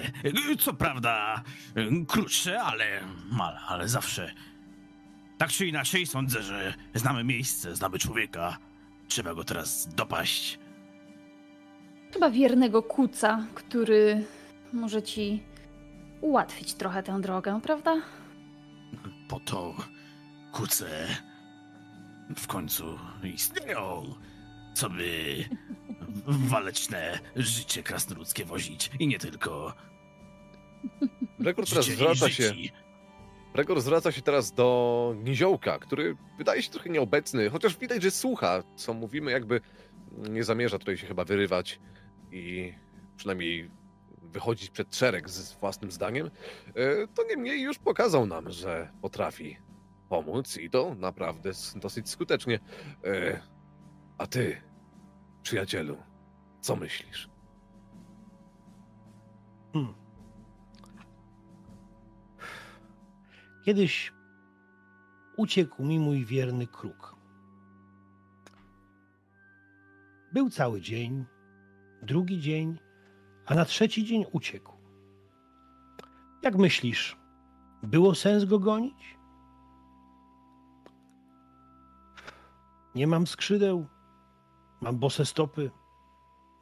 Co 0.59 0.74
prawda 0.74 1.43
krótsze, 2.08 2.61
ale, 2.61 3.01
ale, 3.40 3.59
ale 3.59 3.88
zawsze. 3.88 4.34
Tak 5.38 5.50
czy 5.50 5.68
inaczej 5.68 6.06
sądzę, 6.06 6.43
że 6.43 6.74
znamy 6.93 7.24
miejsce, 7.24 7.76
znamy 7.76 8.00
człowieka. 8.00 8.58
Trzeba 9.08 9.34
go 9.34 9.43
teraz 9.43 9.88
dopaść. 9.95 10.59
Chyba 12.14 12.30
wiernego 12.30 12.84
kuca, 12.84 13.45
który 13.56 14.26
może 14.74 15.01
ci 15.03 15.43
ułatwić 16.22 16.74
trochę 16.74 17.03
tę 17.03 17.22
drogę, 17.22 17.59
prawda? 17.64 18.01
Po 19.27 19.40
to 19.40 19.76
kuce 20.51 21.08
w 22.38 22.48
końcu 22.48 22.99
istnieją, 23.33 24.16
co 24.74 24.90
by 24.90 25.35
waleczne 26.27 27.19
życie 27.35 27.83
krasnoludzkie 27.83 28.45
wozić. 28.45 28.91
I 28.99 29.08
nie 29.08 29.19
tylko. 29.19 29.74
Rekord 31.40 31.69
teraz 31.69 31.85
zwraca 31.85 32.30
się. 32.30 32.53
Gregor 33.53 33.82
zwraca 33.82 34.11
się 34.11 34.22
teraz 34.22 34.51
do 34.51 35.16
Niziołka, 35.24 35.80
który 35.80 36.17
wydaje 36.38 36.64
się 36.64 36.72
trochę 36.72 36.90
nieobecny, 36.90 37.49
chociaż 37.49 37.77
widać, 37.77 38.03
że 38.03 38.11
słucha, 38.11 38.64
co 38.75 38.93
mówimy, 38.93 39.32
jakby 39.32 39.61
nie 40.30 40.43
zamierza 40.43 40.80
tutaj 40.80 40.98
się 40.98 41.08
chyba 41.08 41.25
wyrywać 41.25 41.80
i 42.32 42.74
przynajmniej 43.17 43.69
wychodzić 44.22 44.69
przed 44.69 44.95
szereg 44.95 45.30
z 45.30 45.53
własnym 45.53 45.91
zdaniem. 45.91 46.32
E, 46.75 47.08
To 47.08 47.24
niemniej 47.30 47.61
już 47.61 47.77
pokazał 47.80 48.25
nam, 48.25 48.51
że 48.51 48.91
potrafi 49.01 49.58
pomóc 50.09 50.57
i 50.57 50.69
to 50.69 50.95
naprawdę 50.95 51.51
dosyć 51.75 52.09
skutecznie. 52.09 52.59
E, 53.05 53.41
A 54.17 54.27
ty, 54.27 54.61
przyjacielu, 55.43 55.97
co 56.61 56.75
myślisz? 56.75 57.29
Hmm. 59.73 59.93
Kiedyś 63.65 64.13
uciekł 65.38 65.83
mi 65.83 65.99
mój 65.99 66.25
wierny 66.25 66.67
kruk. 66.67 67.15
Był 70.33 70.49
cały 70.49 70.81
dzień, 70.81 71.25
drugi 72.01 72.39
dzień, 72.39 72.79
a 73.45 73.55
na 73.55 73.65
trzeci 73.65 74.05
dzień 74.05 74.25
uciekł. 74.31 74.73
Jak 76.43 76.55
myślisz, 76.57 77.17
było 77.83 78.15
sens 78.15 78.45
go 78.45 78.59
gonić? 78.59 79.18
Nie 82.95 83.08
mam 83.08 83.27
skrzydeł, 83.27 83.88
mam 84.82 85.00
bose 85.00 85.26
stopy. 85.26 85.72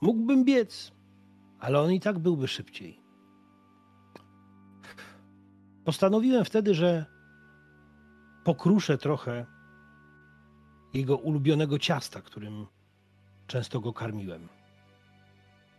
Mógłbym 0.02 0.46
biec, 0.46 0.92
ale 1.60 1.82
on 1.82 1.92
i 1.92 2.00
tak 2.00 2.20
byłby 2.20 2.48
szybciej. 2.48 3.02
Postanowiłem 5.86 6.46
wtedy, 6.46 6.76
że 6.76 7.06
pokruszę 8.44 8.98
trochę 8.98 9.46
jego 10.94 11.18
ulubionego 11.18 11.80
ciasta, 11.80 12.22
którym 12.22 12.68
często 13.48 13.80
go 13.80 13.94
karmiłem. 13.94 14.48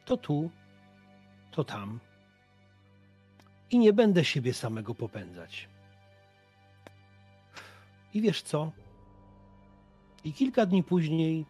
To 0.05 0.17
tu, 0.17 0.51
to 1.51 1.65
tam. 1.65 2.01
I 3.71 3.79
nie 3.79 3.93
będę 3.93 4.25
siebie 4.25 4.55
samego 4.55 4.95
popędzać. 4.95 5.69
I 8.15 8.21
wiesz 8.23 8.43
co? 8.43 8.73
I 10.25 10.33
kilka 10.33 10.67
dni 10.67 10.83
później 10.83 11.45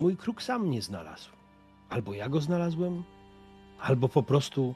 mój 0.00 0.16
kruk 0.16 0.42
sam 0.42 0.66
mnie 0.66 0.82
znalazł. 0.82 1.30
Albo 1.90 2.14
ja 2.14 2.28
go 2.28 2.40
znalazłem, 2.40 3.02
albo 3.80 4.08
po 4.08 4.22
prostu 4.22 4.74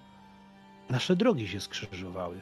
nasze 0.90 1.16
drogi 1.16 1.48
się 1.48 1.60
skrzyżowały. 1.60 2.40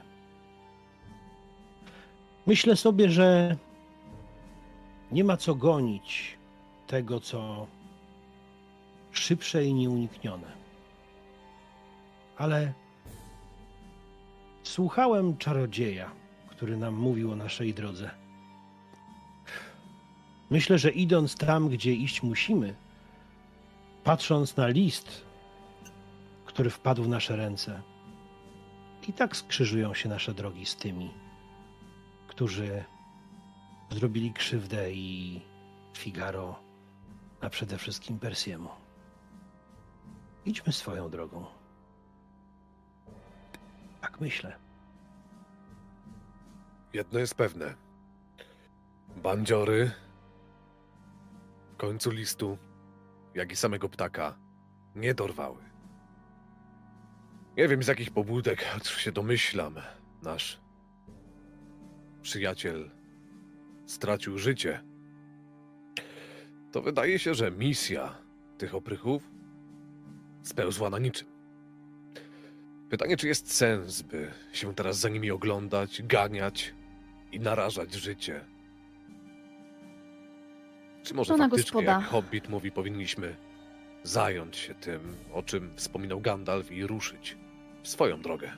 Myślę 2.46 2.76
sobie, 2.76 3.10
że 3.10 3.56
nie 5.12 5.24
ma 5.24 5.36
co 5.36 5.54
gonić 5.54 6.36
tego, 6.86 7.20
co 7.20 7.66
szybsze 9.12 9.64
i 9.64 9.74
nieuniknione. 9.74 10.52
Ale 12.36 12.72
słuchałem 14.62 15.36
czarodzieja, 15.36 16.10
który 16.48 16.76
nam 16.76 16.94
mówił 16.94 17.32
o 17.32 17.36
naszej 17.36 17.74
drodze. 17.74 18.10
Myślę, 20.50 20.78
że 20.78 20.90
idąc 20.90 21.36
tam, 21.36 21.68
gdzie 21.68 21.92
iść 21.92 22.22
musimy, 22.22 22.74
patrząc 24.04 24.56
na 24.56 24.68
list, 24.68 25.24
który 26.46 26.70
wpadł 26.70 27.02
w 27.02 27.08
nasze 27.08 27.36
ręce, 27.36 27.82
i 29.08 29.12
tak 29.12 29.36
skrzyżują 29.36 29.94
się 29.94 30.08
nasze 30.08 30.34
drogi 30.34 30.66
z 30.66 30.76
tymi, 30.76 31.10
którzy 32.28 32.84
zrobili 33.90 34.32
krzywdę 34.32 34.92
i 34.92 35.40
Figaro, 35.96 36.60
a 37.40 37.50
przede 37.50 37.78
wszystkim 37.78 38.18
Persiemu. 38.18 38.68
Idźmy 40.46 40.72
swoją 40.72 41.10
drogą. 41.10 41.44
Tak 44.00 44.20
myślę. 44.20 44.56
Jedno 46.92 47.18
jest 47.18 47.34
pewne. 47.34 47.74
Bandziory 49.16 49.90
końcu 51.78 52.10
listu, 52.10 52.58
jak 53.34 53.52
i 53.52 53.57
samego 53.57 53.89
ptaka, 53.89 54.39
nie 54.97 55.15
dorwały. 55.15 55.62
Nie 57.57 57.68
wiem 57.68 57.82
z 57.82 57.86
jakich 57.86 58.10
pobudek, 58.10 58.65
choć 58.65 58.86
się 58.86 59.12
domyślam, 59.12 59.74
nasz 60.23 60.60
przyjaciel 62.23 62.90
stracił 63.86 64.39
życie. 64.39 64.81
To 66.73 66.82
wydaje 66.82 67.18
się, 67.18 67.34
że 67.34 67.50
misja 67.50 68.15
tych 68.58 68.74
oprychów 68.74 69.23
spełzła 70.42 70.90
na 70.90 70.98
niczym. 70.98 71.28
Pytanie, 72.90 73.16
czy 73.16 73.28
jest 73.28 73.55
sens, 73.55 74.02
by 74.02 74.31
się 74.52 74.74
teraz 74.74 74.98
za 74.98 75.08
nimi 75.08 75.31
oglądać, 75.31 76.02
ganiać 76.02 76.74
i 77.32 77.40
narażać 77.40 77.94
życie? 77.94 78.44
Czy 81.08 81.14
może 81.14 81.28
Żona 81.34 81.44
faktycznie, 81.44 81.64
gospoda. 81.72 81.92
jak 81.92 82.04
Hobbit 82.10 82.48
mówi, 82.48 82.70
powinniśmy 82.72 83.36
zająć 84.02 84.56
się 84.56 84.74
tym, 84.74 85.00
o 85.32 85.42
czym 85.42 85.70
wspominał 85.76 86.20
Gandalf 86.20 86.72
i 86.72 86.86
ruszyć 86.86 87.36
w 87.82 87.88
swoją 87.88 88.20
drogę? 88.22 88.50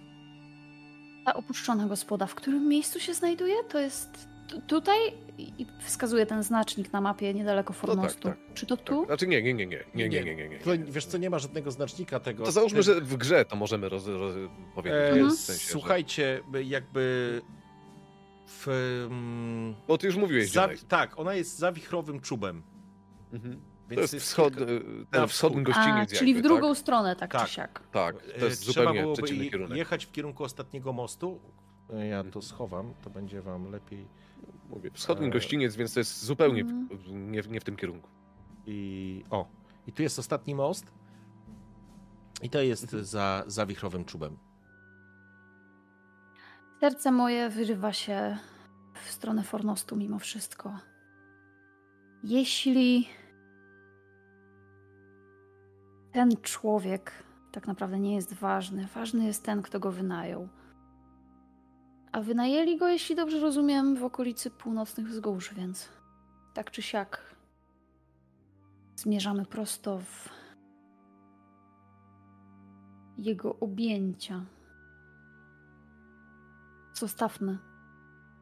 Ta 1.24 1.34
opuszczona 1.34 1.86
gospoda, 1.86 2.26
w 2.26 2.34
którym 2.34 2.68
miejscu 2.68 3.00
się 3.00 3.14
znajduje? 3.14 3.54
To 3.68 3.78
jest 3.80 4.28
tu- 4.48 4.60
tutaj 4.60 4.98
i 5.38 5.66
wskazuje 5.80 6.26
ten 6.26 6.42
znacznik 6.42 6.92
na 6.92 7.00
mapie 7.00 7.34
niedaleko 7.34 7.72
Formostu. 7.72 8.28
tak. 8.28 8.36
Czy 8.54 8.66
to 8.66 8.76
tu? 8.76 8.98
Tak, 8.98 9.06
znaczy 9.06 9.26
nie, 9.26 9.42
nie, 9.42 9.54
nie, 9.54 9.66
nie, 9.66 9.84
nie, 9.94 10.08
nie, 10.08 10.24
nie, 10.24 10.34
nie, 10.36 10.48
nie. 10.48 10.58
To, 10.58 10.70
wiesz 10.88 11.06
co, 11.06 11.18
nie 11.18 11.30
ma 11.30 11.38
żadnego 11.38 11.70
znacznika 11.70 12.20
tego. 12.20 12.44
To 12.44 12.52
załóżmy, 12.52 12.82
że 12.82 13.00
w 13.00 13.16
grze 13.16 13.44
to 13.44 13.56
możemy 13.56 13.88
roz, 13.88 14.06
roz, 14.06 14.34
powiedzieć. 14.74 15.00
E, 15.00 15.24
w 15.24 15.32
sensie, 15.32 15.64
że- 15.64 15.72
Słuchajcie, 15.72 16.40
by 16.48 16.64
jakby 16.64 17.42
w... 18.50 18.68
mm, 19.10 19.74
Bo 19.88 19.98
ty 19.98 20.06
już 20.06 20.16
mówiłeś, 20.16 20.50
za, 20.52 20.68
tak, 20.88 21.18
ona 21.18 21.34
jest 21.34 21.58
za 21.58 21.72
wichrowym 21.72 22.20
czubem. 22.20 22.62
Mhm. 23.32 23.60
Więc 23.88 24.10
To 24.10 24.16
jest 24.16 24.26
wschod, 24.26 24.54
kilka- 24.56 24.66
ten 25.10 25.20
na 25.20 25.26
wschodni 25.26 25.62
wschód. 25.64 25.76
A, 25.76 25.84
gościniec 25.86 26.18
czyli 26.18 26.34
w 26.34 26.42
drugą 26.42 26.68
tak? 26.68 26.78
stronę, 26.78 27.16
tak, 27.16 27.32
Tak. 27.32 27.46
czy 27.46 27.52
siak. 27.54 27.82
Tak, 27.92 28.22
to 28.38 28.44
jest 28.44 28.62
E, 28.62 28.64
Trzeba 28.66 28.80
zupełnie 28.84 29.00
byłoby 29.02 29.22
przeciwny 29.22 29.50
kierunek. 29.50 29.78
jechać 29.78 30.06
w 30.06 30.12
kierunku 30.12 30.44
ostatniego 30.44 30.92
mostu. 30.92 31.40
Ja 32.10 32.24
to 32.24 32.42
schowam, 32.42 32.94
to 33.04 33.10
będzie 33.10 33.42
wam 33.42 33.70
lepiej. 33.70 34.06
Mówię, 34.70 34.90
wschodni 34.94 35.26
E, 35.26 35.30
gościniec, 35.30 35.76
więc 35.76 35.94
to 35.94 36.00
jest 36.00 36.24
zupełnie 36.24 36.64
w, 36.64 36.68
Mhm. 36.68 37.32
nie, 37.32 37.42
w- 37.42 37.48
nie 37.50 37.60
w 37.60 37.64
tym 37.64 37.76
kierunku. 37.76 38.08
I 38.66 39.24
o, 39.30 39.46
i 39.86 39.92
tu 39.92 40.02
jest 40.02 40.18
ostatni 40.18 40.54
most. 40.54 40.92
I 42.42 42.50
to 42.50 42.62
jest 42.62 42.90
za, 42.90 43.44
za 43.46 43.66
wichrowym 43.66 44.04
czubem. 44.04 44.36
Serce 46.80 47.12
moje 47.12 47.48
wyrywa 47.48 47.92
się 47.92 48.38
w 48.94 49.10
stronę 49.10 49.42
Fornostu 49.42 49.96
mimo 49.96 50.18
wszystko. 50.18 50.78
Jeśli 52.24 53.08
ten 56.12 56.30
człowiek 56.42 57.12
tak 57.52 57.66
naprawdę 57.66 57.98
nie 57.98 58.14
jest 58.14 58.34
ważny, 58.34 58.86
ważny 58.94 59.24
jest 59.24 59.44
ten, 59.44 59.62
kto 59.62 59.80
go 59.80 59.92
wynajął. 59.92 60.48
A 62.12 62.20
wynajęli 62.20 62.78
go, 62.78 62.88
jeśli 62.88 63.16
dobrze 63.16 63.40
rozumiem, 63.40 63.96
w 63.96 64.04
okolicy 64.04 64.50
północnych 64.50 65.06
wzgórz, 65.06 65.54
więc 65.54 65.88
tak 66.54 66.70
czy 66.70 66.82
siak 66.82 67.34
zmierzamy 68.96 69.46
prosto 69.46 69.98
w 69.98 70.28
jego 73.18 73.56
objęcia. 73.56 74.44
Zostawmy. 77.00 77.58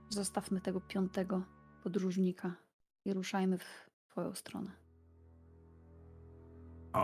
Zostawmy 0.09 0.61
tego 0.61 0.81
piątego 0.81 1.43
podróżnika 1.83 2.55
i 3.05 3.13
ruszajmy 3.13 3.59
w 3.59 3.91
twoją 4.11 4.35
stronę. 4.35 4.71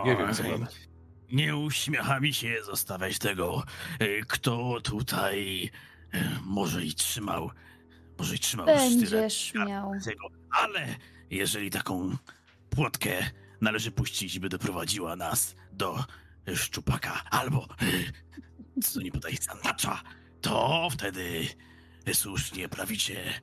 Nie 0.05 0.17
wiem, 0.17 0.33
co 0.33 0.43
mamy. 0.43 0.67
Nie 1.31 1.57
uśmiecha 1.57 2.19
mi 2.19 2.33
się 2.33 2.55
zostawiać 2.63 3.19
tego, 3.19 3.63
e, 3.99 4.21
kto 4.21 4.81
tutaj 4.83 5.69
e, 6.13 6.39
może 6.43 6.85
i 6.85 6.93
trzymał, 6.93 7.51
może 8.19 8.35
i 8.35 8.39
trzymał 8.39 8.67
sztylet. 8.67 9.11
Będziesz 9.11 9.53
miał. 9.53 9.91
tego, 10.05 10.27
ale 10.49 10.87
jeżeli 11.29 11.69
taką 11.69 12.17
płotkę 12.69 13.29
należy 13.61 13.91
puścić, 13.91 14.39
by 14.39 14.49
doprowadziła 14.49 15.15
nas 15.15 15.55
do 15.71 16.03
szczupaka, 16.55 17.23
albo 17.31 17.67
e, 18.77 18.81
co 18.81 19.01
nie 19.01 19.11
podaje 19.11 19.37
zanacza, 19.37 20.01
to 20.45 20.87
wtedy 20.91 21.47
słusznie 22.13 22.69
prawicie 22.69 23.41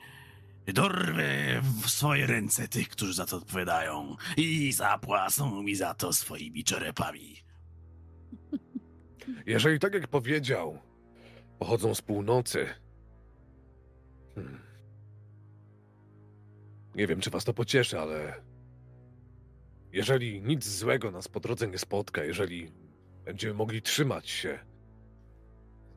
dorwę 0.66 1.60
w 1.62 1.90
swoje 1.90 2.26
ręce 2.26 2.68
tych, 2.68 2.88
którzy 2.88 3.14
za 3.14 3.26
to 3.26 3.36
odpowiadają 3.36 4.16
i 4.36 4.72
zapłacą 4.72 5.62
mi 5.62 5.74
za 5.74 5.94
to 5.94 6.12
swoimi 6.12 6.64
czerepami. 6.64 7.36
Jeżeli 9.46 9.78
tak 9.78 9.94
jak 9.94 10.08
powiedział, 10.08 10.78
pochodzą 11.58 11.94
z 11.94 12.02
północy, 12.02 12.68
Hmm. 14.34 14.60
Nie 16.94 17.06
wiem, 17.06 17.20
czy 17.20 17.30
was 17.30 17.44
to 17.44 17.54
pocieszy, 17.54 18.00
ale 18.00 18.34
jeżeli 19.92 20.42
nic 20.42 20.68
złego 20.68 21.10
nas 21.10 21.28
po 21.28 21.40
drodze 21.40 21.68
nie 21.68 21.78
spotka, 21.78 22.24
jeżeli 22.24 22.72
będziemy 23.24 23.54
mogli 23.54 23.82
trzymać 23.82 24.30
się 24.30 24.71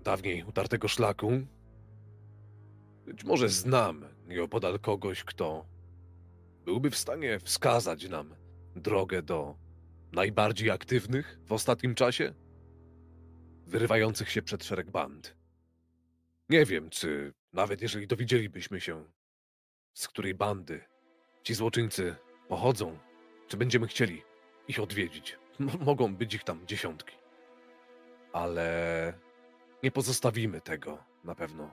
dawniej 0.05 0.43
utartego 0.43 0.87
szlaku, 0.87 1.31
być 3.05 3.23
może 3.23 3.49
znam 3.49 4.05
nieopodal 4.27 4.79
kogoś, 4.79 5.23
kto 5.23 5.65
byłby 6.65 6.89
w 6.89 6.97
stanie 6.97 7.39
wskazać 7.39 8.09
nam 8.09 8.35
drogę 8.75 9.21
do 9.21 9.55
najbardziej 10.11 10.71
aktywnych 10.71 11.39
w 11.45 11.51
ostatnim 11.51 11.95
czasie, 11.95 12.33
wyrywających 13.67 14.31
się 14.31 14.41
przed 14.41 14.63
szereg 14.63 14.91
band. 14.91 15.35
Nie 16.49 16.65
wiem, 16.65 16.89
czy 16.89 17.33
nawet 17.53 17.81
jeżeli 17.81 18.07
dowiedzielibyśmy 18.07 18.81
się, 18.81 19.05
z 19.93 20.07
której 20.07 20.35
bandy 20.35 20.81
ci 21.43 21.53
złoczyńcy 21.53 22.15
pochodzą, 22.47 22.97
czy 23.47 23.57
będziemy 23.57 23.87
chcieli 23.87 24.21
ich 24.67 24.79
odwiedzić. 24.79 25.37
M- 25.59 25.69
mogą 25.79 26.15
być 26.15 26.33
ich 26.33 26.43
tam 26.43 26.67
dziesiątki. 26.67 27.15
Ale 28.33 29.24
nie 29.85 29.91
pozostawimy 29.91 30.61
tego 30.61 30.97
na 31.23 31.35
pewno 31.35 31.71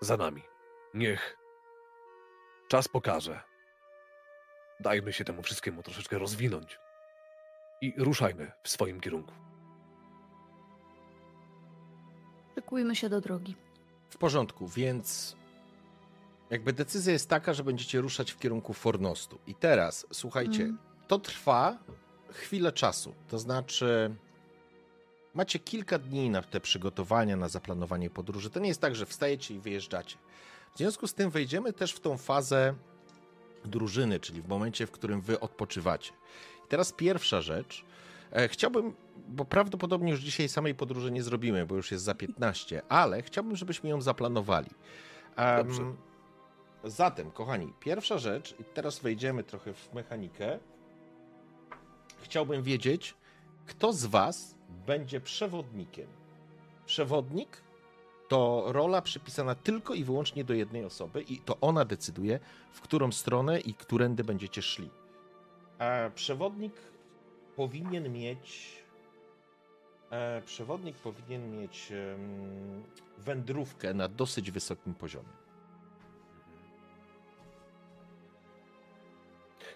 za 0.00 0.16
nami. 0.16 0.42
Niech 0.94 1.36
czas 2.68 2.88
pokaże. 2.88 3.40
Dajmy 4.80 5.12
się 5.12 5.24
temu 5.24 5.42
wszystkiemu 5.42 5.82
troszeczkę 5.82 6.18
rozwinąć 6.18 6.78
i 7.80 7.94
ruszajmy 7.98 8.52
w 8.62 8.68
swoim 8.68 9.00
kierunku. 9.00 9.32
Szykujmy 12.54 12.96
się 12.96 13.08
do 13.08 13.20
drogi. 13.20 13.56
W 14.10 14.16
porządku, 14.16 14.68
więc 14.68 15.36
jakby 16.50 16.72
decyzja 16.72 17.12
jest 17.12 17.28
taka, 17.28 17.54
że 17.54 17.64
będziecie 17.64 18.00
ruszać 18.00 18.32
w 18.32 18.38
kierunku 18.38 18.72
Fornostu. 18.72 19.38
I 19.46 19.54
teraz, 19.54 20.06
słuchajcie, 20.12 20.62
Mm. 20.62 20.78
to 21.08 21.18
trwa 21.18 21.78
chwilę 22.32 22.72
czasu. 22.72 23.14
To 23.28 23.38
znaczy, 23.38 24.16
macie 25.38 25.58
kilka 25.58 25.98
dni 25.98 26.30
na 26.30 26.42
te 26.42 26.60
przygotowania, 26.60 27.36
na 27.36 27.48
zaplanowanie 27.48 28.10
podróży. 28.10 28.50
To 28.50 28.60
nie 28.60 28.68
jest 28.68 28.80
tak, 28.80 28.96
że 28.96 29.06
wstajecie 29.06 29.54
i 29.54 29.58
wyjeżdżacie. 29.58 30.16
W 30.74 30.78
związku 30.78 31.06
z 31.06 31.14
tym 31.14 31.30
wejdziemy 31.30 31.72
też 31.72 31.92
w 31.92 32.00
tą 32.00 32.18
fazę 32.18 32.74
drużyny, 33.64 34.20
czyli 34.20 34.42
w 34.42 34.48
momencie, 34.48 34.86
w 34.86 34.90
którym 34.90 35.20
wy 35.20 35.40
odpoczywacie. 35.40 36.12
I 36.64 36.68
teraz 36.68 36.92
pierwsza 36.92 37.42
rzecz. 37.42 37.84
E, 38.32 38.48
Chciałbym, 38.48 38.94
bo 39.28 39.44
prawdopodobnie 39.44 40.10
już 40.10 40.20
dzisiaj 40.20 40.48
samej 40.48 40.74
podróży 40.74 41.10
nie 41.10 41.22
zrobimy, 41.22 41.66
bo 41.66 41.74
już 41.74 41.90
jest 41.90 42.04
za 42.04 42.14
15, 42.14 42.82
ale 42.88 43.22
chciałbym, 43.22 43.56
żebyśmy 43.56 43.90
ją 43.90 44.00
zaplanowali. 44.00 44.70
Dobrze. 45.56 45.82
Zatem, 46.84 47.30
kochani, 47.30 47.72
pierwsza 47.80 48.18
rzecz, 48.18 48.54
i 48.60 48.64
teraz 48.64 48.98
wejdziemy 48.98 49.44
trochę 49.44 49.74
w 49.74 49.92
mechanikę. 49.94 50.58
Chciałbym 52.22 52.62
wiedzieć, 52.62 53.14
kto 53.66 53.92
z 53.92 54.06
Was 54.06 54.57
będzie 54.68 55.20
przewodnikiem. 55.20 56.06
Przewodnik 56.86 57.62
to 58.28 58.64
rola 58.66 59.02
przypisana 59.02 59.54
tylko 59.54 59.94
i 59.94 60.04
wyłącznie 60.04 60.44
do 60.44 60.54
jednej 60.54 60.84
osoby, 60.84 61.22
i 61.22 61.38
to 61.38 61.56
ona 61.60 61.84
decyduje, 61.84 62.40
w 62.72 62.80
którą 62.80 63.12
stronę 63.12 63.60
i 63.60 63.74
którędy 63.74 64.24
będziecie 64.24 64.62
szli. 64.62 64.90
A 65.78 66.10
przewodnik 66.14 66.72
powinien 67.56 68.12
mieć. 68.12 68.78
E, 70.10 70.42
przewodnik 70.42 70.96
powinien 70.96 71.60
mieć 71.60 71.92
wędrówkę 73.18 73.94
na 73.94 74.08
dosyć 74.08 74.50
wysokim 74.50 74.94
poziomie. 74.94 75.28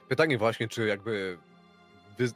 Pytanie 0.08 0.38
właśnie, 0.38 0.68
czy 0.68 0.86
jakby 0.86 1.38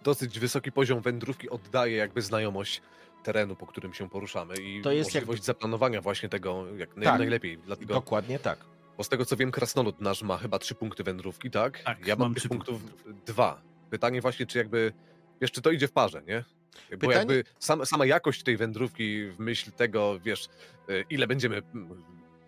dosyć 0.02 0.38
wysoki 0.38 0.72
poziom 0.72 1.00
wędrówki 1.00 1.50
oddaje 1.50 1.96
jakby 1.96 2.22
znajomość 2.22 2.82
terenu, 3.22 3.56
po 3.56 3.66
którym 3.66 3.94
się 3.94 4.08
poruszamy 4.10 4.55
i 4.56 4.82
To 4.82 4.92
jest 4.92 5.14
możliwość 5.14 5.44
zaplanowania 5.44 6.00
właśnie 6.00 6.28
tego 6.28 6.64
jak 6.76 6.94
Tak. 6.94 7.18
najlepiej. 7.18 7.58
Dlatego, 7.58 7.94
Dokładnie 7.94 8.38
tak. 8.38 8.58
bo 8.96 9.05
z 9.05 9.08
tego 9.08 9.24
co 9.24 9.36
wiem, 9.36 9.50
krasnolud 9.50 10.00
nasz 10.00 10.22
ma 10.22 10.36
chyba 10.38 10.58
trzy 10.58 10.74
punkty 10.74 11.05
wędrówki, 11.05 11.50
tak? 11.50 11.82
Tak, 11.82 12.06
ja 12.06 12.16
mam 12.16 12.34
trzy 12.34 12.48
punkty 12.48 12.72
punktów 12.72 13.24
dwa. 13.26 13.62
Pytanie 13.90 14.20
właśnie, 14.20 14.46
czy 14.46 14.58
jakby, 14.58 14.92
wiesz, 15.40 15.52
czy 15.52 15.62
to 15.62 15.70
idzie 15.70 15.88
w 15.88 15.92
parze, 15.92 16.22
nie? 16.26 16.44
Bo 16.90 16.96
Pytanie- 16.98 17.14
jakby 17.18 17.44
sam, 17.58 17.86
sama 17.86 18.06
jakość 18.06 18.42
tej 18.42 18.56
wędrówki 18.56 19.26
w 19.30 19.38
myśl 19.38 19.72
tego, 19.72 20.18
wiesz, 20.24 20.48
y, 20.90 21.05
ile 21.10 21.26
będziemy 21.26 21.62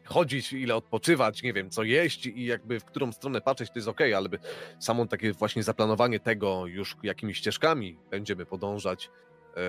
chodzić, 0.09 0.53
ile 0.53 0.75
odpoczywać, 0.77 1.43
nie 1.43 1.53
wiem, 1.53 1.71
co 1.71 1.83
jeść 1.83 2.27
i 2.27 2.45
jakby 2.45 2.81
w 2.81 2.85
którą 2.85 3.13
stronę 3.13 3.41
patrzeć, 3.41 3.71
to 3.71 3.79
jest 3.79 3.89
okej, 3.89 4.15
ale 4.15 4.29
by 4.29 4.39
samo 4.79 5.07
takie 5.07 5.33
właśnie 5.33 5.63
zaplanowanie 5.63 6.21
tego 6.21 6.67
już 6.67 6.97
jakimi 7.03 7.35
ścieżkami 7.35 7.99
będziemy 8.11 8.47
podążać, 8.47 9.11
e, 9.57 9.61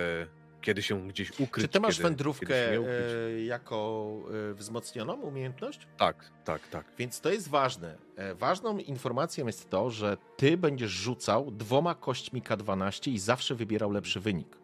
kiedy 0.62 0.82
się 0.82 1.08
gdzieś 1.08 1.40
ukryć. 1.40 1.66
Czy 1.66 1.68
ty 1.68 1.80
masz 1.80 1.96
kiedy, 1.96 2.04
wędrówkę 2.04 2.46
kiedy 2.46 2.90
e, 2.90 3.44
jako 3.44 4.08
e, 4.52 4.54
wzmocnioną 4.54 5.14
umiejętność? 5.14 5.88
Tak, 5.98 6.32
tak, 6.46 6.68
tak. 6.68 6.86
Więc 6.98 7.22
to 7.22 7.32
jest 7.32 7.50
ważne. 7.50 7.98
Ważną 8.36 8.78
informacją 8.78 9.48
jest 9.48 9.70
to, 9.70 9.90
że 9.90 10.18
ty 10.38 10.58
będziesz 10.58 10.92
rzucał 10.92 11.52
dwoma 11.52 11.96
kośćmi 11.96 12.44
K12 12.44 13.12
i 13.12 13.20
zawsze 13.20 13.56
wybierał 13.56 13.92
lepszy 13.92 14.20
wynik. 14.20 14.58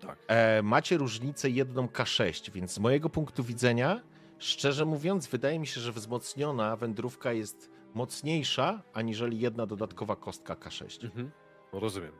tak. 0.00 0.18
Macie 0.62 0.96
różnicę 0.96 1.50
jedną 1.50 1.86
K6, 1.86 2.50
więc 2.50 2.72
z 2.72 2.78
mojego 2.78 3.10
punktu 3.10 3.44
widzenia, 3.44 4.00
szczerze 4.42 4.84
mówiąc, 4.84 5.26
wydaje 5.26 5.58
mi 5.58 5.66
się, 5.66 5.80
że 5.80 5.92
wzmocniona 5.92 6.76
wędrówka 6.76 7.32
jest 7.32 7.70
mocniejsza, 7.94 8.82
aniżeli 8.92 9.40
jedna 9.40 9.66
dodatkowa 9.66 10.16
kostka 10.16 10.54
K6. 10.54 11.04
Mhm. 11.04 11.30
No, 11.72 11.80
rozumiem. 11.80 12.12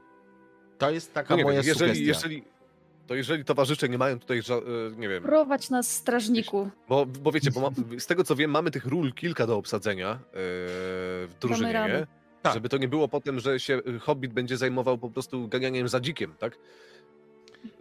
To 0.79 0.91
jest 0.91 1.15
taka 1.15 1.37
No 1.37 1.43
moja 1.43 1.61
wiem, 1.63 1.69
jeżeli, 1.69 1.91
sugestia. 1.91 2.05
jeżeli, 2.29 2.45
to 3.07 3.15
jeżeli 3.15 3.45
towarzysze 3.45 3.89
nie 3.89 3.99
mają 3.99 4.19
tutaj, 4.19 4.39
e, 4.39 4.97
nie 4.97 5.09
wiem, 5.09 5.23
Prowadź 5.23 5.71
nas, 5.71 5.91
strażniku. 5.91 6.71
bo, 6.89 7.07
bo 7.07 7.33
wiecie, 7.33 7.51
bo 7.51 7.61
ma, 7.61 7.71
z 7.99 8.07
tego 8.07 8.25
co 8.25 8.37
wiem, 8.37 8.51
mamy 8.51 8.71
tych 8.71 8.87
ról 8.87 9.13
kilka 9.13 9.47
do 9.47 9.57
obsadzenia 9.57 10.11
e, 10.13 10.19
w 10.35 11.31
drużynie, 11.41 11.73
nie? 11.73 12.07
Tak. 12.43 12.55
Żeby 12.55 12.69
to 12.69 12.79
nie 12.79 12.89
było 12.89 13.09
potem, 13.09 13.41
że 13.41 13.61
się 13.61 13.81
y, 13.87 13.99
Hobbit 13.99 14.33
będzie 14.33 14.57
zajmował 14.57 14.99
po 14.99 15.11
prostu 15.11 15.49
ganianiem 15.49 15.89
za 15.89 16.01
dzikiem, 16.01 16.35
tak? 16.39 16.59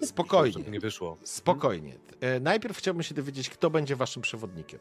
Spokojnie. 0.04 0.64
Nie 0.64 0.80
wyszło. 0.80 1.18
Spokojnie. 1.24 1.94
E, 2.22 2.40
Najpierw 2.40 2.78
chciałbym 2.78 3.04
się 3.04 3.16
dowiedzieć, 3.16 3.50
kto 3.50 3.70
będzie 3.70 3.96
waszym 3.96 4.22
przewodnikiem. 4.22 4.80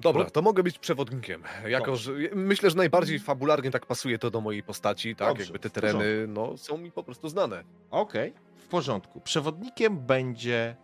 Dobra, 0.00 0.30
to 0.30 0.42
mogę 0.42 0.62
być 0.62 0.78
przewodnikiem. 0.78 1.42
Jako, 1.66 1.96
że 1.96 2.12
myślę, 2.34 2.70
że 2.70 2.76
najbardziej 2.76 3.18
fabularnie 3.18 3.70
tak 3.70 3.86
pasuje 3.86 4.18
to 4.18 4.30
do 4.30 4.40
mojej 4.40 4.62
postaci, 4.62 5.16
tak? 5.16 5.28
Dobrze, 5.28 5.42
Jakby 5.44 5.58
te 5.58 5.70
tereny 5.70 6.26
no, 6.28 6.56
są 6.56 6.78
mi 6.78 6.92
po 6.92 7.02
prostu 7.02 7.28
znane. 7.28 7.64
Okej, 7.90 8.32
w 8.56 8.66
porządku. 8.68 9.20
Przewodnikiem 9.20 9.98
będzie 9.98 10.76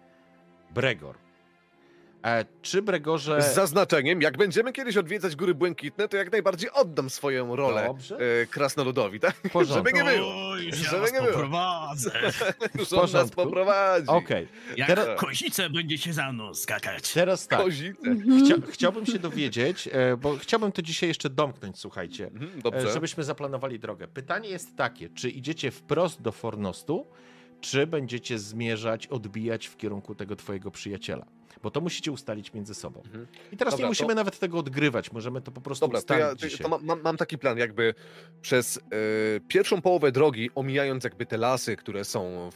Bregor. 0.70 1.16
E, 2.24 2.44
czy 2.62 2.82
Bregorze... 2.82 3.42
Z 3.42 3.54
zaznaczeniem, 3.54 4.22
jak 4.22 4.38
będziemy 4.38 4.72
kiedyś 4.72 4.96
odwiedzać 4.96 5.36
Góry 5.36 5.54
Błękitne, 5.54 6.08
to 6.08 6.16
jak 6.16 6.32
najbardziej 6.32 6.70
oddam 6.70 7.10
swoją 7.10 7.56
rolę 7.56 7.84
Dobrze. 7.86 8.16
e, 8.42 8.46
krasnoludowi, 8.46 9.20
tak? 9.20 9.34
Porządku. 9.52 9.74
Żeby 9.90 9.92
nie 10.04 10.10
było. 10.16 10.48
O, 10.50 10.56
już 10.56 10.76
Żeby 10.76 11.06
ja 11.06 11.12
nie 11.12 11.18
było. 11.20 11.32
poprowadzę. 11.32 12.10
Już 12.78 12.92
on 12.92 13.10
nas 13.12 13.30
poprowadzi. 13.30 14.08
Okej, 14.08 14.48
Jak 14.76 14.86
Teraz- 14.88 15.20
kozice 15.20 15.70
będziecie 15.70 16.12
za 16.12 16.32
mną 16.32 16.54
skakać. 16.54 17.12
teraz 17.12 17.48
tak. 17.48 17.60
Kozice. 17.62 18.10
Mhm. 18.10 18.44
Chcia, 18.44 18.54
chciałbym 18.70 19.06
się 19.06 19.18
dowiedzieć, 19.18 19.88
e, 19.92 20.16
bo 20.16 20.36
chciałbym 20.36 20.72
to 20.72 20.82
dzisiaj 20.82 21.08
jeszcze 21.08 21.30
domknąć, 21.30 21.78
słuchajcie, 21.78 22.26
Mhm, 22.26 22.50
e, 22.58 22.62
Dobrze. 22.62 22.92
żebyśmy 22.92 23.24
zaplanowali 23.24 23.78
drogę. 23.78 24.08
Pytanie 24.08 24.48
jest 24.48 24.76
takie, 24.76 25.08
czy 25.08 25.30
idziecie 25.30 25.70
wprost 25.70 26.22
do 26.22 26.32
Fornostu, 26.32 27.06
czy 27.60 27.86
będziecie 27.86 28.38
zmierzać, 28.38 29.06
odbijać 29.06 29.66
w 29.66 29.76
kierunku 29.76 30.14
tego 30.14 30.36
twojego 30.36 30.70
przyjaciela? 30.70 31.26
Bo 31.62 31.70
to 31.70 31.80
musicie 31.80 32.12
ustalić 32.12 32.52
między 32.52 32.74
sobą. 32.74 33.02
Mhm. 33.04 33.26
I 33.52 33.56
teraz 33.56 33.74
Dobra, 33.74 33.84
nie 33.84 33.88
musimy 33.88 34.08
to- 34.08 34.14
nawet 34.14 34.38
tego 34.38 34.58
odgrywać, 34.58 35.12
możemy 35.12 35.40
to 35.40 35.52
po 35.52 35.60
prostu 35.60 35.86
Dobra, 35.86 36.02
to, 36.02 36.14
ustalić 36.14 36.52
ja, 36.52 36.58
to, 36.58 36.62
to 36.70 36.78
mam, 36.78 37.02
mam, 37.02 37.16
taki 37.16 37.38
plan, 37.38 37.58
jakby 37.58 37.94
przez 38.42 38.76
e, 38.76 38.80
pierwszą 39.48 39.82
połowę 39.82 40.12
drogi, 40.12 40.50
omijając 40.54 41.04
jakby 41.04 41.26
te 41.26 41.36
lasy, 41.36 41.76
które 41.76 42.04
są 42.04 42.50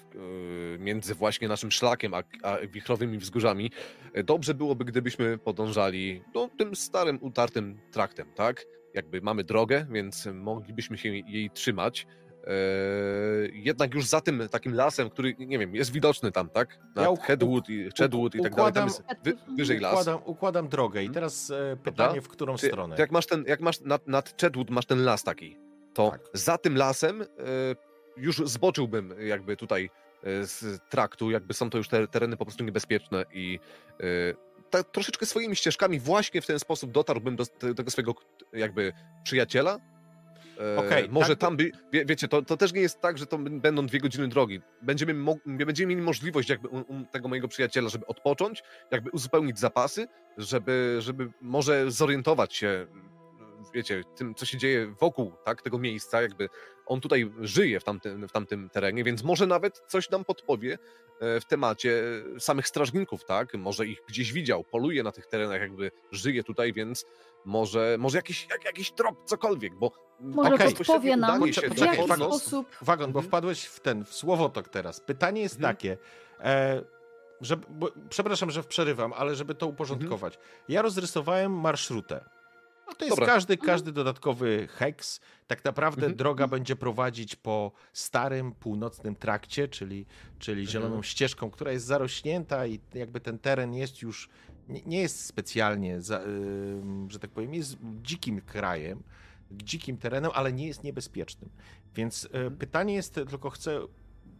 e, 0.75 0.79
między 0.79 1.15
właśnie 1.15 1.49
naszym 1.49 1.71
szlakiem 1.71 2.15
a, 2.15 2.23
a 2.43 2.59
wichrowymi 2.67 3.19
wzgórzami, 3.19 3.71
e, 4.13 4.23
dobrze 4.23 4.55
byłoby, 4.55 4.85
gdybyśmy 4.85 5.39
podążali 5.39 6.23
no, 6.35 6.49
tym 6.59 6.77
starym, 6.77 7.19
utartym 7.21 7.81
traktem, 7.93 8.33
tak? 8.35 8.65
Jakby 8.95 9.21
mamy 9.21 9.45
drogę, 9.45 9.87
więc 9.91 10.29
moglibyśmy 10.35 10.99
się 10.99 11.09
jej 11.09 11.51
trzymać. 11.51 12.07
E, 12.47 12.51
jednak 13.53 13.95
już 13.95 14.07
za 14.07 14.21
tym 14.21 14.49
takim 14.51 14.75
lasem, 14.75 15.11
który, 15.11 15.35
nie 15.39 15.59
wiem, 15.59 15.75
jest 15.75 15.93
widoczny 15.93 16.33
tam, 16.33 16.49
tak? 16.49 16.79
Nad 16.95 17.05
Ja 17.19 17.23
Headwood 17.27 17.69
i 17.71 17.89
Chedwood 17.99 18.35
i 18.35 18.43
tak 18.43 18.55
dalej, 18.55 18.73
tam 18.73 18.85
jest 18.89 19.03
wy, 19.25 19.33
wyżej 19.57 19.81
las. 19.81 19.93
Układam, 19.93 20.21
układam 20.25 20.69
drogę 20.69 21.03
i 21.03 21.11
teraz 21.11 21.51
e, 21.51 21.77
pytanie, 21.85 22.21
w 22.21 22.29
którą 22.29 22.57
Ty, 22.57 22.67
stronę? 22.67 22.97
ty 22.97 23.03
jak 23.03 23.11
masz 23.11 23.27
ten, 23.27 23.45
jak 23.49 23.61
masz 23.61 23.81
nad, 23.81 24.07
nad 24.09 24.41
Chedwood 24.41 24.71
masz 24.71 24.87
ten 24.87 25.05
las 25.05 25.23
taki, 25.23 25.59
to 25.95 26.11
Tak. 26.11 26.21
za 26.33 26.59
tym 26.59 26.77
lasem 26.77 27.23
e, 27.23 27.27
już 28.17 28.37
zboczyłbym 28.37 29.15
jakby 29.19 29.57
tutaj 29.57 29.91
e, 30.23 30.47
z 30.47 30.81
traktu, 30.89 31.31
jakby 31.31 31.55
są 31.55 31.71
to 31.71 31.79
już 31.79 31.89
te, 31.89 32.09
tereny 32.09 32.37
po 32.37 32.45
prostu 32.45 32.65
niebezpieczne 32.65 33.25
i 33.33 33.59
tak 34.71 34.91
troszeczkę 34.91 35.27
swoimi 35.27 35.57
ścieżkami 35.57 36.01
właśnie 36.01 36.43
w 36.43 36.47
ten 36.47 36.59
sposób 36.59 36.93
dotarłbym 36.93 37.37
do 37.37 37.47
te- 37.47 37.75
tego 37.75 37.91
swojego 37.91 38.15
jakby 38.53 38.93
przyjaciela. 39.25 39.79
E, 40.61 40.77
Okej, 40.79 41.09
może 41.11 41.29
tak, 41.29 41.39
tam 41.39 41.57
by, 41.57 41.71
wie, 41.93 42.05
wiecie, 42.05 42.29
to, 42.29 42.43
to 42.43 42.57
też 42.57 42.73
nie 42.73 42.81
jest 42.81 43.01
tak, 43.01 43.19
że 43.19 43.27
to 43.27 43.39
będą 43.39 43.87
dwie 43.87 44.01
godziny 44.01 44.29
drogi. 44.29 44.61
Będziemy, 44.83 45.15
mo- 45.15 45.39
będziemy 45.47 45.89
mieli 45.91 46.03
możliwość 46.03 46.49
jakby 46.49 46.69
u, 46.69 46.79
u 46.79 47.05
tego 47.13 47.29
mojego 47.29 47.49
przyjaciela, 47.49 47.89
żeby 47.89 48.07
odpocząć, 48.07 48.63
jakby 48.91 49.11
uzupełnić 49.11 49.59
zapasy, 49.59 50.07
żeby, 50.39 50.97
żeby 50.99 51.31
może 51.41 51.91
zorientować 51.91 52.55
się, 52.55 52.87
wiecie, 53.73 54.03
tym, 54.17 54.35
co 54.35 54.47
się 54.47 54.59
dzieje 54.59 54.95
wokół 55.01 55.33
tak, 55.45 55.63
tego 55.63 55.79
miejsca, 55.79 56.23
jakby 56.23 56.49
on 56.87 57.01
tutaj 57.01 57.33
żyje 57.41 57.81
w 57.81 57.85
tamtym, 57.85 58.29
w 58.29 58.33
tamtym 58.33 58.71
terenie, 58.71 59.05
więc 59.05 59.23
może 59.25 59.47
nawet 59.47 59.83
coś 59.87 60.11
nam 60.11 60.25
podpowie 60.25 60.79
e, 61.21 61.41
w 61.41 61.45
temacie 61.45 62.03
samych 62.39 62.69
strażników, 62.69 63.25
tak? 63.25 63.55
Może 63.55 63.87
ich 63.87 64.01
gdzieś 64.09 64.33
widział, 64.33 64.65
poluje 64.65 65.03
na 65.03 65.13
tych 65.13 65.27
terenach, 65.27 65.61
jakby 65.61 65.91
żyje 66.13 66.45
tutaj, 66.45 66.73
więc 66.73 67.07
może, 67.45 67.97
może 67.99 68.19
jakiś, 68.19 68.47
jak, 68.51 68.65
jakiś 68.65 68.93
drop, 68.93 69.25
cokolwiek, 69.25 69.75
bo 69.75 70.05
Może 70.21 70.55
Okej. 70.55 70.75
podpowie 70.75 71.17
nam, 71.17 71.43
w 71.43 71.47
jaki 71.79 72.03
Fornos- 72.03 72.27
sposób... 72.27 72.67
Wagon, 72.83 73.13
bo 73.13 73.19
Mhm. 73.19 73.29
wpadłeś 73.31 73.65
w 73.65 73.81
ten, 73.81 74.05
w 74.05 74.15
słowotok 74.15 74.69
teraz. 74.69 75.01
Pytanie 75.01 75.43
jest 75.43 75.55
Mhm. 75.57 75.77
takie, 75.77 75.97
e, 76.41 76.83
że, 77.41 77.57
bo, 77.57 77.89
przepraszam, 78.09 78.51
że 78.51 78.63
przerywam, 78.65 79.13
ale 79.13 79.35
żeby 79.35 79.55
to 79.55 79.67
uporządkować. 79.67 80.39
Ja 80.69 80.83
rozrysowałem 80.83 81.53
marszrutę. 81.61 82.25
No 82.87 82.95
to 82.95 83.05
jest 83.05 83.17
Dobra. 83.17 83.27
każdy, 83.35 83.57
każdy 83.57 83.93
dodatkowy 83.93 84.69
heks. 84.71 85.21
Tak 85.47 85.65
naprawdę 85.65 86.01
Mhm. 86.03 86.17
droga 86.17 86.49
będzie 86.49 86.77
prowadzić 86.77 87.37
po 87.37 87.73
starym, 87.93 88.53
północnym 88.53 89.17
trakcie, 89.17 89.69
czyli, 89.69 90.07
czyli 90.39 90.67
zieloną 90.67 90.87
Mhm. 90.95 91.03
ścieżką, 91.03 91.51
która 91.51 91.73
jest 91.73 91.87
zarośnięta 91.87 92.67
i 92.67 92.81
jakby 92.95 93.21
ten 93.21 93.39
teren 93.39 93.75
jest 93.75 94.03
już, 94.03 94.29
nie, 94.69 94.83
nie 94.83 95.01
jest 95.01 95.27
specjalnie, 95.27 96.01
za, 96.01 96.21
ym, 96.23 97.11
że 97.11 97.19
tak 97.19 97.31
powiem, 97.31 97.55
jest 97.55 97.77
dzikim 98.03 98.41
krajem, 98.41 99.03
dzikim 99.51 99.97
terenem, 99.99 100.31
ale 100.35 100.53
nie 100.53 100.67
jest 100.67 100.83
niebezpiecznym. 100.85 101.51
Więc 101.95 102.29
e, 102.33 102.51
pytanie 102.51 102.95
jest, 102.95 103.15
tylko 103.15 103.51
chcę, 103.51 103.81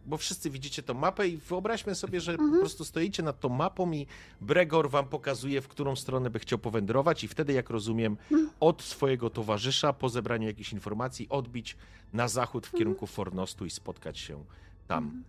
bo 0.05 0.17
wszyscy 0.17 0.49
widzicie 0.49 0.83
tą 0.83 0.93
mapę 0.93 1.27
i 1.27 1.37
wyobraźmy 1.37 1.95
sobie, 1.95 2.21
że 2.21 2.35
po 2.37 2.43
Mhm. 2.43 2.61
prostu 2.61 2.85
stoicie 2.85 3.23
nad 3.23 3.39
tą 3.39 3.49
mapą 3.49 3.91
i 3.91 4.07
Bregor 4.41 4.89
wam 4.89 5.05
pokazuje, 5.07 5.61
w 5.61 5.67
którą 5.67 5.95
stronę 5.95 6.29
by 6.29 6.39
chciał 6.39 6.59
powędrować 6.59 7.23
i 7.23 7.27
wtedy, 7.27 7.53
jak 7.53 7.69
rozumiem, 7.69 8.17
Mhm. 8.31 8.49
od 8.59 8.81
swojego 8.81 9.29
towarzysza, 9.29 9.93
po 9.93 10.09
zebraniu 10.09 10.47
jakichś 10.47 10.73
informacji, 10.73 11.29
odbić 11.29 11.77
na 12.13 12.27
zachód 12.27 12.63
w 12.65 12.67
Mhm. 12.67 12.79
kierunku 12.79 13.07
Fornostu 13.07 13.65
i 13.65 13.69
spotkać 13.69 14.19
się 14.19 14.43
tam. 14.87 15.23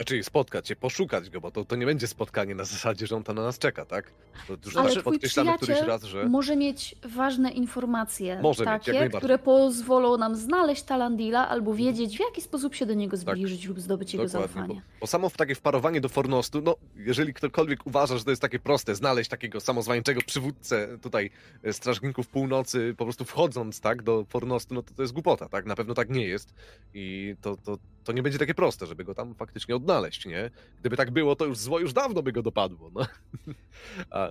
Znaczy 0.00 0.22
spotkać 0.22 0.68
się, 0.68 0.76
poszukać 0.76 1.30
go, 1.30 1.40
bo 1.40 1.50
to, 1.50 1.64
to 1.64 1.76
nie 1.76 1.86
będzie 1.86 2.06
spotkanie 2.06 2.54
na 2.54 2.64
zasadzie, 2.64 3.06
że 3.06 3.16
on 3.16 3.22
tam 3.22 3.36
na 3.36 3.42
nas 3.42 3.58
czeka, 3.58 3.84
tak? 3.84 4.12
To 4.46 4.56
już 4.64 4.76
Ale 4.76 5.02
podkreślamy 5.02 5.56
któryś 5.56 5.80
raz, 5.80 6.02
że... 6.04 6.28
może 6.28 6.56
mieć 6.56 6.94
ważne 7.02 7.50
informacje, 7.50 8.40
Może 8.42 8.64
mieć, 8.64 8.68
takie, 8.68 8.92
najbardziej. 8.92 9.18
które 9.18 9.38
pozwolą 9.38 10.16
nam 10.16 10.36
znaleźć 10.36 10.82
Talandila 10.82 11.48
albo 11.48 11.74
wiedzieć, 11.74 12.16
w 12.16 12.20
jaki 12.20 12.40
sposób 12.42 12.74
się 12.74 12.86
do 12.86 12.94
niego 12.94 13.16
Tak. 13.16 13.20
zbliżyć 13.20 13.66
lub 13.66 13.80
zdobyć 13.80 14.12
jego 14.12 14.28
zaufanie. 14.28 14.74
Bo, 14.74 14.80
bo 15.00 15.06
samo 15.06 15.28
w 15.28 15.36
takie 15.36 15.54
wparowanie 15.54 16.00
do 16.00 16.08
Fornostu, 16.08 16.60
no 16.62 16.76
jeżeli 16.96 17.34
ktokolwiek 17.34 17.86
uważa, 17.86 18.18
że 18.18 18.24
to 18.24 18.30
jest 18.30 18.42
takie 18.42 18.58
proste, 18.58 18.94
znaleźć 18.94 19.30
takiego 19.30 19.60
samozwańczego 19.60 20.20
przywódcę 20.26 20.98
tutaj 21.02 21.30
e, 21.62 21.72
strażników 21.72 22.28
północy, 22.28 22.94
po 22.98 23.04
prostu 23.04 23.24
wchodząc 23.24 23.80
tak 23.80 24.02
do 24.02 24.24
Fornostu, 24.28 24.74
no 24.74 24.82
to 24.82 24.94
to 24.94 25.02
jest 25.02 25.12
głupota, 25.14 25.48
tak? 25.48 25.66
Na 25.66 25.76
pewno 25.76 25.94
tak 25.94 26.10
nie 26.10 26.26
jest 26.26 26.54
i 26.94 27.34
to, 27.40 27.56
to, 27.56 27.78
to 28.04 28.12
nie 28.12 28.22
będzie 28.22 28.38
takie 28.38 28.54
proste, 28.54 28.86
żeby 28.86 29.04
go 29.04 29.14
tam 29.14 29.34
faktycznie 29.34 29.76
odnaleźć, 29.76 30.26
nie? 30.26 30.50
Gdyby 30.80 30.96
tak 30.96 31.10
było, 31.10 31.36
to 31.36 31.44
już 31.44 31.58
zło 31.58 31.78
już 31.78 31.92
dawno 31.92 32.22
by 32.22 32.32
go 32.32 32.42
dopadło, 32.42 32.90
no. 32.94 33.06
A, 34.10 34.30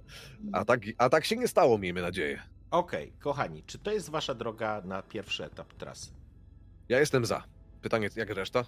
a, 0.54 0.66
tak, 0.66 0.82
a 0.98 1.10
tak 1.10 1.26
się 1.26 1.36
nie 1.36 1.48
stało, 1.48 1.78
miejmy 1.78 2.02
nadzieję. 2.02 2.42
Okej, 2.72 3.14
kochani, 3.20 3.64
czy 3.64 3.80
to 3.80 3.92
jest 3.92 4.10
wasza 4.10 4.34
droga 4.34 4.82
na 4.86 5.02
pierwszy 5.02 5.46
etap 5.46 5.74
trasy? 5.74 6.12
Ja 6.90 7.00
jestem 7.00 7.26
za. 7.26 7.44
Pytanie, 7.82 8.10
jak 8.16 8.30
reszta? 8.30 8.66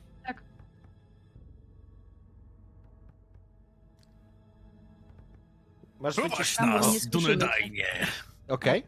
Masz 5.99 6.15
Prowadź 6.15 6.57
nas. 6.59 7.07
Dunedajnie, 7.07 8.07
Okej. 8.47 8.83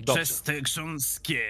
Dobrze. 0.00 0.22
przez 0.22 0.42
te 0.42 0.62
grząskie 0.62 1.40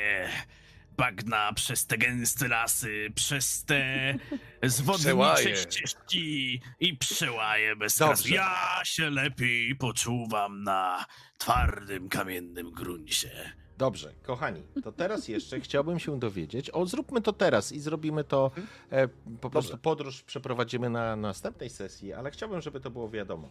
bagna, 0.98 1.52
przez 1.52 1.86
te 1.86 1.98
gęste 1.98 2.48
lasy, 2.48 3.12
przez 3.14 3.64
te 3.64 4.14
zwodnicze 4.62 5.56
ścieżki 5.56 6.60
i 6.80 6.96
przełaje 6.96 7.76
bez. 7.76 8.00
Ja 8.28 8.80
się 8.84 9.10
lepiej 9.10 9.76
poczuwam 9.76 10.62
na 10.62 11.04
twardym, 11.38 12.08
kamiennym 12.08 12.70
gruncie. 12.70 13.52
Dobrze, 13.78 14.14
kochani, 14.22 14.62
to 14.84 14.92
teraz 14.92 15.28
jeszcze 15.28 15.60
chciałbym 15.66 15.98
się 15.98 16.18
dowiedzieć. 16.18 16.70
O, 16.70 16.86
zróbmy 16.86 17.20
to 17.20 17.32
teraz 17.32 17.72
i 17.72 17.80
zrobimy 17.80 18.24
to. 18.24 18.50
E, 18.90 19.08
po 19.40 19.50
prostu 19.50 19.78
podróż 19.78 20.22
przeprowadzimy 20.22 20.90
na 20.90 21.16
następnej 21.16 21.70
sesji, 21.70 22.12
ale 22.12 22.30
chciałbym, 22.30 22.60
żeby 22.60 22.80
to 22.80 22.90
było 22.90 23.10
wiadomo. 23.10 23.48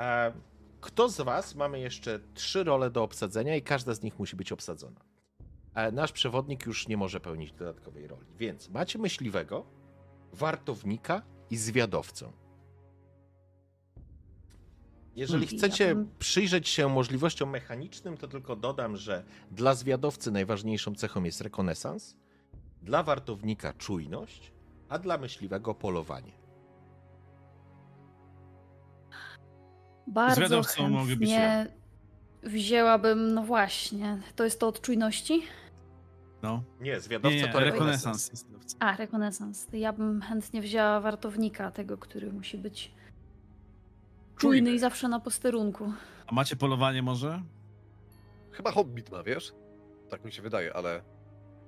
E, 0.00 0.32
kto 0.80 1.08
z 1.08 1.20
Was 1.20 1.54
mamy 1.54 1.80
jeszcze 1.80 2.20
trzy 2.34 2.64
role 2.64 2.90
do 2.90 3.02
obsadzenia 3.02 3.56
i 3.56 3.62
każda 3.62 3.94
z 3.94 4.02
nich 4.02 4.18
musi 4.18 4.36
być 4.36 4.52
obsadzona? 4.52 5.00
E, 5.78 5.92
nasz 5.92 6.12
przewodnik 6.12 6.66
już 6.66 6.88
nie 6.88 6.96
może 6.96 7.20
pełnić 7.20 7.52
dodatkowej 7.52 8.06
roli, 8.06 8.26
więc 8.38 8.68
macie 8.70 8.98
myśliwego, 8.98 9.66
wartownika 10.32 11.22
i 11.50 11.56
zwiadowcę. 11.56 12.32
Jeżeli 15.16 15.46
Hmm, 15.46 15.58
chcecie 15.58 15.84
ja 15.84 15.94
przyjrzeć 16.18 16.68
się 16.68 16.88
możliwościom 16.88 17.50
mechanicznym, 17.50 18.16
to 18.16 18.28
tylko 18.28 18.56
dodam, 18.56 18.96
że 18.96 19.24
dla 19.50 19.74
zwiadowcy 19.74 20.30
najważniejszą 20.30 20.94
cechą 20.94 21.24
jest 21.24 21.40
rekonesans, 21.40 22.16
dla 22.82 23.02
wartownika 23.02 23.72
czujność, 23.72 24.52
a 24.88 24.98
dla 24.98 25.18
myśliwego 25.18 25.74
polowanie. 25.74 26.32
Bardzo 30.06 30.36
Zwiadowcą 30.36 30.88
mogę 30.88 31.16
być 31.16 31.30
chętnie 31.30 31.78
wzięłabym, 32.42 33.34
no 33.34 33.42
właśnie, 33.42 34.18
to 34.36 34.44
jest 34.44 34.60
to 34.60 34.68
od 34.68 34.80
czujności? 34.80 35.42
No. 36.42 36.62
Nie, 36.80 37.00
zwiadowca 37.00 37.36
Nie, 37.36 37.42
nie, 37.42 37.48
to 37.52 37.60
rekonesans. 37.60 38.30
rekonesans. 38.30 38.76
A, 38.80 38.96
rekonesans. 38.96 39.66
Ja 39.72 39.92
bym 39.92 40.20
chętnie 40.20 40.60
wzięła 40.62 41.00
wartownika, 41.00 41.70
tego, 41.70 41.98
który 41.98 42.32
musi 42.32 42.58
być 42.58 42.90
czujny 44.36 44.56
Czujny. 44.56 44.72
i 44.72 44.78
zawsze 44.78 45.08
na 45.08 45.20
posterunku. 45.20 45.92
A 46.26 46.34
macie 46.34 46.56
polowanie 46.56 47.02
może? 47.02 47.42
Chyba 48.50 48.72
Hobbit 48.72 49.10
ma, 49.10 49.22
wiesz? 49.22 49.52
Tak 50.10 50.24
mi 50.24 50.32
się 50.32 50.42
wydaje, 50.42 50.76
ale 50.76 51.02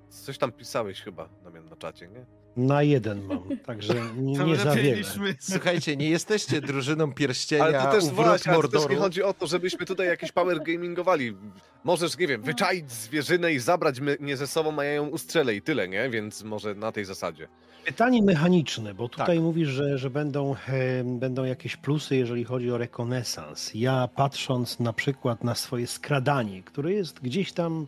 coś 0.08 0.38
tam 0.38 0.52
pisałeś 0.52 1.00
chyba, 1.00 1.28
Damian, 1.44 1.64
na 1.64 1.76
czacie, 1.76 2.08
nie? 2.08 2.26
Na 2.56 2.82
jeden 2.82 3.22
mam, 3.26 3.58
także 3.66 3.94
nie, 4.16 4.38
nie 4.44 4.56
za 4.56 4.74
wiele. 4.74 5.02
Słuchajcie, 5.40 5.96
nie 5.96 6.10
jesteście 6.10 6.60
drużyną 6.60 7.12
pierścienia 7.14 7.64
Ale 7.64 7.72
to 7.82 7.90
też 7.90 8.04
właśnie, 8.04 8.52
to 8.52 8.68
też 8.68 8.88
nie 8.88 8.96
chodzi 8.96 9.22
o 9.22 9.34
to, 9.34 9.46
żebyśmy 9.46 9.86
tutaj 9.86 10.06
jakieś 10.06 10.32
power 10.32 10.62
gamingowali. 10.62 11.36
Możesz, 11.84 12.18
nie 12.18 12.26
wiem, 12.26 12.42
wyczaić 12.42 12.92
zwierzynę 12.92 13.52
i 13.52 13.58
zabrać 13.58 14.00
mnie 14.00 14.36
ze 14.36 14.46
sobą, 14.46 14.78
a 14.78 14.84
ja 14.84 14.92
ją 14.92 15.06
ustrzelę 15.08 15.54
i 15.54 15.62
tyle, 15.62 15.88
nie? 15.88 16.10
Więc 16.10 16.42
może 16.42 16.74
na 16.74 16.92
tej 16.92 17.04
zasadzie. 17.04 17.48
Pytanie 17.86 18.22
mechaniczne, 18.22 18.94
bo 18.94 19.08
tutaj 19.08 19.36
Tak. 19.36 19.44
mówisz, 19.44 19.68
że, 19.68 19.98
że 19.98 20.10
będą, 20.10 20.54
e, 20.68 21.04
będą 21.04 21.44
jakieś 21.44 21.76
plusy, 21.76 22.16
jeżeli 22.16 22.44
chodzi 22.44 22.70
o 22.70 22.78
rekonesans. 22.78 23.70
Ja 23.74 24.08
patrząc 24.16 24.80
na 24.80 24.92
przykład 24.92 25.44
na 25.44 25.54
swoje 25.54 25.86
skradanie, 25.86 26.62
które 26.62 26.92
jest 26.92 27.20
gdzieś 27.20 27.52
tam 27.52 27.86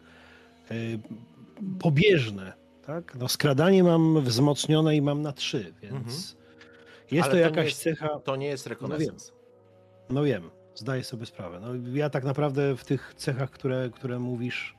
e, 0.71 0.75
pobieżne, 1.81 2.53
tak? 2.87 3.15
No 3.15 3.29
skradanie 3.29 3.85
mam 3.85 4.21
wzmocnione 4.25 4.97
i 4.97 5.03
mam 5.03 5.23
na 5.23 5.33
trzy, 5.33 5.73
więc 5.83 5.95
Mhm. 5.95 6.17
jest 7.11 7.23
Ale 7.25 7.31
to 7.31 7.37
nie 7.37 7.43
jakaś 7.43 7.65
jest- 7.65 7.83
cecha, 7.83 8.09
To 8.25 8.37
nie 8.37 8.47
jest 8.47 8.67
rekonesans. 8.67 9.33
no 10.11 10.23
wiem, 10.25 10.51
zdaję 10.75 11.05
sobie 11.05 11.27
sprawę. 11.27 11.61
No, 11.61 11.69
ja 11.95 12.11
tak 12.11 12.25
naprawdę 12.25 12.77
w 12.77 12.85
tych 12.85 13.15
cechach, 13.17 13.51
które, 13.51 13.91
które 13.95 14.19
mówisz, 14.19 14.75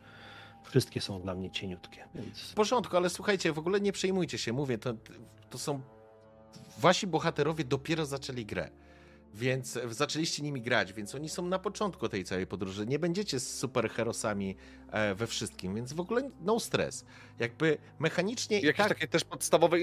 wszystkie 0.64 1.02
są 1.02 1.22
dla 1.22 1.36
mnie 1.36 1.52
cieniutkie, 1.52 2.08
więc... 2.16 2.40
W 2.40 2.54
porządku, 2.54 2.98
ale 2.98 3.10
słuchajcie, 3.10 3.54
w 3.54 3.60
ogóle 3.60 3.82
nie 3.82 3.92
przejmujcie 3.92 4.38
się. 4.38 4.54
Mówię, 4.54 4.78
to, 4.78 4.94
to 5.50 5.58
są. 5.58 5.82
Wasi 6.80 7.08
bohaterowie 7.08 7.64
dopiero 7.64 8.06
zaczęli 8.06 8.46
grę. 8.46 8.70
Więc 9.34 9.80
zaczęliście 9.90 10.44
nimi 10.44 10.62
grać, 10.62 10.94
więc 10.94 11.16
oni 11.16 11.30
są 11.30 11.48
na 11.48 11.60
początku 11.60 12.10
tej 12.10 12.24
całej 12.24 12.48
podróży. 12.48 12.86
Nie 12.86 13.00
będziecie 13.00 13.40
z 13.40 13.58
superherosami 13.58 14.56
e, 14.92 15.16
we 15.16 15.28
wszystkim, 15.28 15.76
więc 15.76 15.94
w 15.94 16.00
ogóle 16.00 16.30
no 16.42 16.60
stres. 16.60 17.06
Jakby 17.40 17.78
mechanicznie 18.00 18.60
Jakieś 18.60 18.78
tak 18.78 18.88
takie 18.88 19.08
też 19.08 19.24
podstawowe 19.24 19.78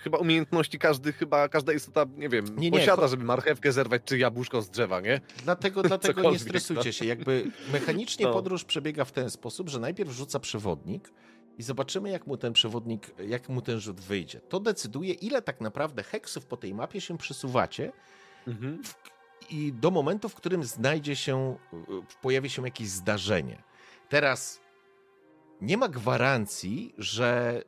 chyba 0.00 0.18
umiejętności 0.18 0.78
każdy, 0.78 1.12
chyba 1.12 1.48
każda 1.48 1.72
istota, 1.72 2.06
nie 2.16 2.28
wiem, 2.28 2.44
Nie, 2.56 2.70
nie, 2.70 2.78
posiada, 2.78 3.08
żeby 3.08 3.24
marchewkę 3.24 3.72
zerwać 3.72 4.02
czy 4.04 4.18
jabłuszko 4.18 4.62
z 4.62 4.70
drzewa, 4.70 5.00
nie? 5.00 5.20
Dlatego, 5.44 5.82
dlatego 5.92 6.30
nie 6.30 6.38
stresujcie 6.38 6.88
no. 6.88 6.92
się. 6.92 7.06
Jakby 7.06 7.50
mechanicznie 7.72 8.26
No. 8.26 8.32
podróż 8.32 8.64
przebiega 8.64 9.04
w 9.04 9.12
ten 9.12 9.30
sposób, 9.30 9.68
że 9.68 9.80
najpierw 9.80 10.10
rzuca 10.10 10.40
przewodnik 10.40 11.12
i 11.58 11.62
zobaczymy, 11.62 12.10
jak 12.10 12.26
mu 12.26 12.36
ten 12.36 12.52
przewodnik, 12.52 13.14
jak 13.28 13.48
mu 13.48 13.62
ten 13.62 13.80
rzut 13.80 14.00
wyjdzie. 14.00 14.40
To 14.40 14.60
decyduje, 14.60 15.12
ile 15.12 15.42
tak 15.42 15.60
naprawdę 15.60 16.02
heksów 16.02 16.46
po 16.46 16.56
tej 16.56 16.74
mapie 16.74 17.00
się 17.00 17.18
przesuwacie 17.18 17.92
Mhm. 18.46 18.82
i 19.50 19.72
do 19.72 19.90
momentu, 19.90 20.28
w 20.28 20.34
którym 20.34 20.64
znajdzie 20.64 21.16
się, 21.16 21.56
y, 21.72 21.76
pojawi 22.22 22.50
się 22.50 22.62
jakieś 22.62 22.88
zdarzenie. 22.88 23.62
Teraz 24.08 24.60
nie 25.60 25.76
ma 25.76 25.88
gwarancji, 25.88 26.94
że 26.98 27.62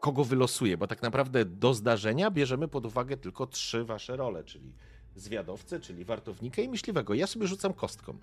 kogo 0.00 0.24
wylosuje, 0.24 0.76
bo 0.76 0.86
tak 0.86 1.02
naprawdę 1.02 1.44
do 1.44 1.74
zdarzenia 1.74 2.30
bierzemy 2.30 2.68
pod 2.68 2.86
uwagę 2.86 3.16
tylko 3.16 3.46
trzy 3.46 3.84
wasze 3.84 4.16
role, 4.16 4.44
czyli 4.44 4.72
zwiadowcę, 5.16 5.80
czyli 5.80 6.04
wartownika 6.04 6.62
i 6.62 6.68
myśliwego. 6.68 7.14
Ja 7.14 7.26
sobie 7.26 7.46
rzucam 7.46 7.72
kostką. 7.72 8.18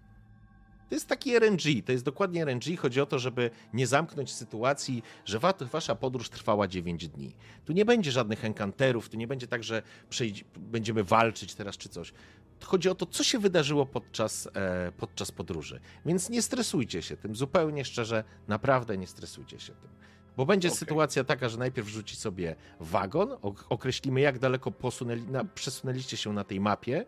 To 0.91 0.95
jest 0.95 1.07
taki 1.07 1.35
RNG, 1.39 1.61
to 1.85 1.91
jest 1.91 2.03
dokładnie 2.05 2.45
RNG. 2.45 2.77
Chodzi 2.77 3.01
o 3.01 3.05
to, 3.05 3.19
żeby 3.19 3.49
nie 3.73 3.87
zamknąć 3.87 4.33
sytuacji, 4.33 5.03
że 5.25 5.39
wa- 5.39 5.53
wasza 5.71 5.95
podróż 5.95 6.29
trwała 6.29 6.67
9 6.67 7.07
dni. 7.07 7.35
Tu 7.65 7.73
nie 7.73 7.85
będzie 7.85 8.11
żadnych 8.11 8.45
enkanterów, 8.45 9.09
tu 9.09 9.17
nie 9.17 9.27
będzie 9.27 9.47
tak, 9.47 9.63
że 9.63 9.81
będziemy 10.57 11.03
walczyć 11.03 11.55
teraz 11.55 11.77
czy 11.77 11.89
coś. 11.89 12.13
Chodzi 12.63 12.89
o 12.89 12.95
to, 12.95 13.05
co 13.05 13.23
się 13.23 13.39
wydarzyło 13.39 13.85
podczas, 13.85 14.47
e, 14.53 14.91
podczas 14.97 15.31
podróży. 15.31 15.79
Więc 16.05 16.29
nie 16.29 16.41
stresujcie 16.41 17.01
się 17.01 17.17
tym, 17.17 17.35
zupełnie 17.35 17.85
szczerze, 17.85 18.23
naprawdę 18.47 18.97
nie 18.97 19.07
stresujcie 19.07 19.59
się 19.59 19.73
tym. 19.73 19.89
Bo 20.37 20.45
będzie 20.45 20.67
Okej. 20.67 20.77
sytuacja 20.77 21.23
taka, 21.23 21.49
że 21.49 21.57
najpierw 21.57 21.87
rzuci 21.87 22.15
sobie 22.15 22.55
wagon, 22.79 23.31
ok- 23.41 23.65
określimy 23.69 24.21
jak 24.21 24.39
daleko 24.39 24.71
posunęli, 24.71 25.21
na, 25.21 25.45
przesunęliście 25.45 26.17
się 26.17 26.33
na 26.33 26.43
tej 26.43 26.59
mapie 26.59 27.05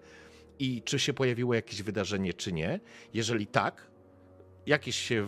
i 0.60 0.82
czy 0.82 1.00
się 1.00 1.14
pojawiło 1.14 1.54
jakieś 1.54 1.82
wydarzenie, 1.82 2.34
czy 2.34 2.54
nie. 2.54 2.80
Jeżeli 3.14 3.48
tak, 3.48 3.92
jakieś 4.66 4.96
się 4.96 5.28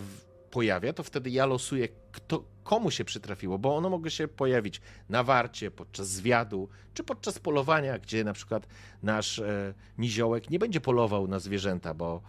pojawia, 0.52 0.94
to 0.94 1.04
wtedy 1.04 1.30
ja 1.30 1.46
losuję, 1.46 1.88
kto, 2.12 2.44
komu 2.64 2.92
się 2.92 3.06
przytrafiło, 3.06 3.60
bo 3.60 3.76
ono 3.76 3.90
mogło 3.90 4.10
się 4.10 4.28
pojawić 4.28 4.82
na 5.10 5.24
warcie, 5.24 5.72
podczas 5.72 6.08
zwiadu, 6.08 6.70
czy 6.94 7.04
podczas 7.04 7.40
polowania, 7.40 8.00
gdzie 8.00 8.24
na 8.24 8.34
przykład 8.34 8.68
nasz 9.04 9.40
e, 9.40 9.74
niziołek 9.98 10.50
nie 10.50 10.60
będzie 10.60 10.82
polował 10.82 11.28
na 11.28 11.40
zwierzęta, 11.40 11.94
bo, 11.94 12.22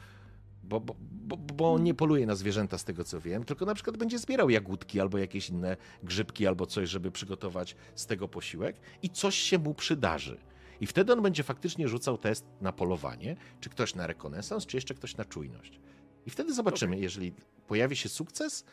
bo, 0.62 0.81
bo, 0.81 0.97
bo, 1.00 1.36
bo 1.36 1.78
nie 1.78 1.94
poluje 1.94 2.26
na 2.26 2.34
zwierzęta, 2.34 2.78
z 2.78 2.84
tego 2.84 3.05
co 3.05 3.20
wiem, 3.20 3.44
tylko 3.44 3.65
na 3.65 3.75
przykład 3.75 3.97
będzie 3.97 4.18
zbierał 4.18 4.50
jagódki 4.50 5.00
albo 5.00 5.18
jakieś 5.18 5.49
inne 5.49 5.76
grzybki 6.02 6.47
albo 6.47 6.66
coś, 6.66 6.89
żeby 6.89 7.10
przygotować 7.10 7.76
z 7.94 8.07
tego 8.07 8.28
posiłek 8.28 8.76
i 9.02 9.10
coś 9.10 9.34
się 9.34 9.58
mu 9.58 9.75
przydarzy. 9.75 10.39
I 10.81 10.87
wtedy 10.87 11.13
on 11.13 11.23
będzie 11.23 11.43
faktycznie 11.43 11.89
rzucał 11.89 12.19
test 12.19 12.47
na 12.61 12.73
polowanie, 12.73 13.37
czy 13.61 13.71
ktoś 13.71 13.95
na 13.95 14.07
rekonesans, 14.07 14.67
czy 14.67 14.77
jeszcze 14.77 14.95
ktoś 14.95 15.17
na 15.17 15.25
czujność. 15.25 15.81
I 16.27 16.31
wtedy 16.31 16.55
zobaczymy, 16.55 16.99
jeżeli 16.99 17.33
pojawi 17.67 17.97
się 17.97 18.09
sukces, 18.09 18.65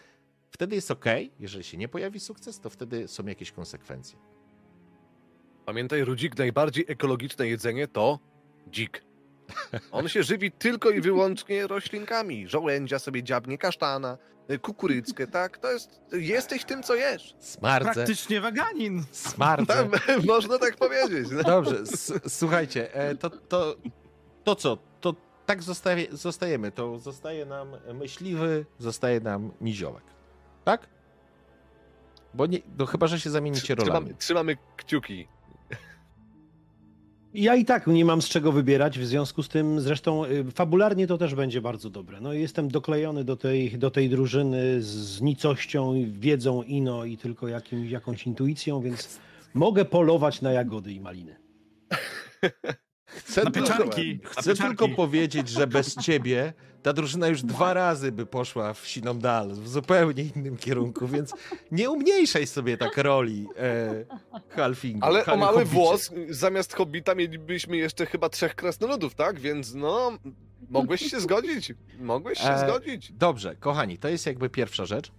wtedy 0.51 0.75
jest 0.75 0.91
ok. 0.91 1.05
Jeżeli 1.39 1.63
się 1.63 1.77
nie 1.77 1.87
pojawi 1.87 2.19
sukces, 2.19 2.59
to 2.59 2.69
wtedy 2.69 3.07
są 3.07 3.25
jakieś 3.25 3.51
konsekwencje. 3.51 4.19
Pamiętaj, 5.65 6.03
Rudzik, 6.03 6.37
najbardziej 6.37 6.85
ekologiczne 6.87 7.47
jedzenie 7.47 7.87
to 7.87 8.19
dzik. 8.71 9.03
On 9.91 10.07
się 10.09 10.23
żywi 10.23 10.51
tylko 10.51 10.89
i 10.89 11.01
wyłącznie 11.01 11.67
roślinkami. 11.67 12.47
Żołędzia 12.47 12.99
sobie 12.99 13.23
dziabnie, 13.23 13.57
kasztana, 13.57 14.17
kukurydzkę, 14.61 15.27
tak? 15.27 15.57
To 15.57 15.71
jest... 15.71 16.01
Jesteś 16.11 16.63
tym, 16.65 16.83
co 16.83 16.95
jesz. 16.95 17.35
Smardzę, 17.39 17.93
Praktycznie 17.93 18.41
waganin. 18.41 19.03
smardzę. 19.11 19.65
Tak, 19.89 20.23
można 20.25 20.57
tak 20.59 20.75
powiedzieć. 20.75 21.27
No. 21.31 21.43
Dobrze, 21.43 21.79
s- 21.79 22.13
słuchajcie, 22.27 22.93
e, 22.95 23.15
to, 23.15 23.29
to, 23.29 23.75
to 24.43 24.55
co? 24.55 24.77
To 25.01 25.15
tak 25.45 25.63
zostaje, 25.63 26.07
zostajemy. 26.11 26.71
To 26.71 26.99
zostaje 26.99 27.45
nam 27.45 27.67
myśliwy, 27.93 28.65
zostaje 28.79 29.19
nam 29.19 29.51
niziołek. 29.61 30.03
Tak? 30.63 30.87
Bo 32.33 32.45
nie, 32.45 32.59
no 32.77 32.85
chyba, 32.85 33.07
że 33.07 33.19
się 33.19 33.29
zamienicie 33.29 33.75
rolami. 33.75 33.93
Trzymamy, 33.93 34.15
trzymamy 34.19 34.57
kciuki. 34.77 35.27
Ja 37.33 37.55
i 37.55 37.65
tak 37.65 37.87
nie 37.87 38.05
mam 38.05 38.21
z 38.21 38.29
czego 38.29 38.51
wybierać, 38.51 38.99
w 38.99 39.05
związku 39.05 39.43
z 39.43 39.49
tym 39.49 39.81
zresztą 39.81 40.25
y, 40.25 40.51
fabularnie 40.51 41.07
to 41.07 41.17
też 41.17 41.35
będzie 41.35 41.61
bardzo 41.61 41.89
dobre. 41.89 42.21
No 42.21 42.33
jestem 42.33 42.67
doklejony 42.67 43.23
do 43.23 43.35
tej, 43.35 43.77
do 43.77 43.91
tej 43.91 44.09
drużyny 44.09 44.81
z 44.81 45.21
nicością, 45.21 45.93
wiedzą 46.07 46.63
ino 46.63 47.05
i 47.05 47.17
tylko 47.17 47.47
jakim, 47.47 47.85
jakąś 47.85 48.27
intuicją, 48.27 48.81
więc 48.81 49.19
mogę 49.53 49.85
polować 49.85 50.41
na 50.41 50.51
jagody 50.51 50.93
i 50.93 50.99
maliny. 50.99 51.35
Chcę, 53.15 53.43
Na 53.43 53.51
tylko, 53.51 53.69
pieczarki. 53.69 54.19
Na 54.23 54.29
chcę 54.29 54.51
pieczarki. 54.51 54.77
tylko 54.77 54.95
powiedzieć, 54.95 55.49
że 55.49 55.67
bez 55.67 55.95
ciebie 55.95 56.53
ta 56.83 56.93
drużyna 56.93 57.27
już 57.27 57.41
dwa 57.43 57.73
razy 57.73 58.11
by 58.11 58.25
poszła 58.25 58.73
w 58.73 58.87
siną 58.87 59.19
dal, 59.19 59.49
w 59.51 59.69
zupełnie 59.69 60.23
innym 60.35 60.57
kierunku, 60.57 61.07
więc 61.07 61.33
nie 61.71 61.89
umniejszaj 61.89 62.47
sobie 62.47 62.77
tak 62.77 62.97
roli 62.97 63.47
e, 63.57 64.05
Halfingu. 64.49 65.05
Ale 65.05 65.25
o 65.25 65.37
mały 65.37 65.53
hobbicie. 65.57 65.73
włos, 65.75 66.09
zamiast 66.29 66.73
hobbita 66.73 67.15
mielibyśmy 67.15 67.77
jeszcze 67.77 68.05
chyba 68.05 68.29
trzech 68.29 68.55
krasnoludów, 68.55 69.15
tak? 69.15 69.39
Więc 69.39 69.73
no, 69.73 70.11
mogłeś 70.69 71.01
się 71.11 71.19
zgodzić. 71.19 71.73
Mogłeś 71.99 72.39
się 72.39 72.49
E, 72.49 72.67
zgodzić. 72.69 73.11
Dobrze, 73.11 73.55
kochani, 73.55 73.97
to 73.97 74.07
jest 74.07 74.25
jakby 74.25 74.49
pierwsza 74.49 74.85
rzecz. 74.85 75.11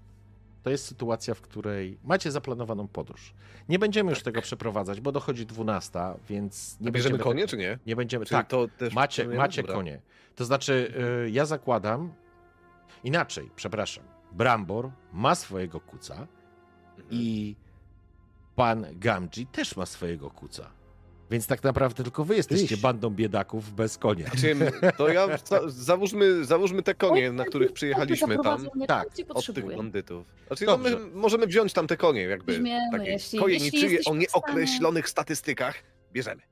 To 0.64 0.70
jest 0.70 0.86
sytuacja, 0.86 1.34
w 1.34 1.40
której 1.40 1.98
macie 2.04 2.30
zaplanowaną 2.30 2.88
podróż. 2.88 3.34
Nie 3.68 3.78
będziemy 3.78 4.10
już 4.10 4.22
tego 4.22 4.42
przeprowadzać, 4.42 5.00
bo 5.00 5.12
dochodzi 5.12 5.46
12, 5.46 6.00
więc 6.28 6.80
nie 6.80 6.84
Nie 6.86 6.92
bierzemy 6.92 7.10
będziemy 7.10 7.24
konie, 7.34 7.46
czy 7.46 7.56
nie? 7.56 7.78
Nie 7.86 7.96
będziemy. 7.96 8.24
Czyli 8.26 8.38
tak, 8.38 8.48
to 8.48 8.68
też 8.78 8.94
macie, 8.94 9.24
macie 9.28 9.62
Dobra. 9.62 9.74
konie. 9.76 10.00
To 10.34 10.44
znaczy, 10.44 10.94
y, 11.26 11.30
ja 11.30 11.46
zakładam 11.46 12.12
inaczej, 13.04 13.50
przepraszam. 13.56 14.04
Brambor 14.32 14.90
ma 15.12 15.34
swojego 15.34 15.80
kuca 15.80 16.14
Mhm. 16.14 17.06
i 17.10 17.56
pan 18.56 18.86
Gamji 18.92 19.46
też 19.46 19.76
ma 19.76 19.86
swojego 19.86 20.30
kuca. 20.30 20.70
Więc 21.30 21.46
tak 21.46 21.62
naprawdę 21.64 22.02
tylko 22.04 22.24
wy 22.24 22.36
jesteście 22.36 22.74
Iść. 22.74 22.82
bandą 22.82 23.10
biedaków 23.10 23.72
bez 23.72 23.98
konia. 23.98 24.26
Znaczy, 24.26 24.56
to 24.98 25.08
ja 25.08 25.26
za, 25.44 25.60
załóżmy, 25.68 26.44
załóżmy 26.44 26.82
te 26.82 26.94
konie, 26.94 27.32
na 27.32 27.44
których 27.44 27.72
przyjechaliśmy 27.72 28.38
tam. 28.38 28.68
Tak, 28.86 29.08
Od 29.28 29.46
tych 29.54 29.76
bandytów. 29.76 30.26
Znaczy, 30.46 30.64
no 30.66 30.78
my 30.78 30.96
możemy 31.14 31.46
wziąć 31.46 31.72
tam 31.72 31.86
te 31.86 31.96
konie, 31.96 32.22
jakby. 32.22 32.52
Weźmiemy, 32.52 32.98
takie 32.98 33.10
jeśli- 33.10 33.38
konie 33.38 33.54
jeśli 33.54 33.72
niczyje 33.72 33.98
o 34.06 34.14
nieokreślonych 34.14 35.08
statystykach. 35.08 35.74
Bierzemy. 36.12 36.42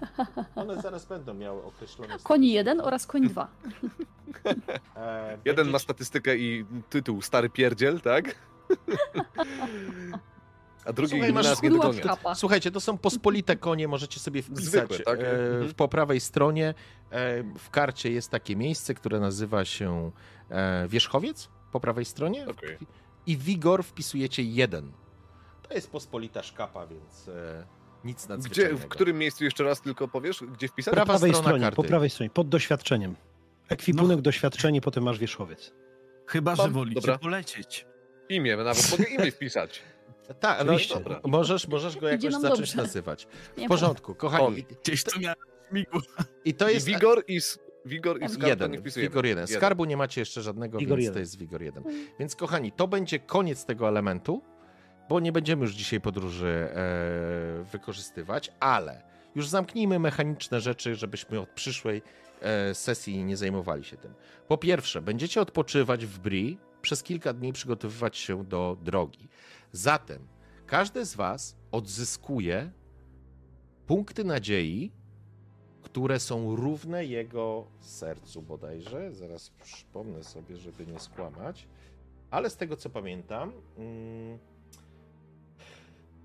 One 0.54 0.82
zaraz 0.82 1.06
będą 1.06 1.34
miały 1.34 1.64
określone. 1.64 2.16
Koń 2.22 2.44
jeden 2.46 2.80
oraz 2.80 3.06
koń 3.06 3.28
dwa. 3.28 3.48
E, 4.96 5.38
Jeden 5.44 5.70
ma 5.70 5.78
statystykę 5.78 6.36
i 6.36 6.64
tytuł 6.90 7.22
Stary 7.22 7.50
Pierdziel, 7.50 8.00
tak? 8.00 8.34
A 10.88 10.92
drugi 10.92 11.10
Słuchaj, 11.10 11.32
masz 11.32 11.46
kapa. 12.02 12.34
Słuchajcie, 12.34 12.70
to 12.70 12.80
są 12.80 12.98
pospolite 12.98 13.56
konie, 13.56 13.88
możecie 13.88 14.20
sobie 14.20 14.42
wpisać 14.42 14.64
Zwykłe, 14.64 14.98
tak? 14.98 15.20
e, 15.20 15.30
Mhm. 15.30 15.68
w, 15.68 15.74
po 15.74 15.88
prawej 15.88 16.20
stronie. 16.20 16.74
E, 17.10 17.42
w 17.58 17.70
karcie 17.70 18.10
jest 18.10 18.30
takie 18.30 18.56
miejsce, 18.56 18.94
które 18.94 19.20
nazywa 19.20 19.64
się 19.64 20.10
e, 20.50 20.88
Wierzchowiec 20.88 21.48
po 21.72 21.80
prawej 21.80 22.04
stronie. 22.04 22.46
Okej. 22.48 22.78
I 23.26 23.36
Wigor 23.36 23.84
wpisujecie 23.84 24.42
jeden. 24.42 24.92
To 25.68 25.74
jest 25.74 25.90
pospolita 25.90 26.42
szkapa, 26.42 26.86
więc 26.86 27.28
e, 27.28 27.66
nic 28.04 28.18
Gdzie, 28.24 28.28
nadzwyczajnego. 28.28 28.78
w 28.78 28.88
którym 28.88 29.18
miejscu 29.18 29.44
jeszcze 29.44 29.64
raz 29.64 29.80
tylko 29.80 30.08
powiesz, 30.08 30.44
gdzie 30.52 30.68
wpisać? 30.68 30.94
Prawa 30.94 31.12
po 31.12 31.18
prawej 31.18 31.34
stronie, 31.34 31.60
karty. 31.64 31.76
po 31.76 31.82
prawej 31.84 32.10
stronie, 32.10 32.30
pod 32.30 32.48
doświadczeniem. 32.48 33.16
Ekwipunek, 33.68 34.16
No. 34.16 34.22
doświadczenie, 34.22 34.80
potem 34.80 35.04
masz 35.04 35.18
wierzchowiec. 35.18 35.72
Chyba, 36.26 36.56
że 36.56 36.62
Mam- 36.62 36.72
wolicie 36.72 37.00
dobra. 37.00 37.18
polecieć. 37.18 37.86
Imię, 38.28 38.56
nawet 38.56 38.90
mogę 38.90 39.04
imię 39.04 39.32
wpisać. 39.32 39.82
Tak, 40.40 40.58
no, 40.58 40.72
Oczywiście. 40.72 40.94
Dobra. 40.94 41.20
możesz, 41.24 41.68
możesz 41.68 41.96
go 41.96 42.10
Idzie 42.12 42.26
jakoś 42.28 42.32
nam 42.32 42.42
zacząć 42.42 42.60
dobrze. 42.70 42.82
nazywać. 42.82 43.26
Nie 43.58 43.66
W 43.66 43.68
porządku, 43.68 44.14
kochani. 44.14 44.64
Gdzieś 44.84 45.04
to 45.04 45.20
miałem 45.20 45.36
w 45.70 45.72
migu. 45.72 45.98
I 46.44 46.54
to 46.54 46.68
I 46.70 46.74
jest 46.74 46.86
Wigor 46.86 47.24
i, 47.28 47.36
s- 47.36 47.58
Wigor 47.84 48.16
i 48.22 48.28
skarb 48.28 48.40
to 48.42 48.46
jeden. 48.48 48.70
nie 48.72 48.78
wpisujemy. 48.78 49.08
Wigor 49.10 49.26
jeden. 49.26 49.42
Jeden. 49.44 49.56
Skarbu 49.56 49.84
nie 49.84 49.96
macie 49.96 50.20
jeszcze 50.20 50.42
żadnego, 50.42 50.78
Wigor 50.78 50.96
więc 50.98 51.04
jeden. 51.04 51.14
to 51.14 51.20
jest 51.20 51.38
Wigor 51.38 51.62
jeden. 51.62 51.84
Więc 52.18 52.36
kochani, 52.36 52.72
to 52.72 52.88
będzie 52.88 53.18
koniec 53.18 53.64
tego 53.64 53.88
elementu, 53.88 54.42
bo 55.08 55.20
nie 55.20 55.32
będziemy 55.32 55.62
już 55.62 55.74
dzisiaj 55.74 56.00
podróży 56.00 56.68
e, 56.74 57.64
wykorzystywać, 57.72 58.52
ale 58.60 59.02
już 59.34 59.48
zamknijmy 59.48 59.98
mechaniczne 59.98 60.60
rzeczy, 60.60 60.94
żebyśmy 60.94 61.40
od 61.40 61.48
przyszłej 61.48 62.02
e, 62.40 62.74
sesji 62.74 63.24
nie 63.24 63.36
zajmowali 63.36 63.84
się 63.84 63.96
tym. 63.96 64.14
Po 64.48 64.58
pierwsze, 64.58 65.02
będziecie 65.02 65.40
odpoczywać 65.40 66.06
w 66.06 66.18
Bri, 66.18 66.58
przez 66.82 67.02
kilka 67.02 67.32
dni 67.32 67.52
przygotowywać 67.52 68.16
się 68.16 68.44
do 68.44 68.76
drogi. 68.82 69.28
Zatem 69.72 70.26
każdy 70.66 71.04
z 71.04 71.14
Was 71.14 71.56
odzyskuje 71.72 72.70
punkty 73.86 74.24
nadziei, 74.24 74.92
które 75.82 76.20
są 76.20 76.56
równe 76.56 77.04
jego 77.04 77.66
sercu 77.80 78.42
bodajże. 78.42 79.12
Zaraz 79.12 79.50
przypomnę 79.50 80.24
sobie, 80.24 80.56
żeby 80.56 80.86
nie 80.86 81.00
skłamać. 81.00 81.68
Ale 82.30 82.50
z 82.50 82.56
tego 82.56 82.76
co 82.76 82.90
pamiętam. 82.90 83.52
Mm, 83.78 84.38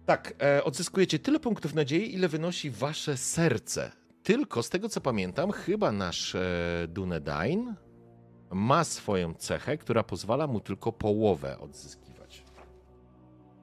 tak, 0.05 0.33
e, 0.41 0.63
odzyskujecie 0.63 1.19
tyle 1.19 1.39
punktów 1.39 1.73
nadziei, 1.73 2.13
ile 2.13 2.27
wynosi 2.27 2.69
wasze 2.69 3.17
serce. 3.17 3.91
Tylko 4.23 4.63
z 4.63 4.69
tego 4.69 4.89
co 4.89 5.01
pamiętam, 5.01 5.51
chyba 5.51 5.91
nasz 5.91 6.35
e, 6.35 6.41
Dunedain 6.87 7.75
ma 8.51 8.83
swoją 8.83 9.33
cechę, 9.33 9.77
która 9.77 10.03
pozwala 10.03 10.47
mu 10.47 10.59
tylko 10.59 10.91
połowę 10.91 11.59
odzyskiwać. 11.59 12.02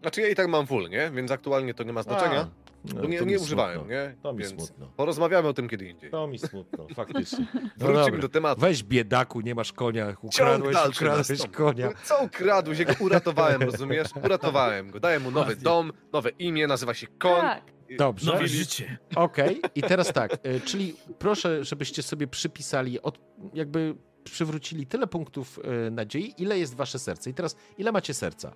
Znaczy 0.01 0.21
ja 0.21 0.29
i 0.29 0.35
tak 0.35 0.49
mam 0.49 0.67
full, 0.67 0.89
nie? 0.91 1.11
Więc 1.15 1.31
aktualnie 1.31 1.75
to 1.75 1.85
nie 1.85 1.93
ma 1.93 2.03
znaczenia. 2.03 2.41
A, 2.41 2.71
No, 2.95 3.01
Bo 3.03 3.09
nie, 3.09 3.21
nie 3.21 3.39
używałem, 3.39 3.89
nie? 3.89 4.17
To 4.23 4.33
mi 4.33 4.39
Więc 4.39 4.51
smutno. 4.51 4.93
Porozmawiamy 4.97 5.49
o 5.49 5.53
tym 5.53 5.69
kiedy 5.69 5.85
indziej. 5.89 6.11
To 6.11 6.27
mi 6.27 6.39
smutno, 6.39 6.87
faktycznie. 6.97 7.47
No 7.55 7.61
Wrócimy 7.87 8.05
dobra. 8.05 8.19
do 8.21 8.29
tematu. 8.29 8.61
Weź 8.61 8.83
biedaku, 8.83 9.41
nie 9.41 9.55
masz 9.55 9.73
konia, 9.73 10.17
ukradłeś, 10.23 10.77
ukradłeś 10.89 11.47
konia. 11.53 11.89
Co 12.05 12.23
ukradłeś? 12.25 12.79
Ja 12.79 12.85
go 12.85 12.95
uratowałem, 13.01 13.63
rozumiesz? 13.63 14.09
Uratowałem 14.25 14.91
go. 14.91 15.01
Dałem 15.01 15.23
mu 15.23 15.31
nowy 15.31 15.45
Właśnie. 15.47 15.63
dom, 15.63 15.93
nowe 16.13 16.31
imię, 16.31 16.67
nazywa 16.67 16.95
się 16.95 17.07
Koń. 17.07 17.41
Tak. 17.41 17.63
Dobrze. 17.99 18.33
Nowe 18.33 18.49
życie. 18.49 18.99
Okej, 19.17 19.61
i 19.75 19.83
teraz 19.83 20.13
tak, 20.13 20.33
y, 20.47 20.61
czyli 20.61 20.95
proszę, 21.19 21.65
żebyście 21.65 22.03
sobie 22.03 22.27
przypisali, 22.27 23.03
od, 23.03 23.19
jakby 23.55 23.95
przywrócili 24.25 24.87
tyle 24.87 25.07
punktów 25.07 25.59
y, 25.87 25.91
nadziei, 25.91 26.35
ile 26.39 26.59
jest 26.59 26.75
wasze 26.75 26.99
serce. 26.99 27.31
I 27.31 27.35
teraz, 27.35 27.57
ile 27.79 27.93
macie 27.93 28.15
serca? 28.15 28.53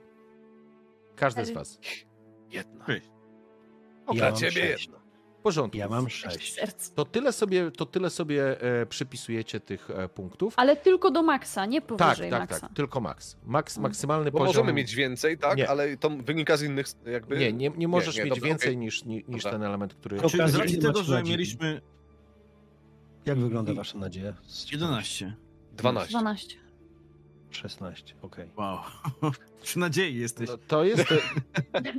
Każdy 1.16 1.44
z 1.44 1.50
was. 1.50 1.78
Jedna. 2.50 2.84
Cześć. 2.86 3.06
Okej, 4.06 4.18
Dla 4.18 4.30
mam 4.30 4.38
ciebie 4.38 4.52
sześć. 4.52 4.84
jedna. 4.86 4.98
w 5.38 5.42
porządku. 5.42 5.78
Ja 5.78 5.88
mam 5.88 6.10
Sześć. 6.10 6.56
To 6.94 7.04
tyle 7.04 7.32
sobie, 7.32 7.70
to 7.70 7.86
tyle 7.86 8.10
sobie 8.10 8.60
e, 8.80 8.86
przypisujecie 8.86 9.60
tych 9.60 9.90
e, 9.90 10.08
punktów. 10.08 10.54
Ale 10.56 10.76
tylko 10.76 11.10
do 11.10 11.22
maksa, 11.22 11.66
nie 11.66 11.80
Tak, 11.82 11.88
powyżej 11.98 12.30
tak, 12.30 12.40
maksa. 12.40 12.60
tak, 12.60 12.76
tylko 12.76 13.00
max. 13.00 13.36
Max 13.44 13.78
maksymalny 13.78 14.30
Bo 14.30 14.38
poziom. 14.38 14.46
możemy 14.46 14.72
mieć 14.72 14.94
więcej, 14.94 15.38
tak? 15.38 15.56
Nie. 15.58 15.68
Ale 15.70 15.96
to 15.96 16.10
wynika 16.10 16.56
z 16.56 16.62
innych 16.62 16.86
jakby... 17.06 17.38
Nie, 17.38 17.52
nie, 17.52 17.70
nie 17.76 17.88
możesz 17.88 18.16
nie, 18.16 18.24
mieć 18.24 18.34
dobra, 18.34 18.48
więcej 18.48 18.68
okej. 18.68 18.76
niż, 18.76 19.04
ni- 19.04 19.24
niż 19.28 19.42
Dobra. 19.42 19.50
ten 19.58 19.62
element, 19.62 19.94
który. 19.94 20.16
To 20.20 20.30
Czy 20.30 20.48
z 20.48 20.54
racji 20.54 20.78
tego, 20.78 21.02
że 21.02 21.22
mieliśmy 21.22 21.80
Jak 23.26 23.38
wygląda 23.38 23.74
wasza 23.74 23.98
nadzieja? 23.98 24.34
Z 24.46 24.72
11. 24.72 25.36
12. 25.72 26.10
12. 26.10 26.56
16, 27.56 28.14
okej. 28.22 28.48
Wow. 28.56 28.78
Przy 29.62 29.78
nadziei 29.78 30.18
jesteś. 30.18 30.48
No, 30.48 30.58
to 30.68 30.84
jest. 30.84 31.04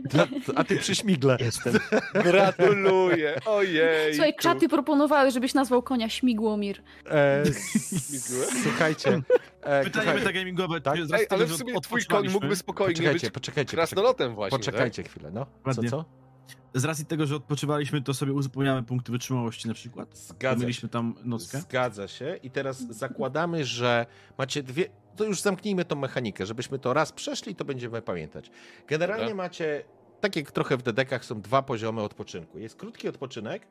Dla- 0.03 0.27
A 0.55 0.63
ty 0.63 0.77
przyśmigle. 0.77 1.37
Jestem. 1.39 1.73
Gratuluję, 2.13 3.39
ojej. 3.45 4.13
Słuchaj, 4.13 4.35
czaty 4.35 4.69
proponowały, 4.69 5.31
żebyś 5.31 5.53
nazwał 5.53 5.83
konia 5.83 6.09
Śmigłomir. 6.09 6.81
E, 7.09 7.43
słuchajcie. 8.63 9.21
E, 9.61 9.83
Pytanie 9.83 10.13
metagamingowe. 10.13 10.81
Tak? 10.81 11.05
z 11.05 11.13
Ej, 11.13 11.25
ale 11.29 11.45
w 11.45 11.55
sumie 11.55 11.81
twój 11.81 12.05
koń 12.05 12.29
mógłby 12.29 12.55
spokojnie 12.55 12.93
poczekajcie, 12.93 13.27
być 13.27 13.33
poczekajcie. 13.33 13.77
krasnolotem 13.77 14.35
właśnie, 14.35 14.57
Poczekajcie 14.57 15.03
chwilę, 15.03 15.31
no. 15.33 15.45
Co, 15.73 15.83
co? 15.83 16.05
Z 16.73 16.85
racji 16.85 17.05
tego, 17.05 17.25
że 17.25 17.35
odpoczywaliśmy, 17.35 18.01
to 18.01 18.13
sobie 18.13 18.33
uzupełniamy 18.33 18.83
punkty 18.83 19.11
wytrzymałości 19.11 19.67
na 19.67 19.73
przykład. 19.73 20.17
Zgadza 20.17 20.55
się. 20.55 20.61
Mieliśmy 20.61 20.89
tam 20.89 21.15
nockę. 21.23 21.59
Zgadza 21.59 22.07
się. 22.07 22.39
I 22.43 22.51
teraz 22.51 22.87
zakładamy, 22.89 23.65
że 23.65 24.05
macie 24.37 24.63
dwie. 24.63 24.89
To 25.15 25.23
już 25.23 25.41
zamknijmy 25.41 25.85
tą 25.85 25.95
mechanikę, 25.95 26.45
żebyśmy 26.45 26.79
to 26.79 26.93
raz 26.93 27.11
przeszli, 27.11 27.55
to 27.55 27.65
będziemy 27.65 28.01
pamiętać. 28.01 28.51
Generalnie 28.87 29.29
Dobra. 29.29 29.43
macie, 29.43 29.83
tak 30.21 30.35
jak 30.35 30.51
trochę 30.51 30.77
w 30.77 30.83
dedekach, 30.83 31.25
są 31.25 31.41
dwa 31.41 31.61
poziomy 31.61 32.01
odpoczynku. 32.01 32.59
Jest 32.59 32.75
krótki 32.75 33.07
odpoczynek, 33.07 33.67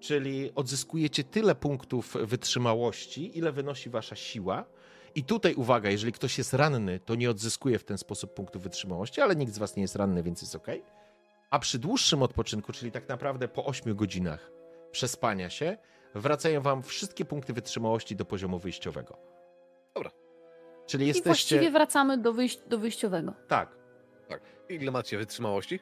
czyli 0.00 0.54
odzyskujecie 0.54 1.24
tyle 1.24 1.54
punktów 1.54 2.16
wytrzymałości, 2.22 3.38
ile 3.38 3.52
wynosi 3.52 3.90
wasza 3.90 4.16
siła. 4.16 4.64
I 5.14 5.24
tutaj 5.24 5.54
uwaga, 5.54 5.90
jeżeli 5.90 6.12
ktoś 6.12 6.38
jest 6.38 6.54
ranny, 6.54 7.00
to 7.00 7.14
nie 7.14 7.30
odzyskuje 7.30 7.78
w 7.78 7.84
ten 7.84 7.98
sposób 7.98 8.34
punktów 8.34 8.62
wytrzymałości, 8.62 9.20
ale 9.20 9.36
nikt 9.36 9.54
z 9.54 9.58
was 9.58 9.76
nie 9.76 9.82
jest 9.82 9.96
ranny, 9.96 10.22
więc 10.22 10.42
jest 10.42 10.54
ok. 10.54 10.66
A 11.50 11.58
przy 11.58 11.78
dłuższym 11.78 12.22
odpoczynku, 12.22 12.72
czyli 12.72 12.92
tak 12.92 13.08
naprawdę 13.08 13.48
po 13.48 13.64
8 13.64 13.94
godzinach 13.96 14.50
przespania 14.90 15.50
się, 15.50 15.76
wracają 16.14 16.60
wam 16.60 16.82
wszystkie 16.82 17.24
punkty 17.24 17.52
wytrzymałości 17.52 18.16
do 18.16 18.24
poziomu 18.24 18.58
wyjściowego. 18.58 19.18
Dobra. 19.94 20.10
Czyli 20.86 21.04
I 21.04 21.08
jesteście. 21.08 21.28
właściwie 21.28 21.70
wracamy 21.70 22.18
do, 22.18 22.32
wyjś 22.32 22.56
do 22.56 22.78
wyjściowego. 22.78 23.34
Tak. 23.48 23.78
Ile 24.68 24.90
macie 24.90 25.18
wytrzymałości? 25.18 25.80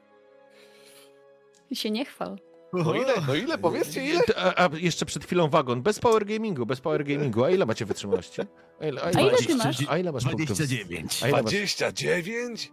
I 1.70 1.76
się 1.76 1.90
nie 1.90 2.04
chwal. 2.04 2.38
No 2.72 2.94
ile? 2.94 3.14
No 3.26 3.34
ile? 3.34 3.58
Powiedzcie 3.58 4.04
ile? 4.06 4.20
A, 4.36 4.64
a 4.64 4.68
jeszcze 4.76 5.06
przed 5.06 5.24
chwilą 5.24 5.48
wagon. 5.48 5.82
Bez 5.82 5.98
power 5.98 6.24
gamingu, 6.26 6.66
bez 6.66 6.80
power 6.80 7.04
gamingu. 7.04 7.44
A 7.44 7.50
ile 7.50 7.66
macie 7.66 7.84
wytrzymałości? 7.84 8.42
A 8.80 8.86
ile, 8.86 9.02
A 9.02 9.10
ile 9.10 9.36
ty 9.36 9.54
masz? 9.54 9.76
A 9.88 9.98
ile 9.98 10.12
masz 10.12 10.24
punktów? 10.24 10.46
29. 10.46 11.22
A 11.22 11.28
ile 11.28 11.42
masz? 11.42 11.52
29? 11.52 12.72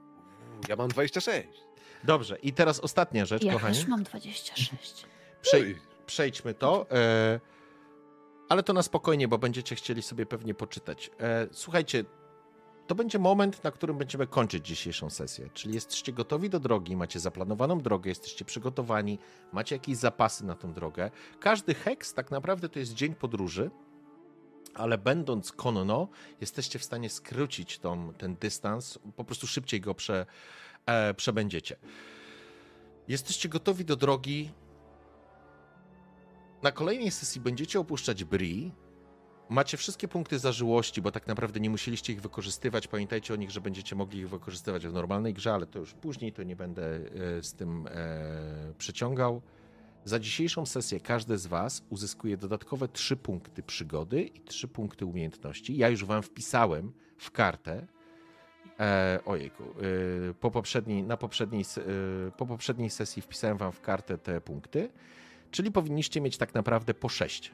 Ja 0.69 0.75
mam 0.75 0.87
26. 0.87 1.47
Dobrze, 2.03 2.37
i 2.39 2.53
teraz 2.53 2.79
ostatnia 2.79 3.25
rzecz, 3.25 3.43
Ja 3.43 3.53
kochani. 3.53 3.75
też 3.75 3.87
mam 3.87 4.03
26. 4.03 5.05
Przej- 5.41 5.75
przejdźmy 6.05 6.53
to. 6.53 6.85
E, 6.91 7.39
ale 8.49 8.63
to 8.63 8.73
na 8.73 8.83
spokojnie, 8.83 9.27
bo 9.27 9.37
będziecie 9.37 9.75
chcieli 9.75 10.01
sobie 10.01 10.25
pewnie 10.25 10.53
poczytać. 10.53 11.11
E, 11.19 11.47
słuchajcie, 11.51 12.03
to 12.87 12.95
będzie 12.95 13.19
moment, 13.19 13.63
na 13.63 13.71
którym 13.71 13.97
będziemy 13.97 14.27
kończyć 14.27 14.67
dzisiejszą 14.67 15.09
sesję. 15.09 15.49
Czyli 15.53 15.73
jesteście 15.75 16.13
gotowi 16.13 16.49
do 16.49 16.59
drogi, 16.59 16.95
macie 16.95 17.19
zaplanowaną 17.19 17.79
drogę, 17.81 18.09
jesteście 18.09 18.45
przygotowani, 18.45 19.19
macie 19.51 19.75
jakieś 19.75 19.97
zapasy 19.97 20.45
na 20.45 20.55
tą 20.55 20.73
drogę. 20.73 21.11
Każdy 21.39 21.73
heks 21.73 22.13
tak 22.13 22.31
naprawdę 22.31 22.69
to 22.69 22.79
jest 22.79 22.93
dzień 22.93 23.15
podróży, 23.15 23.71
ale 24.73 24.97
będąc 24.97 25.51
konno, 25.51 26.07
jesteście 26.41 26.79
w 26.79 26.83
stanie 26.83 27.09
skrócić 27.09 27.79
tą, 27.79 28.13
ten 28.13 28.35
dystans, 28.35 28.99
po 29.15 29.23
prostu 29.23 29.47
szybciej 29.47 29.81
go 29.81 29.95
prze, 29.95 30.25
e, 30.85 31.13
przebędziecie. 31.13 31.75
Jesteście 33.07 33.49
gotowi 33.49 33.85
do 33.85 33.95
drogi, 33.95 34.51
na 36.63 36.71
kolejnej 36.71 37.11
sesji 37.11 37.41
będziecie 37.41 37.79
opuszczać 37.79 38.23
Bri. 38.23 38.71
Macie 39.49 39.77
wszystkie 39.77 40.07
punkty 40.07 40.39
zażyłości, 40.39 41.01
bo 41.01 41.11
tak 41.11 41.27
naprawdę 41.27 41.59
nie 41.59 41.69
musieliście 41.69 42.13
ich 42.13 42.21
wykorzystywać. 42.21 42.87
Pamiętajcie 42.87 43.33
o 43.33 43.37
nich, 43.37 43.51
że 43.51 43.61
będziecie 43.61 43.95
mogli 43.95 44.19
ich 44.19 44.29
wykorzystywać 44.29 44.87
w 44.87 44.93
normalnej 44.93 45.33
grze, 45.33 45.53
ale 45.53 45.65
to 45.65 45.79
już 45.79 45.93
później, 45.93 46.33
to 46.33 46.43
nie 46.43 46.55
będę 46.55 46.83
e, 46.85 47.43
z 47.43 47.53
tym 47.53 47.87
e, 47.87 48.73
przeciągał. 48.77 49.41
Za 50.05 50.19
dzisiejszą 50.19 50.65
sesję 50.65 50.99
każdy 50.99 51.37
z 51.37 51.47
Was 51.47 51.83
uzyskuje 51.89 52.37
dodatkowe 52.37 52.87
3 52.87 53.15
punkty 53.15 53.63
przygody 53.63 54.21
i 54.23 54.41
3 54.41 54.67
punkty 54.67 55.05
umiejętności. 55.05 55.77
Ja 55.77 55.89
już 55.89 56.05
Wam 56.05 56.23
wpisałem 56.23 56.93
w 57.17 57.31
kartę. 57.31 57.87
E, 58.79 59.19
ojejku, 59.25 59.63
e, 59.63 60.33
po, 60.33 60.51
poprzedniej, 60.51 61.03
na 61.03 61.17
poprzedniej, 61.17 61.61
e, 61.61 62.31
po 62.31 62.45
poprzedniej 62.45 62.89
sesji 62.89 63.21
wpisałem 63.21 63.57
Wam 63.57 63.71
w 63.71 63.81
kartę 63.81 64.17
te 64.17 64.41
punkty. 64.41 64.89
Czyli 65.51 65.71
powinniście 65.71 66.21
mieć 66.21 66.37
tak 66.37 66.53
naprawdę 66.53 66.93
po 66.93 67.09
6. 67.09 67.51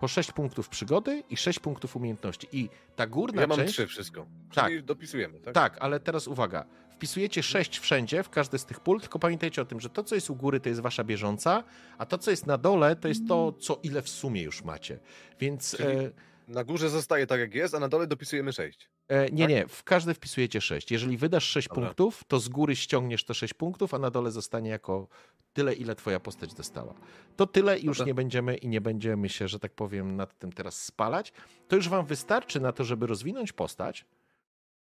Po 0.00 0.08
6 0.08 0.32
punktów 0.32 0.68
przygody 0.68 1.22
i 1.30 1.36
6 1.36 1.58
punktów 1.58 1.96
umiejętności. 1.96 2.48
I 2.52 2.68
ta 2.96 3.06
górna 3.06 3.40
Ja 3.40 3.46
mam 3.46 3.58
część. 3.58 3.72
3 3.72 3.86
wszystko. 3.86 4.26
Tak. 4.54 4.66
Czyli 4.66 4.82
dopisujemy, 4.82 5.40
tak? 5.40 5.54
Tak, 5.54 5.76
ale 5.80 6.00
teraz 6.00 6.28
uwaga. 6.28 6.64
Wpisujecie 6.90 7.42
6 7.42 7.78
wszędzie, 7.78 8.22
w 8.22 8.30
każdy 8.30 8.58
z 8.58 8.64
tych 8.64 8.80
pól, 8.80 9.00
tylko 9.00 9.18
pamiętajcie 9.18 9.62
o 9.62 9.64
tym, 9.64 9.80
że 9.80 9.90
to, 9.90 10.04
co 10.04 10.14
jest 10.14 10.30
u 10.30 10.36
góry, 10.36 10.60
to 10.60 10.68
jest 10.68 10.80
wasza 10.80 11.04
bieżąca, 11.04 11.64
a 11.98 12.06
to, 12.06 12.18
co 12.18 12.30
jest 12.30 12.46
na 12.46 12.58
dole, 12.58 12.96
to 12.96 13.08
jest 13.08 13.28
to, 13.28 13.52
co 13.52 13.78
ile 13.82 14.02
w 14.02 14.08
sumie 14.08 14.42
już 14.42 14.64
macie. 14.64 14.98
Więc 15.40 15.76
Czyli- 15.76 16.04
e, 16.04 16.10
Na 16.48 16.64
górze 16.64 16.90
zostaje 16.90 17.26
tak 17.26 17.40
jak 17.40 17.54
jest, 17.54 17.74
a 17.74 17.78
na 17.80 17.88
dole 17.88 18.06
dopisujemy 18.06 18.52
6. 18.52 18.88
e, 19.08 19.30
nie, 19.30 19.44
tak? 19.44 19.50
nie, 19.50 19.66
w 19.68 19.84
każdy 19.84 20.14
wpisujecie 20.14 20.60
6. 20.60 20.90
Jeżeli 20.90 21.16
wydasz 21.16 21.44
6 21.44 21.68
Dobra. 21.68 21.84
punktów, 21.84 22.24
to 22.28 22.40
z 22.40 22.48
góry 22.48 22.76
ściągniesz 22.76 23.24
te 23.24 23.34
6 23.34 23.54
punktów, 23.54 23.94
a 23.94 23.98
na 23.98 24.10
dole 24.10 24.30
zostanie 24.30 24.70
jako 24.70 25.08
tyle, 25.52 25.74
ile 25.74 25.94
twoja 25.94 26.20
postać 26.20 26.54
dostała. 26.54 26.94
To 27.36 27.46
tyle 27.46 27.78
i 27.78 27.86
już 27.86 27.98
Dobra. 27.98 28.08
nie 28.08 28.14
będziemy 28.14 28.56
i 28.56 28.68
nie 28.68 28.80
będziemy 28.80 29.28
się, 29.28 29.48
że 29.48 29.58
tak 29.58 29.72
powiem, 29.72 30.16
nad 30.16 30.38
tym 30.38 30.52
teraz 30.52 30.84
spalać. 30.84 31.32
To 31.68 31.76
już 31.76 31.88
wam 31.88 32.06
wystarczy 32.06 32.60
na 32.60 32.72
to, 32.72 32.84
żeby 32.84 33.06
rozwinąć 33.06 33.52
postać. 33.52 34.04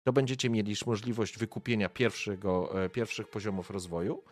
To 0.05 0.13
będziecie 0.13 0.51
mieli 0.51 0.75
możliwość 0.87 1.39
wykupienia 1.39 1.89
pierwszego, 1.89 2.85
e, 2.85 2.89
pierwszych 2.89 3.29
poziomów 3.29 3.71
rozwoju. 3.71 4.23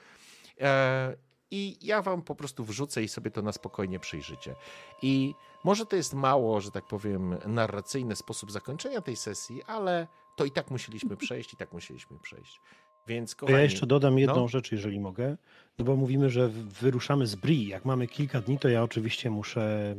E, 0.61 1.17
I 1.51 1.77
ja 1.83 2.03
wam 2.03 2.23
po 2.23 2.35
prostu 2.35 2.65
wrzucę 2.65 3.03
i 3.03 3.09
sobie 3.09 3.31
to 3.31 3.43
na 3.43 3.53
spokojnie 3.53 4.01
przyjrzycie. 4.01 4.55
I 5.03 5.35
może 5.65 5.87
to 5.87 5.97
jest 5.97 6.15
mało, 6.15 6.61
że 6.61 6.71
tak 6.71 6.87
powiem, 6.87 7.37
narracyjny 7.47 8.17
sposób 8.17 8.53
zakończenia 8.53 9.01
tej 9.01 9.17
sesji, 9.17 9.63
ale 9.67 10.07
to 10.37 10.45
i 10.45 10.51
tak 10.51 10.71
musieliśmy 10.71 11.17
przejść, 11.27 11.53
i 11.53 11.57
tak 11.57 11.73
musieliśmy 11.73 12.19
przejść. 12.19 12.61
Więc 13.07 13.31
To 13.31 13.41
kochani, 13.41 13.59
ja 13.59 13.63
jeszcze 13.63 13.87
dodam 13.87 14.19
jedną 14.19 14.37
no. 14.37 14.49
rzecz, 14.49 14.73
jeżeli 14.73 15.01
mogę. 15.01 15.37
No 15.79 15.85
bo 15.85 15.97
mówimy, 15.97 16.31
że 16.31 16.49
wyruszamy 16.49 17.27
z 17.27 17.35
Bri. 17.35 17.67
Jak 17.69 17.85
mamy 17.85 18.07
kilka 18.07 18.41
dni, 18.41 18.59
to 18.59 18.69
ja 18.69 18.83
oczywiście 18.83 19.31
muszę 19.31 19.95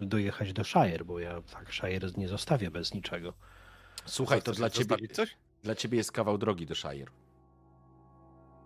dojechać 0.00 0.52
do 0.52 0.64
Shire, 0.64 1.04
bo 1.04 1.18
ja 1.18 1.42
tak 1.42 1.72
Shire 1.72 2.10
nie 2.16 2.28
zostawię 2.28 2.70
bez 2.70 2.94
niczego. 2.94 3.32
słuchaj, 4.04 4.42
to 4.42 4.52
dla 4.52 4.70
ciebie, 4.70 4.96
coś? 5.12 5.36
dla 5.62 5.74
ciebie 5.74 5.98
jest 5.98 6.12
kawał 6.12 6.38
drogi 6.38 6.66
do 6.66 6.74
Shire. 6.74 7.06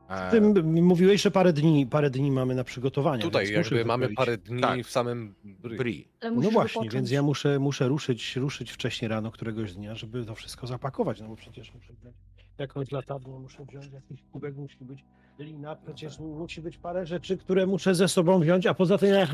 E, 0.09 0.31
Ty 0.31 0.37
m- 0.37 0.85
mówiłeś, 0.85 1.23
że 1.23 1.31
parę 1.31 1.53
dni, 1.53 1.87
parę 1.87 2.11
dni 2.11 2.31
mamy 2.31 2.55
na 2.55 2.65
przygotowania. 2.65 3.23
Tutaj 3.23 3.51
jakby 3.53 3.85
mamy 3.85 4.09
parę 4.15 4.39
dni 4.39 4.61
Tak. 4.61 4.81
w 4.87 4.91
samym 4.91 5.35
Bry. 5.45 5.77
Bri. 5.77 6.09
No 6.23 6.31
właśnie, 6.51 6.51
wypocząć. 6.51 6.95
więc 6.95 7.11
ja 7.11 7.23
muszę, 7.23 7.59
muszę 7.59 7.89
ruszyć, 7.89 8.37
ruszyć 8.37 8.71
wcześniej 8.73 9.09
rano 9.09 9.31
któregoś 9.31 9.75
dnia, 9.75 9.95
żeby 9.95 10.25
to 10.25 10.35
wszystko 10.35 10.67
zapakować, 10.67 11.21
no 11.21 11.29
bo 11.29 11.37
przecież 11.37 11.75
muszę 11.75 11.93
wziąć 12.01 12.17
jakąś 12.59 12.91
latawnię, 12.93 13.39
muszę 13.39 13.65
wziąć 13.65 13.93
jakiś 13.93 14.23
kubek, 14.33 14.57
musi 14.57 14.77
być 14.85 15.05
lina, 15.39 15.77
przecież 15.77 16.19
musi 16.19 16.61
być 16.63 16.79
parę 16.79 17.07
rzeczy, 17.07 17.37
które 17.37 17.67
muszę 17.67 17.95
ze 17.95 18.09
sobą 18.09 18.41
wziąć, 18.41 18.67
a 18.67 18.75
poza 18.75 18.99
tym 18.99 19.15
jak 19.15 19.31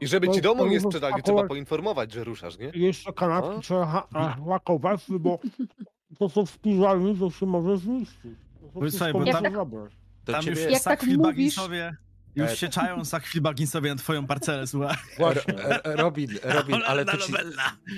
I 0.00 0.06
żeby 0.06 0.28
ci 0.28 0.36
No, 0.36 0.42
domu 0.42 0.66
nie 0.66 0.80
sprzedali, 0.80 1.22
trzeba 1.22 1.44
poinformować, 1.46 2.12
że 2.12 2.24
ruszasz, 2.24 2.58
nie? 2.58 2.70
jeszcze 2.74 3.12
kanapki 3.12 3.56
A? 3.56 3.60
trzeba 3.60 3.86
ha- 3.86 4.36
łakować, 4.44 5.04
bo 5.20 5.38
to 6.18 6.28
są 6.28 6.46
w 6.46 6.58
piżamie, 6.58 7.14
to 7.18 7.30
się 7.30 7.46
może 7.46 7.76
zniszczyć. 7.76 8.38
Sobie, 8.90 9.12
bo 9.12 9.24
tam- 9.24 9.44
Do 10.24 10.32
Tam 10.32 10.42
ciebie... 10.42 10.62
już 10.62 10.72
Jak 10.72 10.82
tak 10.82 11.00
Sakwilbaginsowie 11.00 11.96
już 12.36 12.58
się 12.58 12.68
czają 12.68 13.04
Sakwilbaginsowie 13.04 13.90
na 13.90 13.96
twoją 13.96 14.26
parcelę, 14.26 14.66
słuchaj. 14.66 14.96
Robin, 15.84 16.30
Robin, 16.42 16.76
ale 16.86 17.04
to 17.04 17.16
ci, 17.16 17.32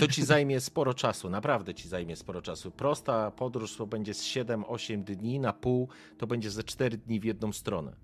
to 0.00 0.06
ci 0.08 0.24
zajmie 0.24 0.60
sporo 0.60 0.94
czasu, 0.94 1.30
naprawdę 1.30 1.74
ci 1.74 1.88
zajmie 1.88 2.16
sporo 2.16 2.42
czasu. 2.42 2.70
Prosta 2.70 3.30
podróż 3.30 3.76
to 3.76 3.86
będzie 3.86 4.14
z 4.14 4.22
7-8 4.24 5.04
dni 5.04 5.40
na 5.40 5.52
pół, 5.52 5.88
to 6.18 6.26
będzie 6.26 6.50
ze 6.50 6.62
4 6.62 6.96
dni 6.98 7.20
w 7.20 7.24
jedną 7.24 7.52
stronę. 7.52 7.96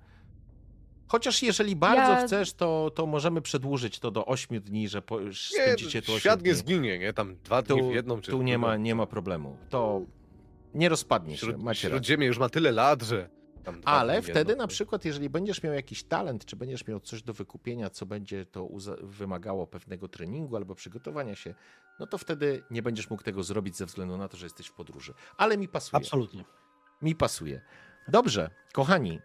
Chociaż 1.09 1.42
jeżeli 1.42 1.76
bardzo 1.76 2.12
Ja- 2.12 2.26
chcesz, 2.26 2.52
to, 2.52 2.91
to 2.94 3.07
możemy 3.07 3.42
przedłużyć 3.42 3.99
to 3.99 4.10
do 4.10 4.26
8 4.26 4.60
dni, 4.60 4.89
że 4.89 5.02
po, 5.02 5.20
Nie, 5.20 5.33
spędzicie 5.34 6.02
tu 6.02 6.12
8 6.12 6.20
świat 6.20 6.41
dni. 6.41 6.49
nie 6.49 6.55
zginie, 6.55 6.99
nie? 6.99 7.12
Tam 7.12 7.36
dwa 7.44 7.62
dni 7.62 7.78
Tu, 7.81 7.91
w 7.91 7.94
jedną 7.94 8.20
czy 8.20 8.31
tu 8.31 8.39
w 8.39 8.44
nie, 8.44 8.59
ma, 8.59 8.76
nie 8.76 8.94
ma 8.94 9.07
problemu. 9.07 9.57
To 9.68 10.01
nie 10.75 10.89
rozpadnie 10.89 11.36
się, 11.36 11.47
macie 11.47 11.59
rację. 11.65 11.91
Śródziemie 11.91 12.26
już 12.26 12.39
ma 12.39 12.49
tyle 12.49 12.73
lat, 12.73 13.02
że 13.02 13.28
Ale 13.84 14.23
wtedy 14.23 14.57
na 14.57 14.66
przykład, 14.66 15.05
jeżeli 15.05 15.31
będziesz 15.31 15.62
miał 15.62 15.74
jakiś 15.74 16.05
talent, 16.05 16.44
czy 16.44 16.57
będziesz 16.57 16.86
miał 16.86 17.00
coś 17.00 17.23
do 17.23 17.32
wykupienia, 17.32 17.91
co 17.91 18.07
będzie 18.07 18.47
to 18.47 18.68
wymagało 19.02 19.66
pewnego 19.66 20.08
treningu 20.08 20.57
albo 20.57 20.74
przygotowania 20.74 21.34
się, 21.34 21.55
no 22.00 22.07
to 22.07 22.18
wtedy 22.18 22.62
nie 22.70 22.82
będziesz 22.82 23.10
mógł 23.10 23.23
tego 23.23 23.42
zrobić 23.42 23.76
ze 23.76 23.86
względu 23.86 24.16
na 24.16 24.28
to, 24.28 24.36
że 24.36 24.47
jesteś 24.47 24.66
w 24.66 24.73
podróży. 24.73 25.15
Ale 25.36 25.58
mi 25.58 25.68
pasuje. 25.68 26.02
Absolutnie. 26.02 26.44
Mi 27.02 27.15
pasuje. 27.15 27.60
Dobrze, 28.08 28.50
kochani, 28.73 29.20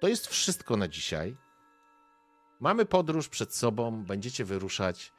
to 0.00 0.08
jest 0.08 0.26
wszystko 0.26 0.76
na 0.76 0.88
dzisiaj. 0.88 1.36
Mamy 2.60 2.86
podróż 2.86 3.28
przed 3.28 3.54
sobą, 3.54 4.04
będziecie 4.04 4.44
wyruszać. 4.44 5.12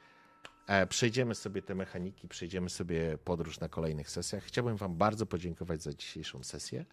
E, 0.66 0.86
przejdziemy 0.86 1.34
sobie 1.34 1.62
te 1.62 1.74
mechaniki, 1.74 2.28
przejdziemy 2.28 2.70
sobie 2.70 3.18
podróż 3.18 3.60
na 3.60 3.68
kolejnych 3.68 4.10
sesjach. 4.10 4.44
Chciałbym 4.44 4.76
Wam 4.76 4.96
bardzo 4.96 5.26
podziękować 5.26 5.82
za 5.82 5.94
dzisiejszą 5.94 6.42
sesję. 6.42 6.84